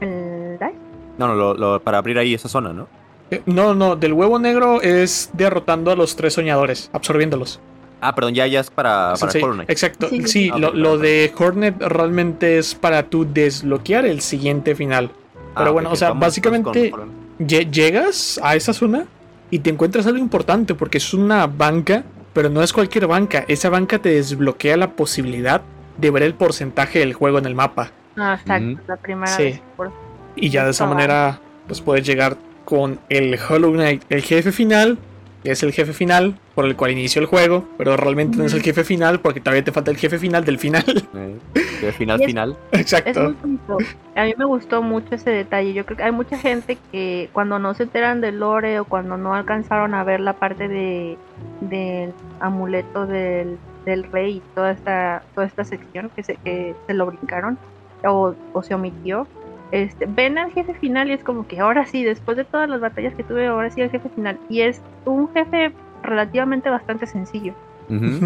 El 0.00 0.56
Dash. 0.58 0.72
No, 1.18 1.28
no, 1.28 1.34
lo- 1.34 1.52
lo- 1.54 1.80
para 1.80 1.98
abrir 1.98 2.16
ahí 2.18 2.32
esa 2.32 2.48
zona, 2.48 2.72
¿no? 2.72 2.88
Eh, 3.30 3.42
No, 3.46 3.74
no, 3.74 3.96
del 3.96 4.12
huevo 4.12 4.38
negro 4.38 4.82
es 4.82 5.30
derrotando 5.32 5.90
a 5.90 5.96
los 5.96 6.16
tres 6.16 6.34
soñadores, 6.34 6.90
absorbiéndolos. 6.92 7.60
Ah, 8.00 8.14
perdón, 8.14 8.34
ya, 8.34 8.46
ya 8.46 8.60
es 8.60 8.70
para, 8.70 9.14
para 9.18 9.32
Sí, 9.32 9.40
Knight. 9.40 9.70
exacto. 9.70 10.08
Sí, 10.26 10.50
lo, 10.54 10.98
de 10.98 11.32
Hornet 11.38 11.76
realmente 11.80 12.58
es 12.58 12.74
para 12.74 13.04
tú 13.04 13.26
desbloquear 13.30 14.04
el 14.04 14.20
siguiente 14.20 14.74
final. 14.74 15.10
Pero 15.56 15.68
Ah, 15.68 15.72
bueno, 15.72 15.90
o 15.90 15.96
sea, 15.96 16.12
básicamente- 16.12 16.90
con 16.90 17.24
Llegas 17.38 18.38
a 18.44 18.54
esa 18.54 18.72
zona 18.72 19.06
y 19.50 19.58
te 19.60 19.70
encuentras 19.70 20.06
algo 20.06 20.18
importante 20.18 20.74
porque 20.74 20.98
es 20.98 21.14
una 21.14 21.46
banca, 21.46 22.04
pero 22.32 22.48
no 22.48 22.62
es 22.62 22.72
cualquier 22.72 23.06
banca. 23.08 23.44
Esa 23.48 23.70
banca 23.70 23.98
te 23.98 24.10
desbloquea 24.10 24.76
la 24.76 24.90
posibilidad 24.92 25.62
de 25.96 26.10
ver 26.10 26.22
el 26.24 26.34
porcentaje 26.34 26.98
del 27.00 27.12
juego 27.14 27.38
en 27.38 27.46
el 27.46 27.54
mapa. 27.54 27.90
Ah, 28.16 28.38
exacto, 28.40 28.80
la 28.86 28.96
primera 28.96 29.26
Sí. 29.36 29.42
vez. 29.44 29.60
por- 29.76 29.90
Y 30.36 30.50
ya 30.50 30.64
de 30.64 30.70
esa 30.72 30.84
Ah. 30.84 30.88
manera, 30.88 31.40
pues 31.66 31.80
puedes 31.80 32.04
llegar 32.06 32.36
con 32.64 32.98
el 33.08 33.38
Hollow 33.48 33.72
Knight, 33.72 34.02
el 34.08 34.22
jefe 34.22 34.52
final, 34.52 34.98
que 35.42 35.50
es 35.52 35.62
el 35.62 35.72
jefe 35.72 35.92
final 35.92 36.38
por 36.54 36.64
el 36.64 36.74
cual 36.76 36.92
inició 36.92 37.20
el 37.20 37.26
juego, 37.26 37.68
pero 37.76 37.96
realmente 37.96 38.38
no 38.38 38.44
es 38.44 38.54
el 38.54 38.62
jefe 38.62 38.84
final 38.84 39.20
porque 39.20 39.40
todavía 39.40 39.62
te 39.64 39.72
falta 39.72 39.90
el 39.90 39.96
jefe 39.98 40.18
final 40.18 40.44
del 40.44 40.58
final. 40.58 40.84
Eh, 41.14 41.36
de 41.82 41.92
final, 41.92 42.20
es- 42.20 42.26
final. 42.26 42.56
Es 42.70 42.80
Exacto. 42.80 43.34
A 44.16 44.24
mí 44.24 44.32
me 44.38 44.44
gustó 44.46 44.80
mucho 44.80 45.14
ese 45.16 45.30
detalle. 45.30 45.74
Yo 45.74 45.84
creo 45.84 45.96
que 45.98 46.04
hay 46.04 46.12
mucha 46.12 46.38
gente 46.38 46.78
que 46.92 47.28
cuando 47.34 47.58
no 47.58 47.74
se 47.74 47.82
enteran 47.82 48.20
del 48.22 48.38
lore 48.40 48.80
o 48.80 48.84
cuando 48.86 49.16
no 49.18 49.34
alcanzaron 49.34 49.92
a 49.94 50.04
ver 50.04 50.20
la 50.20 50.34
parte 50.34 50.68
de 50.68 51.18
del 51.60 52.12
amuleto 52.40 53.06
del, 53.06 53.58
del 53.84 54.04
rey 54.04 54.36
y 54.36 54.42
toda 54.54 54.70
esta 54.72 55.22
toda 55.34 55.46
esta 55.46 55.64
sección 55.64 56.10
que 56.16 56.22
se 56.22 56.36
que 56.36 56.74
se 56.86 56.94
lo 56.94 57.06
brincaron 57.06 57.58
o, 58.06 58.34
o 58.54 58.62
se 58.62 58.74
omitió. 58.74 59.26
Este, 59.74 60.06
ven 60.06 60.38
al 60.38 60.52
jefe 60.52 60.72
final 60.74 61.10
y 61.10 61.14
es 61.14 61.24
como 61.24 61.46
que 61.48 61.58
ahora 61.58 61.84
sí, 61.84 62.04
después 62.04 62.36
de 62.36 62.44
todas 62.44 62.68
las 62.68 62.80
batallas 62.80 63.14
que 63.16 63.24
tuve, 63.24 63.48
ahora 63.48 63.70
sí 63.70 63.80
el 63.80 63.90
jefe 63.90 64.08
final. 64.10 64.38
Y 64.48 64.60
es 64.60 64.80
un 65.04 65.28
jefe 65.34 65.72
relativamente 66.02 66.70
bastante 66.70 67.06
sencillo 67.06 67.54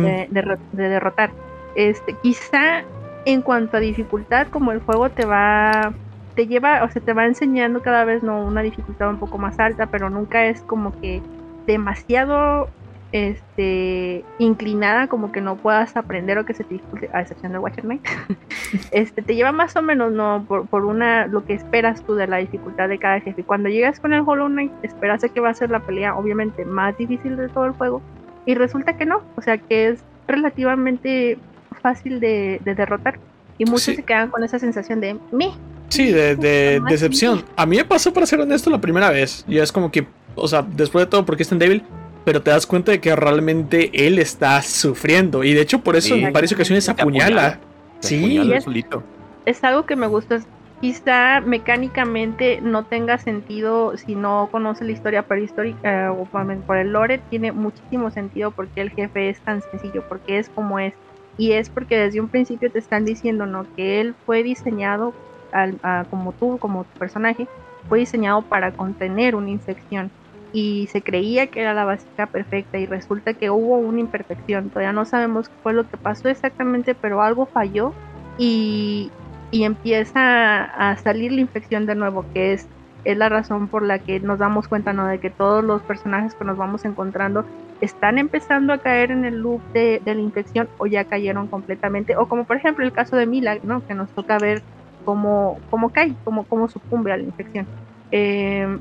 de- 0.02 0.28
de 0.72 0.88
derrotar. 0.88 1.30
Este, 1.74 2.14
quizá 2.22 2.84
en 3.24 3.40
cuanto 3.42 3.78
a 3.78 3.80
dificultad, 3.80 4.48
como 4.48 4.72
el 4.72 4.80
juego 4.80 5.08
te 5.08 5.24
va, 5.24 5.92
te 6.34 6.46
lleva, 6.46 6.84
o 6.84 6.90
sea, 6.90 7.00
te 7.02 7.14
va 7.14 7.24
enseñando 7.24 7.80
cada 7.80 8.04
vez 8.04 8.22
no 8.22 8.42
una 8.44 8.62
dificultad 8.62 9.08
un 9.08 9.18
poco 9.18 9.38
más 9.38 9.58
alta, 9.58 9.86
pero 9.86 10.10
nunca 10.10 10.44
es 10.46 10.60
como 10.62 10.92
que 11.00 11.22
demasiado 11.66 12.68
este 13.12 14.24
inclinada 14.38 15.06
como 15.06 15.32
que 15.32 15.40
no 15.40 15.56
puedas 15.56 15.96
aprender 15.96 16.38
o 16.38 16.44
que 16.44 16.54
se 16.54 16.64
te 16.64 16.74
dificulte, 16.74 17.08
a 17.12 17.22
excepción 17.22 17.52
del 17.52 17.60
Watcher 17.60 17.84
Knight. 17.84 18.06
este 18.90 19.22
te 19.22 19.34
lleva 19.34 19.52
más 19.52 19.76
o 19.76 19.82
menos 19.82 20.12
no 20.12 20.44
por, 20.46 20.66
por 20.66 20.84
una 20.84 21.26
lo 21.26 21.44
que 21.44 21.54
esperas 21.54 22.02
tú 22.02 22.14
de 22.14 22.26
la 22.26 22.36
dificultad 22.36 22.88
de 22.88 22.98
cada 22.98 23.20
jefe. 23.20 23.42
Cuando 23.44 23.68
llegas 23.68 24.00
con 24.00 24.12
el 24.12 24.22
Hollow 24.26 24.48
Knight, 24.48 24.72
esperas 24.82 25.22
que 25.32 25.40
va 25.40 25.50
a 25.50 25.54
ser 25.54 25.70
la 25.70 25.80
pelea 25.80 26.14
obviamente 26.16 26.64
más 26.64 26.96
difícil 26.98 27.36
de 27.36 27.48
todo 27.48 27.66
el 27.66 27.72
juego 27.72 28.02
y 28.46 28.54
resulta 28.54 28.96
que 28.96 29.06
no, 29.06 29.22
o 29.36 29.42
sea 29.42 29.58
que 29.58 29.88
es 29.88 30.00
relativamente 30.26 31.38
fácil 31.82 32.20
de, 32.20 32.60
de 32.64 32.74
derrotar 32.74 33.18
y 33.58 33.64
muchos 33.64 33.82
Sí. 33.82 33.96
se 33.96 34.02
quedan 34.04 34.30
con 34.30 34.44
esa 34.44 34.58
sensación 34.58 35.00
de 35.00 35.18
me. 35.32 35.50
Sí, 35.88 36.12
de, 36.12 36.36
de 36.36 36.80
decepción. 36.88 37.44
A 37.56 37.66
mí 37.66 37.76
me 37.76 37.84
pasó, 37.84 38.12
para 38.12 38.26
ser 38.26 38.40
honesto, 38.40 38.70
la 38.70 38.80
primera 38.80 39.10
vez. 39.10 39.44
Y 39.48 39.58
es 39.58 39.72
como 39.72 39.90
que, 39.90 40.06
o 40.34 40.46
sea, 40.46 40.62
después 40.62 41.04
de 41.04 41.10
todo, 41.10 41.24
porque 41.24 41.42
es 41.42 41.48
tan 41.48 41.58
débil, 41.58 41.82
pero 42.28 42.42
te 42.42 42.50
das 42.50 42.66
cuenta 42.66 42.92
de 42.92 43.00
que 43.00 43.16
realmente 43.16 44.06
él 44.06 44.18
está 44.18 44.60
sufriendo. 44.60 45.44
Y 45.44 45.54
de 45.54 45.62
hecho, 45.62 45.78
por 45.78 45.96
eso 45.96 46.14
Sí. 46.14 46.22
en 46.22 46.30
varias 46.30 46.52
ocasiones 46.52 46.86
apuñala. 46.86 47.58
Sí, 48.00 48.18
apuñala 48.36 48.56
es- 48.58 48.64
solito. 48.64 49.02
Es 49.46 49.64
algo 49.64 49.86
que 49.86 49.96
me 49.96 50.06
gusta. 50.08 50.40
Quizá 50.82 51.40
mecánicamente 51.40 52.60
no 52.60 52.84
tenga 52.84 53.16
sentido 53.16 53.96
si 53.96 54.14
no 54.14 54.50
conoce 54.52 54.84
la 54.84 54.92
historia 54.92 55.22
prehistórica 55.22 56.04
eh, 56.04 56.08
o 56.10 56.26
por 56.26 56.54
por 56.64 56.76
el 56.76 56.92
lore, 56.92 57.16
tiene 57.30 57.50
muchísimo 57.52 58.10
sentido 58.10 58.50
porque 58.50 58.82
el 58.82 58.90
jefe 58.90 59.30
es 59.30 59.40
tan 59.40 59.62
sencillo, 59.62 60.04
porque 60.06 60.38
es 60.38 60.50
como 60.50 60.78
es. 60.78 60.92
Y 61.38 61.52
es 61.52 61.70
porque 61.70 61.96
desde 61.96 62.20
un 62.20 62.28
principio 62.28 62.70
te 62.70 62.78
están 62.78 63.06
diciendo, 63.06 63.46
¿no? 63.46 63.64
Que 63.74 64.02
él 64.02 64.14
fue 64.26 64.42
diseñado, 64.42 65.14
al- 65.50 65.78
a- 65.82 66.04
como 66.10 66.32
tú, 66.32 66.58
como 66.58 66.84
tu 66.84 66.98
personaje, 66.98 67.48
fue 67.88 68.00
diseñado 68.00 68.42
para 68.42 68.72
contener 68.72 69.34
una 69.34 69.48
infección. 69.48 70.10
Y 70.52 70.88
se 70.90 71.02
creía 71.02 71.48
que 71.48 71.60
era 71.60 71.74
la 71.74 71.84
básica 71.84 72.26
perfecta 72.26 72.78
y 72.78 72.86
resulta 72.86 73.34
que 73.34 73.50
hubo 73.50 73.76
una 73.76 74.00
imperfección. 74.00 74.70
Todavía 74.70 74.92
no 74.92 75.04
sabemos 75.04 75.48
qué 75.48 75.54
fue 75.62 75.72
lo 75.74 75.88
que 75.88 75.96
pasó 75.96 76.28
exactamente, 76.28 76.94
pero 76.94 77.22
algo 77.22 77.46
falló 77.46 77.92
y, 78.38 79.10
y 79.50 79.64
empieza 79.64 80.64
a 80.64 80.96
salir 80.96 81.32
la 81.32 81.42
infección 81.42 81.84
de 81.86 81.94
nuevo, 81.94 82.24
que 82.32 82.54
es, 82.54 82.66
es 83.04 83.16
la 83.18 83.28
razón 83.28 83.68
por 83.68 83.82
la 83.82 83.98
que 83.98 84.20
nos 84.20 84.38
damos 84.38 84.68
cuenta, 84.68 84.92
¿no? 84.92 85.06
De 85.06 85.20
que 85.20 85.30
todos 85.30 85.62
los 85.62 85.82
personajes 85.82 86.34
que 86.34 86.44
nos 86.44 86.56
vamos 86.56 86.84
encontrando 86.84 87.44
están 87.80 88.18
empezando 88.18 88.72
a 88.72 88.78
caer 88.78 89.10
en 89.10 89.24
el 89.24 89.40
loop 89.40 89.60
de, 89.72 90.00
de 90.04 90.14
la 90.14 90.20
infección 90.20 90.68
o 90.78 90.86
ya 90.86 91.04
cayeron 91.04 91.46
completamente. 91.48 92.16
O 92.16 92.26
como 92.26 92.44
por 92.44 92.56
ejemplo 92.56 92.84
el 92.84 92.92
caso 92.92 93.16
de 93.16 93.26
Mila, 93.26 93.58
¿no? 93.62 93.86
Que 93.86 93.94
nos 93.94 94.10
toca 94.14 94.38
ver 94.38 94.62
cómo, 95.04 95.58
cómo 95.70 95.90
cae, 95.90 96.14
cómo, 96.24 96.44
cómo 96.44 96.68
sucumbe 96.68 97.12
a 97.12 97.16
la 97.16 97.22
infección. 97.22 97.66
Eh, 98.10 98.78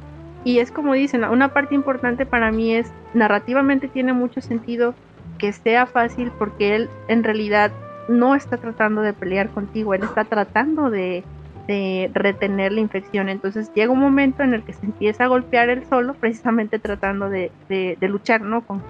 y 0.47 0.59
es 0.59 0.71
como 0.71 0.93
dicen, 0.93 1.25
una 1.25 1.49
parte 1.49 1.75
importante 1.75 2.25
para 2.25 2.53
mí 2.53 2.73
es, 2.73 2.89
narrativamente 3.13 3.89
tiene 3.89 4.13
mucho 4.13 4.39
sentido 4.39 4.95
que 5.39 5.51
sea 5.51 5.87
fácil 5.87 6.31
porque 6.39 6.73
él 6.73 6.89
en 7.09 7.25
realidad 7.25 7.73
no 8.07 8.33
está 8.33 8.55
tratando 8.55 9.01
de 9.01 9.11
pelear 9.11 9.49
contigo, 9.49 9.93
él 9.93 10.03
está 10.03 10.23
tratando 10.23 10.89
de, 10.89 11.25
de 11.67 12.09
retener 12.13 12.71
la 12.71 12.79
infección. 12.79 13.27
Entonces 13.27 13.73
llega 13.75 13.91
un 13.91 13.99
momento 13.99 14.41
en 14.41 14.53
el 14.53 14.63
que 14.63 14.71
se 14.71 14.85
empieza 14.85 15.25
a 15.25 15.27
golpear 15.27 15.67
él 15.67 15.83
solo, 15.89 16.13
precisamente 16.13 16.79
tratando 16.79 17.29
de, 17.29 17.51
de, 17.67 17.97
de 17.99 18.07
luchar, 18.07 18.39
¿no? 18.39 18.61
Con, 18.61 18.81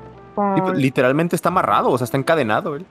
literalmente 0.76 1.36
está 1.36 1.50
amarrado, 1.50 1.90
o 1.90 1.98
sea, 1.98 2.06
está 2.06 2.18
encadenado 2.18 2.76
él. 2.76 2.86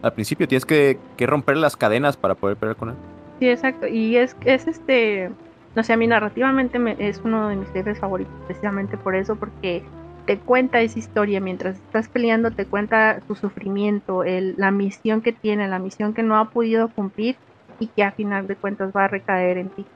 Al 0.00 0.14
principio 0.14 0.48
tienes 0.48 0.64
que, 0.64 0.98
que 1.18 1.26
romper 1.26 1.58
las 1.58 1.76
cadenas 1.76 2.16
para 2.16 2.34
poder 2.34 2.56
pelear 2.56 2.76
con 2.76 2.88
él. 2.88 2.94
Sí, 3.40 3.50
exacto. 3.50 3.86
Y 3.86 4.16
es, 4.16 4.34
es 4.46 4.66
este, 4.66 5.30
no 5.74 5.82
sé, 5.82 5.92
a 5.92 5.96
mí 5.96 6.06
narrativamente 6.06 6.78
me, 6.78 6.96
es 6.98 7.20
uno 7.24 7.48
de 7.48 7.56
mis 7.56 7.68
jefes 7.70 7.98
favoritos, 7.98 8.34
precisamente 8.46 8.96
por 8.96 9.14
eso, 9.14 9.36
porque 9.36 9.84
te 10.26 10.38
cuenta 10.38 10.80
esa 10.80 10.98
historia 10.98 11.40
mientras 11.40 11.76
estás 11.76 12.08
peleando, 12.08 12.50
te 12.50 12.66
cuenta 12.66 13.20
tu 13.26 13.34
sufrimiento, 13.34 14.24
el, 14.24 14.54
la 14.56 14.70
misión 14.70 15.20
que 15.22 15.32
tiene, 15.32 15.68
la 15.68 15.78
misión 15.78 16.14
que 16.14 16.22
no 16.22 16.36
ha 16.36 16.50
podido 16.50 16.88
cumplir 16.88 17.36
y 17.78 17.86
que 17.86 18.02
a 18.02 18.12
final 18.12 18.46
de 18.46 18.56
cuentas 18.56 18.92
va 18.94 19.04
a 19.04 19.08
recaer 19.08 19.58
en 19.58 19.70
ti. 19.70 19.86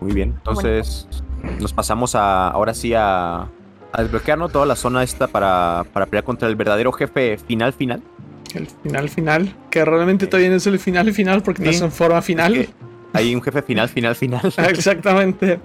Muy 0.00 0.12
bien. 0.12 0.34
Entonces, 0.36 1.08
nos 1.60 1.72
pasamos 1.72 2.14
a 2.14 2.48
ahora 2.48 2.74
sí 2.74 2.92
a, 2.94 3.48
a 3.92 4.02
desbloquearnos 4.02 4.52
toda 4.52 4.66
la 4.66 4.76
zona 4.76 5.02
esta 5.02 5.26
para, 5.26 5.84
para 5.92 6.06
pelear 6.06 6.24
contra 6.24 6.48
el 6.48 6.56
verdadero 6.56 6.92
jefe 6.92 7.38
final 7.38 7.72
final. 7.72 8.02
El 8.54 8.66
final 8.66 9.08
final, 9.08 9.54
que 9.70 9.84
realmente 9.84 10.26
todavía 10.26 10.50
no 10.50 10.56
es 10.56 10.66
el 10.66 10.78
final 10.78 11.12
final 11.12 11.42
porque 11.42 11.64
no 11.64 11.70
es 11.70 11.80
en 11.80 11.90
forma 11.90 12.22
final. 12.22 12.54
Es 12.54 12.68
que 12.68 12.74
hay 13.16 13.34
un 13.34 13.42
jefe 13.42 13.62
final, 13.62 13.88
final, 13.88 14.14
final. 14.14 14.52
Exactamente. 14.68 15.60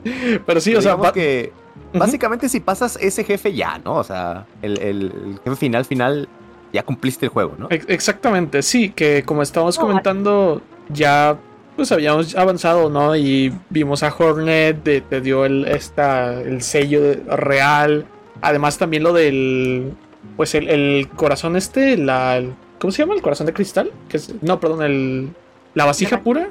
Pero 0.45 0.59
sí, 0.61 0.71
Pero 0.71 0.79
o 0.97 1.03
sea, 1.03 1.11
que 1.13 1.51
básicamente 1.93 2.49
si 2.49 2.59
pasas 2.59 2.97
ese 3.01 3.23
jefe 3.23 3.53
ya, 3.53 3.79
¿no? 3.83 3.95
O 3.95 4.03
sea, 4.03 4.45
el, 4.61 4.79
el- 4.79 5.11
el 5.25 5.39
jefe 5.43 5.55
final, 5.55 5.85
final, 5.85 6.27
ya 6.73 6.83
cumpliste 6.83 7.25
el 7.25 7.29
juego, 7.31 7.55
¿no? 7.57 7.67
Ex- 7.69 7.85
Exactamente, 7.89 8.61
sí, 8.61 8.89
que 8.91 9.23
como 9.23 9.41
estábamos 9.41 9.77
comentando, 9.77 10.61
ya 10.89 11.37
pues 11.75 11.91
habíamos 11.91 12.35
avanzado, 12.35 12.89
¿no? 12.89 13.15
Y 13.15 13.53
vimos 13.69 14.03
a 14.03 14.13
Hornet, 14.17 14.83
de- 14.83 15.01
te 15.01 15.21
dio 15.21 15.45
el, 15.45 15.65
esta, 15.67 16.41
el 16.41 16.61
sello 16.61 17.01
de- 17.01 17.15
real. 17.35 18.05
Además 18.41 18.77
también 18.77 19.03
lo 19.03 19.13
del, 19.13 19.93
pues 20.35 20.53
el, 20.55 20.69
el 20.69 21.07
corazón 21.09 21.55
este, 21.55 21.97
la, 21.97 22.37
el- 22.37 22.53
¿cómo 22.79 22.91
se 22.91 23.03
llama? 23.03 23.13
¿El 23.15 23.21
corazón 23.21 23.47
de 23.47 23.53
cristal? 23.53 23.91
Que 24.09 24.17
es- 24.17 24.33
no, 24.41 24.59
perdón, 24.59 24.81
el, 24.83 25.29
la 25.73 25.85
vasija 25.85 26.19
pura. 26.21 26.49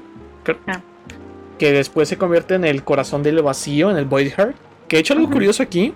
Ah. 0.67 0.81
Que 1.61 1.73
después 1.73 2.09
se 2.09 2.17
convierte 2.17 2.55
en 2.55 2.65
el 2.65 2.83
corazón 2.83 3.23
del 3.23 3.43
vacío, 3.43 3.91
en 3.91 3.99
el 3.99 4.07
Void 4.07 4.33
Heart. 4.33 4.57
Que 4.89 4.97
he 4.97 5.01
hecho 5.01 5.13
algo 5.13 5.29
curioso 5.29 5.63
aquí, 5.63 5.93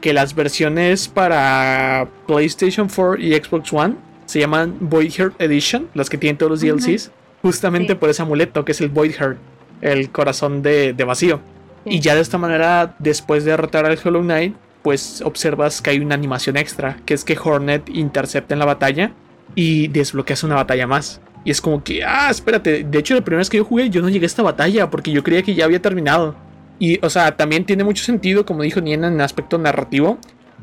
que 0.00 0.12
las 0.12 0.34
versiones 0.34 1.06
para 1.06 2.08
PlayStation 2.26 2.88
4 2.88 3.16
y 3.18 3.32
Xbox 3.34 3.72
One 3.72 3.94
se 4.26 4.40
llaman 4.40 4.76
Void 4.80 5.12
Heart 5.12 5.40
Edition, 5.40 5.88
las 5.94 6.10
que 6.10 6.18
tienen 6.18 6.36
todos 6.36 6.50
los. 6.50 6.60
DLCs, 6.60 7.12
justamente 7.40 7.92
Sí. 7.92 7.98
por 8.00 8.10
ese 8.10 8.22
amuleto 8.22 8.64
que 8.64 8.72
es 8.72 8.80
el 8.80 8.88
Void 8.88 9.12
Heart, 9.12 9.38
el 9.80 10.10
corazón 10.10 10.62
de, 10.62 10.92
de 10.92 11.04
vacío. 11.04 11.38
Sí. 11.84 11.90
Y 11.94 12.00
ya 12.00 12.16
de 12.16 12.20
esta 12.20 12.36
manera, 12.36 12.96
después 12.98 13.44
de 13.44 13.52
derrotar 13.52 13.86
al 13.86 13.96
Hollow 14.04 14.22
Knight, 14.22 14.56
pues 14.82 15.22
observas 15.22 15.80
que 15.82 15.90
hay 15.90 16.00
una 16.00 16.16
animación 16.16 16.56
extra, 16.56 16.98
que 17.06 17.14
es 17.14 17.24
que 17.24 17.38
Hornet 17.38 17.88
intercepta 17.90 18.54
en 18.54 18.58
la 18.58 18.64
batalla 18.66 19.12
y 19.54 19.86
desbloqueas 19.86 20.42
una 20.42 20.56
batalla 20.56 20.88
más. 20.88 21.20
Y 21.46 21.52
es 21.52 21.60
como 21.60 21.84
que, 21.84 22.02
ah, 22.02 22.28
espérate, 22.28 22.82
de 22.82 22.98
hecho 22.98 23.14
la 23.14 23.20
primera 23.20 23.38
vez 23.38 23.48
que 23.48 23.56
yo 23.56 23.64
jugué 23.64 23.88
yo 23.88 24.02
no 24.02 24.08
llegué 24.08 24.24
a 24.24 24.26
esta 24.26 24.42
batalla 24.42 24.90
porque 24.90 25.12
yo 25.12 25.22
creía 25.22 25.44
que 25.44 25.54
ya 25.54 25.64
había 25.64 25.80
terminado. 25.80 26.34
Y, 26.80 26.98
o 27.04 27.08
sea, 27.08 27.36
también 27.36 27.64
tiene 27.64 27.84
mucho 27.84 28.02
sentido, 28.02 28.44
como 28.44 28.64
dijo 28.64 28.80
Niena, 28.80 29.06
en 29.06 29.20
aspecto 29.20 29.56
narrativo, 29.56 30.18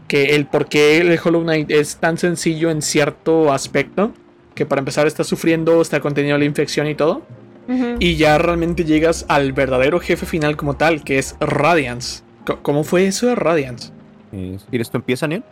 que 0.10 0.36
el 0.36 0.46
por 0.46 0.68
qué 0.68 0.98
el 0.98 1.18
Hollow 1.24 1.42
Knight 1.42 1.72
es 1.72 1.96
tan 1.96 2.18
sencillo 2.18 2.70
en 2.70 2.82
cierto 2.82 3.54
aspecto, 3.54 4.12
que 4.56 4.66
para 4.66 4.80
empezar 4.80 5.08
está 5.08 5.24
sufriendo, 5.24 5.82
está 5.82 6.02
contenido 6.02 6.38
la 6.38 6.44
infección 6.44 6.88
y 6.88 6.96
todo, 6.96 7.26
y 8.00 8.18
ya 8.18 8.38
realmente 8.38 8.84
llegas 8.84 9.26
al 9.30 9.54
verdadero 9.54 10.02
jefe 10.02 10.26
final 10.26 10.58
como 10.58 10.76
tal, 10.76 11.02
que 11.06 11.18
es 11.18 11.38
Radiance. 11.40 12.24
¿Cómo 12.62 12.84
fue 12.84 13.08
eso 13.08 13.28
de 13.28 13.36
Radiance? 13.36 13.94
¿Quieres 14.70 14.92
tú 14.92 14.98
empieza, 14.98 15.28
Neil? 15.28 15.44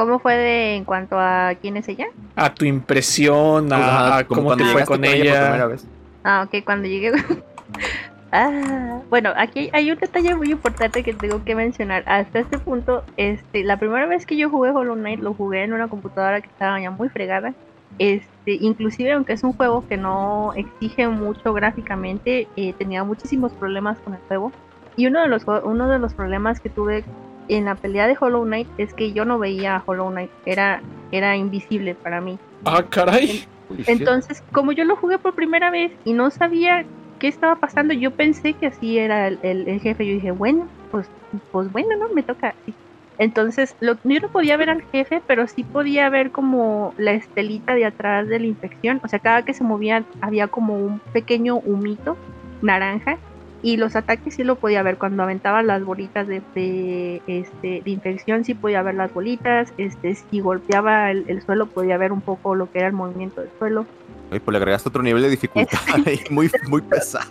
¿Cómo 0.00 0.18
fue 0.18 0.34
de 0.34 0.76
en 0.76 0.86
cuanto 0.86 1.18
a 1.18 1.52
quién 1.60 1.76
es 1.76 1.86
ella? 1.86 2.06
A 2.34 2.54
tu 2.54 2.64
impresión, 2.64 3.70
a, 3.70 3.76
Ajá, 3.76 4.16
a 4.16 4.24
como 4.24 4.44
cómo 4.44 4.56
te 4.56 4.64
fue 4.64 4.72
con 4.86 4.86
por 4.86 4.96
por 4.96 5.00
primera 5.10 5.56
ella. 5.56 5.66
vez. 5.66 5.86
Ah, 6.24 6.46
ok, 6.46 6.64
cuando 6.64 6.88
llegué. 6.88 7.12
ah, 8.32 9.00
bueno, 9.10 9.30
aquí 9.36 9.68
hay- 9.74 9.90
un 9.90 9.98
detalle 9.98 10.34
muy 10.34 10.52
importante 10.52 11.02
que 11.02 11.12
tengo 11.12 11.44
que 11.44 11.54
mencionar. 11.54 12.02
Hasta 12.06 12.38
este 12.38 12.58
punto, 12.58 13.04
este, 13.18 13.62
la 13.62 13.76
primera 13.76 14.06
vez 14.06 14.24
que 14.24 14.38
yo 14.38 14.48
jugué 14.48 14.70
Hollow 14.70 14.94
Knight 14.94 15.20
lo 15.20 15.34
jugué 15.34 15.64
en 15.64 15.74
una 15.74 15.88
computadora 15.88 16.40
que 16.40 16.48
estaba 16.48 16.80
ya 16.80 16.90
muy 16.90 17.10
fregada. 17.10 17.52
Este, 17.98 18.52
inclusive 18.52 19.12
aunque 19.12 19.34
es 19.34 19.42
un 19.44 19.52
juego 19.52 19.86
que 19.86 19.98
no 19.98 20.54
exige 20.54 21.08
mucho 21.08 21.52
gráficamente, 21.52 22.48
eh, 22.56 22.72
tenía 22.72 23.04
muchísimos 23.04 23.52
problemas 23.52 23.98
con 23.98 24.14
el 24.14 24.20
juego. 24.28 24.50
Y 24.96 25.08
uno 25.08 25.20
de 25.20 25.28
los 25.28 25.44
uno 25.64 25.88
de 25.90 25.98
los 25.98 26.14
problemas 26.14 26.58
que 26.58 26.70
tuve 26.70 27.04
en 27.54 27.64
la 27.66 27.74
pelea 27.74 28.06
de 28.06 28.16
Hollow 28.20 28.44
Knight 28.44 28.68
es 28.78 28.92
que 28.94 29.12
yo 29.12 29.24
no 29.24 29.38
veía 29.38 29.76
a 29.76 29.82
Hollow 29.84 30.10
Knight, 30.10 30.30
era 30.46 30.82
era 31.12 31.36
invisible 31.36 31.94
para 31.96 32.20
mí. 32.20 32.38
Ah, 32.64 32.84
caray. 32.88 33.44
Entonces, 33.86 34.42
como 34.52 34.72
yo 34.72 34.84
lo 34.84 34.96
jugué 34.96 35.18
por 35.18 35.34
primera 35.34 35.70
vez 35.70 35.92
y 36.04 36.12
no 36.12 36.30
sabía 36.30 36.84
qué 37.18 37.28
estaba 37.28 37.56
pasando, 37.56 37.92
yo 37.94 38.10
pensé 38.12 38.52
que 38.54 38.66
así 38.66 38.98
era 38.98 39.26
el, 39.28 39.38
el- 39.42 39.68
el 39.68 39.80
jefe. 39.80 40.06
Yo 40.06 40.14
dije, 40.14 40.30
bueno, 40.30 40.68
pues, 40.90 41.08
pues 41.50 41.70
bueno, 41.72 41.88
¿no? 41.98 42.14
Me 42.14 42.22
toca 42.22 42.54
así. 42.62 42.74
Entonces, 43.18 43.76
lo, 43.80 43.96
yo 44.04 44.20
no 44.20 44.28
podía 44.28 44.56
ver 44.56 44.70
al 44.70 44.82
jefe, 44.92 45.20
pero 45.26 45.46
sí 45.46 45.62
podía 45.64 46.08
ver 46.08 46.30
como 46.30 46.94
la 46.96 47.12
estelita 47.12 47.74
de 47.74 47.84
atrás 47.84 48.26
de 48.28 48.38
la 48.38 48.46
infección. 48.46 49.00
O 49.04 49.08
sea, 49.08 49.18
cada 49.18 49.44
que 49.44 49.52
se 49.52 49.62
movía 49.64 50.04
había 50.22 50.46
como 50.46 50.74
un 50.74 51.00
pequeño 51.12 51.56
humito 51.56 52.16
naranja. 52.62 53.18
Y 53.62 53.76
los 53.76 53.94
ataques 53.94 54.34
sí 54.34 54.44
lo 54.44 54.56
podía 54.56 54.82
ver. 54.82 54.96
Cuando 54.96 55.22
aventaba 55.22 55.62
las 55.62 55.84
bolitas 55.84 56.26
de, 56.26 56.42
de, 56.54 57.22
este, 57.26 57.82
de 57.84 57.90
infección, 57.90 58.44
sí 58.44 58.54
podía 58.54 58.82
ver 58.82 58.94
las 58.94 59.12
bolitas. 59.12 59.72
Este, 59.76 60.14
si 60.14 60.40
golpeaba 60.40 61.10
el, 61.10 61.24
el 61.28 61.42
suelo, 61.42 61.66
podía 61.66 61.98
ver 61.98 62.12
un 62.12 62.22
poco 62.22 62.54
lo 62.54 62.70
que 62.70 62.78
era 62.78 62.88
el 62.88 62.94
movimiento 62.94 63.42
del 63.42 63.50
suelo. 63.58 63.86
Oye, 64.30 64.40
pues 64.40 64.52
le 64.52 64.58
agregaste 64.58 64.88
otro 64.88 65.02
nivel 65.02 65.22
de 65.22 65.30
dificultad 65.30 65.78
ahí, 66.06 66.20
muy, 66.30 66.50
muy 66.68 66.80
pesado. 66.82 67.26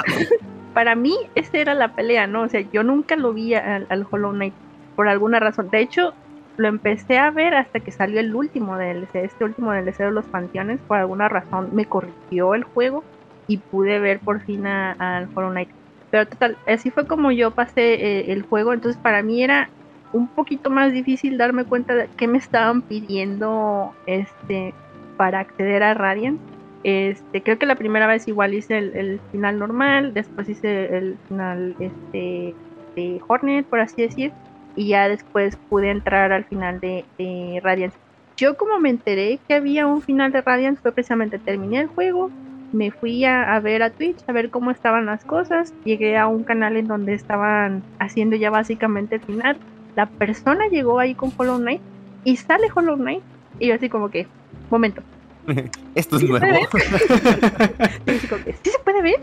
para 0.73 0.95
mí 0.95 1.15
esa 1.35 1.57
era 1.57 1.73
la 1.73 1.95
pelea, 1.95 2.27
¿no? 2.27 2.43
O 2.43 2.49
sea, 2.49 2.61
yo 2.61 2.83
nunca 2.83 3.15
lo 3.15 3.33
vi 3.33 3.53
al, 3.55 3.87
al 3.89 4.05
Hollow 4.09 4.31
Knight 4.31 4.53
por 4.95 5.07
alguna 5.07 5.39
razón. 5.39 5.69
De 5.69 5.79
hecho, 5.79 6.13
lo 6.57 6.67
empecé 6.67 7.17
a 7.17 7.31
ver 7.31 7.55
hasta 7.55 7.79
que 7.79 7.91
salió 7.91 8.19
el 8.19 8.35
último 8.35 8.77
DLC, 8.77 9.15
este 9.15 9.45
último 9.45 9.71
DLC 9.71 9.99
de 9.99 10.11
los 10.11 10.25
panteones. 10.25 10.81
Por 10.81 10.97
alguna 10.97 11.29
razón 11.29 11.69
me 11.71 11.85
corrigió 11.85 12.53
el 12.53 12.65
juego 12.65 13.03
y 13.47 13.57
pude 13.57 13.99
ver 13.99 14.19
por 14.19 14.41
fin 14.41 14.67
al 14.67 15.29
Hollow 15.33 15.51
Knight. 15.51 15.69
Pero 16.11 16.27
total, 16.27 16.57
así 16.67 16.89
fue 16.89 17.05
como 17.05 17.31
yo 17.31 17.51
pasé 17.51 17.93
eh, 17.93 18.31
el 18.31 18.43
juego. 18.43 18.73
Entonces 18.73 19.01
para 19.01 19.21
mí 19.21 19.43
era 19.43 19.69
un 20.11 20.27
poquito 20.27 20.69
más 20.69 20.91
difícil 20.91 21.37
darme 21.37 21.65
cuenta 21.65 21.93
de 21.95 22.09
qué 22.17 22.27
me 22.27 22.37
estaban 22.37 22.81
pidiendo 22.81 23.93
este 24.05 24.73
para 25.17 25.39
acceder 25.39 25.83
a 25.83 25.93
Radiant. 25.93 26.39
Este, 26.83 27.43
creo 27.43 27.59
que 27.59 27.65
la 27.65 27.75
primera 27.75 28.07
vez 28.07 28.27
igual 28.27 28.53
hice 28.53 28.77
el, 28.77 29.19
final 29.31 29.59
normal, 29.59 30.13
después 30.13 30.47
hice 30.47 30.97
el 30.97 31.17
final 31.27 31.75
este 31.79 32.55
de 32.95 33.21
Hornet, 33.27 33.65
por 33.65 33.81
así 33.81 34.01
decir, 34.01 34.31
y 34.75 34.87
ya 34.87 35.09
después 35.09 35.57
pude 35.69 35.91
entrar 35.91 36.31
al 36.31 36.45
final 36.45 36.79
de, 36.79 37.03
de 37.17 37.59
Radiant. 37.61 37.93
Yo 38.37 38.55
como 38.55 38.79
me 38.79 38.89
enteré 38.89 39.39
que 39.45 39.55
había 39.55 39.85
un 39.85 40.01
final 40.01 40.31
de 40.31 40.41
Radiant 40.41 40.79
fue 40.79 40.93
precisamente 40.93 41.37
terminé 41.37 41.81
el 41.81 41.87
juego, 41.87 42.31
me 42.71 42.91
fui 42.91 43.25
a, 43.25 43.55
a 43.55 43.59
ver 43.59 43.83
a 43.83 43.89
Twitch 43.89 44.17
a 44.27 44.31
ver 44.31 44.49
cómo 44.49 44.71
estaban 44.71 45.05
las 45.05 45.25
cosas, 45.25 45.73
llegué 45.83 46.17
a 46.17 46.27
un 46.27 46.43
canal 46.43 46.77
en 46.77 46.87
donde 46.87 47.13
estaban 47.13 47.83
haciendo 47.99 48.35
ya 48.35 48.49
básicamente 48.49 49.15
el 49.15 49.21
final. 49.21 49.57
La 49.95 50.05
persona 50.05 50.67
llegó 50.71 50.99
ahí 50.99 51.15
con 51.15 51.31
Hollow 51.35 51.57
Knight 51.57 51.81
y 52.23 52.35
sale 52.37 52.67
Hollow 52.73 52.97
Knight 52.97 53.23
y 53.59 53.67
yo 53.67 53.75
así 53.75 53.89
como 53.89 54.09
que, 54.09 54.27
momento, 54.69 55.01
Esto 55.95 56.17
es 56.17 56.21
Sí, 56.21 56.27
nuevo. 56.27 56.45
y 58.05 58.11
así 58.11 58.27
como 58.27 58.43
que, 58.43 58.53
¿sí 58.53 58.69
se 58.69 58.79
puede 58.83 59.01
ver? 59.01 59.19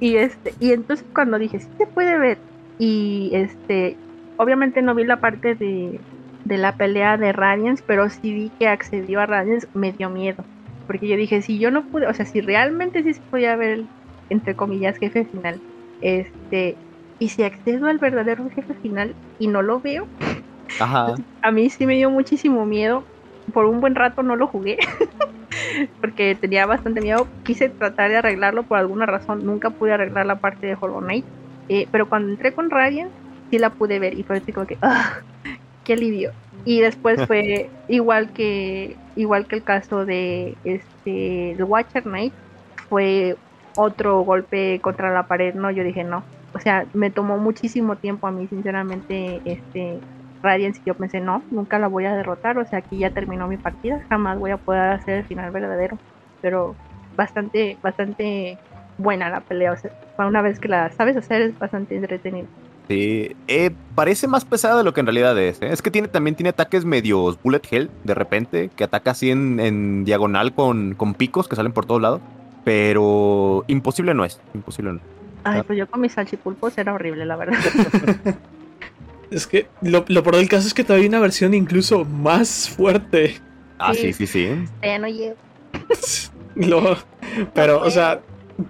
y 0.00 0.16
este, 0.16 0.54
y 0.60 0.72
entonces 0.72 1.06
cuando 1.12 1.38
dije, 1.38 1.58
sí 1.60 1.68
se 1.78 1.86
puede 1.86 2.18
ver, 2.18 2.38
y 2.78 3.30
este, 3.32 3.96
obviamente 4.36 4.82
no 4.82 4.94
vi 4.94 5.04
la 5.04 5.20
parte 5.20 5.54
de, 5.54 6.00
de 6.44 6.58
la 6.58 6.76
pelea 6.76 7.16
de 7.16 7.32
Radiance, 7.32 7.82
pero 7.86 8.08
sí 8.08 8.32
vi 8.32 8.50
que 8.58 8.68
accedió 8.68 9.20
a 9.20 9.26
Radiance, 9.26 9.66
me 9.74 9.92
dio 9.92 10.10
miedo. 10.10 10.44
Porque 10.88 11.06
yo 11.06 11.16
dije, 11.16 11.42
si 11.42 11.58
yo 11.58 11.70
no 11.70 11.84
pude, 11.84 12.08
o 12.08 12.14
sea, 12.14 12.24
si 12.24 12.40
realmente 12.40 13.04
sí 13.04 13.14
se 13.14 13.20
podía 13.20 13.54
ver 13.54 13.70
el, 13.70 13.86
entre 14.30 14.56
comillas, 14.56 14.98
jefe 14.98 15.26
final, 15.26 15.60
este, 16.00 16.76
y 17.18 17.28
si 17.28 17.42
accedo 17.42 17.86
al 17.86 17.98
verdadero 17.98 18.48
jefe 18.50 18.74
final 18.74 19.14
y 19.38 19.48
no 19.48 19.62
lo 19.62 19.80
veo, 19.80 20.06
Ajá. 20.80 21.14
a 21.42 21.50
mí 21.50 21.68
sí 21.70 21.86
me 21.86 21.96
dio 21.96 22.10
muchísimo 22.10 22.64
miedo. 22.64 23.04
Por 23.52 23.66
un 23.66 23.80
buen 23.80 23.94
rato 23.94 24.22
no 24.22 24.34
lo 24.34 24.46
jugué. 24.46 24.78
porque 26.00 26.34
tenía 26.34 26.66
bastante 26.66 27.00
miedo. 27.00 27.26
Quise 27.44 27.68
tratar 27.68 28.10
de 28.10 28.16
arreglarlo 28.16 28.62
por 28.62 28.78
alguna 28.78 29.06
razón. 29.06 29.44
Nunca 29.44 29.70
pude 29.70 29.92
arreglar 29.92 30.26
la 30.26 30.36
parte 30.36 30.66
de 30.66 30.76
Hollow 30.80 31.00
Knight. 31.00 31.24
Eh, 31.68 31.86
pero 31.90 32.08
cuando 32.08 32.30
entré 32.30 32.52
con 32.52 32.70
Radiant, 32.70 33.10
sí 33.50 33.58
la 33.58 33.70
pude 33.70 33.98
ver. 33.98 34.18
Y 34.18 34.22
fue 34.22 34.38
así 34.38 34.52
como 34.52 34.66
que, 34.66 34.78
¡ah! 34.82 35.18
¡Qué 35.84 35.94
alivio! 35.94 36.32
Y 36.64 36.80
después 36.80 37.26
fue 37.26 37.70
igual 37.88 38.32
que 38.32 38.96
igual 39.18 39.46
que 39.46 39.56
el 39.56 39.64
caso 39.64 40.06
de 40.06 40.56
este 40.64 41.52
el 41.52 41.64
Watcher 41.64 42.04
Knight. 42.04 42.32
Fue 42.88 43.36
otro 43.76 44.22
golpe 44.22 44.80
contra 44.80 45.12
la 45.12 45.26
pared. 45.28 45.54
No, 45.54 45.70
yo 45.70 45.84
dije 45.84 46.04
no. 46.04 46.24
O 46.54 46.60
sea, 46.60 46.86
me 46.94 47.10
tomó 47.10 47.38
muchísimo 47.38 47.96
tiempo 47.96 48.26
a 48.26 48.32
mí, 48.32 48.48
sinceramente, 48.48 49.42
este 49.44 50.00
Radiance 50.42 50.80
yo 50.84 50.94
pensé, 50.94 51.20
no, 51.20 51.42
nunca 51.50 51.78
la 51.78 51.88
voy 51.88 52.06
a 52.06 52.16
derrotar, 52.16 52.58
o 52.58 52.64
sea, 52.66 52.80
aquí 52.80 52.98
ya 52.98 53.10
terminó 53.10 53.48
mi 53.48 53.56
partida, 53.58 54.04
jamás 54.08 54.38
voy 54.38 54.52
a 54.52 54.56
poder 54.56 54.92
hacer 54.92 55.18
el 55.18 55.24
final 55.26 55.50
verdadero, 55.50 55.98
pero 56.40 56.76
bastante, 57.16 57.78
bastante 57.82 58.58
buena 58.96 59.30
la 59.30 59.40
pelea, 59.42 59.72
o 59.72 59.76
sea, 59.76 59.92
una 60.18 60.42
vez 60.42 60.58
que 60.60 60.68
la 60.68 60.90
sabes 60.92 61.16
hacer 61.16 61.42
es 61.42 61.58
bastante 61.58 61.96
entretenido. 61.96 62.48
Sí, 62.88 63.36
eh, 63.48 63.70
parece 63.94 64.26
más 64.28 64.44
pesada 64.46 64.78
de 64.78 64.84
lo 64.84 64.94
que 64.94 65.00
en 65.00 65.06
realidad 65.06 65.38
es. 65.38 65.60
¿eh? 65.60 65.68
Es 65.70 65.82
que 65.82 65.90
tiene 65.90 66.08
también 66.08 66.34
tiene 66.36 66.48
ataques 66.50 66.84
medios 66.86 67.38
bullet 67.42 67.60
hell 67.70 67.90
de 68.04 68.14
repente, 68.14 68.70
que 68.74 68.84
ataca 68.84 69.10
así 69.10 69.30
en, 69.30 69.60
en 69.60 70.04
diagonal 70.04 70.54
con, 70.54 70.94
con 70.94 71.12
picos 71.14 71.48
que 71.48 71.56
salen 71.56 71.72
por 71.72 71.84
todos 71.84 72.00
lados. 72.00 72.20
Pero 72.64 73.64
imposible 73.66 74.14
no 74.14 74.24
es, 74.24 74.40
imposible 74.54 74.92
no. 74.94 75.00
Ay, 75.44 75.62
pues 75.66 75.78
yo 75.78 75.86
con 75.86 76.00
mis 76.00 76.12
salchipulpos 76.12 76.76
era 76.78 76.92
horrible, 76.94 77.24
la 77.26 77.36
verdad. 77.36 77.58
Es 79.30 79.46
que 79.46 79.66
lo, 79.82 80.06
lo 80.08 80.22
peor 80.22 80.36
del 80.36 80.48
caso 80.48 80.66
es 80.66 80.72
que 80.72 80.84
todavía 80.84 81.02
hay 81.02 81.08
una 81.10 81.20
versión 81.20 81.52
incluso 81.52 82.06
más 82.06 82.70
fuerte. 82.70 83.36
Ah, 83.78 83.92
Sí. 83.92 84.12
sí, 84.14 84.26
sí, 84.26 84.48
ya 84.82 84.98
no 84.98 85.06
llego. 85.08 85.36
Lo- 86.54 86.96
pero, 87.54 87.82
o 87.82 87.90
sea, 87.90 88.20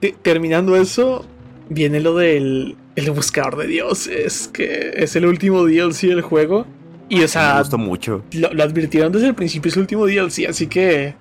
te- 0.00 0.16
terminando 0.20 0.74
eso, 0.76 1.24
viene 1.68 2.00
lo 2.00 2.14
del 2.16 2.76
el 2.98 3.10
buscador 3.10 3.56
de 3.56 3.66
dioses, 3.66 4.48
que 4.52 4.92
es 4.96 5.14
el 5.16 5.26
último 5.26 5.64
DLC 5.64 6.02
del 6.08 6.22
juego. 6.22 6.66
Y 7.08 7.18
o 7.18 7.22
Me 7.22 7.28
sea, 7.28 7.58
gustó 7.58 7.78
mucho. 7.78 8.22
lo, 8.32 8.52
lo 8.52 8.62
advirtieron 8.62 9.10
desde 9.12 9.28
el 9.28 9.34
principio, 9.34 9.70
es 9.70 9.76
el 9.76 9.82
último 9.82 10.06
DLC, 10.06 10.46
así 10.48 10.66
que 10.66 11.14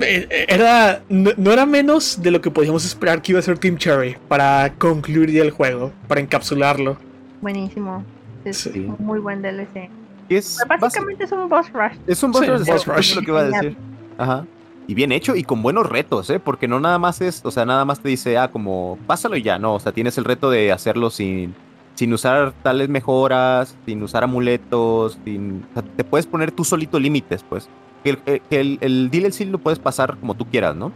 eh, 0.00 0.46
era 0.48 1.02
no, 1.08 1.30
no 1.36 1.52
era 1.52 1.66
menos 1.66 2.20
de 2.22 2.30
lo 2.30 2.40
que 2.40 2.50
podíamos 2.50 2.84
esperar 2.86 3.20
que 3.20 3.32
iba 3.32 3.38
a 3.38 3.42
ser 3.42 3.58
Team 3.58 3.76
Cherry 3.76 4.16
para 4.28 4.72
concluir 4.78 5.30
ya 5.30 5.42
el 5.42 5.50
juego, 5.50 5.92
para 6.08 6.20
encapsularlo. 6.20 6.96
Buenísimo. 7.42 8.04
Es 8.44 8.58
Sí. 8.58 8.70
un 8.80 8.96
muy 9.04 9.18
buen 9.20 9.42
DLC. 9.42 9.90
Es, 10.30 10.58
Básicamente 10.66 11.24
es 11.24 11.32
un 11.32 11.48
boss 11.48 11.70
rush. 11.72 11.92
Es 12.06 12.22
un 12.22 12.32
boss 12.32 12.44
Sí, 12.46 12.50
rush, 12.50 12.98
es 13.10 13.16
lo 13.16 13.22
que 13.22 13.30
iba 13.30 13.40
a 13.40 13.44
decir. 13.44 13.76
Ajá. 14.16 14.46
Y 14.86 14.94
bien 14.94 15.12
hecho 15.12 15.34
y 15.34 15.44
con 15.44 15.62
buenos 15.62 15.88
retos, 15.88 16.28
¿eh? 16.30 16.38
Porque 16.38 16.68
no 16.68 16.78
nada 16.78 16.98
más 16.98 17.20
es, 17.20 17.44
o 17.44 17.50
sea, 17.50 17.64
nada 17.64 17.84
más 17.84 18.00
te 18.00 18.08
dice, 18.08 18.36
ah, 18.36 18.50
como, 18.50 18.98
pásalo 19.06 19.36
y 19.36 19.42
ya, 19.42 19.58
no, 19.58 19.74
o 19.74 19.80
sea, 19.80 19.92
tienes 19.92 20.18
el 20.18 20.24
reto 20.24 20.50
de 20.50 20.72
hacerlo 20.72 21.08
sin, 21.08 21.54
sin 21.94 22.12
usar 22.12 22.52
tales 22.62 22.88
mejoras, 22.88 23.76
sin 23.86 24.02
usar 24.02 24.24
amuletos, 24.24 25.18
sin, 25.24 25.64
o 25.70 25.74
sea, 25.74 25.82
te 25.82 26.04
puedes 26.04 26.26
poner 26.26 26.52
tú 26.52 26.64
solito 26.64 26.98
límites, 26.98 27.42
pues. 27.42 27.68
Que 28.02 28.10
el, 28.10 28.18
eh, 28.26 28.40
que 28.50 28.60
el, 28.60 28.78
el 28.82 29.10
DLC 29.10 29.46
lo 29.46 29.58
puedes 29.58 29.78
pasar 29.78 30.18
como 30.18 30.34
tú 30.34 30.44
quieras, 30.44 30.76
¿no? 30.76 30.92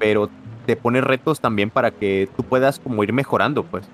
Pero 0.00 0.28
te 0.66 0.74
pone 0.74 1.00
retos 1.00 1.40
también 1.40 1.70
para 1.70 1.92
que 1.92 2.28
tú 2.36 2.42
puedas 2.42 2.80
como 2.80 3.04
ir 3.04 3.12
mejorando, 3.12 3.62
pues. 3.62 3.88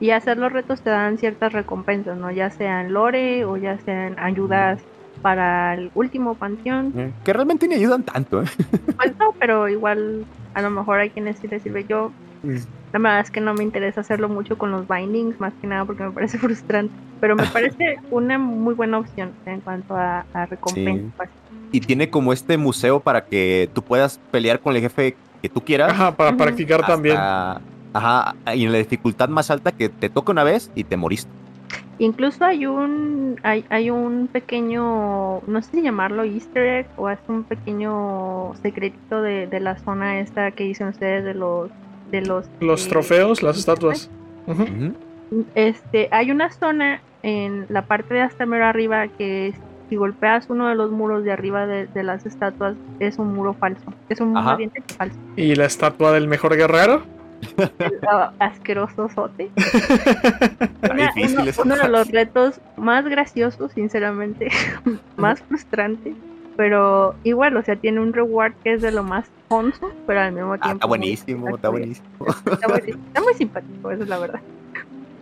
Y 0.00 0.10
hacer 0.10 0.36
los 0.36 0.52
retos 0.52 0.82
te 0.82 0.90
dan 0.90 1.16
ciertas 1.16 1.52
recompensas, 1.52 2.18
¿no? 2.18 2.30
Ya 2.30 2.50
sean 2.50 2.92
lore 2.92 3.44
o 3.46 3.56
ya 3.56 3.78
sean 3.78 4.18
ayudas 4.18 4.80
para 5.22 5.74
el 5.74 5.90
último 5.94 6.34
panteón. 6.34 6.92
Eh, 6.96 7.12
Que 7.24 7.32
realmente 7.32 7.66
ni 7.68 7.74
ayudan 7.74 8.02
tanto, 8.02 8.42
¿eh? 8.42 8.46
Pues 8.96 9.12
no, 9.18 9.32
pero 9.38 9.68
igual 9.68 10.24
a 10.54 10.62
lo 10.62 10.70
mejor 10.70 11.00
hay 11.00 11.10
quienes 11.10 11.38
sí 11.38 11.48
les 11.48 11.62
sirve. 11.62 11.84
Yo, 11.88 12.10
la 12.92 12.98
verdad 12.98 13.20
es 13.20 13.30
que 13.30 13.40
no 13.40 13.54
me 13.54 13.62
interesa 13.62 14.00
hacerlo 14.00 14.28
mucho 14.28 14.56
con 14.58 14.70
los 14.72 14.88
bindings, 14.88 15.38
más 15.40 15.52
que 15.60 15.66
nada 15.66 15.84
porque 15.84 16.02
me 16.04 16.10
parece 16.10 16.38
frustrante. 16.44 16.92
Pero 17.20 17.36
me 17.36 17.46
parece 17.46 17.96
una 18.10 18.38
muy 18.38 18.74
buena 18.74 18.98
opción 18.98 19.32
en 19.46 19.60
cuanto 19.60 19.94
a, 19.94 20.24
a 20.32 20.46
recompensas. 20.46 21.28
Sí. 21.28 21.56
Y 21.72 21.80
tiene 21.80 22.10
como 22.10 22.32
este 22.32 22.56
museo 22.58 22.98
para 23.00 23.24
que 23.26 23.68
tú 23.74 23.82
puedas 23.82 24.18
pelear 24.30 24.58
con 24.60 24.74
el 24.74 24.82
jefe 24.82 25.16
que 25.42 25.48
tú 25.48 25.60
quieras. 25.62 25.92
Ajá, 25.92 26.16
para 26.16 26.36
practicar 26.36 26.84
también. 26.84 27.16
hasta- 27.16 27.60
Ajá, 27.92 28.34
y 28.54 28.64
en 28.64 28.72
la 28.72 28.78
dificultad 28.78 29.28
más 29.28 29.50
alta 29.50 29.72
que 29.72 29.88
te 29.88 30.08
toca 30.08 30.30
una 30.32 30.44
vez 30.44 30.70
y 30.76 30.84
te 30.84 30.96
moriste. 30.96 31.30
Incluso 32.00 32.46
hay 32.46 32.64
un 32.64 33.38
hay, 33.42 33.62
hay 33.68 33.90
un 33.90 34.26
pequeño, 34.26 35.42
no 35.46 35.62
sé 35.62 35.70
si 35.70 35.82
llamarlo 35.82 36.24
easter 36.24 36.66
egg 36.66 36.86
o 36.96 37.10
es 37.10 37.18
un 37.28 37.44
pequeño 37.44 38.54
secretito 38.62 39.20
de, 39.20 39.46
de 39.46 39.60
la 39.60 39.76
zona 39.76 40.18
esta 40.20 40.50
que 40.52 40.64
dicen 40.64 40.88
ustedes 40.88 41.24
de 41.24 41.34
los 41.34 41.70
de 42.10 42.22
los 42.22 42.46
Los 42.60 42.86
eh, 42.86 42.88
trofeos, 42.88 43.42
las 43.42 43.58
estatuas. 43.58 44.10
Este, 45.54 46.08
hay 46.10 46.30
una 46.30 46.50
zona 46.50 47.02
en 47.22 47.66
la 47.68 47.82
parte 47.82 48.14
de 48.14 48.22
hasta 48.22 48.46
mero 48.46 48.64
arriba 48.64 49.08
que 49.08 49.52
si 49.90 49.96
golpeas 49.96 50.46
uno 50.48 50.68
de 50.68 50.76
los 50.76 50.90
muros 50.90 51.22
de 51.22 51.32
arriba 51.32 51.66
de, 51.66 51.86
de 51.86 52.02
las 52.02 52.24
estatuas 52.24 52.76
es 52.98 53.18
un 53.18 53.34
muro 53.34 53.52
falso, 53.52 53.92
es 54.08 54.20
un 54.20 54.30
muro 54.30 54.56
falso, 54.96 55.18
Y 55.36 55.54
la 55.54 55.66
estatua 55.66 56.12
del 56.12 56.28
mejor 56.28 56.56
guerrero. 56.56 57.02
Asqueroso 58.38 59.08
sote. 59.08 59.50
Está 59.56 60.92
Una- 60.92 61.12
uno, 61.16 61.44
uno 61.64 61.76
de 61.76 61.88
los 61.88 62.08
retos 62.10 62.60
más 62.76 63.04
graciosos, 63.04 63.72
sinceramente, 63.72 64.48
más 65.16 65.42
frustrante, 65.42 66.14
pero 66.56 67.14
igual, 67.24 67.56
o 67.56 67.62
sea, 67.62 67.76
tiene 67.76 68.00
un 68.00 68.12
reward 68.12 68.52
que 68.62 68.74
es 68.74 68.82
de 68.82 68.92
lo 68.92 69.02
más 69.02 69.26
onzo, 69.48 69.90
pero 70.06 70.20
al 70.20 70.32
mismo 70.32 70.58
tiempo. 70.58 70.66
Ah, 70.68 70.72
está 70.72 70.86
muy 70.86 70.98
buenísimo, 70.98 71.54
está 71.54 71.68
buenísimo. 71.68 72.06
Está 72.50 72.68
muy, 72.68 72.78
está 73.06 73.20
muy 73.20 73.34
simpático, 73.34 73.90
eso 73.90 74.02
es 74.02 74.08
la 74.08 74.18
verdad. 74.18 74.40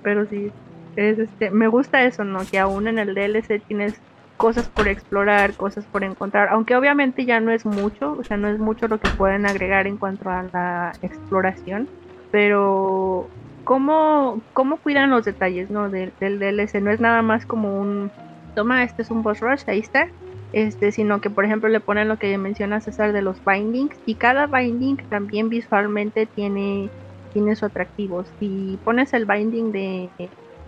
Pero 0.02 0.26
sí, 0.26 0.50
es 0.96 1.18
este, 1.18 1.50
me 1.50 1.68
gusta 1.68 2.04
eso, 2.04 2.24
¿no? 2.24 2.40
Que 2.50 2.58
aún 2.58 2.88
en 2.88 2.98
el 2.98 3.14
DLC 3.14 3.62
tienes 3.66 3.94
cosas 4.36 4.68
por 4.68 4.86
explorar, 4.88 5.54
cosas 5.54 5.84
por 5.84 6.04
encontrar, 6.04 6.48
aunque 6.50 6.76
obviamente 6.76 7.24
ya 7.24 7.40
no 7.40 7.50
es 7.50 7.66
mucho, 7.66 8.12
o 8.12 8.24
sea, 8.24 8.36
no 8.36 8.48
es 8.48 8.58
mucho 8.58 8.86
lo 8.86 8.98
que 9.00 9.10
pueden 9.10 9.46
agregar 9.46 9.86
en 9.88 9.96
cuanto 9.96 10.30
a 10.30 10.44
la 10.52 10.92
exploración, 11.02 11.88
pero 12.30 13.28
cómo, 13.64 14.40
cómo 14.52 14.78
cuidan 14.78 15.10
los 15.10 15.24
detalles, 15.24 15.70
¿no? 15.70 15.90
Del, 15.90 16.12
del 16.20 16.38
DLC, 16.38 16.80
no 16.80 16.90
es 16.90 17.00
nada 17.00 17.22
más 17.22 17.46
como 17.46 17.80
un, 17.80 18.10
toma, 18.54 18.82
este 18.82 19.02
es 19.02 19.10
un 19.10 19.22
boss 19.22 19.40
rush, 19.40 19.62
ahí 19.66 19.80
está, 19.80 20.08
este, 20.52 20.92
sino 20.92 21.20
que 21.20 21.30
por 21.30 21.44
ejemplo 21.44 21.68
le 21.68 21.80
ponen 21.80 22.08
lo 22.08 22.18
que 22.18 22.36
menciona 22.38 22.80
César 22.80 23.12
de 23.12 23.22
los 23.22 23.44
bindings 23.44 23.96
y 24.06 24.14
cada 24.14 24.46
binding 24.46 24.96
también 25.08 25.48
visualmente 25.48 26.26
tiene 26.26 26.88
tiene 27.32 27.56
su 27.56 27.66
atractivo. 27.66 28.24
Si 28.38 28.78
pones 28.84 29.12
el 29.12 29.26
binding 29.26 29.72
de, 29.72 30.08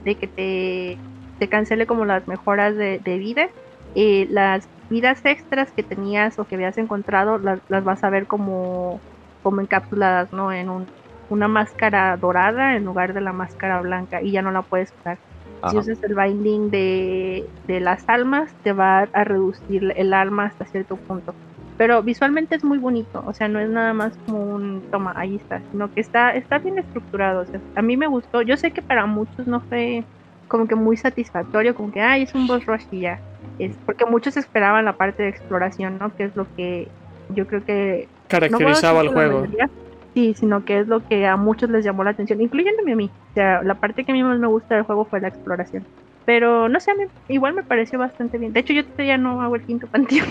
de 0.05 0.15
que 0.15 0.27
te, 0.27 0.99
te 1.39 1.49
cancele 1.49 1.87
como 1.87 2.05
las 2.05 2.27
mejoras 2.29 2.77
de, 2.77 3.01
vida, 3.19 3.49
eh, 3.95 4.27
las 4.31 4.69
vidas 4.89 5.25
extras 5.25 5.73
que 5.73 5.83
tenías 5.83 6.39
o 6.39 6.45
que 6.45 6.57
habías 6.57 6.79
encontrado 6.79 7.39
las, 7.39 7.61
las 7.69 7.85
vas 7.85 8.05
a 8.05 8.11
ver 8.11 8.27
como, 8.27 9.01
como 9.43 9.61
encapsuladas, 9.61 10.33
¿no? 10.33 10.53
En 10.53 10.69
un, 10.69 10.87
una 11.31 11.49
máscara 11.49 12.17
dorada 12.17 12.77
en 12.77 12.85
lugar 12.85 13.15
de 13.15 13.21
la 13.21 13.33
máscara 13.33 13.81
blanca 13.81 14.21
y 14.23 14.33
ya 14.33 14.43
no 14.43 14.51
la 14.51 14.63
puedes 14.63 14.93
usar. 15.01 15.17
Si 15.17 15.77
Ajá. 15.77 15.79
usas 15.79 16.03
el 16.03 16.15
binding 16.15 16.71
de, 16.71 17.45
de 17.67 17.81
las 17.81 18.09
almas, 18.09 18.51
te 18.63 18.73
va 18.73 19.01
a 19.13 19.25
reducir 19.25 19.93
el 19.97 20.15
alma 20.15 20.47
hasta 20.47 20.65
cierto 20.67 20.97
punto. 20.97 21.35
Pero 21.77 22.03
visualmente 22.03 22.57
es 22.57 22.65
muy 22.65 22.79
bonito, 22.79 23.23
o 23.27 23.33
sea, 23.33 23.49
no 23.49 23.59
es 23.59 23.69
nada 23.71 23.95
más 23.95 24.13
como 24.27 24.43
un 24.55 24.83
toma, 24.91 25.15
ahí 25.17 25.37
está, 25.37 25.63
sino 25.71 25.93
que 25.93 26.01
está, 26.01 26.35
está 26.35 26.59
bien 26.59 26.79
estructurado. 26.79 27.41
O 27.41 27.47
sea, 27.47 27.61
a 27.75 27.83
mí 27.83 27.97
me 27.97 28.07
gustó. 28.07 28.43
Yo 28.43 28.57
sé 28.59 28.71
que 28.71 28.83
para 28.83 29.07
muchos 29.07 29.47
no 29.47 29.61
fue 29.61 30.05
como 30.49 30.67
que 30.67 30.75
muy 30.75 30.97
satisfactorio, 30.97 31.75
como 31.75 31.91
que, 31.93 32.01
ay, 32.03 32.25
es 32.25 32.35
un 32.35 32.47
boss 32.47 32.67
rush 32.67 32.85
y 32.91 33.01
ya. 33.01 33.19
Es 33.59 33.77
porque 33.87 34.05
muchos 34.05 34.37
esperaban 34.37 34.85
la 34.85 34.95
parte 34.95 35.23
de 35.23 35.29
exploración, 35.31 35.99
¿no? 35.99 36.15
Que 36.15 36.25
es 36.25 36.37
lo 36.37 36.47
que 36.55 36.89
yo 37.35 37.47
creo 37.47 37.65
que 37.65 38.09
no 38.11 38.29
Caracterizaba 38.29 39.01
el 39.01 39.07
la 39.07 39.13
juego. 39.13 39.41
mayoría, 39.41 39.71
Sí, 40.15 40.35
sino 40.35 40.65
que 40.65 40.81
es 40.81 40.89
lo 40.89 41.07
que 41.07 41.27
a 41.27 41.37
muchos 41.37 41.71
les 41.71 41.85
llamó 41.85 42.03
la 42.05 42.11
atención, 42.11 42.41
incluyéndome 42.41 42.93
a 42.93 42.97
mí. 42.97 43.11
O 43.31 43.35
sea, 43.35 43.63
la 43.63 43.75
parte 43.75 44.05
que 44.05 44.11
a 44.13 44.15
mí 44.15 44.23
más 44.25 44.39
me 44.39 44.49
gusta 44.49 44.75
del 44.75 44.85
juego 44.85 45.05
fue 45.05 45.21
la 45.21 45.29
exploración. 45.29 45.85
Pero 46.27 46.69
no 46.69 46.81
sé, 46.81 46.91
a 46.91 46.95
mí 46.95 47.05
igual 47.29 47.55
me 47.55 47.63
pareció 47.63 47.99
bastante 47.99 48.37
bien. 48.39 48.53
De 48.53 48.61
hecho, 48.61 48.73
yo 48.73 48.85
todavía 48.85 49.19
no 49.19 49.41
hago 49.41 49.55
el 49.57 49.63
quinto 49.63 49.87
panteón. 49.91 50.27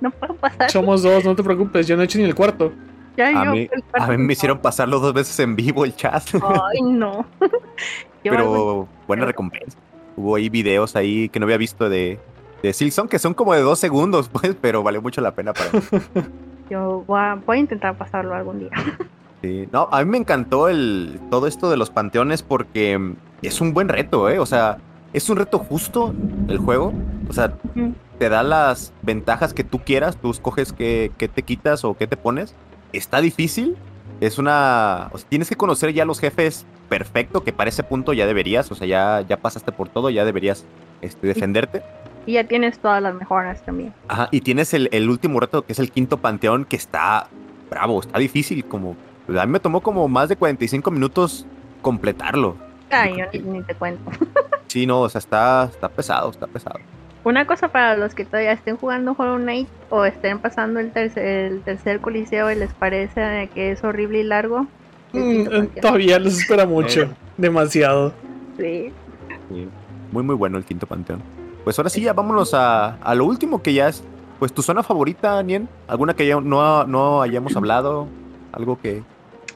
No 0.00 0.10
puedo 0.10 0.34
pasar. 0.34 0.70
Somos 0.70 1.02
dos, 1.02 1.24
no 1.24 1.34
te 1.34 1.42
preocupes, 1.42 1.86
yo 1.86 1.96
no 1.96 2.02
he 2.02 2.04
hecho 2.06 2.18
ni 2.18 2.24
el 2.24 2.34
cuarto. 2.34 2.72
Ya 3.16 3.28
A 3.40 3.44
yo, 3.46 3.52
mí, 3.52 3.68
el 3.70 3.82
a 3.82 3.90
cuarto 3.90 4.12
mí 4.12 4.18
me 4.18 4.26
no. 4.26 4.32
hicieron 4.32 4.58
pasarlo 4.58 5.00
dos 5.00 5.12
veces 5.12 5.38
en 5.40 5.56
vivo 5.56 5.84
el 5.84 5.94
chat, 5.96 6.22
Ay, 6.72 6.80
no. 6.82 7.26
Pero 8.22 8.88
buena 9.06 9.24
recompensa. 9.26 9.76
Hubo 10.16 10.36
ahí 10.36 10.48
videos 10.48 10.96
ahí 10.96 11.28
que 11.28 11.38
no 11.40 11.46
había 11.46 11.56
visto 11.56 11.88
de, 11.88 12.18
de 12.62 12.72
Silksong, 12.72 13.08
que 13.08 13.18
son 13.18 13.34
como 13.34 13.54
de 13.54 13.60
dos 13.60 13.78
segundos, 13.78 14.28
pues, 14.28 14.54
pero 14.60 14.82
valió 14.82 15.00
mucho 15.00 15.20
la 15.20 15.32
pena 15.34 15.52
para 15.52 15.70
mí. 15.72 15.80
yo 16.70 17.04
voy 17.06 17.20
a, 17.20 17.34
voy 17.34 17.56
a 17.58 17.60
intentar 17.60 17.96
pasarlo 17.96 18.34
algún 18.34 18.58
día. 18.60 18.70
Sí, 19.42 19.68
No, 19.72 19.88
a 19.92 20.04
mí 20.04 20.10
me 20.10 20.18
encantó 20.18 20.68
el, 20.68 21.20
todo 21.30 21.46
esto 21.46 21.70
de 21.70 21.76
los 21.76 21.90
panteones 21.90 22.42
porque 22.42 23.14
es 23.42 23.60
un 23.60 23.72
buen 23.72 23.88
reto, 23.88 24.28
¿eh? 24.28 24.38
O 24.38 24.46
sea, 24.46 24.78
es 25.12 25.28
un 25.30 25.36
reto 25.36 25.58
justo 25.58 26.14
el 26.48 26.58
juego. 26.58 26.92
O 27.28 27.32
sea, 27.32 27.54
te 28.18 28.28
da 28.28 28.42
las 28.42 28.92
ventajas 29.02 29.54
que 29.54 29.64
tú 29.64 29.80
quieras, 29.80 30.16
tú 30.16 30.30
escoges 30.30 30.72
qué, 30.72 31.12
qué 31.18 31.28
te 31.28 31.42
quitas 31.42 31.84
o 31.84 31.96
qué 31.96 32.06
te 32.06 32.16
pones. 32.16 32.54
Está 32.92 33.20
difícil, 33.20 33.76
es 34.20 34.38
una... 34.38 35.08
O 35.12 35.18
sea, 35.18 35.28
tienes 35.28 35.48
que 35.48 35.56
conocer 35.56 35.92
ya 35.92 36.04
los 36.04 36.18
jefes 36.18 36.66
perfecto, 36.88 37.44
que 37.44 37.52
para 37.52 37.68
ese 37.68 37.82
punto 37.82 38.12
ya 38.12 38.26
deberías, 38.26 38.70
o 38.72 38.74
sea, 38.74 38.86
ya, 38.86 39.24
ya 39.28 39.36
pasaste 39.36 39.72
por 39.72 39.88
todo, 39.88 40.10
ya 40.10 40.24
deberías 40.24 40.64
este, 41.02 41.26
defenderte. 41.26 41.82
Y 42.26 42.32
ya 42.32 42.44
tienes 42.44 42.78
todas 42.78 43.02
las 43.02 43.14
mejoras 43.14 43.62
también. 43.64 43.94
Ajá, 44.08 44.28
y 44.30 44.40
tienes 44.40 44.74
el, 44.74 44.88
el 44.92 45.08
último 45.08 45.38
reto, 45.38 45.62
que 45.62 45.72
es 45.72 45.78
el 45.78 45.90
quinto 45.90 46.16
panteón, 46.18 46.64
que 46.64 46.76
está 46.76 47.28
bravo, 47.70 48.00
está 48.00 48.18
difícil, 48.18 48.64
como... 48.64 48.96
A 49.28 49.46
mí 49.46 49.52
me 49.52 49.60
tomó 49.60 49.80
como 49.80 50.08
más 50.08 50.28
de 50.28 50.36
45 50.36 50.90
minutos 50.90 51.46
completarlo. 51.82 52.56
Ay, 52.90 53.16
Yo 53.18 53.24
ni, 53.32 53.58
ni 53.58 53.62
te 53.62 53.74
cuento. 53.74 54.10
Sí, 54.68 54.86
no, 54.86 55.00
o 55.00 55.08
sea, 55.08 55.20
está, 55.20 55.64
está 55.64 55.88
pesado, 55.88 56.30
está 56.30 56.46
pesado. 56.46 56.78
Una 57.24 57.46
cosa 57.46 57.68
para 57.68 57.96
los 57.96 58.14
que 58.14 58.26
todavía 58.26 58.52
estén 58.52 58.76
jugando 58.76 59.14
Hollow 59.16 59.38
Knight 59.38 59.66
o 59.88 60.04
estén 60.04 60.38
pasando 60.40 60.78
el 60.78 60.92
tercer, 60.92 61.24
el 61.52 61.62
tercer 61.62 62.00
coliseo 62.00 62.50
y 62.52 62.54
les 62.54 62.72
parece 62.74 63.48
que 63.54 63.72
es 63.72 63.82
horrible 63.82 64.20
y 64.20 64.24
largo. 64.24 64.66
Mm, 65.14 65.40
eh, 65.50 65.70
todavía 65.80 66.18
los 66.18 66.38
espera 66.38 66.66
mucho. 66.66 67.08
Demasiado. 67.38 68.12
Sí. 68.58 68.92
Sí, 69.48 69.68
Muy, 70.12 70.22
muy 70.22 70.34
bueno 70.34 70.58
el 70.58 70.64
quinto 70.66 70.86
panteón. 70.86 71.22
Pues 71.64 71.78
ahora 71.78 71.88
sí, 71.88 72.02
ya 72.02 72.12
vámonos 72.12 72.52
a, 72.52 72.96
a 72.96 73.14
lo 73.14 73.24
último 73.24 73.62
que 73.62 73.72
ya 73.72 73.88
es, 73.88 74.04
pues 74.38 74.52
tu 74.52 74.60
zona 74.60 74.82
favorita, 74.82 75.42
Nien. 75.42 75.66
¿Alguna 75.86 76.14
que 76.14 76.26
ya 76.26 76.38
no, 76.40 76.84
no 76.84 77.22
hayamos 77.22 77.56
hablado? 77.56 78.06
¿Algo 78.52 78.78
que 78.78 79.02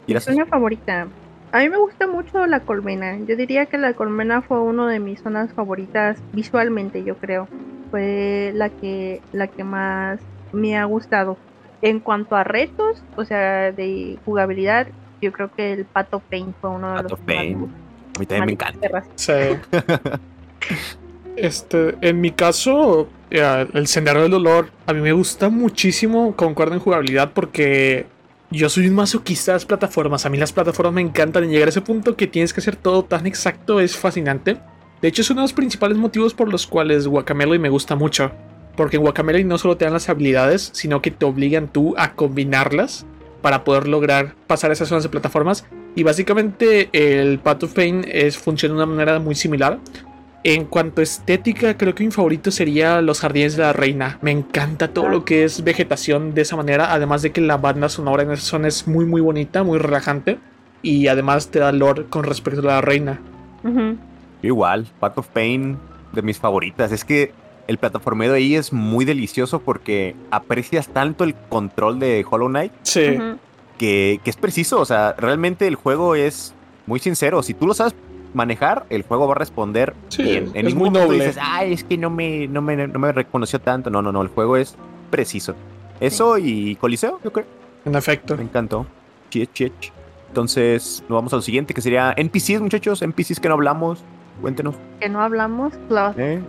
Mi 0.03 0.07
quieras? 0.07 0.25
zona 0.25 0.47
favorita. 0.47 1.07
A 1.53 1.59
mí 1.61 1.69
me 1.69 1.77
gusta 1.77 2.07
mucho 2.07 2.47
la 2.47 2.61
colmena. 2.61 3.19
Yo 3.27 3.37
diría 3.37 3.67
que 3.67 3.77
la 3.79 3.93
colmena 3.95 4.41
fue 4.43 4.59
uno 4.61 4.87
de 4.87 4.99
mis 5.01 5.21
zonas 5.21 5.53
favoritas 5.53 6.19
visualmente, 6.33 7.05
yo 7.05 7.17
creo. 7.17 7.47
Fue 7.91 8.53
la 8.55 8.71
que, 8.71 9.21
la 9.33 9.47
que 9.49 9.63
más 9.65 10.19
me 10.53 10.77
ha 10.79 10.85
gustado. 10.85 11.37
En 11.83 12.01
cuanto 12.01 12.37
a 12.37 12.45
retos, 12.45 13.03
o 13.17 13.25
sea, 13.25 13.71
de 13.73 14.19
jugabilidad, 14.25 14.87
yo 15.21 15.31
creo 15.33 15.51
que 15.55 15.73
el 15.75 15.85
Pato 15.85 16.21
Pain 16.21 16.55
fue 16.61 16.71
uno 16.71 16.89
de 16.91 17.03
Pato 17.03 17.09
los 17.17 17.21
Pain. 17.21 17.61
más- 17.61 17.71
A 18.17 18.19
mí 18.21 18.27
también 18.27 18.47
me 18.47 18.53
encanta. 18.53 19.05
Sí. 19.17 19.33
Este, 21.37 21.97
en 22.03 22.21
mi 22.21 22.31
caso, 22.31 23.09
el 23.31 23.87
Sendero 23.87 24.21
del 24.23 24.31
Dolor 24.31 24.71
a 24.87 24.93
mí 24.93 25.01
me 25.01 25.13
gusta 25.13 25.49
muchísimo, 25.49 26.37
concuerdo 26.37 26.75
en 26.75 26.81
jugabilidad, 26.81 27.33
porque 27.33 28.05
yo 28.53 28.69
soy 28.69 28.87
un 28.87 28.95
masoquista 28.95 29.53
de 29.53 29.57
las 29.57 29.65
plataformas. 29.65 30.27
A 30.27 30.31
mí 30.31 30.39
las 30.39 30.53
plataformas 30.53 30.95
me 30.95 31.01
encantan 31.01 31.45
y 31.45 31.49
llegar 31.49 31.69
a 31.69 31.71
ese 31.71 31.81
punto 31.81 32.17
que 32.17 32.27
tienes 32.27 32.53
que 32.53 32.61
hacer 32.61 32.77
todo 32.77 33.05
tan 33.05 33.27
exacto 33.27 33.81
es 33.81 33.97
fascinante. 33.97 34.59
De 35.01 35.09
hecho, 35.09 35.23
es 35.23 35.31
uno 35.31 35.41
de 35.41 35.45
los 35.45 35.53
principales 35.53 35.99
motivos 35.99 36.35
por 36.35 36.49
los 36.49 36.67
cuales 36.67 37.09
Guacamelee 37.09 37.59
me 37.59 37.71
gusta 37.71 37.97
mucho. 37.97 38.31
Porque 38.77 38.97
en 38.97 39.03
Guacamelee 39.03 39.45
no 39.45 39.59
solo 39.59 39.77
te 39.77 39.85
dan 39.85 39.95
las 39.95 40.09
habilidades, 40.09 40.71
sino 40.73 41.03
que 41.03 41.11
te 41.11 41.25
obligan 41.25 41.73
tú 41.73 41.95
a 41.99 42.13
combinarlas 42.15 43.07
para 43.43 43.65
poder 43.65 43.89
lograr 43.89 44.35
pasar 44.47 44.71
esas 44.71 44.89
zonas 44.89 45.03
de 45.03 45.09
plataformas. 45.09 45.67
Y 45.95 46.05
básicamente 46.05 46.89
el 46.93 47.39
Path 47.39 47.65
of 47.65 47.75
Pain 47.75 48.05
es, 48.09 48.39
funciona 48.39 48.75
de 48.75 48.83
una 48.83 48.87
manera 48.87 49.19
muy 49.19 49.35
similar. 49.35 49.79
En 50.45 50.65
cuanto 50.65 51.01
a 51.01 51.05
estética, 51.05 51.77
creo 51.77 51.95
que 51.95 52.05
mi 52.05 52.11
favorito 52.11 52.51
sería 52.51 53.01
Los 53.01 53.21
Jardines 53.21 53.57
de 53.57 53.63
la 53.63 53.73
Reina. 53.73 54.19
Me 54.23 54.33
encanta 54.33 54.89
todo 54.89 55.09
lo 55.09 55.25
que 55.25 55.45
es 55.45 55.63
vegetación 55.63 56.35
de 56.35 56.43
esa 56.43 56.57
manera. 56.57 56.93
Además 56.93 57.23
de 57.23 57.31
que 57.31 57.41
la 57.41 57.59
banda 57.59 57.89
sonora 57.89 58.25
en 58.25 58.33
esa 58.33 58.43
zona 58.43 58.67
es 58.69 58.89
muy, 58.89 59.05
muy 59.05 59.21
bonita, 59.21 59.63
muy 59.63 59.79
relajante. 59.79 60.39
Y 60.83 61.07
además 61.07 61.49
te 61.49 61.61
da 61.61 61.71
lore 61.71 62.07
con 62.07 62.25
respecto 62.25 62.61
a 62.63 62.65
la 62.65 62.81
reina. 62.81 63.21
Ujú. 63.63 63.97
Igual, 64.43 64.89
Path 64.99 65.19
of 65.19 65.29
Pain, 65.29 65.79
de 66.13 66.23
mis 66.23 66.39
favoritas. 66.39 66.91
Es 66.91 67.05
que 67.05 67.33
el 67.69 67.79
plataformeo 67.79 68.35
ahí 68.35 68.57
es 68.57 68.73
muy 68.73 69.05
delicioso 69.05 69.61
porque 69.61 70.17
aprecias 70.33 70.89
tanto 70.89 71.23
el 71.23 71.37
control 71.37 72.01
de 72.01 72.27
Hollow 72.29 72.49
Knight 72.49 72.73
Sí. 72.83 73.17
Que, 73.79 74.21
que 74.25 74.31
es 74.31 74.37
preciso. 74.37 74.81
O 74.81 74.85
sea, 74.85 75.15
realmente 75.17 75.69
el 75.69 75.77
juego 75.77 76.17
es 76.17 76.53
muy 76.87 76.99
sincero. 76.99 77.45
Si 77.45 77.55
tú 77.55 77.69
lo 77.69 77.75
sabes 77.75 77.95
manejar, 78.35 78.87
el 78.91 79.03
juego 79.03 79.27
va 79.27 79.35
a 79.35 79.39
responder 79.39 79.95
Sí, 80.09 80.23
bien. 80.23 80.45
es 80.49 80.55
En 80.55 80.67
ningún 80.67 80.79
muy 80.79 80.91
momento 80.91 81.13
noble. 81.13 81.25
dices, 81.27 81.39
ay, 81.43 81.73
es 81.73 81.85
que 81.85 81.97
no 81.99 82.11
me, 82.11 82.49
no, 82.49 82.63
me, 82.63 82.87
no 82.89 82.99
me 82.99 83.13
reconoció 83.13 83.61
tanto. 83.61 83.91
No, 83.91 84.03
no, 84.03 84.13
no. 84.13 84.23
El 84.23 84.29
juego 84.29 84.57
es 84.57 84.77
preciso. 85.11 85.55
Eso 86.01 86.39
y 86.39 86.77
Coliseo, 86.77 87.21
yo 87.23 87.33
creo. 87.33 87.47
En 87.85 87.95
efecto. 87.95 88.37
Me 88.37 88.43
encantó. 88.45 88.87
Chich, 89.31 89.53
chich. 89.53 89.93
Entonces, 90.29 91.05
nos 91.09 91.17
vamos 91.17 91.33
a 91.33 91.37
lo 91.37 91.43
siguiente, 91.43 91.75
que 91.75 91.81
sería 91.83 92.15
NPCs, 92.17 92.61
muchachos. 92.61 93.03
NPCs 93.03 93.39
que 93.41 93.49
no 93.49 93.55
hablamos. 93.55 94.03
Cuéntenos. 94.41 94.75
Que 94.99 95.09
no 95.09 95.21
hablamos, 95.21 95.75
Cloud. 95.89 96.19
¿eh? 96.19 96.43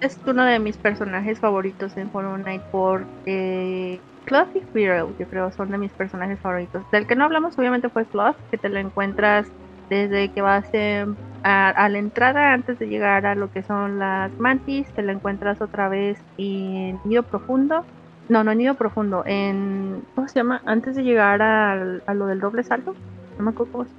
Es 0.00 0.18
uno 0.26 0.44
de 0.44 0.58
mis 0.58 0.76
personajes 0.76 1.38
favoritos 1.38 1.96
en 1.96 2.08
Hollow 2.12 2.36
Knight 2.42 2.62
porque 2.72 4.00
Cloud 4.24 4.46
y 4.54 4.60
Quirrell, 4.72 5.06
yo 5.18 5.26
creo, 5.28 5.52
son 5.52 5.70
de 5.70 5.78
mis 5.78 5.92
personajes 5.92 6.38
favoritos. 6.40 6.82
Del 6.90 7.06
que 7.06 7.14
no 7.14 7.24
hablamos, 7.24 7.56
obviamente, 7.58 7.88
fue 7.88 8.04
Cloud, 8.06 8.34
que 8.50 8.58
te 8.58 8.68
lo 8.68 8.78
encuentras 8.78 9.46
desde 9.88 10.28
que 10.30 10.42
vas 10.42 10.66
en- 10.72 11.16
a, 11.44 11.68
a 11.70 11.88
la 11.88 11.98
entrada 11.98 12.52
antes 12.52 12.78
de 12.78 12.88
llegar 12.88 13.24
a 13.26 13.34
lo 13.34 13.50
que 13.52 13.62
son 13.62 13.98
las 13.98 14.30
mantis, 14.38 14.86
te 14.94 15.02
lo 15.02 15.12
encuentras 15.12 15.60
otra 15.60 15.88
vez 15.88 16.18
en 16.36 16.98
Nido 17.04 17.22
Profundo. 17.22 17.84
No, 18.28 18.44
no 18.44 18.50
en 18.52 18.58
Nido 18.58 18.74
Profundo, 18.74 19.22
en. 19.24 20.02
¿Cómo 20.14 20.28
se 20.28 20.34
llama? 20.34 20.60
Antes 20.66 20.96
de 20.96 21.04
llegar 21.04 21.40
al- 21.40 22.02
a 22.06 22.14
lo 22.14 22.26
del 22.26 22.40
doble 22.40 22.62
salto. 22.64 22.94
No 23.38 23.44
me 23.44 23.50
acuerdo 23.50 23.72
cómo 23.72 23.84
se 23.84 23.90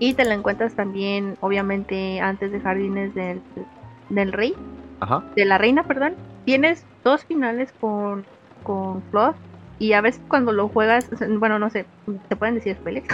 Y 0.00 0.14
te 0.14 0.24
lo 0.24 0.32
encuentras 0.32 0.74
también, 0.74 1.36
obviamente, 1.40 2.20
antes 2.20 2.50
de 2.50 2.60
Jardines 2.60 3.14
del, 3.14 3.40
del 4.10 4.32
Rey 4.32 4.54
Ajá. 5.00 5.22
de 5.36 5.44
la 5.44 5.58
reina, 5.58 5.84
perdón, 5.84 6.14
tienes 6.44 6.84
dos 7.04 7.24
finales 7.24 7.72
con, 7.80 8.24
con 8.64 9.00
Fluff 9.10 9.36
y 9.82 9.94
a 9.94 10.00
veces 10.00 10.22
cuando 10.28 10.52
lo 10.52 10.68
juegas, 10.68 11.08
o 11.12 11.16
sea, 11.16 11.26
bueno, 11.28 11.58
no 11.58 11.68
sé, 11.68 11.86
¿se 12.28 12.36
pueden 12.36 12.54
decir 12.54 12.76
spoilers? 12.76 13.06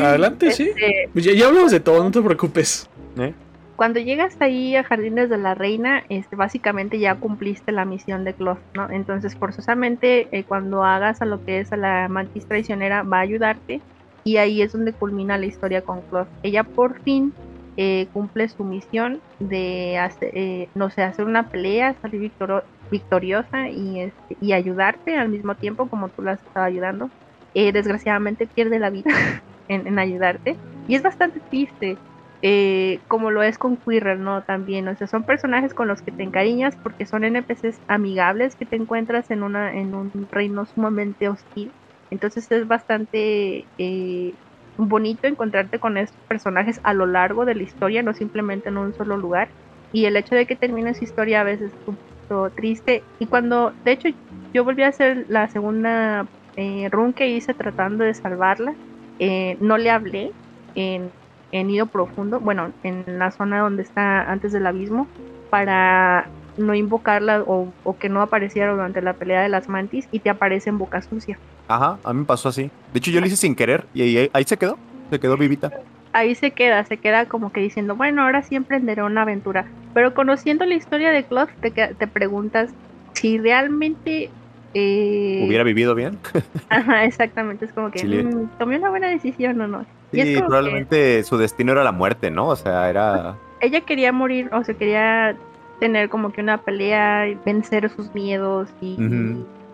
Adelante, 0.00 0.52
sí. 0.52 0.70
Este, 0.76 1.08
Ya, 1.14 1.32
ya 1.32 1.46
hablamos 1.46 1.72
de 1.72 1.80
todo, 1.80 2.04
no 2.04 2.10
te 2.10 2.20
preocupes. 2.20 2.88
¿eh? 3.18 3.32
cuando 3.74 4.00
llegas 4.00 4.36
ahí 4.40 4.74
a 4.74 4.82
Jardines 4.82 5.30
de 5.30 5.38
la 5.38 5.54
Reina, 5.54 6.02
este, 6.08 6.34
básicamente 6.34 6.98
ya 6.98 7.14
cumpliste 7.14 7.70
la 7.70 7.84
misión 7.84 8.24
de 8.24 8.34
Cloth, 8.34 8.58
¿no? 8.74 8.90
Entonces, 8.90 9.36
forzosamente, 9.36 10.28
eh, 10.32 10.42
cuando 10.42 10.82
hagas 10.82 11.22
a 11.22 11.24
lo 11.24 11.44
que 11.44 11.60
es 11.60 11.72
a 11.72 11.76
la 11.76 12.08
mantis 12.08 12.44
traicionera, 12.44 13.04
va 13.04 13.18
a 13.18 13.20
ayudarte 13.20 13.80
y 14.24 14.38
ahí 14.38 14.62
es 14.62 14.72
donde 14.72 14.92
culmina 14.92 15.38
la 15.38 15.46
historia 15.46 15.82
con 15.82 16.02
Cloth. 16.02 16.26
Ella 16.42 16.64
por 16.64 17.00
fin 17.02 17.32
eh, 17.80 18.08
cumple 18.12 18.48
su 18.48 18.64
misión 18.64 19.20
de 19.38 19.98
hacer, 19.98 20.36
eh, 20.36 20.68
no 20.74 20.90
sé, 20.90 21.02
hacer 21.02 21.24
una 21.24 21.48
pelea, 21.48 21.94
salir 22.02 22.32
victoriosa 22.90 23.68
y, 23.68 24.00
este, 24.00 24.36
y 24.40 24.52
ayudarte 24.52 25.16
al 25.16 25.28
mismo 25.28 25.54
tiempo 25.54 25.88
como 25.88 26.08
tú 26.08 26.22
la 26.22 26.32
estaba 26.32 26.66
ayudando. 26.66 27.08
Eh, 27.54 27.70
desgraciadamente 27.70 28.48
pierde 28.48 28.80
la 28.80 28.90
vida 28.90 29.10
en, 29.68 29.96
ayudarte 29.96 30.56
y 30.88 30.96
es 30.96 31.04
bastante 31.04 31.38
triste 31.50 31.96
eh, 32.42 32.98
como 33.06 33.30
lo 33.30 33.44
es 33.44 33.58
con 33.58 33.76
Quirrell, 33.76 34.24
¿no? 34.24 34.42
También, 34.42 34.88
o 34.88 34.96
sea, 34.96 35.06
son 35.06 35.22
personajes 35.22 35.72
con 35.72 35.86
los 35.86 36.02
que 36.02 36.10
te 36.10 36.24
encariñas 36.24 36.74
porque 36.82 37.06
son 37.06 37.22
NPCs 37.22 37.80
amigables 37.86 38.56
que 38.56 38.66
te 38.66 38.74
encuentras 38.74 39.30
en, 39.30 39.44
una, 39.44 39.72
en 39.72 39.94
un 39.94 40.10
reino 40.32 40.66
sumamente 40.66 41.28
hostil. 41.28 41.70
Entonces 42.10 42.50
es 42.50 42.66
bastante 42.66 43.66
bonito 44.86 45.26
encontrarte 45.26 45.80
con 45.80 45.96
estos 45.96 46.20
personajes 46.28 46.80
a 46.84 46.94
lo 46.94 47.06
largo 47.06 47.44
de 47.44 47.54
la 47.54 47.62
historia, 47.64 48.02
no 48.02 48.14
simplemente 48.14 48.68
en 48.68 48.78
un 48.78 48.94
solo 48.94 49.16
lugar. 49.16 49.48
Y 49.92 50.04
el 50.04 50.16
hecho 50.16 50.34
de 50.34 50.46
que 50.46 50.54
termine 50.54 50.94
su 50.94 51.04
historia 51.04 51.40
a 51.40 51.44
veces 51.44 51.72
es 51.72 51.78
un 51.86 51.96
poquito 51.96 52.50
triste. 52.54 53.02
Y 53.18 53.26
cuando, 53.26 53.72
de 53.84 53.92
hecho, 53.92 54.08
yo 54.52 54.64
volví 54.64 54.82
a 54.82 54.88
hacer 54.88 55.26
la 55.28 55.48
segunda 55.48 56.26
eh, 56.56 56.88
run 56.90 57.12
que 57.12 57.28
hice 57.28 57.54
tratando 57.54 58.04
de 58.04 58.14
salvarla, 58.14 58.74
eh, 59.18 59.56
no 59.60 59.78
le 59.78 59.90
hablé 59.90 60.32
en 60.74 61.10
en 61.52 61.68
Nido 61.68 61.86
Profundo, 61.86 62.40
bueno, 62.40 62.72
en 62.82 63.18
la 63.18 63.30
zona 63.30 63.60
donde 63.60 63.82
está 63.82 64.30
antes 64.30 64.52
del 64.52 64.66
abismo, 64.66 65.06
para 65.50 66.30
no 66.56 66.74
invocarla 66.74 67.42
o, 67.42 67.72
o 67.84 67.98
que 67.98 68.08
no 68.08 68.20
apareciera 68.20 68.72
durante 68.72 69.00
la 69.00 69.14
pelea 69.14 69.42
de 69.42 69.48
las 69.48 69.68
mantis 69.68 70.08
y 70.10 70.20
te 70.20 70.30
aparece 70.30 70.70
en 70.70 70.78
boca 70.78 71.00
sucia. 71.02 71.38
Ajá, 71.68 71.98
a 72.02 72.12
mí 72.12 72.20
me 72.20 72.24
pasó 72.26 72.48
así. 72.48 72.70
De 72.92 72.98
hecho, 72.98 73.10
yo 73.10 73.20
lo 73.20 73.26
hice 73.26 73.36
sin 73.36 73.54
querer 73.54 73.84
y 73.94 74.02
ahí, 74.16 74.30
ahí 74.32 74.44
se 74.44 74.56
quedó. 74.56 74.78
Se 75.10 75.20
quedó 75.20 75.36
vivita. 75.36 75.70
Ahí 76.12 76.34
se 76.34 76.50
queda, 76.50 76.84
se 76.84 76.96
queda 76.96 77.26
como 77.26 77.52
que 77.52 77.60
diciendo, 77.60 77.94
bueno, 77.94 78.22
ahora 78.22 78.42
sí 78.42 78.56
emprenderé 78.56 79.02
una 79.02 79.22
aventura. 79.22 79.66
Pero 79.94 80.14
conociendo 80.14 80.64
la 80.64 80.74
historia 80.74 81.10
de 81.10 81.24
Cloth, 81.24 81.50
te, 81.60 81.70
te 81.70 82.06
preguntas 82.06 82.70
si 83.12 83.38
realmente... 83.38 84.30
eh, 84.74 85.44
Hubiera 85.46 85.64
vivido 85.64 85.94
bien. 85.94 86.18
Ajá, 86.70 87.04
exactamente, 87.04 87.66
es 87.66 87.72
como 87.72 87.90
que 87.90 88.00
Sí, 88.00 88.06
le- 88.06 88.22
mm, 88.24 88.48
tomé 88.58 88.78
una 88.78 88.90
buena 88.90 89.08
decisión 89.08 89.60
o 89.60 89.68
no. 89.68 89.84
Y 90.12 90.22
Sí, 90.22 90.34
que- 90.34 90.38
probablemente 90.40 91.22
su 91.24 91.36
destino 91.36 91.72
era 91.72 91.84
la 91.84 91.92
muerte, 91.92 92.30
¿no? 92.30 92.48
O 92.48 92.56
sea, 92.56 92.88
era. 92.88 93.34
ella 93.60 93.82
quería 93.82 94.10
morir, 94.12 94.48
o 94.52 94.64
sea, 94.64 94.74
quería 94.74 95.36
tener 95.80 96.08
como 96.08 96.32
que 96.32 96.40
una 96.40 96.58
pelea, 96.58 97.28
y 97.28 97.38
vencer 97.44 97.88
sus 97.90 98.12
miedos 98.14 98.68
y. 98.80 98.96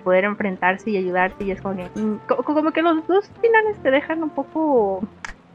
poder 0.04 0.24
enfrentarse 0.24 0.90
y 0.90 0.96
ayudarse. 0.96 1.42
Y 1.44 1.50
es 1.50 1.60
como 1.60 1.74
que, 1.76 2.00
mm, 2.00 2.18
co- 2.28 2.36
como 2.44 2.70
que 2.70 2.82
los 2.82 3.04
dos 3.08 3.28
finales 3.40 3.76
te 3.82 3.90
dejan 3.90 4.22
un 4.22 4.30
poco 4.30 5.02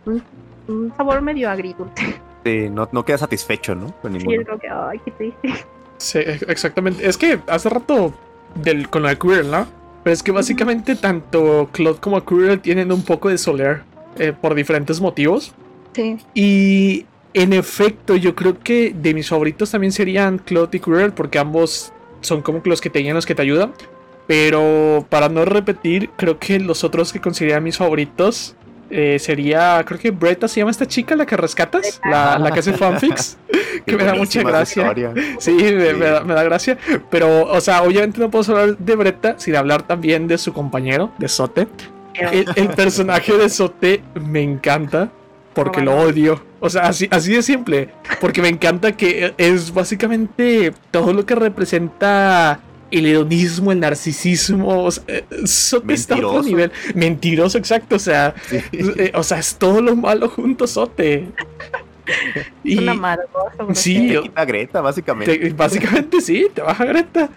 un, 0.05 0.21
un 0.67 0.93
sabor 0.97 1.21
medio 1.21 1.49
agridulce. 1.49 2.15
Sí, 2.43 2.69
no, 2.69 2.89
no 2.91 3.05
queda 3.05 3.17
satisfecho, 3.19 3.75
¿no? 3.75 3.93
Con 4.01 4.19
Sí, 4.19 4.27
es 4.33 4.45
como 4.47 4.59
que, 4.59 4.67
ay, 4.69 4.99
qué 5.05 5.11
triste. 5.11 5.65
Sí, 5.97 6.19
exactamente. 6.47 7.07
Es 7.07 7.17
que 7.17 7.39
hace 7.47 7.69
rato 7.69 8.13
del, 8.55 8.89
con 8.89 9.03
la 9.03 9.15
Quirrell, 9.15 9.51
¿no? 9.51 9.67
Pero 10.03 10.13
es 10.13 10.23
que 10.23 10.31
básicamente 10.31 10.95
tanto 10.95 11.69
Claude 11.73 11.99
como 11.99 12.23
Quirrell 12.25 12.61
tienen 12.61 12.91
un 12.91 13.03
poco 13.03 13.27
de 13.29 13.37
Soler 13.37 13.81
eh, 14.17 14.31
por 14.31 14.55
diferentes 14.55 15.01
motivos. 15.01 15.53
Sí. 15.93 16.17
Y 16.33 17.05
en 17.33 17.51
efecto, 17.51 18.15
yo 18.15 18.33
creo 18.33 18.57
que 18.59 18.93
de 18.95 19.13
mis 19.13 19.27
favoritos 19.27 19.71
también 19.71 19.91
serían 19.91 20.37
Claude 20.37 20.77
y 20.77 20.79
Quirrell, 20.79 21.11
porque 21.11 21.37
ambos 21.37 21.91
son 22.21 22.41
como 22.41 22.63
que 22.63 22.69
los 22.69 22.79
que 22.79 22.89
te 22.89 22.99
guían, 22.99 23.15
los 23.15 23.25
que 23.25 23.35
te 23.35 23.41
ayudan. 23.41 23.73
Pero 24.29 25.07
para 25.09 25.27
no 25.27 25.43
repetir, 25.43 26.11
creo 26.15 26.37
que 26.37 26.59
los 26.59 26.83
otros 26.83 27.11
que 27.11 27.19
consideraría 27.19 27.59
mis 27.61 27.77
favoritos 27.77 28.55
eh, 28.91 29.17
sería, 29.17 29.83
creo 29.87 29.99
que 29.99 30.11
Bretta 30.11 30.47
se 30.47 30.59
llama 30.59 30.69
esta 30.69 30.85
chica, 30.85 31.15
la 31.15 31.25
que 31.25 31.35
rescatas, 31.35 31.99
la, 32.07 32.37
la 32.37 32.51
que 32.51 32.59
hace 32.59 32.73
fanfics. 32.73 33.39
que 33.87 33.97
me 33.97 34.03
da 34.03 34.13
mucha 34.13 34.43
gracia. 34.43 34.93
Sí, 35.39 35.51
me, 35.51 35.59
Sí. 35.59 35.73
me 35.97 36.05
da, 36.05 36.23
me 36.23 36.35
da 36.35 36.43
gracia. 36.43 36.77
Pero, 37.09 37.45
o 37.45 37.59
sea, 37.59 37.81
obviamente 37.81 38.19
no 38.19 38.29
puedo 38.29 38.55
hablar 38.55 38.77
de 38.77 38.95
Bretta 38.95 39.33
sin 39.39 39.55
hablar 39.55 39.81
también 39.81 40.27
de 40.27 40.37
su 40.37 40.53
compañero, 40.53 41.11
de 41.17 41.27
Sote. 41.27 41.67
El, 42.13 42.45
el 42.55 42.69
personaje 42.69 43.33
de 43.35 43.49
Sote 43.49 44.03
me 44.13 44.43
encanta 44.43 45.09
porque 45.55 45.81
lo 45.81 45.97
odio. 45.97 46.43
O 46.59 46.69
sea, 46.69 46.83
así, 46.83 47.07
así 47.09 47.33
de 47.33 47.41
simple. 47.41 47.89
Porque 48.21 48.43
me 48.43 48.49
encanta 48.49 48.91
que 48.91 49.33
es 49.39 49.73
básicamente 49.73 50.71
todo 50.91 51.13
lo 51.13 51.25
que 51.25 51.33
representa 51.33 52.59
el 52.91 53.05
hedonismo, 53.05 53.71
el 53.71 53.79
narcisismo. 53.79 54.83
O 54.85 54.91
sea, 54.91 55.03
Sote 55.45 55.93
está 55.93 56.15
a 56.15 56.17
otro 56.27 56.43
nivel. 56.43 56.71
Mentiroso, 56.95 57.57
exacto. 57.57 57.95
O 57.95 57.99
sea, 57.99 58.33
Sí. 58.49 58.57
eh, 58.73 59.11
o 59.15 59.23
sea, 59.23 59.39
es 59.39 59.55
todo 59.55 59.81
lo 59.81 59.95
malo 59.95 60.29
junto, 60.29 60.67
Sote. 60.67 61.27
Es 62.63 62.77
un 62.77 62.89
amargoso. 62.89 63.29
grosero. 63.57 63.75
sí, 63.75 64.07
Te 64.09 64.21
quita 64.21 64.45
Greta, 64.45 64.81
básicamente. 64.81 65.37
te- 65.37 65.49
básicamente 65.53 66.21
sí, 66.21 66.47
te 66.53 66.61
baja 66.61 66.85
Greta. 66.85 67.29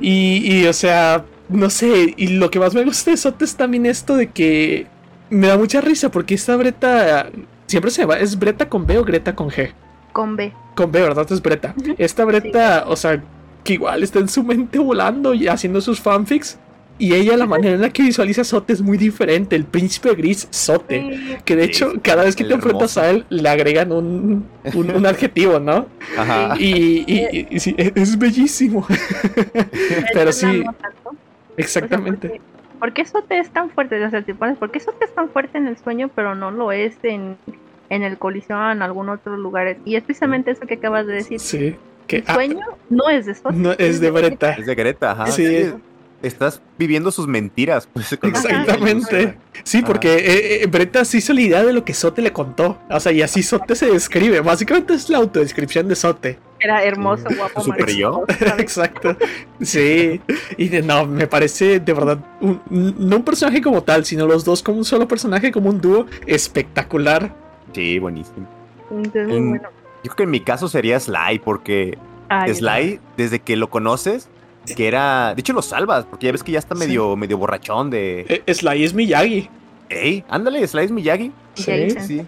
Y, 0.00 0.42
y, 0.44 0.66
o 0.66 0.72
sea, 0.72 1.24
no 1.48 1.70
sé, 1.70 2.14
y 2.16 2.28
lo 2.28 2.50
que 2.50 2.58
más 2.58 2.74
me 2.74 2.84
gusta 2.84 3.10
de 3.10 3.16
Sote 3.16 3.44
es 3.44 3.56
también 3.56 3.86
esto 3.86 4.16
de 4.16 4.28
que 4.30 4.86
me 5.30 5.46
da 5.46 5.56
mucha 5.56 5.80
risa 5.80 6.10
porque 6.10 6.34
esta 6.34 6.56
Breta 6.56 7.30
siempre 7.66 7.90
se 7.90 8.04
va. 8.04 8.18
¿Es 8.18 8.38
Breta 8.38 8.68
con 8.68 8.86
B 8.86 8.98
o 8.98 9.04
Greta 9.04 9.34
con 9.34 9.48
G? 9.48 9.72
Con 10.12 10.36
B. 10.36 10.52
Con 10.74 10.92
B, 10.92 11.00
¿verdad? 11.00 11.26
Es 11.32 11.40
Breta. 11.40 11.74
Esta 11.96 12.24
Breta, 12.26 12.84
o 12.88 12.96
sea, 12.96 13.22
que 13.64 13.74
igual 13.74 14.02
está 14.02 14.18
en 14.18 14.28
su 14.28 14.42
mente 14.42 14.78
volando 14.78 15.34
y 15.34 15.48
haciendo 15.48 15.80
sus 15.80 16.00
fanfics. 16.00 16.58
Y 16.98 17.14
ella, 17.14 17.36
la 17.36 17.46
manera 17.46 17.74
en 17.74 17.80
la 17.80 17.90
que 17.90 18.02
visualiza 18.04 18.42
a 18.42 18.44
Sote 18.44 18.72
es 18.74 18.82
muy 18.82 18.96
diferente. 18.96 19.56
El 19.56 19.64
príncipe 19.64 20.14
gris 20.14 20.46
Sote. 20.50 21.38
Que 21.44 21.56
de 21.56 21.64
hecho, 21.64 21.94
cada 22.02 22.22
vez 22.22 22.36
que 22.36 22.42
el 22.44 22.50
te 22.50 22.54
enfrentas 22.54 22.96
a 22.98 23.10
él, 23.10 23.24
le 23.28 23.48
agregan 23.48 23.90
un, 23.90 24.46
un, 24.74 24.90
un 24.90 25.06
adjetivo, 25.06 25.58
¿no? 25.58 25.86
Ajá. 26.16 26.54
Y, 26.60 27.04
y- 27.06 27.26
y- 27.32 27.46
y 27.50 27.60
sí, 27.60 27.74
es, 27.78 28.18
bellísimo. 28.18 28.86
Pero 30.12 30.32
sí. 30.32 30.46
O 30.60 30.62
sea, 30.62 30.74
exactamente. 31.56 32.28
¿por 32.28 32.36
qué- 32.38 32.42
¿Por 32.78 32.92
qué 32.92 33.04
Sote 33.04 33.38
es 33.38 33.50
tan 33.50 33.70
fuerte? 33.70 34.04
O 34.04 34.10
sea, 34.10 34.22
te 34.22 34.34
pones, 34.34 34.58
¿por 34.58 34.70
qué 34.70 34.80
Sote 34.80 35.04
es 35.04 35.14
tan 35.14 35.28
fuerte 35.30 35.56
en 35.58 35.68
el 35.68 35.78
sueño, 35.78 36.10
pero 36.14 36.34
no 36.34 36.50
lo 36.50 36.72
es 36.72 36.94
en, 37.04 37.36
en 37.90 38.02
el 38.02 38.18
colisión 38.18 38.58
o 38.58 38.72
en 38.72 38.82
algún 38.82 39.08
otro 39.08 39.36
lugar? 39.36 39.76
Y 39.84 39.94
es 39.96 40.02
precisamente 40.02 40.50
eso 40.50 40.66
que 40.66 40.74
acabas 40.74 41.06
de 41.06 41.14
decir. 41.14 41.38
Sí. 41.40 41.76
Que, 42.06 42.22
ah, 42.26 42.34
sueño 42.34 42.60
no 42.90 43.08
es 43.08 43.26
de 43.26 43.34
Sote. 43.34 43.54
no, 43.56 43.72
es 43.72 44.00
de 44.00 44.10
Breta. 44.10 44.52
Es 44.52 44.66
de 44.66 44.74
Greta, 44.74 45.12
ajá. 45.12 45.26
Sí. 45.28 45.72
Estás 46.22 46.62
viviendo 46.78 47.10
sus 47.10 47.26
mentiras. 47.26 47.88
Pues, 47.92 48.12
Exactamente. 48.12 49.36
Sí, 49.64 49.78
Ajá. 49.78 49.86
porque 49.88 50.14
eh, 50.18 50.62
eh, 50.62 50.66
Breta 50.68 51.04
se 51.04 51.18
hizo 51.18 51.32
la 51.32 51.40
idea 51.40 51.64
de 51.64 51.72
lo 51.72 51.84
que 51.84 51.94
Sote 51.94 52.22
le 52.22 52.32
contó. 52.32 52.78
O 52.90 53.00
sea, 53.00 53.10
y 53.10 53.22
así 53.22 53.42
Sote 53.42 53.74
se 53.74 53.86
describe. 53.86 54.40
Básicamente 54.40 54.94
es 54.94 55.08
la 55.10 55.18
autodescripción 55.18 55.88
de 55.88 55.96
Sote. 55.96 56.38
Era 56.60 56.84
hermoso, 56.84 57.24
Sí. 57.28 57.34
guapo, 57.34 57.60
Super 57.62 57.90
yo. 57.90 58.24
Exacto. 58.58 59.16
Sí. 59.60 60.20
Y 60.56 60.68
de, 60.68 60.82
no, 60.82 61.06
me 61.06 61.26
parece 61.26 61.80
de 61.80 61.92
verdad 61.92 62.18
un- 62.40 62.60
no 62.70 63.16
un 63.16 63.24
personaje 63.24 63.60
como 63.60 63.82
tal, 63.82 64.04
sino 64.04 64.24
los 64.28 64.44
dos 64.44 64.62
como 64.62 64.78
un 64.78 64.84
solo 64.84 65.08
personaje, 65.08 65.50
como 65.50 65.70
un 65.70 65.80
dúo 65.80 66.06
espectacular. 66.26 67.34
Sí, 67.74 67.98
buenísimo. 67.98 68.46
Entonces, 68.92 69.26
muy 69.26 69.36
En- 69.38 69.48
bueno. 69.50 69.68
Yo 70.04 70.10
creo 70.10 70.16
que 70.16 70.22
en 70.24 70.30
mi 70.30 70.40
caso 70.40 70.68
sería 70.68 70.98
Sly, 70.98 71.40
porque 71.44 71.96
Ay, 72.28 72.54
Sly, 72.54 73.00
desde 73.16 73.38
que 73.40 73.56
lo 73.56 73.70
conoces, 73.70 74.28
que 74.76 74.88
era. 74.88 75.34
De 75.34 75.40
hecho, 75.40 75.52
lo 75.52 75.62
salvas, 75.62 76.04
porque 76.06 76.26
ya 76.26 76.32
ves 76.32 76.42
que 76.42 76.52
ya 76.52 76.58
está 76.58 76.74
Sí. 76.74 76.80
medio, 76.80 77.14
medio 77.16 77.38
borrachón 77.38 77.90
de. 77.90 78.42
Eh, 78.46 78.54
Sly 78.54 78.84
es 78.84 78.94
Miyagi. 78.94 79.48
Ey, 79.88 80.24
ándale, 80.28 80.66
Sly 80.66 80.84
es 80.84 80.90
Miyagi. 80.90 81.32
Sí, 81.54 81.62
Sensei. 81.64 82.18
Sí. 82.20 82.26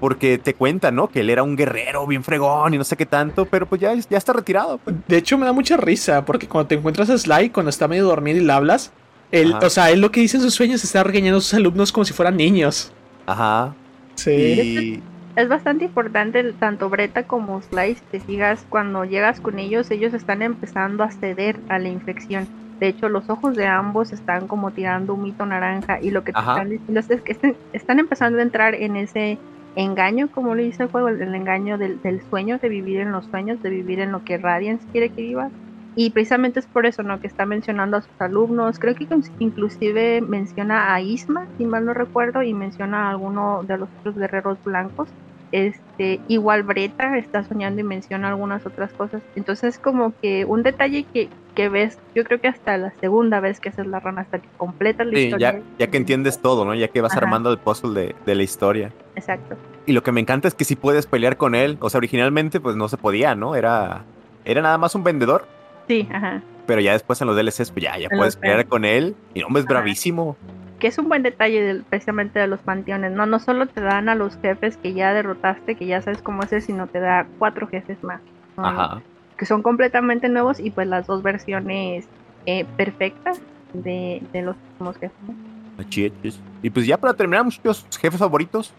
Porque 0.00 0.38
te 0.38 0.54
cuenta, 0.54 0.90
¿no? 0.92 1.08
Que 1.08 1.20
él 1.20 1.30
era 1.30 1.42
un 1.42 1.56
guerrero 1.56 2.06
bien 2.06 2.22
fregón 2.22 2.72
y 2.74 2.78
no 2.78 2.84
sé 2.84 2.96
qué 2.96 3.04
tanto, 3.06 3.46
pero 3.46 3.66
pues 3.66 3.80
ya, 3.80 3.92
ya 3.94 4.16
está 4.18 4.32
retirado. 4.32 4.78
pues. 4.78 4.94
De 5.08 5.16
hecho, 5.16 5.36
me 5.38 5.44
da 5.46 5.52
mucha 5.52 5.76
risa 5.76 6.24
porque 6.24 6.46
cuando 6.46 6.68
te 6.68 6.74
encuentras 6.76 7.10
a 7.10 7.18
Sly, 7.18 7.50
cuando 7.50 7.70
está 7.70 7.88
medio 7.88 8.04
dormido 8.04 8.38
y 8.38 8.44
le 8.44 8.52
hablas, 8.52 8.92
él, 9.32 9.52
Ajá. 9.54 9.66
o 9.66 9.70
sea, 9.70 9.90
él 9.90 10.00
lo 10.00 10.10
que 10.12 10.20
dice 10.20 10.36
en 10.36 10.42
sus 10.44 10.54
sueños 10.54 10.84
está 10.84 11.02
regañando 11.02 11.38
a 11.38 11.40
sus 11.40 11.54
alumnos 11.54 11.90
como 11.92 12.04
si 12.04 12.12
fueran 12.12 12.36
niños. 12.36 12.92
Ajá. 13.26 13.74
Sí. 14.14 14.30
Y. 14.30 15.02
Es 15.38 15.48
bastante 15.48 15.84
importante 15.84 16.52
tanto 16.54 16.90
Breta 16.90 17.22
como 17.22 17.62
si 17.62 17.68
te 18.10 18.18
sigas, 18.18 18.66
cuando 18.68 19.04
llegas 19.04 19.40
con 19.40 19.60
ellos, 19.60 19.88
ellos 19.92 20.12
están 20.12 20.42
empezando 20.42 21.04
a 21.04 21.12
ceder 21.12 21.60
a 21.68 21.78
la 21.78 21.88
infección. 21.88 22.48
De 22.80 22.88
hecho, 22.88 23.08
los 23.08 23.30
ojos 23.30 23.54
de 23.54 23.68
ambos 23.68 24.12
están 24.12 24.48
como 24.48 24.72
tirando 24.72 25.14
un 25.14 25.22
mito 25.22 25.46
naranja 25.46 26.00
y 26.02 26.10
lo 26.10 26.24
que 26.24 26.32
te 26.32 26.40
están 26.40 26.70
diciendo 26.70 26.98
es 26.98 27.22
que 27.22 27.56
están 27.72 28.00
empezando 28.00 28.40
a 28.40 28.42
entrar 28.42 28.74
en 28.74 28.96
ese 28.96 29.38
engaño, 29.76 30.28
como 30.28 30.56
le 30.56 30.64
dice 30.64 30.82
el 30.82 30.88
juego, 30.90 31.06
el, 31.06 31.22
el 31.22 31.32
engaño 31.36 31.78
del, 31.78 32.00
del 32.02 32.20
sueño, 32.20 32.58
de 32.58 32.68
vivir 32.68 32.98
en 32.98 33.12
los 33.12 33.26
sueños, 33.26 33.62
de 33.62 33.70
vivir 33.70 34.00
en 34.00 34.10
lo 34.10 34.24
que 34.24 34.38
Radiance 34.38 34.88
quiere 34.90 35.10
que 35.10 35.22
vivas. 35.22 35.52
Y 35.94 36.10
precisamente 36.10 36.60
es 36.60 36.66
por 36.66 36.86
eso, 36.86 37.02
¿no? 37.04 37.20
Que 37.20 37.26
está 37.28 37.46
mencionando 37.46 37.96
a 37.96 38.02
sus 38.02 38.20
alumnos. 38.20 38.78
Creo 38.78 38.94
que 38.94 39.08
inclusive 39.38 40.20
menciona 40.20 40.94
a 40.94 41.00
Isma, 41.00 41.48
si 41.56 41.66
mal 41.66 41.84
no 41.84 41.94
recuerdo, 41.94 42.42
y 42.42 42.54
menciona 42.54 43.06
a 43.08 43.10
alguno 43.10 43.62
de 43.64 43.78
los 43.78 43.88
otros 43.98 44.16
guerreros 44.16 44.58
blancos. 44.64 45.12
Este, 45.52 46.20
igual 46.28 46.62
Breta 46.62 47.16
está 47.16 47.42
soñando 47.44 47.80
y 47.80 47.84
menciona 47.84 48.28
algunas 48.28 48.64
otras 48.66 48.92
cosas. 48.92 49.22
Entonces, 49.36 49.78
como 49.78 50.12
que 50.20 50.44
un 50.44 50.62
detalle 50.62 51.04
que, 51.04 51.28
que 51.54 51.68
ves, 51.68 51.98
yo 52.14 52.24
creo 52.24 52.40
que 52.40 52.48
hasta 52.48 52.76
la 52.76 52.92
segunda 53.00 53.40
vez 53.40 53.60
que 53.60 53.70
haces 53.70 53.86
la 53.86 53.98
rana, 54.00 54.22
hasta 54.22 54.38
que 54.40 54.48
completas 54.56 55.06
la 55.06 55.12
Sí, 55.14 55.24
historia. 55.24 55.52
ya, 55.52 55.62
ya 55.78 55.86
que 55.90 55.96
entiendes 55.96 56.40
todo, 56.40 56.64
¿no? 56.64 56.74
Ya 56.74 56.88
que 56.88 57.00
vas 57.00 57.12
Ajá. 57.12 57.20
armando 57.24 57.50
el 57.50 57.58
puzzle 57.58 57.98
de, 58.00 58.14
de 58.26 58.34
la 58.34 58.42
historia. 58.42 58.92
Exacto. 59.16 59.56
Y 59.86 59.92
lo 59.92 60.02
que 60.02 60.12
me 60.12 60.20
encanta 60.20 60.48
es 60.48 60.54
que 60.54 60.64
sí 60.64 60.76
puedes 60.76 61.06
pelear 61.06 61.36
con 61.38 61.54
él. 61.54 61.78
O 61.80 61.88
sea, 61.90 61.98
originalmente 61.98 62.60
pues 62.60 62.76
no 62.76 62.88
se 62.88 62.98
podía, 62.98 63.34
¿no? 63.34 63.56
Era, 63.56 64.04
era 64.44 64.60
nada 64.60 64.76
más 64.78 64.94
un 64.94 65.02
vendedor. 65.02 65.46
Sí, 65.88 66.06
ajá. 66.12 66.42
Pero 66.66 66.82
ya 66.82 66.92
después 66.92 67.18
en 67.22 67.26
los 67.28 67.36
DLCs, 67.36 67.70
pues 67.70 67.82
ya, 67.84 67.96
ya 67.96 68.08
En 68.10 68.18
puedes 68.18 68.36
pelear 68.36 68.66
con 68.66 68.84
él. 68.84 69.16
Y 69.32 69.40
no, 69.40 69.46
hombre, 69.46 69.60
es 69.60 69.66
Ajá. 69.66 69.74
bravísimo. 69.78 70.36
Que 70.78 70.86
es 70.86 70.98
un 70.98 71.08
buen 71.08 71.22
detalle 71.22 71.60
del- 71.62 71.82
precisamente 71.84 72.38
de 72.38 72.46
los 72.46 72.60
panteones. 72.60 73.12
No, 73.12 73.26
no 73.26 73.38
solo 73.40 73.66
te 73.66 73.80
dan 73.80 74.08
a 74.08 74.14
los 74.14 74.36
jefes 74.40 74.76
que 74.76 74.92
ya 74.94 75.12
derrotaste, 75.12 75.74
que 75.74 75.86
ya 75.86 76.00
sabes 76.02 76.22
cómo 76.22 76.42
hacer, 76.42 76.62
sino 76.62 76.86
te 76.86 77.00
da 77.00 77.26
cuatro 77.38 77.66
jefes 77.66 78.02
más. 78.04 78.20
¿no? 78.56 78.66
Ajá. 78.66 79.02
que 79.36 79.46
son 79.46 79.62
completamente 79.62 80.28
nuevos 80.28 80.58
y 80.58 80.70
pues 80.72 80.88
las 80.88 81.06
versiones 81.22 82.08
eh, 82.46 82.64
perfectas 82.76 83.40
de, 83.72 84.20
de 84.32 84.42
los 84.42 84.56
últimos 84.72 84.96
jefes. 84.98 85.16
¿no? 85.28 85.34
Así 85.80 86.12
es. 86.24 86.40
Y 86.62 86.70
pues 86.70 86.86
ya 86.86 86.96
para 86.96 87.14
terminar, 87.14 87.44
muchos 87.44 87.86
jefes 88.00 88.18
favoritos. 88.18 88.72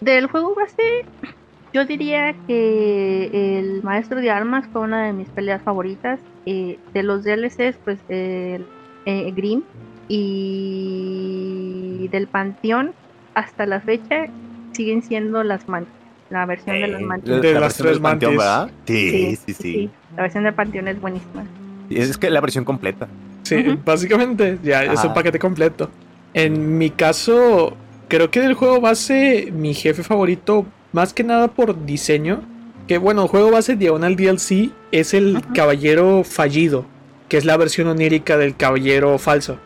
Del 0.00 0.26
juego 0.26 0.54
base, 0.56 1.04
yo 1.72 1.84
diría 1.84 2.34
que 2.48 3.58
el 3.60 3.82
Maestro 3.84 4.20
de 4.20 4.30
Armas 4.30 4.66
fue 4.72 4.82
una 4.82 5.06
de 5.06 5.12
mis 5.12 5.28
peleas 5.28 5.62
favoritas. 5.62 6.18
Eh, 6.46 6.78
de 6.92 7.02
los 7.04 7.22
DLCs, 7.24 7.76
pues 7.84 7.98
el 8.08 8.66
eh, 9.06 9.30
Grim 9.36 9.62
y 10.08 12.08
del 12.08 12.26
Panteón 12.26 12.92
hasta 13.34 13.66
la 13.66 13.80
fecha 13.80 14.26
siguen 14.72 15.02
siendo 15.02 15.42
las 15.44 15.68
mantis. 15.68 15.92
La 16.30 16.44
versión 16.44 16.76
de 16.80 16.88
las 16.88 17.00
Eh, 17.00 17.04
mantis. 17.04 17.40
De 17.40 17.52
la 17.54 17.60
las 17.60 17.76
tres 17.76 17.98
Panteón, 17.98 18.36
mantis. 18.36 18.38
¿verdad? 18.38 18.70
Sí, 18.86 19.36
sí, 19.36 19.54
sí. 19.54 19.90
La 20.16 20.22
versión 20.22 20.44
del 20.44 20.54
Panteón 20.54 20.88
es 20.88 21.00
buenísima. 21.00 21.44
Es 21.90 22.18
que 22.18 22.28
la 22.30 22.40
versión 22.40 22.64
completa. 22.64 23.08
Sí, 23.44 23.64
básicamente, 23.84 24.58
ya 24.62 24.84
es 24.84 25.02
un 25.04 25.14
paquete 25.14 25.38
completo. 25.38 25.90
En 26.34 26.76
mi 26.76 26.90
caso, 26.90 27.74
creo 28.08 28.30
que 28.30 28.40
del 28.40 28.52
juego 28.54 28.80
base, 28.80 29.50
mi 29.52 29.72
jefe 29.72 30.02
favorito, 30.02 30.66
más 30.92 31.14
que 31.14 31.24
nada 31.24 31.48
por 31.48 31.86
diseño, 31.86 32.42
que 32.86 32.98
bueno, 32.98 33.22
el 33.22 33.28
juego 33.28 33.50
base 33.50 33.76
Diagonal 33.76 34.16
DLC 34.16 34.70
es 34.92 35.14
el 35.14 35.40
caballero 35.54 36.24
fallido, 36.24 36.84
que 37.30 37.38
es 37.38 37.46
la 37.46 37.56
versión 37.56 37.88
onírica 37.88 38.36
del 38.36 38.54
caballero 38.54 39.16
falso. 39.18 39.58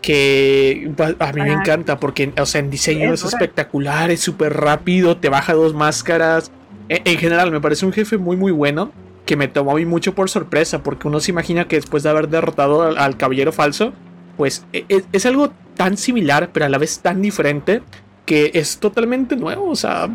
Que 0.00 0.90
ba- 0.96 1.14
a 1.18 1.32
mí 1.32 1.40
me 1.42 1.52
encanta 1.52 1.98
porque, 2.00 2.32
o 2.40 2.46
sea, 2.46 2.60
en 2.60 2.70
diseño 2.70 3.12
Es 3.14 3.20
espectacular, 3.34 4.10
es 4.10 4.20
súper 4.20 4.54
rápido, 4.54 5.16
te 5.16 5.28
baja 5.28 5.54
dos 5.54 5.74
máscaras. 5.74 6.50
E- 6.88 7.02
En, 7.04 7.18
general, 7.18 7.50
me 7.52 7.60
parece 7.60 7.86
un 7.86 7.92
jefe 7.92 8.18
muy, 8.18 8.36
muy 8.36 8.50
bueno 8.52 8.90
que 9.26 9.36
me 9.36 9.46
tomó 9.46 9.70
a 9.72 9.74
mí 9.76 9.84
mucho 9.86 10.14
por 10.16 10.28
sorpresa 10.28 10.82
porque 10.82 11.06
uno 11.06 11.20
se 11.20 11.30
imagina 11.30 11.68
que 11.68 11.76
después 11.76 12.02
de 12.02 12.10
haber 12.10 12.28
derrotado 12.28 12.82
al, 12.82 12.98
al 12.98 13.16
caballero 13.16 13.52
falso, 13.52 13.92
pues 14.36 14.66
e- 14.72 14.84
e- 14.88 15.04
es, 15.12 15.24
algo 15.26 15.52
tan 15.76 15.96
similar, 15.96 16.50
pero 16.52 16.66
a 16.66 16.68
la 16.68 16.78
vez 16.78 16.98
tan 16.98 17.22
diferente 17.22 17.82
que 18.26 18.50
es 18.54 18.78
totalmente 18.78 19.36
nuevo. 19.36 19.70
O 19.70 19.76
sea, 19.76 20.08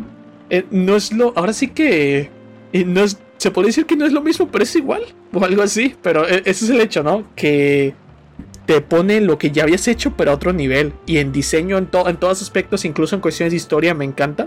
eh, 0.50 0.66
no 0.70 0.96
es 0.96 1.12
lo. 1.12 1.32
Ahora 1.36 1.54
sí 1.54 1.68
que. 1.68 2.30
eh, 2.74 2.84
no 2.84 3.00
es, 3.04 3.16
se 3.38 3.50
puede 3.50 3.68
decir 3.68 3.86
que 3.86 3.96
no 3.96 4.04
es 4.04 4.12
lo 4.12 4.20
mismo, 4.20 4.48
pero 4.48 4.64
es 4.64 4.76
igual 4.76 5.02
o 5.32 5.42
algo 5.42 5.62
así. 5.62 5.94
Pero 6.02 6.28
e- 6.28 6.42
ese 6.44 6.66
es 6.66 6.70
el 6.70 6.80
hecho, 6.82 7.02
¿no? 7.02 7.24
Que 7.34 7.94
te 8.68 8.82
pone 8.82 9.22
lo 9.22 9.38
que 9.38 9.50
ya 9.50 9.62
habías 9.62 9.88
hecho, 9.88 10.12
pero 10.14 10.30
a 10.30 10.34
otro 10.34 10.52
nivel. 10.52 10.92
Y 11.06 11.16
en 11.16 11.32
diseño, 11.32 11.78
en, 11.78 11.86
to- 11.86 12.06
en 12.06 12.18
todos 12.18 12.42
aspectos, 12.42 12.84
incluso 12.84 13.14
en 13.14 13.22
cuestiones 13.22 13.52
de 13.52 13.56
historia, 13.56 13.94
me 13.94 14.04
encanta. 14.04 14.46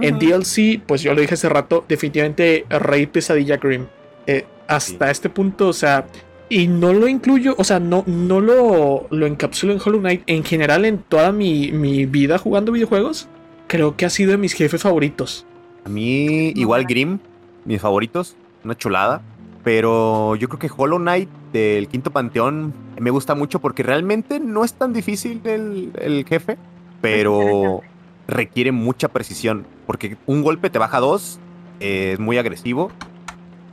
En 0.00 0.16
Ujú. 0.16 0.26
DLC, 0.26 0.82
pues 0.86 1.00
yo 1.00 1.14
lo 1.14 1.22
dije 1.22 1.32
hace 1.32 1.48
rato, 1.48 1.82
definitivamente 1.88 2.66
Rey 2.68 3.06
Pesadilla 3.06 3.56
Grim. 3.56 3.86
Eh, 4.26 4.44
hasta 4.68 5.06
Sí. 5.06 5.10
este 5.12 5.30
punto, 5.30 5.68
o 5.68 5.72
sea, 5.72 6.04
y 6.50 6.66
no 6.68 6.92
lo 6.92 7.08
incluyo, 7.08 7.54
o 7.56 7.64
sea, 7.64 7.80
no, 7.80 8.04
no 8.06 8.42
lo, 8.42 9.06
lo 9.10 9.26
encapsulo 9.26 9.72
en 9.72 9.80
Hollow 9.82 10.00
Knight. 10.00 10.24
En 10.26 10.44
general, 10.44 10.84
en 10.84 10.98
toda 10.98 11.32
mi, 11.32 11.72
mi 11.72 12.04
vida 12.04 12.36
jugando 12.36 12.70
videojuegos, 12.70 13.28
creo 13.66 13.96
que 13.96 14.04
ha 14.04 14.10
sido 14.10 14.32
de 14.32 14.36
mis 14.36 14.52
jefes 14.52 14.82
favoritos. 14.82 15.46
A 15.86 15.88
mí, 15.88 16.50
igual 16.50 16.80
Ajá. 16.82 16.88
Grim, 16.90 17.18
mis 17.64 17.80
favoritos, 17.80 18.36
una 18.62 18.76
chulada. 18.76 19.22
Pero 19.64 20.36
yo 20.36 20.48
creo 20.48 20.58
que 20.58 20.70
Hollow 20.76 20.98
Knight 20.98 21.28
del 21.52 21.88
Quinto 21.88 22.10
Panteón 22.10 22.74
me 23.00 23.10
gusta 23.10 23.34
mucho 23.34 23.58
porque 23.60 23.82
realmente 23.82 24.38
no 24.38 24.62
es 24.64 24.74
tan 24.74 24.92
difícil 24.92 25.40
el, 25.44 25.90
el 25.98 26.24
jefe, 26.26 26.58
pero 27.00 27.80
requiere 28.28 28.72
mucha 28.72 29.08
precisión. 29.08 29.66
Porque 29.86 30.16
un 30.26 30.42
golpe 30.42 30.68
te 30.70 30.78
baja 30.78 31.00
dos, 31.00 31.38
eh, 31.80 32.12
es 32.12 32.18
muy 32.20 32.36
agresivo. 32.38 32.90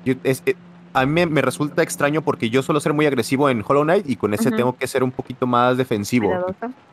Yo- 0.06 0.16
es- 0.24 0.44
eh, 0.46 0.56
a 0.94 1.06
mí 1.06 1.12
me, 1.12 1.26
me 1.26 1.42
resulta 1.42 1.84
extraño 1.84 2.22
porque 2.22 2.50
yo 2.50 2.62
suelo 2.64 2.80
ser 2.80 2.94
muy 2.94 3.06
agresivo 3.06 3.50
en 3.50 3.64
Hollow 3.66 3.84
Knight 3.84 4.10
y 4.10 4.16
con 4.16 4.34
ese 4.34 4.50
tengo 4.58 4.76
que 4.78 4.88
ser 4.88 5.04
un 5.04 5.12
poquito 5.12 5.46
más 5.48 5.78
defensivo. 5.78 6.32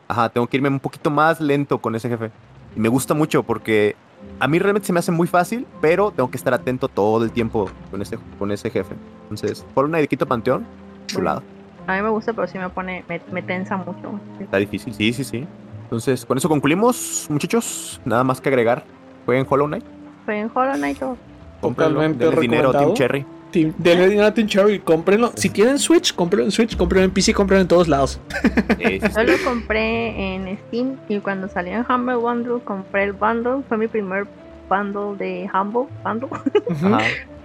Ajá, 0.08 0.28
tengo 0.28 0.46
que 0.46 0.56
irme 0.56 0.68
un 0.68 0.80
poquito 0.80 1.10
más 1.10 1.40
lento 1.40 1.78
con 1.78 1.94
ese 1.94 2.08
jefe. 2.08 2.30
Y 2.76 2.80
me 2.80 2.88
gusta 2.88 3.14
mucho 3.14 3.42
porque 3.42 3.94
a 4.40 4.48
mí 4.48 4.58
realmente 4.58 4.86
se 4.86 4.92
me 4.92 5.00
hace 5.00 5.12
muy 5.12 5.26
fácil, 5.26 5.66
pero 5.80 6.10
tengo 6.10 6.30
que 6.30 6.36
estar 6.36 6.54
atento 6.54 6.88
todo 6.88 7.24
el 7.24 7.32
tiempo 7.32 7.70
con 7.90 8.02
ese, 8.02 8.18
con 8.38 8.52
ese 8.52 8.70
jefe. 8.70 8.94
Entonces, 9.22 9.66
Hollow 9.74 9.88
Knight 9.88 10.02
de 10.02 10.08
Quito 10.08 10.26
Panteón, 10.26 10.66
chulado. 11.06 11.42
A 11.86 11.96
mí 11.96 12.02
me 12.02 12.10
gusta, 12.10 12.32
pero 12.32 12.46
sí 12.46 12.58
me 12.58 12.68
pone, 12.68 13.04
me, 13.08 13.20
me 13.32 13.42
tensa 13.42 13.76
mucho. 13.76 14.20
Está 14.38 14.58
difícil, 14.58 14.94
sí, 14.94 15.12
sí, 15.12 15.24
sí. 15.24 15.46
Entonces, 15.84 16.26
con 16.26 16.36
eso 16.36 16.48
concluimos, 16.48 17.26
muchachos. 17.30 18.00
Nada 18.04 18.22
más 18.22 18.40
que 18.40 18.50
agregar. 18.50 18.84
Jueguen 19.24 19.46
Hollow 19.48 19.66
Knight. 19.66 19.84
Fue 20.26 20.38
en 20.38 20.50
Hollow 20.54 20.74
Knight 20.74 21.02
o 21.02 21.16
Cómprenlo, 21.60 21.94
Totalmente 21.94 22.24
denle 22.24 22.40
dinero 22.40 22.70
a 22.70 22.78
Team. 22.78 22.94
Cherry. 22.94 23.26
Team- 23.52 23.72
Denle 23.78 24.08
dinero 24.08 24.26
a 24.26 24.34
Team 24.34 24.46
Cherry, 24.48 24.78
cómprenlo. 24.78 25.32
Si 25.36 25.48
tienen 25.50 25.78
Switch, 25.78 26.14
cómprenlo 26.14 26.44
en 26.46 26.50
Switch, 26.52 26.76
cómprenlo 26.76 27.04
en 27.06 27.10
PC, 27.10 27.32
cómprenlo 27.34 27.62
en 27.62 27.68
todos 27.68 27.88
lados. 27.88 28.20
Sí, 28.78 29.00
sí. 29.00 29.08
Yo 29.16 29.22
lo 29.24 29.32
compré 29.44 30.34
en 30.34 30.56
Steam 30.68 30.96
y 31.08 31.18
cuando 31.20 31.48
salió 31.48 31.74
en 31.74 31.84
Humble 31.90 32.16
Bundle 32.16 32.60
compré 32.64 33.04
el 33.04 33.12
bundle. 33.12 33.62
Fue 33.68 33.76
mi 33.78 33.88
primer 33.88 34.26
bundle 34.68 35.16
de 35.18 35.48
Humble 35.52 35.86
Bundle. 36.04 36.28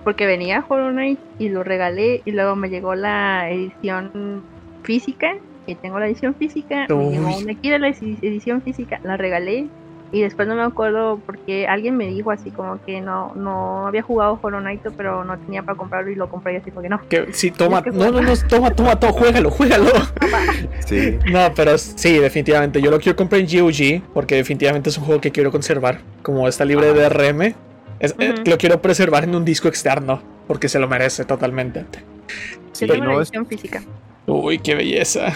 Porque 0.04 0.26
venía 0.26 0.64
Hollow 0.68 0.92
Knight 0.92 1.18
y 1.40 1.50
lo 1.50 1.64
regalé 1.64 2.22
y 2.26 2.32
luego 2.32 2.56
me 2.58 2.70
llegó 2.70 2.94
la 2.96 3.50
edición 3.50 4.44
física. 4.84 5.36
Y 5.66 5.76
tengo 5.76 5.98
la 5.98 6.08
edición 6.08 6.36
física. 6.36 6.86
Me 6.90 7.10
llegó 7.12 7.38
una 7.38 7.54
aquí 7.54 7.70
de 7.70 7.80
la 7.80 7.88
edi- 7.88 8.18
edición 8.22 8.62
física. 8.62 9.00
La 9.04 9.16
regalé. 9.16 9.68
Y 10.14 10.22
después 10.22 10.48
no 10.48 10.54
me 10.56 10.62
acuerdo 10.62 11.20
porque 11.26 11.66
alguien 11.68 11.98
me 11.98 12.06
dijo 12.08 12.30
así 12.30 12.52
como 12.52 12.80
que 12.86 13.02
no 13.02 13.34
no 13.36 13.88
había 13.88 14.04
jugado 14.04 14.38
Hollow 14.40 14.60
Knight 14.62 14.82
pero 14.96 15.24
no 15.26 15.38
tenía 15.40 15.64
para 15.64 15.76
comprarlo 15.76 16.12
y 16.12 16.16
lo 16.16 16.30
compré 16.30 16.54
y 16.54 16.58
así 16.58 16.70
porque 16.70 16.88
no. 16.88 17.02
Que, 17.10 17.34
sí, 17.34 17.50
toma, 17.50 17.82
que 17.82 17.90
no, 17.90 18.12
no, 18.12 18.22
no, 18.22 18.32
toma, 18.48 18.70
toma, 18.70 18.96
todo, 19.00 19.12
juégalo, 19.12 19.50
juégalo. 19.50 19.90
Sí. 20.86 21.18
No, 21.32 21.52
pero 21.56 21.78
sí, 21.78 22.20
definitivamente. 22.20 22.80
Yo 22.82 22.92
lo 22.92 23.00
quiero 23.00 23.16
comprar 23.16 23.42
en 23.42 23.48
GOG 23.48 24.04
porque 24.14 24.36
definitivamente 24.36 24.90
es 24.92 24.98
un 25.00 25.06
juego 25.06 25.20
que 25.20 25.32
quiero 25.32 25.52
conservar. 25.52 26.00
Como 26.22 26.48
está 26.48 26.64
libre 26.64 26.94
de 26.94 27.10
DRM, 27.10 27.56
es- 28.00 28.16
eh, 28.20 28.36
lo 28.46 28.58
quiero 28.58 28.82
preservar 28.82 29.24
en 29.24 29.34
un 29.36 29.44
disco 29.44 29.68
externo 29.68 30.22
porque 30.48 30.70
se 30.70 30.78
lo 30.78 30.88
merece 30.88 31.26
totalmente. 31.26 31.86
Sí, 32.74 32.86
tengo 32.86 33.04
no, 33.06 33.10
la 33.14 33.24
es, 33.24 33.30
edición 33.30 33.46
física. 33.48 33.82
Uy, 34.28 34.60
qué 34.60 34.76
belleza. 34.76 35.30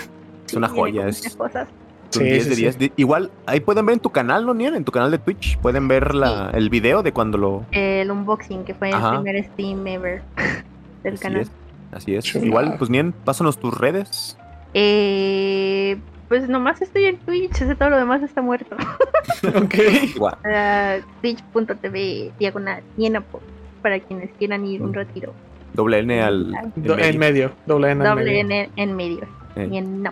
es 0.46 0.54
una 0.54 0.68
joya. 0.68 1.08
Es, 1.08 1.36
cosas. 1.36 1.68
Sí, 2.10 2.24
10 2.24 2.44
sí, 2.44 2.50
de 2.50 2.56
sí. 2.56 2.62
10. 2.64 2.78
Di- 2.80 2.92
Igual, 2.98 3.32
ahí 3.46 3.60
pueden 3.60 3.86
ver 3.86 3.94
en 3.94 4.00
tu 4.00 4.10
canal, 4.12 4.46
¿no, 4.46 4.54
Nier? 4.54 4.74
En 4.76 4.84
tu 4.86 4.92
canal 4.92 5.12
de 5.12 5.18
Twitch. 5.20 5.58
Pueden 5.60 5.88
ver 5.88 6.14
la, 6.16 6.50
el 6.54 6.70
video 6.70 7.04
de 7.04 7.12
cuando 7.12 7.38
lo. 7.38 7.66
El 7.72 8.10
unboxing 8.12 8.64
que 8.64 8.74
fue 8.74 8.92
Ajá. 8.92 9.16
el 9.18 9.22
primer 9.24 9.44
Steam 9.46 9.86
ever 9.88 10.22
del 11.04 11.14
Así 11.16 11.22
canal. 11.24 11.42
es. 11.42 11.52
Así 11.92 12.16
es. 12.16 12.36
Igual, 12.36 12.76
pues 12.78 12.90
Nien, 12.90 13.12
pásanos 13.14 13.58
tus 13.58 13.78
redes. 13.78 14.38
Eh, 14.74 15.98
pues 16.28 16.48
nomás 16.50 16.82
estoy 16.82 17.06
en 17.06 17.18
Twitch, 17.18 17.62
ese 17.62 17.76
todo 17.76 17.90
lo 17.90 17.98
demás 17.98 18.22
está 18.22 18.42
muerto. 18.42 18.76
ok. 19.56 19.76
Uh, 20.20 21.04
Twitch.tv 21.22 22.32
diagonal 22.40 22.84
Nienapo 22.98 23.40
para 23.82 24.00
quienes 24.00 24.30
quieran 24.38 24.66
ir 24.66 24.82
un 24.82 24.94
retiro. 24.94 25.34
Doble 25.74 26.00
N 26.00 26.22
al. 26.22 26.54
En 26.76 27.00
en 27.00 27.20
medio, 27.20 27.52
doble 27.66 27.92
N. 27.92 28.04
en 28.04 28.10
Doble 28.10 28.24
medio. 28.26 28.40
N 28.42 28.70
en 28.76 28.96
medio. 28.96 29.20
Eh. 29.56 29.68
Nien- 29.68 30.12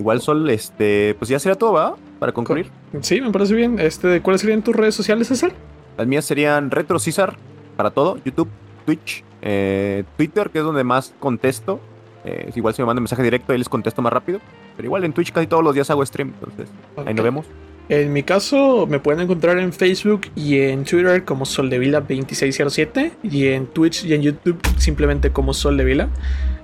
Igual, 0.00 0.22
Sol, 0.22 0.48
este. 0.48 1.14
Pues 1.18 1.28
ya 1.28 1.38
será 1.38 1.56
todo, 1.56 1.74
¿va? 1.74 1.94
Para 2.18 2.32
concluir. 2.32 2.70
Sí, 3.02 3.20
me 3.20 3.30
parece 3.30 3.54
bien. 3.54 3.78
Este, 3.78 4.22
¿Cuáles 4.22 4.40
serían 4.40 4.62
tus 4.62 4.74
redes 4.74 4.94
sociales, 4.94 5.28
César? 5.28 5.52
Las 5.98 6.06
mías 6.06 6.24
serían 6.24 6.70
Retro 6.70 6.98
César 6.98 7.36
para 7.76 7.90
todo: 7.90 8.16
YouTube, 8.24 8.48
Twitch, 8.86 9.22
eh, 9.42 10.04
Twitter, 10.16 10.48
que 10.48 10.60
es 10.60 10.64
donde 10.64 10.84
más 10.84 11.12
contesto. 11.20 11.80
Eh, 12.24 12.50
igual 12.56 12.72
si 12.72 12.80
me 12.80 12.86
mandan 12.86 13.02
mensaje 13.02 13.22
directo, 13.22 13.52
ahí 13.52 13.58
les 13.58 13.68
contesto 13.68 14.00
más 14.00 14.10
rápido. 14.10 14.40
Pero 14.74 14.86
igual 14.86 15.04
en 15.04 15.12
Twitch 15.12 15.32
casi 15.32 15.46
todos 15.46 15.62
los 15.62 15.74
días 15.74 15.90
hago 15.90 16.04
stream. 16.06 16.32
Entonces, 16.32 16.70
ahí 17.04 17.12
nos 17.12 17.22
vemos. 17.24 17.46
En 17.90 18.10
mi 18.10 18.22
caso, 18.22 18.86
me 18.86 19.00
pueden 19.00 19.20
encontrar 19.20 19.58
en 19.58 19.70
Facebook 19.70 20.28
y 20.34 20.60
en 20.60 20.84
Twitter 20.84 21.26
como 21.26 21.44
Soldevila2607 21.44 23.12
y 23.24 23.48
en 23.48 23.66
Twitch 23.66 24.06
y 24.06 24.14
en 24.14 24.22
YouTube 24.22 24.58
simplemente 24.78 25.30
como 25.30 25.52
Soldevila. 25.52 26.08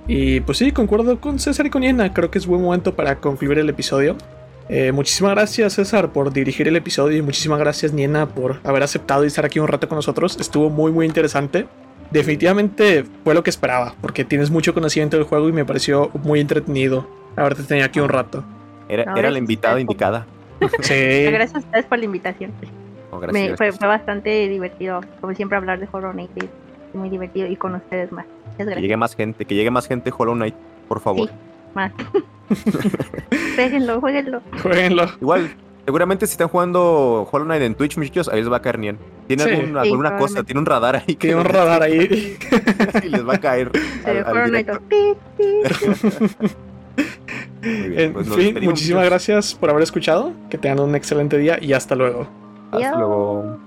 Y 0.07 0.39
pues 0.41 0.57
sí, 0.57 0.71
concuerdo 0.71 1.19
con 1.19 1.37
César 1.39 1.65
y 1.65 1.69
con 1.69 1.83
Iena, 1.83 2.13
creo 2.13 2.31
que 2.31 2.37
es 2.37 2.47
buen 2.47 2.61
momento 2.61 2.95
para 2.95 3.17
concluir 3.19 3.59
el 3.59 3.69
episodio. 3.69 4.15
Eh, 4.69 4.91
muchísimas 4.91 5.31
gracias 5.33 5.73
César 5.73 6.11
por 6.11 6.31
dirigir 6.33 6.67
el 6.67 6.75
episodio 6.75 7.17
y 7.17 7.21
muchísimas 7.21 7.57
gracias 7.59 7.93
Niena 7.93 8.25
por 8.27 8.59
haber 8.65 8.83
aceptado 8.83 9.23
y 9.23 9.27
estar 9.27 9.45
aquí 9.45 9.59
un 9.59 9.67
rato 9.67 9.87
con 9.87 9.97
nosotros. 9.97 10.37
Estuvo 10.39 10.69
muy 10.69 10.91
muy 10.91 11.05
interesante. 11.05 11.67
Definitivamente 12.11 13.03
fue 13.23 13.33
lo 13.33 13.43
que 13.43 13.49
esperaba, 13.49 13.95
porque 14.01 14.23
tienes 14.23 14.49
mucho 14.49 14.73
conocimiento 14.73 15.17
del 15.17 15.25
juego 15.25 15.49
y 15.49 15.51
me 15.51 15.65
pareció 15.65 16.09
muy 16.23 16.39
entretenido 16.39 17.07
haberte 17.35 17.63
tenido 17.63 17.85
aquí 17.85 17.99
un 17.99 18.09
rato. 18.09 18.43
Era, 18.89 19.05
No, 19.05 19.17
era 19.17 19.29
la 19.29 19.37
invitada 19.37 19.79
indicada. 19.79 20.25
Sí. 20.81 21.23
Gracias 21.25 21.55
a 21.55 21.59
ustedes 21.59 21.85
por 21.85 21.99
la 21.99 22.05
invitación. 22.05 22.51
Oh, 23.11 23.19
Me- 23.19 23.27
gracias. 23.27 23.57
fue, 23.57 23.71
fue 23.73 23.87
bastante 23.87 24.47
divertido. 24.47 25.01
Como 25.21 25.35
siempre, 25.35 25.57
hablar 25.57 25.79
de 25.79 25.87
Horror 25.91 26.15
Night 26.15 26.31
muy 26.93 27.09
divertido 27.09 27.47
y 27.47 27.55
con 27.55 27.75
ustedes 27.75 28.11
más. 28.11 28.25
Muchas 28.57 28.75
Que 28.75 28.81
llegue 28.81 28.97
más 28.97 29.15
gente, 29.15 29.45
que 29.45 29.55
llegue 29.55 29.71
más 29.71 29.87
gente 29.87 30.11
Hollow 30.15 30.35
Knight, 30.35 30.55
por 30.87 30.99
favor. 30.99 31.29
Sí. 31.29 31.35
Más. 31.75 31.91
Déjenlo, 33.57 33.99
jueguenlo. 33.99 34.41
Jueguenlo. 34.63 35.05
Igual, 35.21 35.53
seguramente 35.85 36.25
si 36.27 36.31
están 36.31 36.47
jugando 36.47 37.27
Hollow 37.31 37.45
Knight 37.45 37.61
en 37.63 37.75
Twitch, 37.75 37.97
muchachos, 37.97 38.29
ahí 38.29 38.39
les 38.41 38.51
va 38.51 38.57
a 38.57 38.61
caer 38.61 38.79
Nien. 38.79 38.97
Tiene 39.27 39.43
Sí. 39.43 39.49
algún- 39.49 39.71
Sí, 39.73 39.77
alguna 39.89 40.17
cosa, 40.17 40.43
tiene 40.43 40.59
un 40.59 40.65
radar 40.65 40.95
ahí. 40.95 41.05
que 41.05 41.15
Tiene 41.27 41.35
un 41.41 41.45
radar 41.45 41.83
ahí. 41.83 42.37
y 43.03 43.09
les 43.09 43.27
va 43.27 43.33
a 43.35 43.39
caer. 43.39 43.71
Se 44.03 44.09
al- 44.21 44.81
bien, 47.61 47.99
En 47.99 48.13
pues 48.13 48.33
fin, 48.33 48.57
muchísimas 48.63 49.05
gracias 49.05 49.53
por 49.55 49.69
haber 49.69 49.83
escuchado. 49.83 50.31
Que 50.49 50.57
tengan 50.57 50.79
un 50.79 50.95
excelente 50.95 51.37
día 51.37 51.57
y 51.61 51.73
hasta 51.73 51.95
luego. 51.95 52.27
Hasta 52.71 52.95
luego. 52.97 53.57